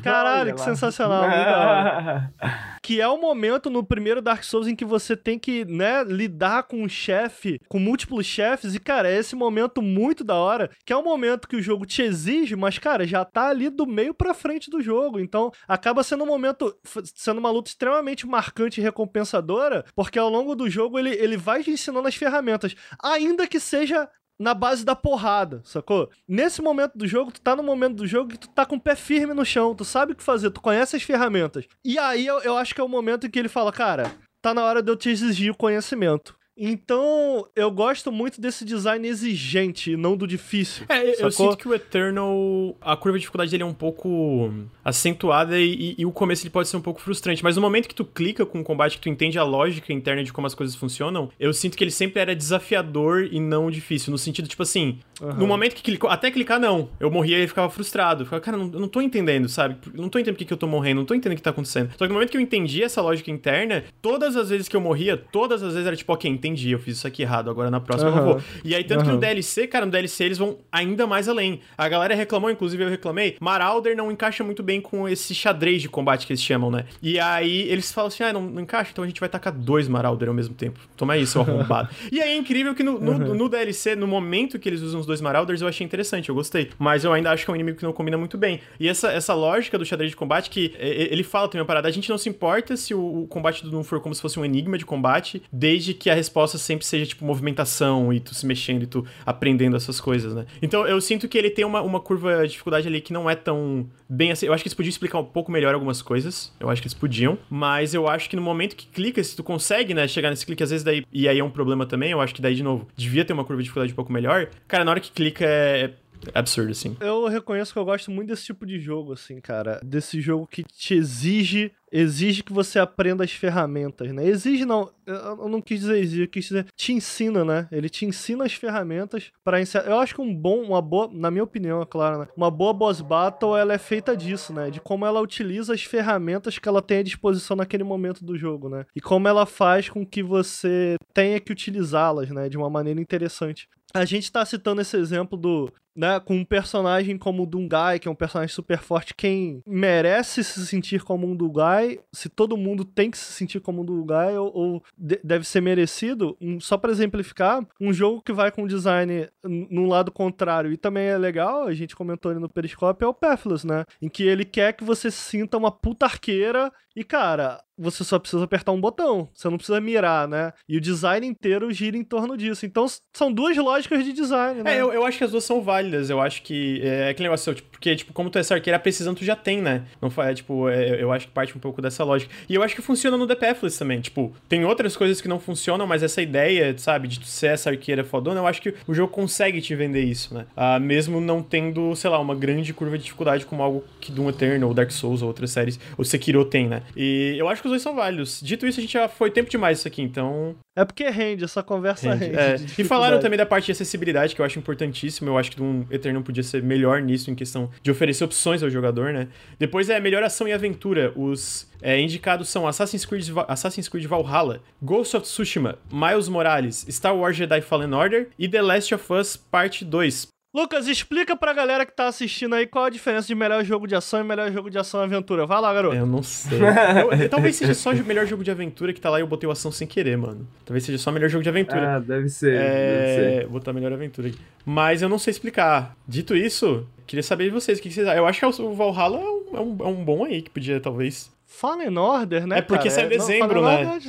Caralho, 0.03 0.55
que 0.55 0.61
sensacional. 0.61 1.25
que 2.83 3.01
é 3.01 3.09
o 3.09 3.21
momento 3.21 3.71
no 3.71 3.83
primeiro 3.83 4.21
Dark 4.21 4.45
Souls 4.45 4.67
em 4.67 4.77
que 4.77 4.85
você 4.85 5.17
tem 5.17 5.39
que, 5.39 5.65
né, 5.65 6.05
lidar 6.05 6.65
com 6.65 6.83
um 6.83 6.89
chefe, 6.89 7.59
com 7.69 7.79
múltiplos 7.79 8.27
chefes, 8.27 8.75
e, 8.75 8.79
cara, 8.79 9.09
é 9.11 9.17
esse 9.17 9.35
momento 9.35 9.81
muito 9.81 10.23
da 10.23 10.35
hora, 10.35 10.71
que 10.85 10.93
é 10.93 10.97
um 10.97 11.03
momento 11.03 11.49
que 11.49 11.57
o 11.57 11.63
jogo 11.63 11.87
te 11.87 12.03
exige, 12.03 12.55
mas, 12.55 12.79
cara, 12.79 13.07
já 13.07 13.25
tá 13.25 13.49
ali 13.49 13.71
do 13.71 13.87
meio 13.87 14.13
pra 14.13 14.35
frente 14.35 14.71
do 14.71 14.83
jogo, 14.83 15.19
então 15.19 15.51
acaba 15.67 16.03
sendo 16.03 16.25
um 16.25 16.27
momento, 16.27 16.77
sendo 17.15 17.39
uma 17.39 17.51
luta 17.51 17.71
extremamente 17.71 18.27
marcante 18.27 18.81
e 18.81 18.85
recompensadora, 18.85 19.85
porque 19.95 20.19
ao 20.19 20.29
longo 20.29 20.55
do 20.55 20.69
jogo 20.69 20.99
ele, 20.99 21.11
ele 21.11 21.37
vai 21.37 21.63
te 21.63 21.71
ensinando 21.71 22.09
as 22.09 22.15
ferramentas, 22.15 22.75
ainda 23.03 23.47
que 23.47 23.59
seja 23.59 24.09
na 24.39 24.53
base 24.55 24.85
da 24.85 24.97
porrada, 24.97 25.61
sacou? 25.65 26.11
Nesse 26.29 26.61
momento 26.61 26.97
do 26.97 27.07
jogo, 27.07 27.31
tu 27.33 27.41
tá 27.41 27.55
no 27.55 27.63
momento 27.63 27.97
do 27.97 28.07
jogo 28.07 28.31
que 28.31 28.39
tu 28.39 28.49
tá 28.49 28.67
com 28.67 28.77
o 28.77 28.81
pé 28.81 28.95
firme 28.97 29.33
no 29.35 29.45
chão, 29.45 29.75
tu 29.75 29.85
sabe 29.85 30.13
o 30.13 30.17
que 30.17 30.23
fazer, 30.23 30.51
tu 30.51 30.61
conhece 30.61 30.97
as 30.97 31.03
ferramentas. 31.03 31.67
E 31.85 31.99
aí 31.99 32.27
eu, 32.27 32.41
eu 32.41 32.57
acho 32.57 32.75
que 32.75 32.81
é 32.81 32.85
o 32.85 32.89
momento 32.89 33.27
em 33.27 33.31
que 33.31 33.39
ele 33.39 33.49
fala, 33.49 33.73
cara, 33.73 34.13
tá 34.43 34.53
na 34.53 34.65
hora 34.65 34.83
de 34.83 34.91
eu 34.91 34.97
te 34.97 35.09
exigir 35.09 35.51
o 35.53 35.57
conhecimento. 35.57 36.35
Então, 36.57 37.47
eu 37.57 37.69
gosto 37.71 38.13
muito 38.13 38.41
desse 38.41 38.65
design 38.65 39.07
exigente 39.09 39.97
não 39.97 40.17
do 40.17 40.25
difícil. 40.27 40.87
É, 40.89 41.01
eu- 41.03 41.07
eu 41.07 41.31
sacou? 41.33 41.51
sinto 41.51 41.57
que 41.57 41.69
o 41.69 41.75
Eternal, 41.75 42.77
a 42.81 42.97
curva 42.97 43.19
de 43.19 43.23
dificuldade 43.23 43.51
dele 43.51 43.65
é 43.65 43.67
um 43.67 43.75
pouco 43.75 44.53
acentuada 44.85 45.59
e, 45.59 45.73
e- 45.73 45.95
e 45.99 46.07
o 46.07 46.13
começo 46.13 46.43
ele 46.45 46.51
pode 46.51 46.69
ser 46.69 46.77
um 46.77 46.81
pouco 46.81 47.01
frustrante. 47.01 47.43
Mas 47.43 47.57
no 47.57 47.63
momento 47.63 47.89
que 47.89 47.95
tu 47.95 48.05
clica 48.05 48.45
com 48.45 48.61
o 48.61 48.65
combate, 48.65 48.97
que 48.97 49.03
tu 49.03 49.09
entende 49.09 49.39
a 49.39 49.43
lógica 49.45 49.93
interna 49.93 50.23
de 50.23 50.33
como 50.33 50.47
as 50.47 50.55
coisas 50.55 50.77
funcionam, 50.77 51.31
eu 51.39 51.53
sinto 51.53 51.77
que 51.77 51.85
ele 51.85 51.91
sempre 51.91 52.21
era 52.21 52.35
desafiador 52.35 53.29
e 53.31 53.41
não 53.41 53.71
difícil. 53.71 54.11
No 54.11 54.19
sentido, 54.19 54.49
tipo 54.49 54.63
assim, 54.63 54.99
no 55.39 55.47
momento 55.47 55.75
que 55.75 55.83
clicou, 55.83 56.11
até 56.11 56.31
clicar 56.31 56.59
não, 56.61 56.89
eu 57.01 57.11
morria 57.11 57.39
e 57.43 57.47
ficava 57.49 57.71
frustrado. 57.71 58.23
Eu 58.23 58.27
ficava, 58.27 58.41
cara, 58.41 58.57
não, 58.57 58.71
eu 58.73 58.81
não 58.81 58.89
tô 58.89 59.01
entendendo, 59.01 59.49
sabe? 59.49 59.77
Eu 59.95 60.03
não 60.03 60.09
tô 60.09 60.19
entendendo 60.19 60.35
por 60.35 60.39
que 60.39 60.45
que 60.45 60.53
eu 60.53 60.57
tô 60.57 60.67
morrendo, 60.67 60.99
não 60.99 61.05
tô 61.05 61.15
entendendo 61.15 61.35
o 61.35 61.37
que 61.37 61.43
tá 61.43 61.51
acontecendo. 61.51 61.91
Só 61.93 62.05
que 62.05 62.09
no 62.09 62.15
momento 62.15 62.31
que 62.31 62.37
eu 62.37 62.41
entendi 62.41 62.83
essa 62.83 63.01
lógica 63.01 63.31
interna, 63.31 63.85
todas 64.03 64.37
as 64.37 64.51
vezes 64.51 64.69
que 64.69 64.77
eu 64.77 64.81
morria, 64.81 65.17
todas 65.17 65.63
as 65.63 65.73
vezes 65.73 65.87
era 65.87 65.97
tipo, 65.97 66.13
ok, 66.13 66.31
entendi, 66.31 66.71
eu 66.73 66.79
fiz 66.79 66.97
isso 66.99 67.07
aqui 67.07 67.23
errado, 67.23 67.49
agora 67.51 67.71
na 67.71 67.81
próxima 67.81 68.11
eu 68.11 68.15
não 68.17 68.23
Aham. 68.23 68.33
vou. 68.35 68.43
E 68.65 68.75
aí, 68.75 68.85
tanto 68.85 69.01
que 69.03 69.09
Aham. 69.09 69.15
no 69.15 69.21
DLC, 69.21 69.67
cara, 69.67 69.87
no 69.87 69.93
DLC 69.93 70.25
eles 70.25 70.39
vão 70.39 70.59
ainda 70.71 71.07
mais 71.07 71.29
além. 71.29 71.61
A 71.79 71.89
galera 71.89 72.15
reclamou, 72.15 72.51
inclusive 72.51 72.83
eu 72.83 72.89
reclamei, 72.91 73.37
Marauder 73.41 73.97
não 73.97 74.11
encaixa 74.11 74.43
muito 74.45 74.63
bem 74.63 74.74
com 74.81 75.09
esse 75.09 75.35
xadrez 75.35 75.83
de 75.83 75.89
combate 75.89 76.27
que 76.27 76.33
eles 76.33 76.43
chamam, 76.43 76.71
né? 76.71 76.85
E 77.03 77.19
aí 77.19 77.63
eles 77.69 77.93
falam 77.93 78.09
assim, 78.09 78.23
ah, 78.23 78.33
não, 78.33 78.43
não 78.43 78.63
encaixa, 78.63 78.91
então 78.93 79.05
a 79.05 79.07
gente 79.07 79.21
vai 79.21 79.29
tacar 79.29 79.53
dois 79.53 79.89
Marauder 79.89 80.29
ao 80.29 80.35
mesmo 80.35 80.55
tempo. 80.55 80.79
Toma 80.97 81.17
isso, 81.17 81.41
arrombado. 81.41 81.89
e 82.11 82.21
aí 82.21 82.31
é 82.31 82.37
incrível 82.37 82.75
que 82.75 82.83
no, 82.83 82.99
no, 82.99 83.35
no 83.35 83.49
DLC, 83.49 83.97
no 83.97 84.07
momento 84.07 84.59
que 84.59 84.69
eles 84.69 84.81
usam 84.81 85.01
os 85.01 85.07
dois 85.07 85.21
Marauders, 85.21 85.61
eu 85.61 85.69
achei 85.69 85.85
interessante, 85.85 86.29
eu 86.29 86.35
gostei. 86.35 86.71
Mas 86.79 87.05
eu 87.05 87.13
ainda 87.13 87.31
acho 87.31 87.45
que 87.45 87.51
é 87.51 87.53
um 87.53 87.57
inimigo 87.57 87.79
que 87.79 87.85
não 87.85 87.93
combina 87.93 88.17
muito 88.17 88.37
bem. 88.37 88.61
E 88.79 88.89
essa, 88.89 89.13
essa 89.13 89.35
lógica 89.35 89.79
do 89.79 89.85
xadrez 89.85 90.11
de 90.11 90.17
combate, 90.17 90.51
que 90.51 90.75
é, 90.79 90.89
é, 90.89 91.13
ele 91.13 91.23
fala 91.23 91.49
também 91.49 91.61
uma 91.61 91.67
parada, 91.67 91.89
a 91.89 91.91
gente 91.91 92.09
não 92.09 92.19
se 92.19 92.29
importa 92.29 92.77
se 92.77 92.95
o, 92.95 93.23
o 93.23 93.27
combate 93.27 93.63
do 93.63 93.71
Doom 93.71 93.83
for 93.83 94.01
como 94.01 94.15
se 94.15 94.21
fosse 94.21 94.39
um 94.39 94.45
enigma 94.45 94.79
de 94.79 94.85
combate, 94.85 95.43
desde 95.53 95.95
que 95.95 96.11
a 96.11 96.15
resposta 96.15 96.59
sempre 96.59 96.85
seja, 96.85 97.07
tipo, 97.07 97.25
movimentação 97.25 98.13
e 98.13 98.21
tu 98.21 98.35
se 98.35 98.47
mexendo 98.47 98.83
e 98.83 98.87
tu 98.87 99.05
aprendendo 99.25 99.77
essas 99.77 100.01
coisas, 100.01 100.35
né? 100.35 100.47
Então 100.61 100.87
eu 100.87 101.01
sinto 101.01 101.29
que 101.29 101.37
ele 101.39 101.51
tem 101.51 101.65
uma, 101.65 101.83
uma 101.83 102.01
curva 102.01 102.43
de 102.43 102.53
dificuldade 102.53 102.87
ali 102.89 103.01
que 103.01 103.13
não 103.13 103.29
é 103.29 103.35
tão 103.35 103.87
bem 104.09 104.33
assim. 104.33 104.47
Eu 104.47 104.53
acho 104.53 104.64
que 104.65 104.69
eles 104.69 104.75
podiam 104.75 104.91
explicar 104.91 105.19
um 105.19 105.25
pouco 105.25 105.53
melhor 105.53 105.75
algumas 105.75 106.01
coisas. 106.01 106.53
Eu 106.59 106.71
acho 106.71 106.81
que 106.81 106.89
eles 106.89 106.95
podiam. 106.95 107.39
Mas 107.51 107.93
eu 107.93 108.09
acho 108.09 108.29
que 108.29 108.35
no 108.35 108.43
momento 108.43 108.75
que 108.75 108.87
clica, 108.87 109.23
se 109.23 109.37
tu 109.37 109.45
consegue, 109.45 109.93
né, 109.93 110.09
chegar 110.09 110.31
nesse 110.31 110.47
clique, 110.47 110.63
às 110.63 110.71
vezes 110.71 110.83
daí. 110.83 111.05
E 111.13 111.29
aí 111.29 111.39
é 111.39 111.45
um 111.45 111.51
problema 111.51 111.87
também. 111.87 112.11
Eu 112.11 112.21
acho 112.21 112.35
que 112.35 112.41
daí, 112.41 112.55
de 112.55 112.63
novo, 112.63 112.89
devia 112.97 113.25
ter 113.25 113.35
uma 113.35 113.45
curva 113.45 113.63
de 113.63 113.65
dificuldade 113.65 113.93
um 113.93 113.97
pouco 113.97 114.13
melhor. 114.13 114.49
Cara, 114.67 114.85
na 114.85 114.91
hora 114.91 115.01
que 115.01 115.13
clica 115.13 115.45
é. 115.45 115.93
é 116.35 116.39
absurdo, 116.39 116.73
assim. 116.73 116.97
Eu 117.01 117.27
reconheço 117.29 117.73
que 117.73 117.79
eu 117.79 117.85
gosto 117.85 118.11
muito 118.11 118.29
desse 118.29 118.47
tipo 118.47 118.65
de 118.65 118.81
jogo, 118.81 119.13
assim, 119.13 119.41
cara. 119.41 119.79
Desse 119.85 120.21
jogo 120.21 120.47
que 120.47 120.65
te 120.65 120.95
exige 120.95 121.71
exige 121.95 122.43
que 122.43 122.53
você 122.53 122.81
aprenda 122.81 123.23
as 123.23 123.31
ferramentas, 123.31 124.13
né? 124.13 124.27
Exige 124.27 124.65
não, 124.65 124.91
eu 125.07 125.49
não 125.49 125.63
quis 125.63 125.79
dizer 125.79 125.99
exige, 125.99 126.23
eu 126.23 126.29
quis 126.29 126.47
dizer 126.47 126.67
te 126.75 126.93
ensina, 126.93 127.45
né? 127.45 127.69
Ele 127.71 127.89
te 127.89 128.05
ensina 128.05 128.45
as 128.45 128.53
ferramentas 128.53 129.31
para 129.45 129.61
ensinar. 129.61 129.87
Eu 129.87 130.01
acho 130.01 130.13
que 130.13 130.21
um 130.21 130.35
bom, 130.35 130.63
uma 130.63 130.83
boa, 130.83 131.09
na 131.13 131.31
minha 131.31 131.45
opinião, 131.45 131.81
é 131.81 131.87
claro, 131.87 132.19
né? 132.19 132.29
Uma 132.37 132.51
boa 132.51 132.73
boss 132.73 133.01
battle, 133.01 133.57
ela 133.57 133.73
é 133.73 133.79
feita 133.79 134.17
disso, 134.17 134.53
né? 134.53 134.71
De 134.71 134.81
como 134.81 135.07
ela 135.07 135.21
utiliza 135.21 135.73
as 135.73 135.85
ferramentas 135.85 136.59
que 136.59 136.69
ela 136.69 136.83
tem 136.83 136.99
à 136.99 137.03
disposição 137.03 137.57
naquele 137.57 137.85
momento 137.85 138.25
do 138.25 138.37
jogo, 138.37 138.69
né? 138.69 138.85
E 138.97 139.01
como 139.01 139.29
ela 139.29 139.47
faz 139.47 139.89
com 139.89 140.05
que 140.05 140.23
você 140.23 140.97
tenha 141.13 141.39
que 141.39 141.53
utilizá-las, 141.53 142.29
né? 142.31 142.49
De 142.49 142.57
uma 142.57 142.69
maneira 142.69 143.01
interessante. 143.01 143.69
A 143.95 144.05
gente 144.05 144.31
tá 144.31 144.45
citando 144.45 144.81
esse 144.81 144.97
exemplo 144.97 145.39
do 145.39 145.73
né, 145.97 146.19
com 146.19 146.35
um 146.35 146.45
personagem 146.45 147.17
como 147.17 147.45
o 147.45 147.47
Dungai, 147.47 147.99
que 147.99 148.09
é 148.09 148.11
um 148.11 148.17
personagem 148.17 148.53
super 148.53 148.79
forte, 148.79 149.15
quem 149.15 149.63
merece 149.67 150.43
se 150.43 150.67
sentir 150.67 151.03
como 151.03 151.27
um 151.27 151.37
Dungai, 151.37 152.01
se 152.13 152.29
todo 152.29 152.57
mundo 152.57 152.85
tem 152.85 153.11
que 153.11 153.19
se 153.19 153.33
sentir 153.33 153.61
como 153.61 153.83
um 153.83 153.85
Dungai, 153.85 154.37
ou, 154.37 154.53
ou 154.53 154.83
de, 154.99 155.21
deve 155.23 155.47
ser 155.47 155.61
merecido, 155.61 156.37
um, 156.41 156.59
só 156.59 156.77
para 156.77 156.91
exemplificar, 156.91 157.65
um 157.81 157.93
jogo 157.93 158.23
que 158.23 158.33
vai 158.33 158.51
com 158.51 158.67
design 158.67 159.29
num 159.45 159.87
lado 159.87 160.11
contrário 160.11 160.73
e 160.73 160.77
também 160.77 161.07
é 161.07 161.17
legal, 161.17 161.65
a 161.65 161.75
gente 161.75 161.95
comentou 161.95 162.31
ali 162.31 162.41
no 162.41 162.49
Periscope, 162.49 163.05
é 163.05 163.07
o 163.07 163.15
Pathless, 163.15 163.67
né? 163.67 163.85
Em 164.03 164.09
que 164.09 164.25
ele 164.25 164.45
quer 164.45 164.73
que 164.73 164.83
você 164.83 165.11
sinta 165.11 165.57
uma 165.57 165.71
puta 165.71 166.07
arqueira 166.07 166.73
e, 166.97 167.03
cara, 167.03 167.63
você 167.79 168.05
só 168.05 168.19
precisa 168.19 168.45
apertar 168.45 168.73
um 168.73 168.81
botão, 168.81 169.29
você 169.35 169.49
não 169.49 169.57
precisa 169.57 169.81
mirar, 169.81 170.29
né? 170.29 170.53
E 170.69 170.77
o 170.77 170.81
design 170.81 171.27
inteiro 171.27 171.73
gira 171.73 171.97
em 171.97 172.05
torno 172.05 172.37
disso. 172.37 172.65
Então, 172.67 172.87
são 173.15 173.33
duas 173.33 173.57
lógicas 173.57 174.05
de 174.05 174.13
design, 174.13 174.63
né? 174.63 174.77
É, 174.77 174.81
eu, 174.81 174.93
eu 174.93 175.05
acho 175.05 175.19
que 175.19 175.25
as 175.25 175.31
duas 175.31 175.45
são 175.45 175.63
válidas. 175.63 176.11
Eu 176.11 176.21
acho 176.21 176.43
que. 176.43 176.81
É, 176.83 176.95
é 177.05 177.09
aquele 177.11 177.29
negócio, 177.29 177.55
tipo, 177.55 177.69
porque, 177.71 177.97
tipo, 177.97 178.13
como 178.13 178.31
tu 178.31 178.39
é 178.39 178.41
essa 178.41 178.55
arqueira, 178.55 178.77
a 178.77 178.81
precisão 178.81 179.15
tu 179.15 179.25
já 179.25 179.37
tem, 179.37 179.61
né? 179.61 179.85
Não 180.01 180.11
é, 180.23 180.35
tipo, 180.35 180.69
é, 180.69 181.03
eu 181.03 181.13
acho 181.13 181.27
que 181.27 181.33
parte 181.33 181.57
um 181.57 181.61
pouco 181.61 181.83
dessa 181.83 182.05
lógica. 182.05 182.33
E 182.49 182.55
eu 182.55 182.63
acho 182.63 182.75
que 182.75 182.83
funciona 182.83 183.17
no 183.17 183.27
Pathless 183.35 183.79
também. 183.79 184.01
Tipo, 184.01 184.33
tem 184.49 184.65
outras 184.65 184.97
coisas 184.97 185.21
que 185.21 185.29
não 185.29 185.41
funcionam, 185.41 185.87
mas 185.87 186.03
essa 186.03 186.23
ideia, 186.23 186.77
sabe, 186.79 187.09
de 187.09 187.21
tu 187.21 187.27
ser 187.27 187.49
essa 187.49 187.71
arqueira 187.71 188.05
fodona, 188.05 188.41
eu 188.41 188.47
acho 188.47 188.63
que 188.63 188.75
o 188.87 188.95
jogo 188.95 189.13
consegue 189.13 189.61
te 189.61 189.75
vender 189.75 190.03
isso, 190.03 190.35
né? 190.35 190.47
Ah, 190.57 190.79
mesmo 190.79 191.21
não 191.21 191.43
tendo, 191.43 191.95
sei 191.97 192.11
lá, 192.11 192.19
uma 192.19 192.35
grande 192.35 192.73
curva 192.73 192.97
de 192.97 193.05
dificuldade 193.05 193.45
como 193.45 193.63
algo 193.63 193.85
que 194.01 194.13
Doom 194.13 194.31
Eternal, 194.31 194.69
ou 194.69 194.75
Dark 194.75 194.91
Souls, 194.91 195.23
ou 195.23 195.29
outras 195.29 195.51
séries, 195.51 195.79
ou 195.99 196.05
Sekiro 196.05 196.45
tem, 196.45 196.69
né? 196.69 196.83
E 196.97 197.35
eu 197.37 197.49
acho 197.49 197.63
que 197.65 197.69
os 197.69 197.73
dois 197.73 197.83
são 197.83 197.95
válidos. 197.95 198.41
Dito 198.43 198.67
isso, 198.67 198.79
a 198.79 198.83
gente 198.83 198.93
já 198.93 199.09
foi 199.09 199.31
tempo 199.31 199.49
demais 199.49 199.79
isso 199.79 199.89
aqui, 199.89 200.03
então. 200.03 200.55
É 200.77 200.85
porque 200.85 201.09
rende, 201.09 201.45
essa 201.45 201.63
conversa 201.63 202.15
rende. 202.15 202.37
rende 202.37 202.37
é. 202.39 202.57
E 202.79 202.85
falaram 202.85 203.19
também 203.19 203.39
da 203.39 203.47
parte 203.47 203.67
de 203.67 203.73
acessibilidade, 203.73 204.35
que 204.35 204.41
eu 204.41 204.45
acho 204.45 204.59
importantíssimo. 204.59 205.31
Eu 205.31 205.39
acho 205.39 205.51
que 205.51 205.63
um 205.63 205.87
Eternal 205.91 206.23
podia 206.23 206.43
ser 206.43 206.63
melhor 206.63 207.01
nisso, 207.01 207.31
em 207.31 207.35
questão 207.35 207.71
de 207.83 207.91
oferecer 207.91 208.25
opções 208.25 208.63
ao 208.63 208.69
jogador, 208.69 209.13
né? 209.13 209.29
Depois 209.59 209.89
é 209.89 209.99
melhor 209.99 210.23
ação 210.23 210.47
e 210.47 210.53
aventura. 210.53 211.13
Os 211.17 211.67
é, 211.81 211.99
indicados 211.99 212.49
são 212.49 212.67
Assassin's 212.69 213.07
Creed, 213.07 213.29
Assassin's 213.49 213.89
Creed 213.89 214.05
Valhalla, 214.05 214.61
Ghost 214.83 215.17
of 215.17 215.25
Tsushima, 215.25 215.79
Miles 215.91 216.29
Morales, 216.29 216.87
Star 216.91 217.17
Wars 217.17 217.37
Jedi 217.37 217.63
Fallen 217.63 217.95
Order 217.95 218.29
e 218.39 218.47
The 218.47 218.61
Last 218.61 218.95
of 218.95 219.13
Us 219.13 219.37
Parte 219.37 219.85
2. 219.85 220.34
Lucas, 220.55 220.87
explica 220.87 221.35
pra 221.35 221.53
galera 221.53 221.85
que 221.85 221.93
tá 221.93 222.07
assistindo 222.07 222.55
aí 222.55 222.65
qual 222.65 222.85
a 222.85 222.91
diferença 222.91 223.27
de 223.27 223.35
melhor 223.35 223.65
jogo 223.65 223.89
de 223.89 223.97
ação 223.97 224.21
e 224.21 224.23
melhor 224.23 224.53
jogo 224.53 224.71
de 224.71 224.79
ação 224.79 225.01
e 225.01 225.03
aventura. 225.03 225.45
Vai 225.45 225.61
lá, 225.61 225.75
garoto. 225.75 225.97
Eu 225.97 226.07
não 226.07 226.23
sei. 226.23 226.61
eu, 227.21 227.29
talvez 227.29 227.57
seja 227.57 227.75
só 227.75 227.91
o 227.91 228.05
melhor 228.05 228.25
jogo 228.25 228.45
de 228.45 228.53
aventura 228.53 228.93
que 228.93 229.01
tá 229.01 229.11
lá 229.11 229.19
e 229.19 229.23
eu 229.23 229.27
botei 229.27 229.49
o 229.49 229.51
ação 229.51 229.73
sem 229.73 229.85
querer, 229.85 230.17
mano. 230.17 230.47
Talvez 230.65 230.85
seja 230.85 230.97
só 230.97 231.11
o 231.11 231.13
melhor 231.13 231.29
jogo 231.29 231.43
de 231.43 231.49
aventura. 231.49 231.97
Ah, 231.97 231.99
deve 231.99 232.29
ser. 232.29 232.55
É... 232.55 232.59
Deve 232.61 233.15
ser. 233.15 233.43
Vou 233.47 233.55
botar 233.55 233.73
melhor 233.73 233.93
aventura 233.93 234.29
aqui. 234.29 234.39
Mas 234.65 235.03
eu 235.03 235.09
não 235.09 235.19
sei 235.19 235.33
explicar. 235.33 235.97
Dito 236.07 236.37
isso, 236.37 236.87
queria 237.05 237.25
saber 237.25 237.47
de 237.47 237.51
vocês. 237.51 237.81
O 237.81 237.83
que 237.83 237.91
vocês 237.91 238.07
acham? 238.07 238.19
Eu 238.19 238.27
acho 238.27 238.39
que 238.39 238.63
o 238.63 238.75
Valhalla 238.75 239.17
é 239.17 239.21
um, 239.21 239.57
é 239.57 239.61
um, 239.61 239.77
é 239.81 239.89
um 239.89 240.05
bom 240.05 240.25
aí 240.25 240.41
que 240.41 240.51
podia, 240.51 240.79
talvez. 240.79 241.33
Fallen 241.49 241.99
Order, 241.99 242.47
né? 242.47 242.59
É 242.59 242.63
porque 242.63 242.89
cara? 242.89 242.95
saiu 242.95 243.07
em 243.07 243.11
dezembro, 243.11 243.61
não, 243.61 243.69
né? 243.69 244.01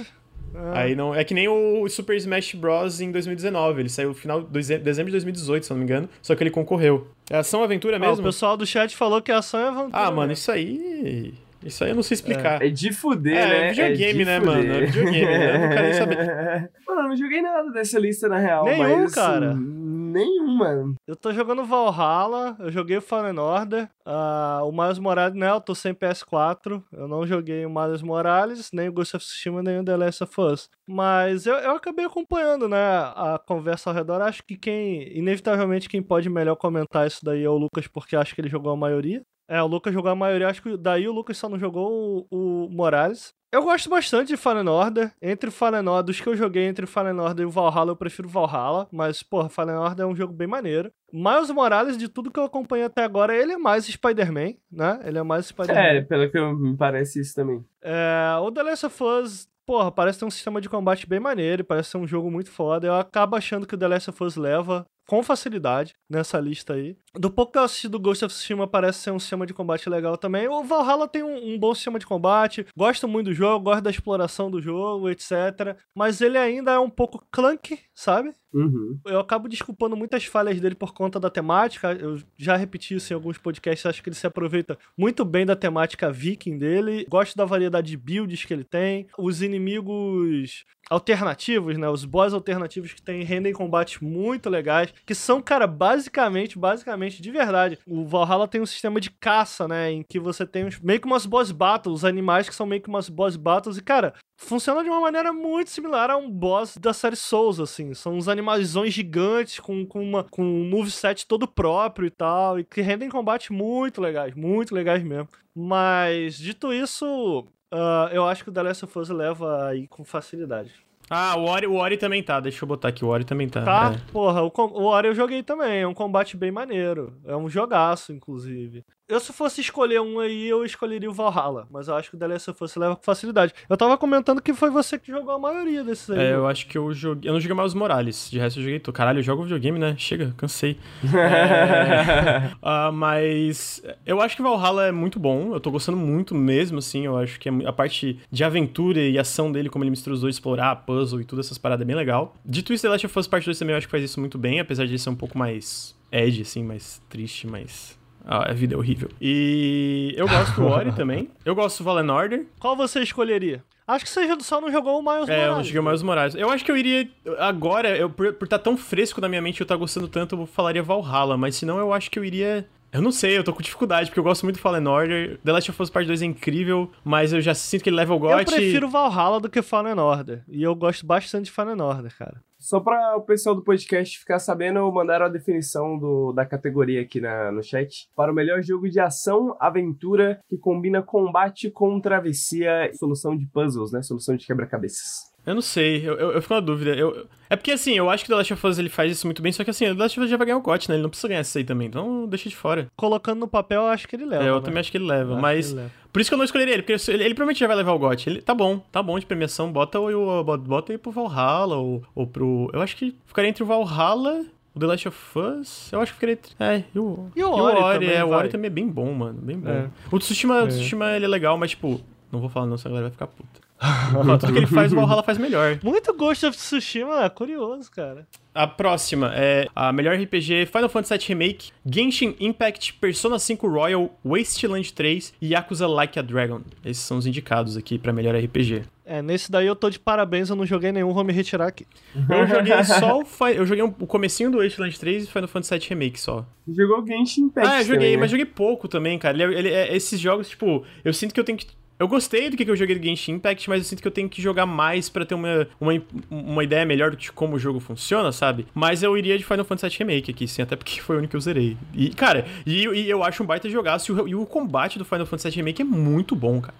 É. 0.74 0.80
Aí 0.80 0.96
não. 0.96 1.14
É 1.14 1.24
que 1.24 1.34
nem 1.34 1.48
o 1.48 1.88
Super 1.90 2.16
Smash 2.18 2.54
Bros. 2.56 3.02
em 3.02 3.12
2019. 3.12 3.82
Ele 3.82 3.90
saiu 3.90 4.10
no 4.10 4.16
final 4.16 4.42
de 4.42 4.78
dezembro 4.78 5.08
de 5.08 5.12
2018, 5.12 5.66
se 5.66 5.72
não 5.72 5.78
me 5.78 5.84
engano. 5.84 6.10
Só 6.22 6.36
que 6.36 6.44
ele 6.44 6.52
concorreu. 6.52 7.08
É 7.30 7.38
ação 7.38 7.64
aventura 7.64 8.00
mesmo? 8.00 8.16
Ah, 8.16 8.20
o 8.20 8.24
pessoal 8.24 8.56
do 8.56 8.66
chat 8.66 8.96
falou 8.96 9.22
que 9.22 9.32
é 9.32 9.36
ação 9.36 9.60
é 9.60 9.68
aventura. 9.68 9.90
Ah, 9.94 10.12
mano, 10.12 10.34
isso 10.34 10.52
aí. 10.52 11.34
Isso 11.66 11.84
aí 11.84 11.90
eu 11.90 11.96
não 11.96 12.04
sei 12.04 12.16
explicar. 12.16 12.62
É, 12.62 12.68
é 12.68 12.70
de 12.70 12.94
fuder, 12.94 13.38
é, 13.38 13.48
né? 13.48 13.68
É 13.68 13.70
videogame, 13.72 14.22
é 14.22 14.26
né, 14.26 14.40
fuder. 14.40 14.56
mano? 14.56 14.74
É 14.74 14.86
videogame, 14.86 15.26
né? 15.26 15.56
Eu 15.56 15.60
não 15.60 15.70
quero 15.70 15.82
nem 15.82 15.94
saber. 15.94 16.16
Mano, 16.88 17.02
eu 17.02 17.10
não 17.10 17.18
joguei 17.18 17.42
nada 17.42 17.72
dessa 17.72 18.00
lista, 18.00 18.30
na 18.30 18.38
real. 18.38 18.64
Nenhum, 18.64 19.00
mas, 19.02 19.14
cara. 19.14 19.52
Assim, 19.52 19.86
nenhum, 20.16 20.56
mano. 20.56 20.96
Eu 21.06 21.16
tô 21.16 21.34
jogando 21.34 21.66
Valhalla, 21.66 22.56
eu 22.60 22.72
joguei 22.72 22.98
o 22.98 23.02
Fallen 23.02 23.38
Order, 23.38 23.90
uh, 24.06 24.64
o 24.64 24.72
Miles 24.72 24.98
Morales, 24.98 25.38
né, 25.38 25.50
eu 25.50 25.60
tô 25.60 25.76
sem 25.76 25.94
PS4, 25.94 26.82
eu 26.94 27.08
não 27.08 27.28
joguei 27.28 27.66
o 27.66 27.70
Miles 27.70 28.02
Morales, 28.02 28.72
nem 28.72 28.88
o 28.88 28.94
Ghost 28.94 29.18
of 29.18 29.26
Tsushima, 29.26 29.62
nem 29.62 29.80
o 29.80 29.84
The 29.84 29.98
Last 29.98 30.24
of 30.24 30.42
Us. 30.42 30.70
Mas 30.88 31.46
eu, 31.46 31.56
eu 31.56 31.76
acabei 31.76 32.06
acompanhando, 32.06 32.70
né, 32.70 32.78
a 32.78 33.40
conversa 33.46 33.90
ao 33.90 33.96
redor, 33.96 34.22
acho 34.22 34.44
que 34.44 34.56
quem, 34.56 35.18
inevitavelmente, 35.18 35.90
quem 35.90 36.02
pode 36.02 36.30
melhor 36.30 36.56
comentar 36.56 37.06
isso 37.06 37.24
daí 37.24 37.44
é 37.44 37.50
o 37.50 37.58
Lucas, 37.58 37.88
porque 37.88 38.16
acho 38.16 38.34
que 38.34 38.42
ele 38.42 38.50
jogou 38.50 38.72
a 38.72 38.78
maioria. 38.78 39.22
É, 39.48 39.62
o 39.62 39.68
Lucas 39.68 39.94
jogou 39.94 40.12
a 40.12 40.16
maioria, 40.16 40.48
acho 40.48 40.62
que 40.62 40.76
daí 40.78 41.08
o 41.08 41.14
Lucas 41.14 41.38
só 41.38 41.48
não 41.48 41.60
jogou 41.60 42.28
o, 42.32 42.66
o 42.66 42.70
Morales. 42.70 43.34
Eu 43.52 43.64
gosto 43.64 43.90
bastante 43.90 44.30
de 44.30 44.38
Fallen 44.38 44.68
Order. 44.68 45.14
Entre 45.22 45.50
Fallen 45.50 45.88
Order, 45.88 46.04
dos 46.04 46.20
que 46.20 46.28
eu 46.28 46.36
joguei 46.36 46.66
entre 46.66 46.86
Fallen 46.86 47.18
Order 47.18 47.44
e 47.44 47.48
o 47.48 47.50
Valhalla, 47.50 47.92
eu 47.92 47.96
prefiro 47.96 48.28
Valhalla. 48.28 48.86
Mas, 48.92 49.24
porra, 49.24 49.48
Fallen 49.48 49.78
Order 49.78 50.06
é 50.06 50.10
um 50.10 50.16
jogo 50.16 50.34
bem 50.34 50.48
maneiro. 50.48 50.92
Miles 51.14 51.50
Morales, 51.52 51.98
de 51.98 52.10
tudo 52.10 52.30
que 52.32 52.38
eu 52.38 52.44
acompanhei 52.44 52.86
até 52.86 53.04
agora, 53.04 53.34
ele 53.34 53.54
é 53.54 53.58
mais 53.58 53.86
Spider-Man, 53.86 54.56
né? 54.70 55.00
Ele 55.06 55.20
é 55.20 55.24
mais 55.24 55.46
Spider-Man. 55.46 55.82
É, 55.82 56.02
pelo 56.02 56.30
que 56.30 56.38
me 56.38 56.76
parece 56.76 57.22
isso 57.22 57.34
também. 57.34 57.64
É, 57.82 58.38
o 58.42 58.52
The 58.52 58.64
Last 58.64 58.86
of 58.88 59.04
Us 59.04 59.48
porra, 59.66 59.92
parece 59.92 60.20
ter 60.20 60.26
um 60.26 60.30
sistema 60.30 60.62
de 60.62 60.70
combate 60.70 61.08
bem 61.08 61.20
maneiro, 61.20 61.64
parece 61.64 61.90
ser 61.90 61.98
um 61.98 62.08
jogo 62.08 62.30
muito 62.30 62.52
foda. 62.52 62.86
Eu 62.86 62.96
acabo 62.96 63.36
achando 63.36 63.66
que 63.66 63.74
o 63.74 63.78
The 63.78 63.88
Last 63.88 64.10
of 64.10 64.24
Us 64.24 64.36
leva 64.36 64.86
com 65.08 65.24
facilidade 65.24 65.94
nessa 66.10 66.40
lista 66.40 66.74
aí. 66.74 66.96
Do 67.14 67.30
pouco 67.30 67.54
que 67.54 67.58
eu 67.58 67.64
assisti 67.64 67.88
do 67.88 68.00
Ghost 68.00 68.26
of 68.26 68.34
Tsushima, 68.34 68.68
parece 68.68 69.00
ser 69.00 69.12
um 69.12 69.20
sistema 69.20 69.46
de 69.46 69.54
combate 69.54 69.90
legal 69.90 70.18
também. 70.18 70.48
O 70.48 70.64
Valhalla 70.64 71.08
tem 71.08 71.24
um, 71.24 71.54
um, 71.54 71.60
bom 71.60 71.74
sistema 71.74 71.98
de 72.00 72.06
combate, 72.06 72.66
gosto 72.76 73.08
muito 73.08 73.28
do 73.28 73.34
jogo, 73.34 73.66
gosto 73.66 73.82
da 73.82 73.90
exploração 73.90 74.52
do 74.52 74.62
jogo, 74.62 75.10
etc. 75.10 75.78
Mas 75.96 76.22
ele 76.22 76.38
ainda 76.38 76.74
é 76.74 76.80
um 76.80 76.90
pouco 76.90 77.26
clunky, 77.32 77.80
sabe? 77.94 78.34
Uhum. 78.54 78.98
Eu 79.06 79.20
acabo 79.20 79.50
desculpando 79.50 79.98
muitas 79.98 80.26
falhas 80.26 80.62
dele 80.62 80.76
por 80.76 80.94
conta 80.94 81.20
da 81.20 81.30
temática. 81.30 81.92
Eu 81.92 82.18
já 82.38 82.56
repeti 82.56 82.96
isso 82.96 83.12
em 83.12 83.16
alguns 83.16 83.38
podcasts, 83.38 83.86
acho 83.86 84.02
que 84.02 84.10
ele 84.10 84.16
se 84.16 84.26
aproveita 84.26 84.78
muito 84.98 85.26
bem 85.26 85.46
da 85.46 85.58
temática 85.58 86.12
viking 86.12 86.58
dele. 86.58 87.06
Gosto 87.10 87.36
da 87.36 87.44
variedade 87.44 87.92
de 87.92 87.98
builds 87.98 88.46
que 88.46 88.54
ele 88.54 88.64
tem. 88.64 89.08
Os 89.18 89.42
inimigos 89.42 90.64
alternativos, 90.90 91.78
né? 91.78 91.90
Os 91.90 92.06
boss 92.06 92.34
alternativos 92.34 92.94
que 92.94 93.02
tem 93.02 93.24
rendem 93.24 93.54
combates 93.54 94.00
muito 94.00 94.50
legais, 94.50 94.94
que 95.06 95.16
são, 95.16 95.42
cara, 95.42 95.68
basicamente, 95.68 96.58
basicamente, 96.58 97.22
de 97.22 97.32
verdade. 97.32 97.80
O 97.88 98.06
Valhalla 98.06 98.48
tem 98.48 98.62
um 98.62 98.66
sistema 98.66 99.00
de 99.00 99.10
caça, 99.10 99.68
né? 99.68 99.92
Em 99.92 100.04
que 100.04 100.20
você 100.20 100.46
tem 100.46 100.66
uns, 100.66 100.80
meio 100.80 101.00
que 101.00 101.08
umas 101.08 101.26
boss 101.26 101.52
battles, 101.52 102.04
animais 102.04 102.48
que 102.48 102.56
são 102.56 102.66
meio 102.66 102.82
que 102.82 102.90
umas 102.90 103.10
boss 103.10 103.36
battles. 103.36 103.78
E, 103.78 103.82
cara, 103.82 104.14
funciona 104.38 104.84
de 104.84 104.90
uma 104.90 105.02
maneira 105.02 105.34
muito 105.34 105.70
similar 105.70 106.10
a 106.10 106.18
um 106.18 106.30
boss 106.30 106.78
da 106.78 106.94
série 106.94 107.16
Souls, 107.16 107.60
assim. 107.60 107.94
São 107.94 108.14
uns 108.16 108.28
animações 108.28 108.94
gigantes 108.94 109.60
com, 109.60 109.86
com, 109.86 110.02
uma, 110.02 110.24
com 110.24 110.44
um 110.44 110.70
moveset 110.70 111.26
todo 111.26 111.48
próprio 111.48 112.08
e 112.08 112.12
tal, 112.12 112.60
e 112.60 112.64
que 112.64 112.82
rendem 112.82 113.10
combates 113.10 113.50
muito 113.50 114.02
legais, 114.02 114.36
muito 114.36 114.74
legais 114.74 115.04
mesmo. 115.04 115.30
Mas, 115.56 116.38
dito 116.38 116.74
isso, 116.74 117.48
uh, 117.74 118.10
eu 118.12 118.26
acho 118.26 118.44
que 118.44 118.50
o 118.50 118.54
The 118.54 118.64
Last 118.64 118.86
of 118.86 119.00
Us 119.00 119.10
leva 119.10 119.68
aí 119.68 119.88
com 119.88 120.04
facilidade. 120.04 120.74
Ah, 121.10 121.38
o 121.38 121.46
Ori, 121.46 121.68
o 121.68 121.76
Ori 121.76 121.98
também 121.98 122.24
tá. 122.24 122.40
Deixa 122.40 122.64
eu 122.64 122.68
botar 122.68 122.88
aqui, 122.88 123.06
o 123.06 123.10
Ori 123.10 123.24
também 123.24 123.48
tá. 123.48 123.64
Tá? 123.64 123.94
É. 123.94 124.12
Porra, 124.12 124.42
o, 124.42 124.52
o 124.56 124.86
Ori 124.86 125.08
eu 125.08 125.16
joguei 125.16 125.44
também. 125.44 125.82
É 125.82 125.88
um 125.88 125.94
combate 125.94 126.36
bem 126.36 126.52
maneiro. 126.52 127.16
É 127.26 127.36
um 127.36 127.48
jogaço, 127.48 128.12
inclusive. 128.12 128.84
Eu, 129.08 129.20
se 129.20 129.32
fosse 129.32 129.62
escolher 129.62 130.02
um 130.02 130.20
aí, 130.20 130.48
eu 130.48 130.66
escolheria 130.66 131.08
o 131.08 131.14
Valhalla. 131.14 131.68
Mas 131.70 131.88
eu 131.88 131.96
acho 131.96 132.10
que 132.10 132.16
o 132.16 132.20
The 132.20 132.26
Last 132.26 132.50
of 132.50 132.64
Us 132.64 132.76
leva 132.76 132.96
com 132.96 133.04
facilidade. 133.04 133.54
Eu 133.70 133.78
tava 133.78 133.96
comentando 134.00 134.42
que 134.42 134.52
foi 134.52 134.72
você 134.72 134.98
que 134.98 135.12
jogou 135.12 135.32
a 135.32 135.38
maioria 135.38 135.84
desses 135.84 136.10
aí. 136.10 136.20
É, 136.20 136.34
eu 136.34 136.48
acho 136.48 136.66
que 136.66 136.76
eu 136.76 136.92
joguei. 136.92 137.30
Eu 137.30 137.34
não 137.34 137.40
joguei 137.40 137.56
mais 137.56 137.68
os 137.68 137.76
Morales. 137.76 138.32
De 138.32 138.40
resto, 138.40 138.60
eu 138.60 138.64
joguei. 138.64 138.80
Caralho, 138.80 139.20
eu 139.20 139.24
jogo 139.24 139.44
videogame, 139.44 139.78
né? 139.78 139.96
Chega, 139.96 140.34
cansei. 140.36 140.80
é... 141.14 142.48
uh, 142.56 142.92
mas 142.92 143.84
eu 144.08 144.20
acho 144.22 144.36
que 144.36 144.42
Valhalla 144.42 144.88
é 144.88 144.92
muito 144.92 145.20
bom. 145.20 145.54
Eu 145.54 145.60
tô 145.60 145.70
gostando 145.70 146.00
muito 146.00 146.34
mesmo, 146.34 146.80
assim. 146.80 147.06
Eu 147.06 147.16
acho 147.16 147.40
que 147.40 147.48
a 147.48 147.74
parte 147.74 148.20
de 148.32 148.44
aventura 148.44 149.00
e 149.00 149.20
ação 149.20 149.52
dele, 149.52 149.70
como 149.70 149.84
ele 149.84 149.92
mistura 149.92 150.16
os 150.16 150.22
dois, 150.22 150.34
explorar 150.34 150.76
puzzle 150.78 151.22
e 151.22 151.26
tudo 151.26 151.42
essas 151.42 151.60
paradas, 151.60 151.84
é 151.84 151.86
bem 151.86 151.96
legal. 151.96 152.34
Dito 152.44 152.74
isso, 152.74 152.82
The 152.82 152.90
Last 152.90 153.06
of 153.06 153.20
Us 153.20 153.28
Part 153.28 153.46
2 153.46 153.60
também 153.60 153.74
eu 153.74 153.78
acho 153.78 153.86
que 153.86 153.92
faz 153.92 154.04
isso 154.04 154.20
muito 154.20 154.40
bem, 154.40 154.60
apesar 154.60 154.88
de 154.88 154.98
ser 154.98 155.12
um 155.12 155.16
pouco 155.16 155.38
mais 155.38 155.96
edge, 156.12 156.42
assim, 156.42 156.64
mais 156.64 157.00
triste, 157.08 157.46
mais 157.46 157.96
ah, 158.26 158.50
a 158.50 158.54
vida 158.54 158.74
é 158.74 158.78
horrível. 158.78 159.10
E 159.22 160.14
eu 160.18 160.28
gosto 160.28 160.56
do 160.56 160.68
Ori 160.68 160.92
também. 160.98 161.30
Eu 161.46 161.54
gosto 161.54 161.78
do 161.78 161.84
Fallen 161.84 162.10
Order. 162.10 162.46
Qual 162.60 162.76
você 162.76 163.02
escolheria? 163.02 163.64
Acho 163.88 164.04
que 164.04 164.10
você 164.10 164.28
só 164.40 164.60
não 164.60 164.72
jogou 164.72 165.00
o 165.00 165.04
Miles 165.04 165.30
é, 165.30 165.32
Morales. 165.32 165.44
É, 165.44 165.48
eu 165.48 165.56
não 165.56 165.64
joguei 165.64 165.80
o 165.80 165.84
Miles 165.84 166.02
Morales. 166.02 166.36
Eu 166.36 166.50
acho 166.50 166.66
que 166.66 166.72
eu 166.72 166.78
iria. 166.78 167.08
Agora, 167.38 167.96
eu, 167.96 168.10
por 168.10 168.32
estar 168.32 168.48
tá 168.48 168.60
tão 168.60 168.76
fresco 168.76 169.22
na 169.22 169.30
minha 169.30 169.42
mente, 169.42 169.62
eu 169.62 169.68
tá 169.68 169.76
gostando 169.76 170.08
tanto, 170.08 170.36
eu 170.36 170.46
falaria 170.48 170.82
Valhalla. 170.82 171.38
Mas 171.38 171.56
senão 171.56 171.78
eu 171.78 171.94
acho 171.94 172.10
que 172.10 172.18
eu 172.18 172.26
iria. 172.26 172.68
Eu 172.96 173.02
não 173.02 173.12
sei, 173.12 173.38
eu 173.38 173.44
tô 173.44 173.52
com 173.52 173.62
dificuldade, 173.62 174.10
porque 174.10 174.20
eu 174.20 174.24
gosto 174.24 174.44
muito 174.44 174.56
do 174.56 174.62
Fallen 174.62 174.88
Order. 174.88 175.38
The 175.44 175.52
Last 175.52 175.70
of 175.70 175.82
Us 175.82 175.90
Part 175.90 176.08
2 176.08 176.22
é 176.22 176.26
incrível, 176.26 176.90
mas 177.04 177.34
eu 177.34 177.42
já 177.42 177.54
sinto 177.54 177.84
que 177.84 177.90
ele 177.90 177.98
leva 177.98 178.16
o 178.16 178.20
GOT. 178.20 178.40
Eu 178.40 178.46
prefiro 178.46 178.90
Valhalla 178.90 179.38
do 179.42 179.50
que 179.50 179.62
Fallen 179.62 180.00
Order. 180.00 180.46
E 180.48 180.64
eu 180.64 180.74
gosto 180.74 181.06
bastante 181.06 181.46
de 181.46 181.52
Fallen 181.52 181.82
Order, 181.82 182.18
cara. 182.18 182.42
Só 182.58 182.80
para 182.80 183.18
o 183.18 183.22
pessoal 183.22 183.54
do 183.54 183.66
podcast 183.66 184.18
ficar 184.18 184.40
sabendo, 184.40 184.90
mandaram 184.94 185.26
a 185.26 185.30
definição 185.30 186.00
do, 186.00 186.32
da 186.32 186.46
categoria 186.46 187.02
aqui 187.02 187.20
na, 187.20 187.52
no 187.52 187.62
chat. 187.62 188.08
Para 188.16 188.32
o 188.32 188.36
melhor 188.36 188.64
jogo 188.64 188.90
de 188.90 188.98
ação, 188.98 189.58
aventura, 189.60 190.40
que 190.48 190.58
combina 190.58 191.02
combate 191.02 191.70
com 191.70 192.00
travessia 192.00 192.90
e 192.90 192.94
solução 192.96 193.36
de 193.36 193.46
puzzles, 193.46 193.92
né? 193.92 194.02
Solução 194.02 194.38
de 194.38 194.48
quebra-cabeças. 194.48 195.35
Eu 195.46 195.54
não 195.56 195.62
sei, 195.62 195.98
eu, 196.08 196.16
eu, 196.16 196.32
eu, 196.32 196.42
fico 196.42 196.54
na 196.54 196.60
dúvida. 196.60 196.96
Eu, 196.96 197.28
é 197.50 197.56
porque 197.56 197.72
assim, 197.72 197.94
eu 197.94 198.10
acho 198.10 198.24
que 198.26 198.32
o 198.32 198.34
The 198.34 198.38
Last 198.38 198.54
of 198.54 198.68
Us 198.68 198.80
ele 198.80 198.90
faz 198.90 199.12
isso 199.12 199.28
muito 199.28 199.42
bem, 199.42 199.52
só 199.52 199.64
que 199.64 199.70
assim, 199.70 199.86
o 199.88 199.96
The 199.96 200.02
Last 200.02 200.20
of 200.20 200.26
Us 200.26 200.32
já 200.32 200.38
vai 200.38 200.48
ganhar 200.48 200.58
o 200.58 200.62
GOT, 200.62 200.90
né? 200.90 200.96
Ele 200.96 201.04
não 201.04 201.10
precisa 201.10 201.28
ganhar 201.28 201.42
isso 201.42 201.58
aí 201.58 201.64
também, 201.64 201.88
então 201.88 202.26
deixa 202.28 202.50
de 202.50 202.56
fora. 202.56 202.88
Colocando 202.96 203.40
no 203.40 203.48
papel, 203.48 203.84
eu 203.84 203.88
acho 203.90 204.08
que 204.08 204.16
ele 204.16 204.26
leva. 204.26 204.44
É, 204.44 204.50
eu 204.50 204.56
né? 204.56 204.62
também 204.62 204.80
acho 204.80 204.92
que 204.92 204.98
ele 204.98 205.06
leva, 205.06 205.34
Eu 205.34 205.38
mas. 205.40 205.68
que 205.68 205.74
ele 205.74 205.82
leva. 205.82 205.92
Por 206.12 206.22
isso 206.22 206.30
que 206.30 206.34
eu 206.34 206.38
não 206.38 206.46
escolheria 206.46 206.74
ele, 206.74 206.82
porque 206.84 207.12
ele, 207.12 207.24
ele 207.24 207.34
provavelmente 207.36 207.60
já 207.60 207.68
vai 207.68 207.76
levar 207.76 207.94
o 207.94 208.00
GOT. 208.00 208.30
Ele, 208.30 208.42
tá 208.42 208.54
bom, 208.56 208.80
tá 208.92 209.04
bom 209.04 209.20
de 209.20 209.26
premiação, 209.26 209.72
bota, 209.72 210.00
o, 210.00 210.40
o- 210.40 210.58
bota 210.58 210.94
aí 210.94 210.98
pro 210.98 211.12
Valhalla 211.12 211.76
ou, 211.76 212.02
ou 212.16 212.26
pro. 212.26 212.70
Eu 212.74 212.82
acho 212.82 212.96
que 212.96 213.14
ficaria 213.26 213.50
entre 213.50 213.64
o 213.64 213.66
Valhalla. 213.66 214.46
O 214.74 214.80
The 214.80 214.88
Last 214.88 215.08
of 215.08 215.40
Us, 215.40 215.94
eu 215.94 216.02
acho 216.02 216.12
que 216.12 216.16
ficaria 216.16 216.34
entre. 216.34 216.52
É, 216.60 216.84
e 216.94 217.00
o. 217.00 217.30
E 217.34 217.42
o 217.42 217.50
Ori 217.50 217.94
também, 217.94 218.10
é, 218.10 218.26
o. 218.26 218.30
Ori 218.30 218.50
também 218.50 218.68
é 218.68 218.70
bem 218.70 218.88
bom, 218.88 219.14
mano. 219.14 219.40
Bem 219.42 219.58
bom. 219.58 219.70
É. 219.70 219.90
O 220.12 220.20
Tsushima, 220.20 220.64
o 220.64 220.68
Tsushima, 220.68 221.12
ele 221.12 221.24
é 221.24 221.28
legal, 221.30 221.58
mas 221.58 221.70
tipo. 221.72 222.02
Não 222.30 222.42
vou 222.42 222.50
falar 222.50 222.66
não, 222.66 222.78
senão 222.78 222.96
a 222.96 223.00
galera 223.00 223.10
vai 223.10 223.12
ficar 223.14 223.28
puta. 223.28 223.65
Tudo 224.40 224.54
que 224.54 224.60
ele 224.60 224.68
faz, 224.68 224.92
o 224.92 224.96
Valhalla 224.96 225.24
faz 225.24 225.38
melhor. 225.38 225.80
Muito 225.84 226.14
Ghost 226.14 226.46
of 226.46 226.58
Tsushima, 226.58 227.24
é 227.26 227.30
curioso, 227.30 227.90
cara. 227.92 228.28
A 228.54 228.66
próxima 228.66 229.34
é 229.36 229.68
a 229.76 229.92
melhor 229.92 230.16
RPG 230.18 230.68
Final 230.68 230.88
Fantasy 230.88 231.18
VII 231.18 231.28
Remake, 231.28 231.72
Genshin 231.86 232.36
Impact, 232.40 232.94
Persona 232.94 233.38
5 233.38 233.68
Royal, 233.68 234.10
Wasteland 234.24 234.94
3 234.94 235.34
e 235.42 235.50
Yakuza 235.54 235.88
Like 235.88 236.18
a 236.18 236.22
Dragon. 236.22 236.62
Esses 236.86 237.04
são 237.04 237.18
os 237.18 237.28
indicados 237.28 237.76
aqui 237.76 237.98
pra 238.00 238.14
melhor 238.14 238.34
RPG. 238.34 238.84
É, 239.06 239.22
nesse 239.22 239.52
daí 239.52 239.68
eu 239.68 239.76
tô 239.76 239.90
de 239.90 240.00
parabéns, 240.00 240.50
eu 240.50 240.56
não 240.56 240.66
joguei 240.66 240.92
nenhum, 240.92 241.14
vou 241.14 241.24
me 241.24 241.34
retirar 241.34 241.68
aqui. 241.68 241.86
Eu 242.16 242.48
joguei 242.48 242.84
só 242.86 243.20
o, 243.20 243.26
Fi- 243.26 243.56
eu 243.56 243.66
joguei 243.66 243.84
um- 243.84 243.94
o 244.00 244.08
comecinho 244.08 244.50
do 244.50 244.58
Wasteland 244.64 244.98
3 244.98 245.26
e 245.26 245.28
Final 245.28 245.48
Fantasy 245.50 245.78
VII 245.78 245.90
Remake 245.90 246.20
só. 246.20 246.46
Jogou 246.68 247.06
Genshin 247.06 247.42
Impact 247.42 247.70
ah, 247.70 247.80
eu 247.82 247.84
joguei, 247.84 247.98
também, 248.00 248.12
né? 248.14 248.18
mas 248.22 248.32
joguei 248.32 248.46
pouco 248.46 248.88
também, 248.88 249.20
cara. 249.20 249.36
Ele, 249.44 249.54
ele- 249.60 249.70
é- 249.70 249.96
esses 249.96 250.20
jogos, 250.20 250.50
tipo, 250.50 250.84
eu 251.04 251.14
sinto 251.14 251.34
que 251.34 251.40
eu 251.40 251.44
tenho 251.44 251.58
que. 251.58 251.68
Eu 251.98 252.08
gostei 252.08 252.50
do 252.50 252.58
que 252.58 252.70
eu 252.70 252.76
joguei 252.76 252.98
do 252.98 253.04
Genshin 253.04 253.34
Impact, 253.34 253.70
mas 253.70 253.80
eu 253.80 253.86
sinto 253.86 254.02
que 254.02 254.08
eu 254.08 254.12
tenho 254.12 254.28
que 254.28 254.42
jogar 254.42 254.66
mais 254.66 255.08
pra 255.08 255.26
ter 255.26 255.34
uma, 255.36 255.68
uma, 255.80 255.94
uma 256.30 256.64
ideia 256.64 256.86
melhor 256.86 257.16
de 257.16 257.32
como 257.32 257.56
o 257.56 257.60
jogo 257.60 257.80
funciona, 257.80 258.32
sabe? 258.34 258.68
Mas 258.74 259.02
eu 259.02 259.18
iria 259.18 259.38
de 259.38 259.46
Final 259.46 259.64
Fantasy 259.64 259.98
VII 259.98 260.08
Remake 260.08 260.32
aqui, 260.32 260.48
sim, 260.48 260.62
até 260.62 260.76
porque 260.76 261.00
foi 261.00 261.16
o 261.16 261.20
único 261.20 261.32
que 261.32 261.38
eu 261.38 261.42
zerei. 261.42 261.78
E, 261.94 262.10
cara, 262.10 262.46
e, 262.66 262.86
e 262.86 263.10
eu 263.10 263.24
acho 263.24 263.44
um 263.44 263.46
baita 263.46 263.70
jogaço. 263.70 264.12
E 264.12 264.16
o, 264.22 264.28
e 264.28 264.36
o 264.36 264.46
combate 264.46 264.98
do 265.00 265.06
Final 265.06 265.26
Fantasy 265.26 265.50
VII 265.50 265.58
Remake 265.58 265.82
é 265.82 265.86
muito 265.86 266.36
bom, 266.36 266.60
cara. 266.60 266.74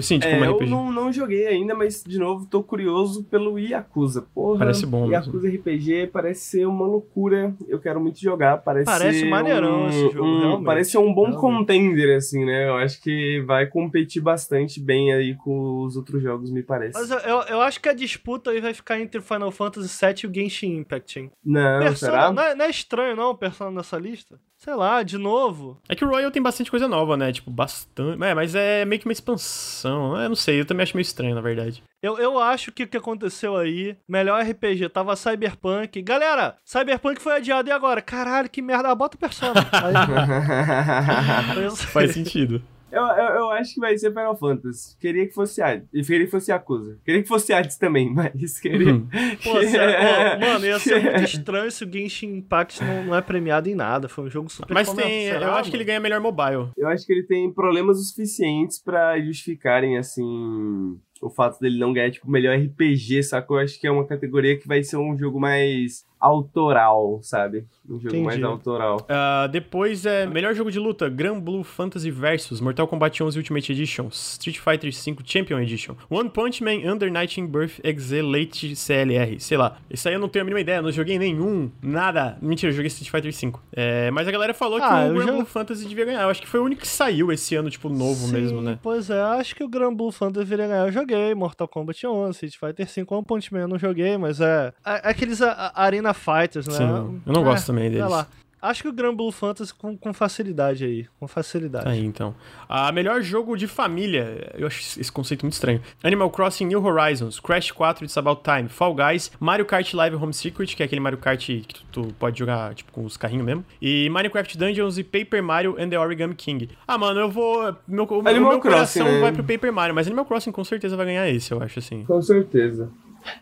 Sim, 0.00 0.18
tipo, 0.18 0.32
É, 0.32 0.36
uma 0.36 0.46
eu 0.46 0.66
não, 0.66 0.90
não 0.90 1.12
joguei 1.12 1.46
ainda, 1.46 1.74
mas 1.74 2.02
de 2.06 2.18
novo 2.18 2.46
tô 2.46 2.62
curioso 2.62 3.24
pelo 3.24 3.58
Yakuza. 3.58 4.22
Porra, 4.34 4.60
Parece 4.60 4.86
bom 4.86 5.10
Yakuza 5.10 5.48
RPG 5.48 6.08
parece 6.12 6.40
ser 6.42 6.66
uma 6.66 6.86
loucura. 6.86 7.54
Eu 7.68 7.78
quero 7.78 8.00
muito 8.00 8.20
jogar. 8.20 8.58
Parece, 8.58 8.86
Parece 8.86 9.24
maneirão 9.26 9.82
um, 9.84 9.88
esse 9.88 10.10
jogo, 10.12 10.24
um-. 10.24 10.64
Parece 10.64 10.92
ser 10.92 10.98
um 10.98 11.12
bom 11.12 11.30
Realmente. 11.30 11.40
contender, 11.40 12.16
assim, 12.16 12.44
né? 12.44 12.68
Eu 12.68 12.76
acho 12.76 13.00
que 13.02 13.42
vai 13.46 13.66
competir 13.66 14.22
bastante 14.22 14.61
bem 14.80 15.12
aí 15.12 15.34
com 15.34 15.82
os 15.82 15.96
outros 15.96 16.22
jogos, 16.22 16.50
me 16.50 16.62
parece. 16.62 16.98
Mas 16.98 17.10
eu, 17.10 17.18
eu, 17.18 17.40
eu 17.42 17.60
acho 17.60 17.80
que 17.80 17.88
a 17.88 17.92
disputa 17.92 18.50
aí 18.50 18.60
vai 18.60 18.74
ficar 18.74 19.00
entre 19.00 19.18
o 19.18 19.22
Final 19.22 19.50
Fantasy 19.50 19.88
VII 20.04 20.14
e 20.24 20.26
o 20.26 20.34
Genshin 20.34 20.76
Impact, 20.78 21.18
hein? 21.18 21.30
Não, 21.44 21.80
Persona, 21.80 22.12
será? 22.12 22.32
não, 22.32 22.42
é, 22.42 22.54
não 22.54 22.64
é 22.64 22.70
estranho, 22.70 23.16
não, 23.16 23.34
Persona 23.34 23.70
nessa 23.70 23.98
lista? 23.98 24.38
Sei 24.62 24.74
lá, 24.76 25.02
de 25.02 25.18
novo. 25.18 25.80
É 25.88 25.96
que 25.96 26.04
o 26.04 26.08
Royal 26.08 26.30
tem 26.30 26.40
bastante 26.40 26.70
coisa 26.70 26.86
nova, 26.86 27.16
né? 27.16 27.32
Tipo, 27.32 27.50
bastante. 27.50 28.22
É, 28.22 28.32
mas 28.32 28.54
é 28.54 28.84
meio 28.84 29.00
que 29.00 29.08
uma 29.08 29.12
expansão. 29.12 30.16
Eu 30.16 30.28
não 30.28 30.36
sei, 30.36 30.60
eu 30.60 30.64
também 30.64 30.84
acho 30.84 30.96
meio 30.96 31.02
estranho, 31.02 31.34
na 31.34 31.40
verdade. 31.40 31.82
Eu, 32.00 32.16
eu 32.18 32.38
acho 32.38 32.70
que 32.70 32.84
o 32.84 32.88
que 32.88 32.96
aconteceu 32.96 33.56
aí, 33.56 33.96
melhor 34.08 34.40
RPG, 34.40 34.88
tava 34.90 35.16
Cyberpunk. 35.16 36.00
Galera, 36.02 36.56
Cyberpunk 36.64 37.20
foi 37.20 37.34
adiado 37.34 37.68
e 37.68 37.72
agora? 37.72 38.00
Caralho, 38.00 38.48
que 38.48 38.62
merda. 38.62 38.90
Ah, 38.90 38.94
bota 38.94 39.16
o 39.16 39.20
Persona. 39.20 39.54
Aí. 39.72 39.94
Faz 41.92 42.12
sentido. 42.12 42.62
Eu, 42.92 43.02
eu, 43.02 43.34
eu 43.36 43.50
acho 43.50 43.74
que 43.74 43.80
vai 43.80 43.96
ser 43.96 44.10
Final 44.10 44.36
Fantasy. 44.36 44.96
Queria 44.98 45.26
que 45.26 45.32
fosse 45.32 45.62
Hades. 45.62 45.88
E 45.92 46.02
queria 46.02 46.26
que 46.26 46.30
fosse 46.30 46.50
Yakuza. 46.50 46.98
Queria 47.04 47.22
que 47.22 47.28
fosse 47.28 47.52
Hades 47.52 47.78
também, 47.78 48.08
mas 48.12 48.60
queria. 48.60 48.92
Uhum. 48.92 49.08
Pô, 49.42 49.62
sério, 49.62 50.40
mano, 50.46 50.66
ia 50.66 50.78
ser 50.78 51.02
muito 51.02 51.24
estranho 51.24 51.70
se 51.70 51.84
o 51.84 51.90
Genshin 51.90 52.36
Impact 52.36 52.84
não, 52.84 53.04
não 53.04 53.16
é 53.16 53.22
premiado 53.22 53.68
em 53.68 53.74
nada. 53.74 54.08
Foi 54.08 54.24
um 54.24 54.30
jogo 54.30 54.50
super 54.50 54.74
Mas 54.74 54.88
comercial, 54.88 55.40
tem. 55.40 55.48
Eu 55.48 55.54
acho 55.54 55.70
que 55.70 55.76
ele 55.76 55.84
ganha 55.84 56.00
melhor 56.00 56.20
mobile. 56.20 56.68
Eu 56.76 56.88
acho 56.88 57.06
que 57.06 57.12
ele 57.12 57.22
tem 57.22 57.50
problemas 57.52 57.98
o 57.98 58.02
suficientes 58.02 58.78
pra 58.78 59.18
justificarem, 59.20 59.96
assim, 59.96 60.98
o 61.22 61.30
fato 61.30 61.58
dele 61.60 61.78
não 61.78 61.92
ganhar, 61.92 62.10
tipo, 62.10 62.30
melhor 62.30 62.58
RPG, 62.58 63.22
sacou? 63.22 63.58
Eu 63.58 63.64
acho 63.64 63.80
que 63.80 63.86
é 63.86 63.90
uma 63.90 64.06
categoria 64.06 64.58
que 64.58 64.68
vai 64.68 64.82
ser 64.82 64.96
um 64.96 65.16
jogo 65.16 65.40
mais 65.40 66.04
autoral, 66.20 67.20
sabe? 67.22 67.64
Um 67.88 67.94
jogo 67.94 68.08
Entendi. 68.08 68.24
mais 68.24 68.42
autoral. 68.44 69.04
Ah, 69.08 69.48
depois 69.50 70.06
é 70.06 70.24
melhor 70.24 70.54
jogo 70.54 70.70
de 70.70 70.78
luta: 70.78 71.08
Gran 71.08 71.40
Blue 71.40 71.64
Fantasy 71.64 72.10
Versus, 72.12 72.60
Mortal 72.60 72.86
Kombat 72.86 73.20
11 73.22 73.36
Ultimate 73.38 73.72
Edition, 73.72 74.06
Street 74.08 74.58
Fighter 74.58 74.90
V 74.92 75.16
Champion 75.24 75.58
Edition, 75.58 75.94
One 76.08 76.30
Punch 76.30 76.62
Man 76.62 76.90
Under 76.92 77.10
Night 77.10 77.40
Birth 77.42 77.80
Exe 77.82 78.22
Late 78.22 78.76
CLR. 78.76 79.40
Sei 79.40 79.56
lá. 79.58 79.78
Isso 79.90 80.06
aí 80.08 80.14
eu 80.14 80.20
não 80.20 80.28
tenho 80.28 80.42
a 80.42 80.46
mínima 80.46 80.60
ideia, 80.60 80.80
não 80.80 80.92
joguei 80.92 81.18
nenhum, 81.18 81.70
nada. 81.82 82.38
Mentira, 82.40 82.70
eu 82.70 82.76
joguei 82.76 82.86
Street 82.86 83.10
Fighter 83.10 83.32
V. 83.50 83.58
É, 83.72 84.10
mas 84.12 84.28
a 84.28 84.30
galera 84.30 84.54
falou 84.54 84.78
Ah, 84.80 85.02
que 85.04 85.10
o 85.10 85.14
Gran 85.14 85.26
já- 85.26 85.32
Blue 85.32 85.44
Fantasy 85.44 85.88
devia 85.88 86.04
ganhar. 86.04 86.22
Eu 86.22 86.28
acho 86.28 86.40
que 86.40 86.46
foi 86.48 86.60
o 86.60 86.64
único 86.64 86.82
que 86.82 86.88
saiu 86.88 87.32
esse 87.32 87.56
ano, 87.56 87.68
tipo, 87.68 87.88
novo 87.88 88.26
Sim, 88.28 88.32
mesmo, 88.32 88.60
né? 88.62 88.78
Pois 88.80 89.10
é, 89.10 89.20
acho 89.20 89.56
que 89.56 89.64
o 89.64 89.68
Gran 89.68 89.92
Blue 89.92 90.12
Fantasy 90.12 90.44
deveria 90.48 90.68
ganhar. 90.68 90.86
Eu 90.86 90.92
joguei 90.92 91.34
Mortal 91.34 91.66
Kombat 91.66 92.06
11, 92.06 92.46
Street 92.46 92.56
Fighter 92.58 92.88
5, 92.88 93.12
One 93.14 93.24
Punch 93.24 93.52
Man 93.52 93.60
eu 93.62 93.68
não 93.68 93.78
joguei, 93.78 94.16
mas 94.16 94.40
é. 94.40 94.72
é 94.86 95.00
aqueles 95.10 95.42
a- 95.42 95.50
a- 95.52 95.82
Arena 95.82 96.14
Fighters, 96.14 96.68
né? 96.68 96.74
Sim, 96.74 96.84
eu 97.26 97.32
não 97.32 97.40
É, 97.42 97.44
gosto 97.44 97.66
também 97.72 97.81
sei 97.88 97.98
deles. 97.98 98.10
lá. 98.10 98.26
Acho 98.62 98.82
que 98.82 98.88
o 98.88 98.92
Gran 98.92 99.12
Blue 99.12 99.32
Fantasy 99.32 99.74
com, 99.74 99.98
com 99.98 100.14
facilidade 100.14 100.84
aí. 100.84 101.06
Com 101.18 101.26
facilidade. 101.26 101.84
Tá 101.84 101.90
aí, 101.90 102.04
então. 102.06 102.32
A 102.68 102.92
melhor 102.92 103.20
jogo 103.20 103.56
de 103.56 103.66
família, 103.66 104.52
eu 104.56 104.68
acho 104.68 105.00
esse 105.00 105.10
conceito 105.10 105.42
muito 105.42 105.54
estranho. 105.54 105.82
Animal 106.00 106.30
Crossing 106.30 106.66
New 106.66 106.80
Horizons, 106.80 107.40
Crash 107.40 107.72
4 107.72 108.04
It's 108.04 108.16
About 108.16 108.42
Time, 108.44 108.68
Fall 108.68 108.94
Guys, 108.94 109.32
Mario 109.40 109.66
Kart 109.66 109.92
Live 109.92 110.14
Home 110.14 110.32
Circuit, 110.32 110.76
que 110.76 110.82
é 110.84 110.86
aquele 110.86 111.00
Mario 111.00 111.18
Kart 111.18 111.44
que 111.44 111.66
tu, 111.66 111.84
tu 111.90 112.14
pode 112.20 112.38
jogar, 112.38 112.72
tipo, 112.76 112.92
com 112.92 113.04
os 113.04 113.16
carrinhos 113.16 113.44
mesmo. 113.44 113.64
E 113.80 114.08
Minecraft 114.10 114.56
Dungeons 114.56 114.96
e 114.96 115.02
Paper 115.02 115.42
Mario 115.42 115.74
and 115.76 115.88
the 115.88 115.98
Origami 115.98 116.36
King. 116.36 116.70
Ah, 116.86 116.96
mano, 116.96 117.18
eu 117.18 117.28
vou... 117.28 117.76
Meu, 117.88 118.04
o, 118.04 118.28
Animal 118.28 118.50
o 118.50 118.52
meu 118.52 118.60
Crossing, 118.60 119.00
coração 119.00 119.06
né? 119.06 119.20
vai 119.22 119.32
pro 119.32 119.42
Paper 119.42 119.72
Mario, 119.72 119.92
mas 119.92 120.06
Animal 120.06 120.24
Crossing 120.24 120.52
com 120.52 120.62
certeza 120.62 120.96
vai 120.96 121.06
ganhar 121.06 121.28
esse, 121.28 121.50
eu 121.50 121.60
acho, 121.60 121.80
assim. 121.80 122.04
Com 122.04 122.22
certeza. 122.22 122.88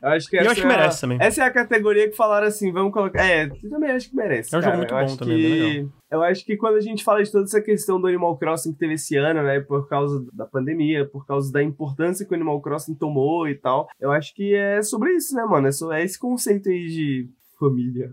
Eu 0.03 0.09
acho 0.11 0.29
que 0.29 0.37
eu 0.37 0.41
essa 0.41 0.51
acho 0.53 0.61
que 0.61 0.67
é 0.67 0.71
a- 0.71 0.77
merece 0.77 1.01
também. 1.01 1.19
Essa 1.21 1.43
é 1.43 1.47
a 1.47 1.51
categoria 1.51 2.09
que 2.11 2.17
falaram 2.17 2.47
assim, 2.47 2.73
vamos 2.73 2.93
colocar. 2.93 3.25
É, 3.25 3.45
eu 3.63 3.71
também 3.71 3.91
acho 3.91 4.09
que 4.11 4.17
merece. 4.17 4.55
É 4.55 4.59
um 4.59 4.63
jogo 4.63 4.73
cara. 4.73 4.79
muito 4.79 4.95
eu 4.95 5.07
bom 5.07 5.17
também, 5.17 5.37
que... 5.37 5.43
bem 5.43 5.63
legal. 5.75 5.91
Eu 6.11 6.23
acho 6.23 6.45
que 6.45 6.57
quando 6.57 6.77
a 6.77 6.81
gente 6.81 7.05
fala 7.05 7.23
de 7.23 7.31
toda 7.31 7.45
essa 7.45 7.61
questão 7.61 8.01
do 8.01 8.07
Animal 8.09 8.37
Crossing 8.37 8.73
que 8.73 8.79
teve 8.79 8.95
esse 8.95 9.17
ano, 9.17 9.43
né, 9.43 9.61
por 9.61 9.89
causa 9.89 10.25
da 10.33 10.45
pandemia, 10.45 11.07
por 11.07 11.25
causa 11.27 11.53
da 11.53 11.63
importância 11.63 12.27
que 12.27 12.33
o 12.33 12.35
Animal 12.35 12.61
Crossing 12.61 12.95
tomou 12.95 13.49
e 13.49 13.55
tal, 13.55 13.89
eu 14.01 14.11
acho 14.11 14.35
que 14.35 14.55
é 14.55 14.83
sobre 14.83 15.13
isso, 15.15 15.35
né, 15.37 15.45
mano? 15.45 15.69
É, 15.69 15.73
so- 15.73 15.93
é 15.93 16.03
esse 16.03 16.19
conceito 16.19 16.69
aí 16.69 16.87
de 16.89 17.29
família. 17.59 18.11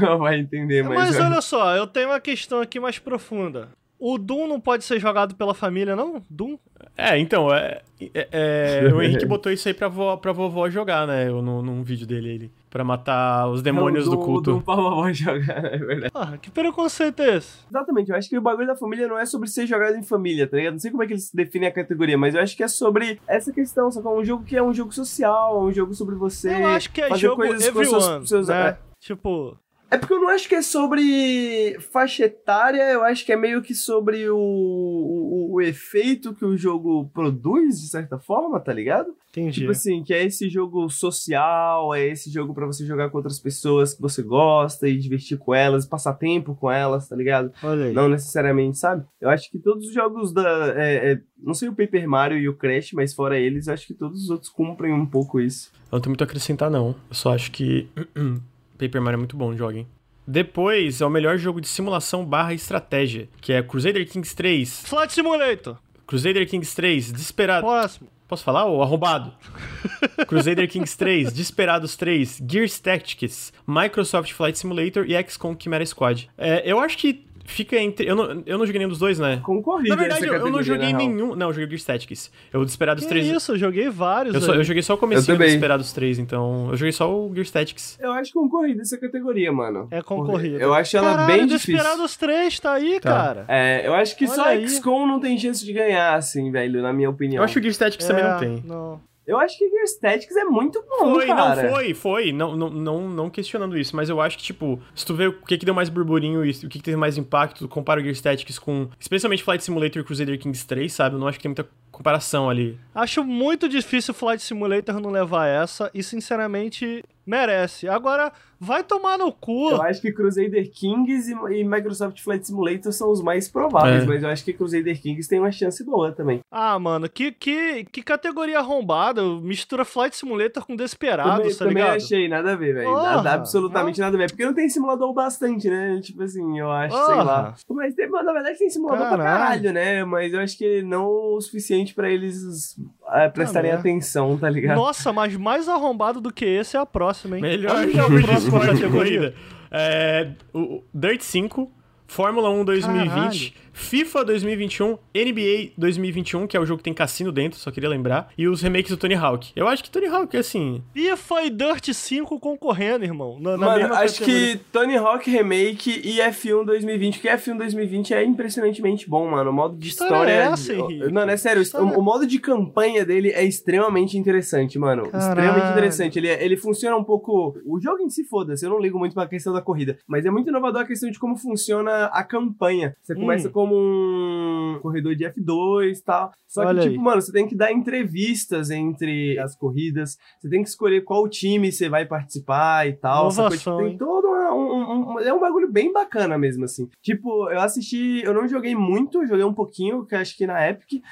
Não 0.00 0.18
vai 0.18 0.38
entender, 0.38 0.82
mas. 0.82 0.94
Mas 1.16 1.20
olha 1.20 1.40
só, 1.40 1.76
eu 1.76 1.86
tenho 1.86 2.08
uma 2.08 2.20
questão 2.20 2.60
aqui 2.60 2.78
mais 2.80 2.98
profunda. 2.98 3.68
O 3.98 4.18
Doom 4.18 4.46
não 4.46 4.60
pode 4.60 4.84
ser 4.84 5.00
jogado 5.00 5.34
pela 5.34 5.54
família, 5.54 5.96
não? 5.96 6.22
Doom? 6.28 6.58
É, 6.96 7.18
então, 7.18 7.52
é, 7.52 7.80
é- 8.14 8.28
é, 8.30 8.88
o 8.94 9.00
Henrique 9.02 9.24
botou 9.24 9.50
isso 9.50 9.66
aí 9.68 9.72
pra, 9.74 9.88
vó, 9.88 10.16
pra 10.18 10.32
vovó 10.32 10.68
jogar, 10.68 11.06
né, 11.06 11.28
eu, 11.28 11.40
num, 11.40 11.62
num 11.62 11.82
vídeo 11.82 12.06
dele, 12.06 12.28
ele, 12.28 12.52
pra 12.68 12.84
matar 12.84 13.48
os 13.48 13.62
demônios 13.62 14.04
do 14.04 14.18
culto. 14.18 14.52
Do 14.56 14.60
pra 14.62 14.74
vovó 14.74 15.10
jogar, 15.12 15.64
é 15.64 15.78
verdade. 15.78 16.12
Ah, 16.14 16.36
que 16.36 16.50
preconceito 16.50 17.20
é 17.22 17.36
esse? 17.36 17.58
Exatamente, 17.70 18.10
eu 18.10 18.16
acho 18.16 18.28
que 18.28 18.36
o 18.36 18.42
bagulho 18.42 18.66
da 18.66 18.76
família 18.76 19.08
não 19.08 19.18
é 19.18 19.24
sobre 19.24 19.48
ser 19.48 19.66
jogado 19.66 19.96
em 19.96 20.02
família, 20.02 20.46
tá 20.46 20.58
ligado? 20.58 20.74
Não 20.74 20.80
sei 20.80 20.90
como 20.90 21.02
é 21.02 21.06
que 21.06 21.14
eles 21.14 21.30
definem 21.32 21.68
a 21.68 21.72
categoria, 21.72 22.18
mas 22.18 22.34
eu 22.34 22.42
acho 22.42 22.54
que 22.56 22.62
é 22.62 22.68
sobre 22.68 23.18
essa 23.26 23.50
questão, 23.52 23.90
só 23.90 24.02
que 24.02 24.06
é 24.06 24.10
um 24.10 24.24
jogo 24.24 24.44
que 24.44 24.56
é 24.56 24.62
um 24.62 24.74
jogo 24.74 24.92
social, 24.92 25.56
é 25.56 25.60
um 25.68 25.72
jogo 25.72 25.94
sobre 25.94 26.14
você. 26.16 26.50
Eu 26.54 26.66
acho 26.66 26.90
que 26.92 27.00
é 27.00 27.08
fazer 27.08 27.20
jogo 27.22 27.36
coisas 27.36 27.62
com 27.70 27.80
everyone, 27.80 28.00
seus- 28.02 28.28
seus- 28.28 28.48
né? 28.48 28.68
é. 28.68 28.76
Tipo, 29.00 29.56
É 29.90 29.96
porque 29.96 30.14
eu 30.14 30.20
não 30.20 30.28
acho 30.28 30.48
que 30.48 30.54
é 30.54 30.62
sobre 30.62 31.76
faixa 31.92 32.24
etária, 32.24 32.90
eu 32.90 33.04
acho 33.04 33.24
que 33.24 33.32
é 33.32 33.36
meio 33.36 33.62
que 33.62 33.74
sobre 33.74 34.28
o, 34.28 34.36
o, 34.36 35.54
o 35.54 35.60
efeito 35.60 36.34
que 36.34 36.44
o 36.44 36.56
jogo 36.56 37.08
produz, 37.14 37.80
de 37.80 37.88
certa 37.88 38.18
forma, 38.18 38.58
tá 38.58 38.72
ligado? 38.72 39.14
entendi. 39.40 39.60
Tipo 39.60 39.70
assim, 39.70 40.02
que 40.02 40.14
é 40.14 40.24
esse 40.24 40.48
jogo 40.48 40.88
social, 40.88 41.94
é 41.94 42.06
esse 42.06 42.30
jogo 42.30 42.54
pra 42.54 42.66
você 42.66 42.86
jogar 42.86 43.10
com 43.10 43.18
outras 43.18 43.38
pessoas 43.38 43.94
que 43.94 44.00
você 44.00 44.22
gosta 44.22 44.88
e 44.88 44.96
divertir 44.96 45.38
com 45.38 45.54
elas, 45.54 45.86
passar 45.86 46.14
tempo 46.14 46.54
com 46.54 46.70
elas, 46.70 47.08
tá 47.08 47.14
ligado? 47.14 47.52
Olha 47.62 47.86
aí. 47.86 47.92
Não 47.92 48.08
necessariamente, 48.08 48.78
sabe? 48.78 49.04
Eu 49.20 49.28
acho 49.28 49.50
que 49.50 49.58
todos 49.58 49.86
os 49.86 49.94
jogos 49.94 50.32
da. 50.32 50.74
é, 50.76 51.12
é, 51.12 51.20
não 51.38 51.54
sei 51.54 51.68
o 51.68 51.74
Paper 51.74 52.08
Mario 52.08 52.38
e 52.38 52.48
o 52.48 52.56
Crash, 52.56 52.92
mas 52.92 53.14
fora 53.14 53.38
eles, 53.38 53.66
eu 53.66 53.74
acho 53.74 53.86
que 53.86 53.94
todos 53.94 54.24
os 54.24 54.30
outros 54.30 54.50
cumprem 54.50 54.92
um 54.92 55.06
pouco 55.06 55.40
isso. 55.40 55.70
Eu 55.90 55.96
não 55.96 56.00
tenho 56.00 56.10
muito 56.10 56.22
a 56.22 56.24
acrescentar, 56.24 56.70
não. 56.70 56.88
Eu 56.88 57.14
só 57.14 57.34
acho 57.34 57.52
que 57.52 57.88
Paper 58.78 59.00
Mario 59.00 59.16
é 59.16 59.18
muito 59.18 59.36
bom, 59.36 59.54
joguem. 59.56 59.86
Depois 60.26 61.00
é 61.00 61.06
o 61.06 61.10
melhor 61.10 61.38
jogo 61.38 61.60
de 61.60 61.68
simulação 61.68 62.24
barra 62.24 62.52
estratégia, 62.52 63.28
que 63.40 63.52
é 63.52 63.62
Crusader 63.62 64.08
Kings 64.08 64.34
3. 64.34 64.82
Flight 64.86 65.12
Simulator. 65.12 65.76
Crusader 66.06 66.46
Kings 66.48 66.74
3, 66.74 67.12
Desperado. 67.12 67.66
Próximo. 67.66 68.08
Posso 68.28 68.42
falar, 68.42 68.66
ô 68.66 68.82
arrombado? 68.82 69.32
Crusader 70.26 70.68
Kings 70.68 70.96
3, 70.98 71.32
Desperados 71.32 71.96
3, 71.96 72.42
Gears 72.48 72.80
Tactics, 72.80 73.52
Microsoft 73.64 74.32
Flight 74.32 74.58
Simulator 74.58 75.08
e 75.08 75.14
XCOM 75.22 75.56
Chimera 75.56 75.86
Squad. 75.86 76.28
É, 76.36 76.62
eu 76.64 76.80
acho 76.80 76.98
que 76.98 77.25
fica 77.46 77.76
entre. 77.76 78.06
Eu 78.08 78.14
não, 78.16 78.42
eu 78.46 78.58
não 78.58 78.66
joguei 78.66 78.78
nenhum 78.78 78.88
dos 78.90 78.98
dois, 78.98 79.18
né? 79.18 79.40
Concorrido 79.42 79.88
Na 79.88 79.96
verdade, 79.96 80.26
eu, 80.26 80.34
eu 80.34 80.50
não 80.50 80.62
joguei 80.62 80.92
nenhum. 80.92 81.34
Não, 81.34 81.48
eu 81.48 81.52
joguei 81.52 81.68
Gears 81.68 81.84
Tactics. 81.84 82.30
Eu 82.52 82.64
Desperados 82.64 83.04
Que 83.04 83.08
3. 83.08 83.26
isso, 83.28 83.52
eu 83.52 83.58
joguei 83.58 83.88
vários. 83.88 84.34
Eu, 84.34 84.40
só- 84.40 84.54
eu 84.54 84.64
joguei 84.64 84.82
só 84.82 84.94
o 84.94 84.98
começo 84.98 85.22
Eu 85.22 85.34
do 85.34 85.38
também. 85.38 85.52
Desperados 85.52 85.92
3, 85.92 86.18
então. 86.18 86.68
Eu 86.70 86.76
joguei 86.76 86.92
só 86.92 87.10
o 87.14 87.32
Gears 87.34 87.50
Tactics. 87.50 87.98
Eu 88.00 88.12
acho 88.12 88.32
concorrida 88.32 88.82
essa 88.82 88.98
categoria, 88.98 89.52
mano. 89.52 89.86
É 89.90 90.02
concorrida. 90.02 90.58
Eu 90.58 90.74
acho 90.74 90.96
ela 90.96 91.10
Caralho, 91.14 91.26
bem 91.38 91.46
difícil. 91.46 91.74
Desperados 91.76 92.16
3 92.16 92.60
tá 92.60 92.72
aí, 92.72 93.00
Tá. 93.00 93.10
cara. 93.12 93.44
É, 93.48 93.86
eu 93.86 93.94
acho 93.94 94.16
que 94.16 94.24
Olha 94.26 94.34
só 94.34 94.44
aí. 94.44 94.68
XCOM 94.68 95.06
não 95.06 95.20
tem 95.20 95.38
chance 95.38 95.64
de 95.64 95.72
ganhar, 95.72 96.14
assim, 96.14 96.50
velho, 96.50 96.82
na 96.82 96.92
minha 96.92 97.08
opinião. 97.10 97.40
Eu 97.40 97.44
acho 97.44 97.52
que 97.54 97.60
o 97.60 97.62
Gears 97.62 97.78
Tactics 97.78 98.06
também 98.06 98.24
É, 98.24 98.28
não 98.30 98.38
tem. 98.38 98.62
Não. 98.66 99.00
Eu 99.26 99.38
acho 99.38 99.58
que 99.58 99.68
Gears 99.68 99.96
Tactics 99.96 100.36
é 100.36 100.44
muito 100.44 100.82
bom, 100.88 101.14
Foi, 101.14 101.26
cara. 101.26 101.62
não, 101.62 101.74
foi, 101.74 101.94
foi. 101.94 102.32
Não, 102.32 102.56
não, 102.56 102.70
não, 102.70 103.08
não 103.08 103.30
questionando 103.30 103.76
isso, 103.76 103.96
mas 103.96 104.08
eu 104.08 104.20
acho 104.20 104.38
que, 104.38 104.44
tipo, 104.44 104.80
se 104.94 105.04
tu 105.04 105.14
vê 105.14 105.26
o 105.26 105.32
que, 105.32 105.58
que 105.58 105.64
deu 105.64 105.74
mais 105.74 105.88
burburinho 105.88 106.44
e 106.44 106.50
o 106.50 106.68
que, 106.68 106.78
que 106.78 106.82
teve 106.82 106.96
mais 106.96 107.18
impacto, 107.18 107.60
tu 107.60 107.68
compara 107.68 108.00
o 108.00 108.02
Gears 108.02 108.20
Tactics 108.20 108.58
com, 108.58 108.88
especialmente 109.00 109.42
Flight 109.42 109.64
Simulator 109.64 110.00
e 110.00 110.04
Crusader 110.04 110.38
Kings 110.38 110.64
3, 110.66 110.92
sabe? 110.92 111.16
Eu 111.16 111.18
não 111.18 111.26
acho 111.26 111.38
que 111.38 111.42
tem 111.42 111.48
muita 111.50 111.68
comparação 111.90 112.48
ali. 112.48 112.78
Acho 112.94 113.24
muito 113.24 113.68
difícil 113.68 114.12
o 114.12 114.14
Flight 114.14 114.42
Simulator 114.42 115.00
não 115.00 115.10
levar 115.10 115.46
essa 115.48 115.90
e, 115.92 116.02
sinceramente, 116.02 117.02
merece. 117.26 117.88
Agora, 117.88 118.32
vai 118.60 118.82
tomar 118.84 119.18
no 119.18 119.32
cu. 119.32 119.70
Eu 119.70 119.82
acho 119.82 120.00
que 120.00 120.12
Crusader 120.12 120.70
Kings 120.70 121.30
e, 121.30 121.34
e 121.60 121.64
Microsoft 121.64 122.20
Flight 122.22 122.46
Simulator 122.46 122.92
são 122.92 123.10
os 123.10 123.20
mais 123.22 123.48
prováveis, 123.48 124.04
É. 124.04 124.06
mas 124.06 124.22
eu 124.22 124.28
acho 124.28 124.44
que 124.44 124.52
Crusader 124.52 125.00
Kings 125.00 125.28
tem 125.28 125.38
uma 125.40 125.50
chance 125.52 125.84
boa 125.84 126.12
também. 126.12 126.40
Ah, 126.50 126.78
mano, 126.78 127.08
que, 127.08 127.32
que, 127.32 127.84
que 127.84 128.02
categoria 128.02 128.58
arrombada. 128.60 129.22
Mistura 129.22 129.84
Flight 129.84 130.16
Simulator 130.16 130.64
com 130.64 130.76
Desperados, 130.76 131.32
também 131.38 131.52
tá 131.52 131.58
também 131.58 131.74
ligado? 131.82 131.96
achei, 131.96 132.28
nada 132.28 132.52
a 132.52 132.56
ver, 132.56 132.74
velho. 132.74 132.92
Nada, 132.94 133.32
absolutamente 133.32 134.00
nada 134.00 134.16
a 134.16 134.18
ver. 134.18 134.30
Porque 134.30 134.46
não 134.46 134.54
tem 134.54 134.68
simulador 134.68 135.12
bastante, 135.12 135.68
né? 135.68 136.00
Tipo 136.02 136.22
assim, 136.22 136.58
eu 136.58 136.70
acho, 136.70 136.96
sei 137.06 137.14
lá. 137.16 137.54
Mas 137.70 137.94
tem, 137.94 138.08
na 138.10 138.32
verdade 138.32 138.58
tem 138.58 138.70
simulador 138.70 139.06
pra 139.08 139.16
Caralho. 139.16 139.38
caralho, 139.38 139.72
né? 139.72 140.04
Mas 140.04 140.32
eu 140.32 140.40
acho 140.40 140.56
que 140.56 140.82
não 140.82 141.06
o 141.06 141.40
suficiente 141.40 141.94
pra 141.94 142.10
eles 142.10 142.76
é, 143.10 143.28
prestarem 143.28 143.70
merda. 143.70 143.80
atenção, 143.88 144.36
tá 144.38 144.48
ligado? 144.48 144.76
Nossa, 144.76 145.12
mas 145.12 145.36
mais 145.36 145.68
arrombado 145.68 146.20
do 146.20 146.32
que 146.32 146.44
esse 146.44 146.76
é 146.76 146.80
a 146.80 146.86
próxima, 146.86 147.15
hein? 147.24 147.40
Melhor 147.40 147.88
jogo 147.90 148.18
de 148.18 148.22
próximo 148.24 148.56
esporte 148.58 148.80
categoria. 148.80 148.90
corrida. 149.20 149.34
É, 149.70 150.30
o 150.54 150.82
Dirt 150.94 151.20
5, 151.22 151.70
Fórmula 152.06 152.50
1 152.50 152.64
2020, 152.64 153.54
FIFA 153.80 154.24
2021, 154.24 154.96
NBA 155.14 155.72
2021, 155.76 156.46
que 156.46 156.56
é 156.56 156.60
o 156.60 156.64
jogo 156.64 156.78
que 156.78 156.84
tem 156.84 156.94
cassino 156.94 157.30
dentro, 157.30 157.58
só 157.58 157.70
queria 157.70 157.88
lembrar, 157.90 158.30
e 158.36 158.48
os 158.48 158.62
remakes 158.62 158.90
do 158.90 158.96
Tony 158.96 159.14
Hawk. 159.14 159.52
Eu 159.54 159.68
acho 159.68 159.84
que 159.84 159.90
Tony 159.90 160.06
Hawk, 160.06 160.34
assim, 160.36 160.82
FIFA 160.94 161.42
e 161.44 161.50
Dirt 161.50 161.92
5 161.92 162.40
concorrendo, 162.40 163.04
irmão. 163.04 163.38
Na, 163.38 163.50
na 163.52 163.58
Mano, 163.66 163.78
mesma 163.80 163.96
acho 163.98 164.20
categoria. 164.20 164.56
que 164.56 164.64
Tony 164.72 164.96
Hawk 164.96 165.30
Remake 165.30 166.00
e 166.02 166.18
F1 166.20 166.64
2020, 166.64 167.14
porque 167.18 167.28
F1 167.28 167.58
2020 167.58 168.14
é 168.14 168.24
impressionantemente 168.24 169.08
bom, 169.08 169.28
mano. 169.30 169.50
O 169.50 169.52
modo 169.52 169.76
de 169.76 169.88
história 169.88 170.14
história. 170.14 170.32
é 170.32 170.38
essa, 170.46 170.72
Henrique? 170.74 171.12
Não, 171.12 171.22
é 171.22 171.36
sério, 171.36 171.60
História- 171.62 171.86
o, 171.86 172.00
o 172.00 172.02
modo 172.02 172.26
de 172.26 172.38
campanha 172.38 173.04
dele 173.04 173.28
é 173.30 173.44
extremamente 173.44 174.16
interessante, 174.16 174.78
mano. 174.78 175.10
Caralho. 175.10 175.28
Extremamente 175.28 175.70
interessante. 175.72 176.18
Ele, 176.18 176.28
é- 176.28 176.42
ele 176.42 176.56
funciona 176.56 176.96
um 176.96 177.04
pouco. 177.04 177.54
O 177.66 177.78
jogo 177.78 178.00
em 178.02 178.08
si, 178.08 178.24
foda-se, 178.24 178.64
eu 178.64 178.70
não 178.70 178.80
ligo 178.80 178.98
muito 178.98 179.12
pra 179.14 179.26
questão 179.26 179.52
da 179.52 179.60
corrida. 179.60 179.98
Mas 180.08 180.24
é 180.24 180.30
muito 180.30 180.48
inovador 180.48 180.80
a 180.82 180.86
questão 180.86 181.10
de 181.10 181.18
como 181.18 181.36
funciona 181.36 182.06
a 182.06 182.24
campanha. 182.24 182.96
Você 183.02 183.12
Hum. 183.12 183.20
começa 183.20 183.50
como 183.66 184.76
um 184.76 184.78
corredor 184.80 185.14
de 185.14 185.24
F2 185.24 185.98
e 185.98 186.02
tal. 186.02 186.32
Só 186.46 186.62
Olha 186.62 186.80
que, 186.80 186.86
aí. 186.86 186.92
tipo, 186.92 187.02
mano, 187.04 187.20
você 187.20 187.32
tem 187.32 187.46
que 187.46 187.54
dar 187.54 187.72
entrevistas 187.72 188.70
entre 188.70 189.38
as 189.38 189.54
corridas. 189.56 190.16
Você 190.40 190.48
tem 190.48 190.62
que 190.62 190.68
escolher 190.68 191.02
qual 191.04 191.28
time 191.28 191.70
você 191.72 191.88
vai 191.88 192.06
participar 192.06 192.86
e 192.88 192.92
tal. 192.94 193.30
sacou? 193.30 193.46
Inovação, 193.54 193.76
Tipo, 193.78 193.88
tem 193.88 193.98
todo 193.98 194.28
um, 194.28 194.56
um- 194.56 195.12
um- 195.14 195.20
É 195.20 195.32
um 195.32 195.40
bagulho 195.40 195.70
bem 195.70 195.92
bacana 195.92 196.38
mesmo, 196.38 196.64
assim. 196.64 196.88
Tipo, 197.02 197.50
eu 197.50 197.60
assisti. 197.60 198.22
Eu 198.24 198.32
não 198.34 198.46
joguei 198.48 198.74
muito, 198.74 199.26
joguei 199.26 199.44
um 199.44 199.52
pouquinho, 199.54 200.04
que 200.06 200.14
acho 200.14 200.36
que 200.36 200.46
na 200.46 200.68
Epic. 200.68 201.02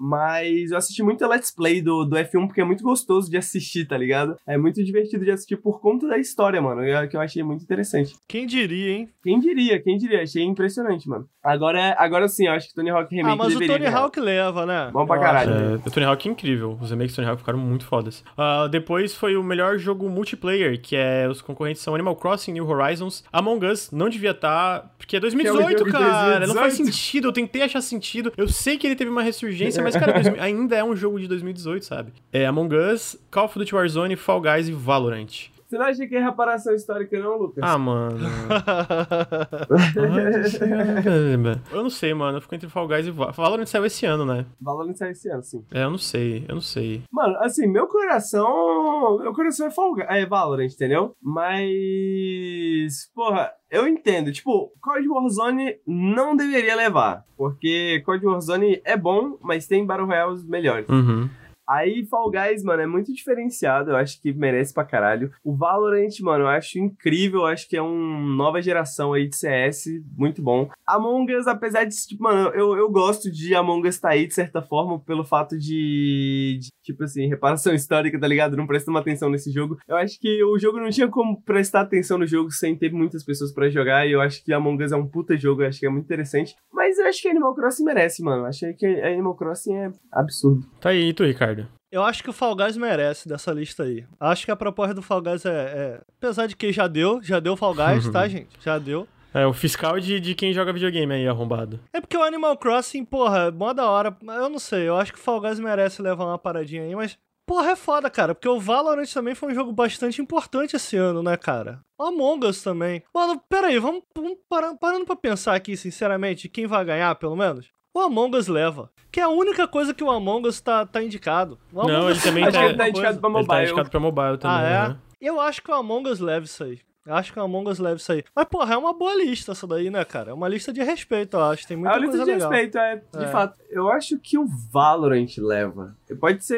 Mas 0.00 0.70
eu 0.70 0.78
assisti 0.78 1.02
muito 1.02 1.22
a 1.24 1.28
Let's 1.28 1.50
Play 1.54 1.82
do, 1.82 2.04
do 2.04 2.16
F1 2.16 2.46
porque 2.46 2.60
é 2.62 2.64
muito 2.64 2.82
gostoso 2.82 3.30
de 3.30 3.36
assistir, 3.36 3.86
tá 3.86 3.96
ligado? 3.98 4.34
É 4.46 4.56
muito 4.56 4.82
divertido 4.82 5.24
de 5.24 5.30
assistir 5.30 5.56
por 5.56 5.80
conta 5.80 6.08
da 6.08 6.18
história, 6.18 6.60
mano. 6.62 6.82
eu- 6.82 7.08
Que 7.08 7.16
eu 7.16 7.20
achei 7.20 7.42
muito 7.42 7.62
interessante. 7.62 8.14
Quem 8.28 8.46
diria, 8.46 8.92
hein? 8.92 9.08
Quem 9.22 9.38
diria, 9.38 9.80
quem 9.82 9.96
diria? 9.98 10.22
Achei 10.22 10.42
impressionante, 10.42 11.08
mano. 11.08 11.26
Agora, 11.42 11.94
agora 11.98 12.28
sim, 12.28 12.46
eu 12.46 12.52
acho 12.52 12.68
que 12.68 12.74
Tony 12.74 12.90
Hawk 12.90 13.14
Remake 13.14 13.32
ah, 13.32 13.36
mas 13.36 13.54
o 13.54 13.58
Tony 13.58 13.78
ganhar. 13.78 13.96
Hawk 13.96 14.20
leva, 14.20 14.64
né? 14.66 14.90
Bom 14.92 15.06
pra 15.06 15.16
Eu 15.16 15.20
caralho. 15.20 15.52
É, 15.52 15.74
o 15.86 15.90
Tony 15.90 16.06
Hawk 16.06 16.28
é 16.28 16.32
incrível. 16.32 16.78
Os 16.80 16.90
remakes 16.90 17.12
do 17.12 17.16
Tony 17.16 17.28
Hawk 17.28 17.40
ficaram 17.40 17.58
muito 17.58 17.84
fodas. 17.84 18.22
Ah, 18.36 18.68
depois 18.70 19.14
foi 19.14 19.36
o 19.36 19.42
melhor 19.42 19.78
jogo 19.78 20.08
multiplayer, 20.08 20.80
que 20.80 20.96
é 20.96 21.26
os 21.28 21.40
concorrentes 21.42 21.82
são 21.82 21.94
Animal 21.94 22.16
Crossing, 22.16 22.52
New 22.52 22.66
Horizons, 22.68 23.24
Among 23.32 23.66
Us. 23.66 23.90
Não 23.90 24.08
devia 24.08 24.30
estar, 24.32 24.94
porque 24.98 25.16
é 25.16 25.20
2018, 25.20 25.78
jogo 25.78 25.84
de 25.84 25.90
cara. 25.92 26.46
Não 26.46 26.54
faz 26.54 26.76
2018. 26.78 26.84
sentido. 26.94 27.28
Eu 27.28 27.32
tentei 27.32 27.62
achar 27.62 27.80
sentido. 27.80 28.32
Eu 28.36 28.48
sei 28.48 28.76
que 28.78 28.86
ele 28.86 28.96
teve 28.96 29.10
uma 29.10 29.22
ressurgência, 29.22 29.82
mas, 29.82 29.89
cara, 29.98 30.12
2000 30.12 30.42
ainda 30.42 30.76
é 30.76 30.84
um 30.84 30.94
jogo 30.94 31.18
de 31.18 31.26
2018, 31.28 31.84
sabe? 31.84 32.12
É 32.32 32.46
Among 32.46 32.74
Us, 32.74 33.16
Call 33.30 33.46
of 33.46 33.58
Duty 33.58 33.74
Warzone, 33.74 34.16
Fall 34.16 34.40
Guys 34.40 34.68
e 34.68 34.72
Valorant. 34.72 35.50
Você 35.70 35.78
não 35.78 35.86
acha 35.86 36.04
que 36.04 36.16
é 36.16 36.20
reparação 36.20 36.74
histórica, 36.74 37.16
não, 37.20 37.38
Lucas? 37.38 37.62
Ah, 37.62 37.78
mano. 37.78 38.18
eu 41.70 41.82
não 41.84 41.88
sei, 41.88 42.12
mano. 42.12 42.38
Eu 42.38 42.42
fico 42.42 42.56
entre 42.56 42.68
Fall 42.68 42.88
Guys 42.88 43.06
e 43.06 43.12
Valorant. 43.12 43.36
Valorant 43.36 43.66
saiu 43.66 43.86
esse 43.86 44.04
ano, 44.04 44.24
né? 44.24 44.46
Valorant 44.60 44.96
saiu 44.96 45.12
esse 45.12 45.30
ano, 45.30 45.44
sim. 45.44 45.64
É, 45.72 45.84
eu 45.84 45.90
não 45.90 45.96
sei. 45.96 46.44
Eu 46.48 46.56
não 46.56 46.60
sei. 46.60 47.04
Mano, 47.12 47.36
assim, 47.38 47.68
meu 47.68 47.86
coração. 47.86 49.20
Meu 49.22 49.32
coração 49.32 49.68
é, 49.68 49.70
Fall 49.70 49.94
Guys, 49.94 50.06
é 50.08 50.26
Valorant, 50.26 50.72
entendeu? 50.72 51.14
Mas. 51.22 53.08
Porra, 53.14 53.52
eu 53.70 53.86
entendo. 53.86 54.32
Tipo, 54.32 54.72
COD 54.80 55.08
Warzone 55.08 55.76
não 55.86 56.34
deveria 56.34 56.74
levar. 56.74 57.24
Porque 57.36 58.02
COD 58.04 58.26
Warzone 58.26 58.82
é 58.84 58.96
bom, 58.96 59.38
mas 59.40 59.68
tem 59.68 59.86
Battle 59.86 60.08
Royales 60.08 60.44
melhores. 60.44 60.88
Uhum. 60.88 61.30
Aí 61.70 62.04
Fall 62.04 62.32
Guys, 62.32 62.64
mano, 62.64 62.82
é 62.82 62.86
muito 62.86 63.14
diferenciado. 63.14 63.92
Eu 63.92 63.96
acho 63.96 64.20
que 64.20 64.32
merece 64.32 64.74
pra 64.74 64.84
caralho. 64.84 65.30
O 65.44 65.54
Valorant, 65.54 66.18
mano, 66.20 66.42
eu 66.42 66.48
acho 66.48 66.80
incrível. 66.80 67.42
Eu 67.42 67.46
acho 67.46 67.68
que 67.68 67.76
é 67.76 67.82
uma 67.82 68.34
nova 68.34 68.60
geração 68.60 69.12
aí 69.12 69.28
de 69.28 69.36
CS. 69.36 69.84
Muito 70.16 70.42
bom. 70.42 70.68
Among 70.84 71.32
Us, 71.32 71.46
apesar 71.46 71.84
de, 71.84 71.94
tipo, 71.94 72.24
mano, 72.24 72.50
eu, 72.54 72.76
eu 72.76 72.90
gosto 72.90 73.30
de 73.30 73.54
Among 73.54 73.86
Us 73.86 74.00
tá 74.00 74.10
aí, 74.10 74.26
de 74.26 74.34
certa 74.34 74.60
forma, 74.60 74.98
pelo 74.98 75.24
fato 75.24 75.56
de, 75.56 76.58
de, 76.60 76.70
tipo 76.82 77.04
assim, 77.04 77.28
reparação 77.28 77.72
histórica, 77.72 78.18
tá 78.18 78.26
ligado? 78.26 78.56
Não 78.56 78.66
presta 78.66 78.90
uma 78.90 78.98
atenção 78.98 79.30
nesse 79.30 79.52
jogo. 79.52 79.78
Eu 79.86 79.96
acho 79.96 80.18
que 80.18 80.42
o 80.42 80.58
jogo 80.58 80.80
não 80.80 80.90
tinha 80.90 81.06
como 81.06 81.40
prestar 81.42 81.82
atenção 81.82 82.18
no 82.18 82.26
jogo 82.26 82.50
sem 82.50 82.74
ter 82.74 82.92
muitas 82.92 83.22
pessoas 83.22 83.52
pra 83.52 83.70
jogar. 83.70 84.08
E 84.08 84.12
eu 84.12 84.20
acho 84.20 84.44
que 84.44 84.52
Among 84.52 84.82
Us 84.82 84.90
é 84.90 84.96
um 84.96 85.06
puta 85.06 85.36
jogo. 85.36 85.62
Eu 85.62 85.68
acho 85.68 85.78
que 85.78 85.86
é 85.86 85.90
muito 85.90 86.06
interessante. 86.06 86.56
Mas 86.72 86.98
eu 86.98 87.06
acho 87.06 87.22
que 87.22 87.28
Animal 87.28 87.54
Crossing 87.54 87.84
merece, 87.84 88.24
mano. 88.24 88.42
Eu 88.42 88.46
achei 88.46 88.72
que 88.72 88.86
Animal 88.86 89.36
Crossing 89.36 89.76
é 89.76 89.92
absurdo. 90.10 90.66
Tá 90.80 90.88
aí, 90.88 91.12
tu, 91.12 91.22
Ricardo? 91.22 91.59
Eu 91.90 92.02
acho 92.04 92.22
que 92.22 92.30
o 92.30 92.32
Fall 92.32 92.54
Guys 92.54 92.76
merece 92.76 93.28
dessa 93.28 93.52
lista 93.52 93.82
aí. 93.82 94.04
Acho 94.18 94.44
que 94.44 94.50
a 94.50 94.56
proposta 94.56 94.94
do 94.94 95.02
Fall 95.02 95.20
Guys 95.22 95.44
é, 95.44 95.50
é- 95.50 96.00
Apesar 96.18 96.46
de 96.46 96.54
que 96.56 96.72
já 96.72 96.86
deu, 96.86 97.20
já 97.22 97.40
deu 97.40 97.56
Fall 97.56 97.74
Guys, 97.74 98.08
tá, 98.10 98.26
gente? 98.28 98.48
Já 98.60 98.78
deu. 98.78 99.08
É, 99.34 99.46
o 99.46 99.52
fiscal 99.52 99.98
de, 100.00 100.18
de 100.20 100.34
quem 100.34 100.52
joga 100.52 100.72
videogame 100.72 101.14
aí, 101.14 101.26
arrombado. 101.28 101.80
É 101.92 102.00
porque 102.00 102.16
o 102.16 102.22
Animal 102.22 102.56
Crossing, 102.56 103.04
porra, 103.04 103.50
mó 103.50 103.72
da 103.72 103.88
hora. 103.88 104.16
Eu 104.22 104.48
não 104.48 104.58
sei, 104.58 104.88
eu 104.88 104.96
acho 104.96 105.12
que 105.12 105.18
o 105.18 105.22
Fall 105.22 105.40
Guys 105.40 105.58
merece 105.60 106.02
levar 106.02 106.24
uma 106.26 106.38
paradinha 106.38 106.82
aí, 106.82 106.94
mas. 106.94 107.16
Porra, 107.46 107.72
é 107.72 107.76
foda, 107.76 108.08
cara, 108.08 108.32
porque 108.32 108.48
o 108.48 108.60
Valorant 108.60 109.12
também 109.12 109.34
foi 109.34 109.50
um 109.50 109.54
jogo 109.54 109.72
bastante 109.72 110.22
importante 110.22 110.76
esse 110.76 110.96
ano, 110.96 111.20
né, 111.20 111.36
cara? 111.36 111.80
O 111.98 112.04
Among 112.04 112.46
Us 112.46 112.62
também. 112.62 113.02
Mano, 113.12 113.40
pera 113.48 113.66
aí, 113.66 113.78
vamos, 113.80 114.04
vamos 114.14 114.38
parar, 114.48 114.72
parando 114.76 115.04
pra 115.04 115.16
pensar 115.16 115.56
aqui, 115.56 115.76
sinceramente, 115.76 116.48
quem 116.48 116.68
vai 116.68 116.84
ganhar, 116.84 117.12
pelo 117.16 117.34
menos? 117.34 117.66
O 117.94 118.00
Among 118.00 118.36
Us 118.36 118.46
leva. 118.46 118.90
Que 119.10 119.18
é 119.20 119.24
a 119.24 119.28
única 119.28 119.66
coisa 119.66 119.92
que 119.92 120.04
o 120.04 120.10
Among 120.10 120.46
Us 120.46 120.60
tá, 120.60 120.86
tá 120.86 121.02
indicado. 121.02 121.58
Não, 121.72 122.08
ele 122.08 122.20
também 122.20 122.44
tá- 122.50 122.74
tá 122.74 122.88
indicado 122.88 123.18
pra 123.20 123.28
Ele 123.30 123.36
tá 123.46 123.54
mobile. 123.54 123.62
indicado 123.64 123.90
pra 123.90 124.00
mobile 124.00 124.38
também, 124.38 124.56
Ah, 124.56 124.62
é? 124.62 124.88
né? 124.90 124.96
Eu 125.20 125.40
acho 125.40 125.60
que 125.62 125.70
o 125.70 125.74
Among 125.74 126.08
Us 126.08 126.20
leva 126.20 126.44
isso 126.44 126.62
aí. 126.64 126.78
Eu 127.06 127.14
acho 127.14 127.32
que 127.32 127.38
o 127.38 127.42
Among 127.42 127.68
Us 127.70 127.78
leva 127.78 127.96
isso 127.96 128.12
aí. 128.12 128.22
Mas, 128.36 128.44
porra, 128.46 128.74
é 128.74 128.76
uma 128.76 128.92
boa 128.92 129.14
lista 129.14 129.52
essa 129.52 129.66
daí, 129.66 129.88
né, 129.90 130.04
cara? 130.04 130.30
É 130.30 130.34
uma 130.34 130.48
lista 130.48 130.72
de 130.72 130.82
respeito, 130.82 131.36
eu 131.36 131.42
acho. 131.42 131.66
Tem 131.66 131.74
É 131.76 131.80
muita 131.80 131.94
uma 131.94 131.98
lista 132.00 132.16
coisa 132.18 132.24
de 132.24 132.30
legal. 132.32 132.50
respeito, 132.50 132.78
é, 132.78 132.96
de 132.96 133.24
É. 133.24 133.28
fato. 133.28 133.58
Eu 133.70 133.88
acho 133.90 134.18
que 134.18 134.36
o 134.36 134.46
Valorant 134.70 135.28
leva. 135.38 135.96
Pode 136.20 136.44
ser. 136.44 136.56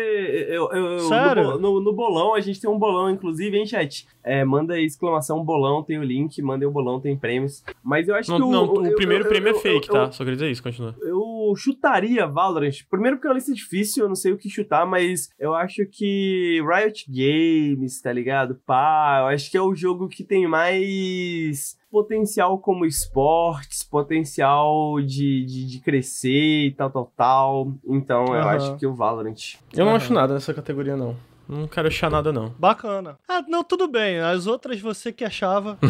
Eu, 0.51 0.71
eu- 0.73 0.99
Sério? 1.01 1.45
No, 1.45 1.59
no- 1.59 1.81
no 1.81 1.93
bolão, 1.93 2.35
a 2.35 2.41
gente 2.41 2.61
tem 2.61 2.69
um 2.71 2.79
bolão, 2.79 3.11
inclusive, 3.11 3.57
hein, 3.57 3.67
chat? 3.67 4.07
É, 4.25 4.45
manda 4.45 4.75
aí 4.75 4.85
exclamação 4.85 5.45
bolão, 5.45 5.83
tem 5.83 5.99
o 5.99 6.03
link, 6.03 6.41
mandem 6.43 6.67
o 6.67 6.71
bolão, 6.71 7.01
tem 7.01 7.17
prêmios. 7.17 7.63
Mas 7.83 8.09
eu 8.09 8.15
acho 8.15 8.31
Não, 8.31 8.39
que 8.39 8.43
o. 8.45 8.51
não, 8.51 8.73
o 8.73 8.87
eu- 8.87 8.95
primeiro 8.97 9.25
eu- 9.25 9.29
prêmio 9.29 9.51
eu- 9.51 9.57
é 9.57 9.61
fake, 9.61 9.89
eu- 9.89 9.95
tá? 9.95 10.11
Só 10.13 10.25
queria 10.25 10.37
dizer 10.37 10.51
isso, 10.51 10.63
continua. 10.63 10.95
Eu 11.03 11.53
chutaria 11.57 12.27
Valorant. 12.27 12.73
Primeiro 12.91 13.17
porque 13.17 13.27
é 13.27 13.31
uma 13.31 13.35
lista 13.37 13.53
difícil, 13.53 14.05
eu 14.05 14.09
não 14.09 14.15
sei 14.17 14.33
o 14.33 14.39
que 14.39 14.49
chutar, 14.49 14.87
mas 14.87 15.29
eu 15.39 15.55
acho 15.55 15.85
que 15.87 16.63
Riot 16.67 17.05
Games, 17.11 18.01
tá 18.01 18.13
ligado? 18.13 18.59
Pá, 18.67 19.19
eu 19.23 19.27
acho 19.27 19.51
que 19.51 19.57
é 19.57 19.63
o 19.63 19.75
jogo 19.75 20.09
que 20.09 20.25
tem 20.33 20.47
mais 20.49 21.77
potencial 21.91 22.59
como 22.59 22.87
esportes, 22.87 23.83
potencial 23.83 24.99
de, 25.03 25.45
de, 25.45 25.67
de 25.67 25.79
crescer 25.81 26.69
e 26.69 26.71
tal, 26.71 26.89
tal, 26.89 27.13
tal. 27.15 27.73
Então 27.87 28.35
eu 28.35 28.49
acho 28.49 28.77
que 28.79 28.87
o 28.87 28.95
Valorant. 28.95 29.57
Eu 29.75 29.85
não 29.85 29.89
Aham. 29.89 29.97
acho 29.97 30.11
nada 30.15 30.33
nessa 30.33 30.55
categoria, 30.55 30.97
não. 30.97 31.15
Não 31.47 31.69
quero 31.69 31.89
achar 31.89 32.11
nada, 32.11 32.33
não. 32.33 32.49
Bacana. 32.59 33.19
Ah, 33.29 33.45
não, 33.47 33.63
tudo 33.63 33.87
bem. 33.87 34.21
As 34.21 34.47
outras 34.47 34.81
você 34.81 35.13
que 35.13 35.23
achava. 35.23 35.79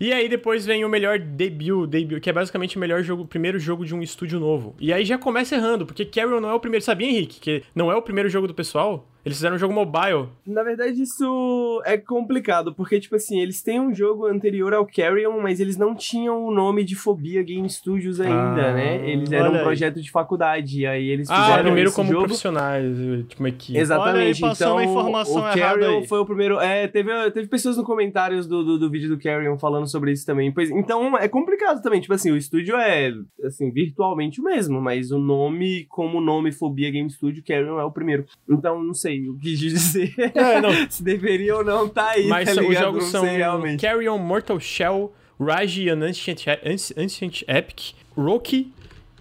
E 0.00 0.12
aí 0.12 0.28
depois 0.28 0.64
vem 0.64 0.84
o 0.84 0.88
melhor 0.88 1.18
debut, 1.18 1.88
debut, 1.88 2.20
que 2.20 2.30
é 2.30 2.32
basicamente 2.32 2.76
o 2.76 2.80
melhor 2.80 3.02
jogo, 3.02 3.24
o 3.24 3.26
primeiro 3.26 3.58
jogo 3.58 3.84
de 3.84 3.96
um 3.96 4.00
estúdio 4.00 4.38
novo. 4.38 4.76
E 4.78 4.92
aí 4.92 5.04
já 5.04 5.18
começa 5.18 5.56
errando, 5.56 5.84
porque 5.84 6.04
Carrion 6.04 6.38
não 6.38 6.50
é 6.50 6.54
o 6.54 6.60
primeiro. 6.60 6.84
Sabia, 6.84 7.08
Henrique, 7.08 7.40
que 7.40 7.64
não 7.74 7.90
é 7.90 7.96
o 7.96 8.02
primeiro 8.02 8.28
jogo 8.28 8.46
do 8.46 8.54
pessoal? 8.54 9.08
Eles 9.28 9.36
fizeram 9.38 9.56
um 9.56 9.58
jogo 9.58 9.74
mobile. 9.74 10.28
Na 10.46 10.62
verdade, 10.62 11.00
isso 11.02 11.82
é 11.84 11.96
complicado, 11.96 12.74
porque, 12.74 12.98
tipo 12.98 13.14
assim, 13.16 13.40
eles 13.40 13.62
têm 13.62 13.80
um 13.80 13.94
jogo 13.94 14.26
anterior 14.26 14.72
ao 14.74 14.86
Carrion, 14.86 15.40
mas 15.40 15.60
eles 15.60 15.76
não 15.76 15.94
tinham 15.94 16.44
o 16.46 16.50
nome 16.50 16.84
de 16.84 16.94
Fobia 16.94 17.42
Game 17.42 17.68
Studios 17.68 18.20
ainda, 18.20 18.68
Ah, 18.70 18.72
né? 18.74 19.08
Eles 19.10 19.30
eram 19.30 19.52
um 19.52 19.56
aí. 19.56 19.62
projeto 19.62 20.00
de 20.00 20.10
faculdade, 20.10 20.80
e 20.80 20.86
aí 20.86 21.08
eles 21.08 21.28
Ah, 21.30 21.42
fizeram 21.44 21.62
primeiro 21.64 21.88
esse 21.88 21.96
como 21.96 22.10
jogo. 22.10 22.24
profissionais, 22.24 22.96
tipo 23.28 23.42
uma 23.42 23.48
equipe. 23.48 23.78
Exatamente, 23.78 24.42
Olha 24.42 24.50
aí, 24.50 24.56
então 24.56 24.78
a 24.78 24.84
informação 24.84 25.34
o 25.36 25.38
errada 25.38 25.58
Carrion 25.60 25.98
aí. 26.00 26.06
foi 26.06 26.18
o 26.18 26.26
primeiro. 26.26 26.58
É, 26.60 26.88
teve, 26.88 27.30
teve 27.32 27.48
pessoas 27.48 27.76
no 27.76 27.84
comentários 27.84 28.46
do, 28.46 28.64
do, 28.64 28.78
do 28.78 28.90
vídeo 28.90 29.08
do 29.08 29.18
Carrion 29.18 29.58
falando 29.58 29.86
sobre 29.88 30.12
isso 30.12 30.24
também. 30.24 30.52
Pois, 30.52 30.70
então 30.70 31.16
é 31.18 31.28
complicado 31.28 31.82
também. 31.82 32.00
Tipo 32.00 32.14
assim, 32.14 32.30
o 32.30 32.36
estúdio 32.36 32.76
é 32.76 33.12
assim, 33.44 33.70
virtualmente 33.70 34.40
o 34.40 34.44
mesmo, 34.44 34.80
mas 34.80 35.10
o 35.10 35.18
nome, 35.18 35.84
como 35.88 36.20
nome 36.20 36.52
Fobia 36.52 36.90
Game 36.90 37.10
Studio, 37.10 37.42
Carrion 37.46 37.78
é 37.78 37.84
o 37.84 37.90
primeiro. 37.92 38.24
Então 38.48 38.82
não 38.82 38.94
sei 38.94 39.17
o 39.28 39.38
que 39.38 39.54
dizer. 39.56 40.12
É, 40.34 40.60
não. 40.60 40.70
Se 40.90 41.02
deveria 41.02 41.56
ou 41.56 41.64
não 41.64 41.88
tá 41.88 42.10
aí. 42.10 42.26
Mas 42.28 42.54
tá 42.54 42.60
os 42.62 42.78
jogos 42.78 43.04
são 43.06 43.24
realmente. 43.24 43.80
Carrion, 43.80 44.18
Mortal 44.18 44.60
Shell, 44.60 45.12
Rage 45.40 45.88
and 45.88 46.02
Ancient, 46.04 46.44
Anci- 46.64 46.94
Ancient 46.98 47.42
Epic, 47.48 47.94
Rocky 48.16 48.72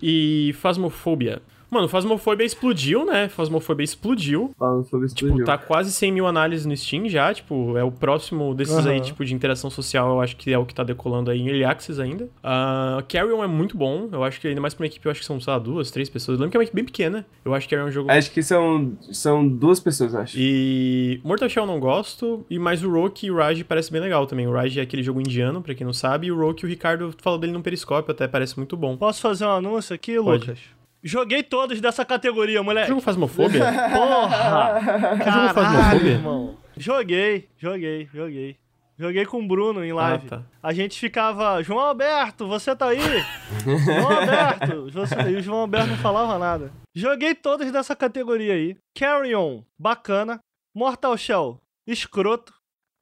e 0.02 0.54
Phasmophobia. 0.62 1.42
Mano, 1.70 1.88
Phasmophobia 1.90 2.46
explodiu, 2.46 3.06
né? 3.06 3.28
Phasmophobia 3.28 3.84
explodiu. 3.84 4.52
Falando 4.58 4.86
sobre 4.86 5.06
o 5.06 5.10
Tipo, 5.10 5.26
estúdio. 5.28 5.46
tá 5.46 5.58
quase 5.58 5.92
100 5.92 6.12
mil 6.12 6.26
análises 6.28 6.66
no 6.66 6.76
Steam 6.76 7.10
já, 7.10 7.34
tipo, 7.34 7.78
é 7.78 7.84
o 7.84 7.92
próximo 7.92 8.54
desses 8.56 8.86
aí, 8.86 8.98
Aham. 8.98 9.02
tipo, 9.06 9.26
de 9.26 9.34
interação 9.34 9.70
social, 9.70 10.10
eu 10.12 10.22
acho 10.22 10.36
que 10.38 10.52
é 10.54 10.58
o 10.58 10.66
que 10.66 10.74
tá 10.74 10.84
decolando 10.84 11.30
aí 11.30 11.40
em 11.42 11.48
Early 11.48 11.66
Access 11.66 12.02
ainda. 12.02 12.26
Uh, 12.26 13.04
Carrion 13.10 13.44
é 13.44 13.48
muito 13.48 13.76
bom, 13.78 14.08
eu 14.12 14.24
acho 14.24 14.40
que 14.40 14.48
ainda 14.48 14.62
mais 14.62 14.74
pra 14.74 14.84
uma 14.84 14.88
equipe, 14.88 15.06
eu 15.06 15.12
acho 15.12 15.20
que 15.20 15.26
são, 15.26 15.40
sei 15.42 15.52
lá, 15.52 15.60
duas, 15.60 15.92
três 15.92 16.10
pessoas. 16.10 16.38
Eu 16.38 16.42
lembro 16.44 16.52
que 16.52 16.58
é 16.58 16.60
uma 16.60 16.64
equipe 16.64 16.76
bem 16.76 16.86
pequena, 16.86 17.26
eu 17.44 17.54
acho 17.54 17.68
que 17.68 17.76
Carrion 17.76 17.88
é 17.88 17.90
um 17.90 17.92
jogo... 17.92 18.12
Acho 18.12 18.32
que 18.32 18.42
são, 18.42 18.98
são 19.12 19.48
duas 19.48 19.80
pessoas, 19.80 20.14
eu 20.14 20.20
acho. 20.22 20.38
E 20.40 21.20
Mortal 21.24 21.50
Shell 21.50 21.64
eu 21.64 21.68
não 21.68 21.80
gosto, 21.80 22.46
e 22.50 22.58
mais 22.58 22.84
o 22.84 22.90
Roki 22.90 23.28
e 23.28 23.32
o 23.32 23.36
Rage 23.36 23.64
parece 23.64 23.92
bem 23.92 24.00
legal 24.02 24.26
também. 24.26 24.48
O 24.48 24.54
Rage 24.54 24.80
é 24.80 24.84
aquele 24.84 25.04
jogo 25.04 25.20
indiano, 25.20 25.62
pra 25.62 25.76
quem 25.76 25.86
não 25.86 25.94
sabe, 25.94 26.28
e 26.28 26.32
o 26.32 26.40
Roki, 26.40 26.66
o 26.66 26.70
Ricardo 26.70 27.14
falou 27.22 27.38
dele 27.38 27.52
no 27.54 27.62
Periscópio, 27.62 28.12
até 28.12 28.26
parece 28.28 28.56
muito 28.58 28.78
bom. 28.78 28.96
Posso 28.96 29.22
fazer 29.22 29.46
um 29.46 29.50
anúncio 29.52 29.94
aqui, 29.94 30.16
Pode. 30.18 30.48
Lucas? 30.48 30.60
Joguei 31.04 31.44
todos 31.44 31.80
dessa 31.80 32.04
categoria, 32.04 32.62
moleque. 32.64 32.90
Jogo 32.90 33.02
Phasmophobia? 33.02 33.64
Porra! 33.94 34.82
jogo 34.82 35.24
Caralho, 35.24 35.54
Phasmophobia? 35.54 36.12
irmão. 36.12 36.58
Joguei, 36.76 37.50
joguei, 37.58 38.10
joguei. 38.14 38.58
Joguei 39.00 39.26
com 39.28 39.40
o 39.40 39.48
Bruno 39.48 39.86
em 39.86 39.94
live. 39.94 40.26
Ah, 40.26 40.30
tá. 40.30 40.44
A 40.62 40.74
gente 40.74 41.00
ficava, 41.00 41.62
João 41.62 41.80
Alberto, 41.80 42.48
você 42.48 42.76
tá 42.76 42.88
aí? 42.90 43.00
João 43.64 44.12
Alberto, 44.12 44.92
você... 44.92 45.16
e 45.30 45.36
o 45.36 45.42
João 45.42 45.60
Alberto 45.60 45.90
não 45.90 45.98
falava 45.98 46.40
nada. 46.40 46.72
Joguei 46.96 47.36
todos 47.36 47.72
dessa 47.72 47.96
categoria 47.96 48.54
aí. 48.54 48.76
Carry 48.98 49.36
On, 49.36 49.64
bacana. 49.78 50.40
Mortal 50.76 51.16
Shell, 51.16 51.62
escroto. 51.86 52.54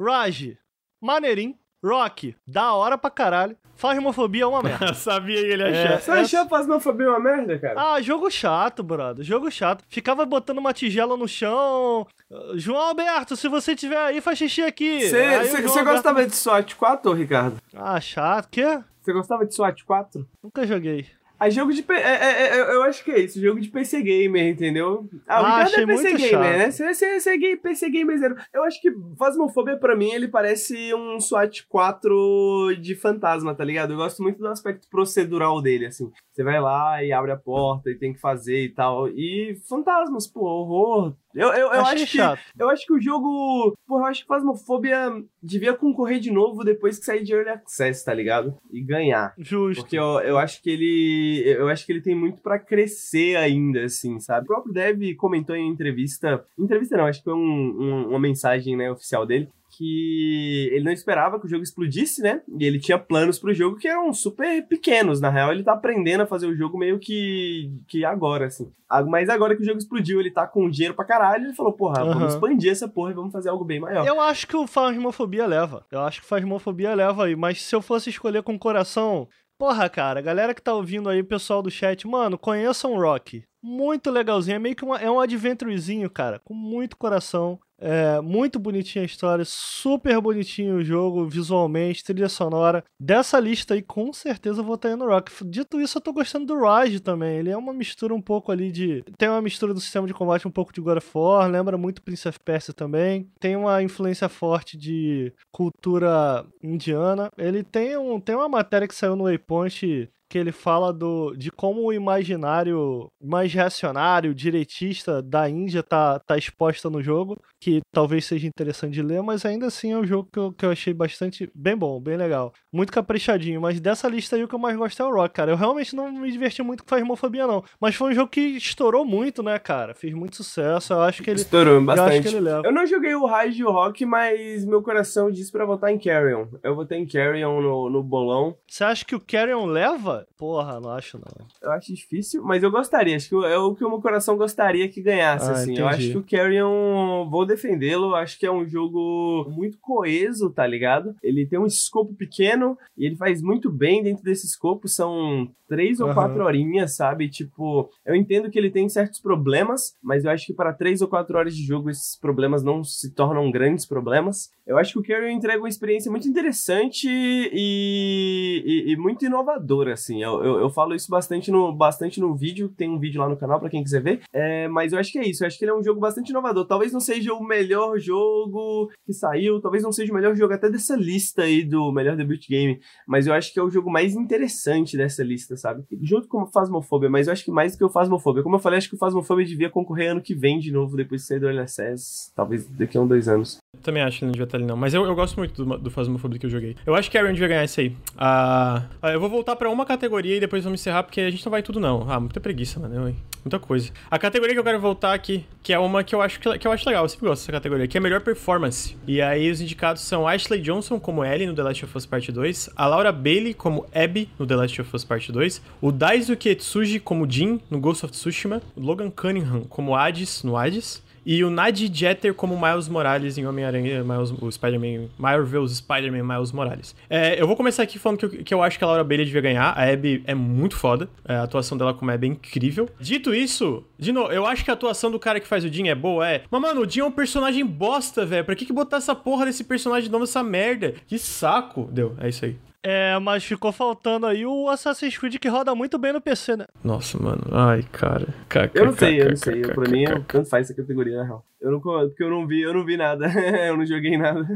Rage, 0.01 0.57
maneirinho. 1.01 1.57
Rock, 1.86 2.36
da 2.48 2.74
hora 2.74 2.98
pra 2.98 3.10
caralho. 3.12 3.56
Phasmophobia 3.76 4.44
é 4.44 4.48
uma 4.48 4.64
merda. 4.64 4.94
Sabia 4.94 5.40
que 5.41 5.48
ele 5.48 5.64
ia 5.64 5.68
É, 5.70 5.88
achar. 5.95 6.02
Você 6.02 6.12
achou 6.12 6.40
a 6.40 6.48
Phasmophobia 6.48 7.10
uma 7.10 7.20
merda, 7.20 7.60
cara? 7.60 7.76
Ah, 7.94 8.02
jogo 8.02 8.32
chato, 8.32 8.82
brother. 8.82 9.24
Jogo 9.24 9.52
chato. 9.52 9.84
Ficava 9.90 10.26
botando 10.26 10.60
uma 10.60 10.74
tigela 10.74 11.18
no 11.18 11.28
chão. 11.28 12.07
João 12.56 12.80
Alberto, 12.82 13.36
se 13.36 13.48
você 13.49 13.76
tiver 13.76 13.98
aí, 13.98 14.22
faz 14.22 14.38
xixi 14.38 14.62
aqui. 14.62 15.02
Você 15.10 15.22
Alberto- 15.22 15.84
gostava 15.84 16.26
de 16.26 16.36
SWAT 16.36 16.74
4, 16.76 17.12
ô, 17.12 17.14
Ricardo? 17.14 17.57
Ah, 17.76 17.99
chato. 17.99 18.48
Quê? 18.49 18.80
Você 19.02 19.12
gostava 19.14 19.45
de 19.45 19.53
SWAT 19.53 19.84
4? 19.86 20.26
Nunca 20.41 20.66
joguei. 20.66 21.06
Ah, 21.40 21.49
jogo 21.49 21.74
de. 21.74 21.84
É, 21.90 21.94
é, 22.02 22.48
é, 22.57 22.76
eu 22.76 22.84
acho 22.84 23.03
que 23.03 23.12
é 23.12 23.20
isso, 23.20 23.41
jogo 23.41 23.60
de 23.60 23.70
PC 23.70 24.02
Gamer, 24.02 24.48
entendeu? 24.48 25.07
Ah, 25.28 25.41
o 25.41 25.45
Ah, 25.45 25.64
Ricardo 25.64 25.82
é 25.82 25.86
PC 25.86 26.03
muito 26.03 26.18
Gamer, 26.18 26.30
chato. 26.32 26.41
né? 26.57 26.72
Você, 26.72 26.94
você, 26.94 27.20
você 27.20 27.30
é 27.32 27.38
gay, 27.38 27.56
PC 27.57 27.90
Gamer 27.90 28.18
zero. 28.18 28.36
Eu 28.53 28.64
acho 28.64 28.82
que 28.82 28.90
Phasmophobia, 29.20 29.78
pra 29.78 29.95
mim, 29.95 30.12
ele 30.12 30.28
parece 30.28 30.94
um 30.94 31.20
SWAT 31.20 31.66
4 31.68 32.76
de 32.82 32.95
fantasma, 32.95 33.53
tá 33.53 33.64
ligado? 33.64 33.91
Eu 33.94 33.98
gosto 33.98 34.24
muito 34.24 34.40
do 34.40 34.48
aspecto 34.48 34.88
procedural 34.90 35.62
dele, 35.62 35.88
assim. 35.88 36.10
Você 36.32 36.44
vai 36.44 36.60
lá 36.62 37.03
e 37.03 37.12
abre 37.12 37.32
a 37.32 37.38
porta 37.38 37.90
e 37.90 37.98
tem 37.98 38.14
que 38.14 38.20
fazer 38.20 38.64
e 38.64 38.70
tal. 38.70 39.07
E 39.10 39.57
fantasmas, 39.68 40.28
pô, 40.28 40.41
horror. 40.45 41.14
Eu, 41.36 41.49
eu, 41.49 41.68
eu 41.74 41.82
acho 41.86 42.06
que. 42.06 42.18
chato. 42.18 42.40
Eu 42.57 42.70
acho 42.70 42.86
que 42.86 42.94
o 42.94 43.02
jogo. 43.02 43.76
Porra, 43.86 44.03
eu 44.03 44.07
acho 44.07 44.22
que 44.22 44.28
Phasmophobia 44.28 45.12
devia 45.44 45.74
concorrer 45.74 46.20
de 46.20 46.32
novo 46.32 46.64
depois 46.64 46.98
que 46.98 47.06
sair 47.06 47.24
de 47.24 47.34
Early 47.34 47.49
Access, 47.49 48.03
tá 48.06 48.14
ligado? 48.14 48.56
E 48.72 48.82
ganhar. 48.82 49.34
Justo. 49.38 49.82
Porque 49.82 49.98
eu, 49.98 50.20
eu 50.22 50.38
acho 50.38 50.62
que 50.62 50.70
ele. 50.70 51.44
Eu 51.45 51.68
acho 51.68 51.86
que 51.86 51.91
ele 51.91 52.02
tem 52.02 52.16
muito 52.16 52.41
pra 52.41 52.57
crescer 52.57 53.36
ainda, 53.36 53.84
assim, 53.84 54.20
sabe? 54.20 54.45
O 54.45 54.48
próprio 54.48 54.74
Dev 54.74 55.16
comentou 55.18 55.56
em 55.56 55.70
entrevista. 55.70 56.45
Entrevista 56.57 56.95
não, 56.98 57.06
acho 57.06 57.20
que 57.20 57.26
foi 57.26 57.34
um- 57.34 57.38
um- 57.80 58.10
uma 58.10 58.20
mensagem, 58.20 58.76
né, 58.78 58.90
oficial 58.91 59.26
dele. 59.26 59.49
Que 59.77 60.69
ele 60.72 60.85
não 60.85 60.91
esperava 60.91 61.39
que 61.39 61.45
o 61.45 61.49
jogo 61.49 61.64
explodisse, 61.64 62.22
né? 62.22 62.41
E 62.57 62.64
ele 62.64 62.80
tinha 62.80 62.97
planos 62.97 63.38
pro 63.38 63.53
jogo 63.53 63.77
que 63.77 63.88
eram 63.88 64.14
super 64.14 64.65
pequenos. 64.68 65.19
Na 65.19 65.30
real, 65.30 65.52
ele 65.52 65.64
tá 65.64 65.73
aprendendo 65.73 66.22
a 66.22 66.26
fazer 66.26 66.47
o 66.47 66.56
jogo 66.56 66.77
meio 66.77 66.97
que, 66.97 67.72
que 67.88 68.06
agora, 68.06 68.45
assim. 68.45 68.72
Ah, 68.89 69.03
Mas 69.03 69.27
agora 69.30 69.56
que 69.56 69.61
o 69.61 69.65
jogo 69.65 69.77
explodiu, 69.77 70.19
ele 70.19 70.31
tá 70.31 70.47
com 70.47 70.69
dinheiro 70.69 70.93
pra 70.93 71.03
caralho. 71.03 71.45
Ele 71.45 71.53
falou, 71.53 71.73
porra, 71.73 72.02
Aham. 72.02 72.14
vamos 72.14 72.34
expandir 72.34 72.72
essa 72.72 72.88
porra 72.88 73.11
e 73.11 73.15
vamos 73.15 73.34
fazer 73.34 73.49
algo 73.49 73.65
bem 73.65 73.80
maior. 73.80 74.07
Eu 74.07 74.22
acho 74.22 74.47
que 74.47 74.56
o 74.56 74.65
Phasmophobia 74.65 75.45
leva. 75.45 75.85
Eu 75.91 75.99
acho 76.02 76.22
que 76.22 76.27
Phasmophobia 76.27 76.93
leva 76.93 77.26
aí. 77.26 77.35
Mas 77.35 77.61
se 77.61 77.76
eu 77.76 77.81
fosse 77.81 78.10
escolher 78.10 78.43
com 78.43 78.56
o 78.56 78.60
coração. 78.60 79.27
Porra, 79.57 79.89
cara, 79.89 80.22
galera 80.22 80.53
que 80.53 80.61
tá 80.61 80.73
ouvindo 80.73 81.10
aí, 81.10 81.23
pessoal 81.23 81.61
do 81.61 81.72
chat, 81.72 82.06
mano, 82.06 82.38
conheçam 82.38 82.93
o 82.93 82.99
Rock. 82.99 83.43
Muito 83.67 84.11
legalzinho. 84.11 84.57
É 84.57 84.59
meio 84.59 84.75
que 84.75 84.85
uma, 84.85 84.99
é 84.99 85.09
um 85.09 85.19
adventurezinho, 85.19 86.07
cara. 86.07 86.39
Com 86.45 86.53
muito 86.53 86.95
coração. 86.95 87.59
É 87.79 88.21
muito 88.21 88.59
bonitinha 88.59 89.01
a 89.01 89.05
história, 89.05 89.43
super 89.43 90.21
bonitinho 90.21 90.77
o 90.77 90.83
jogo, 90.83 91.27
visualmente, 91.27 92.03
trilha 92.03 92.29
sonora. 92.29 92.83
Dessa 92.97 93.39
lista 93.39 93.73
aí, 93.73 93.81
com 93.81 94.13
certeza 94.13 94.61
eu 94.61 94.63
vou 94.63 94.75
estar 94.75 94.95
no 94.95 95.07
Rock. 95.07 95.31
Dito 95.43 95.81
isso, 95.81 95.97
eu 95.97 96.01
tô 96.01 96.13
gostando 96.13 96.45
do 96.45 96.59
Rage 96.61 96.99
também. 96.99 97.37
Ele 97.37 97.49
é 97.49 97.57
uma 97.57 97.73
mistura 97.73 98.13
um 98.13 98.21
pouco 98.21 98.51
ali 98.51 98.71
de. 98.71 99.03
Tem 99.17 99.27
uma 99.27 99.41
mistura 99.41 99.73
do 99.73 99.81
sistema 99.81 100.05
de 100.05 100.13
combate 100.13 100.47
um 100.47 100.51
pouco 100.51 100.71
de 100.71 100.79
God 100.79 100.97
of 100.97 101.09
War, 101.13 101.49
lembra 101.49 101.75
muito 101.75 102.03
Prince 102.03 102.27
of 102.27 102.39
Persia 102.39 102.73
também. 102.73 103.29
Tem 103.39 103.55
uma 103.55 103.81
influência 103.81 104.29
forte 104.29 104.77
de 104.77 105.33
cultura 105.51 106.45
indiana. 106.63 107.31
Ele 107.35 107.63
tem, 107.63 107.97
um, 107.97 108.19
tem 108.19 108.35
uma 108.35 108.47
matéria 108.47 108.87
que 108.87 108.95
saiu 108.95 109.15
no 109.15 109.23
Waypoint 109.23 110.09
que 110.36 110.40
ele 110.40 110.52
fala 110.52 110.91
do, 110.91 111.34
de 111.34 111.49
como 111.49 111.86
o 111.86 111.94
imaginário 111.94 113.10
mais 113.24 113.53
reacionário, 113.53 114.36
direitista 114.36 115.22
da 115.22 115.49
Índia 115.49 115.82
tá, 115.82 116.20
tá 116.20 116.38
exposta 116.38 116.90
no 116.90 117.02
jogo, 117.02 117.41
que 117.57 117.80
talvez 117.90 118.26
seja 118.26 118.45
interessante 118.45 118.95
de 118.95 119.02
ler, 119.02 119.24
mas 119.24 119.45
ainda 119.45 119.68
assim 119.68 119.94
é 119.94 119.98
um 119.98 120.06
jogo 120.06 120.28
que 120.30 120.38
eu, 120.38 120.52
que 120.52 120.66
eu 120.66 120.72
achei 120.72 120.94
bastante 120.94 121.49
bem 121.56 121.78
bom, 121.78 122.02
bem 122.02 122.18
legal. 122.18 122.52
Muito 122.70 122.91
caprichadinho, 122.91 123.62
mas 123.62 123.80
dessa 123.80 124.10
lista 124.10 124.36
aí 124.36 124.44
o 124.44 124.48
que 124.49 124.53
eu 124.53 124.60
mais 124.60 124.76
gosto 124.76 125.02
é 125.02 125.06
o 125.06 125.14
Rock, 125.14 125.34
cara. 125.34 125.52
Eu 125.53 125.56
realmente 125.56 125.95
não 125.95 126.12
me 126.12 126.30
diverti 126.30 126.62
muito 126.62 126.84
com 126.84 126.90
Phasmophobia, 126.90 127.48
não. 127.48 127.64
Mas 127.80 127.95
foi 127.95 128.12
um 128.12 128.14
jogo 128.14 128.30
que 128.30 128.41
estourou 128.41 129.06
muito, 129.06 129.41
né, 129.41 129.57
cara? 129.57 129.94
Fez 129.94 130.14
muito 130.14 130.36
sucesso, 130.36 130.91
eu 130.91 130.99
acho 130.99 131.24
que 131.24 131.30
ele... 131.30 131.40
Estourou 131.40 131.76
Eu 131.76 131.80
acho 131.80 132.02
que 132.02 132.07
bastante. 132.07 132.28
ele 132.28 132.40
leva. 132.41 132.68
Eu 132.68 132.74
não 132.74 132.86
joguei 132.86 133.16
o 133.16 133.26
Rage 133.26 133.62
e 133.62 133.64
o 133.64 133.72
Rock, 133.72 134.06
mas 134.06 134.66
meu 134.66 134.82
coração 134.82 135.32
disse 135.32 135.49
pra 135.49 135.64
votar 135.64 135.94
em 135.94 135.98
Carrion. 135.98 136.48
Eu 136.62 136.76
votei 136.76 136.98
em 136.98 137.07
Carrion 137.07 137.62
no, 137.62 137.90
no 137.90 138.03
bolão. 138.03 138.57
Você 138.68 138.84
acha 138.84 139.06
que 139.06 139.16
o 139.16 139.22
Carrion 139.22 139.66
leva? 139.66 140.24
Porra, 140.38 140.80
não 140.81 140.89
acho 140.91 141.18
não. 141.18 141.47
Eu 141.61 141.72
acho 141.72 141.93
difícil, 141.93 142.43
mas 142.43 142.61
eu 142.61 142.69
gostaria. 142.69 143.15
Acho 143.15 143.30
que 143.30 143.35
é 143.35 143.57
o 143.57 143.73
que 143.73 143.85
o 143.85 143.89
meu 143.89 144.02
coração 144.02 144.35
gostaria 144.38 144.89
que 144.89 145.02
ganhasse, 145.02 145.49
Ah, 145.49 145.52
assim. 145.53 145.77
Eu 145.77 145.88
entendi. 145.88 146.11
acho 146.11 146.11
que 146.11 146.18
o 146.35 146.38
Carrion, 146.39 147.30
vou 147.30 147.45
defendê-lo. 147.45 148.14
Acho 148.15 148.38
que 148.38 148.45
é 148.45 148.52
um 148.52 148.68
jogo 148.68 149.45
muito 149.49 149.77
coeso, 149.80 150.49
tá 150.49 150.68
ligado? 150.68 151.15
Ele 151.23 151.45
tem 151.45 151.57
um 151.57 151.65
escopo 151.65 152.14
pequeno 152.14 152.77
e 152.97 153.06
ele 153.06 153.15
faz 153.15 153.41
muito 153.41 153.72
bem 153.72 154.03
dentro 154.03 154.23
desse 154.23 154.45
escopo. 154.45 154.88
São 154.89 155.49
três 155.69 155.99
ou 155.99 156.07
Aham. 156.07 156.14
quatro 156.15 156.43
horinhas, 156.43 156.95
sabe? 156.95 157.30
Tipo, 157.30 157.89
eu 158.06 158.14
entendo 158.14 158.52
que 158.52 158.60
ele 158.60 158.69
tem 158.69 158.88
certos 158.89 159.19
problemas, 159.19 159.95
mas 160.03 160.26
eu 160.26 160.31
acho 160.31 160.45
que 160.45 160.53
para 160.53 160.73
três 160.73 161.02
ou 161.02 161.07
quatro 161.07 161.38
horas 161.38 161.56
de 161.56 161.64
jogo 161.65 161.89
esses 161.89 162.15
problemas 162.19 162.61
não 162.61 162.84
se 162.84 163.10
tornam 163.11 163.49
grandes 163.49 163.85
problemas. 163.85 164.49
Eu 164.68 164.77
acho 164.77 164.93
que 164.93 164.99
o 164.99 165.03
Carrion 165.03 165.30
entrega 165.30 165.60
uma 165.60 165.69
experiência 165.69 166.11
muito 166.11 166.27
interessante 166.27 167.07
e, 167.10 168.61
e- 168.65 168.91
e 168.91 168.97
muito 168.97 169.26
inovadora, 169.26 169.95
assim. 170.06 170.22
Eu, 170.22 170.44
eu, 170.44 170.60
eu, 170.60 170.69
falo 170.69 170.95
isso 170.95 171.10
bastante 171.10 171.52
no, 171.52 171.73
bastante 171.73 172.19
no 172.19 172.36
vídeo, 172.36 172.69
tem 172.69 172.90
um 172.90 172.99
vídeo 172.99 173.19
lá 173.19 173.27
no 173.27 173.38
canal 173.38 173.60
para 173.60 173.69
quem 173.69 173.84
quiser 173.84 174.02
ver. 174.02 174.22
É, 174.32 174.68
mas 174.68 174.94
eu 174.94 174.99
acho 174.99 175.11
que 175.11 175.19
é 175.19 175.27
isso. 175.27 175.44
Eu 175.44 175.48
acho 175.48 175.57
que 175.57 175.65
ele 175.65 175.72
é 175.72 175.76
um 175.76 175.84
jogo 175.84 175.99
bastante 175.99 176.30
inovador. 176.30 176.65
Talvez 176.65 176.94
não 176.94 176.99
seja 176.99 177.34
o 177.34 177.44
melhor 177.44 177.99
jogo 177.99 178.91
que 179.06 179.14
saiu, 179.14 179.60
talvez 179.60 179.84
não 179.84 179.91
seja 179.91 180.11
o 180.11 180.15
melhor 180.15 180.36
jogo 180.36 180.53
até 180.53 180.69
dessa 180.69 180.95
lista 180.95 181.44
aí 181.44 181.64
do 181.64 181.91
melhor 181.91 182.15
debut 182.15 182.48
game, 182.48 182.80
mas 183.07 183.27
eu 183.27 183.34
acho 183.34 183.53
que 183.53 183.60
é 183.60 183.64
o 183.64 183.69
jogo 183.69 183.90
mais 183.90 184.15
interessante 184.15 184.98
dessa 184.98 185.23
lista, 185.23 185.56
sabe? 185.57 185.84
Junto 186.02 186.27
com 186.27 186.44
o 186.44 186.48
Phasmophobia, 186.48 187.10
mas 187.10 187.27
eu 187.27 187.34
acho 187.34 187.44
que 187.44 187.52
mais 187.52 187.73
do 187.73 187.77
que 187.77 187.86
o 187.86 187.90
Phasmophobia. 187.90 188.44
Como 188.44 188.56
eu 188.56 188.60
falei, 188.60 188.77
acho 188.77 188.90
que 188.90 188.95
o 188.95 188.99
Phasmophobia 188.99 189.45
devia 189.45 189.69
concorrer 189.69 190.11
ano 190.11 190.22
que 190.22 190.36
vem 190.36 190.60
de 190.60 190.72
novo, 190.72 190.95
depois 190.95 191.22
de 191.22 191.27
sair 191.27 191.40
do 191.40 191.48
LSS, 191.48 192.34
talvez 192.36 192.68
daqui 192.68 192.98
a 192.98 193.02
um, 193.02 193.07
dois 193.07 193.27
anos. 193.27 193.57
Também 193.82 194.03
acho 194.03 194.19
que 194.19 194.26
não 194.26 194.32
devia 194.32 194.45
estar 194.45 194.57
ali, 194.57 194.65
não. 194.65 194.77
Mas 194.77 194.94
eu, 194.94 195.03
eu 195.06 195.15
gosto 195.15 195.38
muito 195.38 195.64
do, 195.64 195.77
do 195.77 195.91
Phasmophobia 195.91 196.40
que 196.40 196.45
eu 196.45 196.49
joguei. 196.49 196.76
Eu 196.86 196.95
acho 196.95 197.10
que 197.10 197.18
a 197.18 197.22
Aaron 197.22 197.34
devia 197.34 197.48
ganhar 197.48 197.64
isso 197.64 197.80
aí. 197.80 197.95
Ah, 198.18 198.84
eu 199.03 199.19
vou 199.19 199.30
voltar 199.30 199.56
pra 199.56 199.69
uma 199.69 199.86
categoria 199.95 200.38
e 200.38 200.39
depois 200.39 200.63
vamos 200.63 200.80
encerrar, 200.80 201.03
porque 201.03 201.22
a 201.22 201.30
gente 201.30 201.43
não 201.45 201.51
vai 201.51 201.63
tudo, 201.63 201.80
não. 201.80 202.09
Ah, 202.09 202.19
muita 202.19 202.39
preguiça, 202.39 202.80
mano. 202.80 203.15
Muita 203.43 203.59
coisa. 203.59 203.91
A 204.09 204.17
categoria 204.17 204.55
que 204.55 204.59
eu 204.59 204.63
quero 204.63 204.80
voltar 204.80 205.13
aqui, 205.13 205.45
que 205.61 205.72
é 205.72 205.77
uma 205.77 206.03
que 206.03 206.15
eu 206.15 206.22
acho, 206.22 206.39
que, 206.39 206.57
que 206.57 206.67
eu 206.67 206.72
acho 206.72 206.88
legal, 206.88 207.05
eu 207.05 207.09
sempre 207.09 207.27
gosto 207.27 207.41
dessa 207.41 207.51
categoria, 207.51 207.88
que 207.88 207.95
é 207.95 207.99
melhor 207.99 208.22
performance. 208.22 208.97
E 209.05 209.22
aí 209.22 209.51
os 209.51 209.61
indicados 209.61 210.01
são 210.01 210.27
Ashley 210.27 210.59
Johnson 210.61 210.99
como 210.99 211.23
Ellie 211.23 211.45
no 211.45 211.53
The 211.53 211.61
Last 211.61 211.85
of 211.85 211.95
Us 211.95 212.05
Part 212.07 212.31
2, 212.31 212.72
a 212.76 212.88
Laura 212.88 213.11
Bailey 213.11 213.53
como 213.53 213.85
Abby 213.93 214.30
no 214.39 214.47
The 214.47 214.55
Last 214.55 214.81
of 214.81 214.95
Us 214.95 215.03
Part 215.03 215.31
2, 215.31 215.61
o 215.80 215.91
Daisuke 215.91 216.49
Etsuji 216.49 216.99
como 216.99 217.30
Jin 217.30 217.61
no 217.69 217.80
Ghost 217.80 218.03
of 218.03 218.11
Tsushima, 218.11 218.63
o 218.76 218.81
Logan 218.81 219.11
Cunningham 219.11 219.63
como 219.69 219.95
Hades 219.95 220.41
no 220.41 220.57
Hades, 220.57 221.03
e 221.26 221.43
o 221.43 221.49
Nadir 221.49 221.89
Jeter 221.91 222.34
como 222.34 222.60
Miles 222.60 222.88
Morales 222.88 223.38
em 223.38 223.45
Homem-Aranha, 223.47 224.03
o 224.41 224.52
Spider-Man, 224.52 225.10
Marvel's 225.18 225.77
Spider-Man 225.77 226.23
Miles 226.23 226.52
Morales. 226.52 226.95
É, 227.10 227.41
eu 227.41 227.47
vou 227.47 227.56
começar 227.56 227.84
aqui 227.84 227.97
falando 227.97 228.19
que 228.19 228.26
eu, 228.26 228.43
que 228.43 228.53
eu 228.53 228.61
acho 228.61 228.77
que 228.77 228.84
a 228.84 228.88
Laura 228.88 229.03
Bailey 229.03 229.26
devia 229.26 229.41
ganhar. 229.41 229.72
A 229.72 229.91
Abby 229.91 230.23
é 230.26 230.35
muito 230.35 230.76
foda. 230.76 231.10
É, 231.27 231.35
a 231.35 231.43
atuação 231.43 231.77
dela 231.77 231.93
como 231.93 232.11
Abby 232.11 232.27
é 232.27 232.30
incrível. 232.31 232.89
Dito 232.99 233.34
isso, 233.34 233.84
de 233.97 234.11
novo, 234.11 234.31
eu 234.31 234.45
acho 234.45 234.64
que 234.64 234.69
a 234.69 234.73
atuação 234.73 235.10
do 235.10 235.19
cara 235.19 235.39
que 235.39 235.47
faz 235.47 235.64
o 235.64 235.69
Jim 235.69 235.88
é 235.88 235.95
boa, 235.95 236.30
é. 236.30 236.43
Mas, 236.49 236.61
mano, 236.61 236.81
o 236.81 236.89
Jim 236.89 236.99
é 236.99 237.06
um 237.06 237.11
personagem 237.11 237.65
bosta, 237.65 238.26
velho. 238.26 238.45
Pra 238.45 238.56
que, 238.56 238.65
que 238.65 238.73
botar 238.73 238.97
essa 238.97 239.15
porra 239.15 239.45
desse 239.45 239.64
personagem 239.64 240.06
de 240.06 240.11
novo, 240.11 240.26
essa 240.26 240.43
merda? 240.43 240.93
Que 241.07 241.18
saco. 241.18 241.89
Deu, 241.91 242.15
é 242.19 242.30
isso 242.30 242.45
aí. 242.45 242.56
É, 242.88 243.18
mas 243.18 243.44
ficou 243.44 243.72
faltando 243.72 244.28
aí 244.28 244.45
o 244.45 244.70
Assassin's 244.70 245.18
Creed 245.18 245.38
que 245.40 245.48
roda 245.48 245.74
muito 245.74 245.98
bem 245.98 246.14
no 246.14 246.22
PC, 246.22 246.56
né? 246.56 246.66
Nossa, 246.84 247.18
mano. 247.18 247.41
Ai, 247.52 247.84
cara. 247.91 248.28
Eu 248.76 248.86
não 248.86 248.95
sei, 248.95 249.22
eu 249.22 249.30
não 249.30 249.36
sei. 249.36 249.62
Pra 249.64 249.90
mim, 249.90 250.06
tanto 250.28 250.48
faz 250.48 250.68
essa 250.70 250.80
categoria, 250.80 251.18
na 251.18 251.24
real. 251.24 251.45
Eu 251.65 251.71
não, 251.71 251.79
porque 251.79 252.23
eu 252.23 252.29
não 252.29 252.45
vi, 252.45 252.61
eu 252.61 252.71
não 252.71 252.85
vi 252.85 252.95
nada. 252.95 253.25
eu 253.67 253.75
não 253.75 253.83
joguei 253.83 254.15
nada. 254.15 254.47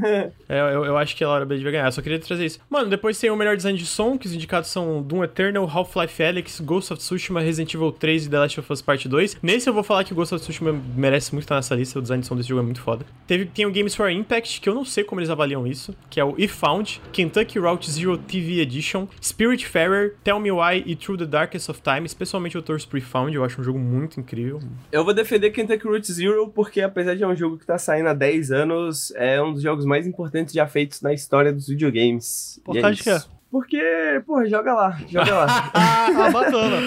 é, 0.48 0.60
eu, 0.60 0.86
eu 0.86 0.96
acho 0.96 1.16
que 1.16 1.24
a 1.24 1.28
Laura 1.28 1.44
Bailey 1.44 1.64
vai 1.64 1.72
ganhar. 1.72 1.90
Só 1.92 2.04
queria 2.04 2.20
trazer 2.20 2.46
isso. 2.46 2.60
Mano, 2.70 2.88
depois 2.88 3.18
tem 3.18 3.32
o 3.32 3.36
melhor 3.36 3.58
design 3.58 3.76
de 3.76 3.86
som, 3.88 4.16
que 4.16 4.28
os 4.28 4.34
indicados 4.34 4.70
são 4.70 5.02
Doom 5.02 5.24
Eternal, 5.24 5.68
Half-Life 5.68 6.22
Alyx, 6.22 6.60
Ghost 6.60 6.94
of 6.94 7.02
Tsushima, 7.02 7.42
Resident 7.42 7.74
Evil 7.74 7.92
3 7.92 8.28
e 8.28 8.30
The 8.30 8.38
Last 8.38 8.60
of 8.60 8.72
Us 8.72 8.84
Part 8.84 9.10
2. 9.10 9.38
Nesse 9.42 9.68
eu 9.68 9.74
vou 9.74 9.82
falar 9.82 10.04
que 10.04 10.14
o 10.14 10.16
Ghost 10.16 10.36
of 10.36 10.44
Tsushima 10.44 10.80
merece 10.96 11.34
muito 11.34 11.46
estar 11.46 11.56
nessa 11.56 11.74
lista. 11.74 11.98
O 11.98 12.02
design 12.04 12.22
de 12.22 12.28
som 12.28 12.36
desse 12.36 12.50
jogo 12.50 12.62
é 12.62 12.64
muito 12.64 12.80
foda. 12.80 13.04
Teve, 13.26 13.46
tem 13.46 13.66
o 13.66 13.72
Games 13.72 13.96
for 13.96 14.12
Impact, 14.12 14.62
que 14.62 14.70
eu 14.70 14.76
não 14.76 14.86
sei 14.86 15.04
como 15.04 15.20
eles 15.20 15.32
avaliam 15.32 15.66
isso, 15.66 15.96
que 16.12 16.20
é 16.20 16.24
o 16.24 16.36
If 16.38 16.54
Found, 16.60 17.02
Kentucky 17.12 17.58
Route 17.58 17.90
Zero 17.90 18.20
TV 18.20 18.62
Edition, 18.62 19.08
Spiritfarer, 19.20 20.16
Tell 20.24 20.40
Me 20.40 20.52
Why 20.52 20.84
e 20.86 20.96
Through 20.96 21.18
the 21.18 21.26
Darkest 21.26 21.70
of 21.70 21.82
Time. 21.82 22.06
Especialmente 22.06 22.56
o 22.56 22.62
torço 22.62 22.88
pro 22.88 23.00
If 23.00 23.06
Found, 23.06 23.36
eu 23.36 23.44
acho 23.44 23.60
um 23.60 23.64
jogo 23.64 23.80
muito 23.80 24.20
incrível. 24.20 24.60
Eu 24.92 25.04
vou 25.04 25.12
defender 25.12 25.50
Kentucky 25.50 25.88
Route 25.88 26.12
Zero 26.12 26.48
porque 26.50 26.82
apesar 27.00 27.16
de 27.16 27.24
é 27.24 27.28
um 27.28 27.36
jogo 27.36 27.58
que 27.58 27.66
tá 27.66 27.78
saindo 27.78 28.10
há 28.10 28.14
10 28.14 28.52
anos, 28.52 29.14
é 29.16 29.42
um 29.42 29.54
dos 29.54 29.62
jogos 29.62 29.86
mais 29.86 30.06
importantes 30.06 30.54
já 30.54 30.68
feitos 30.68 31.02
na 31.02 31.14
história 31.14 31.54
dos 31.54 31.68
videogames. 31.68 32.60
Por 32.64 32.80
causa 32.80 32.96
de 32.96 33.04
quê? 33.04 33.18
Porque, 33.52 33.82
porra, 34.26 34.48
joga 34.48 34.74
lá, 34.74 35.00
joga 35.08 35.36
lá. 35.36 35.72
ah, 35.74 36.30
bacana. 36.32 36.78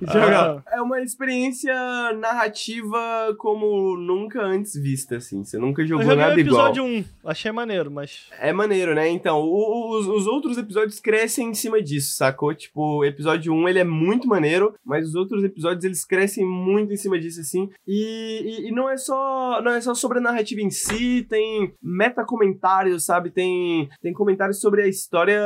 joga. 0.00 0.62
Ah. 0.66 0.76
É 0.76 0.80
uma 0.80 1.00
experiência 1.00 1.74
narrativa 2.18 3.34
como 3.38 3.96
nunca 3.96 4.42
antes 4.42 4.74
vista, 4.74 5.16
assim. 5.16 5.44
Você 5.44 5.58
nunca 5.58 5.84
jogou 5.84 6.10
Eu 6.10 6.16
nada 6.16 6.34
o 6.34 6.38
igual. 6.38 6.68
episódio 6.68 6.84
1, 6.84 7.04
achei 7.24 7.50
maneiro, 7.50 7.90
mas... 7.90 8.28
É 8.38 8.52
maneiro, 8.52 8.94
né? 8.94 9.08
Então, 9.08 9.42
os, 9.42 10.06
os 10.06 10.26
outros 10.26 10.56
episódios 10.58 11.00
crescem 11.00 11.48
em 11.50 11.54
cima 11.54 11.82
disso, 11.82 12.16
sacou? 12.16 12.54
Tipo, 12.54 12.98
o 12.98 13.04
episódio 13.04 13.52
1, 13.52 13.68
ele 13.68 13.78
é 13.80 13.84
muito 13.84 14.28
maneiro, 14.28 14.74
mas 14.84 15.08
os 15.08 15.14
outros 15.14 15.42
episódios, 15.42 15.84
eles 15.84 16.04
crescem 16.04 16.44
muito 16.46 16.92
em 16.92 16.96
cima 16.96 17.18
disso, 17.18 17.40
assim. 17.40 17.68
E, 17.86 18.42
e, 18.44 18.68
e 18.68 18.72
não 18.72 18.88
é 18.88 18.96
só 18.96 19.60
não 19.62 19.72
é 19.72 19.80
só 19.80 19.94
sobre 19.94 20.18
a 20.18 20.22
narrativa 20.22 20.60
em 20.60 20.70
si, 20.70 21.26
tem 21.28 21.74
meta-comentários, 21.82 23.04
sabe? 23.04 23.30
Tem, 23.30 23.88
tem 24.00 24.12
comentários 24.12 24.60
sobre 24.60 24.82
a 24.82 24.88
história 24.88 25.42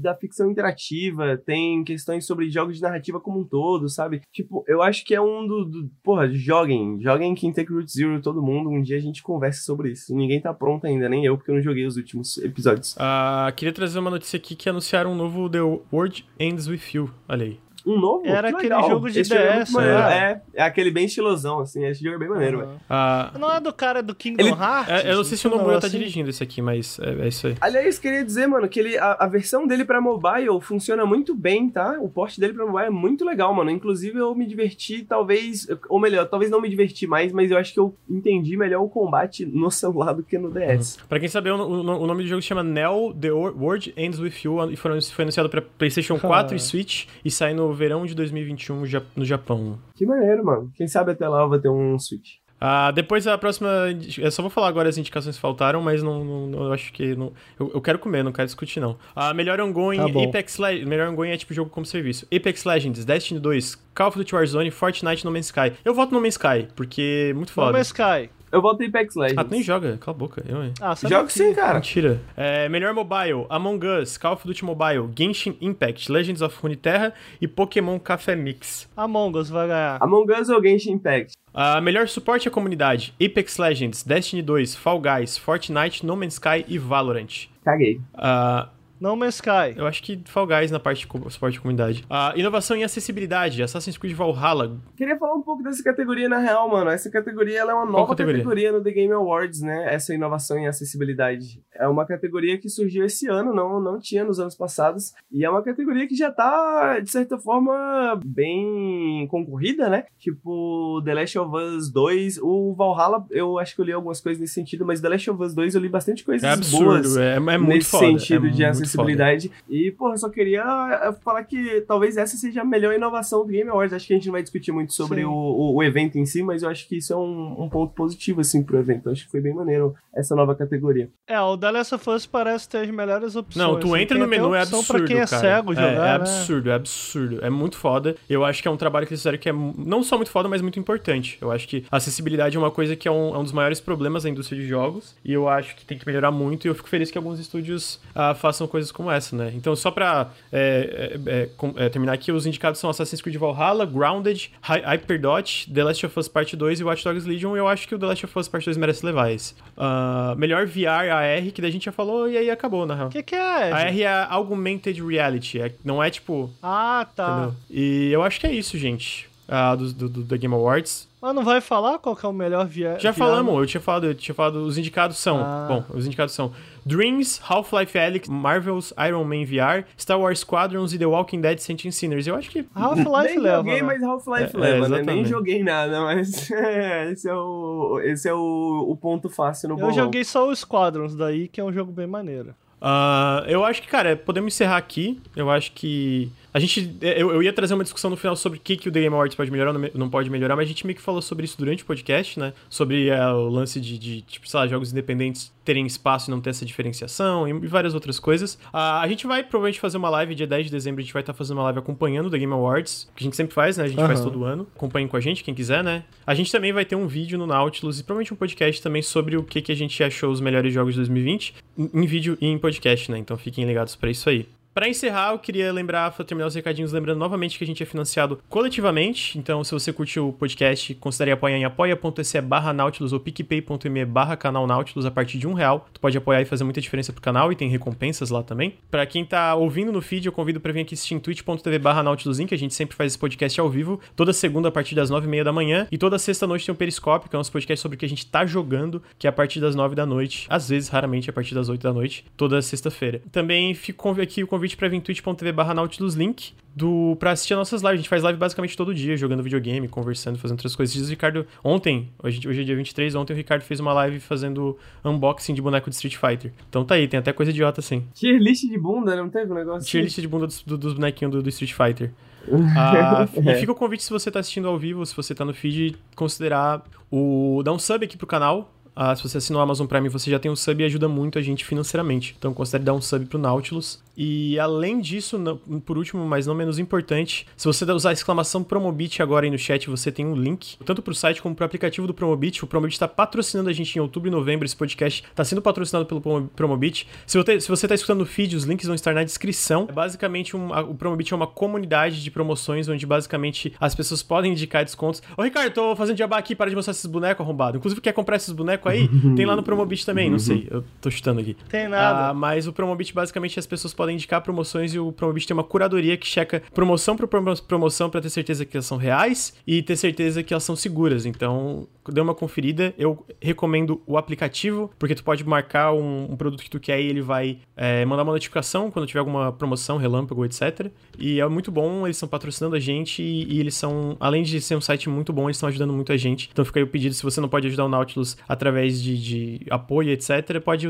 da 0.00 0.14
ficção 0.14 0.50
interativa, 0.50 1.36
tem 1.36 1.84
questões 1.84 2.26
sobre 2.26 2.50
jogos 2.50 2.76
de 2.76 2.82
narrativa 2.82 3.20
como 3.20 3.40
um 3.40 3.44
todo, 3.44 3.88
sabe? 3.88 4.22
Tipo, 4.32 4.64
eu 4.66 4.82
acho 4.82 5.04
que 5.04 5.14
é 5.14 5.20
um 5.20 5.46
do. 5.46 5.64
do 5.64 5.90
porra, 6.02 6.28
joguem. 6.28 7.00
Joguem 7.00 7.34
Kentucky 7.34 7.72
Route 7.72 7.92
Zero, 7.92 8.20
todo 8.20 8.42
mundo. 8.42 8.70
Um 8.70 8.82
dia 8.82 8.96
a 8.96 9.00
gente 9.00 9.22
conversa 9.22 9.62
sobre 9.62 9.92
isso. 9.92 10.14
Ninguém 10.14 10.40
tá 10.40 10.52
pronto 10.52 10.86
ainda, 10.86 11.08
nem 11.08 11.24
eu, 11.24 11.36
porque 11.36 11.50
eu 11.50 11.54
não 11.56 11.62
joguei 11.62 11.86
os 11.86 11.96
últimos 11.96 12.38
episódios. 12.38 12.94
Uh, 12.94 13.52
queria 13.56 13.72
trazer 13.72 13.98
uma 13.98 14.10
notícia 14.10 14.36
aqui 14.36 14.54
que 14.54 14.68
anunciaram 14.68 15.12
um 15.12 15.16
novo 15.16 15.48
The 15.48 15.60
World 15.60 16.26
Ends 16.38 16.66
With 16.66 16.80
You. 16.94 17.10
Olha 17.28 17.46
aí. 17.46 17.69
Um 17.86 17.98
novo? 17.98 18.26
Era 18.26 18.48
que 18.50 18.56
aquele 18.58 18.74
legal. 18.74 18.90
jogo 18.90 19.10
de 19.10 19.20
Esse 19.20 19.30
jogo 19.30 19.40
é 19.42 19.58
DS, 19.60 19.70
muito 19.70 19.72
maneiro. 19.72 19.98
né? 19.98 20.40
É, 20.54 20.60
é 20.60 20.62
aquele 20.62 20.90
bem 20.90 21.04
estilosão, 21.06 21.60
assim. 21.60 21.84
Esse 21.86 22.02
jogo 22.02 22.16
é 22.16 22.18
bem 22.18 22.28
maneiro, 22.28 22.58
velho. 22.58 22.70
Ah, 22.88 23.32
Não 23.38 23.50
é 23.52 23.60
do 23.60 23.72
cara 23.72 24.02
do 24.02 24.14
Kingdom 24.14 24.42
Ele- 24.44 24.50
Hearts? 24.50 25.04
é, 25.04 25.10
eu 25.12 25.16
não 25.16 25.24
sei 25.24 25.36
se 25.38 25.46
o 25.46 25.50
Não, 25.50 25.58
Nomura 25.58 25.80
tá 25.80 25.86
assim? 25.86 25.98
dirigindo 25.98 26.28
esse 26.30 26.42
aqui, 26.42 26.60
mas 26.62 26.98
é, 27.00 27.24
é 27.24 27.28
isso 27.28 27.46
aí. 27.46 27.56
Aliás, 27.60 27.98
queria 27.98 28.24
dizer, 28.24 28.46
mano, 28.46 28.68
que 28.68 28.78
ele, 28.80 28.98
a, 28.98 29.16
a 29.20 29.26
versão 29.26 29.66
dele 29.66 29.84
pra 29.84 30.00
mobile 30.00 30.60
funciona 30.60 31.04
muito 31.06 31.34
bem, 31.34 31.68
tá? 31.70 31.96
O 32.00 32.08
porte 32.08 32.38
dele 32.40 32.52
pra 32.52 32.66
mobile 32.66 32.86
é 32.86 32.90
muito 32.90 33.24
legal, 33.24 33.52
mano. 33.54 33.70
Inclusive, 33.70 34.18
eu 34.18 34.34
me 34.34 34.46
diverti, 34.46 35.02
talvez. 35.08 35.66
Ou 35.88 35.98
melhor, 36.00 36.26
talvez 36.26 36.50
não 36.50 36.60
me 36.60 36.68
diverti 36.68 37.06
mais, 37.06 37.32
mas 37.32 37.50
eu 37.50 37.56
acho 37.58 37.72
que 37.72 37.80
eu 37.80 37.94
entendi 38.08 38.56
melhor 38.56 38.82
o 38.82 38.88
combate 38.88 39.44
no 39.46 39.70
celular 39.70 40.12
do 40.12 40.22
que 40.22 40.36
no 40.38 40.50
DS. 40.50 40.98
Pra 41.08 41.18
quem 41.18 41.28
sabe, 41.28 41.50
o, 41.50 41.56
o- 41.56 41.80
o 42.02 42.06
nome 42.06 42.22
do 42.22 42.28
jogo 42.28 42.42
se 42.42 42.48
chama 42.48 42.62
Nell 42.62 43.14
The 43.18 43.30
World 43.32 43.92
Ends 43.96 44.18
With 44.20 44.32
You 44.44 44.70
e 44.72 44.76
foi, 44.76 45.00
foi 45.00 45.22
anunciado 45.24 45.48
pra 45.48 45.62
PlayStation 45.62 46.18
4 46.18 46.56
e 46.56 46.60
Switch 46.60 47.06
e 47.24 47.30
sai 47.30 47.54
no 47.54 47.69
verão 47.72 48.04
de 48.06 48.14
2021 48.14 48.86
ja- 48.86 49.02
no 49.16 49.24
Japão. 49.24 49.78
Que 49.94 50.04
maneiro, 50.06 50.44
mano. 50.44 50.70
Quem 50.74 50.86
sabe 50.88 51.12
até 51.12 51.28
lá 51.28 51.42
eu 51.42 51.48
vou 51.48 51.58
ter 51.58 51.68
um 51.68 51.98
Switch. 51.98 52.38
Ah, 52.62 52.90
depois 52.90 53.26
a 53.26 53.38
próxima. 53.38 53.70
Eu 54.18 54.30
só 54.30 54.42
vou 54.42 54.50
falar 54.50 54.68
agora 54.68 54.86
as 54.86 54.98
indicações 54.98 55.34
que 55.34 55.40
faltaram, 55.40 55.80
mas 55.80 56.02
não, 56.02 56.22
não- 56.22 56.46
não- 56.46 56.64
eu 56.66 56.72
acho 56.74 56.92
que. 56.92 57.16
Não, 57.16 57.32
eu, 57.58 57.70
eu 57.72 57.80
quero 57.80 57.98
comer, 57.98 58.22
não 58.22 58.32
quero 58.32 58.44
discutir, 58.44 58.80
não. 58.80 58.98
A 59.16 59.32
melhor 59.32 59.58
ongoing, 59.62 59.96
Tá. 59.96 60.22
Apex 60.28 60.58
Legends. 60.58 60.86
Melhor 60.86 61.08
ongoing 61.08 61.30
é 61.30 61.36
tipo 61.38 61.54
jogo 61.54 61.70
como 61.70 61.86
serviço. 61.86 62.26
Apex 62.26 62.64
Legends, 62.66 63.02
Destiny 63.06 63.40
2, 63.40 63.76
Call 63.94 64.08
of 64.08 64.18
Duty 64.18 64.34
Warzone, 64.34 64.70
Fortnite 64.70 65.24
No 65.24 65.30
Man's 65.32 65.46
Sky. 65.46 65.72
Eu 65.82 65.94
voto 65.94 66.12
No 66.12 66.20
Man's 66.20 66.34
Sky, 66.34 66.68
porque 66.76 67.28
é 67.30 67.32
muito 67.32 67.48
No 67.48 67.54
foda. 67.54 67.72
Man's 67.72 67.86
Sky. 67.86 68.28
Eu 68.52 68.60
volto 68.60 68.82
em 68.82 68.88
Apex 68.88 69.14
Legends. 69.14 69.38
Ah, 69.38 69.44
tu 69.44 69.50
nem 69.50 69.62
joga, 69.62 69.96
cala 69.98 70.16
a 70.16 70.18
boca. 70.18 70.44
Eu, 70.48 70.64
hein. 70.64 70.72
Ah, 70.80 70.94
Jogo 71.08 71.26
que- 71.26 71.32
sim, 71.32 71.54
cara. 71.54 71.74
Mentira. 71.74 72.20
É, 72.36 72.68
melhor 72.68 72.92
mobile, 72.92 73.46
Among 73.48 73.86
Us, 73.86 74.16
Call 74.18 74.32
of 74.32 74.46
Duty 74.46 74.64
Mobile, 74.64 75.08
Genshin 75.16 75.56
Impact, 75.60 76.10
Legends 76.10 76.42
of 76.42 76.56
Runeterra 76.60 77.12
e 77.40 77.46
Pokémon 77.46 77.98
Café 78.00 78.34
Mix. 78.34 78.88
Among 78.96 79.36
Us 79.38 79.48
vai 79.50 79.68
ganhar. 79.68 79.98
Among 80.02 80.26
Us 80.32 80.48
ou 80.48 80.60
Genshin 80.62 80.92
Impact? 80.92 81.32
A 81.54 81.80
melhor 81.80 82.08
suporte 82.08 82.46
à 82.48 82.50
comunidade, 82.50 83.12
Apex 83.20 83.58
Legends, 83.58 84.04
Destiny 84.04 84.40
2, 84.42 84.74
Fall 84.76 85.00
Guys, 85.00 85.36
Fortnite, 85.36 86.04
No 86.06 86.16
Man's 86.16 86.34
Sky 86.34 86.64
e 86.68 86.78
Valorant. 86.78 87.48
Caguei. 87.64 88.00
Ah, 88.14 88.68
No 89.00 89.16
Man's 89.16 89.36
Sky. 89.36 89.74
eu 89.76 89.86
acho 89.86 90.02
que 90.02 90.20
Fall 90.26 90.46
Guys 90.46 90.70
na 90.70 90.78
parte 90.78 91.06
de 91.06 91.30
suporte 91.32 91.58
à 91.58 91.60
comunidade. 91.60 92.04
Ah, 92.10 92.32
inovação 92.36 92.76
em 92.76 92.84
acessibilidade, 92.84 93.62
Assassin's 93.62 93.96
Creed 93.96 94.14
Valhalla. 94.14 94.76
Queria 94.96 95.16
falar 95.16 95.34
um 95.34 95.42
pouco 95.42 95.62
dessa 95.62 95.82
categoria 95.82 96.28
na 96.28 96.38
real, 96.38 96.68
mano. 96.68 96.90
Essa 96.90 97.10
categoria 97.10 97.60
ela 97.60 97.72
é 97.72 97.74
uma 97.74 97.84
Qual 97.86 97.92
nova 97.92 98.08
categoria? 98.10 98.42
categoria? 98.42 98.72
no 98.72 98.82
The 98.82 98.90
Game 98.90 99.12
Awards, 99.12 99.62
né? 99.62 99.94
Essa 99.94 100.14
inovação 100.14 100.58
em 100.58 100.68
acessibilidade. 100.68 101.62
É 101.74 101.88
uma 101.88 102.04
categoria 102.04 102.58
que 102.58 102.68
surgiu 102.68 103.04
esse 103.04 103.26
ano, 103.26 103.54
não, 103.54 103.80
não 103.80 103.98
tinha 103.98 104.22
nos 104.24 104.38
anos 104.38 104.54
passados. 104.54 105.12
E 105.32 105.44
é 105.44 105.50
uma 105.50 105.62
categoria 105.62 106.06
que 106.06 106.14
já 106.14 106.30
tá, 106.30 107.00
de 107.00 107.10
certa 107.10 107.38
forma, 107.38 108.20
bem 108.24 109.26
concorrida, 109.28 109.88
né? 109.88 110.04
Tipo, 110.18 111.00
The 111.04 111.14
Last 111.14 111.38
of 111.38 111.56
Us 111.56 111.90
2. 111.90 112.38
O 112.42 112.74
Valhalla, 112.74 113.24
eu 113.30 113.58
acho 113.58 113.74
que 113.74 113.80
eu 113.80 113.84
li 113.86 113.92
algumas 113.92 114.20
coisas 114.20 114.40
nesse 114.40 114.54
sentido, 114.54 114.84
mas 114.84 115.00
The 115.00 115.08
Last 115.08 115.30
of 115.30 115.42
Us 115.42 115.54
2 115.54 115.74
eu 115.74 115.80
li 115.80 115.88
bastante 115.88 116.22
coisas 116.24 116.46
É 116.48 116.52
absurdo, 116.52 116.84
boas 116.84 117.16
é, 117.16 117.36
é 117.36 117.40
muito 117.40 117.64
nesse 117.68 117.90
foda. 117.90 118.06
sentido 118.18 118.46
é 118.46 118.50
de 118.50 118.62
muito 118.64 118.89
acessibilidade. 118.90 119.50
E, 119.68 119.90
porra, 119.92 120.14
eu 120.14 120.18
só 120.18 120.28
queria 120.28 120.62
eh, 120.62 121.12
falar 121.22 121.44
que 121.44 121.82
talvez 121.82 122.16
essa 122.16 122.36
seja 122.36 122.62
a 122.62 122.64
melhor 122.64 122.94
inovação 122.94 123.46
do 123.46 123.52
Game 123.52 123.68
Awards. 123.70 123.92
Acho 123.92 124.06
que 124.06 124.12
a 124.12 124.16
gente 124.16 124.26
não 124.26 124.32
vai 124.32 124.42
discutir 124.42 124.72
muito 124.72 124.92
sobre 124.92 125.24
o, 125.24 125.32
o, 125.32 125.76
o 125.76 125.82
evento 125.82 126.18
em 126.18 126.26
si, 126.26 126.42
mas 126.42 126.62
eu 126.62 126.68
acho 126.68 126.88
que 126.88 126.96
isso 126.96 127.12
é 127.12 127.16
um, 127.16 127.64
um 127.64 127.68
ponto 127.68 127.94
positivo, 127.94 128.40
assim, 128.40 128.62
pro 128.62 128.78
evento. 128.78 129.06
Eu 129.06 129.12
acho 129.12 129.24
que 129.24 129.30
foi 129.30 129.40
bem 129.40 129.54
maneiro 129.54 129.94
essa 130.14 130.34
nova 130.34 130.54
categoria. 130.54 131.08
É, 131.26 131.40
o 131.40 131.56
The 131.56 131.70
Last 131.70 131.94
of 131.94 132.10
Us 132.10 132.26
parece 132.26 132.68
ter 132.68 132.78
as 132.78 132.90
melhores 132.90 133.36
opções. 133.36 133.66
Não, 133.66 133.78
tu 133.78 133.96
entra 133.96 134.18
no 134.18 134.26
menu, 134.26 134.54
é 134.54 134.62
absurdo, 134.62 134.86
pra 134.86 135.04
quem 135.04 135.16
é 135.18 135.26
cara. 135.26 135.40
cego 135.40 135.74
jogar, 135.74 135.88
é, 135.88 135.94
é 135.94 135.98
né? 135.98 136.14
absurdo, 136.14 136.70
é 136.70 136.74
absurdo. 136.74 137.44
É 137.44 137.50
muito 137.50 137.76
foda. 137.76 138.16
Eu 138.28 138.44
acho 138.44 138.62
que 138.62 138.68
é 138.68 138.70
um 138.70 138.76
trabalho 138.76 139.06
que 139.06 139.12
eles 139.12 139.20
fizeram 139.20 139.38
que 139.38 139.48
é 139.48 139.52
não 139.52 140.02
só 140.02 140.16
muito 140.16 140.30
foda, 140.30 140.48
mas 140.48 140.60
muito 140.60 140.78
importante. 140.78 141.38
Eu 141.40 141.50
acho 141.50 141.66
que 141.68 141.84
a 141.90 141.96
acessibilidade 141.96 142.56
é 142.56 142.58
uma 142.58 142.70
coisa 142.70 142.96
que 142.96 143.06
é 143.06 143.10
um, 143.10 143.34
é 143.34 143.38
um 143.38 143.42
dos 143.42 143.52
maiores 143.52 143.80
problemas 143.80 144.24
da 144.24 144.30
indústria 144.30 144.60
de 144.60 144.66
jogos. 144.66 145.16
E 145.24 145.32
eu 145.32 145.48
acho 145.48 145.76
que 145.76 145.84
tem 145.84 145.98
que 145.98 146.06
melhorar 146.06 146.30
muito. 146.30 146.66
E 146.66 146.68
eu 146.68 146.74
fico 146.74 146.88
feliz 146.88 147.10
que 147.10 147.18
alguns 147.18 147.38
estúdios 147.38 148.00
ah, 148.14 148.34
façam 148.34 148.66
coisas 148.66 148.79
coisas 148.80 148.92
como 148.92 149.10
essa, 149.10 149.36
né? 149.36 149.52
Então, 149.54 149.74
só 149.76 149.90
pra 149.90 150.30
é, 150.52 151.18
é, 151.26 151.30
é, 151.30 151.84
é, 151.84 151.88
terminar 151.88 152.12
aqui, 152.14 152.32
os 152.32 152.46
indicados 152.46 152.80
são 152.80 152.90
Assassin's 152.90 153.20
Creed 153.20 153.36
Valhalla, 153.36 153.84
Grounded, 153.86 154.50
Hy- 154.62 154.82
Hyperdot, 154.84 155.70
The 155.72 155.84
Last 155.84 156.06
of 156.06 156.18
Us 156.18 156.28
Part 156.28 156.56
2 156.56 156.80
e 156.80 156.84
Watch 156.84 157.04
Dogs 157.04 157.26
Legion. 157.28 157.56
Eu 157.56 157.68
acho 157.68 157.86
que 157.86 157.94
o 157.94 157.98
The 157.98 158.06
Last 158.06 158.24
of 158.24 158.38
Us 158.38 158.48
Part 158.48 158.64
2 158.64 158.76
merece 158.76 159.04
levar 159.06 159.30
esse. 159.30 159.54
Ah, 159.76 160.34
melhor 160.36 160.66
VR 160.66 161.10
AR, 161.12 161.42
que 161.52 161.60
daí 161.60 161.70
a 161.70 161.72
gente 161.72 161.84
já 161.84 161.92
falou 161.92 162.28
e 162.28 162.36
aí 162.36 162.50
acabou, 162.50 162.84
na 162.86 162.94
real. 162.94 163.06
O 163.08 163.10
que, 163.10 163.22
que 163.22 163.34
é? 163.34 163.72
A 163.72 163.80
R 163.82 164.02
é 164.02 164.26
Augmented 164.30 165.02
Reality, 165.02 165.60
é- 165.60 165.72
não 165.84 166.02
é 166.02 166.10
tipo. 166.10 166.50
Ah, 166.62 167.06
tá. 167.14 167.30
Entendeu? 167.30 167.54
E 167.70 168.10
eu 168.12 168.22
acho 168.22 168.40
que 168.40 168.46
é 168.46 168.52
isso, 168.52 168.76
gente. 168.78 169.29
Ah, 169.52 169.74
do, 169.74 169.92
do, 169.92 170.08
do- 170.08 170.22
da 170.22 170.36
Game 170.36 170.54
Awards. 170.54 171.08
Mas 171.20 171.34
não 171.34 171.42
vai 171.44 171.60
falar 171.60 171.98
qual 171.98 172.14
que 172.14 172.24
é 172.24 172.28
o 172.28 172.32
melhor 172.32 172.64
via 172.66 172.96
Já 173.00 173.12
falamos, 173.12 173.52
eu 173.58 173.66
tinha 173.66 173.80
falado, 173.80 174.06
eu 174.06 174.14
tinha 174.14 174.34
falado, 174.34 174.56
os 174.62 174.78
indicados 174.78 175.18
são. 175.18 175.38
Ah. 175.38 175.66
Bom, 175.68 175.84
os 175.92 176.06
indicados 176.06 176.32
são 176.34 176.52
Dreams, 176.86 177.40
Half-Life 177.46 177.98
Alyx, 177.98 178.28
Marvel's 178.28 178.94
Iron 179.06 179.24
Man 179.24 179.44
VR, 179.44 179.84
Star 179.98 180.18
Wars 180.20 180.38
Squadrons 180.38 180.92
e 180.94 180.98
The 180.98 181.04
Walking 181.06 181.40
Dead 181.40 181.58
Sentient 181.58 181.92
Sinners. 181.92 182.26
Eu 182.28 182.36
acho 182.36 182.48
que. 182.48 182.64
Half-Life 182.74 183.34
Nem 183.34 183.38
leva. 183.40 183.56
joguei, 183.56 183.74
né? 183.74 183.82
mas 183.82 184.02
Half-Life 184.02 184.56
É, 184.56 184.58
leva, 184.60 184.86
é, 184.86 184.88
né? 184.88 185.02
Nem 185.02 185.24
joguei 185.24 185.62
nada, 185.64 186.00
mas 186.00 186.48
é, 186.52 187.10
esse 187.10 187.28
é 187.28 187.34
o, 187.34 188.00
esse 188.04 188.28
é 188.28 188.32
o, 188.32 188.86
o 188.88 188.96
ponto 188.96 189.28
fácil 189.28 189.68
no 189.68 189.74
Eu 189.74 189.78
bolão. 189.80 189.92
joguei 189.94 190.22
só 190.24 190.48
o 190.48 190.54
Squadrons 190.56 191.14
daí, 191.16 191.48
que 191.48 191.60
é 191.60 191.64
um 191.64 191.72
jogo 191.72 191.90
bem 191.90 192.06
maneiro. 192.06 192.54
Ah, 192.80 193.44
eu 193.46 193.62
acho 193.62 193.82
que, 193.82 193.88
cara, 193.88 194.16
podemos 194.16 194.54
encerrar 194.54 194.78
aqui. 194.78 195.20
Eu 195.36 195.50
acho 195.50 195.72
que. 195.72 196.30
A 196.52 196.58
gente. 196.58 196.96
Eu, 197.00 197.30
eu 197.30 197.42
ia 197.42 197.52
trazer 197.52 197.74
uma 197.74 197.84
discussão 197.84 198.10
no 198.10 198.16
final 198.16 198.34
sobre 198.34 198.58
o 198.58 198.60
que, 198.62 198.76
que 198.76 198.88
o 198.88 198.92
The 198.92 199.00
Game 199.00 199.14
Awards 199.14 199.36
pode 199.36 199.50
melhorar 199.50 199.74
ou 199.74 199.90
não- 199.94 200.10
pode 200.10 200.28
melhorar, 200.28 200.56
mas 200.56 200.64
a 200.66 200.68
gente 200.68 200.84
meio 200.86 200.96
que 200.96 201.02
falou 201.02 201.22
sobre 201.22 201.44
isso 201.44 201.56
durante 201.56 201.82
o 201.82 201.86
podcast, 201.86 202.38
né? 202.38 202.52
Sobre 202.68 203.08
é, 203.08 203.26
o 203.28 203.48
lance 203.48 203.80
de, 203.80 203.96
de, 203.98 204.22
tipo, 204.22 204.48
sei 204.48 204.58
lá, 204.60 204.66
jogos 204.66 204.90
independentes 204.92 205.52
terem 205.64 205.86
espaço 205.86 206.28
e 206.28 206.32
não 206.32 206.40
ter 206.40 206.50
essa 206.50 206.64
diferenciação 206.64 207.46
e, 207.46 207.50
e 207.52 207.66
várias 207.68 207.94
outras 207.94 208.18
coisas. 208.18 208.58
A 208.72 209.06
gente 209.06 209.26
vai 209.26 209.42
provavelmente 209.44 209.78
fazer 209.78 209.96
uma 209.98 210.10
live 210.10 210.34
dia 210.34 210.46
10 210.46 210.66
de 210.66 210.72
dezembro, 210.72 211.00
a 211.00 211.02
gente 211.04 211.12
vai 211.12 211.22
estar 211.22 211.32
fazendo 211.34 211.58
uma 211.58 211.64
live 211.64 211.78
acompanhando 211.78 212.26
o 212.26 212.30
The 212.30 212.38
Game 212.38 212.52
Awards, 212.52 213.08
que 213.14 213.22
a 213.22 213.24
gente 213.24 213.36
sempre 213.36 213.54
faz, 213.54 213.76
né? 213.76 213.84
A 213.84 213.88
gente 213.88 213.98
faz 213.98 214.20
Aham. 214.20 214.30
todo 214.30 214.44
ano. 214.44 214.66
Acompanhem 214.74 215.06
com 215.06 215.16
a 215.16 215.20
gente, 215.20 215.44
quem 215.44 215.54
quiser, 215.54 215.84
né? 215.84 216.02
A 216.26 216.34
gente 216.34 216.50
também 216.50 216.72
vai 216.72 216.84
ter 216.84 216.96
um 216.96 217.06
vídeo 217.06 217.38
no 217.38 217.46
Nautilus 217.46 218.00
e 218.00 218.02
provavelmente 218.02 218.32
um 218.34 218.36
podcast 218.36 218.82
também 218.82 219.02
sobre 219.02 219.36
o 219.36 219.44
que, 219.44 219.62
que 219.62 219.70
a 219.70 219.76
gente 219.76 220.02
achou 220.02 220.30
os 220.32 220.40
melhores 220.40 220.72
jogos 220.74 220.94
de 220.94 220.98
2020, 221.00 221.54
em, 221.78 221.90
em 221.94 222.06
vídeo 222.06 222.36
e 222.40 222.46
em 222.46 222.58
podcast, 222.58 223.10
né? 223.12 223.18
Então 223.18 223.36
fiquem 223.36 223.64
ligados 223.64 223.94
pra 223.94 224.10
isso 224.10 224.28
aí. 224.28 224.48
Pra 224.72 224.88
encerrar, 224.88 225.32
eu 225.32 225.38
queria 225.38 225.72
lembrar, 225.72 226.12
terminar 226.24 226.46
os 226.46 226.54
recadinhos, 226.54 226.92
lembrando 226.92 227.18
novamente 227.18 227.58
que 227.58 227.64
a 227.64 227.66
gente 227.66 227.82
é 227.82 227.86
financiado 227.86 228.38
coletivamente. 228.48 229.36
Então, 229.36 229.64
se 229.64 229.72
você 229.72 229.92
curtiu 229.92 230.28
o 230.28 230.32
podcast, 230.32 230.94
considere 230.94 231.32
apoiar 231.32 231.56
em 231.56 231.64
apoia.se 231.64 232.40
barra 232.40 232.72
Nautilus 232.72 233.12
ou 233.12 233.18
picpay.me 233.18 234.04
barra 234.04 234.36
canal 234.36 234.68
Nautilus 234.68 235.04
a 235.04 235.10
partir 235.10 235.38
de 235.38 235.48
um 235.48 235.54
real. 235.54 235.88
Tu 235.92 236.00
pode 236.00 236.16
apoiar 236.16 236.40
e 236.40 236.44
fazer 236.44 236.62
muita 236.62 236.80
diferença 236.80 237.12
pro 237.12 237.20
canal 237.20 237.50
e 237.50 237.56
tem 237.56 237.68
recompensas 237.68 238.30
lá 238.30 238.44
também. 238.44 238.74
Pra 238.88 239.04
quem 239.06 239.24
tá 239.24 239.56
ouvindo 239.56 239.90
no 239.90 240.00
feed, 240.00 240.26
eu 240.26 240.32
convido 240.32 240.60
pra 240.60 240.72
vir 240.72 240.82
aqui 240.82 240.94
assistir 240.94 241.14
em 241.14 241.18
twitch.tv 241.18 241.78
barra 241.80 242.04
Nautilus 242.04 242.38
Inc. 242.38 242.52
A 242.52 242.56
gente 242.56 242.72
sempre 242.72 242.94
faz 242.94 243.10
esse 243.12 243.18
podcast 243.18 243.60
ao 243.60 243.68
vivo, 243.68 243.98
toda 244.14 244.32
segunda 244.32 244.68
a 244.68 244.72
partir 244.72 244.94
das 244.94 245.10
nove 245.10 245.26
e 245.26 245.30
meia 245.30 245.42
da 245.42 245.52
manhã. 245.52 245.88
E 245.90 245.98
toda 245.98 246.16
sexta-noite 246.16 246.64
tem 246.64 246.72
um 246.72 246.78
Periscópio, 246.78 247.28
que 247.28 247.34
é 247.34 247.38
o 247.38 247.40
nosso 247.40 247.50
podcast 247.50 247.82
sobre 247.82 247.96
o 247.96 247.98
que 247.98 248.06
a 248.06 248.08
gente 248.08 248.24
tá 248.24 248.46
jogando, 248.46 249.02
que 249.18 249.26
é 249.26 249.30
a 249.30 249.32
partir 249.32 249.58
das 249.58 249.74
nove 249.74 249.96
da 249.96 250.06
noite. 250.06 250.46
Às 250.48 250.68
vezes, 250.68 250.88
raramente, 250.88 251.28
a 251.28 251.32
partir 251.32 251.56
das 251.56 251.68
oito 251.68 251.82
da 251.82 251.92
noite, 251.92 252.24
toda 252.36 252.62
sexta-feira. 252.62 253.20
Também 253.32 253.74
fico 253.74 254.10
aqui 254.20 254.44
o 254.44 254.46
convite 254.46 254.59
pra 254.76 254.88
vir 254.88 254.96
em 254.96 255.00
twitch.tv 255.00 255.52
barra 255.52 255.74
Nautilus 255.74 256.14
Link 256.14 256.52
do, 256.74 257.16
pra 257.18 257.32
assistir 257.32 257.54
as 257.54 257.58
nossas 257.58 257.82
lives. 257.82 257.94
A 257.94 257.96
gente 257.96 258.08
faz 258.08 258.22
live 258.22 258.38
basicamente 258.38 258.76
todo 258.76 258.94
dia, 258.94 259.16
jogando 259.16 259.42
videogame, 259.42 259.88
conversando, 259.88 260.38
fazendo 260.38 260.56
outras 260.58 260.76
coisas. 260.76 260.94
Diz 260.94 261.06
o 261.06 261.10
Ricardo, 261.10 261.46
ontem, 261.64 262.08
hoje, 262.22 262.46
hoje 262.48 262.60
é 262.60 262.64
dia 262.64 262.76
23, 262.76 263.14
ontem 263.14 263.32
o 263.32 263.36
Ricardo 263.36 263.62
fez 263.62 263.80
uma 263.80 263.92
live 263.92 264.20
fazendo 264.20 264.76
unboxing 265.04 265.54
de 265.54 265.60
boneco 265.62 265.88
de 265.90 265.96
Street 265.96 266.16
Fighter. 266.16 266.52
Então 266.68 266.84
tá 266.84 266.94
aí, 266.94 267.08
tem 267.08 267.18
até 267.18 267.32
coisa 267.32 267.50
idiota 267.50 267.80
assim. 267.80 268.04
Tier 268.14 268.38
list 268.40 268.62
de 268.68 268.78
bunda, 268.78 269.16
não 269.16 269.28
teve 269.28 269.50
um 269.50 269.54
negócio 269.54 269.88
Tier 269.88 270.02
assim? 270.02 270.06
list 270.06 270.20
de 270.20 270.28
bunda 270.28 270.46
dos, 270.46 270.62
do- 270.62 270.78
dos 270.78 270.94
bonequinhos 270.94 271.32
do, 271.34 271.42
do 271.42 271.48
Street 271.48 271.72
Fighter. 271.72 272.10
Ah, 272.76 273.28
É. 273.36 273.52
E 273.52 273.60
fica 273.60 273.70
o 273.72 273.74
convite 273.74 274.02
se 274.02 274.10
você 274.10 274.30
tá 274.30 274.40
assistindo 274.40 274.66
ao 274.66 274.78
vivo, 274.78 275.04
se 275.04 275.14
você 275.14 275.34
tá 275.34 275.44
no 275.44 275.52
feed, 275.52 275.94
considerar 276.16 276.82
o. 277.10 277.60
dar 277.62 277.72
um 277.72 277.78
sub 277.78 278.04
aqui 278.04 278.16
pro 278.16 278.26
canal. 278.26 278.72
Ah, 278.96 279.14
se 279.14 279.22
você 279.22 279.38
assinou 279.38 279.60
o 279.60 279.62
Amazon 279.62 279.86
Prime, 279.86 280.08
você 280.08 280.30
já 280.30 280.38
tem 280.38 280.50
um 280.50 280.56
sub 280.56 280.82
e 280.82 280.84
ajuda 280.86 281.06
muito 281.08 281.38
a 281.38 281.42
gente 281.42 281.64
financeiramente. 281.64 282.34
Então 282.38 282.52
considere 282.52 282.82
dar 282.84 282.92
um 282.94 283.00
sub 283.00 283.24
pro 283.26 283.38
Nautilus. 283.38 284.02
E 284.22 284.58
além 284.58 285.00
disso, 285.00 285.38
não- 285.38 285.56
por 285.56 285.96
último, 285.96 286.22
mas 286.26 286.46
não 286.46 286.54
menos 286.54 286.78
importante, 286.78 287.46
se 287.56 287.64
você 287.66 287.90
usar 287.90 288.10
a 288.10 288.12
exclamação 288.12 288.62
Promobit 288.62 289.22
agora 289.22 289.46
aí 289.46 289.50
no 289.50 289.56
chat, 289.56 289.88
você 289.88 290.12
tem 290.12 290.26
um 290.26 290.34
link, 290.36 290.76
tanto 290.84 291.00
pro 291.00 291.14
site 291.14 291.40
como 291.40 291.54
pro 291.54 291.64
aplicativo 291.64 292.06
do 292.06 292.12
Promobit. 292.12 292.62
O 292.62 292.66
Promobit 292.66 292.92
está 292.94 293.08
patrocinando 293.08 293.70
a 293.70 293.72
gente 293.72 293.96
em 293.96 294.00
outubro 294.00 294.28
e 294.28 294.30
novembro. 294.30 294.66
Esse 294.66 294.76
podcast 294.76 295.24
está 295.26 295.42
sendo 295.42 295.62
patrocinado 295.62 296.04
pelo 296.04 296.20
Promo- 296.20 296.50
Promobit. 296.54 297.08
Se 297.26 297.38
você, 297.38 297.60
se 297.60 297.68
você 297.68 297.88
tá 297.88 297.94
escutando 297.94 298.20
o 298.20 298.26
feed, 298.26 298.54
os 298.56 298.64
links 298.64 298.84
vão 298.86 298.94
estar 298.94 299.14
na 299.14 299.24
descrição. 299.24 299.86
É 299.88 299.92
basicamente, 299.92 300.54
um, 300.54 300.70
a- 300.74 300.82
o 300.82 300.94
Promobit 300.94 301.32
é 301.32 301.36
uma 301.36 301.46
comunidade 301.46 302.22
de 302.22 302.30
promoções 302.30 302.88
onde 302.90 303.06
basicamente 303.06 303.72
as 303.80 303.94
pessoas 303.94 304.22
podem 304.22 304.52
indicar 304.52 304.84
descontos. 304.84 305.22
Ô, 305.34 305.42
Ricardo, 305.42 305.72
tô 305.72 305.96
fazendo 305.96 306.18
jabá 306.18 306.36
aqui, 306.36 306.54
para 306.54 306.68
de 306.68 306.76
mostrar 306.76 306.90
esses 306.92 307.06
bonecos 307.06 307.42
arrombados. 307.42 307.78
Inclusive, 307.78 308.02
quer 308.02 308.12
comprar 308.12 308.36
esses 308.36 308.52
bonecos 308.52 308.92
aí? 308.92 309.08
Tem 309.34 309.46
lá 309.46 309.56
no 309.56 309.62
Promobit 309.62 310.04
também, 310.04 310.28
não 310.28 310.38
sei. 310.38 310.68
Eu 310.70 310.84
tô 311.00 311.10
chutando 311.10 311.40
aqui. 311.40 311.56
Tem 311.70 311.88
nada. 311.88 312.28
Ah, 312.28 312.34
mas 312.34 312.66
o 312.66 312.72
Promobit, 312.74 313.14
basicamente, 313.14 313.58
as 313.58 313.66
pessoas 313.66 313.94
podem 313.94 314.09
indicar 314.12 314.42
promoções 314.42 314.94
e 314.94 314.98
o 314.98 315.12
Promobit 315.12 315.46
tem 315.46 315.54
uma 315.54 315.64
curadoria 315.64 316.16
que 316.16 316.26
checa 316.26 316.62
promoção 316.74 317.16
por 317.16 317.26
promo- 317.28 317.60
promoção 317.62 318.08
pra 318.10 318.20
ter 318.20 318.30
certeza 318.30 318.64
que 318.64 318.76
elas 318.76 318.86
são 318.86 318.96
reais 318.98 319.54
e 319.66 319.82
ter 319.82 319.96
certeza 319.96 320.42
que 320.42 320.52
elas 320.52 320.64
são 320.64 320.74
seguras. 320.76 321.26
Então, 321.26 321.86
dê 322.08 322.20
uma 322.20 322.34
conferida. 322.34 322.92
Eu 322.98 323.24
recomendo 323.40 324.00
o 324.06 324.16
aplicativo, 324.16 324.90
porque 324.98 325.14
tu 325.14 325.22
pode 325.22 325.44
marcar 325.44 325.92
um, 325.92 326.32
um 326.32 326.36
produto 326.36 326.62
que 326.62 326.70
tu 326.70 326.80
quer 326.80 327.00
e 327.00 327.06
ele 327.06 327.20
vai 327.22 327.58
é, 327.76 328.04
mandar 328.04 328.22
uma 328.22 328.32
notificação 328.32 328.90
quando 328.90 329.06
tiver 329.06 329.20
alguma 329.20 329.52
promoção, 329.52 329.96
relâmpago, 329.96 330.44
etc. 330.44 330.90
E 331.18 331.40
é 331.40 331.48
muito 331.48 331.70
bom, 331.70 332.06
eles 332.06 332.16
estão 332.16 332.28
patrocinando 332.28 332.74
a 332.76 332.80
gente 332.80 333.22
e, 333.22 333.44
e 333.54 333.60
eles 333.60 333.74
são, 333.74 334.16
além 334.18 334.42
de 334.42 334.60
ser 334.60 334.76
um 334.76 334.80
site 334.80 335.08
muito 335.08 335.32
bom, 335.32 335.44
eles 335.44 335.56
estão 335.56 335.68
ajudando 335.68 335.92
muito 335.92 336.12
a 336.12 336.16
gente. 336.16 336.48
Então 336.52 336.64
fica 336.64 336.80
aí 336.80 336.84
o 336.84 336.86
pedido, 336.86 337.14
se 337.14 337.22
você 337.22 337.40
não 337.40 337.48
pode 337.48 337.66
ajudar 337.66 337.84
o 337.84 337.88
Nautilus 337.88 338.36
através 338.48 339.00
de, 339.02 339.16
de 339.18 339.60
apoio, 339.70 340.10
etc., 340.10 340.60
pode 340.64 340.88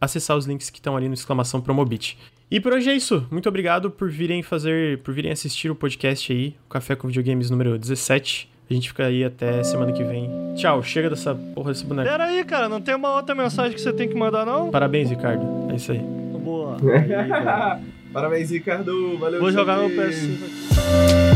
acessar 0.00 0.36
os 0.36 0.46
links 0.46 0.70
que 0.70 0.78
estão 0.78 0.96
ali 0.96 1.08
no 1.08 1.14
exclamação 1.14 1.60
Promobit. 1.60 2.16
E 2.54 2.60
por 2.60 2.72
hoje 2.72 2.88
é 2.88 2.94
isso. 2.94 3.26
Muito 3.32 3.48
obrigado 3.48 3.90
por 3.90 4.08
virem 4.08 4.40
fazer, 4.40 4.98
por 4.98 5.12
virem 5.12 5.32
assistir 5.32 5.72
o 5.72 5.74
podcast 5.74 6.32
aí, 6.32 6.54
o 6.64 6.68
Café 6.70 6.94
com 6.94 7.08
Videogames 7.08 7.50
número 7.50 7.76
17. 7.76 8.48
A 8.70 8.72
gente 8.72 8.90
fica 8.90 9.06
aí 9.06 9.24
até 9.24 9.64
semana 9.64 9.90
que 9.90 10.04
vem. 10.04 10.30
Tchau, 10.54 10.80
chega 10.80 11.10
dessa 11.10 11.34
porra 11.34 11.72
desse 11.72 11.84
boneco. 11.84 12.08
Pera 12.08 12.26
aí, 12.26 12.44
cara, 12.44 12.68
não 12.68 12.80
tem 12.80 12.94
uma 12.94 13.12
outra 13.12 13.34
mensagem 13.34 13.74
que 13.74 13.80
você 13.80 13.92
tem 13.92 14.08
que 14.08 14.14
mandar, 14.14 14.46
não? 14.46 14.70
Parabéns, 14.70 15.10
Ricardo. 15.10 15.44
É 15.68 15.74
isso 15.74 15.90
aí. 15.90 15.98
Boa. 15.98 16.76
Parabéns, 18.14 18.52
Ricardo. 18.52 19.18
Valeu, 19.18 19.40
Vou 19.40 19.50
jogar 19.50 19.76
no 19.78 19.90
Xavi. 19.90 21.33